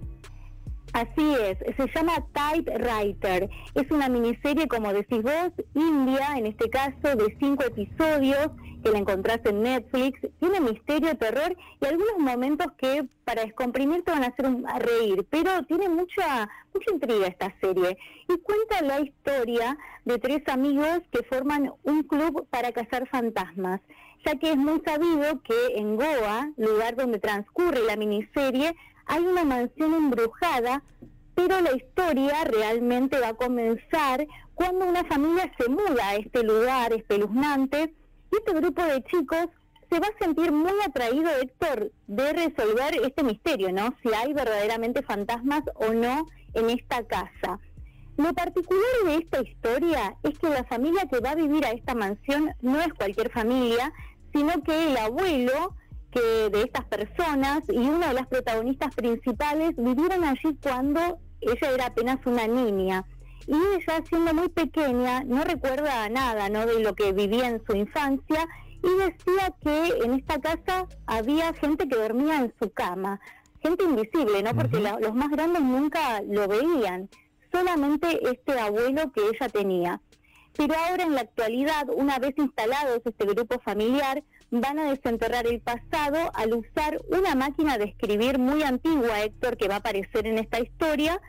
Así 0.93 1.35
es, 1.41 1.57
se 1.75 1.87
llama 1.93 2.25
Typewriter. 2.33 3.49
Es 3.75 3.91
una 3.91 4.09
miniserie, 4.09 4.67
como 4.67 4.91
decís 4.91 5.21
vos, 5.21 5.51
india, 5.75 6.37
en 6.37 6.47
este 6.47 6.69
caso, 6.69 7.15
de 7.15 7.35
cinco 7.39 7.63
episodios 7.63 8.49
que 8.83 8.91
la 8.91 8.99
encontrás 8.99 9.39
en 9.45 9.61
Netflix. 9.61 10.19
Tiene 10.39 10.59
misterio, 10.61 11.15
terror 11.17 11.55
y 11.81 11.85
algunos 11.85 12.17
momentos 12.17 12.67
que 12.77 13.05
para 13.23 13.43
descomprimir 13.43 14.03
te 14.03 14.11
van 14.11 14.23
a 14.23 14.27
hacer 14.27 14.47
a 14.67 14.79
reír, 14.79 15.25
pero 15.29 15.63
tiene 15.63 15.89
mucha, 15.89 16.49
mucha 16.73 16.91
intriga 16.91 17.27
esta 17.27 17.53
serie. 17.61 17.97
Y 18.27 18.37
cuenta 18.39 18.81
la 18.81 19.01
historia 19.01 19.77
de 20.05 20.17
tres 20.17 20.41
amigos 20.47 21.01
que 21.11 21.23
forman 21.23 21.71
un 21.83 22.03
club 22.03 22.47
para 22.49 22.71
cazar 22.71 23.07
fantasmas, 23.09 23.81
ya 24.25 24.35
que 24.37 24.51
es 24.51 24.57
muy 24.57 24.81
sabido 24.83 25.41
que 25.43 25.75
en 25.75 25.95
Goa, 25.95 26.49
lugar 26.57 26.95
donde 26.95 27.19
transcurre 27.19 27.83
la 27.85 27.95
miniserie, 27.95 28.75
hay 29.09 29.25
una 29.25 29.43
mansión 29.43 29.93
embrujada, 29.95 30.83
pero 31.33 31.59
la 31.61 31.75
historia 31.75 32.43
realmente 32.43 33.19
va 33.19 33.29
a 33.29 33.33
comenzar 33.33 34.25
cuando 34.53 34.85
una 34.85 35.03
familia 35.03 35.51
se 35.57 35.67
muda 35.67 36.09
a 36.09 36.15
este 36.15 36.43
lugar 36.43 36.93
espeluznante 36.93 37.95
y 38.31 38.35
este 38.35 38.53
grupo 38.53 38.83
de 38.83 39.03
chicos 39.05 39.47
se 39.89 39.99
va 39.99 40.07
a 40.07 40.23
sentir 40.23 40.51
muy 40.51 40.73
atraído, 40.85 41.27
Héctor, 41.41 41.91
de 42.05 42.33
resolver 42.33 43.01
este 43.03 43.23
misterio, 43.23 43.71
¿no? 43.71 43.95
Si 44.03 44.13
hay 44.13 44.31
verdaderamente 44.33 45.01
fantasmas 45.01 45.63
o 45.73 45.91
no 45.91 46.27
en 46.53 46.69
esta 46.69 47.03
casa. 47.07 47.59
Lo 48.17 48.31
particular 48.33 48.83
de 49.05 49.15
esta 49.15 49.41
historia 49.41 50.17
es 50.21 50.37
que 50.37 50.49
la 50.49 50.65
familia 50.65 51.07
que 51.09 51.19
va 51.19 51.31
a 51.31 51.35
vivir 51.35 51.65
a 51.65 51.71
esta 51.71 51.95
mansión 51.95 52.51
no 52.61 52.79
es 52.79 52.93
cualquier 52.93 53.31
familia, 53.31 53.91
sino 54.33 54.61
que 54.61 54.91
el 54.91 54.97
abuelo 54.97 55.73
que 56.11 56.49
de 56.49 56.63
estas 56.63 56.85
personas 56.85 57.61
y 57.69 57.77
una 57.77 58.07
de 58.09 58.13
las 58.15 58.27
protagonistas 58.27 58.93
principales 58.95 59.75
vivieron 59.77 60.23
allí 60.23 60.55
cuando 60.61 61.19
ella 61.41 61.71
era 61.73 61.85
apenas 61.87 62.17
una 62.25 62.47
niña. 62.47 63.05
Y 63.47 63.53
ella, 63.55 64.03
siendo 64.07 64.33
muy 64.33 64.49
pequeña, 64.49 65.23
no 65.23 65.43
recuerda 65.43 66.07
nada 66.09 66.49
¿no? 66.49 66.65
de 66.65 66.79
lo 66.81 66.93
que 66.95 67.13
vivía 67.13 67.47
en 67.47 67.63
su 67.65 67.75
infancia 67.75 68.47
y 68.83 68.89
decía 68.97 69.53
que 69.61 70.05
en 70.05 70.13
esta 70.13 70.39
casa 70.39 70.87
había 71.07 71.53
gente 71.53 71.87
que 71.87 71.95
dormía 71.95 72.37
en 72.37 72.53
su 72.61 72.71
cama, 72.71 73.19
gente 73.61 73.83
invisible, 73.83 74.41
¿no? 74.43 74.53
Porque 74.53 74.79
la- 74.79 74.99
los 74.99 75.13
más 75.13 75.29
grandes 75.29 75.61
nunca 75.61 76.21
lo 76.21 76.47
veían, 76.47 77.09
solamente 77.51 78.19
este 78.29 78.57
abuelo 78.59 79.11
que 79.11 79.21
ella 79.21 79.49
tenía. 79.49 80.01
Pero 80.55 80.75
ahora 80.75 81.03
en 81.03 81.15
la 81.15 81.21
actualidad, 81.21 81.87
una 81.93 82.19
vez 82.19 82.33
instalados 82.37 83.01
este 83.03 83.25
grupo 83.25 83.59
familiar, 83.59 84.23
van 84.51 84.79
a 84.79 84.89
desenterrar 84.89 85.45
el 85.47 85.61
pasado 85.61 86.31
al 86.33 86.53
usar 86.53 86.99
una 87.09 87.35
máquina 87.35 87.77
de 87.77 87.85
escribir 87.85 88.39
muy 88.39 88.63
antigua, 88.63 89.21
Héctor, 89.21 89.57
que 89.57 89.67
va 89.67 89.75
a 89.75 89.79
aparecer 89.79 90.27
en 90.27 90.37
esta 90.37 90.59
historia, 90.59 91.21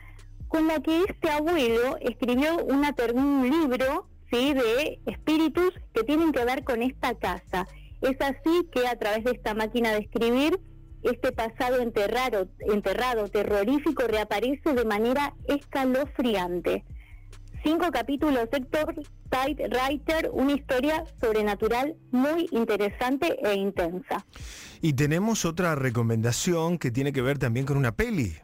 con 0.49 0.67
la 0.67 0.81
que 0.81 1.05
este 1.09 1.31
abuelo 1.31 1.97
escribió 2.01 2.65
una 2.65 2.95
un 3.15 3.49
libro 3.49 4.09
¿sí? 4.33 4.53
de 4.55 5.01
espíritus 5.07 5.73
que 5.95 6.03
tienen 6.03 6.33
que 6.33 6.45
ver 6.45 6.65
con 6.65 6.83
esta 6.83 7.15
casa. 7.15 7.69
Es 8.01 8.21
así 8.21 8.67
que 8.73 8.87
a 8.87 8.99
través 8.99 9.25
de 9.25 9.33
esta 9.33 9.55
máquina 9.55 9.93
de 9.93 9.99
escribir, 9.99 10.59
este 11.03 11.33
pasado 11.33 11.81
enterrado, 11.81 12.49
enterrado 12.59 13.29
terrorífico 13.29 14.07
reaparece 14.07 14.75
de 14.75 14.85
manera 14.85 15.35
escalofriante. 15.47 16.85
Cinco 17.63 17.91
capítulos, 17.91 18.49
Héctor 18.53 18.95
Typewriter, 19.29 20.31
una 20.33 20.53
historia 20.53 21.05
sobrenatural 21.21 21.95
muy 22.11 22.49
interesante 22.53 23.37
e 23.43 23.55
intensa. 23.55 24.25
Y 24.81 24.95
tenemos 24.95 25.45
otra 25.45 25.75
recomendación 25.75 26.79
que 26.79 26.91
tiene 26.91 27.13
que 27.13 27.23
ver 27.23 27.39
también 27.39 27.67
con 27.67 27.77
una 27.77 27.93
peli. 27.93 28.35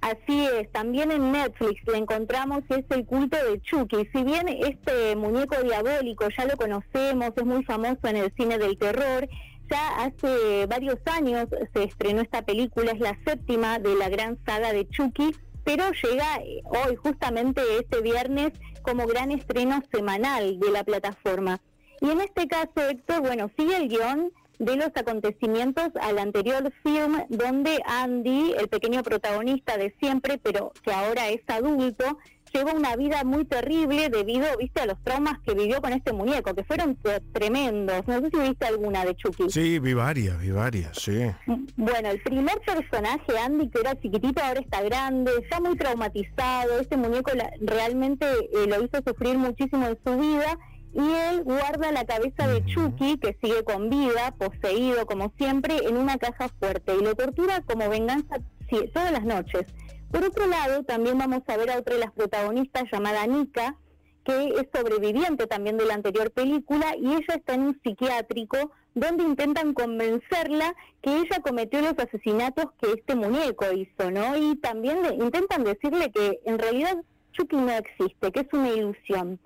Así 0.00 0.46
es, 0.46 0.70
también 0.70 1.10
en 1.10 1.32
Netflix 1.32 1.82
le 1.86 1.98
encontramos 1.98 2.62
es 2.68 2.84
el 2.90 3.04
culto 3.04 3.36
de 3.36 3.60
Chucky. 3.60 4.08
Si 4.12 4.22
bien 4.22 4.48
este 4.48 5.16
muñeco 5.16 5.56
diabólico 5.62 6.28
ya 6.36 6.44
lo 6.44 6.56
conocemos, 6.56 7.32
es 7.36 7.44
muy 7.44 7.64
famoso 7.64 7.98
en 8.04 8.16
el 8.16 8.32
cine 8.36 8.58
del 8.58 8.78
terror, 8.78 9.28
ya 9.70 10.04
hace 10.04 10.66
varios 10.66 10.98
años 11.06 11.48
se 11.74 11.82
estrenó 11.82 12.22
esta 12.22 12.42
película, 12.42 12.92
es 12.92 13.00
la 13.00 13.18
séptima 13.26 13.78
de 13.80 13.96
la 13.96 14.08
gran 14.08 14.38
saga 14.46 14.72
de 14.72 14.88
Chucky, 14.88 15.34
pero 15.68 15.90
llega 16.02 16.36
eh, 16.36 16.62
hoy, 16.64 16.96
justamente 16.96 17.60
este 17.78 18.00
viernes, 18.00 18.52
como 18.80 19.06
gran 19.06 19.30
estreno 19.30 19.82
semanal 19.92 20.58
de 20.58 20.70
la 20.70 20.82
plataforma. 20.82 21.60
Y 22.00 22.08
en 22.08 22.22
este 22.22 22.48
caso, 22.48 22.88
Héctor, 22.88 23.20
bueno, 23.20 23.50
sigue 23.54 23.76
el 23.76 23.88
guion 23.88 24.32
de 24.58 24.76
los 24.76 24.88
acontecimientos 24.94 25.90
al 26.00 26.20
anterior 26.20 26.72
film 26.82 27.22
donde 27.28 27.82
Andy, 27.84 28.54
el 28.56 28.68
pequeño 28.68 29.02
protagonista 29.02 29.76
de 29.76 29.94
siempre, 30.00 30.38
pero 30.38 30.72
que 30.82 30.90
ahora 30.90 31.28
es 31.28 31.42
adulto, 31.48 32.16
lleva 32.52 32.72
una 32.72 32.96
vida 32.96 33.24
muy 33.24 33.44
terrible 33.44 34.08
debido, 34.08 34.46
viste, 34.58 34.80
a 34.80 34.86
los 34.86 35.02
traumas 35.02 35.38
que 35.46 35.54
vivió 35.54 35.80
con 35.80 35.92
este 35.92 36.12
muñeco, 36.12 36.54
que 36.54 36.64
fueron 36.64 36.96
tre- 37.02 37.22
tremendos. 37.32 38.06
No 38.06 38.20
sé 38.20 38.30
si 38.30 38.38
viste 38.48 38.66
alguna 38.66 39.04
de 39.04 39.14
Chucky. 39.16 39.50
Sí, 39.50 39.78
vi 39.78 39.94
varias, 39.94 40.38
vi 40.40 40.50
varias, 40.50 40.96
sí. 40.98 41.30
Bueno, 41.76 42.10
el 42.10 42.20
primer 42.22 42.58
personaje, 42.60 43.38
Andy, 43.38 43.68
que 43.68 43.80
era 43.80 43.94
chiquitito, 44.00 44.42
ahora 44.42 44.60
está 44.60 44.82
grande, 44.82 45.30
está 45.42 45.60
muy 45.60 45.76
traumatizado. 45.76 46.80
Este 46.80 46.96
muñeco 46.96 47.30
la- 47.34 47.50
realmente 47.60 48.26
eh, 48.26 48.66
lo 48.66 48.82
hizo 48.84 48.98
sufrir 49.06 49.38
muchísimo 49.38 49.86
en 49.86 49.98
su 50.04 50.18
vida. 50.18 50.58
Y 50.94 51.00
él 51.00 51.42
guarda 51.44 51.92
la 51.92 52.04
cabeza 52.06 52.48
de 52.48 52.64
Chucky, 52.64 53.18
que 53.18 53.36
sigue 53.42 53.62
con 53.62 53.90
vida, 53.90 54.34
poseído 54.38 55.04
como 55.06 55.32
siempre, 55.36 55.76
en 55.86 55.98
una 55.98 56.16
caja 56.16 56.48
fuerte. 56.58 56.94
Y 56.98 57.04
lo 57.04 57.14
tortura 57.14 57.60
como 57.66 57.88
venganza 57.90 58.36
sí, 58.70 58.90
todas 58.94 59.12
las 59.12 59.22
noches. 59.24 59.66
Por 60.10 60.24
otro 60.24 60.46
lado, 60.46 60.84
también 60.84 61.18
vamos 61.18 61.42
a 61.46 61.56
ver 61.56 61.70
a 61.70 61.78
otra 61.78 61.94
de 61.94 62.00
las 62.00 62.12
protagonistas 62.12 62.84
llamada 62.90 63.26
Nika, 63.26 63.76
que 64.24 64.48
es 64.48 64.66
sobreviviente 64.74 65.46
también 65.46 65.76
de 65.76 65.86
la 65.86 65.94
anterior 65.94 66.30
película 66.30 66.94
y 66.96 67.12
ella 67.12 67.34
está 67.36 67.54
en 67.54 67.62
un 67.62 67.80
psiquiátrico 67.82 68.70
donde 68.94 69.22
intentan 69.24 69.74
convencerla 69.74 70.74
que 71.02 71.16
ella 71.18 71.40
cometió 71.42 71.80
los 71.80 71.94
asesinatos 71.98 72.66
que 72.80 72.92
este 72.92 73.14
muñeco 73.14 73.66
hizo, 73.72 74.10
¿no? 74.10 74.36
Y 74.36 74.56
también 74.56 75.02
le- 75.02 75.14
intentan 75.14 75.64
decirle 75.64 76.10
que 76.10 76.40
en 76.44 76.58
realidad 76.58 76.96
Chucky 77.32 77.56
no 77.56 77.70
existe, 77.70 78.32
que 78.32 78.40
es 78.40 78.48
una 78.52 78.70
ilusión. 78.70 79.38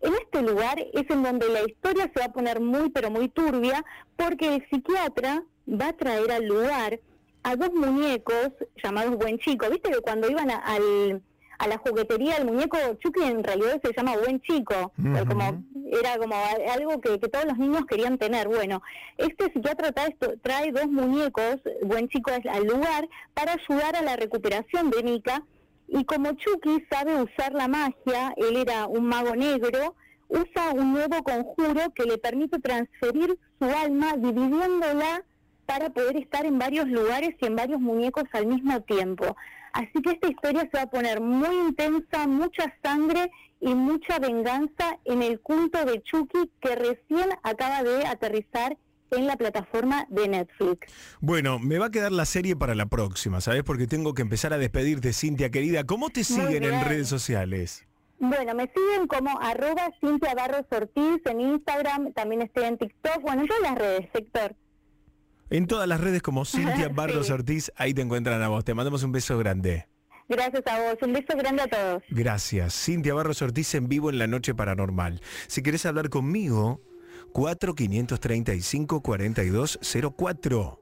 En 0.00 0.14
este 0.14 0.42
lugar 0.42 0.78
es 0.78 1.10
en 1.10 1.22
donde 1.22 1.48
la 1.48 1.62
historia 1.68 2.10
se 2.14 2.20
va 2.20 2.26
a 2.26 2.32
poner 2.32 2.60
muy 2.60 2.90
pero 2.90 3.10
muy 3.10 3.28
turbia 3.28 3.84
porque 4.16 4.54
el 4.56 4.66
psiquiatra 4.70 5.42
va 5.68 5.88
a 5.88 5.96
traer 5.96 6.30
al 6.30 6.46
lugar 6.46 7.00
a 7.42 7.56
dos 7.56 7.72
muñecos 7.72 8.50
llamados 8.82 9.16
Buen 9.16 9.38
Chico. 9.38 9.68
Viste 9.70 9.90
que 9.90 10.00
cuando 10.00 10.30
iban 10.30 10.50
a, 10.50 10.56
al- 10.58 11.22
a 11.58 11.68
la 11.68 11.76
juguetería 11.76 12.36
el 12.38 12.46
muñeco 12.46 12.78
Chucky 13.00 13.22
en 13.22 13.44
realidad 13.44 13.78
se 13.84 13.92
llama 13.94 14.16
Buen 14.16 14.40
Chico, 14.40 14.92
como 15.28 15.62
era 15.92 16.16
como 16.16 16.34
algo 16.72 17.00
que, 17.02 17.20
que 17.20 17.28
todos 17.28 17.44
los 17.44 17.58
niños 17.58 17.84
querían 17.86 18.16
tener. 18.16 18.48
Bueno, 18.48 18.80
este 19.18 19.52
psiquiatra 19.52 19.92
trae, 19.92 20.08
esto- 20.08 20.32
trae 20.42 20.72
dos 20.72 20.86
muñecos 20.86 21.56
Buen 21.82 22.08
Chico 22.08 22.30
al- 22.30 22.48
al 22.48 22.64
lugar 22.66 23.08
para 23.34 23.52
ayudar 23.54 23.94
a 23.96 24.02
la 24.02 24.16
recuperación 24.16 24.88
de 24.90 25.02
Nika 25.02 25.42
y 25.86 26.04
como 26.04 26.32
Chucky 26.32 26.82
sabe 26.90 27.20
usar 27.22 27.52
la 27.52 27.68
magia, 27.68 28.32
él 28.36 28.56
era 28.56 28.86
un 28.86 29.04
mago 29.06 29.34
negro, 29.36 29.96
usa 30.28 30.70
un 30.72 30.92
nuevo 30.94 31.22
conjuro 31.24 31.92
que 31.94 32.04
le 32.04 32.16
permite 32.16 32.58
transferir 32.60 33.36
su 33.58 33.64
alma 33.66 34.14
dividiéndola 34.16 35.24
para 35.70 35.90
poder 35.90 36.16
estar 36.16 36.44
en 36.46 36.58
varios 36.58 36.88
lugares 36.88 37.36
y 37.40 37.46
en 37.46 37.54
varios 37.54 37.80
muñecos 37.80 38.24
al 38.32 38.44
mismo 38.44 38.80
tiempo. 38.82 39.36
Así 39.72 40.02
que 40.02 40.10
esta 40.10 40.26
historia 40.26 40.62
se 40.62 40.76
va 40.76 40.82
a 40.82 40.90
poner 40.90 41.20
muy 41.20 41.54
intensa, 41.68 42.26
mucha 42.26 42.74
sangre 42.82 43.30
y 43.60 43.72
mucha 43.76 44.18
venganza 44.18 44.98
en 45.04 45.22
el 45.22 45.38
culto 45.38 45.84
de 45.84 46.02
Chucky 46.02 46.50
que 46.60 46.74
recién 46.74 47.30
acaba 47.44 47.84
de 47.84 48.04
aterrizar 48.04 48.76
en 49.12 49.28
la 49.28 49.36
plataforma 49.36 50.06
de 50.08 50.26
Netflix. 50.26 50.88
Bueno, 51.20 51.60
me 51.60 51.78
va 51.78 51.86
a 51.86 51.90
quedar 51.92 52.10
la 52.10 52.24
serie 52.24 52.56
para 52.56 52.74
la 52.74 52.86
próxima, 52.86 53.40
¿sabes? 53.40 53.62
Porque 53.62 53.86
tengo 53.86 54.12
que 54.12 54.22
empezar 54.22 54.52
a 54.52 54.58
despedirte, 54.58 55.12
Cintia 55.12 55.50
querida. 55.50 55.84
¿Cómo 55.84 56.10
te 56.10 56.24
siguen 56.24 56.64
en 56.64 56.84
redes 56.84 57.06
sociales? 57.06 57.86
Bueno, 58.18 58.56
me 58.56 58.68
siguen 58.74 59.06
como 59.06 59.38
arroba 59.40 59.92
Cintia 60.00 60.34
Barros 60.34 60.66
Ortiz 60.72 61.22
en 61.26 61.40
Instagram, 61.40 62.12
también 62.12 62.42
estoy 62.42 62.64
en 62.64 62.76
TikTok, 62.76 63.22
bueno, 63.22 63.42
en 63.42 63.48
todas 63.48 63.62
las 63.62 63.78
redes, 63.78 64.08
sector. 64.12 64.56
En 65.50 65.66
todas 65.66 65.88
las 65.88 66.00
redes 66.00 66.22
como 66.22 66.44
Cintia 66.44 66.76
Sí. 66.88 66.92
Barros 66.94 67.30
Ortiz, 67.30 67.72
ahí 67.76 67.92
te 67.92 68.02
encuentran 68.02 68.40
a 68.42 68.48
vos. 68.48 68.64
Te 68.64 68.74
mandamos 68.74 69.02
un 69.02 69.10
beso 69.12 69.36
grande. 69.38 69.88
Gracias 70.28 70.62
a 70.66 70.80
vos, 70.80 70.96
un 71.02 71.12
beso 71.12 71.36
grande 71.36 71.62
a 71.62 71.66
todos. 71.66 72.02
Gracias. 72.08 72.72
Cintia 72.72 73.14
Barros 73.14 73.42
Ortiz 73.42 73.74
en 73.74 73.88
vivo 73.88 74.10
en 74.10 74.18
la 74.18 74.28
noche 74.28 74.54
paranormal. 74.54 75.20
Si 75.48 75.60
querés 75.62 75.84
hablar 75.86 76.08
conmigo, 76.08 76.80
4535 77.32 79.02
4204. 79.02 80.80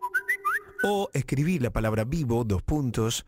O 0.84 1.10
escribí 1.12 1.58
la 1.58 1.70
palabra 1.70 2.04
vivo, 2.04 2.44
dos 2.44 2.62
puntos, 2.62 3.26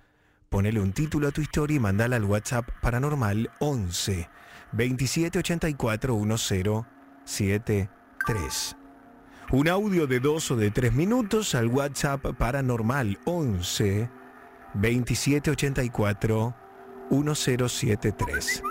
ponele 0.51 0.79
un 0.81 0.93
título 0.93 1.27
a 1.29 1.33
tu 1.33 1.41
historia 1.41 1.79
y 1.79 1.81
mandala 1.81 2.15
al 2.17 2.25
WhatsApp 2.25 2.69
paranormal 2.81 3.51
11 3.59 4.29
2784 4.73 6.17
1073. 6.17 8.77
Un 9.53 9.67
audio 9.67 10.07
de 10.07 10.21
dos 10.21 10.53
o 10.53 10.57
de 10.57 10.71
tres 10.71 10.93
minutos 10.93 11.57
al 11.57 11.67
WhatsApp 11.67 12.25
paranormal 12.39 13.19
11 13.25 14.09
2784 14.75 16.55
1073. 17.11 18.63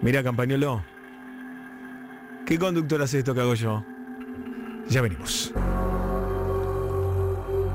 Mira, 0.00 0.22
Campañolo. 0.22 0.82
¿Qué 2.46 2.58
conductor 2.58 3.02
hace 3.02 3.18
esto 3.18 3.34
que 3.34 3.40
hago 3.42 3.52
yo? 3.52 3.84
Ya 4.88 5.02
venimos. 5.02 5.52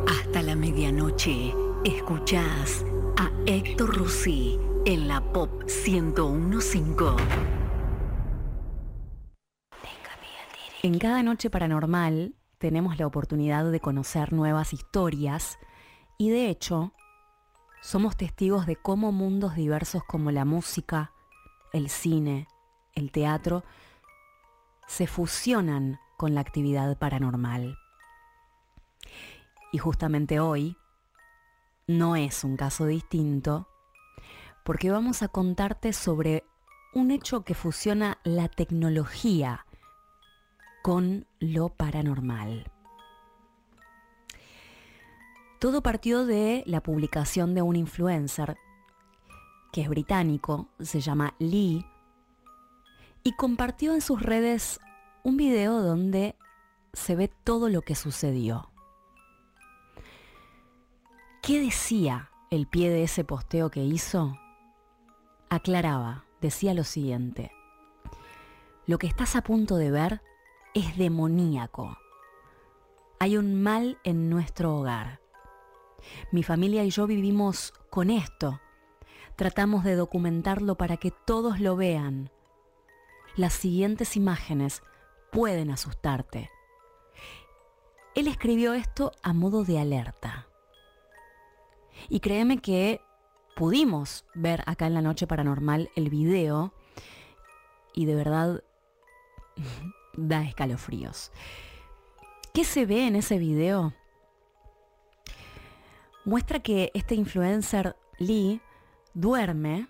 Hasta 0.07 0.41
la 0.41 0.55
medianoche, 0.55 1.53
escuchás 1.85 2.83
a 3.17 3.29
Héctor 3.45 3.95
Rossi 3.95 4.57
en 4.85 5.07
la 5.07 5.21
Pop 5.21 5.51
1015. 5.85 7.60
En 10.83 10.97
cada 10.97 11.21
noche 11.21 11.51
paranormal 11.51 12.33
tenemos 12.57 12.97
la 12.97 13.05
oportunidad 13.05 13.71
de 13.71 13.79
conocer 13.79 14.33
nuevas 14.33 14.73
historias 14.73 15.59
Y 16.17 16.31
de 16.31 16.49
hecho, 16.49 16.91
somos 17.83 18.17
testigos 18.17 18.65
de 18.65 18.75
cómo 18.77 19.11
mundos 19.11 19.55
diversos 19.55 20.03
como 20.03 20.31
la 20.31 20.43
música, 20.43 21.11
el 21.71 21.89
cine, 21.89 22.47
el 22.95 23.11
teatro, 23.11 23.63
se 24.87 25.05
fusionan 25.05 25.99
con 26.17 26.33
la 26.33 26.41
actividad 26.41 26.97
paranormal. 26.97 27.77
Y 29.71 29.77
justamente 29.77 30.39
hoy 30.39 30.77
no 31.85 32.15
es 32.15 32.43
un 32.43 32.57
caso 32.57 32.87
distinto, 32.87 33.67
porque 34.63 34.89
vamos 34.89 35.21
a 35.21 35.27
contarte 35.27 35.93
sobre 35.93 36.43
un 36.93 37.11
hecho 37.11 37.43
que 37.43 37.53
fusiona 37.53 38.17
la 38.23 38.47
tecnología 38.47 39.65
con 40.81 41.25
lo 41.39 41.69
paranormal. 41.69 42.71
Todo 45.59 45.83
partió 45.83 46.25
de 46.25 46.63
la 46.65 46.81
publicación 46.81 47.53
de 47.53 47.61
un 47.61 47.75
influencer 47.75 48.57
que 49.71 49.81
es 49.81 49.89
británico, 49.89 50.67
se 50.79 50.99
llama 50.99 51.33
Lee, 51.39 51.85
y 53.23 53.33
compartió 53.33 53.93
en 53.93 54.01
sus 54.01 54.21
redes 54.21 54.79
un 55.23 55.37
video 55.37 55.81
donde 55.81 56.35
se 56.93 57.15
ve 57.15 57.29
todo 57.43 57.69
lo 57.69 57.81
que 57.81 57.95
sucedió. 57.95 58.71
¿Qué 61.41 61.61
decía 61.61 62.31
el 62.49 62.67
pie 62.67 62.89
de 62.89 63.03
ese 63.03 63.23
posteo 63.23 63.69
que 63.71 63.83
hizo? 63.83 64.37
Aclaraba, 65.49 66.25
decía 66.41 66.73
lo 66.73 66.83
siguiente. 66.83 67.51
Lo 68.87 68.97
que 68.97 69.07
estás 69.07 69.35
a 69.35 69.41
punto 69.41 69.77
de 69.77 69.91
ver 69.91 70.21
es 70.73 70.97
demoníaco. 70.97 71.97
Hay 73.19 73.37
un 73.37 73.61
mal 73.61 73.99
en 74.03 74.29
nuestro 74.29 74.75
hogar. 74.75 75.21
Mi 76.31 76.43
familia 76.43 76.83
y 76.83 76.89
yo 76.89 77.07
vivimos 77.07 77.73
con 77.89 78.09
esto. 78.09 78.59
Tratamos 79.35 79.83
de 79.83 79.95
documentarlo 79.95 80.75
para 80.75 80.97
que 80.97 81.11
todos 81.11 81.59
lo 81.59 81.75
vean. 81.75 82.31
Las 83.35 83.53
siguientes 83.53 84.15
imágenes 84.15 84.81
pueden 85.31 85.71
asustarte. 85.71 86.49
Él 88.15 88.27
escribió 88.27 88.73
esto 88.73 89.11
a 89.23 89.33
modo 89.33 89.63
de 89.63 89.79
alerta. 89.79 90.47
Y 92.09 92.19
créeme 92.19 92.57
que 92.59 92.99
pudimos 93.55 94.25
ver 94.33 94.63
acá 94.65 94.87
en 94.87 94.93
la 94.93 95.01
noche 95.01 95.27
paranormal 95.27 95.89
el 95.95 96.09
video 96.09 96.73
y 97.93 98.05
de 98.05 98.15
verdad 98.15 98.63
da 100.15 100.43
escalofríos. 100.43 101.31
¿Qué 102.53 102.63
se 102.63 102.85
ve 102.85 103.07
en 103.07 103.15
ese 103.15 103.37
video? 103.37 103.93
Muestra 106.25 106.59
que 106.59 106.91
este 106.93 107.15
influencer 107.15 107.95
Lee 108.19 108.61
duerme 109.13 109.87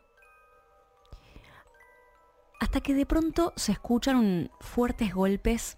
hasta 2.60 2.80
que 2.82 2.94
de 2.94 3.06
pronto 3.06 3.54
se 3.56 3.72
escuchan 3.72 4.52
fuertes 4.60 5.14
golpes 5.14 5.78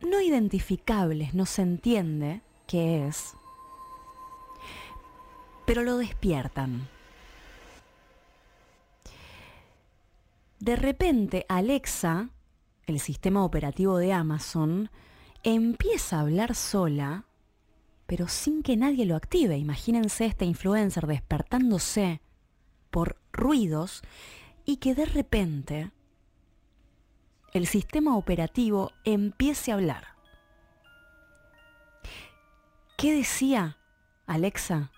no 0.00 0.20
identificables, 0.20 1.34
no 1.34 1.46
se 1.46 1.62
entiende 1.62 2.42
qué 2.66 3.06
es, 3.06 3.34
pero 5.66 5.82
lo 5.82 5.98
despiertan. 5.98 6.88
De 10.58 10.76
repente 10.76 11.44
Alexa, 11.48 12.30
el 12.86 13.00
sistema 13.00 13.44
operativo 13.44 13.98
de 13.98 14.12
Amazon, 14.12 14.90
empieza 15.42 16.16
a 16.16 16.20
hablar 16.20 16.54
sola, 16.54 17.24
pero 18.06 18.28
sin 18.28 18.62
que 18.62 18.76
nadie 18.76 19.06
lo 19.06 19.16
active. 19.16 19.58
Imagínense 19.58 20.26
este 20.26 20.44
influencer 20.44 21.06
despertándose 21.06 22.20
por 22.90 23.16
ruidos 23.32 24.02
y 24.64 24.76
que 24.76 24.94
de 24.94 25.06
repente 25.06 25.90
el 27.52 27.66
sistema 27.66 28.16
operativo 28.16 28.92
empiece 29.04 29.70
a 29.70 29.74
hablar. 29.74 30.04
¿Qué 32.96 33.14
decía 33.14 33.78
Alexa? 34.26 34.90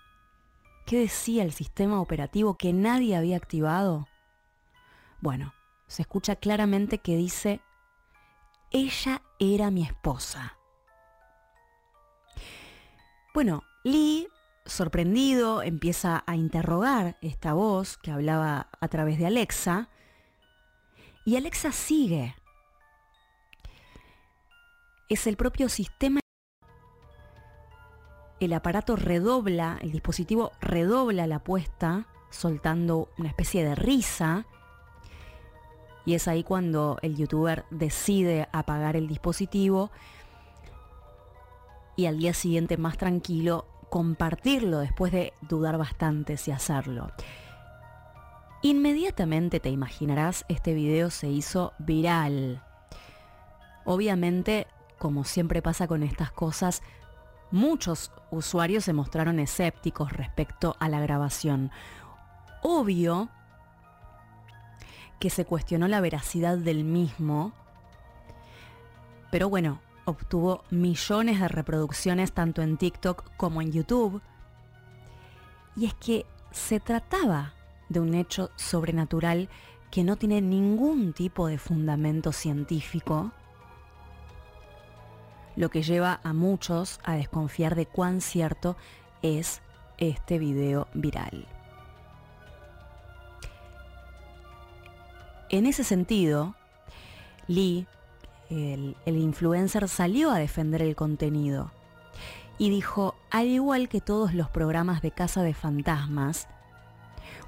¿Qué 0.85 0.99
decía 0.99 1.43
el 1.43 1.51
sistema 1.51 2.01
operativo 2.01 2.57
que 2.57 2.73
nadie 2.73 3.15
había 3.15 3.37
activado? 3.37 4.07
Bueno, 5.21 5.53
se 5.87 6.01
escucha 6.03 6.35
claramente 6.35 6.99
que 6.99 7.15
dice, 7.15 7.61
ella 8.71 9.21
era 9.39 9.71
mi 9.71 9.83
esposa. 9.83 10.57
Bueno, 13.33 13.63
Lee, 13.83 14.27
sorprendido, 14.65 15.61
empieza 15.61 16.23
a 16.25 16.35
interrogar 16.35 17.17
esta 17.21 17.53
voz 17.53 17.97
que 17.97 18.11
hablaba 18.11 18.69
a 18.79 18.87
través 18.87 19.17
de 19.17 19.27
Alexa, 19.27 19.89
y 21.25 21.35
Alexa 21.35 21.71
sigue. 21.71 22.35
Es 25.09 25.27
el 25.27 25.37
propio 25.37 25.69
sistema. 25.69 26.19
El 28.39 28.53
aparato 28.53 28.95
redobla, 28.95 29.77
el 29.81 29.91
dispositivo 29.91 30.51
redobla 30.61 31.27
la 31.27 31.37
apuesta, 31.37 32.07
soltando 32.29 33.09
una 33.17 33.29
especie 33.29 33.63
de 33.63 33.75
risa 33.75 34.45
y 36.05 36.13
es 36.13 36.27
ahí 36.27 36.43
cuando 36.43 36.97
el 37.01 37.15
youtuber 37.15 37.65
decide 37.69 38.47
apagar 38.51 38.95
el 38.95 39.07
dispositivo 39.07 39.91
y 41.95 42.05
al 42.05 42.17
día 42.17 42.33
siguiente 42.33 42.77
más 42.77 42.97
tranquilo 42.97 43.65
compartirlo 43.89 44.79
después 44.79 45.11
de 45.11 45.33
dudar 45.41 45.77
bastante 45.77 46.37
si 46.37 46.51
hacerlo. 46.51 47.11
Inmediatamente 48.61 49.59
te 49.59 49.69
imaginarás, 49.69 50.45
este 50.49 50.73
video 50.73 51.09
se 51.09 51.29
hizo 51.29 51.73
viral. 51.79 52.63
Obviamente, 53.85 54.67
como 54.97 55.23
siempre 55.23 55.61
pasa 55.61 55.87
con 55.87 56.03
estas 56.03 56.31
cosas, 56.31 56.83
muchos 57.51 58.11
usuarios 58.31 58.83
se 58.83 58.93
mostraron 58.93 59.39
escépticos 59.39 60.11
respecto 60.13 60.75
a 60.79 60.89
la 60.89 60.99
grabación. 60.99 61.71
Obvio 62.61 63.29
que 65.19 65.29
se 65.29 65.45
cuestionó 65.45 65.87
la 65.87 66.01
veracidad 66.01 66.57
del 66.57 66.83
mismo, 66.83 67.53
pero 69.31 69.49
bueno, 69.49 69.79
obtuvo 70.05 70.63
millones 70.71 71.39
de 71.39 71.47
reproducciones 71.47 72.31
tanto 72.31 72.61
en 72.61 72.77
TikTok 72.77 73.31
como 73.37 73.61
en 73.61 73.71
YouTube. 73.71 74.21
Y 75.75 75.85
es 75.85 75.93
que 75.93 76.25
se 76.51 76.79
trataba 76.79 77.53
de 77.89 77.99
un 77.99 78.15
hecho 78.15 78.49
sobrenatural 78.55 79.49
que 79.91 80.03
no 80.03 80.15
tiene 80.15 80.41
ningún 80.41 81.13
tipo 81.13 81.47
de 81.47 81.57
fundamento 81.57 82.31
científico, 82.31 83.31
lo 85.55 85.69
que 85.69 85.81
lleva 85.81 86.19
a 86.23 86.33
muchos 86.33 86.99
a 87.03 87.15
desconfiar 87.15 87.75
de 87.75 87.85
cuán 87.85 88.21
cierto 88.21 88.77
es 89.21 89.61
este 89.97 90.39
video 90.39 90.87
viral. 90.93 91.47
En 95.49 95.65
ese 95.65 95.83
sentido, 95.83 96.55
Lee, 97.47 97.87
el, 98.51 98.95
influencer, 99.05 99.89
salió 99.89 100.29
a 100.31 100.37
defender 100.37 100.83
el 100.83 100.95
contenido 100.95 101.71
y 102.59 102.69
dijo, 102.69 103.15
al 103.31 103.47
igual 103.47 103.89
que 103.89 103.99
todos 103.99 104.35
los 104.35 104.49
programas 104.49 105.01
de 105.01 105.09
Casa 105.09 105.41
de 105.41 105.55
Fantasmas, 105.55 106.47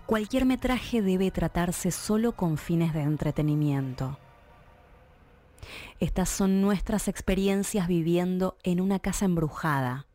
cualquier 0.07 0.45
metraje 0.45 1.03
debe 1.03 1.29
tratarse 1.29 1.91
solo 1.91 2.31
con 2.31 2.57
fines 2.57 2.93
de 2.93 3.01
entretenimiento. 3.01 4.17
Estas 5.99 6.29
son 6.29 6.59
nuestras 6.61 7.07
experiencias 7.07 7.87
viviendo 7.87 8.57
en 8.63 8.81
una 8.81 8.97
casa 8.97 9.25
embrujada 9.25 10.07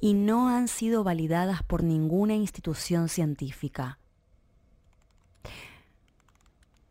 y 0.00 0.14
no 0.14 0.48
han 0.48 0.66
sido 0.66 1.04
validadas 1.04 1.62
por 1.62 1.84
ninguna 1.84 2.34
institución 2.34 3.08
científica. 3.08 3.98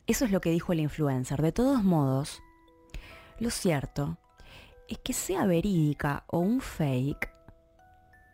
Eso 0.05 0.25
es 0.25 0.31
lo 0.31 0.41
que 0.41 0.51
dijo 0.51 0.73
el 0.73 0.81
influencer. 0.81 1.41
De 1.41 1.51
todos 1.51 1.83
modos, 1.83 2.41
lo 3.39 3.49
cierto 3.49 4.17
es 4.89 4.97
que 4.99 5.13
sea 5.13 5.45
verídica 5.45 6.25
o 6.27 6.39
un 6.39 6.59
fake, 6.59 7.29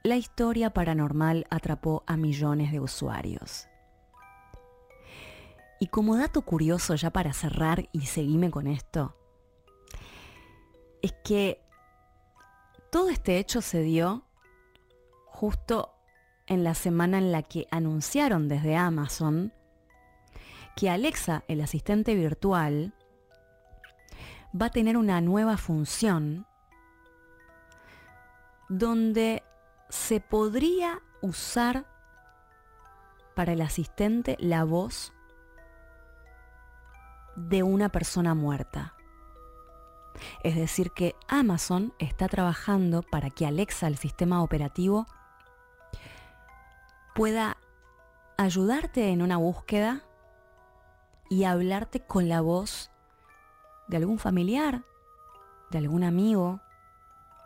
la 0.03 0.15
historia 0.15 0.71
paranormal 0.71 1.45
atrapó 1.49 2.03
a 2.07 2.17
millones 2.17 2.71
de 2.71 2.79
usuarios. 2.79 3.67
Y 5.79 5.87
como 5.87 6.17
dato 6.17 6.41
curioso 6.41 6.95
ya 6.95 7.11
para 7.11 7.33
cerrar 7.33 7.87
y 7.91 8.07
seguirme 8.07 8.49
con 8.49 8.67
esto, 8.67 9.15
es 11.01 11.13
que 11.23 11.61
todo 12.91 13.09
este 13.09 13.37
hecho 13.37 13.61
se 13.61 13.81
dio 13.81 14.25
justo 15.27 15.93
en 16.47 16.63
la 16.63 16.73
semana 16.73 17.19
en 17.19 17.31
la 17.31 17.43
que 17.43 17.67
anunciaron 17.71 18.47
desde 18.49 18.75
Amazon 18.75 19.53
que 20.79 20.89
Alexa, 20.89 21.43
el 21.49 21.59
asistente 21.59 22.15
virtual, 22.15 22.93
va 24.59 24.67
a 24.67 24.71
tener 24.71 24.95
una 24.95 25.19
nueva 25.19 25.57
función 25.57 26.47
donde 28.69 29.43
se 29.89 30.21
podría 30.21 31.01
usar 31.21 31.85
para 33.35 33.51
el 33.51 33.61
asistente 33.61 34.37
la 34.39 34.63
voz 34.63 35.11
de 37.35 37.61
una 37.61 37.89
persona 37.89 38.33
muerta. 38.33 38.95
Es 40.43 40.55
decir, 40.55 40.91
que 40.91 41.13
Amazon 41.27 41.93
está 41.99 42.29
trabajando 42.29 43.01
para 43.01 43.29
que 43.29 43.45
Alexa, 43.45 43.87
el 43.87 43.97
sistema 43.97 44.41
operativo, 44.43 45.07
pueda 47.15 47.57
ayudarte 48.37 49.09
en 49.09 49.21
una 49.21 49.35
búsqueda 49.35 50.05
y 51.29 51.43
hablarte 51.43 52.01
con 52.01 52.27
la 52.27 52.41
voz 52.41 52.89
de 53.87 53.97
algún 53.97 54.19
familiar, 54.19 54.83
de 55.69 55.77
algún 55.77 56.03
amigo, 56.03 56.59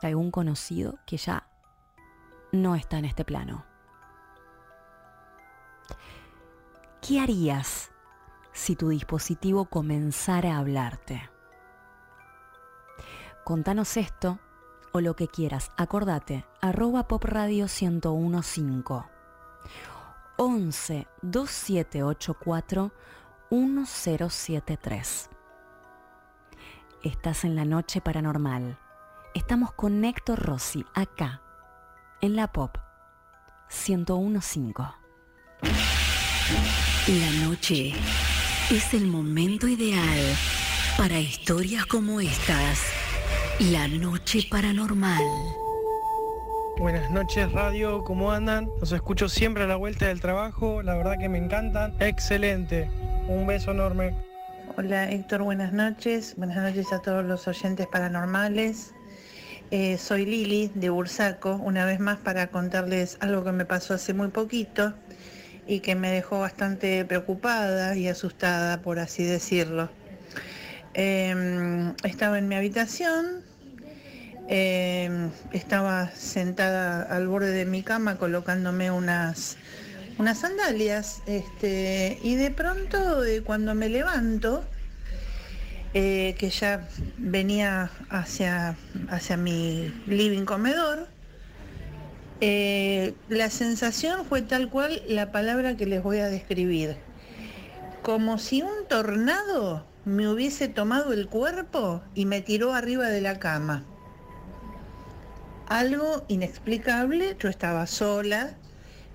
de 0.02 0.08
algún 0.08 0.32
conocido 0.32 0.98
que 1.06 1.18
ya 1.18 1.48
no 2.52 2.76
está 2.76 2.98
en 2.98 3.06
este 3.06 3.26
plano. 3.26 3.66
¿Qué 7.02 7.20
harías 7.20 7.92
si 8.54 8.76
tu 8.76 8.90
dispositivo 8.90 9.66
comenzara 9.66 10.56
a 10.56 10.60
hablarte? 10.60 11.30
Contanos 13.44 13.98
esto 13.98 14.40
o 14.94 15.02
lo 15.02 15.16
que 15.16 15.28
quieras. 15.28 15.72
Acordate, 15.76 16.46
arroba 16.62 17.08
popradio 17.10 17.66
1015 17.66 19.10
11 20.38 21.08
2784 21.22 22.92
1073. 23.54 25.30
Estás 27.04 27.44
en 27.44 27.56
la 27.56 27.66
noche 27.66 28.02
paranormal. 28.02 28.80
Estamos 29.36 29.74
con 29.74 30.04
Héctor 30.04 30.40
Rossi 30.40 30.84
acá, 30.96 31.44
en 32.22 32.36
la 32.36 32.52
Pop 32.52 32.76
1015. 33.88 34.82
La 37.08 37.46
noche 37.46 37.94
es 38.72 38.94
el 38.96 39.06
momento 39.06 39.68
ideal 39.68 40.36
para 40.98 41.20
historias 41.20 41.86
como 41.86 42.22
estas. 42.22 42.80
La 43.60 43.88
noche 43.88 44.48
paranormal. 44.50 45.22
Buenas 46.80 47.12
noches 47.12 47.52
radio, 47.52 48.04
¿cómo 48.04 48.32
andan? 48.32 48.70
Los 48.80 48.92
escucho 48.92 49.30
siempre 49.30 49.64
a 49.64 49.68
la 49.68 49.76
vuelta 49.76 50.08
del 50.08 50.20
trabajo, 50.20 50.82
la 50.82 50.96
verdad 50.96 51.18
que 51.20 51.30
me 51.30 51.38
encantan. 51.38 51.96
Excelente, 52.00 52.90
un 53.28 53.46
beso 53.46 53.72
enorme. 53.72 54.16
Hola 54.76 55.10
Héctor, 55.10 55.44
buenas 55.44 55.72
noches. 55.72 56.34
Buenas 56.36 56.58
noches 56.58 56.92
a 56.92 57.00
todos 57.00 57.24
los 57.24 57.48
oyentes 57.48 57.86
paranormales. 57.88 58.94
Eh, 59.70 59.98
soy 60.00 60.26
Lili 60.26 60.72
de 60.74 60.90
Bursaco, 60.90 61.56
una 61.56 61.86
vez 61.86 62.00
más 62.00 62.18
para 62.18 62.48
contarles 62.48 63.18
algo 63.22 63.44
que 63.44 63.52
me 63.52 63.66
pasó 63.66 63.94
hace 63.94 64.14
muy 64.16 64.30
poquito 64.30 64.94
y 65.68 65.80
que 65.80 65.94
me 65.96 66.12
dejó 66.12 66.40
bastante 66.40 67.06
preocupada 67.06 67.96
y 67.96 68.08
asustada, 68.08 68.82
por 68.82 68.98
así 68.98 69.24
decirlo. 69.24 69.90
Em, 70.96 71.94
estaba 72.04 72.40
en 72.40 72.48
mi 72.48 72.56
habitación, 72.56 73.44
em, 74.48 75.32
estaba 75.52 76.10
sentada 76.12 77.04
al 77.04 77.28
borde 77.28 77.52
de 77.52 77.66
mi 77.66 77.84
cama 77.84 78.18
colocándome 78.18 78.92
unas, 78.92 79.58
unas 80.18 80.40
sandalias 80.40 81.22
este, 81.26 82.20
y 82.24 82.36
de 82.36 82.52
pronto 82.52 82.98
cuando 83.46 83.76
me 83.76 83.90
levanto, 83.90 84.64
eh, 85.96 86.36
que 86.40 86.50
ya 86.50 86.88
venía 87.18 87.92
hacia, 88.10 88.76
hacia 89.10 89.38
mi 89.38 89.94
living 90.08 90.44
comedor, 90.46 91.08
eh, 92.42 93.14
la 93.30 93.50
sensación 93.50 94.26
fue 94.26 94.42
tal 94.42 94.70
cual 94.70 95.02
la 95.08 95.32
palabra 95.32 95.78
que 95.78 95.86
les 95.86 96.02
voy 96.02 96.18
a 96.18 96.28
describir. 96.28 96.98
Como 98.02 98.38
si 98.38 98.64
un 98.64 98.88
tornado 98.90 99.86
me 100.04 100.28
hubiese 100.28 100.68
tomado 100.68 101.14
el 101.14 101.28
cuerpo 101.28 102.02
y 102.16 102.26
me 102.26 102.42
tiró 102.42 102.74
arriba 102.74 103.08
de 103.08 103.22
la 103.22 103.40
cama. 103.40 103.86
Algo 105.68 106.26
inexplicable, 106.28 107.38
yo 107.40 107.50
estaba 107.50 107.88
sola, 107.88 108.56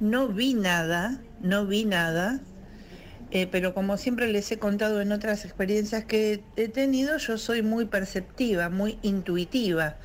no 0.01 0.29
vi 0.29 0.55
nada, 0.55 1.21
no 1.41 1.67
vi 1.67 1.85
nada, 1.85 2.41
eh, 3.31 3.47
pero 3.47 3.75
como 3.75 3.99
siempre 3.99 4.33
les 4.33 4.51
he 4.51 4.59
contado 4.59 5.03
en 5.03 5.13
otras 5.13 5.45
experiencias 5.45 6.05
que 6.07 6.43
he 6.57 6.69
tenido, 6.69 7.19
yo 7.19 7.37
soy 7.37 7.63
muy 7.63 7.85
perceptiva, 7.85 8.71
muy 8.71 8.99
intuitiva. 9.03 9.97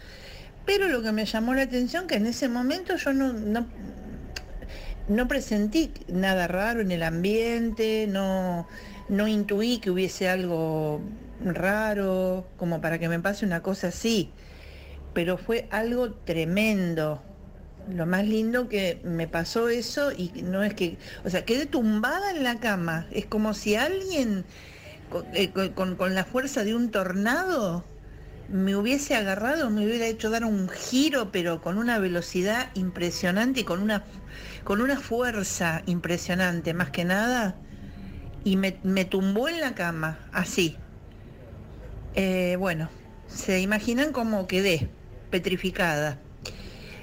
Pero 0.65 0.89
lo 0.89 1.01
que 1.01 1.13
me 1.13 1.25
llamó 1.25 1.53
la 1.53 1.63
atención 1.63 2.07
que 2.07 2.15
en 2.15 2.25
ese 2.25 2.49
momento 2.49 2.97
yo 2.97 3.13
no, 3.13 3.31
no, 3.31 3.65
no 5.07 5.27
presentí 5.29 5.91
nada 6.09 6.47
raro 6.47 6.81
en 6.81 6.91
el 6.91 7.03
ambiente, 7.03 8.05
no, 8.09 8.67
no 9.07 9.27
intuí 9.29 9.79
que 9.79 9.91
hubiese 9.91 10.27
algo 10.27 11.01
raro, 11.43 12.47
como 12.57 12.81
para 12.81 12.99
que 12.99 13.07
me 13.07 13.19
pase 13.19 13.45
una 13.45 13.61
cosa 13.61 13.87
así. 13.87 14.31
Pero 15.13 15.37
fue 15.37 15.67
algo 15.71 16.11
tremendo. 16.11 17.21
Lo 17.93 18.05
más 18.05 18.25
lindo 18.25 18.69
que 18.69 19.01
me 19.03 19.27
pasó 19.27 19.69
eso 19.69 20.11
y 20.11 20.31
no 20.43 20.63
es 20.63 20.73
que, 20.73 20.97
o 21.25 21.29
sea, 21.29 21.45
quedé 21.45 21.65
tumbada 21.65 22.31
en 22.31 22.43
la 22.43 22.59
cama. 22.59 23.07
Es 23.11 23.25
como 23.25 23.53
si 23.53 23.75
alguien 23.75 24.45
con, 25.09 25.25
eh, 25.33 25.51
con- 25.75 25.95
con 25.95 26.15
la 26.15 26.25
fuerza 26.25 26.63
de 26.63 26.75
un 26.75 26.91
tornado 26.91 27.85
me 28.49 28.75
hubiese 28.75 29.15
agarrado, 29.15 29.69
me 29.69 29.85
hubiera 29.85 30.05
hecho 30.07 30.29
dar 30.29 30.45
un 30.45 30.69
giro, 30.69 31.31
pero 31.31 31.61
con 31.61 31.77
una 31.77 31.99
velocidad 31.99 32.69
impresionante 32.75 33.61
y 33.61 33.63
con 33.63 33.81
una, 33.81 34.03
con 34.63 34.81
una 34.81 34.99
fuerza 34.99 35.81
impresionante, 35.87 36.73
más 36.73 36.89
que 36.91 37.05
nada, 37.05 37.55
y 38.43 38.57
me, 38.57 38.77
me 38.83 39.05
tumbó 39.05 39.49
en 39.49 39.61
la 39.61 39.75
cama, 39.75 40.19
así. 40.33 40.77
Eh, 42.15 42.55
bueno, 42.59 42.89
se 43.27 43.59
imaginan 43.59 44.11
cómo 44.11 44.47
quedé, 44.47 44.89
petrificada. 45.33 46.19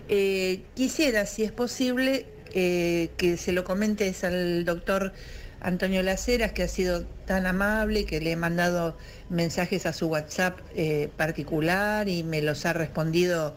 Eh, 0.08 0.62
quisiera, 0.76 1.26
si 1.26 1.42
es 1.42 1.50
posible, 1.50 2.26
eh, 2.54 3.10
que 3.16 3.36
se 3.36 3.50
lo 3.50 3.64
comentes 3.64 4.22
al 4.22 4.64
doctor 4.64 5.12
Antonio 5.60 6.00
Laceras, 6.04 6.52
que 6.52 6.62
ha 6.62 6.68
sido 6.68 7.02
tan 7.26 7.44
amable, 7.44 8.04
que 8.04 8.20
le 8.20 8.30
he 8.30 8.36
mandado 8.36 8.96
mensajes 9.30 9.84
a 9.84 9.92
su 9.92 10.06
WhatsApp 10.06 10.60
eh, 10.76 11.08
particular 11.16 12.08
y 12.08 12.22
me 12.22 12.40
los 12.40 12.66
ha 12.66 12.72
respondido 12.72 13.56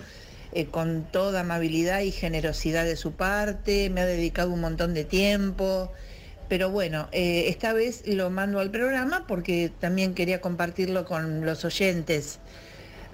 con 0.72 1.08
toda 1.11 1.42
amabilidad 1.42 2.02
y 2.02 2.11
generosidad 2.11 2.85
de 2.85 2.95
su 2.95 3.11
parte, 3.11 3.92
me 3.92 4.02
ha 4.02 4.06
dedicado 4.08 4.52
un 4.52 4.61
montón 4.61 4.95
de 4.95 5.03
tiempo. 5.03 5.92
Pero 6.50 6.69
bueno, 6.69 7.10
esta 7.11 7.74
vez 7.74 8.03
lo 8.06 8.30
mando 8.30 8.60
al 8.60 8.69
programa 8.69 9.26
porque 9.27 9.72
también 9.80 10.14
quería 10.14 10.42
compartirlo 10.42 11.06
con 11.06 11.45
los 11.45 11.66
oyentes. 11.66 12.40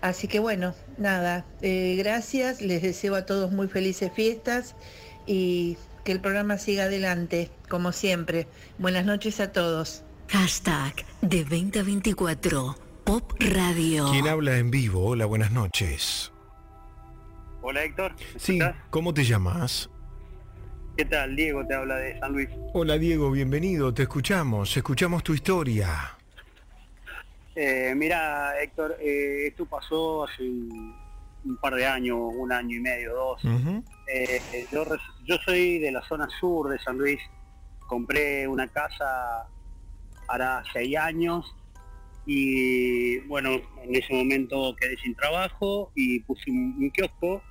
Así 0.02 0.28
que 0.28 0.40
bueno, 0.40 0.74
nada, 0.98 1.46
eh, 1.62 1.96
gracias, 1.98 2.62
les 2.62 2.82
deseo 2.82 3.16
a 3.16 3.26
todos 3.26 3.52
muy 3.52 3.68
felices 3.68 4.12
fiestas 4.14 4.76
y 5.26 5.78
que 6.04 6.12
el 6.12 6.22
programa 6.22 6.58
siga 6.58 6.86
adelante, 6.86 7.50
como 7.68 7.92
siempre. 7.92 8.48
Buenas 8.78 9.06
noches 9.06 9.40
a 9.40 9.52
todos. 9.52 10.04
Hashtag 10.30 10.94
de 11.22 11.44
2024 11.44 12.76
Pop 13.04 13.34
Radio. 13.40 14.10
¿Quién 14.12 14.28
habla 14.28 14.58
en 14.58 14.72
vivo? 14.72 15.06
Hola, 15.06 15.26
buenas 15.26 15.52
noches. 15.52 16.32
Hola 17.62 17.84
Héctor, 17.84 18.16
Sí, 18.38 18.60
¿cómo 18.90 19.14
te 19.14 19.26
llamas? 19.26 19.90
¿qué 20.96 21.06
tal? 21.06 21.36
Diego 21.36 21.66
te 21.66 21.74
habla 21.74 21.96
de 21.96 22.20
San 22.20 22.34
Luis. 22.34 22.50
Hola 22.74 22.98
Diego, 22.98 23.32
bienvenido, 23.32 23.94
te 23.94 24.04
escuchamos, 24.04 24.76
escuchamos 24.76 25.24
tu 25.24 25.34
historia. 25.34 26.19
Eh, 27.62 27.94
mira 27.94 28.54
Héctor, 28.64 28.96
eh, 29.02 29.48
esto 29.48 29.66
pasó 29.66 30.24
hace 30.24 30.44
un, 30.44 30.96
un 31.44 31.58
par 31.58 31.76
de 31.76 31.86
años, 31.86 32.18
un 32.22 32.54
año 32.54 32.78
y 32.78 32.80
medio, 32.80 33.14
dos. 33.14 33.42
Eh, 34.08 34.40
yo, 34.72 35.36
soy 35.44 35.78
de 35.80 35.92
la 35.92 36.02
zona 36.08 36.30
sur 36.40 36.70
de 36.70 36.80
San 36.80 36.98
Luis, 36.98 37.20
compré 37.86 38.48
una 38.48 38.66
casa 38.70 39.46
hará 40.30 40.64
seis 40.72 40.96
años 40.96 41.54
y 42.26 43.18
bueno, 43.28 43.56
en 43.84 43.94
ese 43.94 44.14
momento 44.14 44.74
quedé 44.80 44.96
sin 44.98 45.14
trabajo 45.16 45.92
y 45.96 46.22
puse 46.22 46.50
un, 46.50 46.76
un 46.80 46.90
kiosco 46.92 47.42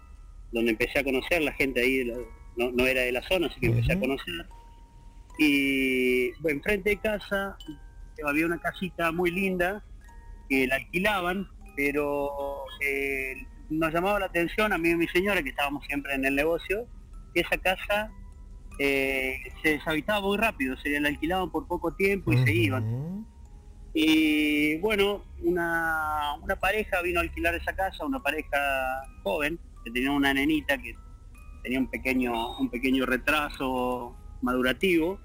donde 0.52 0.70
empecé 0.70 1.00
a 1.00 1.04
conocer 1.04 1.42
la 1.42 1.52
gente 1.52 1.82
ahí, 1.82 1.98
de 1.98 2.04
la- 2.06 2.18
no, 2.56 2.70
no 2.72 2.86
era 2.86 3.02
de 3.02 3.12
la 3.12 3.22
zona, 3.28 3.48
así 3.48 3.60
que 3.60 3.66
empecé 3.66 3.92
a 3.92 4.00
conocer. 4.00 4.34
Y 5.38 6.30
bueno, 6.40 6.56
enfrente 6.56 6.90
de 6.90 6.96
casa 6.96 7.58
había 8.26 8.46
una 8.46 8.58
casita 8.58 9.12
muy 9.12 9.30
linda 9.30 9.84
que 10.48 10.66
la 10.66 10.76
alquilaban, 10.76 11.48
pero 11.76 12.64
eh, 12.84 13.34
nos 13.70 13.92
llamaba 13.92 14.20
la 14.20 14.26
atención 14.26 14.72
a 14.72 14.78
mí 14.78 14.88
y 14.88 14.92
a 14.92 14.96
mi 14.96 15.08
señora, 15.08 15.42
que 15.42 15.50
estábamos 15.50 15.84
siempre 15.86 16.14
en 16.14 16.24
el 16.24 16.34
negocio, 16.34 16.86
que 17.34 17.40
esa 17.40 17.58
casa 17.58 18.10
eh, 18.78 19.38
se 19.62 19.70
deshabitaba 19.70 20.20
muy 20.20 20.36
rápido, 20.38 20.76
se 20.78 20.98
la 21.00 21.08
alquilaban 21.08 21.50
por 21.50 21.66
poco 21.66 21.94
tiempo 21.94 22.32
y 22.32 22.38
se 22.44 22.52
iban. 22.52 23.26
Y 23.94 24.76
bueno, 24.78 25.24
una, 25.42 26.34
una 26.42 26.56
pareja 26.56 27.02
vino 27.02 27.18
a 27.20 27.22
alquilar 27.22 27.54
esa 27.54 27.74
casa, 27.74 28.04
una 28.06 28.20
pareja 28.20 28.58
joven, 29.22 29.58
que 29.84 29.90
tenía 29.90 30.12
una 30.12 30.32
nenita 30.34 30.78
que 30.78 30.94
tenía 31.62 31.78
un 31.78 31.88
pequeño, 31.88 32.58
un 32.58 32.70
pequeño 32.70 33.06
retraso 33.06 34.16
madurativo. 34.42 35.18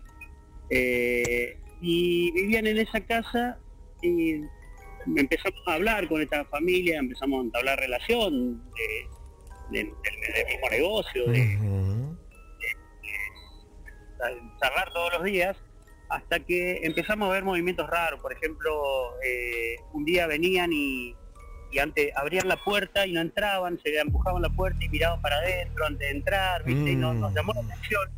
eh, 0.69 1.57
y 1.81 2.31
vivían 2.31 2.65
en 2.65 2.77
esa 2.77 3.01
casa 3.01 3.57
y 4.01 4.41
empezamos 5.15 5.59
a 5.67 5.73
hablar 5.73 6.07
con 6.07 6.21
esta 6.21 6.45
familia, 6.45 6.99
empezamos 6.99 7.39
a 7.39 7.43
entablar 7.45 7.79
relación 7.79 8.63
de- 8.71 9.07
de- 9.71 9.83
del, 9.85 10.33
del 10.33 10.45
mismo 10.47 10.69
negocio, 10.69 11.25
de, 11.27 11.57
a 14.23 14.59
charlar 14.59 14.91
todos 14.93 15.13
los 15.13 15.23
días 15.23 15.57
hasta 16.09 16.39
que 16.39 16.81
empezamos 16.83 17.29
a 17.29 17.33
ver 17.33 17.43
movimientos 17.43 17.89
raros. 17.89 18.19
Por 18.21 18.33
ejemplo, 18.33 18.71
eh, 19.25 19.75
un 19.93 20.05
día 20.05 20.27
venían 20.27 20.71
y, 20.71 21.15
y 21.71 21.79
antes 21.79 22.15
abrían 22.15 22.47
la 22.47 22.57
puerta 22.63 23.07
y 23.07 23.13
no 23.13 23.21
entraban, 23.21 23.79
se 23.83 23.97
empujaban 23.99 24.41
la 24.41 24.49
puerta 24.49 24.77
y 24.83 24.89
miraban 24.89 25.21
para 25.21 25.37
adentro 25.37 25.85
antes 25.85 26.07
de 26.07 26.11
entrar, 26.17 26.63
¿viste? 26.63 26.91
Y 26.91 26.95
nos, 26.95 27.15
nos 27.15 27.33
llamó 27.33 27.53
la 27.53 27.61
atención. 27.61 28.09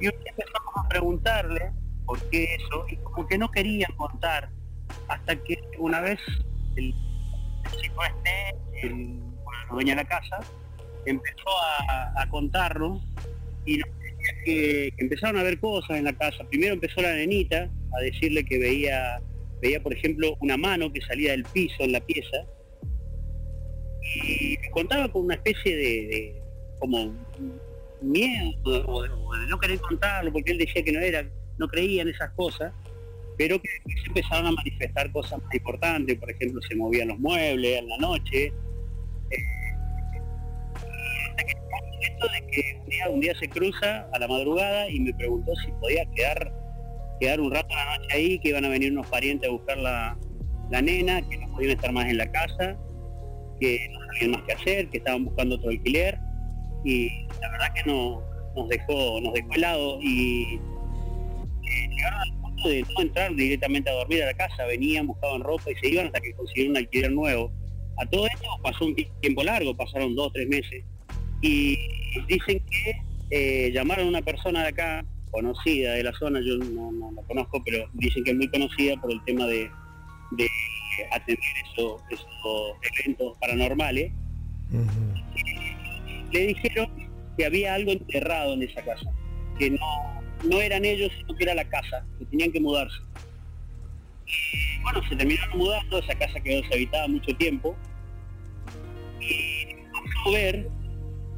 Y 0.00 0.06
un 0.08 0.12
día 0.22 0.30
empezamos 0.36 0.74
a 0.84 0.88
preguntarle 0.88 1.70
por 2.04 2.18
qué 2.30 2.54
eso, 2.56 2.86
y 2.88 2.96
como 2.96 3.28
que 3.28 3.38
no 3.38 3.50
querían 3.50 3.92
contar, 3.96 4.50
hasta 5.08 5.36
que 5.36 5.58
una 5.78 6.00
vez 6.00 6.18
el, 6.76 6.94
este, 7.64 8.86
el, 8.86 9.18
dueño 9.70 9.90
de 9.90 9.96
la 9.96 10.04
casa, 10.04 10.40
empezó 11.06 11.48
a, 11.88 12.22
a 12.22 12.28
contarlo 12.28 13.00
y 13.64 13.78
nos 13.78 13.88
decía 14.00 14.34
que, 14.44 14.92
empezaron 14.98 15.38
a 15.38 15.42
ver 15.42 15.58
cosas 15.60 15.98
en 15.98 16.04
la 16.04 16.12
casa. 16.12 16.44
Primero 16.48 16.74
empezó 16.74 17.00
la 17.00 17.12
nenita 17.12 17.68
a 17.96 18.00
decirle 18.00 18.44
que 18.44 18.58
veía, 18.58 19.20
veía 19.60 19.82
por 19.82 19.92
ejemplo 19.92 20.36
una 20.40 20.56
mano 20.56 20.92
que 20.92 21.00
salía 21.02 21.32
del 21.32 21.44
piso 21.44 21.76
en 21.80 21.92
la 21.92 22.00
pieza 22.00 22.36
y 24.02 24.56
contaba 24.70 25.10
con 25.10 25.24
una 25.26 25.34
especie 25.34 25.76
de, 25.76 26.42
como 26.78 27.14
miedo 28.00 28.84
o 28.86 29.02
de 29.02 29.46
no 29.48 29.58
querer 29.58 29.78
contarlo 29.80 30.32
porque 30.32 30.52
él 30.52 30.58
decía 30.58 30.82
que 30.82 30.92
no 30.92 31.00
era, 31.00 31.24
no 31.58 31.68
creía 31.68 32.02
en 32.02 32.08
esas 32.08 32.30
cosas, 32.30 32.72
pero 33.40 33.58
que 33.62 33.70
se 34.02 34.06
empezaron 34.08 34.48
a 34.48 34.52
manifestar 34.52 35.10
cosas 35.12 35.42
más 35.42 35.54
importantes, 35.54 36.14
por 36.18 36.30
ejemplo 36.30 36.60
se 36.60 36.74
movían 36.76 37.08
los 37.08 37.18
muebles 37.18 37.78
en 37.78 37.88
la 37.88 37.96
noche, 37.96 38.52
esto 42.02 42.26
de 42.28 42.46
que 42.52 43.08
un 43.08 43.20
día, 43.20 43.34
se 43.40 43.48
cruza 43.48 44.06
a 44.12 44.18
la 44.18 44.28
madrugada 44.28 44.90
y 44.90 45.00
me 45.00 45.14
preguntó 45.14 45.52
si 45.64 45.72
podía 45.80 46.04
quedar 46.14 46.52
quedar 47.18 47.40
un 47.40 47.50
rato 47.50 47.74
a 47.74 47.78
la 47.78 47.96
noche 47.96 48.08
ahí, 48.12 48.38
que 48.40 48.50
iban 48.50 48.66
a 48.66 48.68
venir 48.68 48.92
unos 48.92 49.06
parientes 49.06 49.48
a 49.48 49.52
buscar 49.52 49.78
la, 49.78 50.18
la 50.70 50.82
nena, 50.82 51.26
que 51.26 51.38
no 51.38 51.50
podían 51.54 51.72
estar 51.72 51.92
más 51.92 52.10
en 52.10 52.18
la 52.18 52.30
casa, 52.30 52.76
que 53.58 53.88
no 53.90 54.00
sabían 54.12 54.30
más 54.32 54.42
qué 54.42 54.52
hacer, 54.52 54.88
que 54.90 54.98
estaban 54.98 55.24
buscando 55.24 55.54
otro 55.54 55.70
alquiler. 55.70 56.18
Y 56.84 57.26
la 57.40 57.50
verdad 57.52 57.72
que 57.74 57.90
no 57.90 58.22
nos 58.54 58.68
dejó 58.68 59.18
nos 59.22 59.32
dejó 59.32 59.52
helado. 59.54 59.98
Y 60.02 60.56
eh, 60.56 61.88
llegaron 61.88 62.39
de 62.68 62.82
no 62.82 63.02
entrar 63.02 63.34
directamente 63.34 63.90
a 63.90 63.94
dormir 63.94 64.22
a 64.22 64.26
la 64.26 64.34
casa, 64.34 64.64
venían, 64.66 65.06
buscaban 65.06 65.42
ropa 65.42 65.70
y 65.70 65.74
se 65.76 65.88
iban 65.88 66.06
hasta 66.06 66.20
que 66.20 66.32
consiguieron 66.34 66.72
un 66.72 66.76
alquiler 66.78 67.12
nuevo. 67.12 67.52
A 67.98 68.06
todo 68.06 68.26
esto 68.26 68.48
pasó 68.62 68.86
un 68.86 68.94
tiempo 69.20 69.42
largo, 69.42 69.76
pasaron 69.76 70.14
dos 70.14 70.28
o 70.28 70.32
tres 70.32 70.48
meses 70.48 70.84
y 71.42 71.78
dicen 72.28 72.62
que 72.70 73.02
eh, 73.30 73.70
llamaron 73.72 74.06
a 74.06 74.08
una 74.08 74.22
persona 74.22 74.62
de 74.62 74.68
acá, 74.68 75.04
conocida 75.30 75.94
de 75.94 76.02
la 76.02 76.12
zona, 76.12 76.40
yo 76.40 76.56
no, 76.58 76.90
no 76.92 77.12
la 77.12 77.22
conozco, 77.22 77.62
pero 77.64 77.88
dicen 77.94 78.24
que 78.24 78.32
es 78.32 78.36
muy 78.36 78.48
conocida 78.48 79.00
por 79.00 79.12
el 79.12 79.22
tema 79.24 79.46
de, 79.46 79.70
de 80.32 80.48
atender 81.12 81.38
esos, 81.72 82.02
esos 82.10 82.76
eventos 82.98 83.38
paranormales. 83.38 84.12
Le 86.32 86.46
dijeron 86.46 86.88
que 87.36 87.44
había 87.44 87.74
algo 87.74 87.92
enterrado 87.92 88.54
en 88.54 88.62
esa 88.62 88.82
casa, 88.82 89.10
que 89.58 89.70
no, 89.70 90.19
no 90.44 90.60
eran 90.60 90.84
ellos, 90.84 91.10
sino 91.16 91.34
que 91.36 91.44
era 91.44 91.54
la 91.54 91.64
casa, 91.64 92.04
que 92.18 92.24
tenían 92.26 92.52
que 92.52 92.60
mudarse. 92.60 92.96
Y 94.26 94.82
bueno, 94.82 95.02
se 95.08 95.16
terminaron 95.16 95.58
mudando, 95.58 95.98
esa 95.98 96.14
casa 96.14 96.40
quedó 96.40 96.62
deshabitada 96.62 97.08
mucho 97.08 97.34
tiempo. 97.36 97.76
Y 99.20 99.66
a 100.26 100.30
ver 100.30 100.68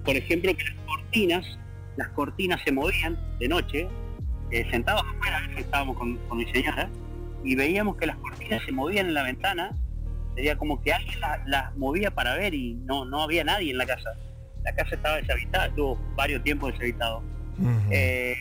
por 0.05 0.17
ejemplo, 0.17 0.53
que 0.57 0.65
las 0.65 0.75
cortinas, 0.85 1.59
las 1.97 2.09
cortinas 2.09 2.61
se 2.65 2.73
movían 2.73 3.17
de 3.39 3.47
noche, 3.47 3.87
eh, 4.51 4.67
sentados 4.71 5.03
afuera, 5.09 5.49
estábamos 5.57 5.97
con, 5.97 6.17
con 6.29 6.39
mi 6.39 6.47
señora, 6.53 6.91
y 7.45 7.55
veíamos 7.55 7.97
que 7.97 8.07
las 8.07 8.17
cortinas 8.17 8.65
se 8.65 8.73
movían 8.73 9.07
en 9.07 9.15
la 9.15 9.23
ventana, 9.23 9.71
sería 10.35 10.57
como 10.59 10.83
que 10.83 10.93
alguien 10.93 11.21
la- 11.21 11.41
las 11.47 11.77
movía 11.77 12.11
para 12.11 12.35
ver 12.35 12.53
y 12.53 12.75
no, 12.75 13.05
no 13.05 13.23
había 13.23 13.45
nadie 13.45 13.71
en 13.71 13.79
la 13.79 13.87
casa. 13.87 14.11
La 14.65 14.75
casa 14.75 14.97
estaba 14.97 15.17
deshabitada, 15.19 15.67
estuvo 15.67 15.97
varios 16.17 16.43
tiempos 16.43 16.73
deshabitado. 16.73 17.23
Eh, 17.91 18.35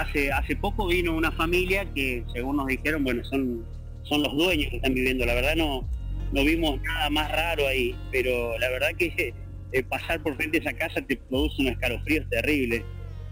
hace, 0.00 0.30
hace 0.32 0.56
poco 0.56 0.86
vino 0.86 1.14
una 1.16 1.30
familia 1.32 1.84
que, 1.94 2.24
según 2.32 2.56
nos 2.56 2.66
dijeron, 2.66 3.04
bueno, 3.04 3.24
son, 3.24 3.64
son 4.04 4.22
los 4.22 4.34
dueños 4.36 4.70
que 4.70 4.76
están 4.76 4.94
viviendo. 4.94 5.24
La 5.26 5.34
verdad 5.34 5.56
no, 5.56 5.88
no 6.32 6.44
vimos 6.44 6.80
nada 6.82 7.10
más 7.10 7.30
raro 7.32 7.66
ahí, 7.66 7.94
pero 8.12 8.58
la 8.58 8.68
verdad 8.70 8.88
que 8.98 9.34
eh, 9.72 9.82
pasar 9.84 10.22
por 10.22 10.36
frente 10.36 10.58
a 10.58 10.60
esa 10.60 10.72
casa 10.72 11.00
te 11.02 11.16
produce 11.16 11.60
unos 11.62 11.72
escalofríos 11.72 12.28
terribles. 12.30 12.82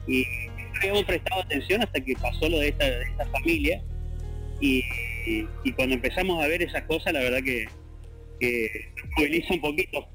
Y 0.06 0.24
habíamos 0.78 1.04
prestado 1.04 1.42
atención 1.42 1.82
hasta 1.82 2.00
que 2.00 2.14
pasó 2.14 2.48
lo 2.48 2.58
de 2.58 2.68
esta, 2.68 2.84
de 2.84 3.02
esta 3.04 3.26
familia. 3.26 3.82
Y, 4.60 4.78
y- 5.26 5.46
y 5.64 5.72
cuando 5.72 5.94
empezamos 5.96 6.42
a 6.42 6.46
ver 6.46 6.62
esas 6.62 6.82
cosas, 6.84 7.12
la 7.12 7.20
verdad 7.20 7.42
que, 7.42 7.66
que 8.40 8.68
moviliza 9.16 9.54
un 9.54 9.60
poquito. 9.60 10.06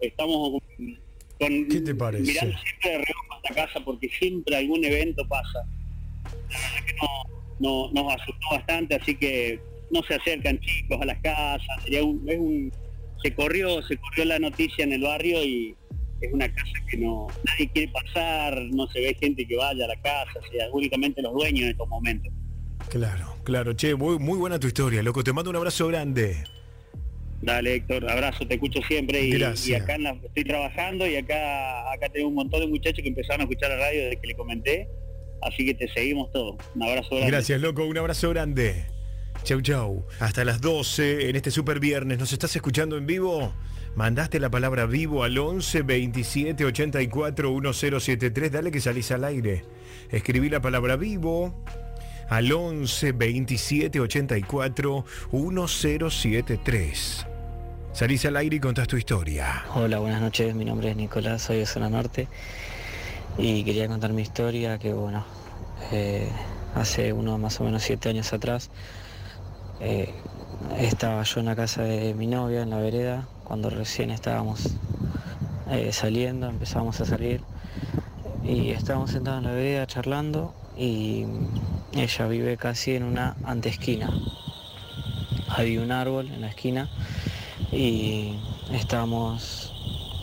Estamos 0.00 0.60
con, 1.38 1.68
¿Qué 1.68 1.80
te 1.80 1.94
parece? 1.94 2.24
mirando 2.24 2.56
siempre 2.58 2.90
de 2.90 2.96
reojo 2.96 3.32
a 3.32 3.36
esta 3.36 3.54
casa 3.66 3.84
porque 3.84 4.08
siempre 4.18 4.56
algún 4.56 4.84
evento 4.84 5.26
pasa. 5.28 5.60
No, 7.60 7.88
no- 7.88 7.92
nos 7.92 8.12
asustó 8.14 8.46
bastante, 8.50 8.94
así 8.96 9.14
que 9.16 9.60
no 9.90 10.02
se 10.02 10.14
acercan 10.14 10.58
chicos 10.60 10.98
a 11.00 11.04
las 11.04 11.18
casas. 11.20 11.82
Sería 11.84 12.04
un, 12.04 12.22
es 12.28 12.38
un- 12.38 12.72
se 13.22 13.34
corrió, 13.34 13.82
se 13.82 13.96
corrió 13.96 14.24
la 14.26 14.38
noticia 14.38 14.84
en 14.84 14.92
el 14.92 15.02
barrio 15.02 15.42
y 15.44 15.74
es 16.20 16.32
una 16.32 16.48
casa 16.52 16.72
que 16.90 16.96
no 16.98 17.26
nadie 17.44 17.68
quiere 17.72 17.92
pasar, 17.92 18.58
no 18.72 18.86
se 18.88 19.00
ve 19.00 19.16
gente 19.20 19.46
que 19.46 19.56
vaya 19.56 19.84
a 19.84 19.88
la 19.88 20.00
casa, 20.00 20.32
o 20.38 20.50
sea, 20.52 20.66
únicamente 20.72 21.20
los 21.22 21.32
dueños 21.34 21.62
en 21.64 21.70
estos 21.70 21.88
momentos. 21.88 22.32
Claro, 22.88 23.34
claro, 23.42 23.72
che, 23.74 23.94
muy, 23.94 24.18
muy 24.18 24.38
buena 24.38 24.58
tu 24.60 24.66
historia, 24.66 25.02
loco. 25.02 25.24
Te 25.24 25.32
mando 25.32 25.50
un 25.50 25.56
abrazo 25.56 25.88
grande. 25.88 26.44
Dale 27.42 27.74
Héctor, 27.74 28.08
abrazo, 28.10 28.46
te 28.46 28.54
escucho 28.54 28.80
siempre 28.88 29.20
y, 29.22 29.30
y 29.70 29.74
acá 29.74 29.94
en 29.96 30.04
la- 30.04 30.18
estoy 30.24 30.44
trabajando 30.44 31.06
y 31.06 31.16
acá 31.16 31.92
acá 31.92 32.08
tengo 32.08 32.28
un 32.28 32.34
montón 32.34 32.60
de 32.60 32.66
muchachos 32.66 33.02
que 33.02 33.08
empezaron 33.08 33.42
a 33.42 33.44
escuchar 33.44 33.70
la 33.70 33.76
radio 33.76 34.04
desde 34.04 34.20
que 34.20 34.26
le 34.28 34.34
comenté, 34.34 34.88
así 35.42 35.66
que 35.66 35.74
te 35.74 35.88
seguimos 35.88 36.30
todos. 36.32 36.56
Un 36.74 36.82
abrazo 36.82 37.10
grande. 37.10 37.30
Gracias, 37.30 37.60
loco. 37.60 37.84
Un 37.84 37.98
abrazo 37.98 38.30
grande. 38.30 38.86
Chau, 39.44 39.60
chau. 39.60 40.04
Hasta 40.18 40.44
las 40.44 40.60
12 40.60 41.30
en 41.30 41.36
este 41.36 41.50
super 41.50 41.78
viernes. 41.78 42.18
¿Nos 42.18 42.32
estás 42.32 42.54
escuchando 42.56 42.96
en 42.96 43.06
vivo? 43.06 43.52
Mandaste 43.94 44.40
la 44.40 44.50
palabra 44.50 44.86
vivo 44.86 45.24
al 45.24 45.38
11 45.38 45.82
27 45.82 46.64
84 46.64 47.50
1073. 47.50 48.52
Dale 48.52 48.70
que 48.70 48.80
salís 48.80 49.10
al 49.12 49.24
aire. 49.24 49.64
Escribí 50.10 50.50
la 50.50 50.60
palabra 50.60 50.96
vivo 50.96 51.64
al 52.28 52.52
11 52.52 53.12
27 53.12 54.00
84 54.00 55.04
1073. 55.32 57.26
Salís 57.92 58.26
al 58.26 58.36
aire 58.36 58.56
y 58.56 58.60
contás 58.60 58.88
tu 58.88 58.96
historia. 58.96 59.64
Hola, 59.74 59.98
buenas 59.98 60.20
noches. 60.20 60.54
Mi 60.54 60.64
nombre 60.64 60.90
es 60.90 60.96
Nicolás, 60.96 61.42
soy 61.42 61.58
de 61.58 61.66
Zona 61.66 61.88
Norte 61.88 62.28
y 63.38 63.64
quería 63.64 63.86
contar 63.88 64.12
mi 64.12 64.22
historia 64.22 64.78
que, 64.78 64.92
bueno, 64.92 65.24
eh, 65.92 66.28
hace 66.74 67.12
unos 67.12 67.38
más 67.38 67.60
o 67.60 67.64
menos 67.64 67.82
siete 67.82 68.08
años 68.08 68.32
atrás 68.32 68.70
eh, 69.80 70.14
estaba 70.78 71.22
yo 71.22 71.40
en 71.40 71.46
la 71.46 71.56
casa 71.56 71.82
de 71.82 72.14
mi 72.14 72.26
novia, 72.26 72.62
en 72.62 72.70
la 72.70 72.78
vereda, 72.78 73.28
cuando 73.44 73.68
recién 73.68 74.10
estábamos 74.10 74.70
eh, 75.70 75.92
saliendo, 75.92 76.48
empezamos 76.48 77.00
a 77.00 77.04
salir 77.04 77.42
y 78.42 78.70
estábamos 78.70 79.10
sentados 79.10 79.38
en 79.38 79.44
la 79.44 79.52
vereda 79.52 79.86
charlando 79.86 80.54
y 80.78 81.26
ella 81.92 82.26
vive 82.28 82.56
casi 82.56 82.94
en 82.94 83.02
una 83.02 83.36
antesquina. 83.44 84.10
Había 85.48 85.82
un 85.82 85.92
árbol 85.92 86.30
en 86.30 86.40
la 86.40 86.48
esquina 86.48 86.88
y 87.70 88.38
estábamos 88.72 89.72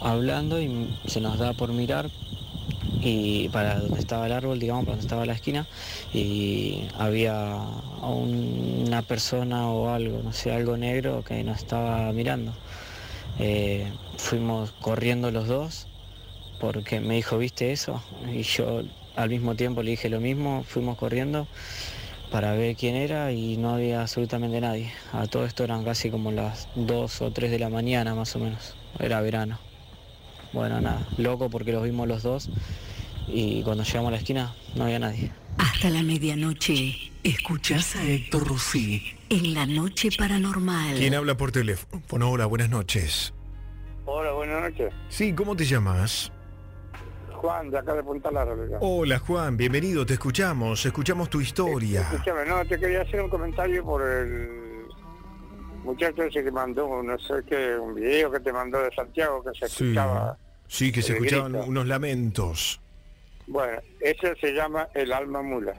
hablando 0.01 0.59
y 0.59 0.97
se 1.05 1.21
nos 1.21 1.37
da 1.37 1.53
por 1.53 1.71
mirar 1.71 2.09
y 3.01 3.49
para 3.49 3.79
donde 3.79 3.99
estaba 3.99 4.25
el 4.25 4.31
árbol, 4.31 4.59
digamos, 4.59 4.85
para 4.85 4.93
donde 4.93 5.05
estaba 5.05 5.25
la 5.25 5.33
esquina, 5.33 5.65
y 6.13 6.83
había 6.97 7.57
un- 8.01 8.85
una 8.87 9.01
persona 9.01 9.69
o 9.69 9.89
algo, 9.89 10.21
no 10.23 10.33
sé, 10.33 10.51
algo 10.51 10.77
negro 10.77 11.23
que 11.23 11.43
nos 11.43 11.57
estaba 11.57 12.11
mirando. 12.13 12.53
Eh, 13.39 13.91
fuimos 14.17 14.71
corriendo 14.81 15.31
los 15.31 15.47
dos 15.47 15.87
porque 16.59 16.99
me 16.99 17.15
dijo, 17.15 17.37
¿viste 17.37 17.71
eso? 17.71 18.01
Y 18.31 18.43
yo 18.43 18.83
al 19.15 19.29
mismo 19.29 19.55
tiempo 19.55 19.83
le 19.83 19.91
dije 19.91 20.09
lo 20.09 20.19
mismo, 20.19 20.63
fuimos 20.63 20.97
corriendo 20.97 21.47
para 22.31 22.53
ver 22.53 22.75
quién 22.75 22.95
era 22.95 23.31
y 23.31 23.57
no 23.57 23.71
había 23.75 24.01
absolutamente 24.01 24.59
nadie. 24.61 24.91
A 25.11 25.27
todo 25.27 25.45
esto 25.45 25.63
eran 25.63 25.83
casi 25.83 26.09
como 26.09 26.31
las 26.31 26.67
2 26.75 27.21
o 27.21 27.31
3 27.31 27.51
de 27.51 27.59
la 27.59 27.69
mañana 27.69 28.15
más 28.15 28.35
o 28.35 28.39
menos, 28.39 28.75
era 28.99 29.21
verano. 29.21 29.59
Bueno, 30.53 30.79
nada, 30.79 31.07
loco 31.17 31.49
porque 31.49 31.71
los 31.71 31.83
vimos 31.83 32.07
los 32.07 32.23
dos 32.23 32.49
y 33.27 33.63
cuando 33.63 33.83
llegamos 33.83 34.09
a 34.09 34.11
la 34.11 34.17
esquina 34.17 34.55
no 34.75 34.83
había 34.85 34.99
nadie. 34.99 35.31
Hasta 35.57 35.89
la 35.89 36.03
medianoche, 36.03 36.95
escuchás 37.23 37.95
a 37.95 38.03
Héctor 38.03 38.47
Rossi 38.47 39.03
en 39.29 39.53
la 39.53 39.65
noche 39.65 40.09
paranormal. 40.17 40.95
¿Quién 40.95 41.15
habla 41.15 41.35
por 41.35 41.51
teléfono? 41.51 42.31
Hola, 42.31 42.45
buenas 42.45 42.69
noches. 42.69 43.33
Hola, 44.05 44.31
buenas 44.31 44.61
noches. 44.61 44.93
Sí, 45.09 45.33
¿cómo 45.33 45.55
te 45.55 45.65
llamas? 45.65 46.31
Juan, 47.33 47.69
de 47.69 47.77
acá 47.77 47.93
de 47.93 48.03
Punta 48.03 48.31
Larga. 48.31 48.77
Hola 48.79 49.19
Juan, 49.19 49.57
bienvenido, 49.57 50.05
te 50.05 50.13
escuchamos, 50.13 50.85
escuchamos 50.85 51.29
tu 51.29 51.41
historia. 51.41 52.01
Escúchame, 52.01 52.45
no, 52.45 52.63
te 52.65 52.79
quería 52.79 53.01
hacer 53.01 53.21
un 53.21 53.29
comentario 53.29 53.83
por 53.83 54.01
el 54.01 54.87
muchacho 55.83 56.23
ese 56.23 56.43
que 56.43 56.51
mandó, 56.51 57.03
no 57.03 57.19
sé 57.19 57.43
qué, 57.45 57.75
un 57.77 57.95
video 57.95 58.31
que 58.31 58.39
te 58.39 58.53
mandó 58.53 58.79
de 58.79 58.91
Santiago 58.95 59.43
que 59.43 59.59
se 59.59 59.65
escuchaba. 59.65 60.37
sí, 60.39 60.42
que 60.91 61.01
se 61.01 61.13
escuchaban 61.13 61.51
grito. 61.53 61.67
unos 61.67 61.87
lamentos. 61.87 62.79
Bueno, 63.47 63.79
ese 63.99 64.35
se 64.37 64.53
llama 64.53 64.87
el 64.95 65.11
alma 65.11 65.41
mula. 65.41 65.73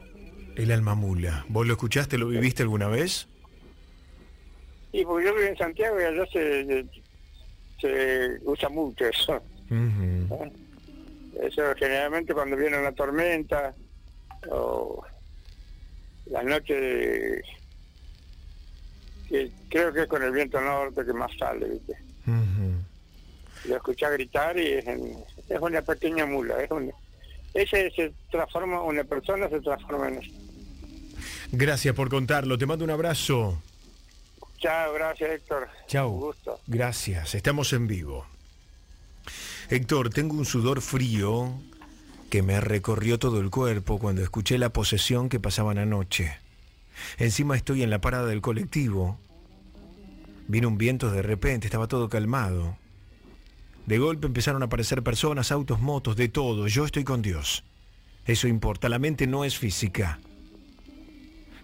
El 0.56 0.70
alma 0.70 0.94
mula. 0.94 1.44
¿Vos 1.48 1.66
lo 1.66 1.72
escuchaste, 1.72 2.16
lo 2.18 2.28
viviste 2.28 2.62
alguna 2.62 2.88
vez? 2.88 3.26
Y 4.92 5.04
porque 5.04 5.26
yo 5.26 5.34
vivo 5.34 5.48
en 5.48 5.56
Santiago 5.56 6.00
y 6.00 6.04
allá 6.04 6.24
se, 6.32 6.86
se 7.80 8.38
usa 8.44 8.68
mucho 8.68 9.04
eso. 9.06 9.42
¿eh? 9.70 10.52
Eso 11.42 11.62
generalmente 11.76 12.32
cuando 12.32 12.56
viene 12.56 12.78
una 12.78 12.92
tormenta 12.92 13.74
o 14.50 15.02
la 16.26 16.42
noche 16.44 16.74
de- 16.74 17.42
que 19.28 19.50
creo 19.68 19.92
que 19.92 20.02
es 20.02 20.06
con 20.06 20.22
el 20.22 20.30
viento 20.30 20.60
norte 20.60 21.04
que 21.04 21.12
más 21.12 21.30
sale, 21.36 21.66
¿viste? 21.68 21.94
Lo 23.68 23.76
escuché 23.76 24.10
gritar 24.12 24.58
y 24.58 24.66
es, 24.66 24.86
en- 24.86 25.16
es 25.48 25.60
una 25.60 25.82
pequeña 25.82 26.26
mula, 26.26 26.54
es 26.62 26.70
ese 27.54 27.90
se 27.92 28.12
transforma, 28.30 28.82
una 28.82 29.04
persona 29.04 29.48
se 29.48 29.60
transforma 29.60 30.08
en 30.08 30.14
eso. 30.22 30.30
Gracias 31.52 31.94
por 31.94 32.10
contarlo, 32.10 32.58
te 32.58 32.66
mando 32.66 32.84
un 32.84 32.90
abrazo. 32.90 33.62
Chao, 34.58 34.92
gracias 34.94 35.30
Héctor. 35.30 35.68
Chao. 35.86 36.08
Un 36.10 36.20
gusto. 36.20 36.60
Gracias, 36.66 37.34
estamos 37.34 37.72
en 37.72 37.86
vivo. 37.86 38.26
Héctor, 39.70 40.10
tengo 40.10 40.34
un 40.36 40.44
sudor 40.44 40.80
frío 40.82 41.52
que 42.30 42.42
me 42.42 42.60
recorrió 42.60 43.18
todo 43.18 43.40
el 43.40 43.50
cuerpo 43.50 43.98
cuando 43.98 44.22
escuché 44.22 44.58
la 44.58 44.70
posesión 44.70 45.28
que 45.28 45.38
pasaban 45.40 45.78
anoche. 45.78 46.36
Encima 47.18 47.56
estoy 47.56 47.82
en 47.82 47.90
la 47.90 48.00
parada 48.00 48.26
del 48.26 48.40
colectivo. 48.40 49.18
Vino 50.48 50.68
un 50.68 50.76
viento 50.78 51.10
de 51.10 51.22
repente, 51.22 51.66
estaba 51.66 51.86
todo 51.88 52.08
calmado. 52.08 52.76
De 53.86 53.98
golpe 53.98 54.26
empezaron 54.26 54.62
a 54.62 54.66
aparecer 54.66 55.02
personas, 55.02 55.52
autos, 55.52 55.80
motos, 55.80 56.16
de 56.16 56.28
todo. 56.28 56.66
Yo 56.68 56.84
estoy 56.84 57.04
con 57.04 57.22
Dios. 57.22 57.64
Eso 58.24 58.48
importa, 58.48 58.88
la 58.88 58.98
mente 58.98 59.26
no 59.26 59.44
es 59.44 59.58
física. 59.58 60.18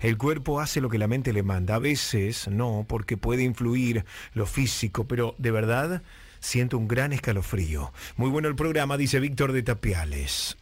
El 0.01 0.17
cuerpo 0.19 0.61
hace 0.61 0.81
lo 0.81 0.89
que 0.89 0.99
la 0.99 1.09
mente 1.09 1.33
le 1.33 1.43
manda. 1.43 1.77
A 1.77 1.79
veces 1.79 2.49
no, 2.49 2.85
porque 2.89 3.17
puede 3.17 3.43
influir 3.43 4.05
lo 4.35 4.47
físico, 4.47 5.05
pero 5.05 5.35
de 5.39 5.51
verdad 5.51 6.03
siento 6.41 6.79
un 6.79 6.89
gran 6.89 7.13
escalofrío. 7.13 7.93
Muy 8.17 8.31
bueno 8.31 8.49
el 8.49 8.57
programa, 8.57 8.97
dice 8.97 9.21
Víctor 9.21 9.53
de 9.53 9.63
Tapiales. 9.63 10.57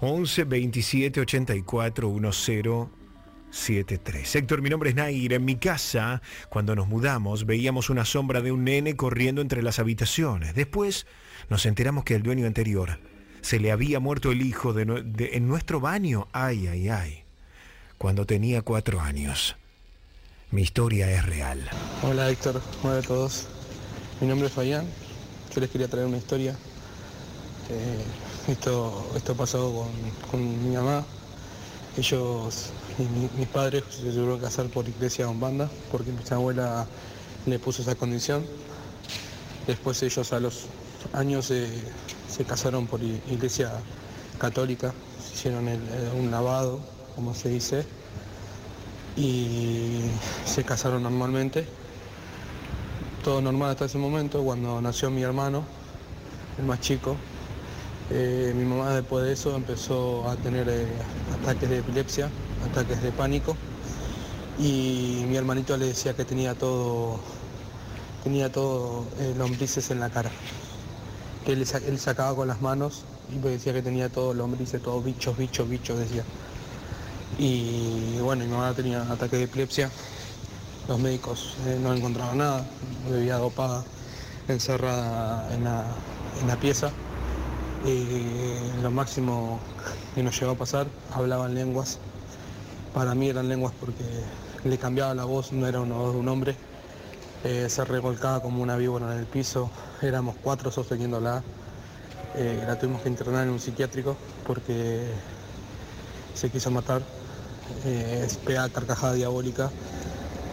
11 0.00 0.44
27 0.44 1.20
84 1.20 2.14
10 2.20 3.01
73. 3.52 4.34
Héctor, 4.34 4.62
mi 4.62 4.70
nombre 4.70 4.90
es 4.90 4.96
Nair. 4.96 5.34
En 5.34 5.44
mi 5.44 5.56
casa, 5.56 6.22
cuando 6.48 6.74
nos 6.74 6.88
mudamos, 6.88 7.46
veíamos 7.46 7.90
una 7.90 8.04
sombra 8.04 8.40
de 8.40 8.50
un 8.50 8.64
nene 8.64 8.96
corriendo 8.96 9.42
entre 9.42 9.62
las 9.62 9.78
habitaciones. 9.78 10.54
Después 10.54 11.06
nos 11.50 11.66
enteramos 11.66 12.04
que 12.04 12.14
el 12.14 12.22
dueño 12.22 12.46
anterior 12.46 12.98
se 13.42 13.60
le 13.60 13.70
había 13.70 14.00
muerto 14.00 14.32
el 14.32 14.40
hijo 14.40 14.72
de 14.72 14.82
en 15.32 15.46
nuestro 15.46 15.80
baño. 15.80 16.28
Ay, 16.32 16.66
ay, 16.66 16.88
ay. 16.88 17.24
Cuando 17.98 18.24
tenía 18.24 18.62
cuatro 18.62 19.00
años. 19.00 19.56
Mi 20.50 20.62
historia 20.62 21.10
es 21.10 21.24
real. 21.26 21.68
Hola 22.02 22.30
Héctor, 22.30 22.60
hola 22.82 22.98
a 22.98 23.02
todos. 23.02 23.48
Mi 24.20 24.26
nombre 24.26 24.48
es 24.48 24.52
Fabián. 24.52 24.86
Yo 25.54 25.60
les 25.60 25.70
quería 25.70 25.88
traer 25.88 26.06
una 26.06 26.18
historia. 26.18 26.52
Eh, 27.70 28.04
esto, 28.48 29.12
esto 29.14 29.36
pasó 29.36 29.72
con, 29.72 30.30
con 30.30 30.68
mi 30.68 30.74
mamá. 30.74 31.04
Ellos, 31.96 32.72
mi- 32.98 33.06
mi- 33.06 33.30
mis 33.38 33.48
padres 33.48 33.84
se 33.90 34.02
tuvieron 34.02 34.38
que 34.38 34.44
casar 34.44 34.66
por 34.66 34.88
iglesia 34.88 35.26
banda 35.26 35.68
porque 35.90 36.10
mi 36.12 36.18
abuela 36.30 36.86
le 37.46 37.58
puso 37.58 37.82
esa 37.82 37.94
condición. 37.94 38.44
Después 39.66 40.02
ellos 40.02 40.32
a 40.32 40.40
los 40.40 40.66
años 41.12 41.50
eh, 41.50 41.68
se 42.28 42.44
casaron 42.44 42.86
por 42.86 43.02
iglesia 43.02 43.70
católica, 44.38 44.92
se 45.24 45.34
hicieron 45.34 45.68
eh, 45.68 45.78
un 46.18 46.30
lavado, 46.30 46.80
como 47.14 47.34
se 47.34 47.48
dice, 47.50 47.84
y 49.16 50.00
se 50.46 50.64
casaron 50.64 51.02
normalmente. 51.02 51.66
Todo 53.24 53.40
normal 53.40 53.70
hasta 53.70 53.84
ese 53.84 53.98
momento, 53.98 54.42
cuando 54.42 54.80
nació 54.80 55.10
mi 55.10 55.22
hermano, 55.22 55.62
el 56.58 56.64
más 56.64 56.80
chico. 56.80 57.16
eh, 58.10 58.52
mi 58.56 58.64
mamá 58.64 58.90
después 58.94 59.24
de 59.24 59.32
eso 59.32 59.54
empezó 59.56 60.28
a 60.28 60.36
tener 60.36 60.68
eh, 60.68 60.86
ataques 61.40 61.68
de 61.70 61.78
epilepsia, 61.78 62.28
ataques 62.70 63.02
de 63.02 63.12
pánico. 63.12 63.56
Y 64.58 65.24
mi 65.28 65.36
hermanito 65.36 65.76
le 65.76 65.86
decía 65.86 66.14
que 66.14 66.24
tenía 66.24 66.54
todo, 66.54 67.18
tenía 68.22 68.52
todo 68.52 69.06
eh, 69.18 69.34
lombrices 69.36 69.90
en 69.90 70.00
la 70.00 70.10
cara. 70.10 70.30
Que 71.44 71.52
él, 71.52 71.66
sa- 71.66 71.78
él 71.78 71.98
sacaba 71.98 72.36
con 72.36 72.48
las 72.48 72.60
manos 72.60 73.02
y 73.34 73.36
me 73.44 73.50
decía 73.50 73.72
que 73.72 73.82
tenía 73.82 74.08
todo 74.08 74.34
lombrices, 74.34 74.82
todo 74.82 75.00
bichos, 75.00 75.36
bichos, 75.36 75.68
bichos, 75.68 75.98
decía. 75.98 76.22
Y 77.38 78.18
bueno, 78.20 78.44
mi 78.44 78.50
mamá 78.50 78.72
tenía 78.74 79.02
ataque 79.10 79.36
de 79.38 79.44
epilepsia. 79.44 79.90
Los 80.86 80.98
médicos 80.98 81.54
eh, 81.66 81.78
no 81.82 81.94
encontraban 81.94 82.38
nada, 82.38 82.64
bebía 83.10 83.38
dopada, 83.38 83.84
encerrada 84.48 85.52
en 85.54 85.64
la, 85.64 85.84
en 86.40 86.48
la 86.48 86.56
pieza. 86.56 86.90
Y 87.86 88.80
lo 88.82 88.90
máximo 88.90 89.58
que 90.14 90.22
nos 90.22 90.38
llegó 90.38 90.52
a 90.52 90.56
pasar, 90.56 90.86
hablaba 91.14 91.46
en 91.46 91.54
lenguas. 91.54 91.98
Para 92.94 93.14
mí 93.14 93.28
eran 93.28 93.48
lenguas 93.48 93.72
porque 93.80 94.04
le 94.64 94.78
cambiaba 94.78 95.14
la 95.14 95.24
voz, 95.24 95.52
no 95.52 95.66
era 95.66 95.80
una 95.80 95.94
voz 95.94 96.12
de 96.12 96.20
un 96.20 96.28
hombre. 96.28 96.56
Eh, 97.44 97.66
se 97.68 97.84
revolcaba 97.84 98.40
como 98.40 98.62
una 98.62 98.76
víbora 98.76 99.12
en 99.14 99.20
el 99.20 99.26
piso, 99.26 99.70
éramos 100.02 100.36
cuatro 100.42 100.70
sosteniéndola. 100.70 101.42
Eh, 102.36 102.62
la 102.66 102.78
tuvimos 102.78 103.02
que 103.02 103.08
internar 103.08 103.44
en 103.44 103.50
un 103.50 103.60
psiquiátrico 103.60 104.16
porque 104.46 105.06
se 106.34 106.50
quiso 106.50 106.70
matar, 106.70 107.02
eh, 107.84 108.26
pegaba 108.44 108.68
carcajada 108.68 109.14
diabólica, 109.14 109.70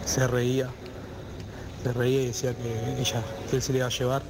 se 0.04 0.26
reía, 0.26 0.68
se 1.82 1.92
reía 1.92 2.22
y 2.22 2.26
decía 2.26 2.54
que 2.54 3.00
ella, 3.00 3.22
que 3.48 3.56
él 3.56 3.62
se 3.62 3.72
le 3.72 3.78
iba 3.78 3.86
a 3.86 3.90
llevar, 3.90 4.22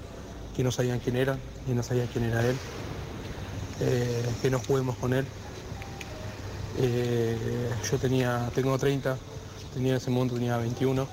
que 0.54 0.62
no 0.62 0.70
sabían 0.70 0.98
quién 0.98 1.16
era 1.16 1.38
y 1.68 1.72
no 1.72 1.82
sabían 1.82 2.08
quién 2.08 2.24
era 2.24 2.46
él, 2.46 2.56
eh, 3.80 4.24
que 4.42 4.50
no 4.50 4.58
juguemos 4.58 4.96
con 4.96 5.12
él. 5.12 5.24
Eh, 6.78 7.36
yo 7.90 7.98
tenía, 7.98 8.50
tengo 8.54 8.78
30, 8.78 9.16
tenía 9.74 9.92
en 9.92 9.96
ese 9.96 10.10
momento 10.10 10.34
tenía 10.36 10.56
21 10.56 11.06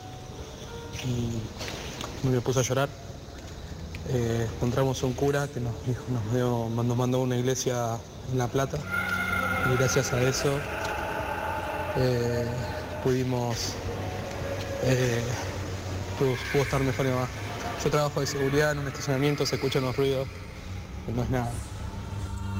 y 1.05 2.27
me 2.27 2.39
puse 2.41 2.59
a 2.59 2.63
llorar. 2.63 2.89
Eh, 4.09 4.47
encontramos 4.55 5.03
un 5.03 5.13
cura 5.13 5.47
que 5.47 5.59
nos, 5.59 5.73
dijo- 5.85 6.03
mandó 6.95 7.17
a 7.17 7.21
una 7.21 7.35
iglesia 7.37 7.97
en 8.31 8.37
La 8.37 8.47
Plata 8.47 8.77
y 9.73 9.77
gracias 9.77 10.13
a 10.13 10.21
eso 10.21 10.57
eh, 11.97 12.45
pudimos 13.03 13.73
pudo, 16.17 16.35
pudo 16.53 16.61
estar 16.63 16.81
mejor 16.81 17.05
mi 17.05 17.11
mamá. 17.11 17.27
Yo 17.83 17.89
trabajo 17.91 18.21
de 18.21 18.27
seguridad 18.27 18.71
en 18.71 18.79
un 18.79 18.87
estacionamiento, 18.87 19.45
se 19.45 19.55
escuchan 19.55 19.83
los 19.83 19.95
ruidos, 19.97 20.27
no 21.13 21.23
es 21.23 21.29
nada. 21.29 21.51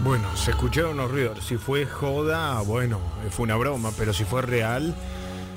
Bueno, 0.04 0.36
se 0.38 0.52
escucharon 0.52 0.98
los 0.98 1.10
ruidos. 1.10 1.44
Si 1.46 1.58
fue 1.58 1.86
joda, 1.86 2.62
bueno, 2.62 3.00
fue 3.32 3.44
una 3.44 3.56
broma, 3.56 3.92
pero 3.98 4.14
si 4.14 4.24
fue 4.26 4.42
real, 4.42 4.96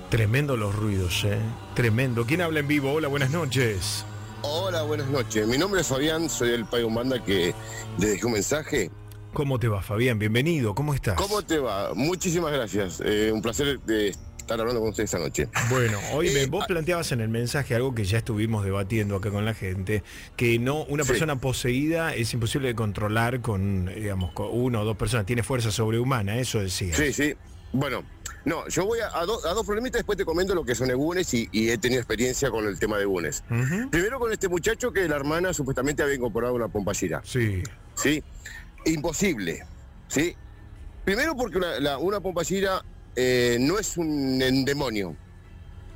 tremendo 0.09 0.57
los 0.57 0.75
ruidos, 0.75 1.25
¿eh? 1.25 1.39
Tremendo. 1.75 2.25
¿Quién 2.25 2.41
habla 2.41 2.60
en 2.60 2.69
vivo? 2.69 2.93
Hola, 2.93 3.09
buenas 3.09 3.31
noches. 3.31 4.05
Hola, 4.43 4.83
buenas 4.83 5.09
noches. 5.09 5.47
Mi 5.47 5.59
nombre 5.59 5.83
es 5.83 5.86
Fabián, 5.86 6.31
soy 6.31 6.51
el 6.51 6.65
Payo 6.65 6.89
Banda 6.91 7.23
que 7.23 7.55
le 7.99 8.07
dejé 8.07 8.27
un 8.27 8.33
mensaje. 8.33 8.91
¿Cómo 9.35 9.60
te 9.60 9.69
va, 9.69 9.83
Fabián? 9.83 10.19
Bienvenido, 10.19 10.75
¿cómo 10.75 10.94
estás? 10.94 11.15
¿Cómo 11.15 11.43
te 11.43 11.59
va? 11.59 11.93
Muchísimas 11.94 12.52
gracias. 12.52 13.01
Eh, 13.05 13.31
un 13.33 13.43
placer 13.43 13.78
de 13.81 14.17
estar 14.51 14.61
hablando 14.61 14.81
con 14.81 14.91
usted 14.91 15.05
esta 15.05 15.19
noche. 15.19 15.49
Bueno, 15.69 15.99
hoy 16.12 16.29
Eh, 16.29 16.47
vos 16.47 16.67
planteabas 16.67 17.12
en 17.12 17.20
el 17.20 17.29
mensaje 17.29 17.75
algo 17.77 17.95
que 17.95 18.05
ya 18.05 18.19
estuvimos 18.19 18.65
debatiendo 18.65 19.15
acá 19.17 19.31
con 19.31 19.45
la 19.45 19.55
gente, 19.55 20.03
que 20.37 20.59
no 20.59 20.83
una 20.85 21.05
Sí. 21.05 21.11
persona 21.11 21.37
poseída 21.37 22.15
es 22.15 22.35
imposible 22.35 22.69
de 22.69 22.75
controlar 22.75 23.41
con, 23.41 23.87
digamos, 23.87 24.33
con 24.33 24.49
una 24.51 24.81
o 24.81 24.85
dos 24.85 24.97
personas, 24.97 25.25
tiene 25.27 25.43
fuerza 25.45 25.70
sobrehumana, 25.70 26.37
eso 26.39 26.59
decía. 26.61 26.95
Sí, 26.95 27.12
sí. 27.12 27.35
Bueno, 27.73 28.03
No, 28.43 28.67
yo 28.69 28.87
voy 28.87 29.01
a, 29.01 29.09
a, 29.20 29.27
do- 29.27 29.47
a 29.47 29.53
dos 29.53 29.67
problemitas, 29.67 29.99
después 29.99 30.17
te 30.17 30.25
comento 30.25 30.55
lo 30.55 30.65
que 30.65 30.75
son 30.75 30.91
egunes 30.91 31.35
y, 31.35 31.47
y 31.53 31.69
he 31.69 31.77
tenido 31.77 32.01
experiencia 32.01 32.49
con 32.51 32.67
el 32.67 32.79
tema 32.79 32.97
de 32.97 33.03
egunes. 33.03 33.45
Primero 33.91 34.19
con 34.19 34.33
este 34.33 34.49
muchacho 34.49 34.95
que 34.95 35.07
la 35.07 35.17
hermana 35.17 35.53
supuestamente 35.53 36.03
había 36.03 36.15
incorporado 36.15 36.55
una 36.55 36.67
pompallera. 36.69 37.20
Sí. 37.23 37.62
Sí. 37.95 38.25
Imposible. 38.87 39.67
¿Sí? 40.09 40.35
Primero 41.05 41.37
porque 41.37 41.59
una, 41.59 41.79
la- 41.81 41.99
una 41.99 42.20
pompallera 42.20 42.83
eh, 43.23 43.58
no 43.60 43.78
es 43.78 43.99
un 43.99 44.40
endemonio. 44.40 45.15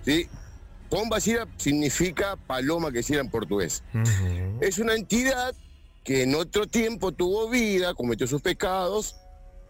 ¿Sí? 0.04 0.28
Pomballera 0.90 1.48
significa 1.56 2.36
paloma 2.36 2.90
que 2.90 2.98
decía 2.98 3.20
en 3.20 3.30
portugués. 3.30 3.82
Es 4.60 4.78
una 4.78 4.94
entidad 4.94 5.54
que 6.04 6.22
en 6.24 6.34
otro 6.34 6.66
tiempo 6.66 7.12
tuvo 7.12 7.48
vida, 7.48 7.94
cometió 7.94 8.26
sus 8.26 8.42
pecados, 8.42 9.16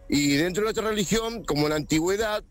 y 0.09 0.35
dentro 0.35 0.61
de 0.61 0.65
nuestra 0.65 0.89
religión, 0.89 1.45
como 1.45 1.63
en 1.63 1.69
la 1.69 1.75
antigüedad, 1.77 2.43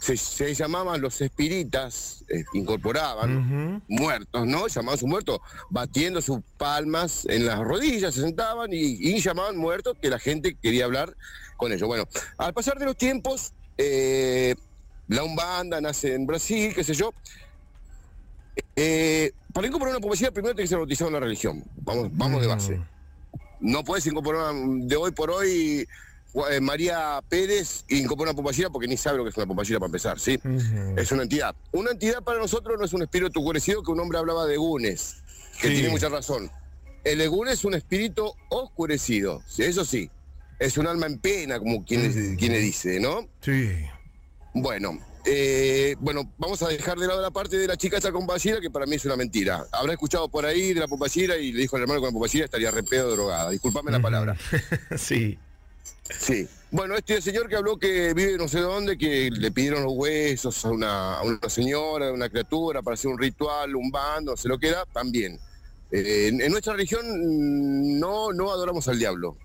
se, 0.00 0.16
se 0.16 0.54
llamaban 0.54 1.00
los 1.02 1.20
espíritas, 1.20 2.24
eh, 2.28 2.44
incorporaban 2.54 3.82
muertos, 3.88 4.46
¿no? 4.46 4.68
Llamaban 4.68 4.98
sus 4.98 5.08
muertos, 5.08 5.40
batiendo 5.68 6.22
sus 6.22 6.38
palmas 6.56 7.26
en 7.28 7.44
las 7.44 7.58
rodillas, 7.58 8.14
se 8.14 8.22
sentaban 8.22 8.72
y, 8.72 8.96
y 9.00 9.20
llamaban 9.20 9.56
muertos 9.56 9.96
que 10.00 10.08
la 10.08 10.18
gente 10.18 10.56
quería 10.62 10.84
hablar 10.84 11.14
con 11.56 11.72
ellos. 11.72 11.86
Bueno, 11.88 12.06
al 12.38 12.54
pasar 12.54 12.78
de 12.78 12.86
los 12.86 12.96
tiempos, 12.96 13.52
eh, 13.78 14.54
la 15.08 15.24
Umbanda 15.24 15.80
nace 15.80 16.14
en 16.14 16.26
Brasil, 16.26 16.72
qué 16.74 16.84
sé 16.84 16.94
yo. 16.94 17.12
Eh, 18.76 19.32
para 19.52 19.66
incorporar 19.66 19.94
una 19.96 20.06
poesía 20.06 20.30
primero 20.30 20.54
tiene 20.54 20.64
que 20.64 20.68
ser 20.68 20.78
bautizado 20.78 21.08
en 21.08 21.14
la 21.14 21.20
religión. 21.20 21.64
Vamos, 21.76 22.08
vamos 22.12 22.40
de 22.40 22.46
base. 22.48 22.80
No 23.60 23.82
puedes 23.84 24.06
incorporar 24.06 24.54
de 24.54 24.96
hoy 24.96 25.10
por 25.12 25.30
hoy 25.30 25.86
eh, 26.50 26.60
María 26.60 27.20
Pérez 27.28 27.84
e 27.88 27.96
incorporar 27.96 28.32
una 28.32 28.36
pompallera 28.36 28.70
porque 28.70 28.88
ni 28.88 28.96
sabe 28.96 29.18
lo 29.18 29.24
que 29.24 29.30
es 29.30 29.36
una 29.36 29.46
pompallera 29.46 29.78
para 29.78 29.86
empezar, 29.88 30.18
¿sí? 30.18 30.38
Es 30.96 31.12
una 31.12 31.22
entidad. 31.22 31.54
Una 31.72 31.92
entidad 31.92 32.22
para 32.22 32.38
nosotros 32.38 32.78
no 32.78 32.84
es 32.84 32.92
un 32.92 33.02
espíritu 33.02 33.40
oscurecido 33.40 33.82
que 33.82 33.90
un 33.92 34.00
hombre 34.00 34.18
hablaba 34.18 34.46
de 34.46 34.56
gunes, 34.56 35.16
que 35.60 35.68
Sí. 35.68 35.74
tiene 35.74 35.88
mucha 35.90 36.08
razón. 36.08 36.50
El 37.04 37.20
egún 37.20 37.48
es 37.48 37.64
un 37.64 37.74
espíritu 37.74 38.32
oscurecido, 38.48 39.42
eso 39.58 39.84
sí. 39.84 40.10
Es 40.58 40.78
un 40.78 40.86
alma 40.86 41.06
en 41.06 41.18
pena, 41.18 41.58
como 41.58 41.84
quien, 41.84 42.36
quien 42.36 42.52
le 42.52 42.58
dice, 42.60 43.00
¿no? 43.00 43.28
Sí. 43.40 43.70
Bueno, 44.54 44.98
eh, 45.26 45.96
bueno, 46.00 46.30
vamos 46.36 46.62
a 46.62 46.68
dejar 46.68 46.98
de 46.98 47.06
lado 47.06 47.22
la 47.22 47.30
parte 47.30 47.56
de 47.56 47.66
la 47.66 47.76
chica 47.76 47.96
esa 47.96 48.12
compañera, 48.12 48.60
que 48.60 48.70
para 48.70 48.86
mí 48.86 48.96
es 48.96 49.04
una 49.04 49.16
mentira. 49.16 49.66
Habrá 49.72 49.94
escuchado 49.94 50.28
por 50.28 50.44
ahí 50.44 50.74
de 50.74 50.80
la 50.80 50.88
pompallera 50.88 51.36
y 51.38 51.52
le 51.52 51.62
dijo 51.62 51.76
al 51.76 51.82
hermano 51.82 52.00
que 52.00 52.06
la 52.06 52.12
pompallera 52.12 52.44
estaría 52.44 52.70
re 52.70 52.82
pedo 52.82 53.10
drogada. 53.10 53.50
Disculpame 53.50 53.90
la 53.90 54.00
palabra. 54.00 54.36
sí. 54.98 55.38
Sí. 56.18 56.46
Bueno, 56.70 56.96
este 56.96 57.22
señor 57.22 57.48
que 57.48 57.56
habló 57.56 57.78
que 57.78 58.12
vive 58.12 58.36
no 58.36 58.48
sé 58.48 58.60
dónde, 58.60 58.98
que 58.98 59.30
le 59.30 59.50
pidieron 59.50 59.84
los 59.84 59.92
huesos 59.94 60.64
a 60.64 60.70
una, 60.70 61.14
a 61.18 61.22
una 61.22 61.48
señora, 61.48 62.08
a 62.08 62.12
una 62.12 62.28
criatura, 62.28 62.82
para 62.82 62.94
hacer 62.94 63.10
un 63.10 63.18
ritual, 63.18 63.74
un 63.76 63.90
bando, 63.90 64.32
no 64.32 64.36
sé 64.36 64.48
lo 64.48 64.58
que 64.58 64.68
era, 64.68 64.84
también. 64.92 65.38
Eh, 65.90 66.28
en, 66.28 66.40
en 66.42 66.50
nuestra 66.50 66.74
religión 66.74 67.06
mm, 67.06 67.98
no, 67.98 68.32
no 68.32 68.50
adoramos 68.50 68.88
al 68.88 68.98
diablo, 68.98 69.38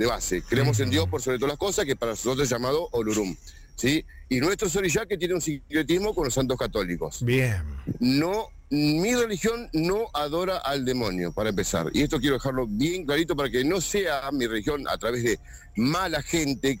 de 0.00 0.06
base. 0.06 0.42
Creemos 0.42 0.80
en 0.80 0.88
Dios 0.88 1.06
por 1.10 1.20
sobre 1.20 1.38
todas 1.38 1.52
las 1.52 1.58
cosas, 1.58 1.84
que 1.84 1.94
para 1.94 2.12
nosotros 2.12 2.44
es 2.44 2.48
llamado 2.48 2.88
Olurum. 2.92 3.36
¿sí? 3.76 4.02
Y 4.30 4.40
nuestro 4.40 4.70
Sorillá 4.70 5.04
que 5.04 5.18
tiene 5.18 5.34
un 5.34 5.42
sincretismo 5.42 6.14
con 6.14 6.24
los 6.24 6.32
santos 6.32 6.56
católicos. 6.56 7.22
Bien. 7.22 7.62
No, 7.98 8.48
mi 8.70 9.14
religión 9.14 9.68
no 9.74 10.06
adora 10.14 10.56
al 10.56 10.86
demonio, 10.86 11.32
para 11.32 11.50
empezar. 11.50 11.90
Y 11.92 12.00
esto 12.00 12.18
quiero 12.18 12.36
dejarlo 12.36 12.66
bien 12.66 13.04
clarito 13.04 13.36
para 13.36 13.50
que 13.50 13.62
no 13.62 13.82
sea 13.82 14.30
mi 14.32 14.46
religión 14.46 14.88
a 14.88 14.96
través 14.96 15.22
de 15.22 15.38
mala 15.76 16.22
gente, 16.22 16.78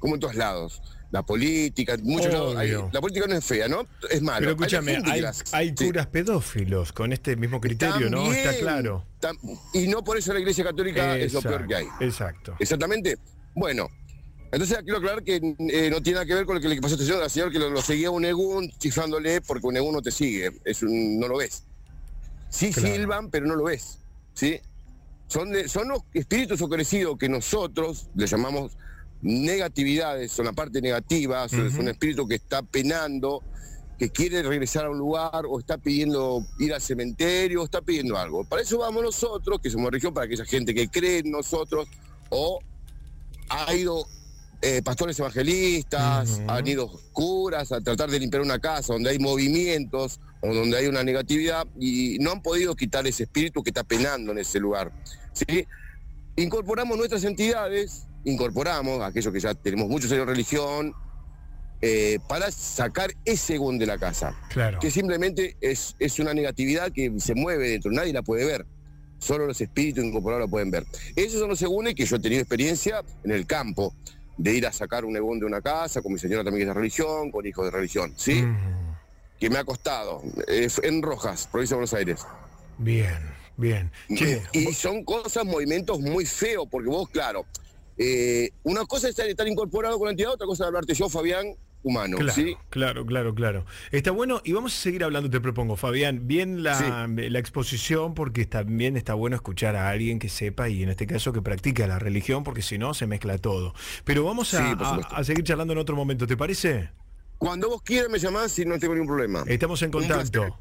como 0.00 0.14
en 0.14 0.20
todos 0.20 0.34
lados. 0.34 0.82
La 1.12 1.22
política, 1.22 1.96
muchos 2.02 2.32
lados, 2.32 2.56
hay- 2.56 2.70
Obvio. 2.72 2.90
la 2.92 3.00
política 3.00 3.26
no 3.28 3.34
es 3.34 3.44
fea, 3.44 3.68
¿no? 3.68 3.86
Es 4.10 4.22
mala. 4.22 4.38
Pero 4.40 4.50
escúchame, 4.52 4.98
hay, 5.04 5.20
las- 5.20 5.44
hay 5.52 5.74
sí. 5.76 5.84
curas 5.86 6.06
pedófilos 6.06 6.92
con 6.92 7.12
este 7.12 7.36
mismo 7.36 7.60
criterio, 7.60 8.08
¿no? 8.10 8.32
Está 8.32 8.58
claro. 8.58 9.04
tam- 9.20 9.38
y 9.74 9.86
no 9.88 10.02
por 10.02 10.16
eso 10.16 10.32
la 10.32 10.40
iglesia 10.40 10.64
católica 10.64 11.16
es 11.18 11.32
lo 11.34 11.42
peor 11.42 11.66
que 11.68 11.74
hay. 11.76 11.86
Exacto. 12.00 12.56
Exactamente. 12.58 13.18
Bueno, 13.54 13.88
entonces 14.50 14.78
quiero 14.84 14.96
aclarar 14.98 15.22
que 15.22 15.36
eh, 15.36 15.90
no 15.90 16.02
tiene 16.02 16.14
nada 16.14 16.24
que 16.26 16.34
ver 16.34 16.46
con 16.46 16.54
lo 16.54 16.60
que 16.62 16.68
le 16.70 16.80
pasó 16.80 16.94
a 16.94 16.96
este 16.96 17.06
señor, 17.06 17.22
al 17.22 17.30
señor 17.30 17.52
que 17.52 17.58
lo, 17.58 17.68
lo 17.68 17.82
seguía 17.82 18.10
un 18.10 18.24
egún 18.24 18.70
chiflándole 18.78 19.42
porque 19.42 19.66
un 19.66 19.76
egún 19.76 19.92
no 19.92 20.00
te 20.00 20.10
sigue, 20.10 20.50
es 20.64 20.82
un- 20.82 21.20
no 21.20 21.28
lo 21.28 21.36
ves. 21.36 21.64
Sí 22.48 22.72
silban, 22.72 23.30
pero 23.30 23.44
no 23.46 23.54
lo 23.54 23.64
ves. 23.64 23.98
¿sí? 24.32 24.58
Son, 25.26 25.50
de- 25.52 25.68
son 25.68 25.88
los 25.88 26.00
espíritus 26.14 26.60
ocurrecidos 26.62 27.18
que 27.18 27.28
nosotros 27.28 28.08
le 28.14 28.26
llamamos 28.26 28.72
negatividades, 29.22 30.32
son 30.32 30.46
la 30.46 30.52
parte 30.52 30.82
negativa, 30.82 31.44
es 31.44 31.52
un 31.52 31.88
espíritu 31.88 32.26
que 32.26 32.34
está 32.34 32.62
penando, 32.62 33.42
que 33.98 34.10
quiere 34.10 34.42
regresar 34.42 34.86
a 34.86 34.90
un 34.90 34.98
lugar 34.98 35.46
o 35.48 35.60
está 35.60 35.78
pidiendo 35.78 36.44
ir 36.58 36.74
al 36.74 36.82
cementerio 36.82 37.62
o 37.62 37.64
está 37.64 37.80
pidiendo 37.80 38.18
algo. 38.18 38.44
Para 38.44 38.62
eso 38.62 38.78
vamos 38.78 39.02
nosotros, 39.02 39.60
que 39.60 39.70
somos 39.70 39.90
región, 39.90 40.12
para 40.12 40.26
aquella 40.26 40.44
gente 40.44 40.74
que 40.74 40.88
cree 40.88 41.18
en 41.18 41.30
nosotros 41.30 41.88
o 42.30 42.58
ha 43.48 43.74
ido 43.74 44.04
eh, 44.60 44.80
pastores 44.82 45.18
evangelistas, 45.18 46.40
han 46.46 46.66
ido 46.66 46.88
curas 47.12 47.72
a 47.72 47.80
tratar 47.80 48.10
de 48.10 48.18
limpiar 48.18 48.42
una 48.42 48.58
casa 48.58 48.92
donde 48.92 49.10
hay 49.10 49.18
movimientos 49.18 50.20
o 50.40 50.54
donde 50.54 50.78
hay 50.78 50.86
una 50.86 51.04
negatividad 51.04 51.66
y 51.78 52.18
no 52.18 52.32
han 52.32 52.42
podido 52.42 52.74
quitar 52.74 53.06
ese 53.06 53.24
espíritu 53.24 53.62
que 53.62 53.70
está 53.70 53.84
penando 53.84 54.32
en 54.32 54.38
ese 54.38 54.58
lugar. 54.58 54.92
¿sí? 55.32 55.66
Incorporamos 56.36 56.96
nuestras 56.96 57.24
entidades, 57.24 58.06
incorporamos 58.24 59.02
aquellos 59.02 59.32
que 59.32 59.40
ya 59.40 59.54
tenemos 59.54 59.88
muchos 59.88 60.10
años 60.12 60.26
de 60.26 60.32
religión, 60.32 60.94
eh, 61.80 62.20
para 62.28 62.50
sacar 62.52 63.12
ese 63.24 63.56
egón 63.56 63.78
de 63.78 63.86
la 63.86 63.98
casa. 63.98 64.38
Claro. 64.50 64.78
Que 64.78 64.90
simplemente 64.90 65.56
es, 65.60 65.96
es 65.98 66.18
una 66.20 66.32
negatividad 66.32 66.92
que 66.92 67.12
se 67.18 67.34
mueve 67.34 67.70
dentro, 67.70 67.90
nadie 67.90 68.12
la 68.12 68.22
puede 68.22 68.44
ver. 68.44 68.64
Solo 69.18 69.46
los 69.46 69.60
espíritus 69.60 70.04
incorporados 70.04 70.46
la 70.46 70.50
pueden 70.50 70.70
ver. 70.70 70.84
Esos 71.16 71.40
son 71.40 71.48
los 71.48 71.60
egunes 71.62 71.94
que 71.94 72.04
yo 72.04 72.16
he 72.16 72.18
tenido 72.20 72.40
experiencia 72.40 73.02
en 73.24 73.32
el 73.32 73.46
campo, 73.46 73.94
de 74.36 74.54
ir 74.54 74.66
a 74.66 74.72
sacar 74.72 75.04
un 75.04 75.16
egón 75.16 75.38
de 75.38 75.46
una 75.46 75.60
casa, 75.60 76.02
con 76.02 76.12
mi 76.12 76.18
señora 76.18 76.42
también 76.42 76.60
que 76.66 76.70
es 76.70 76.74
de 76.74 76.80
religión, 76.80 77.30
con 77.30 77.46
hijos 77.46 77.64
de 77.64 77.70
religión, 77.70 78.14
¿sí? 78.16 78.44
Que 79.38 79.50
me 79.50 79.58
ha 79.58 79.64
costado. 79.64 80.22
eh, 80.48 80.68
en 80.82 81.02
Rojas, 81.02 81.48
provincia 81.50 81.74
de 81.74 81.78
Buenos 81.78 81.94
Aires. 81.94 82.26
Bien, 82.78 83.18
bien. 83.56 83.90
Y 84.52 84.72
son 84.72 85.04
cosas, 85.04 85.44
movimientos 85.44 86.00
muy 86.00 86.26
feos, 86.26 86.66
porque 86.70 86.88
vos, 86.88 87.08
claro, 87.08 87.44
eh, 87.98 88.50
una 88.62 88.84
cosa 88.86 89.08
es 89.08 89.18
estar, 89.18 89.46
incorporado 89.48 89.98
con 89.98 90.06
la 90.06 90.10
entidad, 90.12 90.32
otra 90.32 90.46
cosa 90.46 90.64
es 90.64 90.68
hablarte 90.68 90.94
yo, 90.94 91.08
Fabián, 91.08 91.54
humano, 91.84 92.16
Claro, 92.18 92.32
¿sí? 92.32 92.56
claro, 92.70 93.04
claro, 93.04 93.34
claro. 93.34 93.64
Está 93.90 94.12
bueno 94.12 94.40
y 94.44 94.52
vamos 94.52 94.72
a 94.72 94.80
seguir 94.80 95.02
hablando, 95.02 95.28
te 95.28 95.40
propongo, 95.40 95.76
Fabián, 95.76 96.28
bien 96.28 96.62
la, 96.62 97.08
la 97.08 97.38
exposición 97.38 98.14
porque 98.14 98.46
también 98.46 98.96
está 98.96 99.14
bueno 99.14 99.34
escuchar 99.36 99.74
a 99.76 99.88
alguien 99.90 100.18
que 100.20 100.28
sepa 100.28 100.68
y 100.68 100.82
en 100.84 100.90
este 100.90 101.06
caso 101.08 101.32
que 101.32 101.42
practica 101.42 101.86
la 101.88 101.98
religión 101.98 102.44
porque 102.44 102.62
si 102.62 102.78
no 102.78 102.94
se 102.94 103.06
mezcla 103.08 103.36
todo. 103.38 103.74
Pero 104.04 104.24
vamos 104.24 104.54
a, 104.54 104.58
Sí, 104.58 104.76
a- 105.10 105.24
seguir 105.24 105.44
charlando 105.44 105.72
en 105.72 105.78
otro 105.80 105.96
momento, 105.96 106.26
¿te 106.26 106.36
parece? 106.36 106.90
Cuando 107.38 107.68
vos 107.68 107.82
quieras 107.82 108.08
me 108.08 108.20
llamás 108.20 108.56
y 108.60 108.64
no 108.64 108.78
tengo 108.78 108.94
ningún 108.94 109.08
problema. 109.08 109.42
Estamos 109.48 109.82
en 109.82 109.88
Un 109.88 109.92
contacto. 109.92 110.40
placer. 110.42 110.52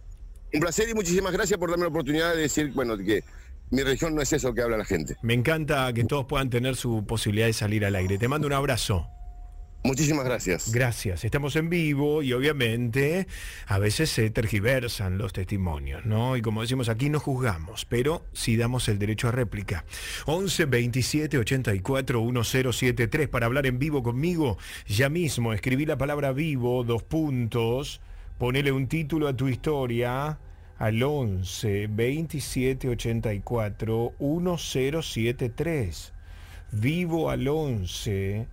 Un 0.54 0.60
placer 0.60 0.90
y 0.90 0.94
muchísimas 0.96 1.32
gracias 1.32 1.60
por 1.60 1.70
darme 1.70 1.84
la 1.84 1.90
oportunidad 1.90 2.34
de 2.34 2.42
decir, 2.42 2.72
bueno, 2.74 2.98
que 2.98 3.24
mi 3.72 3.84
religión 3.84 4.14
no 4.14 4.22
es 4.22 4.34
eso 4.34 4.54
que 4.54 4.62
habla 4.62 4.78
la 4.78 4.86
gente. 4.86 5.16
Me 5.22 5.34
encanta 5.34 5.92
que 5.94 6.04
todos 6.04 6.26
puedan 6.26 6.50
tener 6.50 6.76
su 6.76 7.06
posibilidad 7.06 7.48
de 7.48 7.54
salir 7.54 7.86
al 7.86 7.96
aire. 7.96 8.18
Te 8.18 8.28
mando 8.28 8.48
un 8.48 8.54
abrazo. 8.54 9.08
Muchísimas 9.84 10.26
gracias. 10.26 10.72
Gracias. 10.72 11.24
Estamos 11.26 11.56
en 11.56 11.70
vivo 11.70 12.22
y 12.22 12.34
obviamente 12.34 13.28
a 13.66 13.80
veces 13.80 14.12
se 14.12 14.30
tergiversan 14.30 15.18
los 15.18 15.34
testimonios, 15.34 16.06
¿no? 16.06 16.38
Y 16.38 16.42
como 16.42 16.62
decimos 16.62 16.88
aquí 16.88 17.10
no 17.10 17.20
juzgamos, 17.20 17.86
pero 17.86 18.26
sí 18.32 18.58
damos 18.58 18.88
el 18.90 19.00
derecho 19.00 19.30
a 19.30 19.32
réplica. 19.32 19.86
11 20.26 20.66
27 20.66 21.38
84 21.40 22.22
1073 22.22 23.28
para 23.30 23.48
hablar 23.48 23.66
en 23.66 23.80
vivo 23.80 24.04
conmigo. 24.04 24.58
Ya 24.86 25.10
mismo 25.10 25.52
escribí 25.54 25.88
la 25.88 25.98
palabra 25.98 26.32
vivo, 26.32 26.84
dos 26.84 27.02
puntos, 27.02 28.02
ponele 28.38 28.72
un 28.72 28.88
título 28.88 29.28
a 29.30 29.36
tu 29.36 29.48
historia 29.48 30.38
al 30.82 31.02
11 31.04 31.88
27 31.92 32.90
84 32.90 34.14
1073. 34.20 36.14
Vivo 36.72 37.30
al 37.30 37.48
11 37.48 38.48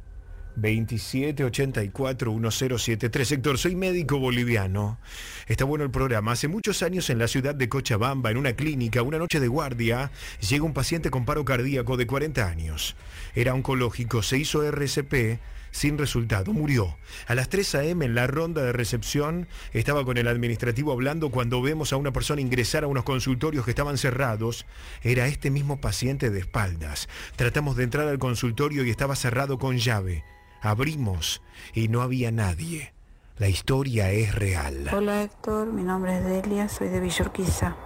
2784-1073. 0.60 3.32
Héctor, 3.32 3.57
soy 3.57 3.76
médico 3.76 4.18
boliviano. 4.18 4.98
Está 5.47 5.65
bueno 5.65 5.84
el 5.84 5.90
programa. 5.90 6.32
Hace 6.32 6.48
muchos 6.48 6.82
años 6.82 7.08
en 7.10 7.18
la 7.18 7.28
ciudad 7.28 7.55
de 7.55 7.68
Cochabamba, 7.68 8.31
en 8.31 8.36
una 8.36 8.55
clínica, 8.55 9.02
una 9.02 9.18
noche 9.18 9.39
de 9.40 9.48
guardia, 9.48 10.10
llega 10.47 10.65
un 10.65 10.74
paciente 10.74 11.10
con 11.10 11.24
paro 11.24 11.47
cardíaco 11.47 11.97
de 11.97 12.08
40 12.08 12.47
años. 12.47 12.94
Era 13.34 13.55
oncológico, 13.55 14.23
se 14.23 14.36
hizo 14.36 14.65
RCP 14.65 15.39
sin 15.78 15.97
resultado, 15.97 16.52
murió. 16.52 16.98
A 17.26 17.34
las 17.34 17.48
3 17.48 17.74
a.m. 17.76 18.05
en 18.05 18.15
la 18.15 18.26
ronda 18.26 18.62
de 18.62 18.73
recepción 18.73 19.48
estaba 19.73 20.05
con 20.05 20.18
el 20.18 20.28
administrativo 20.28 20.92
hablando 20.92 21.31
cuando 21.31 21.62
vemos 21.62 21.92
a 21.92 21.97
una 21.97 22.12
persona 22.12 22.40
ingresar 22.40 22.84
a 22.84 22.89
unos 22.89 23.05
consultorios 23.05 23.65
que 23.65 23.70
estaban 23.70 23.97
cerrados. 23.97 24.66
Era 25.02 25.28
este 25.28 25.50
mismo 25.50 25.81
paciente 25.81 26.31
de 26.31 26.40
espaldas. 26.40 27.08
Tratamos 27.36 27.76
de 27.76 27.84
entrar 27.84 28.08
al 28.08 28.18
consultorio 28.18 28.84
y 28.84 28.90
estaba 28.90 29.16
cerrado 29.16 29.58
con 29.58 29.78
llave. 29.78 30.24
Abrimos 30.60 31.42
y 31.73 31.89
no 31.89 32.02
había 32.02 32.32
nadie. 32.32 32.98
La 33.39 33.49
historia 33.49 34.10
es 34.10 34.34
real. 34.34 34.89
Hola 34.92 35.23
Héctor, 35.23 35.73
mi 35.73 35.83
nombre 35.84 36.18
es 36.18 36.25
Delia, 36.25 36.68
soy 36.68 36.89
de 36.89 36.99
Villurquiza. 37.00 37.76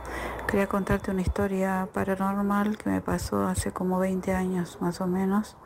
Quería 0.47 0.67
contarte 0.67 1.11
una 1.11 1.21
historia 1.21 1.89
paranormal 1.93 2.79
que 2.79 2.89
me 2.91 3.01
pasó 3.01 3.47
hace 3.47 3.71
como 3.73 3.99
20 3.99 4.33
años 4.35 4.79
más 4.81 5.01
o 5.01 5.07
menos, 5.07 5.57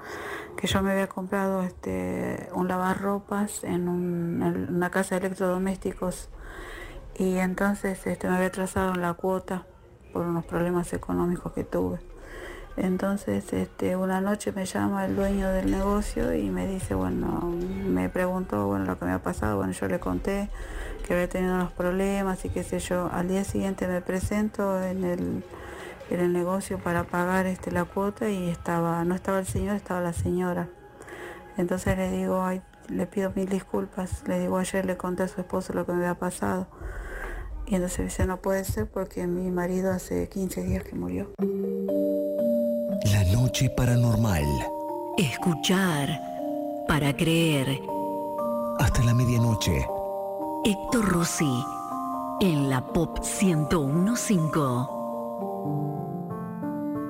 que 0.57 0.67
yo 0.67 0.83
me 0.83 0.91
había 0.93 1.07
comprado 1.09 1.63
este, 1.63 2.49
un 2.53 2.67
lavarropas 2.69 3.63
en, 3.65 3.89
un- 3.89 4.43
en 4.43 4.75
una 4.75 4.91
casa 4.91 5.19
de 5.19 5.27
electrodomésticos 5.27 6.31
y 7.17 7.37
entonces 7.37 8.05
este, 8.07 8.29
me 8.29 8.35
había 8.37 8.49
atrasado 8.49 8.93
en 8.95 9.03
la 9.03 9.15
cuota 9.15 9.67
por 10.13 10.27
unos 10.27 10.45
problemas 10.45 10.93
económicos 10.93 11.53
que 11.53 11.65
tuve. 11.65 12.01
Entonces, 12.77 13.53
este, 13.55 13.97
una 13.97 14.21
noche 14.21 14.53
me 14.53 14.67
llama 14.67 15.07
el 15.07 15.17
dueño 15.17 15.49
del 15.49 15.71
negocio 15.71 16.35
y 16.35 16.51
me 16.51 16.67
dice, 16.67 16.95
bueno, 16.95 17.41
me 17.87 18.11
preguntó, 18.11 18.67
bueno, 18.67 18.85
lo 18.85 18.99
que 18.99 19.07
me 19.07 19.13
ha 19.13 19.19
pasado, 19.19 19.57
bueno, 19.57 19.73
yo 19.73 19.89
le 19.89 19.99
conté 19.99 20.51
que 21.07 21.15
había 21.15 21.29
tenido 21.29 21.55
unos 21.55 21.73
problemas 21.73 22.45
y 22.45 22.51
qué 22.51 22.63
sé 22.63 22.79
yo. 22.81 23.09
Al 23.13 23.29
día 23.29 23.45
siguiente 23.45 23.87
me 23.87 24.03
presento 24.03 24.83
en 24.83 25.05
el, 25.05 25.43
negocio 26.33 26.79
para 26.79 27.05
pagar 27.05 27.47
este, 27.47 27.73
la 27.73 27.85
cuota 27.85 28.29
y 28.29 28.51
estaba, 28.51 29.05
no 29.05 29.15
estaba 29.15 29.39
el 29.39 29.47
señor, 29.47 29.77
estaba 29.77 30.01
la 30.01 30.13
señora. 30.13 30.69
Entonces 31.57 31.97
le 31.97 32.11
digo, 32.11 32.47
le 32.89 33.07
pido 33.07 33.33
mil 33.35 33.49
disculpas, 33.49 34.23
le 34.29 34.39
digo, 34.39 34.59
ayer 34.59 34.85
le 34.85 34.99
conté 34.99 35.23
a 35.23 35.29
su 35.29 35.41
esposo 35.41 35.73
lo 35.73 35.87
que 35.87 35.93
me 35.93 35.99
había 35.99 36.19
pasado. 36.19 36.67
Y 37.67 37.75
entonces 37.75 38.05
dice, 38.05 38.27
no 38.27 38.37
puede 38.37 38.65
ser 38.65 38.87
porque 38.87 39.27
mi 39.27 39.51
marido 39.51 39.91
hace 39.93 40.29
15 40.29 40.63
días 40.63 40.85
que 40.85 40.95
murió. 40.95 41.31
La 43.05 43.25
noche 43.25 43.69
paranormal. 43.71 44.45
Escuchar 45.19 46.09
para 46.89 47.15
creer. 47.15 47.81
Hasta 48.79 49.05
la 49.05 49.15
medianoche. 49.15 49.87
Héctor 50.65 51.05
Rossi 51.05 51.65
en 52.41 52.71
la 52.71 52.85
Pop 52.87 53.19
1015. 53.21 54.51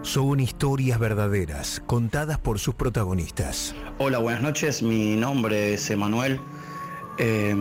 Son 0.02 0.40
historias 0.40 0.98
verdaderas, 0.98 1.82
contadas 1.86 2.39
por 2.39 2.58
sus 2.58 2.74
protagonistas. 2.74 3.74
Hola, 3.98 4.18
buenas 4.18 4.42
noches. 4.42 4.82
Mi 4.82 5.16
nombre 5.16 5.74
es 5.74 5.90
Emanuel. 5.90 6.40
Eh, 7.18 7.55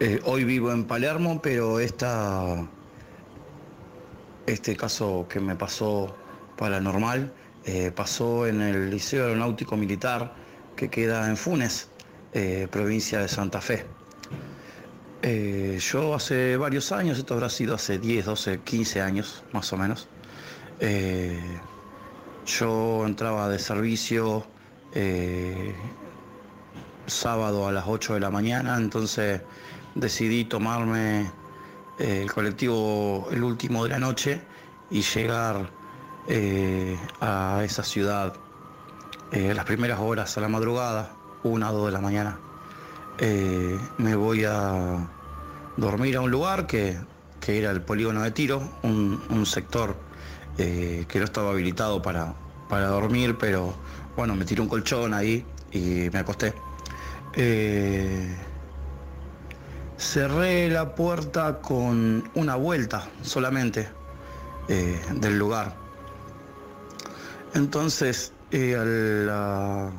eh, 0.00 0.20
hoy 0.24 0.44
vivo 0.44 0.72
en 0.72 0.84
Palermo, 0.84 1.40
pero 1.42 1.80
esta, 1.80 2.66
este 4.46 4.76
caso 4.76 5.26
que 5.28 5.40
me 5.40 5.56
pasó 5.56 6.14
paranormal 6.56 7.32
eh, 7.66 7.90
pasó 7.94 8.46
en 8.46 8.60
el 8.60 8.90
Liceo 8.90 9.24
Aeronáutico 9.24 9.76
Militar 9.76 10.34
que 10.76 10.90
queda 10.90 11.28
en 11.28 11.36
Funes, 11.36 11.88
eh, 12.34 12.68
provincia 12.70 13.20
de 13.20 13.28
Santa 13.28 13.60
Fe. 13.62 13.86
Eh, 15.22 15.78
yo 15.80 16.14
hace 16.14 16.58
varios 16.58 16.92
años, 16.92 17.16
esto 17.18 17.32
habrá 17.32 17.48
sido 17.48 17.74
hace 17.74 17.98
10, 17.98 18.26
12, 18.26 18.60
15 18.60 19.00
años 19.00 19.44
más 19.52 19.72
o 19.72 19.78
menos, 19.78 20.08
yo 22.46 23.06
entraba 23.06 23.48
de 23.48 23.58
servicio 23.58 24.46
sábado 27.06 27.66
a 27.66 27.72
las 27.72 27.84
8 27.86 28.14
de 28.14 28.20
la 28.20 28.30
mañana, 28.30 28.76
entonces 28.76 29.40
decidí 29.94 30.44
tomarme 30.44 31.30
el 31.98 32.30
colectivo 32.30 33.28
el 33.30 33.42
último 33.42 33.84
de 33.84 33.90
la 33.90 33.98
noche 33.98 34.42
y 34.90 35.00
llegar 35.00 35.70
eh, 36.26 36.98
a 37.20 37.60
esa 37.64 37.82
ciudad 37.82 38.34
eh, 39.30 39.52
las 39.52 39.64
primeras 39.64 40.00
horas 40.00 40.36
a 40.38 40.40
la 40.40 40.48
madrugada, 40.48 41.10
una 41.42 41.70
o 41.70 41.74
dos 41.74 41.86
de 41.86 41.92
la 41.92 42.00
mañana. 42.00 42.38
Eh, 43.18 43.78
me 43.98 44.14
voy 44.14 44.44
a 44.44 45.06
dormir 45.76 46.16
a 46.16 46.20
un 46.20 46.30
lugar 46.30 46.66
que, 46.66 46.98
que 47.40 47.58
era 47.58 47.70
el 47.70 47.82
polígono 47.82 48.22
de 48.22 48.30
tiro, 48.30 48.62
un, 48.82 49.22
un 49.28 49.46
sector 49.46 49.96
que 50.56 51.06
no 51.12 51.24
estaba 51.24 51.50
habilitado 51.50 52.00
para, 52.00 52.32
para 52.68 52.86
dormir, 52.86 53.36
pero 53.36 53.74
bueno, 54.16 54.36
me 54.36 54.44
tiré 54.44 54.60
un 54.60 54.68
colchón 54.68 55.12
ahí 55.12 55.44
y 55.72 56.08
me 56.12 56.20
acosté. 56.20 56.54
Cerré 59.98 60.70
la 60.70 60.94
puerta 60.94 61.60
con 61.60 62.30
una 62.34 62.54
vuelta 62.54 63.08
solamente 63.22 63.88
del 64.68 65.38
lugar. 65.38 65.83
Entonces, 67.54 68.32
eh, 68.50 68.74
a 68.76 68.84
la- 68.84 69.92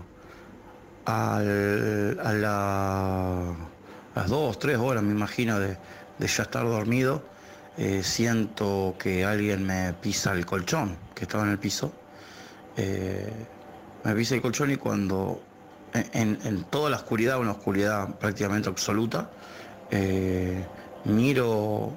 al- 1.05 2.19
a 2.19 2.33
la- 2.33 3.49
a 4.15 4.19
las 4.19 4.29
dos, 4.29 4.59
tres 4.59 4.77
horas, 4.77 5.03
me 5.03 5.11
imagino, 5.11 5.59
de, 5.59 5.77
ya 6.19 6.43
estar 6.43 6.63
dormido, 6.65 7.21
eh, 7.77 8.01
siento 8.03 8.95
que 8.99 9.25
alguien 9.25 9.65
me 9.65 9.93
pisa 9.93 10.33
el 10.33 10.45
colchón 10.45 10.97
que 11.13 11.23
estaba 11.25 11.43
en 11.43 11.51
el 11.51 11.59
piso. 11.59 11.91
Eh, 12.77 13.31
me 14.03 14.15
pisa 14.15 14.35
el 14.35 14.41
colchón 14.41 14.71
y 14.71 14.77
cuando 14.77 15.41
en, 15.93 16.65
toda 16.65 16.89
la 16.89 16.97
oscuridad, 16.97 17.39
una 17.39 17.51
oscuridad 17.51 18.09
prácticamente 18.19 18.67
absoluta, 18.69 19.29
miro 21.05 21.91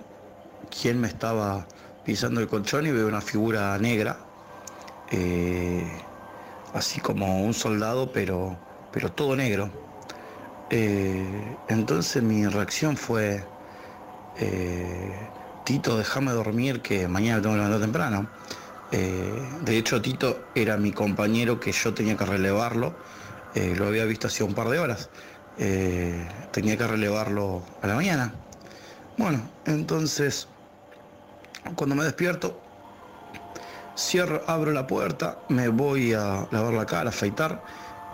quién 0.70 1.00
me 1.00 1.08
estaba 1.08 1.66
pisando 2.04 2.40
el 2.40 2.46
colchón 2.48 2.86
y 2.86 2.92
veo 2.92 3.08
una 3.08 3.20
figura 3.20 3.76
negra, 3.78 4.18
eh, 5.10 5.86
así 6.74 7.00
como 7.00 7.42
un 7.42 7.54
soldado, 7.54 8.12
pero, 8.12 8.56
pero 8.92 9.10
todo 9.12 9.36
negro. 9.36 9.70
Eh, 10.70 11.56
entonces 11.68 12.22
mi 12.22 12.46
reacción 12.46 12.96
fue, 12.96 13.42
eh, 14.38 15.12
Tito, 15.64 15.96
déjame 15.96 16.32
dormir 16.32 16.82
que 16.82 17.08
mañana 17.08 17.40
tengo 17.40 17.54
que 17.54 17.58
levantar 17.58 17.80
temprano. 17.80 18.28
De 18.90 19.76
hecho, 19.76 20.00
Tito 20.00 20.46
era 20.54 20.78
mi 20.78 20.92
compañero 20.92 21.60
que 21.60 21.72
yo 21.72 21.92
tenía 21.92 22.16
que 22.16 22.24
relevarlo. 22.24 22.94
Lo 23.54 23.86
había 23.86 24.06
visto 24.06 24.28
hacía 24.28 24.46
un 24.46 24.54
par 24.54 24.70
de 24.70 24.78
horas. 24.78 25.10
Tenía 25.58 26.78
que 26.78 26.86
relevarlo 26.86 27.62
a 27.82 27.86
la 27.86 27.94
mañana. 27.94 28.32
Bueno, 29.18 29.42
entonces, 29.66 30.48
cuando 31.74 31.96
me 31.96 32.04
despierto, 32.04 32.58
cierro, 33.98 34.42
abro 34.48 34.72
la 34.72 34.86
puerta, 34.86 35.44
me 35.48 35.68
voy 35.68 36.12
a 36.14 36.48
lavar 36.50 36.74
la 36.74 36.86
cara, 36.86 37.10
afeitar 37.10 37.64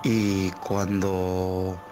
y 0.02 0.52
cuando 0.52 1.86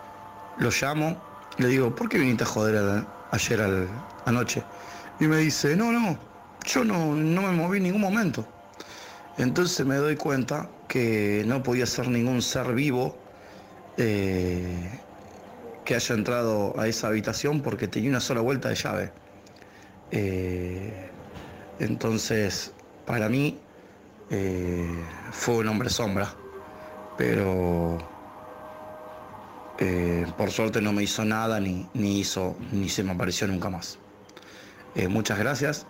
lo 0.56 0.70
llamo, 0.70 1.28
le 1.56 1.68
digo, 1.68 1.94
¿por 1.94 2.08
qué 2.08 2.18
viniste 2.18 2.44
a 2.44 2.46
joder 2.46 2.76
a- 2.78 3.14
ayer 3.30 3.60
anoche? 4.24 4.68
Y 5.18 5.26
me 5.28 5.38
dice, 5.38 5.76
no, 5.76 5.92
no, 5.92 6.18
yo 6.64 6.84
no, 6.84 7.14
no 7.16 7.42
me 7.42 7.52
moví 7.52 7.78
en 7.78 7.84
ningún 7.84 8.00
momento. 8.02 8.54
Entonces 9.36 9.86
me 9.86 9.96
doy 9.96 10.16
cuenta 10.16 10.76
que 10.88 11.44
no 11.46 11.62
podía 11.62 11.86
ser 11.86 12.08
ningún 12.08 12.42
ser 12.42 12.74
vivo 12.74 13.24
eh, 13.96 15.06
que 15.84 15.94
haya 15.96 16.14
entrado 16.14 16.78
a 16.80 16.88
esa 16.88 17.08
habitación 17.08 17.62
porque 17.62 17.88
tenía 17.88 18.10
una 18.10 18.20
sola 18.20 18.40
vuelta 18.42 18.68
de 18.70 18.76
llave. 18.76 19.14
Eh, 20.10 21.12
entonces, 21.78 22.76
para 23.04 23.28
mí, 23.28 23.66
eh, 24.34 25.04
fue 25.30 25.58
un 25.58 25.68
hombre 25.68 25.90
sombra, 25.90 26.34
pero 27.18 27.98
eh, 29.78 30.26
por 30.38 30.50
suerte 30.50 30.80
no 30.80 30.94
me 30.94 31.02
hizo 31.02 31.22
nada 31.22 31.60
ni, 31.60 31.86
ni 31.92 32.20
hizo 32.20 32.56
ni 32.72 32.88
se 32.88 33.02
me 33.02 33.12
apareció 33.12 33.46
nunca 33.46 33.68
más. 33.68 33.98
Eh, 34.94 35.06
muchas 35.08 35.38
gracias, 35.38 35.86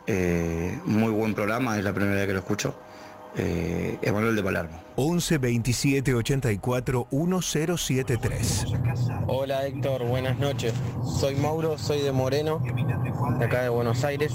muy 0.85 1.11
buen 1.13 1.35
programa, 1.35 1.79
es 1.79 1.85
la 1.85 1.93
primera 1.93 2.17
vez 2.17 2.27
que 2.27 2.33
lo 2.33 2.41
escucho. 2.41 2.75
Eh, 3.37 3.99
Emanuel 4.03 4.37
de 4.37 4.43
Palermo. 4.43 4.79
11 4.97 5.39
27 5.39 6.15
84 6.15 7.07
1073. 7.11 8.67
Hola 9.27 9.67
Héctor, 9.67 10.07
buenas 10.07 10.39
noches. 10.39 10.75
Soy 11.19 11.37
Mauro, 11.37 11.79
soy 11.79 12.01
de 12.03 12.13
Moreno, 12.13 12.63
de 13.39 13.45
acá 13.45 13.63
de 13.63 13.71
Buenos 13.71 14.05
Aires. 14.05 14.35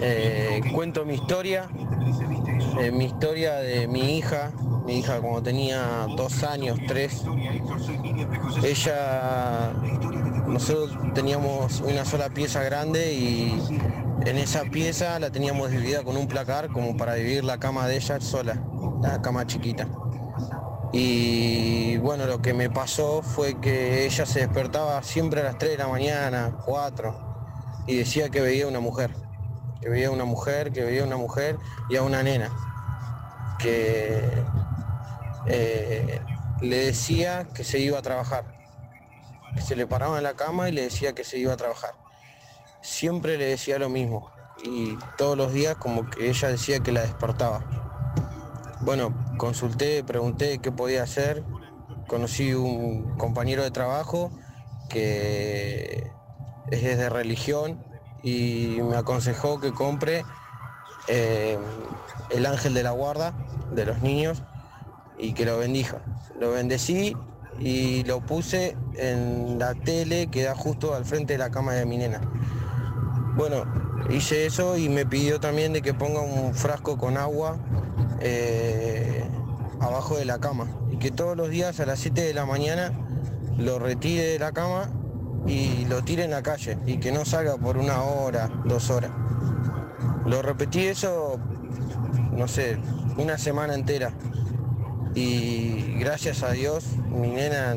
Eh, 0.00 0.60
cuento 0.74 1.06
mi 1.06 1.14
historia, 1.14 1.68
eh, 2.80 2.90
mi 2.90 3.06
historia 3.06 3.54
de 3.56 3.88
mi 3.88 4.18
hija, 4.18 4.52
mi 4.84 4.98
hija 4.98 5.18
cuando 5.20 5.42
tenía 5.42 6.06
dos 6.16 6.42
años, 6.42 6.78
tres. 6.86 7.24
Ella, 8.62 9.72
nosotros 10.48 10.96
teníamos 11.14 11.80
una 11.80 12.04
sola 12.04 12.30
pieza 12.30 12.62
grande 12.62 13.12
y 13.12 13.80
en 14.24 14.38
esa 14.38 14.64
pieza 14.64 15.18
la 15.18 15.30
teníamos 15.30 15.70
dividida 15.70 16.02
con 16.02 16.16
un 16.16 16.26
placar 16.26 16.68
como 16.68 16.96
para 16.96 17.14
dividir 17.14 17.44
la 17.44 17.58
cama 17.58 17.86
de 17.86 17.96
ella 17.96 18.20
sola, 18.20 18.62
la 19.02 19.20
cama 19.20 19.46
chiquita. 19.46 19.86
Y 20.92 21.98
bueno, 21.98 22.26
lo 22.26 22.40
que 22.40 22.54
me 22.54 22.70
pasó 22.70 23.22
fue 23.22 23.60
que 23.60 24.06
ella 24.06 24.24
se 24.24 24.40
despertaba 24.40 25.02
siempre 25.02 25.42
a 25.42 25.44
las 25.44 25.58
3 25.58 25.72
de 25.72 25.78
la 25.78 25.88
mañana, 25.88 26.56
4, 26.64 27.84
y 27.86 27.96
decía 27.96 28.30
que 28.30 28.40
veía 28.40 28.66
una 28.66 28.80
mujer, 28.80 29.14
que 29.80 29.90
veía 29.90 30.10
una 30.10 30.24
mujer, 30.24 30.72
que 30.72 30.82
veía 30.82 31.04
una 31.04 31.16
mujer 31.16 31.58
y 31.90 31.96
a 31.96 32.02
una 32.02 32.22
nena, 32.22 32.50
que 33.58 34.22
eh, 35.46 36.20
le 36.62 36.76
decía 36.86 37.46
que 37.54 37.64
se 37.64 37.78
iba 37.78 37.98
a 37.98 38.02
trabajar. 38.02 38.57
Se 39.60 39.76
le 39.76 39.86
paraba 39.86 40.18
en 40.18 40.24
la 40.24 40.34
cama 40.34 40.68
y 40.68 40.72
le 40.72 40.82
decía 40.82 41.14
que 41.14 41.24
se 41.24 41.38
iba 41.38 41.52
a 41.52 41.56
trabajar. 41.56 41.94
Siempre 42.80 43.38
le 43.38 43.46
decía 43.46 43.78
lo 43.78 43.88
mismo 43.88 44.30
y 44.62 44.96
todos 45.16 45.36
los 45.36 45.52
días 45.52 45.76
como 45.76 46.08
que 46.08 46.28
ella 46.28 46.48
decía 46.48 46.80
que 46.80 46.92
la 46.92 47.02
despertaba. 47.02 47.64
Bueno, 48.80 49.14
consulté, 49.38 50.04
pregunté 50.04 50.58
qué 50.58 50.70
podía 50.70 51.02
hacer, 51.02 51.44
conocí 52.06 52.54
un 52.54 53.16
compañero 53.18 53.62
de 53.62 53.70
trabajo 53.70 54.30
que 54.88 56.10
es 56.70 56.82
de 56.82 57.08
religión 57.08 57.84
y 58.22 58.78
me 58.80 58.96
aconsejó 58.96 59.60
que 59.60 59.72
compre 59.72 60.24
eh, 61.08 61.58
el 62.30 62.46
ángel 62.46 62.74
de 62.74 62.82
la 62.82 62.90
guarda 62.90 63.32
de 63.72 63.84
los 63.84 64.00
niños 64.02 64.42
y 65.18 65.32
que 65.32 65.44
lo 65.44 65.58
bendiga. 65.58 66.02
Lo 66.38 66.52
bendecí 66.52 67.16
y 67.58 68.04
lo 68.04 68.20
puse 68.20 68.76
en 68.94 69.58
la 69.58 69.74
tele 69.74 70.28
que 70.28 70.44
da 70.44 70.54
justo 70.54 70.94
al 70.94 71.04
frente 71.04 71.34
de 71.34 71.38
la 71.38 71.50
cama 71.50 71.72
de 71.72 71.86
mi 71.86 71.96
nena. 71.96 72.20
Bueno, 73.36 73.64
hice 74.10 74.46
eso 74.46 74.76
y 74.76 74.88
me 74.88 75.06
pidió 75.06 75.40
también 75.40 75.72
de 75.72 75.82
que 75.82 75.94
ponga 75.94 76.20
un 76.20 76.54
frasco 76.54 76.98
con 76.98 77.16
agua 77.16 77.56
eh, 78.20 79.24
abajo 79.80 80.16
de 80.16 80.24
la 80.24 80.38
cama 80.38 80.66
y 80.90 80.96
que 80.96 81.10
todos 81.10 81.36
los 81.36 81.48
días 81.50 81.78
a 81.80 81.86
las 81.86 82.00
7 82.00 82.20
de 82.20 82.34
la 82.34 82.46
mañana 82.46 82.92
lo 83.56 83.78
retire 83.78 84.24
de 84.24 84.38
la 84.38 84.52
cama 84.52 84.90
y 85.46 85.84
lo 85.86 86.02
tire 86.02 86.24
en 86.24 86.30
la 86.30 86.42
calle 86.42 86.78
y 86.86 86.98
que 86.98 87.12
no 87.12 87.24
salga 87.24 87.56
por 87.56 87.76
una 87.76 88.02
hora, 88.02 88.48
dos 88.64 88.90
horas. 88.90 89.10
Lo 90.26 90.42
repetí 90.42 90.86
eso, 90.86 91.38
no 92.32 92.48
sé, 92.48 92.78
una 93.16 93.38
semana 93.38 93.74
entera. 93.74 94.12
Y 95.20 95.96
gracias 95.98 96.44
a 96.44 96.52
Dios 96.52 96.84
mi 97.10 97.26
nena 97.26 97.74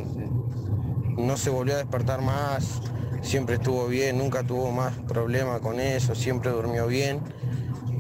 no 1.18 1.38
se 1.38 1.50
volvió 1.50 1.74
a 1.74 1.78
despertar 1.78 2.22
más, 2.22 2.84
siempre 3.24 3.56
estuvo 3.56 3.88
bien, 3.88 4.20
nunca 4.20 4.44
tuvo 4.44 4.72
más 4.72 4.94
problema 5.08 5.60
con 5.60 5.80
eso, 5.80 6.14
siempre 6.14 6.52
durmió 6.52 6.86
bien. 6.86 7.20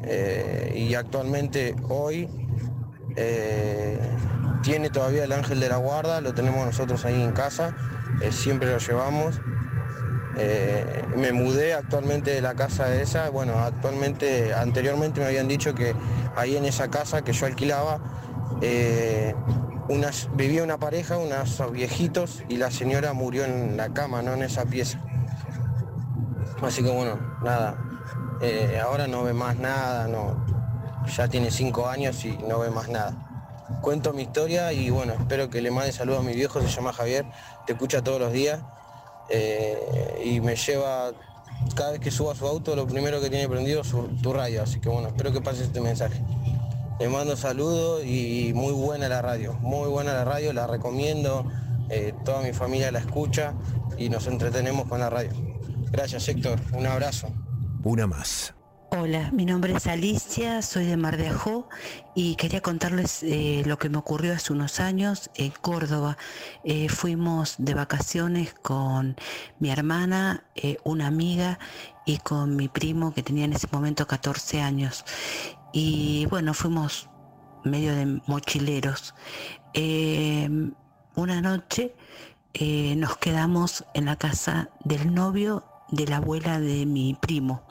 Eh, 0.03 0.85
y 0.87 0.93
actualmente 0.93 1.75
hoy 1.89 2.29
eh, 3.15 3.99
tiene 4.61 4.91
todavía 4.91 5.23
el 5.23 5.31
ángel 5.31 5.59
de 5.59 5.69
la 5.69 5.77
guarda, 5.77 6.21
lo 6.21 6.35
tenemos 6.35 6.63
nosotros 6.63 7.03
ahí 7.05 7.19
en 7.19 7.31
casa, 7.31 7.75
eh, 8.21 8.31
siempre 8.31 8.71
lo 8.71 8.77
llevamos. 8.77 9.41
me 11.17 11.31
mudé 11.31 11.73
actualmente 11.73 12.29
de 12.29 12.41
la 12.41 12.53
casa 12.53 12.93
esa, 12.95 13.29
bueno, 13.29 13.57
actualmente, 13.57 14.53
anteriormente 14.53 15.19
me 15.19 15.25
habían 15.25 15.47
dicho 15.47 15.73
que 15.73 15.95
ahí 16.35 16.57
en 16.57 16.65
esa 16.65 16.89
casa 16.89 17.23
que 17.23 17.33
yo 17.33 17.47
alquilaba, 17.47 17.99
unas, 19.89 20.29
vivía 20.35 20.63
una 20.63 20.77
pareja, 20.77 21.17
unos 21.17 21.71
viejitos, 21.71 22.43
y 22.49 22.57
la 22.57 22.71
señora 22.71 23.13
murió 23.13 23.45
en 23.45 23.77
la 23.77 23.89
cama, 23.89 24.21
no 24.21 24.33
en 24.33 24.43
esa 24.43 24.65
pieza. 24.65 25.01
Así 26.61 26.83
que 26.83 26.91
bueno, 26.91 27.17
nada, 27.43 27.75
eh, 28.41 28.79
ahora 28.83 29.07
no 29.07 29.23
ve 29.23 29.33
más 29.33 29.57
nada, 29.57 30.07
no, 30.07 30.45
ya 31.15 31.27
tiene 31.27 31.49
cinco 31.51 31.87
años 31.87 32.23
y 32.23 32.37
no 32.47 32.59
ve 32.59 32.69
más 32.69 32.87
nada. 32.87 33.13
Cuento 33.81 34.13
mi 34.13 34.23
historia 34.23 34.71
y 34.73 34.89
bueno, 34.89 35.13
espero 35.13 35.49
que 35.49 35.61
le 35.61 35.71
mande 35.71 35.91
saludos 35.91 36.19
a 36.19 36.23
mi 36.23 36.33
viejo, 36.33 36.61
se 36.61 36.67
llama 36.67 36.93
Javier, 36.93 37.25
te 37.65 37.73
escucha 37.73 38.03
todos 38.03 38.19
los 38.19 38.31
días 38.31 38.59
eh, 39.29 40.21
y 40.23 40.39
me 40.41 40.55
lleva, 40.55 41.11
cada 41.75 41.91
vez 41.91 41.99
que 41.99 42.11
subo 42.11 42.31
a 42.31 42.35
su 42.35 42.45
auto, 42.45 42.75
lo 42.75 42.85
primero 42.85 43.21
que 43.21 43.29
tiene 43.29 43.47
prendido 43.49 43.81
es 43.81 43.91
tu 44.21 44.33
radio, 44.33 44.63
así 44.63 44.79
que 44.79 44.89
bueno, 44.89 45.07
espero 45.07 45.31
que 45.31 45.41
pases 45.41 45.61
este 45.61 45.81
mensaje. 45.81 46.21
Le 47.01 47.09
mando 47.09 47.35
saludos 47.35 48.05
y 48.05 48.51
muy 48.53 48.73
buena 48.73 49.09
la 49.09 49.23
radio, 49.23 49.53
muy 49.53 49.89
buena 49.89 50.13
la 50.13 50.23
radio, 50.23 50.53
la 50.53 50.67
recomiendo, 50.67 51.51
eh, 51.89 52.13
toda 52.23 52.43
mi 52.43 52.53
familia 52.53 52.91
la 52.91 52.99
escucha 52.99 53.55
y 53.97 54.07
nos 54.07 54.27
entretenemos 54.27 54.87
con 54.87 54.99
la 54.99 55.09
radio. 55.09 55.31
Gracias 55.91 56.29
Héctor, 56.29 56.59
un 56.73 56.85
abrazo. 56.85 57.29
Una 57.83 58.05
más. 58.05 58.53
Hola, 58.93 59.31
mi 59.31 59.45
nombre 59.45 59.73
es 59.73 59.87
Alicia, 59.87 60.61
soy 60.61 60.85
de 60.85 60.97
Mar 60.97 61.15
de 61.15 61.29
Ajó 61.29 61.69
y 62.13 62.35
quería 62.35 62.61
contarles 62.61 63.23
eh, 63.23 63.63
lo 63.65 63.79
que 63.79 63.87
me 63.87 63.97
ocurrió 63.97 64.33
hace 64.33 64.51
unos 64.53 64.81
años 64.81 65.31
en 65.35 65.51
Córdoba. 65.61 66.17
Eh, 66.65 66.89
fuimos 66.89 67.55
de 67.57 67.73
vacaciones 67.73 68.53
con 68.53 69.15
mi 69.59 69.71
hermana, 69.71 70.43
eh, 70.55 70.77
una 70.83 71.07
amiga 71.07 71.57
y 72.05 72.17
con 72.17 72.57
mi 72.57 72.67
primo 72.67 73.13
que 73.13 73.23
tenía 73.23 73.45
en 73.45 73.53
ese 73.53 73.69
momento 73.71 74.05
14 74.05 74.61
años. 74.61 75.05
Y 75.73 76.25
bueno, 76.27 76.53
fuimos 76.53 77.09
medio 77.63 77.95
de 77.95 78.21
mochileros. 78.27 79.13
una 81.15 81.41
noche 81.41 81.95
nos 82.95 83.17
quedamos 83.17 83.85
en 83.93 84.05
la 84.05 84.15
casa 84.15 84.69
del 84.83 85.13
novio 85.13 85.63
de 85.91 86.07
la 86.07 86.17
abuela 86.17 86.59
de 86.59 86.85
mi 86.85 87.13
primo. 87.13 87.63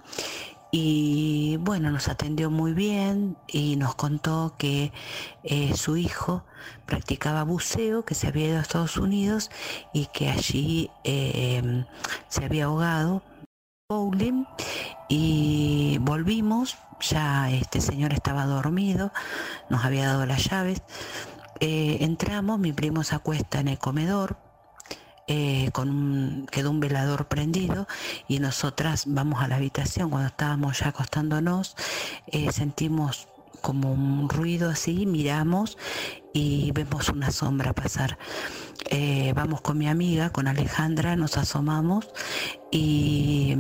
Y 0.73 1.57
bueno, 1.61 1.91
nos 1.91 2.09
atendió 2.09 2.49
muy 2.49 2.75
bien 2.75 3.37
y 3.49 3.75
nos 3.75 3.97
contó 3.97 4.55
que 4.57 4.93
eh, 5.43 5.75
su 5.77 5.97
hijo 5.97 6.45
practicaba 6.87 7.43
buceo, 7.43 8.05
que 8.05 8.15
se 8.15 8.29
había 8.29 8.47
ido 8.47 8.59
a 8.59 8.63
Estados 8.63 8.97
Unidos 8.97 9.51
y 9.93 10.07
que 10.07 10.31
allí 10.31 10.91
em, 11.03 11.87
se 12.29 12.45
había 12.45 12.67
ahogado 12.67 13.23
bowling 13.89 14.45
y 15.09 15.99
volvimos, 16.03 16.77
ya 17.01 17.51
este 17.51 17.81
señor 17.81 18.13
estaba 18.13 18.47
dormido, 18.47 19.13
nos 19.69 19.85
había 19.85 20.07
dado 20.07 20.27
las 20.27 20.45
llaves, 20.45 20.83
eh, 21.61 21.99
entramos, 22.01 22.59
mi 22.59 22.73
primo 22.73 23.05
se 23.05 23.15
acuesta 23.15 23.61
en 23.61 23.69
el 23.69 23.79
comedor, 23.79 24.39
eh, 25.27 25.71
con 25.73 26.49
quedó 26.51 26.71
un 26.71 26.81
velador 26.81 27.29
prendido 27.29 27.87
y 28.27 28.41
nosotras 28.41 29.05
vamos 29.07 29.43
a 29.43 29.49
la 29.49 29.57
habitación. 29.57 30.11
Cuando 30.11 30.29
estábamos 30.29 30.81
ya 30.81 30.89
acostándonos 30.89 31.77
eh, 32.27 32.51
sentimos 32.51 33.29
como 33.61 33.93
un 33.93 34.29
ruido 34.29 34.71
así 34.71 35.05
miramos 35.05 35.77
y 36.33 36.73
vemos 36.73 37.11
una 37.11 37.31
sombra 37.31 37.75
pasar. 37.75 38.19
Vamos 39.35 39.61
con 39.61 39.79
mi 39.79 39.87
amiga 39.87 40.31
con 40.31 40.49
Alejandra 40.49 41.15
nos 41.15 41.37
asomamos 41.37 42.09
y, 42.73 43.55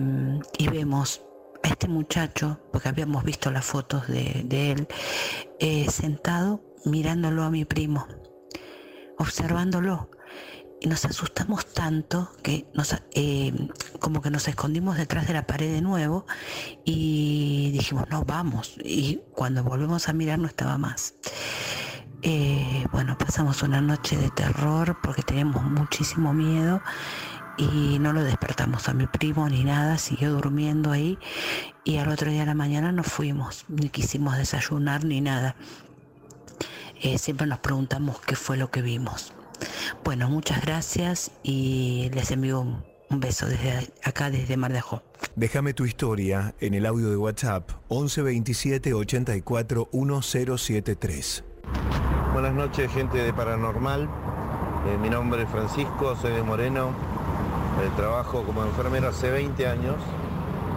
vemos 0.72 1.20
a 1.20 1.29
este 1.62 1.88
muchacho 1.88 2.60
porque 2.72 2.88
habíamos 2.88 3.24
visto 3.24 3.50
las 3.50 3.64
fotos 3.64 4.06
de, 4.08 4.72
él 5.58 5.88
sentado 5.90 6.62
mirándolo 6.84 7.42
a 7.42 7.50
mi 7.50 7.64
primo 7.64 8.06
observándolo 9.18 10.10
y 10.80 10.88
nos 10.88 11.04
asustamos 11.04 11.66
tanto 11.66 12.32
que 12.42 12.66
nos, 12.72 12.96
eh, 13.12 13.52
como 14.00 14.22
que 14.22 14.30
nos 14.30 14.48
escondimos 14.48 14.96
detrás 14.96 15.26
de 15.26 15.34
la 15.34 15.46
pared 15.46 15.70
de 15.70 15.82
nuevo 15.82 16.26
y 16.86 17.70
dijimos, 17.72 18.06
no, 18.08 18.24
vamos. 18.24 18.76
Y 18.82 19.20
cuando 19.34 19.62
volvemos 19.62 20.08
a 20.08 20.14
mirar 20.14 20.38
no 20.38 20.46
estaba 20.46 20.78
más. 20.78 21.14
Eh, 22.22 22.86
bueno, 22.92 23.16
pasamos 23.18 23.62
una 23.62 23.82
noche 23.82 24.16
de 24.16 24.30
terror 24.30 24.96
porque 25.02 25.22
teníamos 25.22 25.62
muchísimo 25.64 26.32
miedo 26.32 26.80
y 27.60 27.98
no 27.98 28.12
lo 28.12 28.24
despertamos 28.24 28.88
a 28.88 28.94
mi 28.94 29.06
primo 29.06 29.48
ni 29.48 29.64
nada, 29.64 29.98
siguió 29.98 30.32
durmiendo 30.32 30.92
ahí 30.92 31.18
y 31.84 31.98
al 31.98 32.08
otro 32.08 32.30
día 32.30 32.40
de 32.40 32.46
la 32.46 32.54
mañana 32.54 32.90
nos 32.90 33.06
fuimos, 33.06 33.66
ni 33.68 33.90
quisimos 33.90 34.36
desayunar 34.38 35.04
ni 35.04 35.20
nada. 35.20 35.56
Eh, 37.02 37.18
siempre 37.18 37.46
nos 37.46 37.58
preguntamos 37.58 38.20
qué 38.20 38.36
fue 38.36 38.56
lo 38.56 38.70
que 38.70 38.80
vimos. 38.82 39.34
Bueno, 40.04 40.28
muchas 40.28 40.62
gracias 40.62 41.32
y 41.42 42.10
les 42.14 42.30
envío 42.30 42.60
un, 42.60 42.82
beso 43.10 43.46
desde 43.46 43.90
acá, 44.04 44.30
desde 44.30 44.56
Mar 44.56 44.72
de 44.72 44.78
Ajó. 44.78 45.02
Déjame 45.34 45.74
tu 45.74 45.84
historia 45.84 46.54
en 46.60 46.74
el 46.74 46.86
audio 46.86 47.10
de 47.10 47.16
WhatsApp 47.16 47.70
11 47.88 48.22
27 48.22 48.94
84 48.94 49.88
1073. 49.92 51.44
Buenas 52.32 52.54
noches, 52.54 52.90
gente 52.92 53.18
de 53.18 53.32
Paranormal. 53.32 54.08
Eh, 54.86 54.96
mi 55.02 55.10
nombre 55.10 55.42
es 55.42 55.50
Francisco, 55.50 56.16
soy 56.16 56.32
de 56.32 56.42
Moreno. 56.42 57.09
Eh, 57.78 57.90
trabajo 57.96 58.42
como 58.42 58.62
enfermero 58.64 59.08
hace 59.08 59.30
20 59.30 59.66
años. 59.66 59.96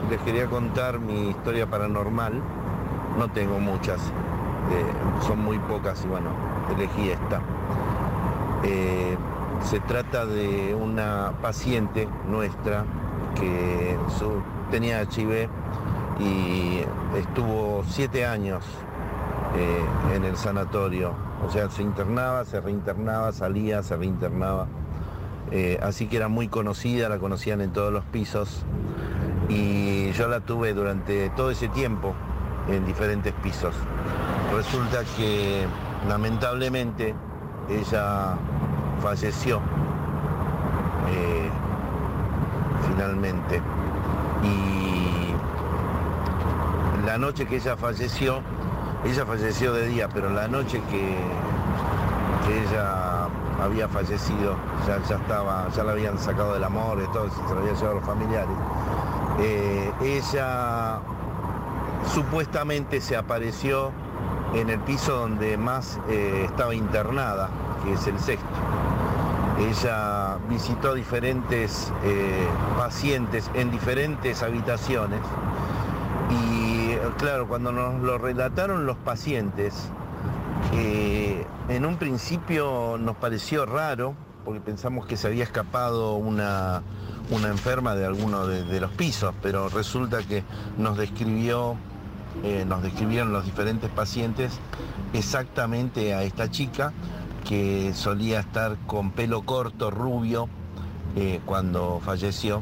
Les 0.09 0.19
quería 0.21 0.47
contar 0.47 0.99
mi 0.99 1.29
historia 1.29 1.67
paranormal. 1.67 2.41
No 3.17 3.29
tengo 3.31 3.59
muchas, 3.59 3.99
eh, 4.01 5.21
son 5.25 5.39
muy 5.39 5.59
pocas 5.59 6.03
y 6.03 6.07
bueno, 6.07 6.29
elegí 6.75 7.09
esta. 7.09 7.41
Eh, 8.63 9.17
se 9.63 9.79
trata 9.81 10.25
de 10.25 10.75
una 10.75 11.33
paciente 11.41 12.07
nuestra 12.27 12.85
que 13.35 13.97
tenía 14.71 15.01
HIV 15.03 15.49
y 16.19 16.83
estuvo 17.17 17.83
siete 17.87 18.25
años 18.25 18.63
eh, 19.55 20.15
en 20.15 20.23
el 20.25 20.35
sanatorio. 20.35 21.13
O 21.45 21.51
sea, 21.51 21.69
se 21.69 21.81
internaba, 21.81 22.45
se 22.45 22.59
reinternaba, 22.61 23.31
salía, 23.31 23.83
se 23.83 23.95
reinternaba. 23.95 24.67
Eh, 25.51 25.79
así 25.81 26.07
que 26.07 26.17
era 26.17 26.27
muy 26.27 26.47
conocida, 26.47 27.09
la 27.09 27.19
conocían 27.19 27.61
en 27.61 27.71
todos 27.71 27.91
los 27.93 28.03
pisos. 28.05 28.63
Y 29.49 30.11
yo 30.13 30.27
la 30.27 30.39
tuve 30.39 30.73
durante 30.73 31.29
todo 31.31 31.51
ese 31.51 31.67
tiempo 31.69 32.13
en 32.69 32.85
diferentes 32.85 33.33
pisos. 33.43 33.75
Resulta 34.55 35.03
que 35.17 35.65
lamentablemente 36.07 37.13
ella 37.69 38.35
falleció 39.01 39.61
eh, 41.09 41.49
finalmente. 42.89 43.61
Y 44.43 45.33
la 47.05 47.17
noche 47.17 47.45
que 47.45 47.57
ella 47.57 47.75
falleció, 47.77 48.41
ella 49.05 49.25
falleció 49.25 49.73
de 49.73 49.87
día, 49.87 50.09
pero 50.09 50.29
la 50.29 50.47
noche 50.47 50.81
que, 50.89 51.17
que 52.47 52.63
ella 52.63 53.22
había 53.61 53.87
fallecido, 53.87 54.55
ya, 54.87 55.01
ya 55.07 55.15
estaba, 55.15 55.69
ya 55.69 55.83
la 55.83 55.91
habían 55.91 56.17
sacado 56.17 56.53
del 56.53 56.63
amor 56.63 57.01
y 57.01 57.11
todo, 57.13 57.29
se 57.29 57.53
la 57.53 57.61
había 57.61 57.73
llevado 57.73 57.91
a 57.91 57.95
los 57.95 58.05
familiares. 58.05 58.55
eh, 59.39 59.91
ella 60.01 60.99
supuestamente 62.13 63.01
se 63.01 63.15
apareció 63.15 63.91
en 64.53 64.69
el 64.69 64.79
piso 64.79 65.13
donde 65.17 65.57
más 65.57 65.99
eh, 66.09 66.43
estaba 66.45 66.75
internada, 66.75 67.49
que 67.83 67.93
es 67.93 68.07
el 68.07 68.19
sexto. 68.19 68.47
Ella 69.59 70.37
visitó 70.49 70.93
diferentes 70.93 71.91
eh, 72.03 72.47
pacientes 72.77 73.49
en 73.53 73.71
diferentes 73.71 74.41
habitaciones 74.43 75.21
y 76.29 76.95
claro, 77.17 77.47
cuando 77.47 77.71
nos 77.71 78.01
lo 78.01 78.17
relataron 78.17 78.85
los 78.85 78.97
pacientes, 78.97 79.89
en 81.69 81.85
un 81.85 81.97
principio 81.97 82.97
nos 82.99 83.15
pareció 83.17 83.65
raro, 83.65 84.15
porque 84.43 84.59
pensamos 84.59 85.05
que 85.05 85.15
se 85.15 85.27
había 85.27 85.43
escapado 85.43 86.15
una, 86.15 86.83
una 87.29 87.47
enferma 87.47 87.95
de 87.95 88.05
alguno 88.05 88.47
de, 88.47 88.79
los 88.79 88.91
pisos, 88.91 89.33
pero 89.41 89.69
resulta 89.69 90.21
que 90.23 90.43
nos 90.77 90.97
describió, 90.97 91.77
eh, 92.43 92.65
nos 92.67 92.83
describieron 92.83 93.31
los 93.31 93.45
diferentes 93.45 93.89
pacientes 93.89 94.59
exactamente 95.13 96.13
a 96.13 96.23
esta 96.23 96.51
chica 96.51 96.91
que 97.47 97.93
solía 97.93 98.39
estar 98.39 98.77
con 98.85 99.11
pelo 99.11 99.43
corto, 99.43 99.91
rubio, 99.91 100.49
eh, 101.15 101.39
cuando 101.45 102.01
falleció. 102.03 102.61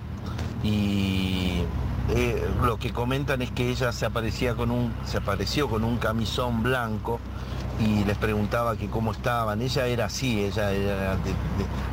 Y 0.63 1.63
eh, 2.09 2.47
lo 2.63 2.77
que 2.77 2.91
comentan 2.91 3.41
es 3.41 3.51
que 3.51 3.69
ella 3.69 3.91
se 3.91 4.05
aparecía 4.05 4.53
con 4.55 4.69
un, 4.69 4.93
se 5.05 5.17
apareció 5.17 5.69
con 5.69 5.83
un 5.83 5.97
camisón 5.97 6.61
blanco 6.61 7.19
y 7.79 8.03
les 8.05 8.17
preguntaba 8.17 8.75
que 8.75 8.87
cómo 8.87 9.11
estaban. 9.11 9.61
Ella 9.61 9.87
era 9.87 10.05
así, 10.05 10.43
ella 10.43 10.71
era 10.71 11.17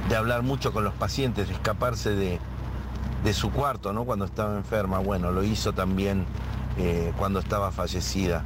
de, 0.09 0.17
hablar 0.17 0.43
mucho 0.43 0.73
con 0.73 0.85
los 0.85 0.95
pacientes, 0.95 1.49
de 1.49 1.55
escaparse 1.55 2.11
de, 2.11 2.39
de 3.25 3.33
su 3.33 3.51
cuarto, 3.51 3.93
¿no? 3.93 4.05
Cuando 4.05 4.25
estaba 4.25 4.57
enferma. 4.57 4.99
Bueno, 4.99 5.33
lo 5.33 5.43
hizo 5.43 5.73
también 5.73 6.27
eh, 6.79 7.13
cuando 7.19 7.41
estaba 7.41 7.73
fallecida. 7.73 8.45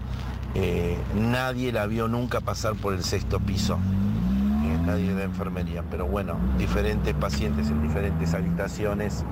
Eh, 0.55 0.97
nadie 1.15 1.71
la 1.71 1.87
vio 1.87 2.09
nunca 2.09 2.41
pasar 2.41 2.75
por 2.75 2.95
el 2.95 3.05
sexto 3.05 3.41
piso, 3.41 3.75
eh, 3.75 4.79
nadie 4.87 5.15
de 5.15 5.25
enfermería, 5.25 5.83
pero 5.91 6.07
bueno, 6.07 6.37
diferentes 6.59 7.15
pacientes 7.15 7.69
en 7.69 7.83
diferentes 7.83 8.35
habitaciones 8.35 9.25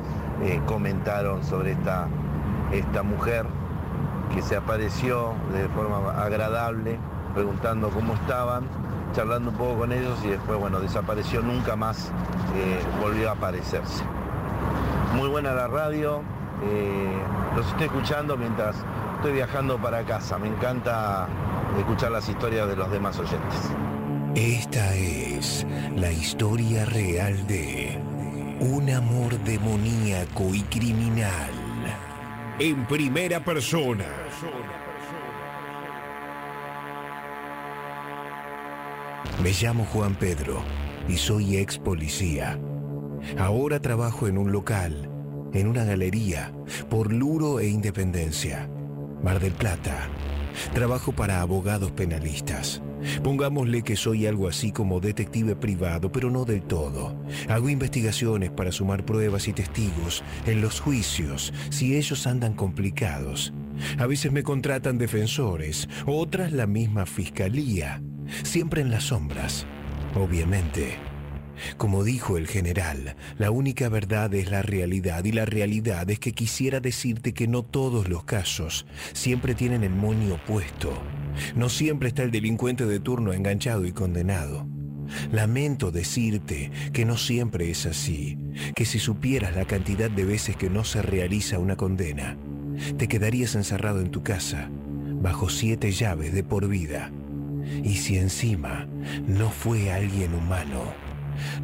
comentaron 0.67 1.45
sobre 1.45 1.73
esta, 1.73 2.09
esta 2.73 3.03
mujer 3.03 3.45
que 4.35 4.41
se 4.41 4.57
apareció 4.57 5.35
de 5.53 5.69
forma 5.69 6.12
agradable, 6.23 6.99
preguntando 7.31 7.91
cómo 7.91 8.15
estaban, 8.15 8.65
charlando 9.15 9.50
un 9.50 9.57
poco 9.57 9.78
con 9.78 9.92
ellos 9.92 10.18
y 10.25 10.28
después, 10.28 10.59
bueno, 10.59 10.81
desapareció, 10.81 11.42
nunca 11.42 11.76
más 11.76 12.10
eh, 12.55 12.81
volvió 13.00 13.31
a 13.31 13.33
aparecerse. 13.33 14.05
Muy 15.15 15.28
buena 15.28 15.52
la 15.52 15.67
radio, 15.67 16.23
eh, 16.65 17.23
los 17.57 17.67
estoy 17.67 17.86
escuchando 17.86 18.36
mientras 18.36 18.76
estoy 19.17 19.33
viajando 19.33 19.78
para 19.78 20.02
casa, 20.05 20.39
me 20.39 20.49
encanta 20.49 21.28
escuchar 21.78 22.10
las 22.12 22.28
historias 22.28 22.68
de 22.68 22.76
los 22.76 22.91
demás 22.91 23.18
oyentes. 23.18 23.70
Esta 24.34 24.94
es 24.94 25.67
la 25.97 26.12
historia 26.12 26.84
real 26.84 27.47
de 27.47 27.99
un 28.60 28.91
amor 28.91 29.39
demoníaco 29.41 30.55
y 30.55 30.62
criminal. 30.62 31.50
En 32.59 32.86
primera 32.86 33.41
persona. 33.41 34.05
Me 39.43 39.52
llamo 39.52 39.86
Juan 39.86 40.17
Pedro 40.17 40.62
y 41.09 41.17
soy 41.17 41.57
ex 41.57 41.78
policía. 41.78 42.60
Ahora 43.39 43.81
trabajo 43.81 44.28
en 44.28 44.36
un 44.36 44.52
local, 44.52 45.10
en 45.55 45.67
una 45.67 45.85
galería, 45.85 46.52
por 46.91 47.10
Luro 47.10 47.59
e 47.59 47.67
Independencia, 47.67 48.69
Mar 49.23 49.41
del 49.41 49.52
Plata. 49.52 50.10
Trabajo 50.75 51.12
para 51.12 51.41
abogados 51.41 51.91
penalistas. 51.91 52.83
Pongámosle 53.25 53.81
que 53.81 53.97
soy 53.97 54.27
algo 54.27 54.47
así 54.47 54.73
como 54.73 55.01
detective 55.01 55.57
privado, 55.57 56.12
pero 56.12 56.31
no 56.31 56.44
del 56.44 56.60
todo. 56.60 57.17
Hago 57.49 57.70
investigaciones 57.70 58.51
para 58.51 58.73
sumar 58.73 59.07
pruebas 59.07 59.49
y 59.49 59.55
testigos 59.55 60.23
en 60.47 60.60
los 60.60 60.81
juicios, 60.81 61.55
si 61.70 61.97
ellos 61.97 62.27
andan 62.27 62.52
complicados. 62.52 63.55
A 63.99 64.07
veces 64.07 64.33
me 64.33 64.43
contratan 64.43 64.99
defensores, 64.99 65.89
otras 66.05 66.52
la 66.52 66.67
misma 66.67 67.07
fiscalía, 67.07 68.02
siempre 68.42 68.81
en 68.81 68.91
las 68.91 69.05
sombras, 69.05 69.67
obviamente. 70.15 70.99
Como 71.76 72.05
dijo 72.05 72.36
el 72.36 72.47
general, 72.47 73.17
la 73.39 73.50
única 73.50 73.89
verdad 73.89 74.33
es 74.34 74.50
la 74.50 74.62
realidad 74.62 75.25
y 75.25 75.33
la 75.33 75.44
realidad 75.44 76.09
es 76.10 76.18
que 76.18 76.33
quisiera 76.33 76.81
decirte 76.81 77.34
que 77.34 77.49
no 77.49 77.62
todos 77.62 78.09
los 78.09 78.25
casos 78.25 78.86
siempre 79.12 79.55
tienen 79.55 79.84
el 79.84 79.94
moño 79.94 80.41
puesto. 80.47 80.92
No 81.55 81.68
siempre 81.68 82.09
está 82.09 82.23
el 82.23 82.31
delincuente 82.31 82.86
de 82.86 83.00
turno 83.00 83.33
enganchado 83.33 83.84
y 83.84 83.92
condenado. 83.92 84.67
Lamento 85.33 85.91
decirte 85.91 86.70
que 86.92 87.05
no 87.05 87.17
siempre 87.17 87.70
es 87.70 87.84
así, 87.86 88.39
que 88.75 88.84
si 88.84 88.99
supieras 88.99 89.57
la 89.57 89.65
cantidad 89.65 90.10
de 90.10 90.25
veces 90.25 90.57
que 90.57 90.70
no 90.70 90.84
se 90.84 91.02
realiza 91.02 91.59
una 91.59 91.76
condena, 91.76 92.36
te 92.97 93.09
quedarías 93.09 93.55
encerrado 93.55 94.00
en 94.00 94.10
tu 94.10 94.23
casa, 94.23 94.70
bajo 94.70 95.49
siete 95.49 95.91
llaves 95.92 96.33
de 96.33 96.44
por 96.44 96.68
vida. 96.68 97.10
Y 97.83 97.97
si 97.97 98.19
encima 98.19 98.87
no 99.27 99.51
fue 99.51 99.93
alguien 99.93 100.35
humano, 100.35 100.83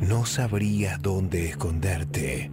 no 0.01 0.27
sabrías 0.27 1.01
dónde 1.03 1.49
esconderte. 1.49 2.51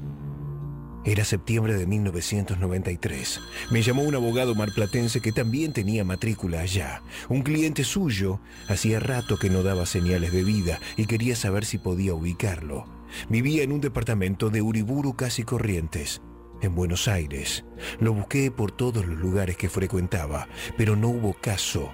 Era 1.05 1.25
septiembre 1.25 1.75
de 1.75 1.85
1993. 1.85 3.41
Me 3.71 3.81
llamó 3.81 4.03
un 4.03 4.15
abogado 4.15 4.55
marplatense 4.55 5.19
que 5.19 5.33
también 5.33 5.73
tenía 5.73 6.05
matrícula 6.05 6.61
allá. 6.61 7.01
Un 7.27 7.41
cliente 7.41 7.83
suyo 7.83 8.39
hacía 8.69 9.01
rato 9.01 9.37
que 9.37 9.49
no 9.49 9.63
daba 9.63 9.85
señales 9.85 10.31
de 10.31 10.43
vida 10.43 10.79
y 10.95 11.05
quería 11.05 11.35
saber 11.35 11.65
si 11.65 11.77
podía 11.77 12.13
ubicarlo. 12.13 12.85
Vivía 13.27 13.63
en 13.63 13.73
un 13.73 13.81
departamento 13.81 14.49
de 14.49 14.61
Uriburu 14.61 15.15
casi 15.15 15.43
Corrientes, 15.43 16.21
en 16.61 16.73
Buenos 16.73 17.09
Aires. 17.09 17.65
Lo 17.99 18.13
busqué 18.13 18.49
por 18.49 18.71
todos 18.71 19.05
los 19.05 19.19
lugares 19.19 19.57
que 19.57 19.69
frecuentaba, 19.69 20.47
pero 20.77 20.95
no 20.95 21.09
hubo 21.09 21.33
caso. 21.33 21.91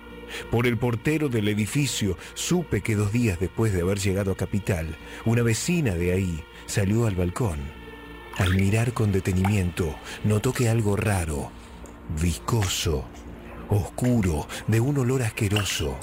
Por 0.51 0.67
el 0.67 0.77
portero 0.77 1.29
del 1.29 1.47
edificio 1.47 2.17
supe 2.33 2.81
que 2.81 2.95
dos 2.95 3.11
días 3.11 3.39
después 3.39 3.73
de 3.73 3.81
haber 3.81 3.99
llegado 3.99 4.31
a 4.31 4.37
Capital, 4.37 4.95
una 5.25 5.43
vecina 5.43 5.93
de 5.95 6.13
ahí 6.13 6.43
salió 6.65 7.07
al 7.07 7.15
balcón. 7.15 7.59
Al 8.37 8.55
mirar 8.55 8.93
con 8.93 9.11
detenimiento, 9.11 9.95
notó 10.23 10.53
que 10.53 10.69
algo 10.69 10.95
raro, 10.95 11.51
viscoso, 12.21 13.05
oscuro, 13.69 14.47
de 14.67 14.79
un 14.79 14.97
olor 14.97 15.23
asqueroso, 15.23 15.97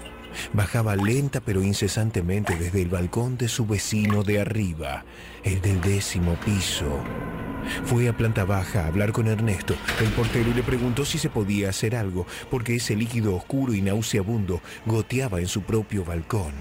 bajaba 0.53 0.97
lenta 0.97 1.41
pero 1.41 1.63
incesantemente 1.63 2.57
desde 2.57 2.83
el 2.83 2.89
balcón 2.89 3.37
de 3.37 3.49
su 3.49 3.67
vecino 3.67 4.23
de 4.23 4.41
arriba, 4.41 5.05
el 5.47 5.61
del 5.61 5.81
décimo 5.81 6.35
piso. 6.45 7.01
Fue 7.85 8.09
a 8.09 8.17
planta 8.17 8.45
baja 8.45 8.83
a 8.83 8.87
hablar 8.89 9.13
con 9.13 9.29
Ernesto, 9.29 9.77
el 10.01 10.09
portero, 10.11 10.51
y 10.51 10.55
le 10.55 10.63
preguntó 10.63 11.05
si 11.05 11.19
se 11.19 11.31
podía 11.31 11.71
hacer 11.71 11.95
algo, 11.95 12.27
porque 12.51 12.75
ese 12.75 12.97
líquido 12.97 13.35
oscuro 13.37 13.73
y 13.73 13.81
nauseabundo 13.81 14.61
goteaba 14.87 15.41
en 15.41 15.47
su 15.47 15.63
propio 15.63 16.05
balcón, 16.05 16.53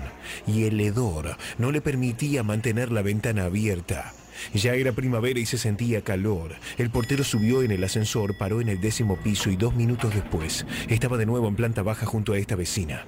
y 0.47 0.65
el 0.65 0.79
hedor 0.79 1.35
no 1.57 1.71
le 1.71 1.81
permitía 1.81 2.43
mantener 2.43 2.91
la 2.91 3.01
ventana 3.01 3.45
abierta. 3.45 4.13
Ya 4.53 4.73
era 4.75 4.91
primavera 4.91 5.39
y 5.39 5.45
se 5.45 5.57
sentía 5.57 6.01
calor. 6.01 6.55
El 6.77 6.91
portero 6.91 7.23
subió 7.23 7.63
en 7.63 7.71
el 7.71 7.83
ascensor, 7.83 8.37
paró 8.37 8.61
en 8.61 8.69
el 8.69 8.81
décimo 8.81 9.17
piso 9.17 9.49
y 9.49 9.55
dos 9.55 9.73
minutos 9.75 10.13
después 10.13 10.65
estaba 10.89 11.17
de 11.17 11.25
nuevo 11.25 11.47
en 11.47 11.55
planta 11.55 11.81
baja 11.81 12.05
junto 12.05 12.33
a 12.33 12.37
esta 12.37 12.55
vecina. 12.55 13.05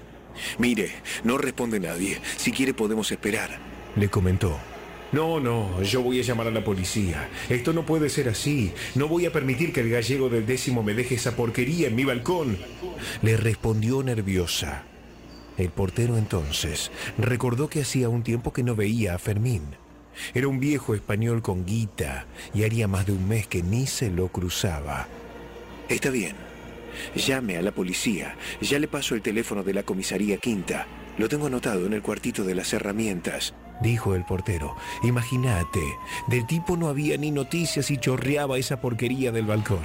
Mire, 0.58 0.92
no 1.24 1.38
responde 1.38 1.80
nadie. 1.80 2.20
Si 2.38 2.52
quiere 2.52 2.74
podemos 2.74 3.12
esperar, 3.12 3.60
le 3.96 4.10
comentó. 4.10 4.58
No, 5.11 5.40
no, 5.40 5.82
yo 5.84 6.02
voy 6.02 6.19
a 6.19 6.24
llamar 6.24 6.48
a 6.48 6.52
la 6.52 6.64
policía. 6.64 7.30
Esto 7.50 7.72
no 7.72 7.86
puede 7.86 8.10
ser 8.10 8.27
así. 8.27 8.74
No 8.95 9.08
voy 9.08 9.26
a 9.26 9.32
permitir 9.32 9.72
que 9.72 9.82
el 9.82 9.90
gallego 9.90 10.30
del 10.30 10.45
décimo 10.45 10.84
me 10.84 10.94
deje 10.94 11.16
esa 11.16 11.36
porquería 11.36 11.88
en 11.88 11.95
mi 11.95 12.03
balcón. 12.03 12.58
Le 13.22 13.38
respondió 13.38 14.03
nerviosa. 14.03 14.84
El 15.58 15.69
portero 15.69 16.18
entonces 16.18 16.92
recordó 17.18 17.69
que 17.69 17.82
hacía 17.82 18.10
un 18.10 18.24
tiempo 18.24 18.52
que 18.52 18.64
no 18.64 18.76
veía 18.76 19.16
a 19.16 19.18
Fermín. 19.18 19.64
Era 20.34 20.48
un 20.48 20.60
viejo 20.60 20.94
español 20.94 21.42
con 21.42 21.66
guita 21.66 22.26
y 22.53 22.64
haría 22.64 22.88
más 22.88 23.06
de 23.06 23.14
un 23.14 23.27
mes 23.27 23.48
que 23.48 23.64
ni 23.64 23.88
se 23.88 24.10
lo 24.10 24.27
cruzaba. 24.27 25.08
Está 25.90 26.10
bien. 26.10 26.36
Llame 27.16 27.58
a 27.58 27.61
la 27.61 27.72
policía. 27.72 28.36
Ya 28.61 28.77
le 28.77 28.88
paso 28.88 29.16
el 29.16 29.22
teléfono 29.22 29.64
de 29.64 29.74
la 29.74 29.84
comisaría 29.84 30.38
quinta. 30.38 30.86
Lo 31.18 31.30
tengo 31.30 31.48
anotado 31.48 31.86
en 31.86 31.94
el 31.94 32.02
cuartito 32.02 32.44
de 32.44 32.56
las 32.56 32.74
herramientas. 32.74 33.53
Dijo 33.82 34.16
el 34.16 34.24
portero. 34.24 34.76
Imagínate, 35.04 35.98
del 36.28 36.46
tipo 36.46 36.78
no 36.78 36.88
había 36.88 37.18
ni 37.18 37.32
noticias 37.32 37.92
y 37.92 37.98
chorreaba 37.98 38.58
esa 38.58 38.82
porquería 38.82 39.32
del 39.32 39.46
balcón. 39.46 39.84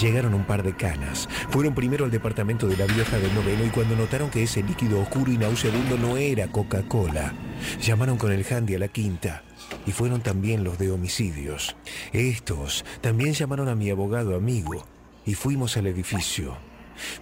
Llegaron 0.00 0.34
un 0.34 0.44
par 0.44 0.62
de 0.62 0.74
canas. 0.74 1.28
Fueron 1.50 1.74
primero 1.74 2.04
al 2.04 2.10
departamento 2.10 2.66
de 2.66 2.76
la 2.76 2.86
vieja 2.86 3.18
del 3.18 3.34
noveno 3.34 3.64
y 3.64 3.70
cuando 3.70 3.96
notaron 3.96 4.30
que 4.30 4.42
ese 4.42 4.62
líquido 4.62 5.00
oscuro 5.00 5.30
y 5.32 5.38
nauseabundo 5.38 5.96
no 5.98 6.16
era 6.16 6.48
Coca-Cola, 6.48 7.32
llamaron 7.80 8.16
con 8.16 8.32
el 8.32 8.44
handy 8.50 8.74
a 8.74 8.78
la 8.78 8.88
quinta. 8.88 9.42
Y 9.86 9.92
fueron 9.92 10.20
también 10.20 10.64
los 10.64 10.78
de 10.78 10.90
homicidios. 10.90 11.76
Estos 12.12 12.84
también 13.00 13.32
llamaron 13.32 13.68
a 13.68 13.74
mi 13.74 13.90
abogado 13.90 14.36
amigo 14.36 14.84
y 15.26 15.34
fuimos 15.34 15.76
al 15.76 15.86
edificio. 15.86 16.56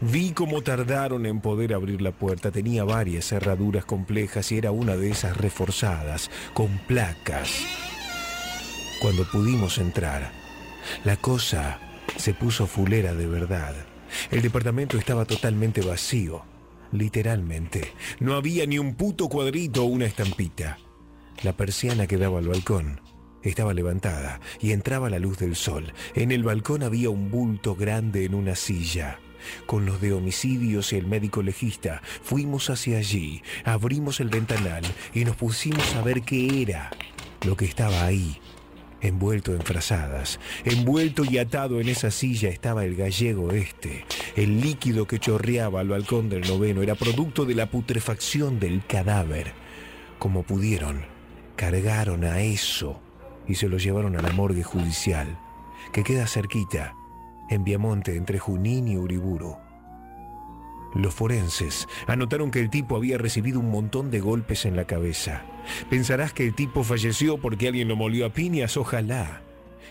Vi 0.00 0.32
cómo 0.32 0.62
tardaron 0.62 1.26
en 1.26 1.40
poder 1.40 1.74
abrir 1.74 2.02
la 2.02 2.12
puerta. 2.12 2.50
Tenía 2.50 2.84
varias 2.84 3.26
cerraduras 3.26 3.84
complejas 3.84 4.52
y 4.52 4.58
era 4.58 4.70
una 4.70 4.96
de 4.96 5.10
esas 5.10 5.36
reforzadas, 5.36 6.30
con 6.54 6.78
placas. 6.86 7.64
Cuando 9.00 9.24
pudimos 9.24 9.78
entrar, 9.78 10.30
la 11.04 11.16
cosa 11.16 11.80
se 12.16 12.34
puso 12.34 12.66
fulera 12.66 13.14
de 13.14 13.26
verdad. 13.26 13.74
El 14.30 14.42
departamento 14.42 14.98
estaba 14.98 15.24
totalmente 15.24 15.80
vacío, 15.80 16.44
literalmente. 16.92 17.92
No 18.20 18.34
había 18.34 18.66
ni 18.66 18.78
un 18.78 18.94
puto 18.94 19.28
cuadrito 19.28 19.82
o 19.82 19.86
una 19.86 20.06
estampita. 20.06 20.78
La 21.42 21.56
persiana 21.56 22.06
que 22.06 22.18
daba 22.18 22.38
al 22.38 22.48
balcón 22.48 23.00
estaba 23.42 23.74
levantada 23.74 24.40
y 24.60 24.72
entraba 24.72 25.10
la 25.10 25.18
luz 25.18 25.38
del 25.38 25.56
sol. 25.56 25.92
En 26.14 26.30
el 26.30 26.44
balcón 26.44 26.82
había 26.82 27.10
un 27.10 27.30
bulto 27.30 27.74
grande 27.74 28.24
en 28.24 28.34
una 28.34 28.54
silla. 28.54 29.18
Con 29.66 29.86
los 29.86 30.00
de 30.00 30.12
homicidios 30.12 30.92
y 30.92 30.96
el 30.96 31.06
médico 31.06 31.42
legista 31.42 32.02
fuimos 32.22 32.70
hacia 32.70 32.98
allí, 32.98 33.42
abrimos 33.64 34.20
el 34.20 34.28
ventanal 34.28 34.82
y 35.14 35.24
nos 35.24 35.36
pusimos 35.36 35.94
a 35.94 36.02
ver 36.02 36.22
qué 36.22 36.62
era 36.62 36.90
lo 37.44 37.56
que 37.56 37.64
estaba 37.64 38.04
ahí. 38.04 38.38
Envuelto 39.00 39.52
en 39.52 39.62
frazadas, 39.62 40.38
envuelto 40.64 41.24
y 41.24 41.38
atado 41.38 41.80
en 41.80 41.88
esa 41.88 42.12
silla 42.12 42.50
estaba 42.50 42.84
el 42.84 42.94
gallego 42.94 43.50
este. 43.50 44.04
El 44.36 44.60
líquido 44.60 45.08
que 45.08 45.18
chorreaba 45.18 45.80
al 45.80 45.88
balcón 45.88 46.28
del 46.28 46.46
noveno 46.46 46.82
era 46.82 46.94
producto 46.94 47.44
de 47.44 47.56
la 47.56 47.68
putrefacción 47.68 48.60
del 48.60 48.86
cadáver. 48.86 49.54
Como 50.20 50.44
pudieron, 50.44 51.04
cargaron 51.56 52.22
a 52.22 52.42
eso 52.42 53.00
y 53.48 53.56
se 53.56 53.68
lo 53.68 53.78
llevaron 53.78 54.16
a 54.16 54.22
la 54.22 54.30
morgue 54.30 54.62
judicial, 54.62 55.36
que 55.92 56.04
queda 56.04 56.28
cerquita, 56.28 56.94
en 57.52 57.64
Viamonte, 57.64 58.16
entre 58.16 58.38
Junín 58.38 58.88
y 58.88 58.96
Uriburu. 58.96 59.56
Los 60.94 61.14
forenses 61.14 61.88
anotaron 62.06 62.50
que 62.50 62.60
el 62.60 62.68
tipo 62.68 62.96
había 62.96 63.16
recibido 63.16 63.60
un 63.60 63.70
montón 63.70 64.10
de 64.10 64.20
golpes 64.20 64.66
en 64.66 64.76
la 64.76 64.86
cabeza. 64.86 65.44
Pensarás 65.88 66.32
que 66.32 66.44
el 66.46 66.54
tipo 66.54 66.84
falleció 66.84 67.38
porque 67.38 67.68
alguien 67.68 67.88
lo 67.88 67.96
molió 67.96 68.26
a 68.26 68.32
piñas, 68.32 68.76
ojalá. 68.76 69.42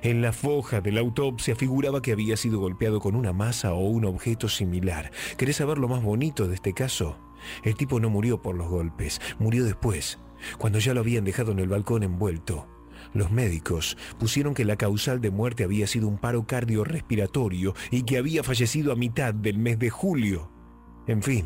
En 0.04 0.22
la 0.22 0.32
foja 0.32 0.82
de 0.82 0.92
la 0.92 1.02
autopsia 1.02 1.56
figuraba 1.56 2.02
que 2.02 2.12
había 2.12 2.38
sido 2.38 2.60
golpeado 2.60 3.00
con 3.00 3.16
una 3.16 3.34
masa 3.34 3.74
o 3.74 3.88
un 3.88 4.06
objeto 4.06 4.48
similar. 4.48 5.12
¿Querés 5.38 5.58
saber 5.58 5.78
lo 5.78 5.88
más 5.88 6.04
bonito 6.04 6.48
de 6.48 6.56
este 6.56 6.74
caso? 6.74 7.18
El 7.64 7.76
tipo 7.76 8.00
no 8.00 8.10
murió 8.10 8.42
por 8.42 8.56
los 8.56 8.68
golpes, 8.68 9.22
murió 9.40 9.64
después, 9.64 10.20
cuando 10.58 10.80
ya 10.80 10.94
lo 10.94 11.02
habían 11.02 11.24
dejado 11.24 11.52
en 11.52 11.60
el 11.60 11.70
balcón 11.70 12.04
envuelto. 12.04 12.68
Los 13.14 13.32
médicos 13.32 13.98
pusieron 14.20 14.54
que 14.54 14.66
la 14.66 14.78
causal 14.78 15.20
de 15.20 15.32
muerte 15.32 15.64
había 15.64 15.88
sido 15.88 16.08
un 16.08 16.18
paro 16.18 16.46
cardiorrespiratorio 16.46 17.74
y 17.90 18.04
que 18.04 18.18
había 18.18 18.44
fallecido 18.44 18.92
a 18.92 18.96
mitad 18.96 19.34
del 19.34 19.58
mes 19.58 19.80
de 19.80 19.90
julio. 19.90 20.50
En 21.08 21.22
fin, 21.22 21.46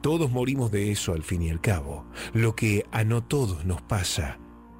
todos 0.00 0.30
morimos 0.30 0.70
de 0.70 0.90
eso 0.90 1.12
al 1.12 1.22
fin 1.22 1.42
y 1.42 1.50
al 1.50 1.60
cabo. 1.60 2.06
Lo 2.32 2.54
que 2.54 2.86
a 2.92 3.04
no 3.04 3.22
todos 3.22 3.64
nos 3.66 3.82
pasa 3.82 4.38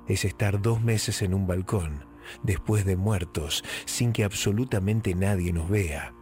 es 0.08 0.24
estar 0.24 0.62
dos 0.62 0.82
meses 0.82 1.22
en 1.22 1.34
un 1.34 1.46
balcón, 1.46 2.06
después 2.42 2.84
de 2.84 2.96
muertos, 2.96 3.62
sin 3.84 4.12
que 4.12 4.24
absolutamente 4.24 5.14
nadie 5.14 5.52
nos 5.52 5.68
vea. 5.68 6.14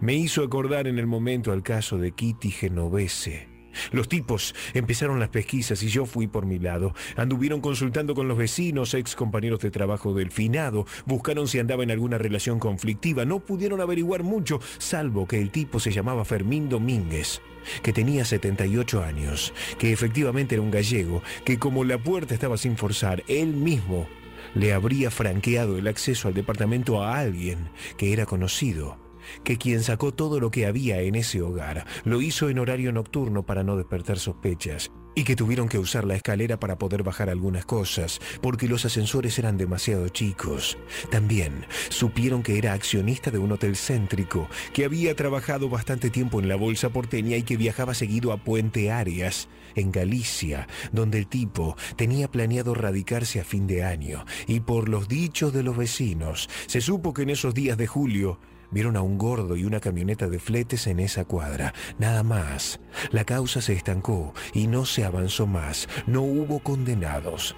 Me 0.00 0.14
hizo 0.14 0.42
acordar 0.42 0.86
en 0.86 0.98
el 0.98 1.06
momento 1.06 1.52
al 1.52 1.62
caso 1.62 1.96
de 1.96 2.12
Kitty 2.12 2.50
Genovese 2.50 3.55
los 3.92 4.08
tipos 4.08 4.54
empezaron 4.74 5.20
las 5.20 5.28
pesquisas 5.28 5.82
y 5.82 5.88
yo 5.88 6.06
fui 6.06 6.26
por 6.26 6.46
mi 6.46 6.58
lado. 6.58 6.94
Anduvieron 7.16 7.60
consultando 7.60 8.14
con 8.14 8.28
los 8.28 8.38
vecinos, 8.38 8.94
ex 8.94 9.14
compañeros 9.14 9.60
de 9.60 9.70
trabajo 9.70 10.14
del 10.14 10.30
finado, 10.30 10.86
buscaron 11.04 11.48
si 11.48 11.58
andaba 11.58 11.82
en 11.82 11.90
alguna 11.90 12.18
relación 12.18 12.58
conflictiva. 12.58 13.24
No 13.24 13.40
pudieron 13.40 13.80
averiguar 13.80 14.22
mucho, 14.22 14.60
salvo 14.78 15.26
que 15.26 15.40
el 15.40 15.50
tipo 15.50 15.80
se 15.80 15.92
llamaba 15.92 16.24
Fermín 16.24 16.68
Domínguez 16.68 17.40
que 17.82 17.92
tenía 17.92 18.24
78 18.24 19.02
años, 19.02 19.52
que 19.78 19.92
efectivamente 19.92 20.54
era 20.54 20.62
un 20.62 20.70
gallego, 20.70 21.22
que 21.44 21.58
como 21.58 21.82
la 21.82 21.98
puerta 21.98 22.32
estaba 22.32 22.56
sin 22.56 22.76
forzar, 22.76 23.24
él 23.26 23.48
mismo 23.48 24.06
le 24.54 24.72
habría 24.72 25.10
franqueado 25.10 25.76
el 25.76 25.88
acceso 25.88 26.28
al 26.28 26.34
departamento 26.34 27.02
a 27.02 27.18
alguien 27.18 27.68
que 27.96 28.12
era 28.12 28.24
conocido 28.24 29.05
que 29.44 29.58
quien 29.58 29.82
sacó 29.82 30.12
todo 30.12 30.40
lo 30.40 30.50
que 30.50 30.66
había 30.66 31.00
en 31.00 31.14
ese 31.14 31.42
hogar 31.42 31.86
lo 32.04 32.20
hizo 32.20 32.48
en 32.48 32.58
horario 32.58 32.92
nocturno 32.92 33.44
para 33.44 33.62
no 33.62 33.76
despertar 33.76 34.18
sospechas 34.18 34.90
y 35.16 35.24
que 35.24 35.34
tuvieron 35.34 35.68
que 35.68 35.78
usar 35.78 36.04
la 36.04 36.14
escalera 36.14 36.60
para 36.60 36.78
poder 36.78 37.02
bajar 37.02 37.30
algunas 37.30 37.64
cosas, 37.64 38.20
porque 38.42 38.68
los 38.68 38.84
ascensores 38.84 39.38
eran 39.38 39.56
demasiado 39.56 40.08
chicos. 40.10 40.76
También 41.10 41.64
supieron 41.88 42.42
que 42.42 42.58
era 42.58 42.74
accionista 42.74 43.30
de 43.30 43.38
un 43.38 43.50
hotel 43.50 43.76
céntrico, 43.76 44.48
que 44.74 44.84
había 44.84 45.16
trabajado 45.16 45.70
bastante 45.70 46.10
tiempo 46.10 46.38
en 46.38 46.48
la 46.48 46.56
bolsa 46.56 46.90
porteña 46.90 47.38
y 47.38 47.42
que 47.42 47.56
viajaba 47.56 47.94
seguido 47.94 48.30
a 48.30 48.36
Puente 48.36 48.92
Arias, 48.92 49.48
en 49.74 49.90
Galicia, 49.90 50.68
donde 50.92 51.18
el 51.18 51.26
tipo 51.26 51.76
tenía 51.96 52.30
planeado 52.30 52.74
radicarse 52.74 53.40
a 53.40 53.44
fin 53.44 53.66
de 53.66 53.84
año, 53.84 54.26
y 54.46 54.60
por 54.60 54.90
los 54.90 55.08
dichos 55.08 55.52
de 55.54 55.62
los 55.62 55.78
vecinos, 55.78 56.50
se 56.66 56.82
supo 56.82 57.14
que 57.14 57.22
en 57.22 57.30
esos 57.30 57.54
días 57.54 57.78
de 57.78 57.86
julio 57.86 58.38
Vieron 58.76 58.98
a 58.98 59.00
un 59.00 59.16
gordo 59.16 59.56
y 59.56 59.64
una 59.64 59.80
camioneta 59.80 60.28
de 60.28 60.38
fletes 60.38 60.86
en 60.86 61.00
esa 61.00 61.24
cuadra. 61.24 61.72
Nada 61.98 62.22
más. 62.22 62.78
La 63.10 63.24
causa 63.24 63.62
se 63.62 63.72
estancó 63.72 64.34
y 64.52 64.66
no 64.66 64.84
se 64.84 65.06
avanzó 65.06 65.46
más. 65.46 65.88
No 66.06 66.20
hubo 66.20 66.58
condenados. 66.58 67.56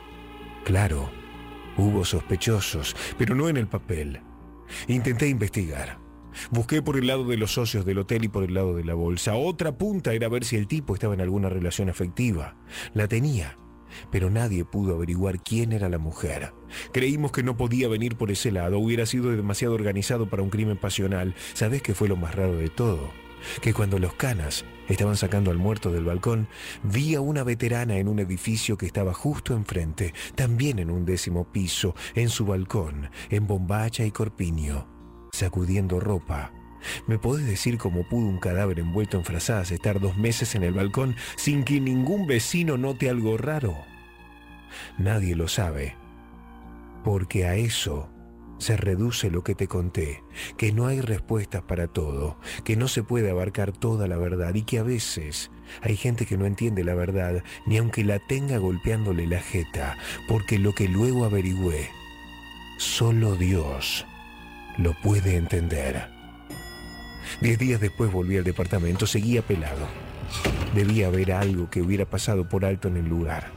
Claro, 0.64 1.10
hubo 1.76 2.05
sospechosos, 2.05 2.94
pero 3.18 3.34
no 3.34 3.48
en 3.48 3.56
el 3.56 3.66
papel. 3.66 4.20
Intenté 4.86 5.26
investigar. 5.26 5.98
Busqué 6.52 6.82
por 6.82 6.97
el 6.97 7.08
lado 7.08 7.24
de 7.24 7.36
los 7.36 7.52
socios 7.52 7.84
del 7.84 7.98
hotel 7.98 8.22
y 8.22 8.28
por 8.28 8.44
el 8.44 8.55
lado 8.55 8.76
de 8.76 8.84
la 8.84 8.94
bolsa. 8.94 9.34
Otra 9.34 9.76
punta 9.76 10.12
era 10.12 10.28
ver 10.28 10.44
si 10.44 10.55
el 10.55 10.68
tipo 10.68 10.94
estaba 10.94 11.14
en 11.14 11.20
alguna 11.20 11.48
relación 11.48 11.90
afectiva. 11.90 12.55
La 12.94 13.08
tenía 13.08 13.58
pero 14.10 14.31
nadie 14.31 14.65
pudo 14.65 14.94
averiguar 14.94 15.42
quién 15.42 15.73
era 15.73 15.89
la 15.89 15.99
mujer. 15.99 16.52
Creímos 16.92 17.33
que 17.33 17.42
no 17.42 17.57
podía 17.57 17.89
venir 17.89 18.17
por 18.17 18.31
ese 18.31 18.50
lado, 18.50 18.78
hubiera 18.78 19.07
sido 19.07 19.31
demasiado 19.31 19.75
organizado 19.75 20.28
para 20.28 20.42
un 20.42 20.50
crimen 20.50 20.76
pasional. 20.76 21.34
¿Sabes 21.55 21.83
qué 21.83 21.94
fue 21.94 22.08
lo 22.08 22.17
más 22.17 22.34
raro 22.34 22.57
de 22.57 22.68
todo? 22.68 23.10
Que 23.60 23.73
cuando 23.73 23.99
los 23.99 24.15
canas 24.15 24.65
estaban 24.89 25.17
sacando 25.17 25.50
al 25.50 25.58
muerto 25.58 25.92
del 25.92 26.05
balcón, 26.05 26.49
vi 26.83 27.15
a 27.15 27.20
una 27.20 27.44
veterana 27.44 27.99
en 27.99 28.08
un 28.08 28.18
edificio 28.18 28.76
que 28.76 28.86
estaba 28.86 29.15
justo 29.15 29.55
enfrente, 29.55 30.12
también 30.34 30.78
en 30.78 30.91
un 30.91 31.05
décimo 31.05 31.50
piso, 31.52 31.94
en 32.15 32.28
su 32.28 32.47
balcón, 32.47 33.10
en 33.31 33.47
bombacha 33.47 34.05
y 34.05 34.10
corpiño, 34.10 34.89
sacudiendo 35.33 36.00
ropa. 36.00 36.57
¿Me 37.07 37.18
podés 37.18 37.47
decir 37.47 37.78
cómo 37.78 38.05
pudo 38.05 38.26
un 38.26 38.39
cadáver 38.39 38.78
envuelto 38.78 39.16
en 39.16 39.24
frazadas 39.24 39.70
estar 39.70 40.00
dos 40.00 40.16
meses 40.16 40.55
en 40.55 40.62
el 40.62 40.74
balcón 40.74 41.16
sin 41.36 41.65
que 41.65 41.81
ningún 41.81 42.26
vecino 42.26 42.76
note 42.76 43.10
algo 43.10 43.36
raro? 43.36 43.76
Nadie 44.98 45.34
lo 45.34 45.48
sabe, 45.48 45.97
porque 47.05 47.47
a 47.47 47.57
eso 47.57 48.10
se 48.58 48.76
reduce 48.76 49.31
lo 49.31 49.44
que 49.44 49.55
te 49.55 49.68
conté, 49.68 50.23
que 50.57 50.73
no 50.73 50.86
hay 50.86 51.00
respuestas 51.00 51.62
para 51.62 51.86
todo, 51.86 52.39
que 52.65 52.76
no 52.76 52.89
se 52.89 53.02
puede 53.02 53.31
abarcar 53.31 53.73
toda 53.73 54.08
la 54.08 54.16
verdad 54.16 54.55
y 54.55 54.62
que 54.62 54.78
a 54.78 54.82
veces 54.82 55.50
hay 55.81 55.97
gente 55.97 56.26
que 56.26 56.36
no 56.36 56.44
entiende 56.44 56.84
la 56.84 56.94
verdad 56.94 57.42
ni 57.66 57.78
aunque 57.78 58.05
la 58.05 58.18
tenga 58.18 58.58
golpeándole 58.58 59.26
la 59.26 59.40
jeta, 59.40 59.97
porque 60.28 60.58
lo 60.58 60.74
que 60.74 60.89
luego 60.89 61.24
averigüé, 61.24 61.89
solo 62.78 63.36
Dios 63.36 64.05
lo 64.76 64.92
puede 65.02 65.36
entender. 65.36 66.17
Diez 67.40 67.58
días 67.58 67.81
después 67.81 68.12
volví 68.12 68.36
al 68.36 68.44
departamento, 68.44 69.07
seguía 69.07 69.42
pelado. 69.42 69.86
Debía 70.74 71.07
haber 71.07 71.32
algo 71.32 71.70
que 71.70 71.81
hubiera 71.81 72.05
pasado 72.05 72.48
por 72.48 72.65
alto 72.65 72.89
en 72.89 72.98
el 72.98 73.08
lugar. 73.08 73.50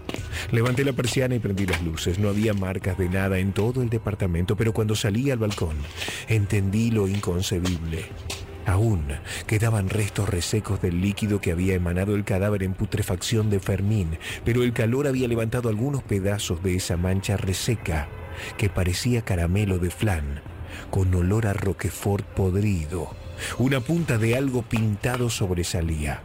Levanté 0.51 0.83
la 0.83 0.93
persiana 0.93 1.35
y 1.35 1.39
prendí 1.39 1.65
las 1.65 1.81
luces. 1.83 2.19
No 2.19 2.29
había 2.29 2.53
marcas 2.53 2.97
de 2.97 3.09
nada 3.09 3.39
en 3.39 3.53
todo 3.53 3.81
el 3.81 3.89
departamento, 3.89 4.55
pero 4.55 4.73
cuando 4.73 4.95
salí 4.95 5.29
al 5.31 5.39
balcón 5.39 5.75
entendí 6.27 6.91
lo 6.91 7.07
inconcebible. 7.07 8.05
Aún 8.65 9.05
quedaban 9.47 9.89
restos 9.89 10.29
resecos 10.29 10.81
del 10.81 11.01
líquido 11.01 11.41
que 11.41 11.51
había 11.51 11.73
emanado 11.73 12.15
el 12.15 12.23
cadáver 12.23 12.63
en 12.63 12.73
putrefacción 12.73 13.49
de 13.49 13.59
Fermín, 13.59 14.17
pero 14.45 14.63
el 14.63 14.71
calor 14.71 15.07
había 15.07 15.27
levantado 15.27 15.69
algunos 15.69 16.03
pedazos 16.03 16.61
de 16.63 16.75
esa 16.75 16.95
mancha 16.95 17.37
reseca 17.37 18.07
que 18.57 18.69
parecía 18.69 19.23
caramelo 19.23 19.79
de 19.79 19.89
flan, 19.89 20.41
con 20.89 21.13
olor 21.15 21.47
a 21.47 21.53
roquefort 21.53 22.25
podrido. 22.25 23.20
Una 23.57 23.79
punta 23.79 24.17
de 24.17 24.35
algo 24.35 24.61
pintado 24.63 25.29
sobresalía. 25.29 26.21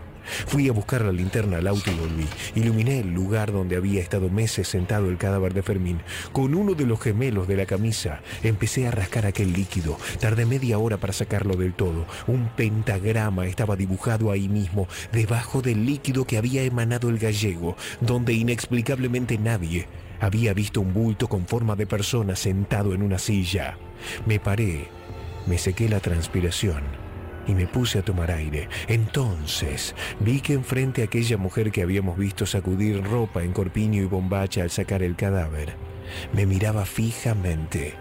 Fui 0.47 0.69
a 0.69 0.73
buscar 0.73 1.03
la 1.03 1.13
linterna 1.13 1.59
al 1.59 1.67
auto 1.67 1.91
y 1.91 1.95
volví. 1.95 2.27
Iluminé 2.55 3.01
el 3.01 3.13
lugar 3.13 3.53
donde 3.53 3.77
había 3.77 4.01
estado 4.01 4.29
meses 4.29 4.69
sentado 4.69 5.09
el 5.09 5.19
cadáver 5.19 5.55
de 5.55 5.63
Fermín. 5.63 6.01
Con 6.33 6.55
uno 6.55 6.75
de 6.75 6.87
los 6.87 7.01
gemelos 7.01 7.49
de 7.49 7.57
la 7.57 7.67
camisa 7.67 8.21
empecé 8.43 8.87
a 8.87 8.91
rascar 8.91 9.27
aquel 9.27 9.53
líquido. 9.53 9.99
Tardé 10.21 10.47
media 10.47 10.79
hora 10.79 10.97
para 10.97 11.13
sacarlo 11.13 11.57
del 11.57 11.75
todo. 11.75 12.07
Un 12.27 12.49
pentagrama 12.49 13.47
estaba 13.47 13.77
dibujado 13.77 14.31
ahí 14.31 14.49
mismo, 14.49 14.89
debajo 15.13 15.63
del 15.63 15.87
líquido 15.87 16.25
que 16.25 16.39
había 16.39 16.63
emanado 16.63 17.09
el 17.09 17.19
gallego, 17.19 17.77
donde 18.01 18.33
inexplicablemente 18.33 19.39
nadie 19.39 19.87
había 20.21 20.55
visto 20.55 20.81
un 20.81 20.95
bulto 20.95 21.29
con 21.29 21.47
forma 21.47 21.77
de 21.77 21.87
persona 21.87 22.37
sentado 22.37 22.95
en 22.95 23.03
una 23.03 23.19
silla. 23.19 23.77
Me 24.27 24.41
paré, 24.41 24.89
me 25.47 25.59
sequé 25.59 25.89
la 25.89 26.01
transpiración 26.01 27.06
y 27.47 27.55
me 27.55 27.67
puse 27.67 27.99
a 27.99 28.03
tomar 28.03 28.31
aire. 28.31 28.69
Entonces 28.89 29.95
vi 30.21 30.41
que 30.41 30.55
enfrente 30.55 31.03
a 31.03 31.07
aquella 31.07 31.37
mujer 31.37 31.71
que 31.71 31.83
habíamos 31.83 32.17
visto 32.17 32.47
sacudir 32.47 33.03
ropa 33.03 33.43
en 33.43 33.53
corpiño 33.53 34.03
y 34.03 34.07
bombacha 34.07 34.63
al 34.63 34.71
sacar 34.71 35.03
el 35.03 35.17
cadáver, 35.17 35.75
me 36.33 36.47
miraba 36.47 36.85
fijamente. 36.85 37.95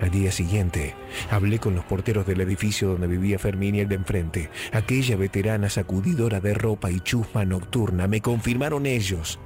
Al 0.00 0.10
día 0.10 0.30
siguiente, 0.30 0.94
hablé 1.28 1.58
con 1.58 1.74
los 1.74 1.84
porteros 1.84 2.24
del 2.24 2.40
edificio 2.40 2.88
donde 2.90 3.08
vivía 3.08 3.38
Fermín 3.38 3.74
y 3.74 3.80
el 3.80 3.88
de 3.88 3.96
enfrente. 3.96 4.48
Aquella 4.72 5.16
veterana 5.16 5.68
sacudidora 5.68 6.40
de 6.40 6.54
ropa 6.54 6.90
y 6.90 7.00
chusma 7.00 7.44
nocturna, 7.44 8.06
me 8.06 8.20
confirmaron 8.20 8.86
ellos. 8.86 9.40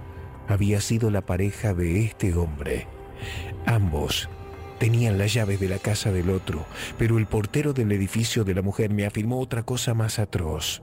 Había 0.48 0.82
sido 0.82 1.10
la 1.10 1.22
pareja 1.22 1.72
de 1.72 2.04
este 2.04 2.34
hombre. 2.34 2.86
Ambos 3.64 4.28
Tenían 4.82 5.16
las 5.16 5.32
llaves 5.32 5.60
de 5.60 5.68
la 5.68 5.78
casa 5.78 6.10
del 6.10 6.28
otro, 6.28 6.66
pero 6.98 7.16
el 7.16 7.26
portero 7.26 7.72
del 7.72 7.92
edificio 7.92 8.42
de 8.42 8.52
la 8.52 8.62
mujer 8.62 8.90
me 8.90 9.06
afirmó 9.06 9.38
otra 9.38 9.62
cosa 9.62 9.94
más 9.94 10.18
atroz. 10.18 10.82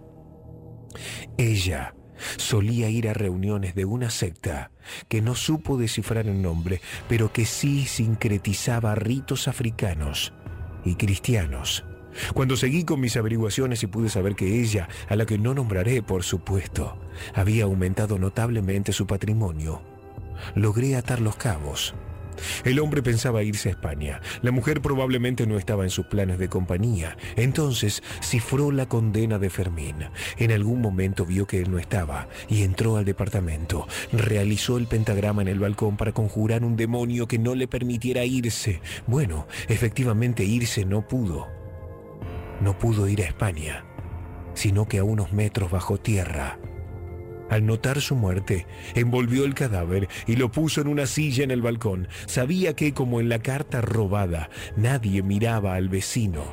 Ella 1.37 1.95
solía 2.37 2.87
ir 2.89 3.09
a 3.09 3.13
reuniones 3.13 3.75
de 3.75 3.83
una 3.83 4.09
secta 4.09 4.71
que 5.09 5.21
no 5.21 5.35
supo 5.35 5.77
descifrar 5.77 6.27
el 6.27 6.41
nombre, 6.41 6.79
pero 7.09 7.33
que 7.33 7.43
sí 7.43 7.85
sincretizaba 7.85 8.95
ritos 8.95 9.49
africanos 9.49 10.31
y 10.85 10.95
cristianos. 10.95 11.83
Cuando 12.33 12.55
seguí 12.55 12.85
con 12.85 13.01
mis 13.01 13.17
averiguaciones 13.17 13.83
y 13.83 13.87
pude 13.87 14.07
saber 14.07 14.35
que 14.35 14.61
ella, 14.61 14.87
a 15.09 15.17
la 15.17 15.25
que 15.25 15.37
no 15.37 15.53
nombraré 15.53 16.01
por 16.01 16.23
supuesto, 16.23 16.97
había 17.33 17.65
aumentado 17.65 18.17
notablemente 18.17 18.93
su 18.93 19.05
patrimonio, 19.07 19.81
logré 20.55 20.95
atar 20.95 21.19
los 21.19 21.35
cabos. 21.35 21.93
El 22.63 22.79
hombre 22.79 23.01
pensaba 23.01 23.43
irse 23.43 23.69
a 23.69 23.71
España. 23.71 24.21
La 24.41 24.51
mujer 24.51 24.81
probablemente 24.81 25.47
no 25.47 25.57
estaba 25.57 25.83
en 25.83 25.89
sus 25.89 26.05
planes 26.05 26.39
de 26.39 26.49
compañía. 26.49 27.17
Entonces 27.35 28.03
cifró 28.21 28.71
la 28.71 28.87
condena 28.87 29.39
de 29.39 29.49
Fermín. 29.49 29.95
En 30.37 30.51
algún 30.51 30.81
momento 30.81 31.25
vio 31.25 31.47
que 31.47 31.61
él 31.61 31.71
no 31.71 31.79
estaba 31.79 32.27
y 32.47 32.63
entró 32.63 32.97
al 32.97 33.05
departamento. 33.05 33.87
Realizó 34.11 34.77
el 34.77 34.87
pentagrama 34.87 35.41
en 35.41 35.47
el 35.47 35.59
balcón 35.59 35.97
para 35.97 36.11
conjurar 36.11 36.63
un 36.63 36.75
demonio 36.75 37.27
que 37.27 37.39
no 37.39 37.55
le 37.55 37.67
permitiera 37.67 38.25
irse. 38.25 38.81
Bueno, 39.07 39.47
efectivamente 39.67 40.43
irse 40.43 40.85
no 40.85 41.07
pudo. 41.07 41.47
No 42.61 42.77
pudo 42.77 43.07
ir 43.07 43.21
a 43.21 43.25
España, 43.25 43.85
sino 44.53 44.87
que 44.87 44.97
a 44.97 45.03
unos 45.03 45.31
metros 45.31 45.71
bajo 45.71 45.97
tierra 45.97 46.58
al 47.49 47.65
notar 47.65 48.01
su 48.01 48.15
muerte, 48.15 48.65
envolvió 48.95 49.45
el 49.45 49.53
cadáver 49.53 50.07
y 50.27 50.35
lo 50.35 50.51
puso 50.51 50.81
en 50.81 50.87
una 50.87 51.05
silla 51.05 51.43
en 51.43 51.51
el 51.51 51.61
balcón. 51.61 52.07
Sabía 52.25 52.75
que, 52.75 52.93
como 52.93 53.19
en 53.19 53.29
la 53.29 53.39
carta 53.39 53.81
robada, 53.81 54.49
nadie 54.75 55.23
miraba 55.23 55.75
al 55.75 55.89
vecino. 55.89 56.43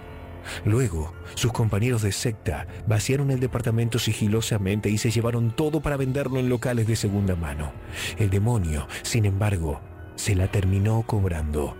Luego, 0.64 1.12
sus 1.34 1.52
compañeros 1.52 2.02
de 2.02 2.12
secta 2.12 2.66
vaciaron 2.86 3.30
el 3.30 3.40
departamento 3.40 3.98
sigilosamente 3.98 4.88
y 4.88 4.98
se 4.98 5.10
llevaron 5.10 5.54
todo 5.54 5.80
para 5.80 5.96
venderlo 5.96 6.38
en 6.38 6.48
locales 6.48 6.86
de 6.86 6.96
segunda 6.96 7.36
mano. 7.36 7.72
El 8.18 8.30
demonio, 8.30 8.86
sin 9.02 9.24
embargo, 9.24 9.80
se 10.14 10.34
la 10.34 10.50
terminó 10.50 11.02
cobrando. 11.06 11.76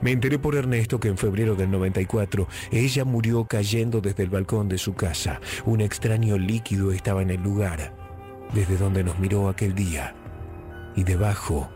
Me 0.00 0.10
enteré 0.10 0.38
por 0.38 0.56
Ernesto 0.56 0.98
que 0.98 1.08
en 1.08 1.18
febrero 1.18 1.54
del 1.54 1.70
94 1.70 2.48
ella 2.72 3.04
murió 3.04 3.44
cayendo 3.44 4.00
desde 4.00 4.24
el 4.24 4.30
balcón 4.30 4.68
de 4.68 4.78
su 4.78 4.94
casa. 4.94 5.40
Un 5.64 5.80
extraño 5.80 6.36
líquido 6.36 6.92
estaba 6.92 7.22
en 7.22 7.30
el 7.30 7.42
lugar 7.42 7.97
desde 8.52 8.76
donde 8.76 9.04
nos 9.04 9.18
miró 9.18 9.48
aquel 9.48 9.74
día, 9.74 10.14
y 10.96 11.04
debajo 11.04 11.68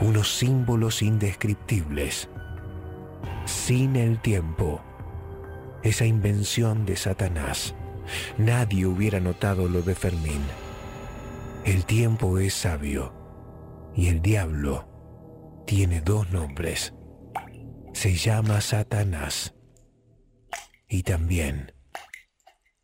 unos 0.00 0.36
símbolos 0.36 1.02
indescriptibles. 1.02 2.28
Sin 3.44 3.96
el 3.96 4.20
tiempo, 4.20 4.80
esa 5.82 6.04
invención 6.04 6.84
de 6.84 6.96
Satanás, 6.96 7.74
nadie 8.38 8.86
hubiera 8.86 9.20
notado 9.20 9.68
lo 9.68 9.82
de 9.82 9.94
Fermín. 9.94 10.42
El 11.64 11.84
tiempo 11.84 12.38
es 12.38 12.54
sabio 12.54 13.12
y 13.94 14.08
el 14.08 14.20
diablo 14.22 14.88
tiene 15.66 16.00
dos 16.00 16.30
nombres. 16.30 16.94
Se 17.92 18.14
llama 18.14 18.60
Satanás 18.60 19.54
y 20.88 21.02
también 21.02 21.72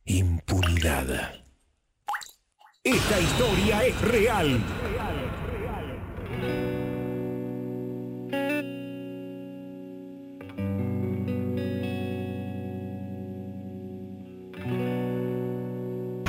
impunidad. 0.05 1.42
Esta 2.85 3.21
historia 3.21 3.87
es 3.87 4.01
real. 4.01 4.61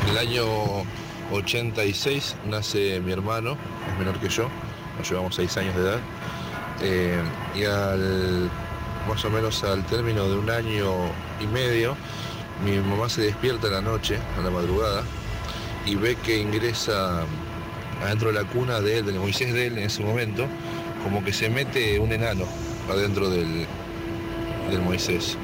El 0.07 0.17
año 0.19 0.45
86 1.31 2.35
nace 2.45 2.99
mi 2.99 3.11
hermano, 3.11 3.57
es 3.91 3.97
menor 3.97 4.19
que 4.19 4.29
yo, 4.29 4.47
nos 4.99 5.09
llevamos 5.09 5.33
seis 5.33 5.57
años 5.57 5.73
de 5.73 5.81
edad, 5.81 5.99
eh, 6.83 7.19
y 7.55 7.63
al 7.63 8.51
más 9.09 9.25
o 9.25 9.31
menos 9.31 9.63
al 9.63 9.83
término 9.87 10.29
de 10.29 10.37
un 10.37 10.51
año 10.51 10.91
y 11.41 11.47
medio, 11.47 11.97
mi 12.63 12.77
mamá 12.77 13.09
se 13.09 13.23
despierta 13.23 13.65
en 13.65 13.73
la 13.73 13.81
noche, 13.81 14.19
a 14.37 14.41
la 14.43 14.51
madrugada, 14.51 15.03
y 15.85 15.95
ve 15.95 16.15
que 16.23 16.37
ingresa 16.39 17.25
adentro 18.01 18.31
de 18.31 18.41
la 18.41 18.47
cuna 18.47 18.79
de 18.79 18.99
él, 18.99 19.05
del 19.05 19.15
Moisés 19.15 19.53
de 19.53 19.67
él 19.67 19.77
en 19.77 19.85
ese 19.85 20.03
momento, 20.03 20.47
como 21.03 21.23
que 21.23 21.33
se 21.33 21.49
mete 21.49 21.99
un 21.99 22.11
enano 22.11 22.45
adentro 22.89 23.29
del, 23.29 23.65
del 24.69 24.81
Moisés. 24.81 25.37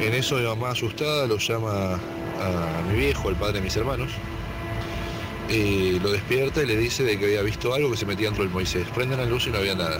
En 0.00 0.14
eso 0.14 0.36
mi 0.36 0.44
mamá 0.44 0.70
asustada 0.70 1.26
lo 1.26 1.38
llama 1.38 1.94
a 1.94 2.82
mi 2.90 2.98
viejo, 2.98 3.28
el 3.28 3.36
padre 3.36 3.54
de 3.54 3.60
mis 3.62 3.76
hermanos, 3.76 4.10
y 5.48 5.98
lo 6.00 6.10
despierta 6.10 6.62
y 6.62 6.66
le 6.66 6.76
dice 6.76 7.04
de 7.04 7.18
que 7.18 7.26
había 7.26 7.42
visto 7.42 7.72
algo 7.72 7.90
que 7.90 7.96
se 7.96 8.06
metía 8.06 8.26
dentro 8.26 8.44
del 8.44 8.52
Moisés. 8.52 8.86
Prenden 8.94 9.18
la 9.18 9.26
luz 9.26 9.46
y 9.46 9.50
no 9.50 9.58
había 9.58 9.74
nada. 9.74 9.98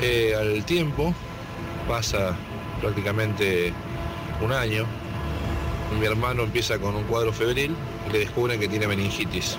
Eh, 0.00 0.34
al 0.38 0.64
tiempo, 0.64 1.12
pasa 1.88 2.36
prácticamente 2.80 3.72
un 4.40 4.52
año, 4.52 4.86
mi 5.98 6.06
hermano 6.06 6.44
empieza 6.44 6.78
con 6.78 6.94
un 6.94 7.04
cuadro 7.04 7.32
febril 7.32 7.74
le 8.12 8.20
descubren 8.20 8.58
que 8.60 8.68
tiene 8.68 8.86
meningitis. 8.86 9.56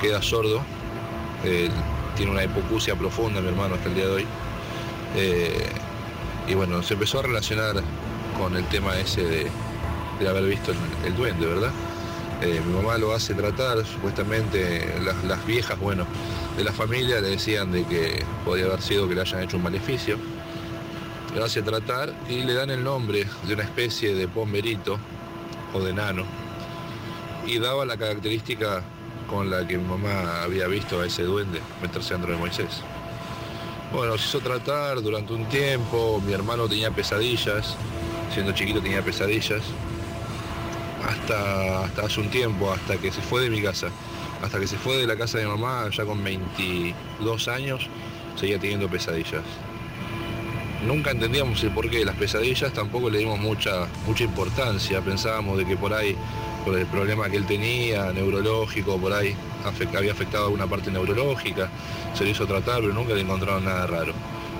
Queda 0.00 0.22
sordo, 0.22 0.62
tiene 2.16 2.32
una 2.32 2.44
hipocusia 2.44 2.94
profunda 2.94 3.40
mi 3.40 3.48
hermano 3.48 3.74
hasta 3.74 3.88
el 3.88 3.94
día 3.94 4.06
de 4.06 4.12
hoy. 4.12 4.26
Eh, 5.16 5.66
y 6.48 6.54
bueno, 6.54 6.82
se 6.82 6.94
empezó 6.94 7.18
a 7.20 7.22
relacionar 7.22 7.76
con 8.38 8.56
el 8.56 8.64
tema 8.66 8.96
ese 8.98 9.22
de, 9.22 10.28
haber 10.28 10.44
visto 10.44 10.72
el, 11.04 11.16
duende, 11.16 11.46
¿verdad? 11.46 11.72
Eh, 12.40 12.60
mi 12.64 12.74
mamá 12.74 12.96
lo 12.96 13.12
hace 13.12 13.34
tratar, 13.34 13.84
supuestamente 13.84 14.94
las, 15.04 15.22
las, 15.24 15.44
viejas, 15.46 15.78
bueno, 15.78 16.06
de 16.56 16.64
la 16.64 16.72
familia 16.72 17.20
le 17.20 17.30
decían 17.30 17.72
de 17.72 17.84
que 17.84 18.24
podía 18.44 18.66
haber 18.66 18.80
sido 18.82 19.08
que 19.08 19.16
le 19.16 19.20
hayan 19.20 19.42
hecho 19.42 19.56
un 19.56 19.64
maleficio 19.64 20.16
lo 21.34 21.44
hace 21.44 21.62
tratar 21.62 22.12
y 22.28 22.42
le 22.42 22.54
dan 22.54 22.70
el 22.70 22.84
nombre 22.84 23.26
de 23.46 23.54
una 23.54 23.62
especie 23.62 24.14
de 24.14 24.28
pomberito 24.28 24.98
o 25.72 25.80
de 25.80 25.92
nano 25.92 26.24
y 27.46 27.58
daba 27.58 27.84
la 27.84 27.96
característica 27.96 28.82
con 29.28 29.50
la 29.50 29.66
que 29.66 29.78
mi 29.78 29.84
mamá 29.84 30.42
había 30.42 30.66
visto 30.66 31.00
a 31.00 31.06
ese 31.06 31.22
duende 31.22 31.60
meterse 31.80 32.14
dentro 32.14 32.32
de 32.32 32.38
Moisés. 32.38 32.82
Bueno, 33.92 34.16
se 34.18 34.26
hizo 34.26 34.40
tratar 34.40 35.00
durante 35.02 35.32
un 35.32 35.46
tiempo, 35.46 36.22
mi 36.24 36.32
hermano 36.32 36.68
tenía 36.68 36.90
pesadillas, 36.90 37.76
siendo 38.32 38.52
chiquito 38.52 38.80
tenía 38.80 39.02
pesadillas, 39.02 39.62
hasta, 41.06 41.84
hasta 41.84 42.06
hace 42.06 42.20
un 42.20 42.30
tiempo, 42.30 42.72
hasta 42.72 42.96
que 42.98 43.10
se 43.10 43.20
fue 43.20 43.42
de 43.42 43.50
mi 43.50 43.62
casa, 43.62 43.88
hasta 44.42 44.60
que 44.60 44.66
se 44.66 44.76
fue 44.76 44.96
de 44.96 45.06
la 45.06 45.16
casa 45.16 45.38
de 45.38 45.44
mi 45.44 45.50
mamá, 45.50 45.88
ya 45.90 46.04
con 46.04 46.22
22 46.22 47.48
años, 47.48 47.88
seguía 48.36 48.58
teniendo 48.58 48.88
pesadillas 48.88 49.42
nunca 50.86 51.10
entendíamos 51.10 51.62
el 51.62 51.70
porqué 51.70 51.98
de 51.98 52.04
las 52.04 52.16
pesadillas, 52.16 52.72
tampoco 52.72 53.10
le 53.10 53.18
dimos 53.18 53.38
mucha, 53.38 53.86
mucha 54.06 54.24
importancia, 54.24 55.00
pensábamos 55.00 55.58
de 55.58 55.64
que 55.64 55.76
por 55.76 55.92
ahí, 55.92 56.16
por 56.64 56.78
el 56.78 56.86
problema 56.86 57.28
que 57.28 57.36
él 57.36 57.46
tenía, 57.46 58.12
neurológico, 58.12 58.98
por 58.98 59.12
ahí 59.12 59.34
había 59.96 60.12
afectado 60.12 60.44
alguna 60.44 60.66
parte 60.66 60.90
neurológica, 60.90 61.68
se 62.14 62.24
le 62.24 62.30
hizo 62.30 62.46
tratar, 62.46 62.80
pero 62.80 62.92
nunca 62.92 63.14
le 63.14 63.20
encontraron 63.20 63.64
nada 63.64 63.86
raro. 63.86 64.12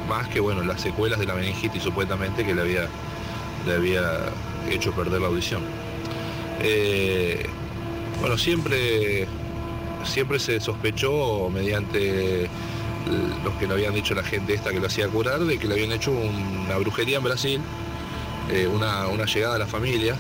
Más 0.09 0.29
que 0.29 0.41
bueno, 0.41 0.63
las 0.63 0.81
secuelas 0.81 1.19
de 1.19 1.27
la 1.27 1.35
meningitis 1.35 1.83
supuestamente 1.83 2.45
que 2.45 2.55
le 2.55 2.63
había, 2.63 2.89
le 3.67 3.75
había 3.75 4.33
hecho 4.71 4.93
perder 4.93 5.21
la 5.21 5.29
audición. 5.29 5.63
Eh, 6.61 7.47
bueno, 8.21 8.39
siempre, 8.39 9.27
siempre 10.05 10.39
se 10.39 10.61
sospechó 10.61 11.51
mediante 11.51 12.49
los 13.45 13.55
que 13.55 13.67
le 13.67 13.75
habían 13.75 13.95
dicho 13.95 14.15
la 14.15 14.23
gente 14.23 14.55
esta 14.55 14.71
que 14.71 14.81
lo 14.81 14.87
hacía 14.87 15.09
curar, 15.09 15.41
de 15.41 15.59
que 15.59 15.67
le 15.67 15.75
habían 15.75 15.93
hecho 15.93 16.11
una 16.11 16.77
brujería 16.79 17.19
en 17.19 17.25
Brasil, 17.25 17.61
eh, 18.51 18.67
una, 18.67 19.09
una 19.09 19.25
llegada 19.25 19.57
a 19.57 19.59
la 19.59 19.67
familia, 19.67 20.17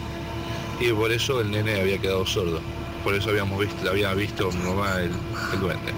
y 0.80 0.92
por 0.92 1.12
eso 1.12 1.40
el 1.40 1.50
nene 1.50 1.80
había 1.80 1.98
quedado 1.98 2.26
sordo. 2.26 2.60
Por 3.04 3.14
eso 3.14 3.30
habíamos 3.30 3.58
visto, 3.60 3.90
había 3.90 4.14
visto 4.14 4.50
mi 4.52 4.62
mamá 4.62 5.00
el, 5.00 5.12
el 5.52 5.60
duende. 5.60 5.92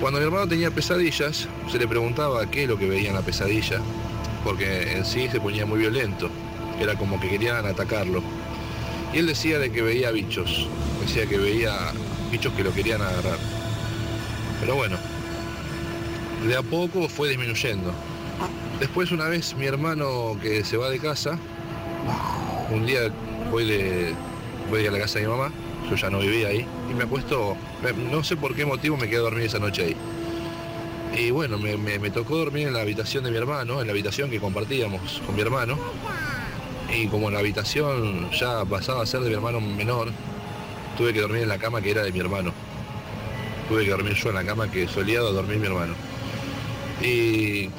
Cuando 0.00 0.18
mi 0.18 0.24
hermano 0.24 0.48
tenía 0.48 0.70
pesadillas, 0.70 1.48
se 1.70 1.78
le 1.78 1.86
preguntaba 1.86 2.46
qué 2.46 2.62
es 2.62 2.68
lo 2.68 2.78
que 2.78 2.88
veía 2.88 3.10
en 3.10 3.14
la 3.14 3.22
pesadilla, 3.22 3.80
porque 4.44 4.96
en 4.96 5.04
sí 5.04 5.28
se 5.28 5.40
ponía 5.40 5.66
muy 5.66 5.78
violento, 5.78 6.30
era 6.80 6.94
como 6.94 7.20
que 7.20 7.28
querían 7.28 7.66
atacarlo. 7.66 8.22
Y 9.12 9.18
él 9.18 9.26
decía 9.26 9.58
de 9.58 9.70
que 9.70 9.82
veía 9.82 10.10
bichos, 10.10 10.68
decía 11.00 11.26
que 11.26 11.36
veía 11.36 11.92
bichos 12.30 12.52
que 12.54 12.64
lo 12.64 12.72
querían 12.72 13.02
agarrar. 13.02 13.38
Pero 14.60 14.76
bueno, 14.76 14.96
de 16.46 16.56
a 16.56 16.62
poco 16.62 17.08
fue 17.08 17.28
disminuyendo. 17.28 17.92
Después 18.78 19.12
una 19.12 19.26
vez 19.28 19.54
mi 19.56 19.66
hermano 19.66 20.36
que 20.40 20.64
se 20.64 20.76
va 20.76 20.88
de 20.88 20.98
casa, 20.98 21.38
un 22.70 22.86
día 22.86 23.10
voy, 23.50 23.66
de, 23.66 24.14
voy 24.70 24.86
a 24.86 24.90
la 24.90 24.98
casa 24.98 25.18
de 25.18 25.26
mi 25.26 25.30
mamá, 25.32 25.52
yo 25.90 25.96
ya 25.96 26.08
no 26.08 26.20
vivía 26.20 26.48
ahí, 26.48 26.64
y 26.90 26.94
me 26.94 27.04
acuesto, 27.04 27.56
no 28.10 28.24
sé 28.24 28.36
por 28.36 28.54
qué 28.54 28.64
motivo 28.64 28.96
me 28.96 29.06
quedé 29.08 29.18
a 29.18 29.22
dormir 29.22 29.44
esa 29.44 29.58
noche 29.58 29.84
ahí. 29.84 29.96
Y 31.18 31.30
bueno, 31.32 31.58
me, 31.58 31.76
me- 31.76 31.98
me 31.98 32.10
tocó 32.10 32.36
dormir 32.38 32.68
en 32.68 32.74
la 32.74 32.80
habitación 32.82 33.24
de 33.24 33.30
mi 33.32 33.36
hermano, 33.36 33.80
en 33.80 33.86
la 33.86 33.92
habitación 33.92 34.30
que 34.30 34.38
compartíamos 34.40 35.20
con 35.26 35.34
mi 35.34 35.42
hermano. 35.42 35.76
Y 36.96 37.06
como 37.08 37.30
la 37.30 37.40
habitación 37.40 38.30
ya 38.30 38.64
pasaba 38.64 39.02
a 39.02 39.06
ser 39.06 39.20
de 39.20 39.28
mi 39.28 39.34
hermano 39.34 39.60
menor, 39.60 40.10
tuve 40.96 41.12
que 41.12 41.20
dormir 41.20 41.42
en 41.42 41.48
la 41.48 41.58
cama 41.58 41.80
que 41.82 41.90
era 41.90 42.02
de 42.02 42.12
mi 42.12 42.20
hermano. 42.20 42.52
Tuve 43.68 43.84
que 43.84 43.90
dormir 43.90 44.14
yo 44.14 44.28
en 44.30 44.34
la 44.36 44.44
cama 44.44 44.70
que 44.70 44.86
solía 44.88 45.20
dormir 45.20 45.58
mi 45.58 45.66
hermano. 45.66 45.94
Y 47.00 47.70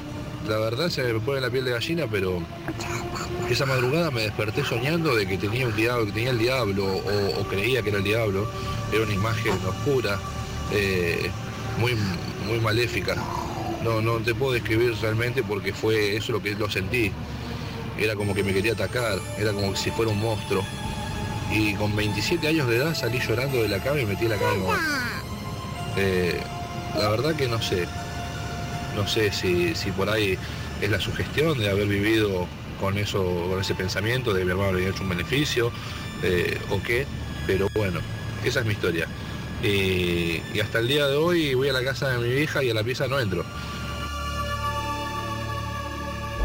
la 0.48 0.58
verdad 0.58 0.88
se 0.88 1.02
me 1.02 1.20
pone 1.20 1.40
la 1.40 1.50
piel 1.50 1.64
de 1.64 1.72
gallina, 1.72 2.06
pero 2.10 2.42
esa 3.48 3.66
madrugada 3.66 4.10
me 4.10 4.22
desperté 4.22 4.64
soñando 4.64 5.14
de 5.14 5.26
que 5.26 5.38
tenía 5.38 5.66
un 5.66 5.76
diablo, 5.76 6.06
que 6.06 6.12
tenía 6.12 6.30
el 6.30 6.38
diablo, 6.38 6.86
o, 6.86 7.44
creía 7.48 7.82
que 7.82 7.90
era 7.90 7.98
el 7.98 8.04
diablo. 8.04 8.48
Era 8.92 9.04
una 9.04 9.14
imagen 9.14 9.52
oscura, 9.66 10.18
eh, 10.72 11.30
muy, 11.78 11.96
muy 12.46 12.60
maléfica. 12.60 13.16
No, 13.82 14.00
no 14.00 14.18
te 14.18 14.34
puedo 14.34 14.52
describir 14.52 14.94
realmente 15.00 15.42
porque 15.42 15.72
fue 15.72 16.16
eso 16.16 16.32
lo 16.32 16.42
que 16.42 16.54
lo 16.54 16.70
sentí. 16.70 17.12
Era 17.98 18.16
como 18.16 18.34
que 18.34 18.42
me 18.42 18.52
quería 18.52 18.72
atacar, 18.72 19.18
era 19.38 19.52
como 19.52 19.74
si 19.76 19.90
fuera 19.90 20.10
un 20.10 20.20
monstruo. 20.20 20.64
Y 21.50 21.74
con 21.74 21.94
27 21.94 22.48
años 22.48 22.68
de 22.68 22.76
edad 22.76 22.94
salí 22.94 23.18
llorando 23.18 23.62
de 23.62 23.68
la 23.68 23.82
cama 23.82 24.00
y 24.00 24.06
metí 24.06 24.26
la 24.26 24.36
cama 24.36 24.52
en. 24.54 24.62
Eh, 25.96 26.40
la 26.96 27.08
verdad 27.08 27.34
que 27.34 27.48
no 27.48 27.60
sé. 27.60 27.86
No 28.96 29.06
sé 29.06 29.32
si, 29.32 29.74
si 29.74 29.90
por 29.90 30.08
ahí 30.08 30.38
es 30.80 30.90
la 30.90 31.00
sugestión 31.00 31.58
de 31.58 31.70
haber 31.70 31.86
vivido 31.86 32.46
con 32.80 32.98
eso, 32.98 33.22
con 33.48 33.60
ese 33.60 33.74
pensamiento 33.74 34.34
de 34.34 34.44
mi 34.44 34.50
hermano 34.50 34.78
hecho 34.78 35.02
un 35.02 35.10
beneficio 35.10 35.70
eh, 36.22 36.58
o 36.70 36.82
qué, 36.82 37.06
pero 37.46 37.68
bueno, 37.74 38.00
esa 38.44 38.60
es 38.60 38.66
mi 38.66 38.72
historia. 38.72 39.06
Y, 39.62 40.42
y 40.52 40.60
hasta 40.60 40.80
el 40.80 40.88
día 40.88 41.06
de 41.06 41.16
hoy 41.16 41.54
voy 41.54 41.68
a 41.68 41.72
la 41.72 41.84
casa 41.84 42.10
de 42.10 42.18
mi 42.18 42.42
hija 42.42 42.62
y 42.64 42.70
a 42.70 42.74
la 42.74 42.82
pieza 42.82 43.06
no 43.06 43.20
entro. 43.20 43.44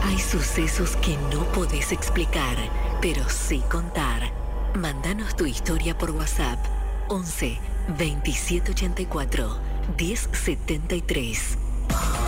Hay 0.03 0.19
sucesos 0.19 0.95
que 0.97 1.17
no 1.33 1.43
podés 1.51 1.91
explicar, 1.91 2.55
pero 3.01 3.27
sí 3.29 3.61
contar. 3.69 4.31
Mándanos 4.75 5.35
tu 5.35 5.45
historia 5.45 5.97
por 5.97 6.11
WhatsApp 6.11 6.59
11 7.09 7.57
2784 7.97 9.57
1073. 9.97 11.66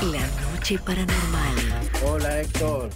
La 0.01 0.21
noche 0.41 0.77
paranormal. 0.85 1.55
Hola 2.05 2.41
Héctor, 2.41 2.89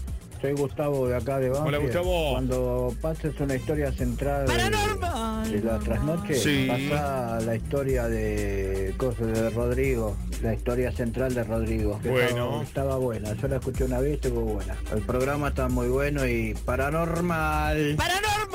soy 0.43 0.51
Gustavo 0.51 1.07
de 1.07 1.15
acá 1.15 1.39
de 1.39 1.47
Banfield. 1.47 1.67
Hola, 1.69 1.77
Gustavo. 1.77 2.31
Cuando 2.33 2.93
pases 3.01 3.39
una 3.39 3.55
historia 3.55 3.93
central 3.93 4.45
de, 4.45 5.51
de 5.57 5.63
la 5.63 5.79
trasnoche, 5.79 6.33
Sí. 6.35 6.67
pasa 6.69 7.39
la 7.45 7.55
historia 7.55 8.09
de 8.09 8.93
cosas 8.97 9.27
de 9.27 9.49
Rodrigo, 9.51 10.17
la 10.41 10.53
historia 10.53 10.91
central 10.91 11.33
de 11.33 11.45
Rodrigo. 11.45 11.97
que 12.03 12.09
Bueno. 12.09 12.27
Estaba, 12.27 12.63
estaba 12.63 12.95
buena, 12.97 13.33
yo 13.35 13.47
la 13.47 13.55
escuché 13.55 13.85
una 13.85 14.01
vez, 14.01 14.15
estuvo 14.15 14.41
buena. 14.41 14.75
El 14.93 15.01
programa 15.03 15.47
está 15.47 15.69
muy 15.69 15.87
bueno 15.87 16.27
y 16.27 16.53
paranormal. 16.65 17.95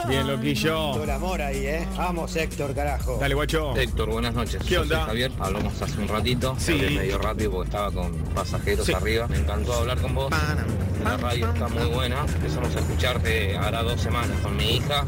Bien, 0.07 0.27
loquillo. 0.29 0.93
Todo 0.93 1.05
el 1.05 1.11
amor 1.11 1.41
ahí, 1.41 1.67
¿eh? 1.67 1.89
Vamos, 1.97 2.37
Héctor, 2.37 2.75
carajo. 2.75 3.17
Dale, 3.19 3.35
guacho. 3.35 3.75
Héctor, 3.77 4.11
buenas 4.11 4.35
noches. 4.35 4.63
¿Qué 4.63 4.77
onda? 4.79 4.97
soy 4.99 5.07
Javier, 5.07 5.33
hablamos 5.41 5.81
hace 5.83 5.99
un 6.01 6.09
ratito, 6.09 6.55
Sí. 6.59 6.73
hablé 6.73 6.91
medio 6.91 7.19
rápido 7.19 7.51
porque 7.51 7.69
estaba 7.71 7.91
con 7.91 8.13
pasajeros 8.35 8.85
Sí. 8.85 8.93
arriba. 8.93 9.27
Me 9.27 9.39
encantó 9.39 9.73
hablar 9.73 9.99
con 10.01 10.15
vos. 10.15 10.31
La 11.09 11.17
radio 11.17 11.49
está 11.55 11.69
muy 11.69 11.87
buena. 11.87 12.21
Empezamos 12.21 12.77
a 12.77 12.81
escucharte 12.81 13.57
ahora 13.57 13.83
dos 13.83 13.99
semanas 13.99 14.39
con 14.43 14.55
mi 14.55 14.77
hija. 14.77 15.07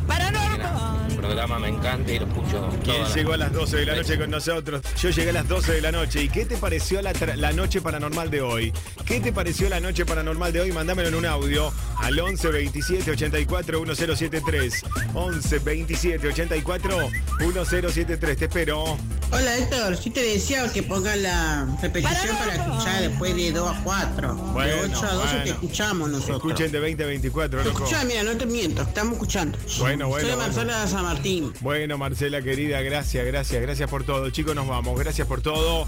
El 1.10 1.18
programa 1.30 1.60
me 1.60 1.68
encanta 1.68 2.10
y 2.10 2.18
lo 2.18 2.26
escucho 2.26 2.68
¿Quién 2.82 3.04
llegó 3.14 3.34
a 3.34 3.36
las 3.36 3.52
12 3.52 3.76
de 3.76 3.86
la 3.86 3.94
noche 3.94 4.18
con 4.18 4.30
nosotros? 4.30 4.82
Yo 5.00 5.10
llegué 5.10 5.30
a 5.30 5.34
las 5.34 5.46
12 5.48 5.74
de 5.74 5.80
la 5.80 5.92
noche. 5.92 6.24
¿Y 6.24 6.28
qué 6.28 6.44
te 6.44 6.56
pareció 6.56 7.00
la, 7.02 7.12
la 7.36 7.52
noche 7.52 7.80
paranormal 7.80 8.30
de 8.30 8.40
hoy? 8.40 8.72
¿Qué 9.04 9.20
te 9.20 9.32
pareció 9.32 9.68
la 9.68 9.78
noche 9.78 10.04
paranormal 10.04 10.52
de 10.52 10.62
hoy? 10.62 10.72
Mándamelo 10.72 11.08
en 11.08 11.14
un 11.14 11.26
audio 11.26 11.72
al 11.98 12.18
11 12.18 12.48
27 12.48 13.12
84 13.12 13.80
1073. 13.80 14.84
11 15.14 15.58
27 15.60 16.28
84 16.28 17.10
1073. 17.38 18.36
Te 18.36 18.44
espero. 18.46 18.98
Hola 19.32 19.56
Héctor, 19.58 19.96
sí 19.96 20.10
te 20.10 20.24
decía 20.24 20.68
que 20.72 20.82
ponga 20.82 21.14
la 21.14 21.64
repetición 21.80 22.36
para 22.36 22.54
escuchar 22.56 23.00
después 23.02 23.36
de 23.36 23.52
2 23.52 23.76
a 23.76 23.80
4. 23.84 24.34
Bueno, 24.34 24.74
de 24.74 24.84
8 24.86 25.06
a 25.06 25.12
12 25.12 25.26
bueno. 25.26 25.44
te 25.44 25.50
escuchamos 25.50 26.10
nosotros. 26.10 26.36
Escuchen 26.38 26.72
de 26.72 26.80
20 26.80 27.04
a 27.04 27.06
24, 27.06 27.58
Te 27.60 27.64
loco. 27.68 27.84
escuchá, 27.84 28.04
mira, 28.04 28.24
no 28.24 28.36
te 28.36 28.46
miento, 28.46 28.82
estamos 28.82 29.12
escuchando. 29.12 29.56
Bueno, 29.78 30.08
bueno, 30.08 30.26
Soy 30.26 30.34
bueno. 30.36 30.52
Marcela 30.52 30.80
de 30.80 30.88
San 30.88 31.02
Martín. 31.04 31.19
Bueno, 31.60 31.98
Marcela 31.98 32.42
querida, 32.42 32.80
gracias, 32.82 33.26
gracias, 33.26 33.60
gracias 33.62 33.90
por 33.90 34.04
todo. 34.04 34.30
Chicos, 34.30 34.54
nos 34.54 34.66
vamos. 34.66 34.98
Gracias 34.98 35.26
por 35.26 35.42
todo. 35.42 35.86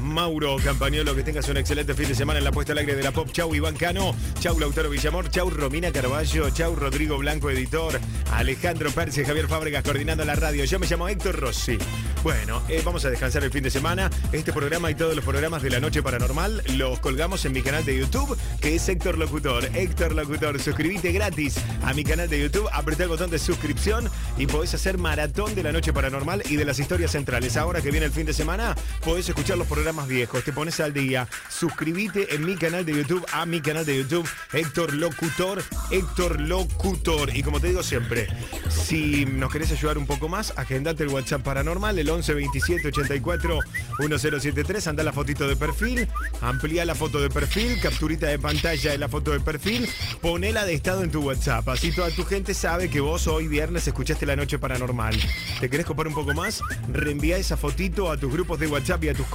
Mauro 0.00 0.56
Campañolo, 0.62 1.14
que 1.14 1.22
tengas 1.22 1.48
un 1.48 1.56
excelente 1.56 1.94
fin 1.94 2.08
de 2.08 2.14
semana 2.14 2.38
en 2.38 2.44
la 2.44 2.52
puesta 2.52 2.72
al 2.72 2.78
aire 2.78 2.94
de 2.94 3.02
la 3.02 3.12
Pop. 3.12 3.30
Chau 3.32 3.54
Iván 3.54 3.76
Cano, 3.76 4.14
chau 4.40 4.58
Lautaro 4.58 4.90
Villamor, 4.90 5.30
chau 5.30 5.50
Romina 5.50 5.90
Carballo, 5.90 6.50
chau 6.50 6.74
Rodrigo 6.74 7.16
Blanco, 7.18 7.50
editor, 7.50 7.98
Alejandro 8.32 8.90
Percy, 8.90 9.24
Javier 9.24 9.48
Fábregas 9.48 9.82
coordinando 9.82 10.24
la 10.24 10.34
radio. 10.34 10.64
Yo 10.64 10.78
me 10.78 10.86
llamo 10.86 11.08
Héctor 11.08 11.36
Rossi. 11.36 11.78
Bueno, 12.22 12.62
eh, 12.68 12.82
vamos 12.84 13.04
a 13.04 13.10
descansar 13.10 13.44
el 13.44 13.50
fin 13.50 13.62
de 13.62 13.70
semana. 13.70 14.10
Este 14.32 14.52
programa 14.52 14.90
y 14.90 14.94
todos 14.94 15.14
los 15.14 15.24
programas 15.24 15.62
de 15.62 15.70
la 15.70 15.80
Noche 15.80 16.02
Paranormal 16.02 16.62
los 16.76 16.98
colgamos 16.98 17.44
en 17.44 17.52
mi 17.52 17.62
canal 17.62 17.84
de 17.84 17.98
YouTube, 17.98 18.36
que 18.60 18.74
es 18.74 18.88
Héctor 18.88 19.16
Locutor. 19.16 19.64
Héctor 19.74 20.14
Locutor, 20.14 20.60
suscríbete 20.60 21.12
gratis 21.12 21.56
a 21.82 21.94
mi 21.94 22.04
canal 22.04 22.28
de 22.28 22.40
YouTube, 22.40 22.68
apretá 22.72 23.04
el 23.04 23.10
botón 23.10 23.30
de 23.30 23.38
suscripción 23.38 24.10
y 24.36 24.46
podés 24.46 24.74
hacer 24.74 24.98
maratón 24.98 25.54
de 25.54 25.62
la 25.62 25.72
Noche 25.72 25.92
Paranormal 25.92 26.42
y 26.50 26.56
de 26.56 26.64
las 26.64 26.78
historias 26.78 27.12
centrales. 27.12 27.56
Ahora 27.56 27.80
que 27.80 27.90
viene 27.90 28.06
el 28.06 28.12
fin 28.12 28.26
de 28.26 28.32
semana, 28.32 28.74
podés 29.04 29.28
escuchar 29.28 29.56
los 29.56 29.66
programas 29.66 29.85
viejos, 29.92 30.42
te 30.42 30.52
pones 30.52 30.80
al 30.80 30.92
día. 30.92 31.28
Suscríbete 31.48 32.34
en 32.34 32.44
mi 32.44 32.56
canal 32.56 32.84
de 32.84 32.92
YouTube, 32.92 33.24
a 33.32 33.46
mi 33.46 33.60
canal 33.60 33.86
de 33.86 33.96
YouTube, 33.98 34.28
Héctor 34.52 34.94
Locutor, 34.94 35.62
Héctor 35.90 36.40
Locutor. 36.40 37.34
Y 37.34 37.42
como 37.42 37.60
te 37.60 37.68
digo 37.68 37.84
siempre, 37.84 38.26
si 38.68 39.24
nos 39.26 39.52
querés 39.52 39.70
ayudar 39.70 39.96
un 39.96 40.06
poco 40.06 40.28
más, 40.28 40.52
agendate 40.56 41.04
el 41.04 41.10
WhatsApp 41.10 41.42
paranormal, 41.42 41.98
el 41.98 42.10
11 42.10 42.34
27 42.34 42.88
84 42.88 43.58
1073, 44.00 44.86
anda 44.88 45.04
la 45.04 45.12
fotito 45.12 45.46
de 45.46 45.54
perfil, 45.54 46.08
amplía 46.40 46.84
la 46.84 46.96
foto 46.96 47.20
de 47.20 47.30
perfil, 47.30 47.78
capturita 47.80 48.26
de 48.26 48.40
pantalla 48.40 48.90
de 48.90 48.98
la 48.98 49.08
foto 49.08 49.30
de 49.30 49.40
perfil, 49.40 49.88
ponela 50.20 50.64
de 50.64 50.74
estado 50.74 51.04
en 51.04 51.12
tu 51.12 51.22
WhatsApp. 51.22 51.68
Así 51.68 51.92
toda 51.92 52.10
tu 52.10 52.24
gente 52.24 52.54
sabe 52.54 52.90
que 52.90 52.98
vos 52.98 53.28
hoy 53.28 53.46
viernes 53.46 53.86
escuchaste 53.86 54.26
la 54.26 54.34
noche 54.34 54.58
paranormal. 54.58 55.16
¿Te 55.60 55.70
querés 55.70 55.86
copar 55.86 56.08
un 56.08 56.14
poco 56.14 56.34
más? 56.34 56.60
Reenvía 56.92 57.36
esa 57.36 57.56
fotito 57.56 58.10
a 58.10 58.16
tus 58.16 58.32
grupos 58.32 58.58
de 58.58 58.66
WhatsApp 58.66 59.04
y 59.04 59.08
a 59.10 59.14
tus 59.14 59.26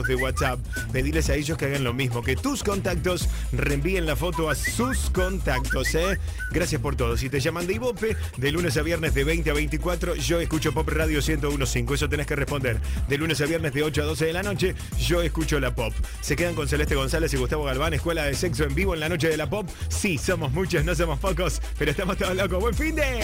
de 0.00 0.16
WhatsApp. 0.16 0.58
Pediles 0.90 1.28
a 1.28 1.34
ellos 1.34 1.58
que 1.58 1.66
hagan 1.66 1.84
lo 1.84 1.92
mismo, 1.92 2.22
que 2.22 2.34
tus 2.34 2.62
contactos 2.62 3.28
reenvíen 3.52 4.06
la 4.06 4.16
foto 4.16 4.48
a 4.48 4.54
sus 4.54 5.10
contactos, 5.10 5.94
¿eh? 5.94 6.18
Gracias 6.50 6.80
por 6.80 6.96
todo. 6.96 7.16
Si 7.16 7.28
te 7.28 7.40
llaman 7.40 7.66
de 7.66 7.74
Ibope, 7.74 8.16
de 8.38 8.52
lunes 8.52 8.76
a 8.78 8.82
viernes 8.82 9.14
de 9.14 9.24
20 9.24 9.50
a 9.50 9.54
24, 9.54 10.14
yo 10.14 10.40
escucho 10.40 10.72
Pop 10.72 10.88
Radio 10.88 11.20
1015. 11.20 11.94
Eso 11.94 12.08
tenés 12.08 12.26
que 12.26 12.36
responder. 12.36 12.80
De 13.08 13.18
lunes 13.18 13.40
a 13.42 13.44
viernes 13.44 13.74
de 13.74 13.82
8 13.82 14.02
a 14.02 14.04
12 14.06 14.26
de 14.26 14.32
la 14.32 14.42
noche, 14.42 14.74
yo 14.98 15.20
escucho 15.20 15.60
la 15.60 15.74
Pop. 15.74 15.92
Se 16.22 16.36
quedan 16.36 16.54
con 16.54 16.68
Celeste 16.68 16.94
González 16.94 17.32
y 17.34 17.36
Gustavo 17.36 17.64
Galván, 17.64 17.92
Escuela 17.92 18.24
de 18.24 18.34
Sexo 18.34 18.64
en 18.64 18.74
vivo 18.74 18.94
en 18.94 19.00
la 19.00 19.10
noche 19.10 19.28
de 19.28 19.36
la 19.36 19.50
Pop. 19.50 19.68
Sí, 19.88 20.16
somos 20.16 20.52
muchos, 20.52 20.84
no 20.84 20.94
somos 20.94 21.18
pocos, 21.18 21.60
pero 21.78 21.90
estamos 21.90 22.16
todos 22.16 22.34
locos. 22.34 22.60
¡Buen 22.60 22.74
fin 22.74 22.94
de! 22.94 23.20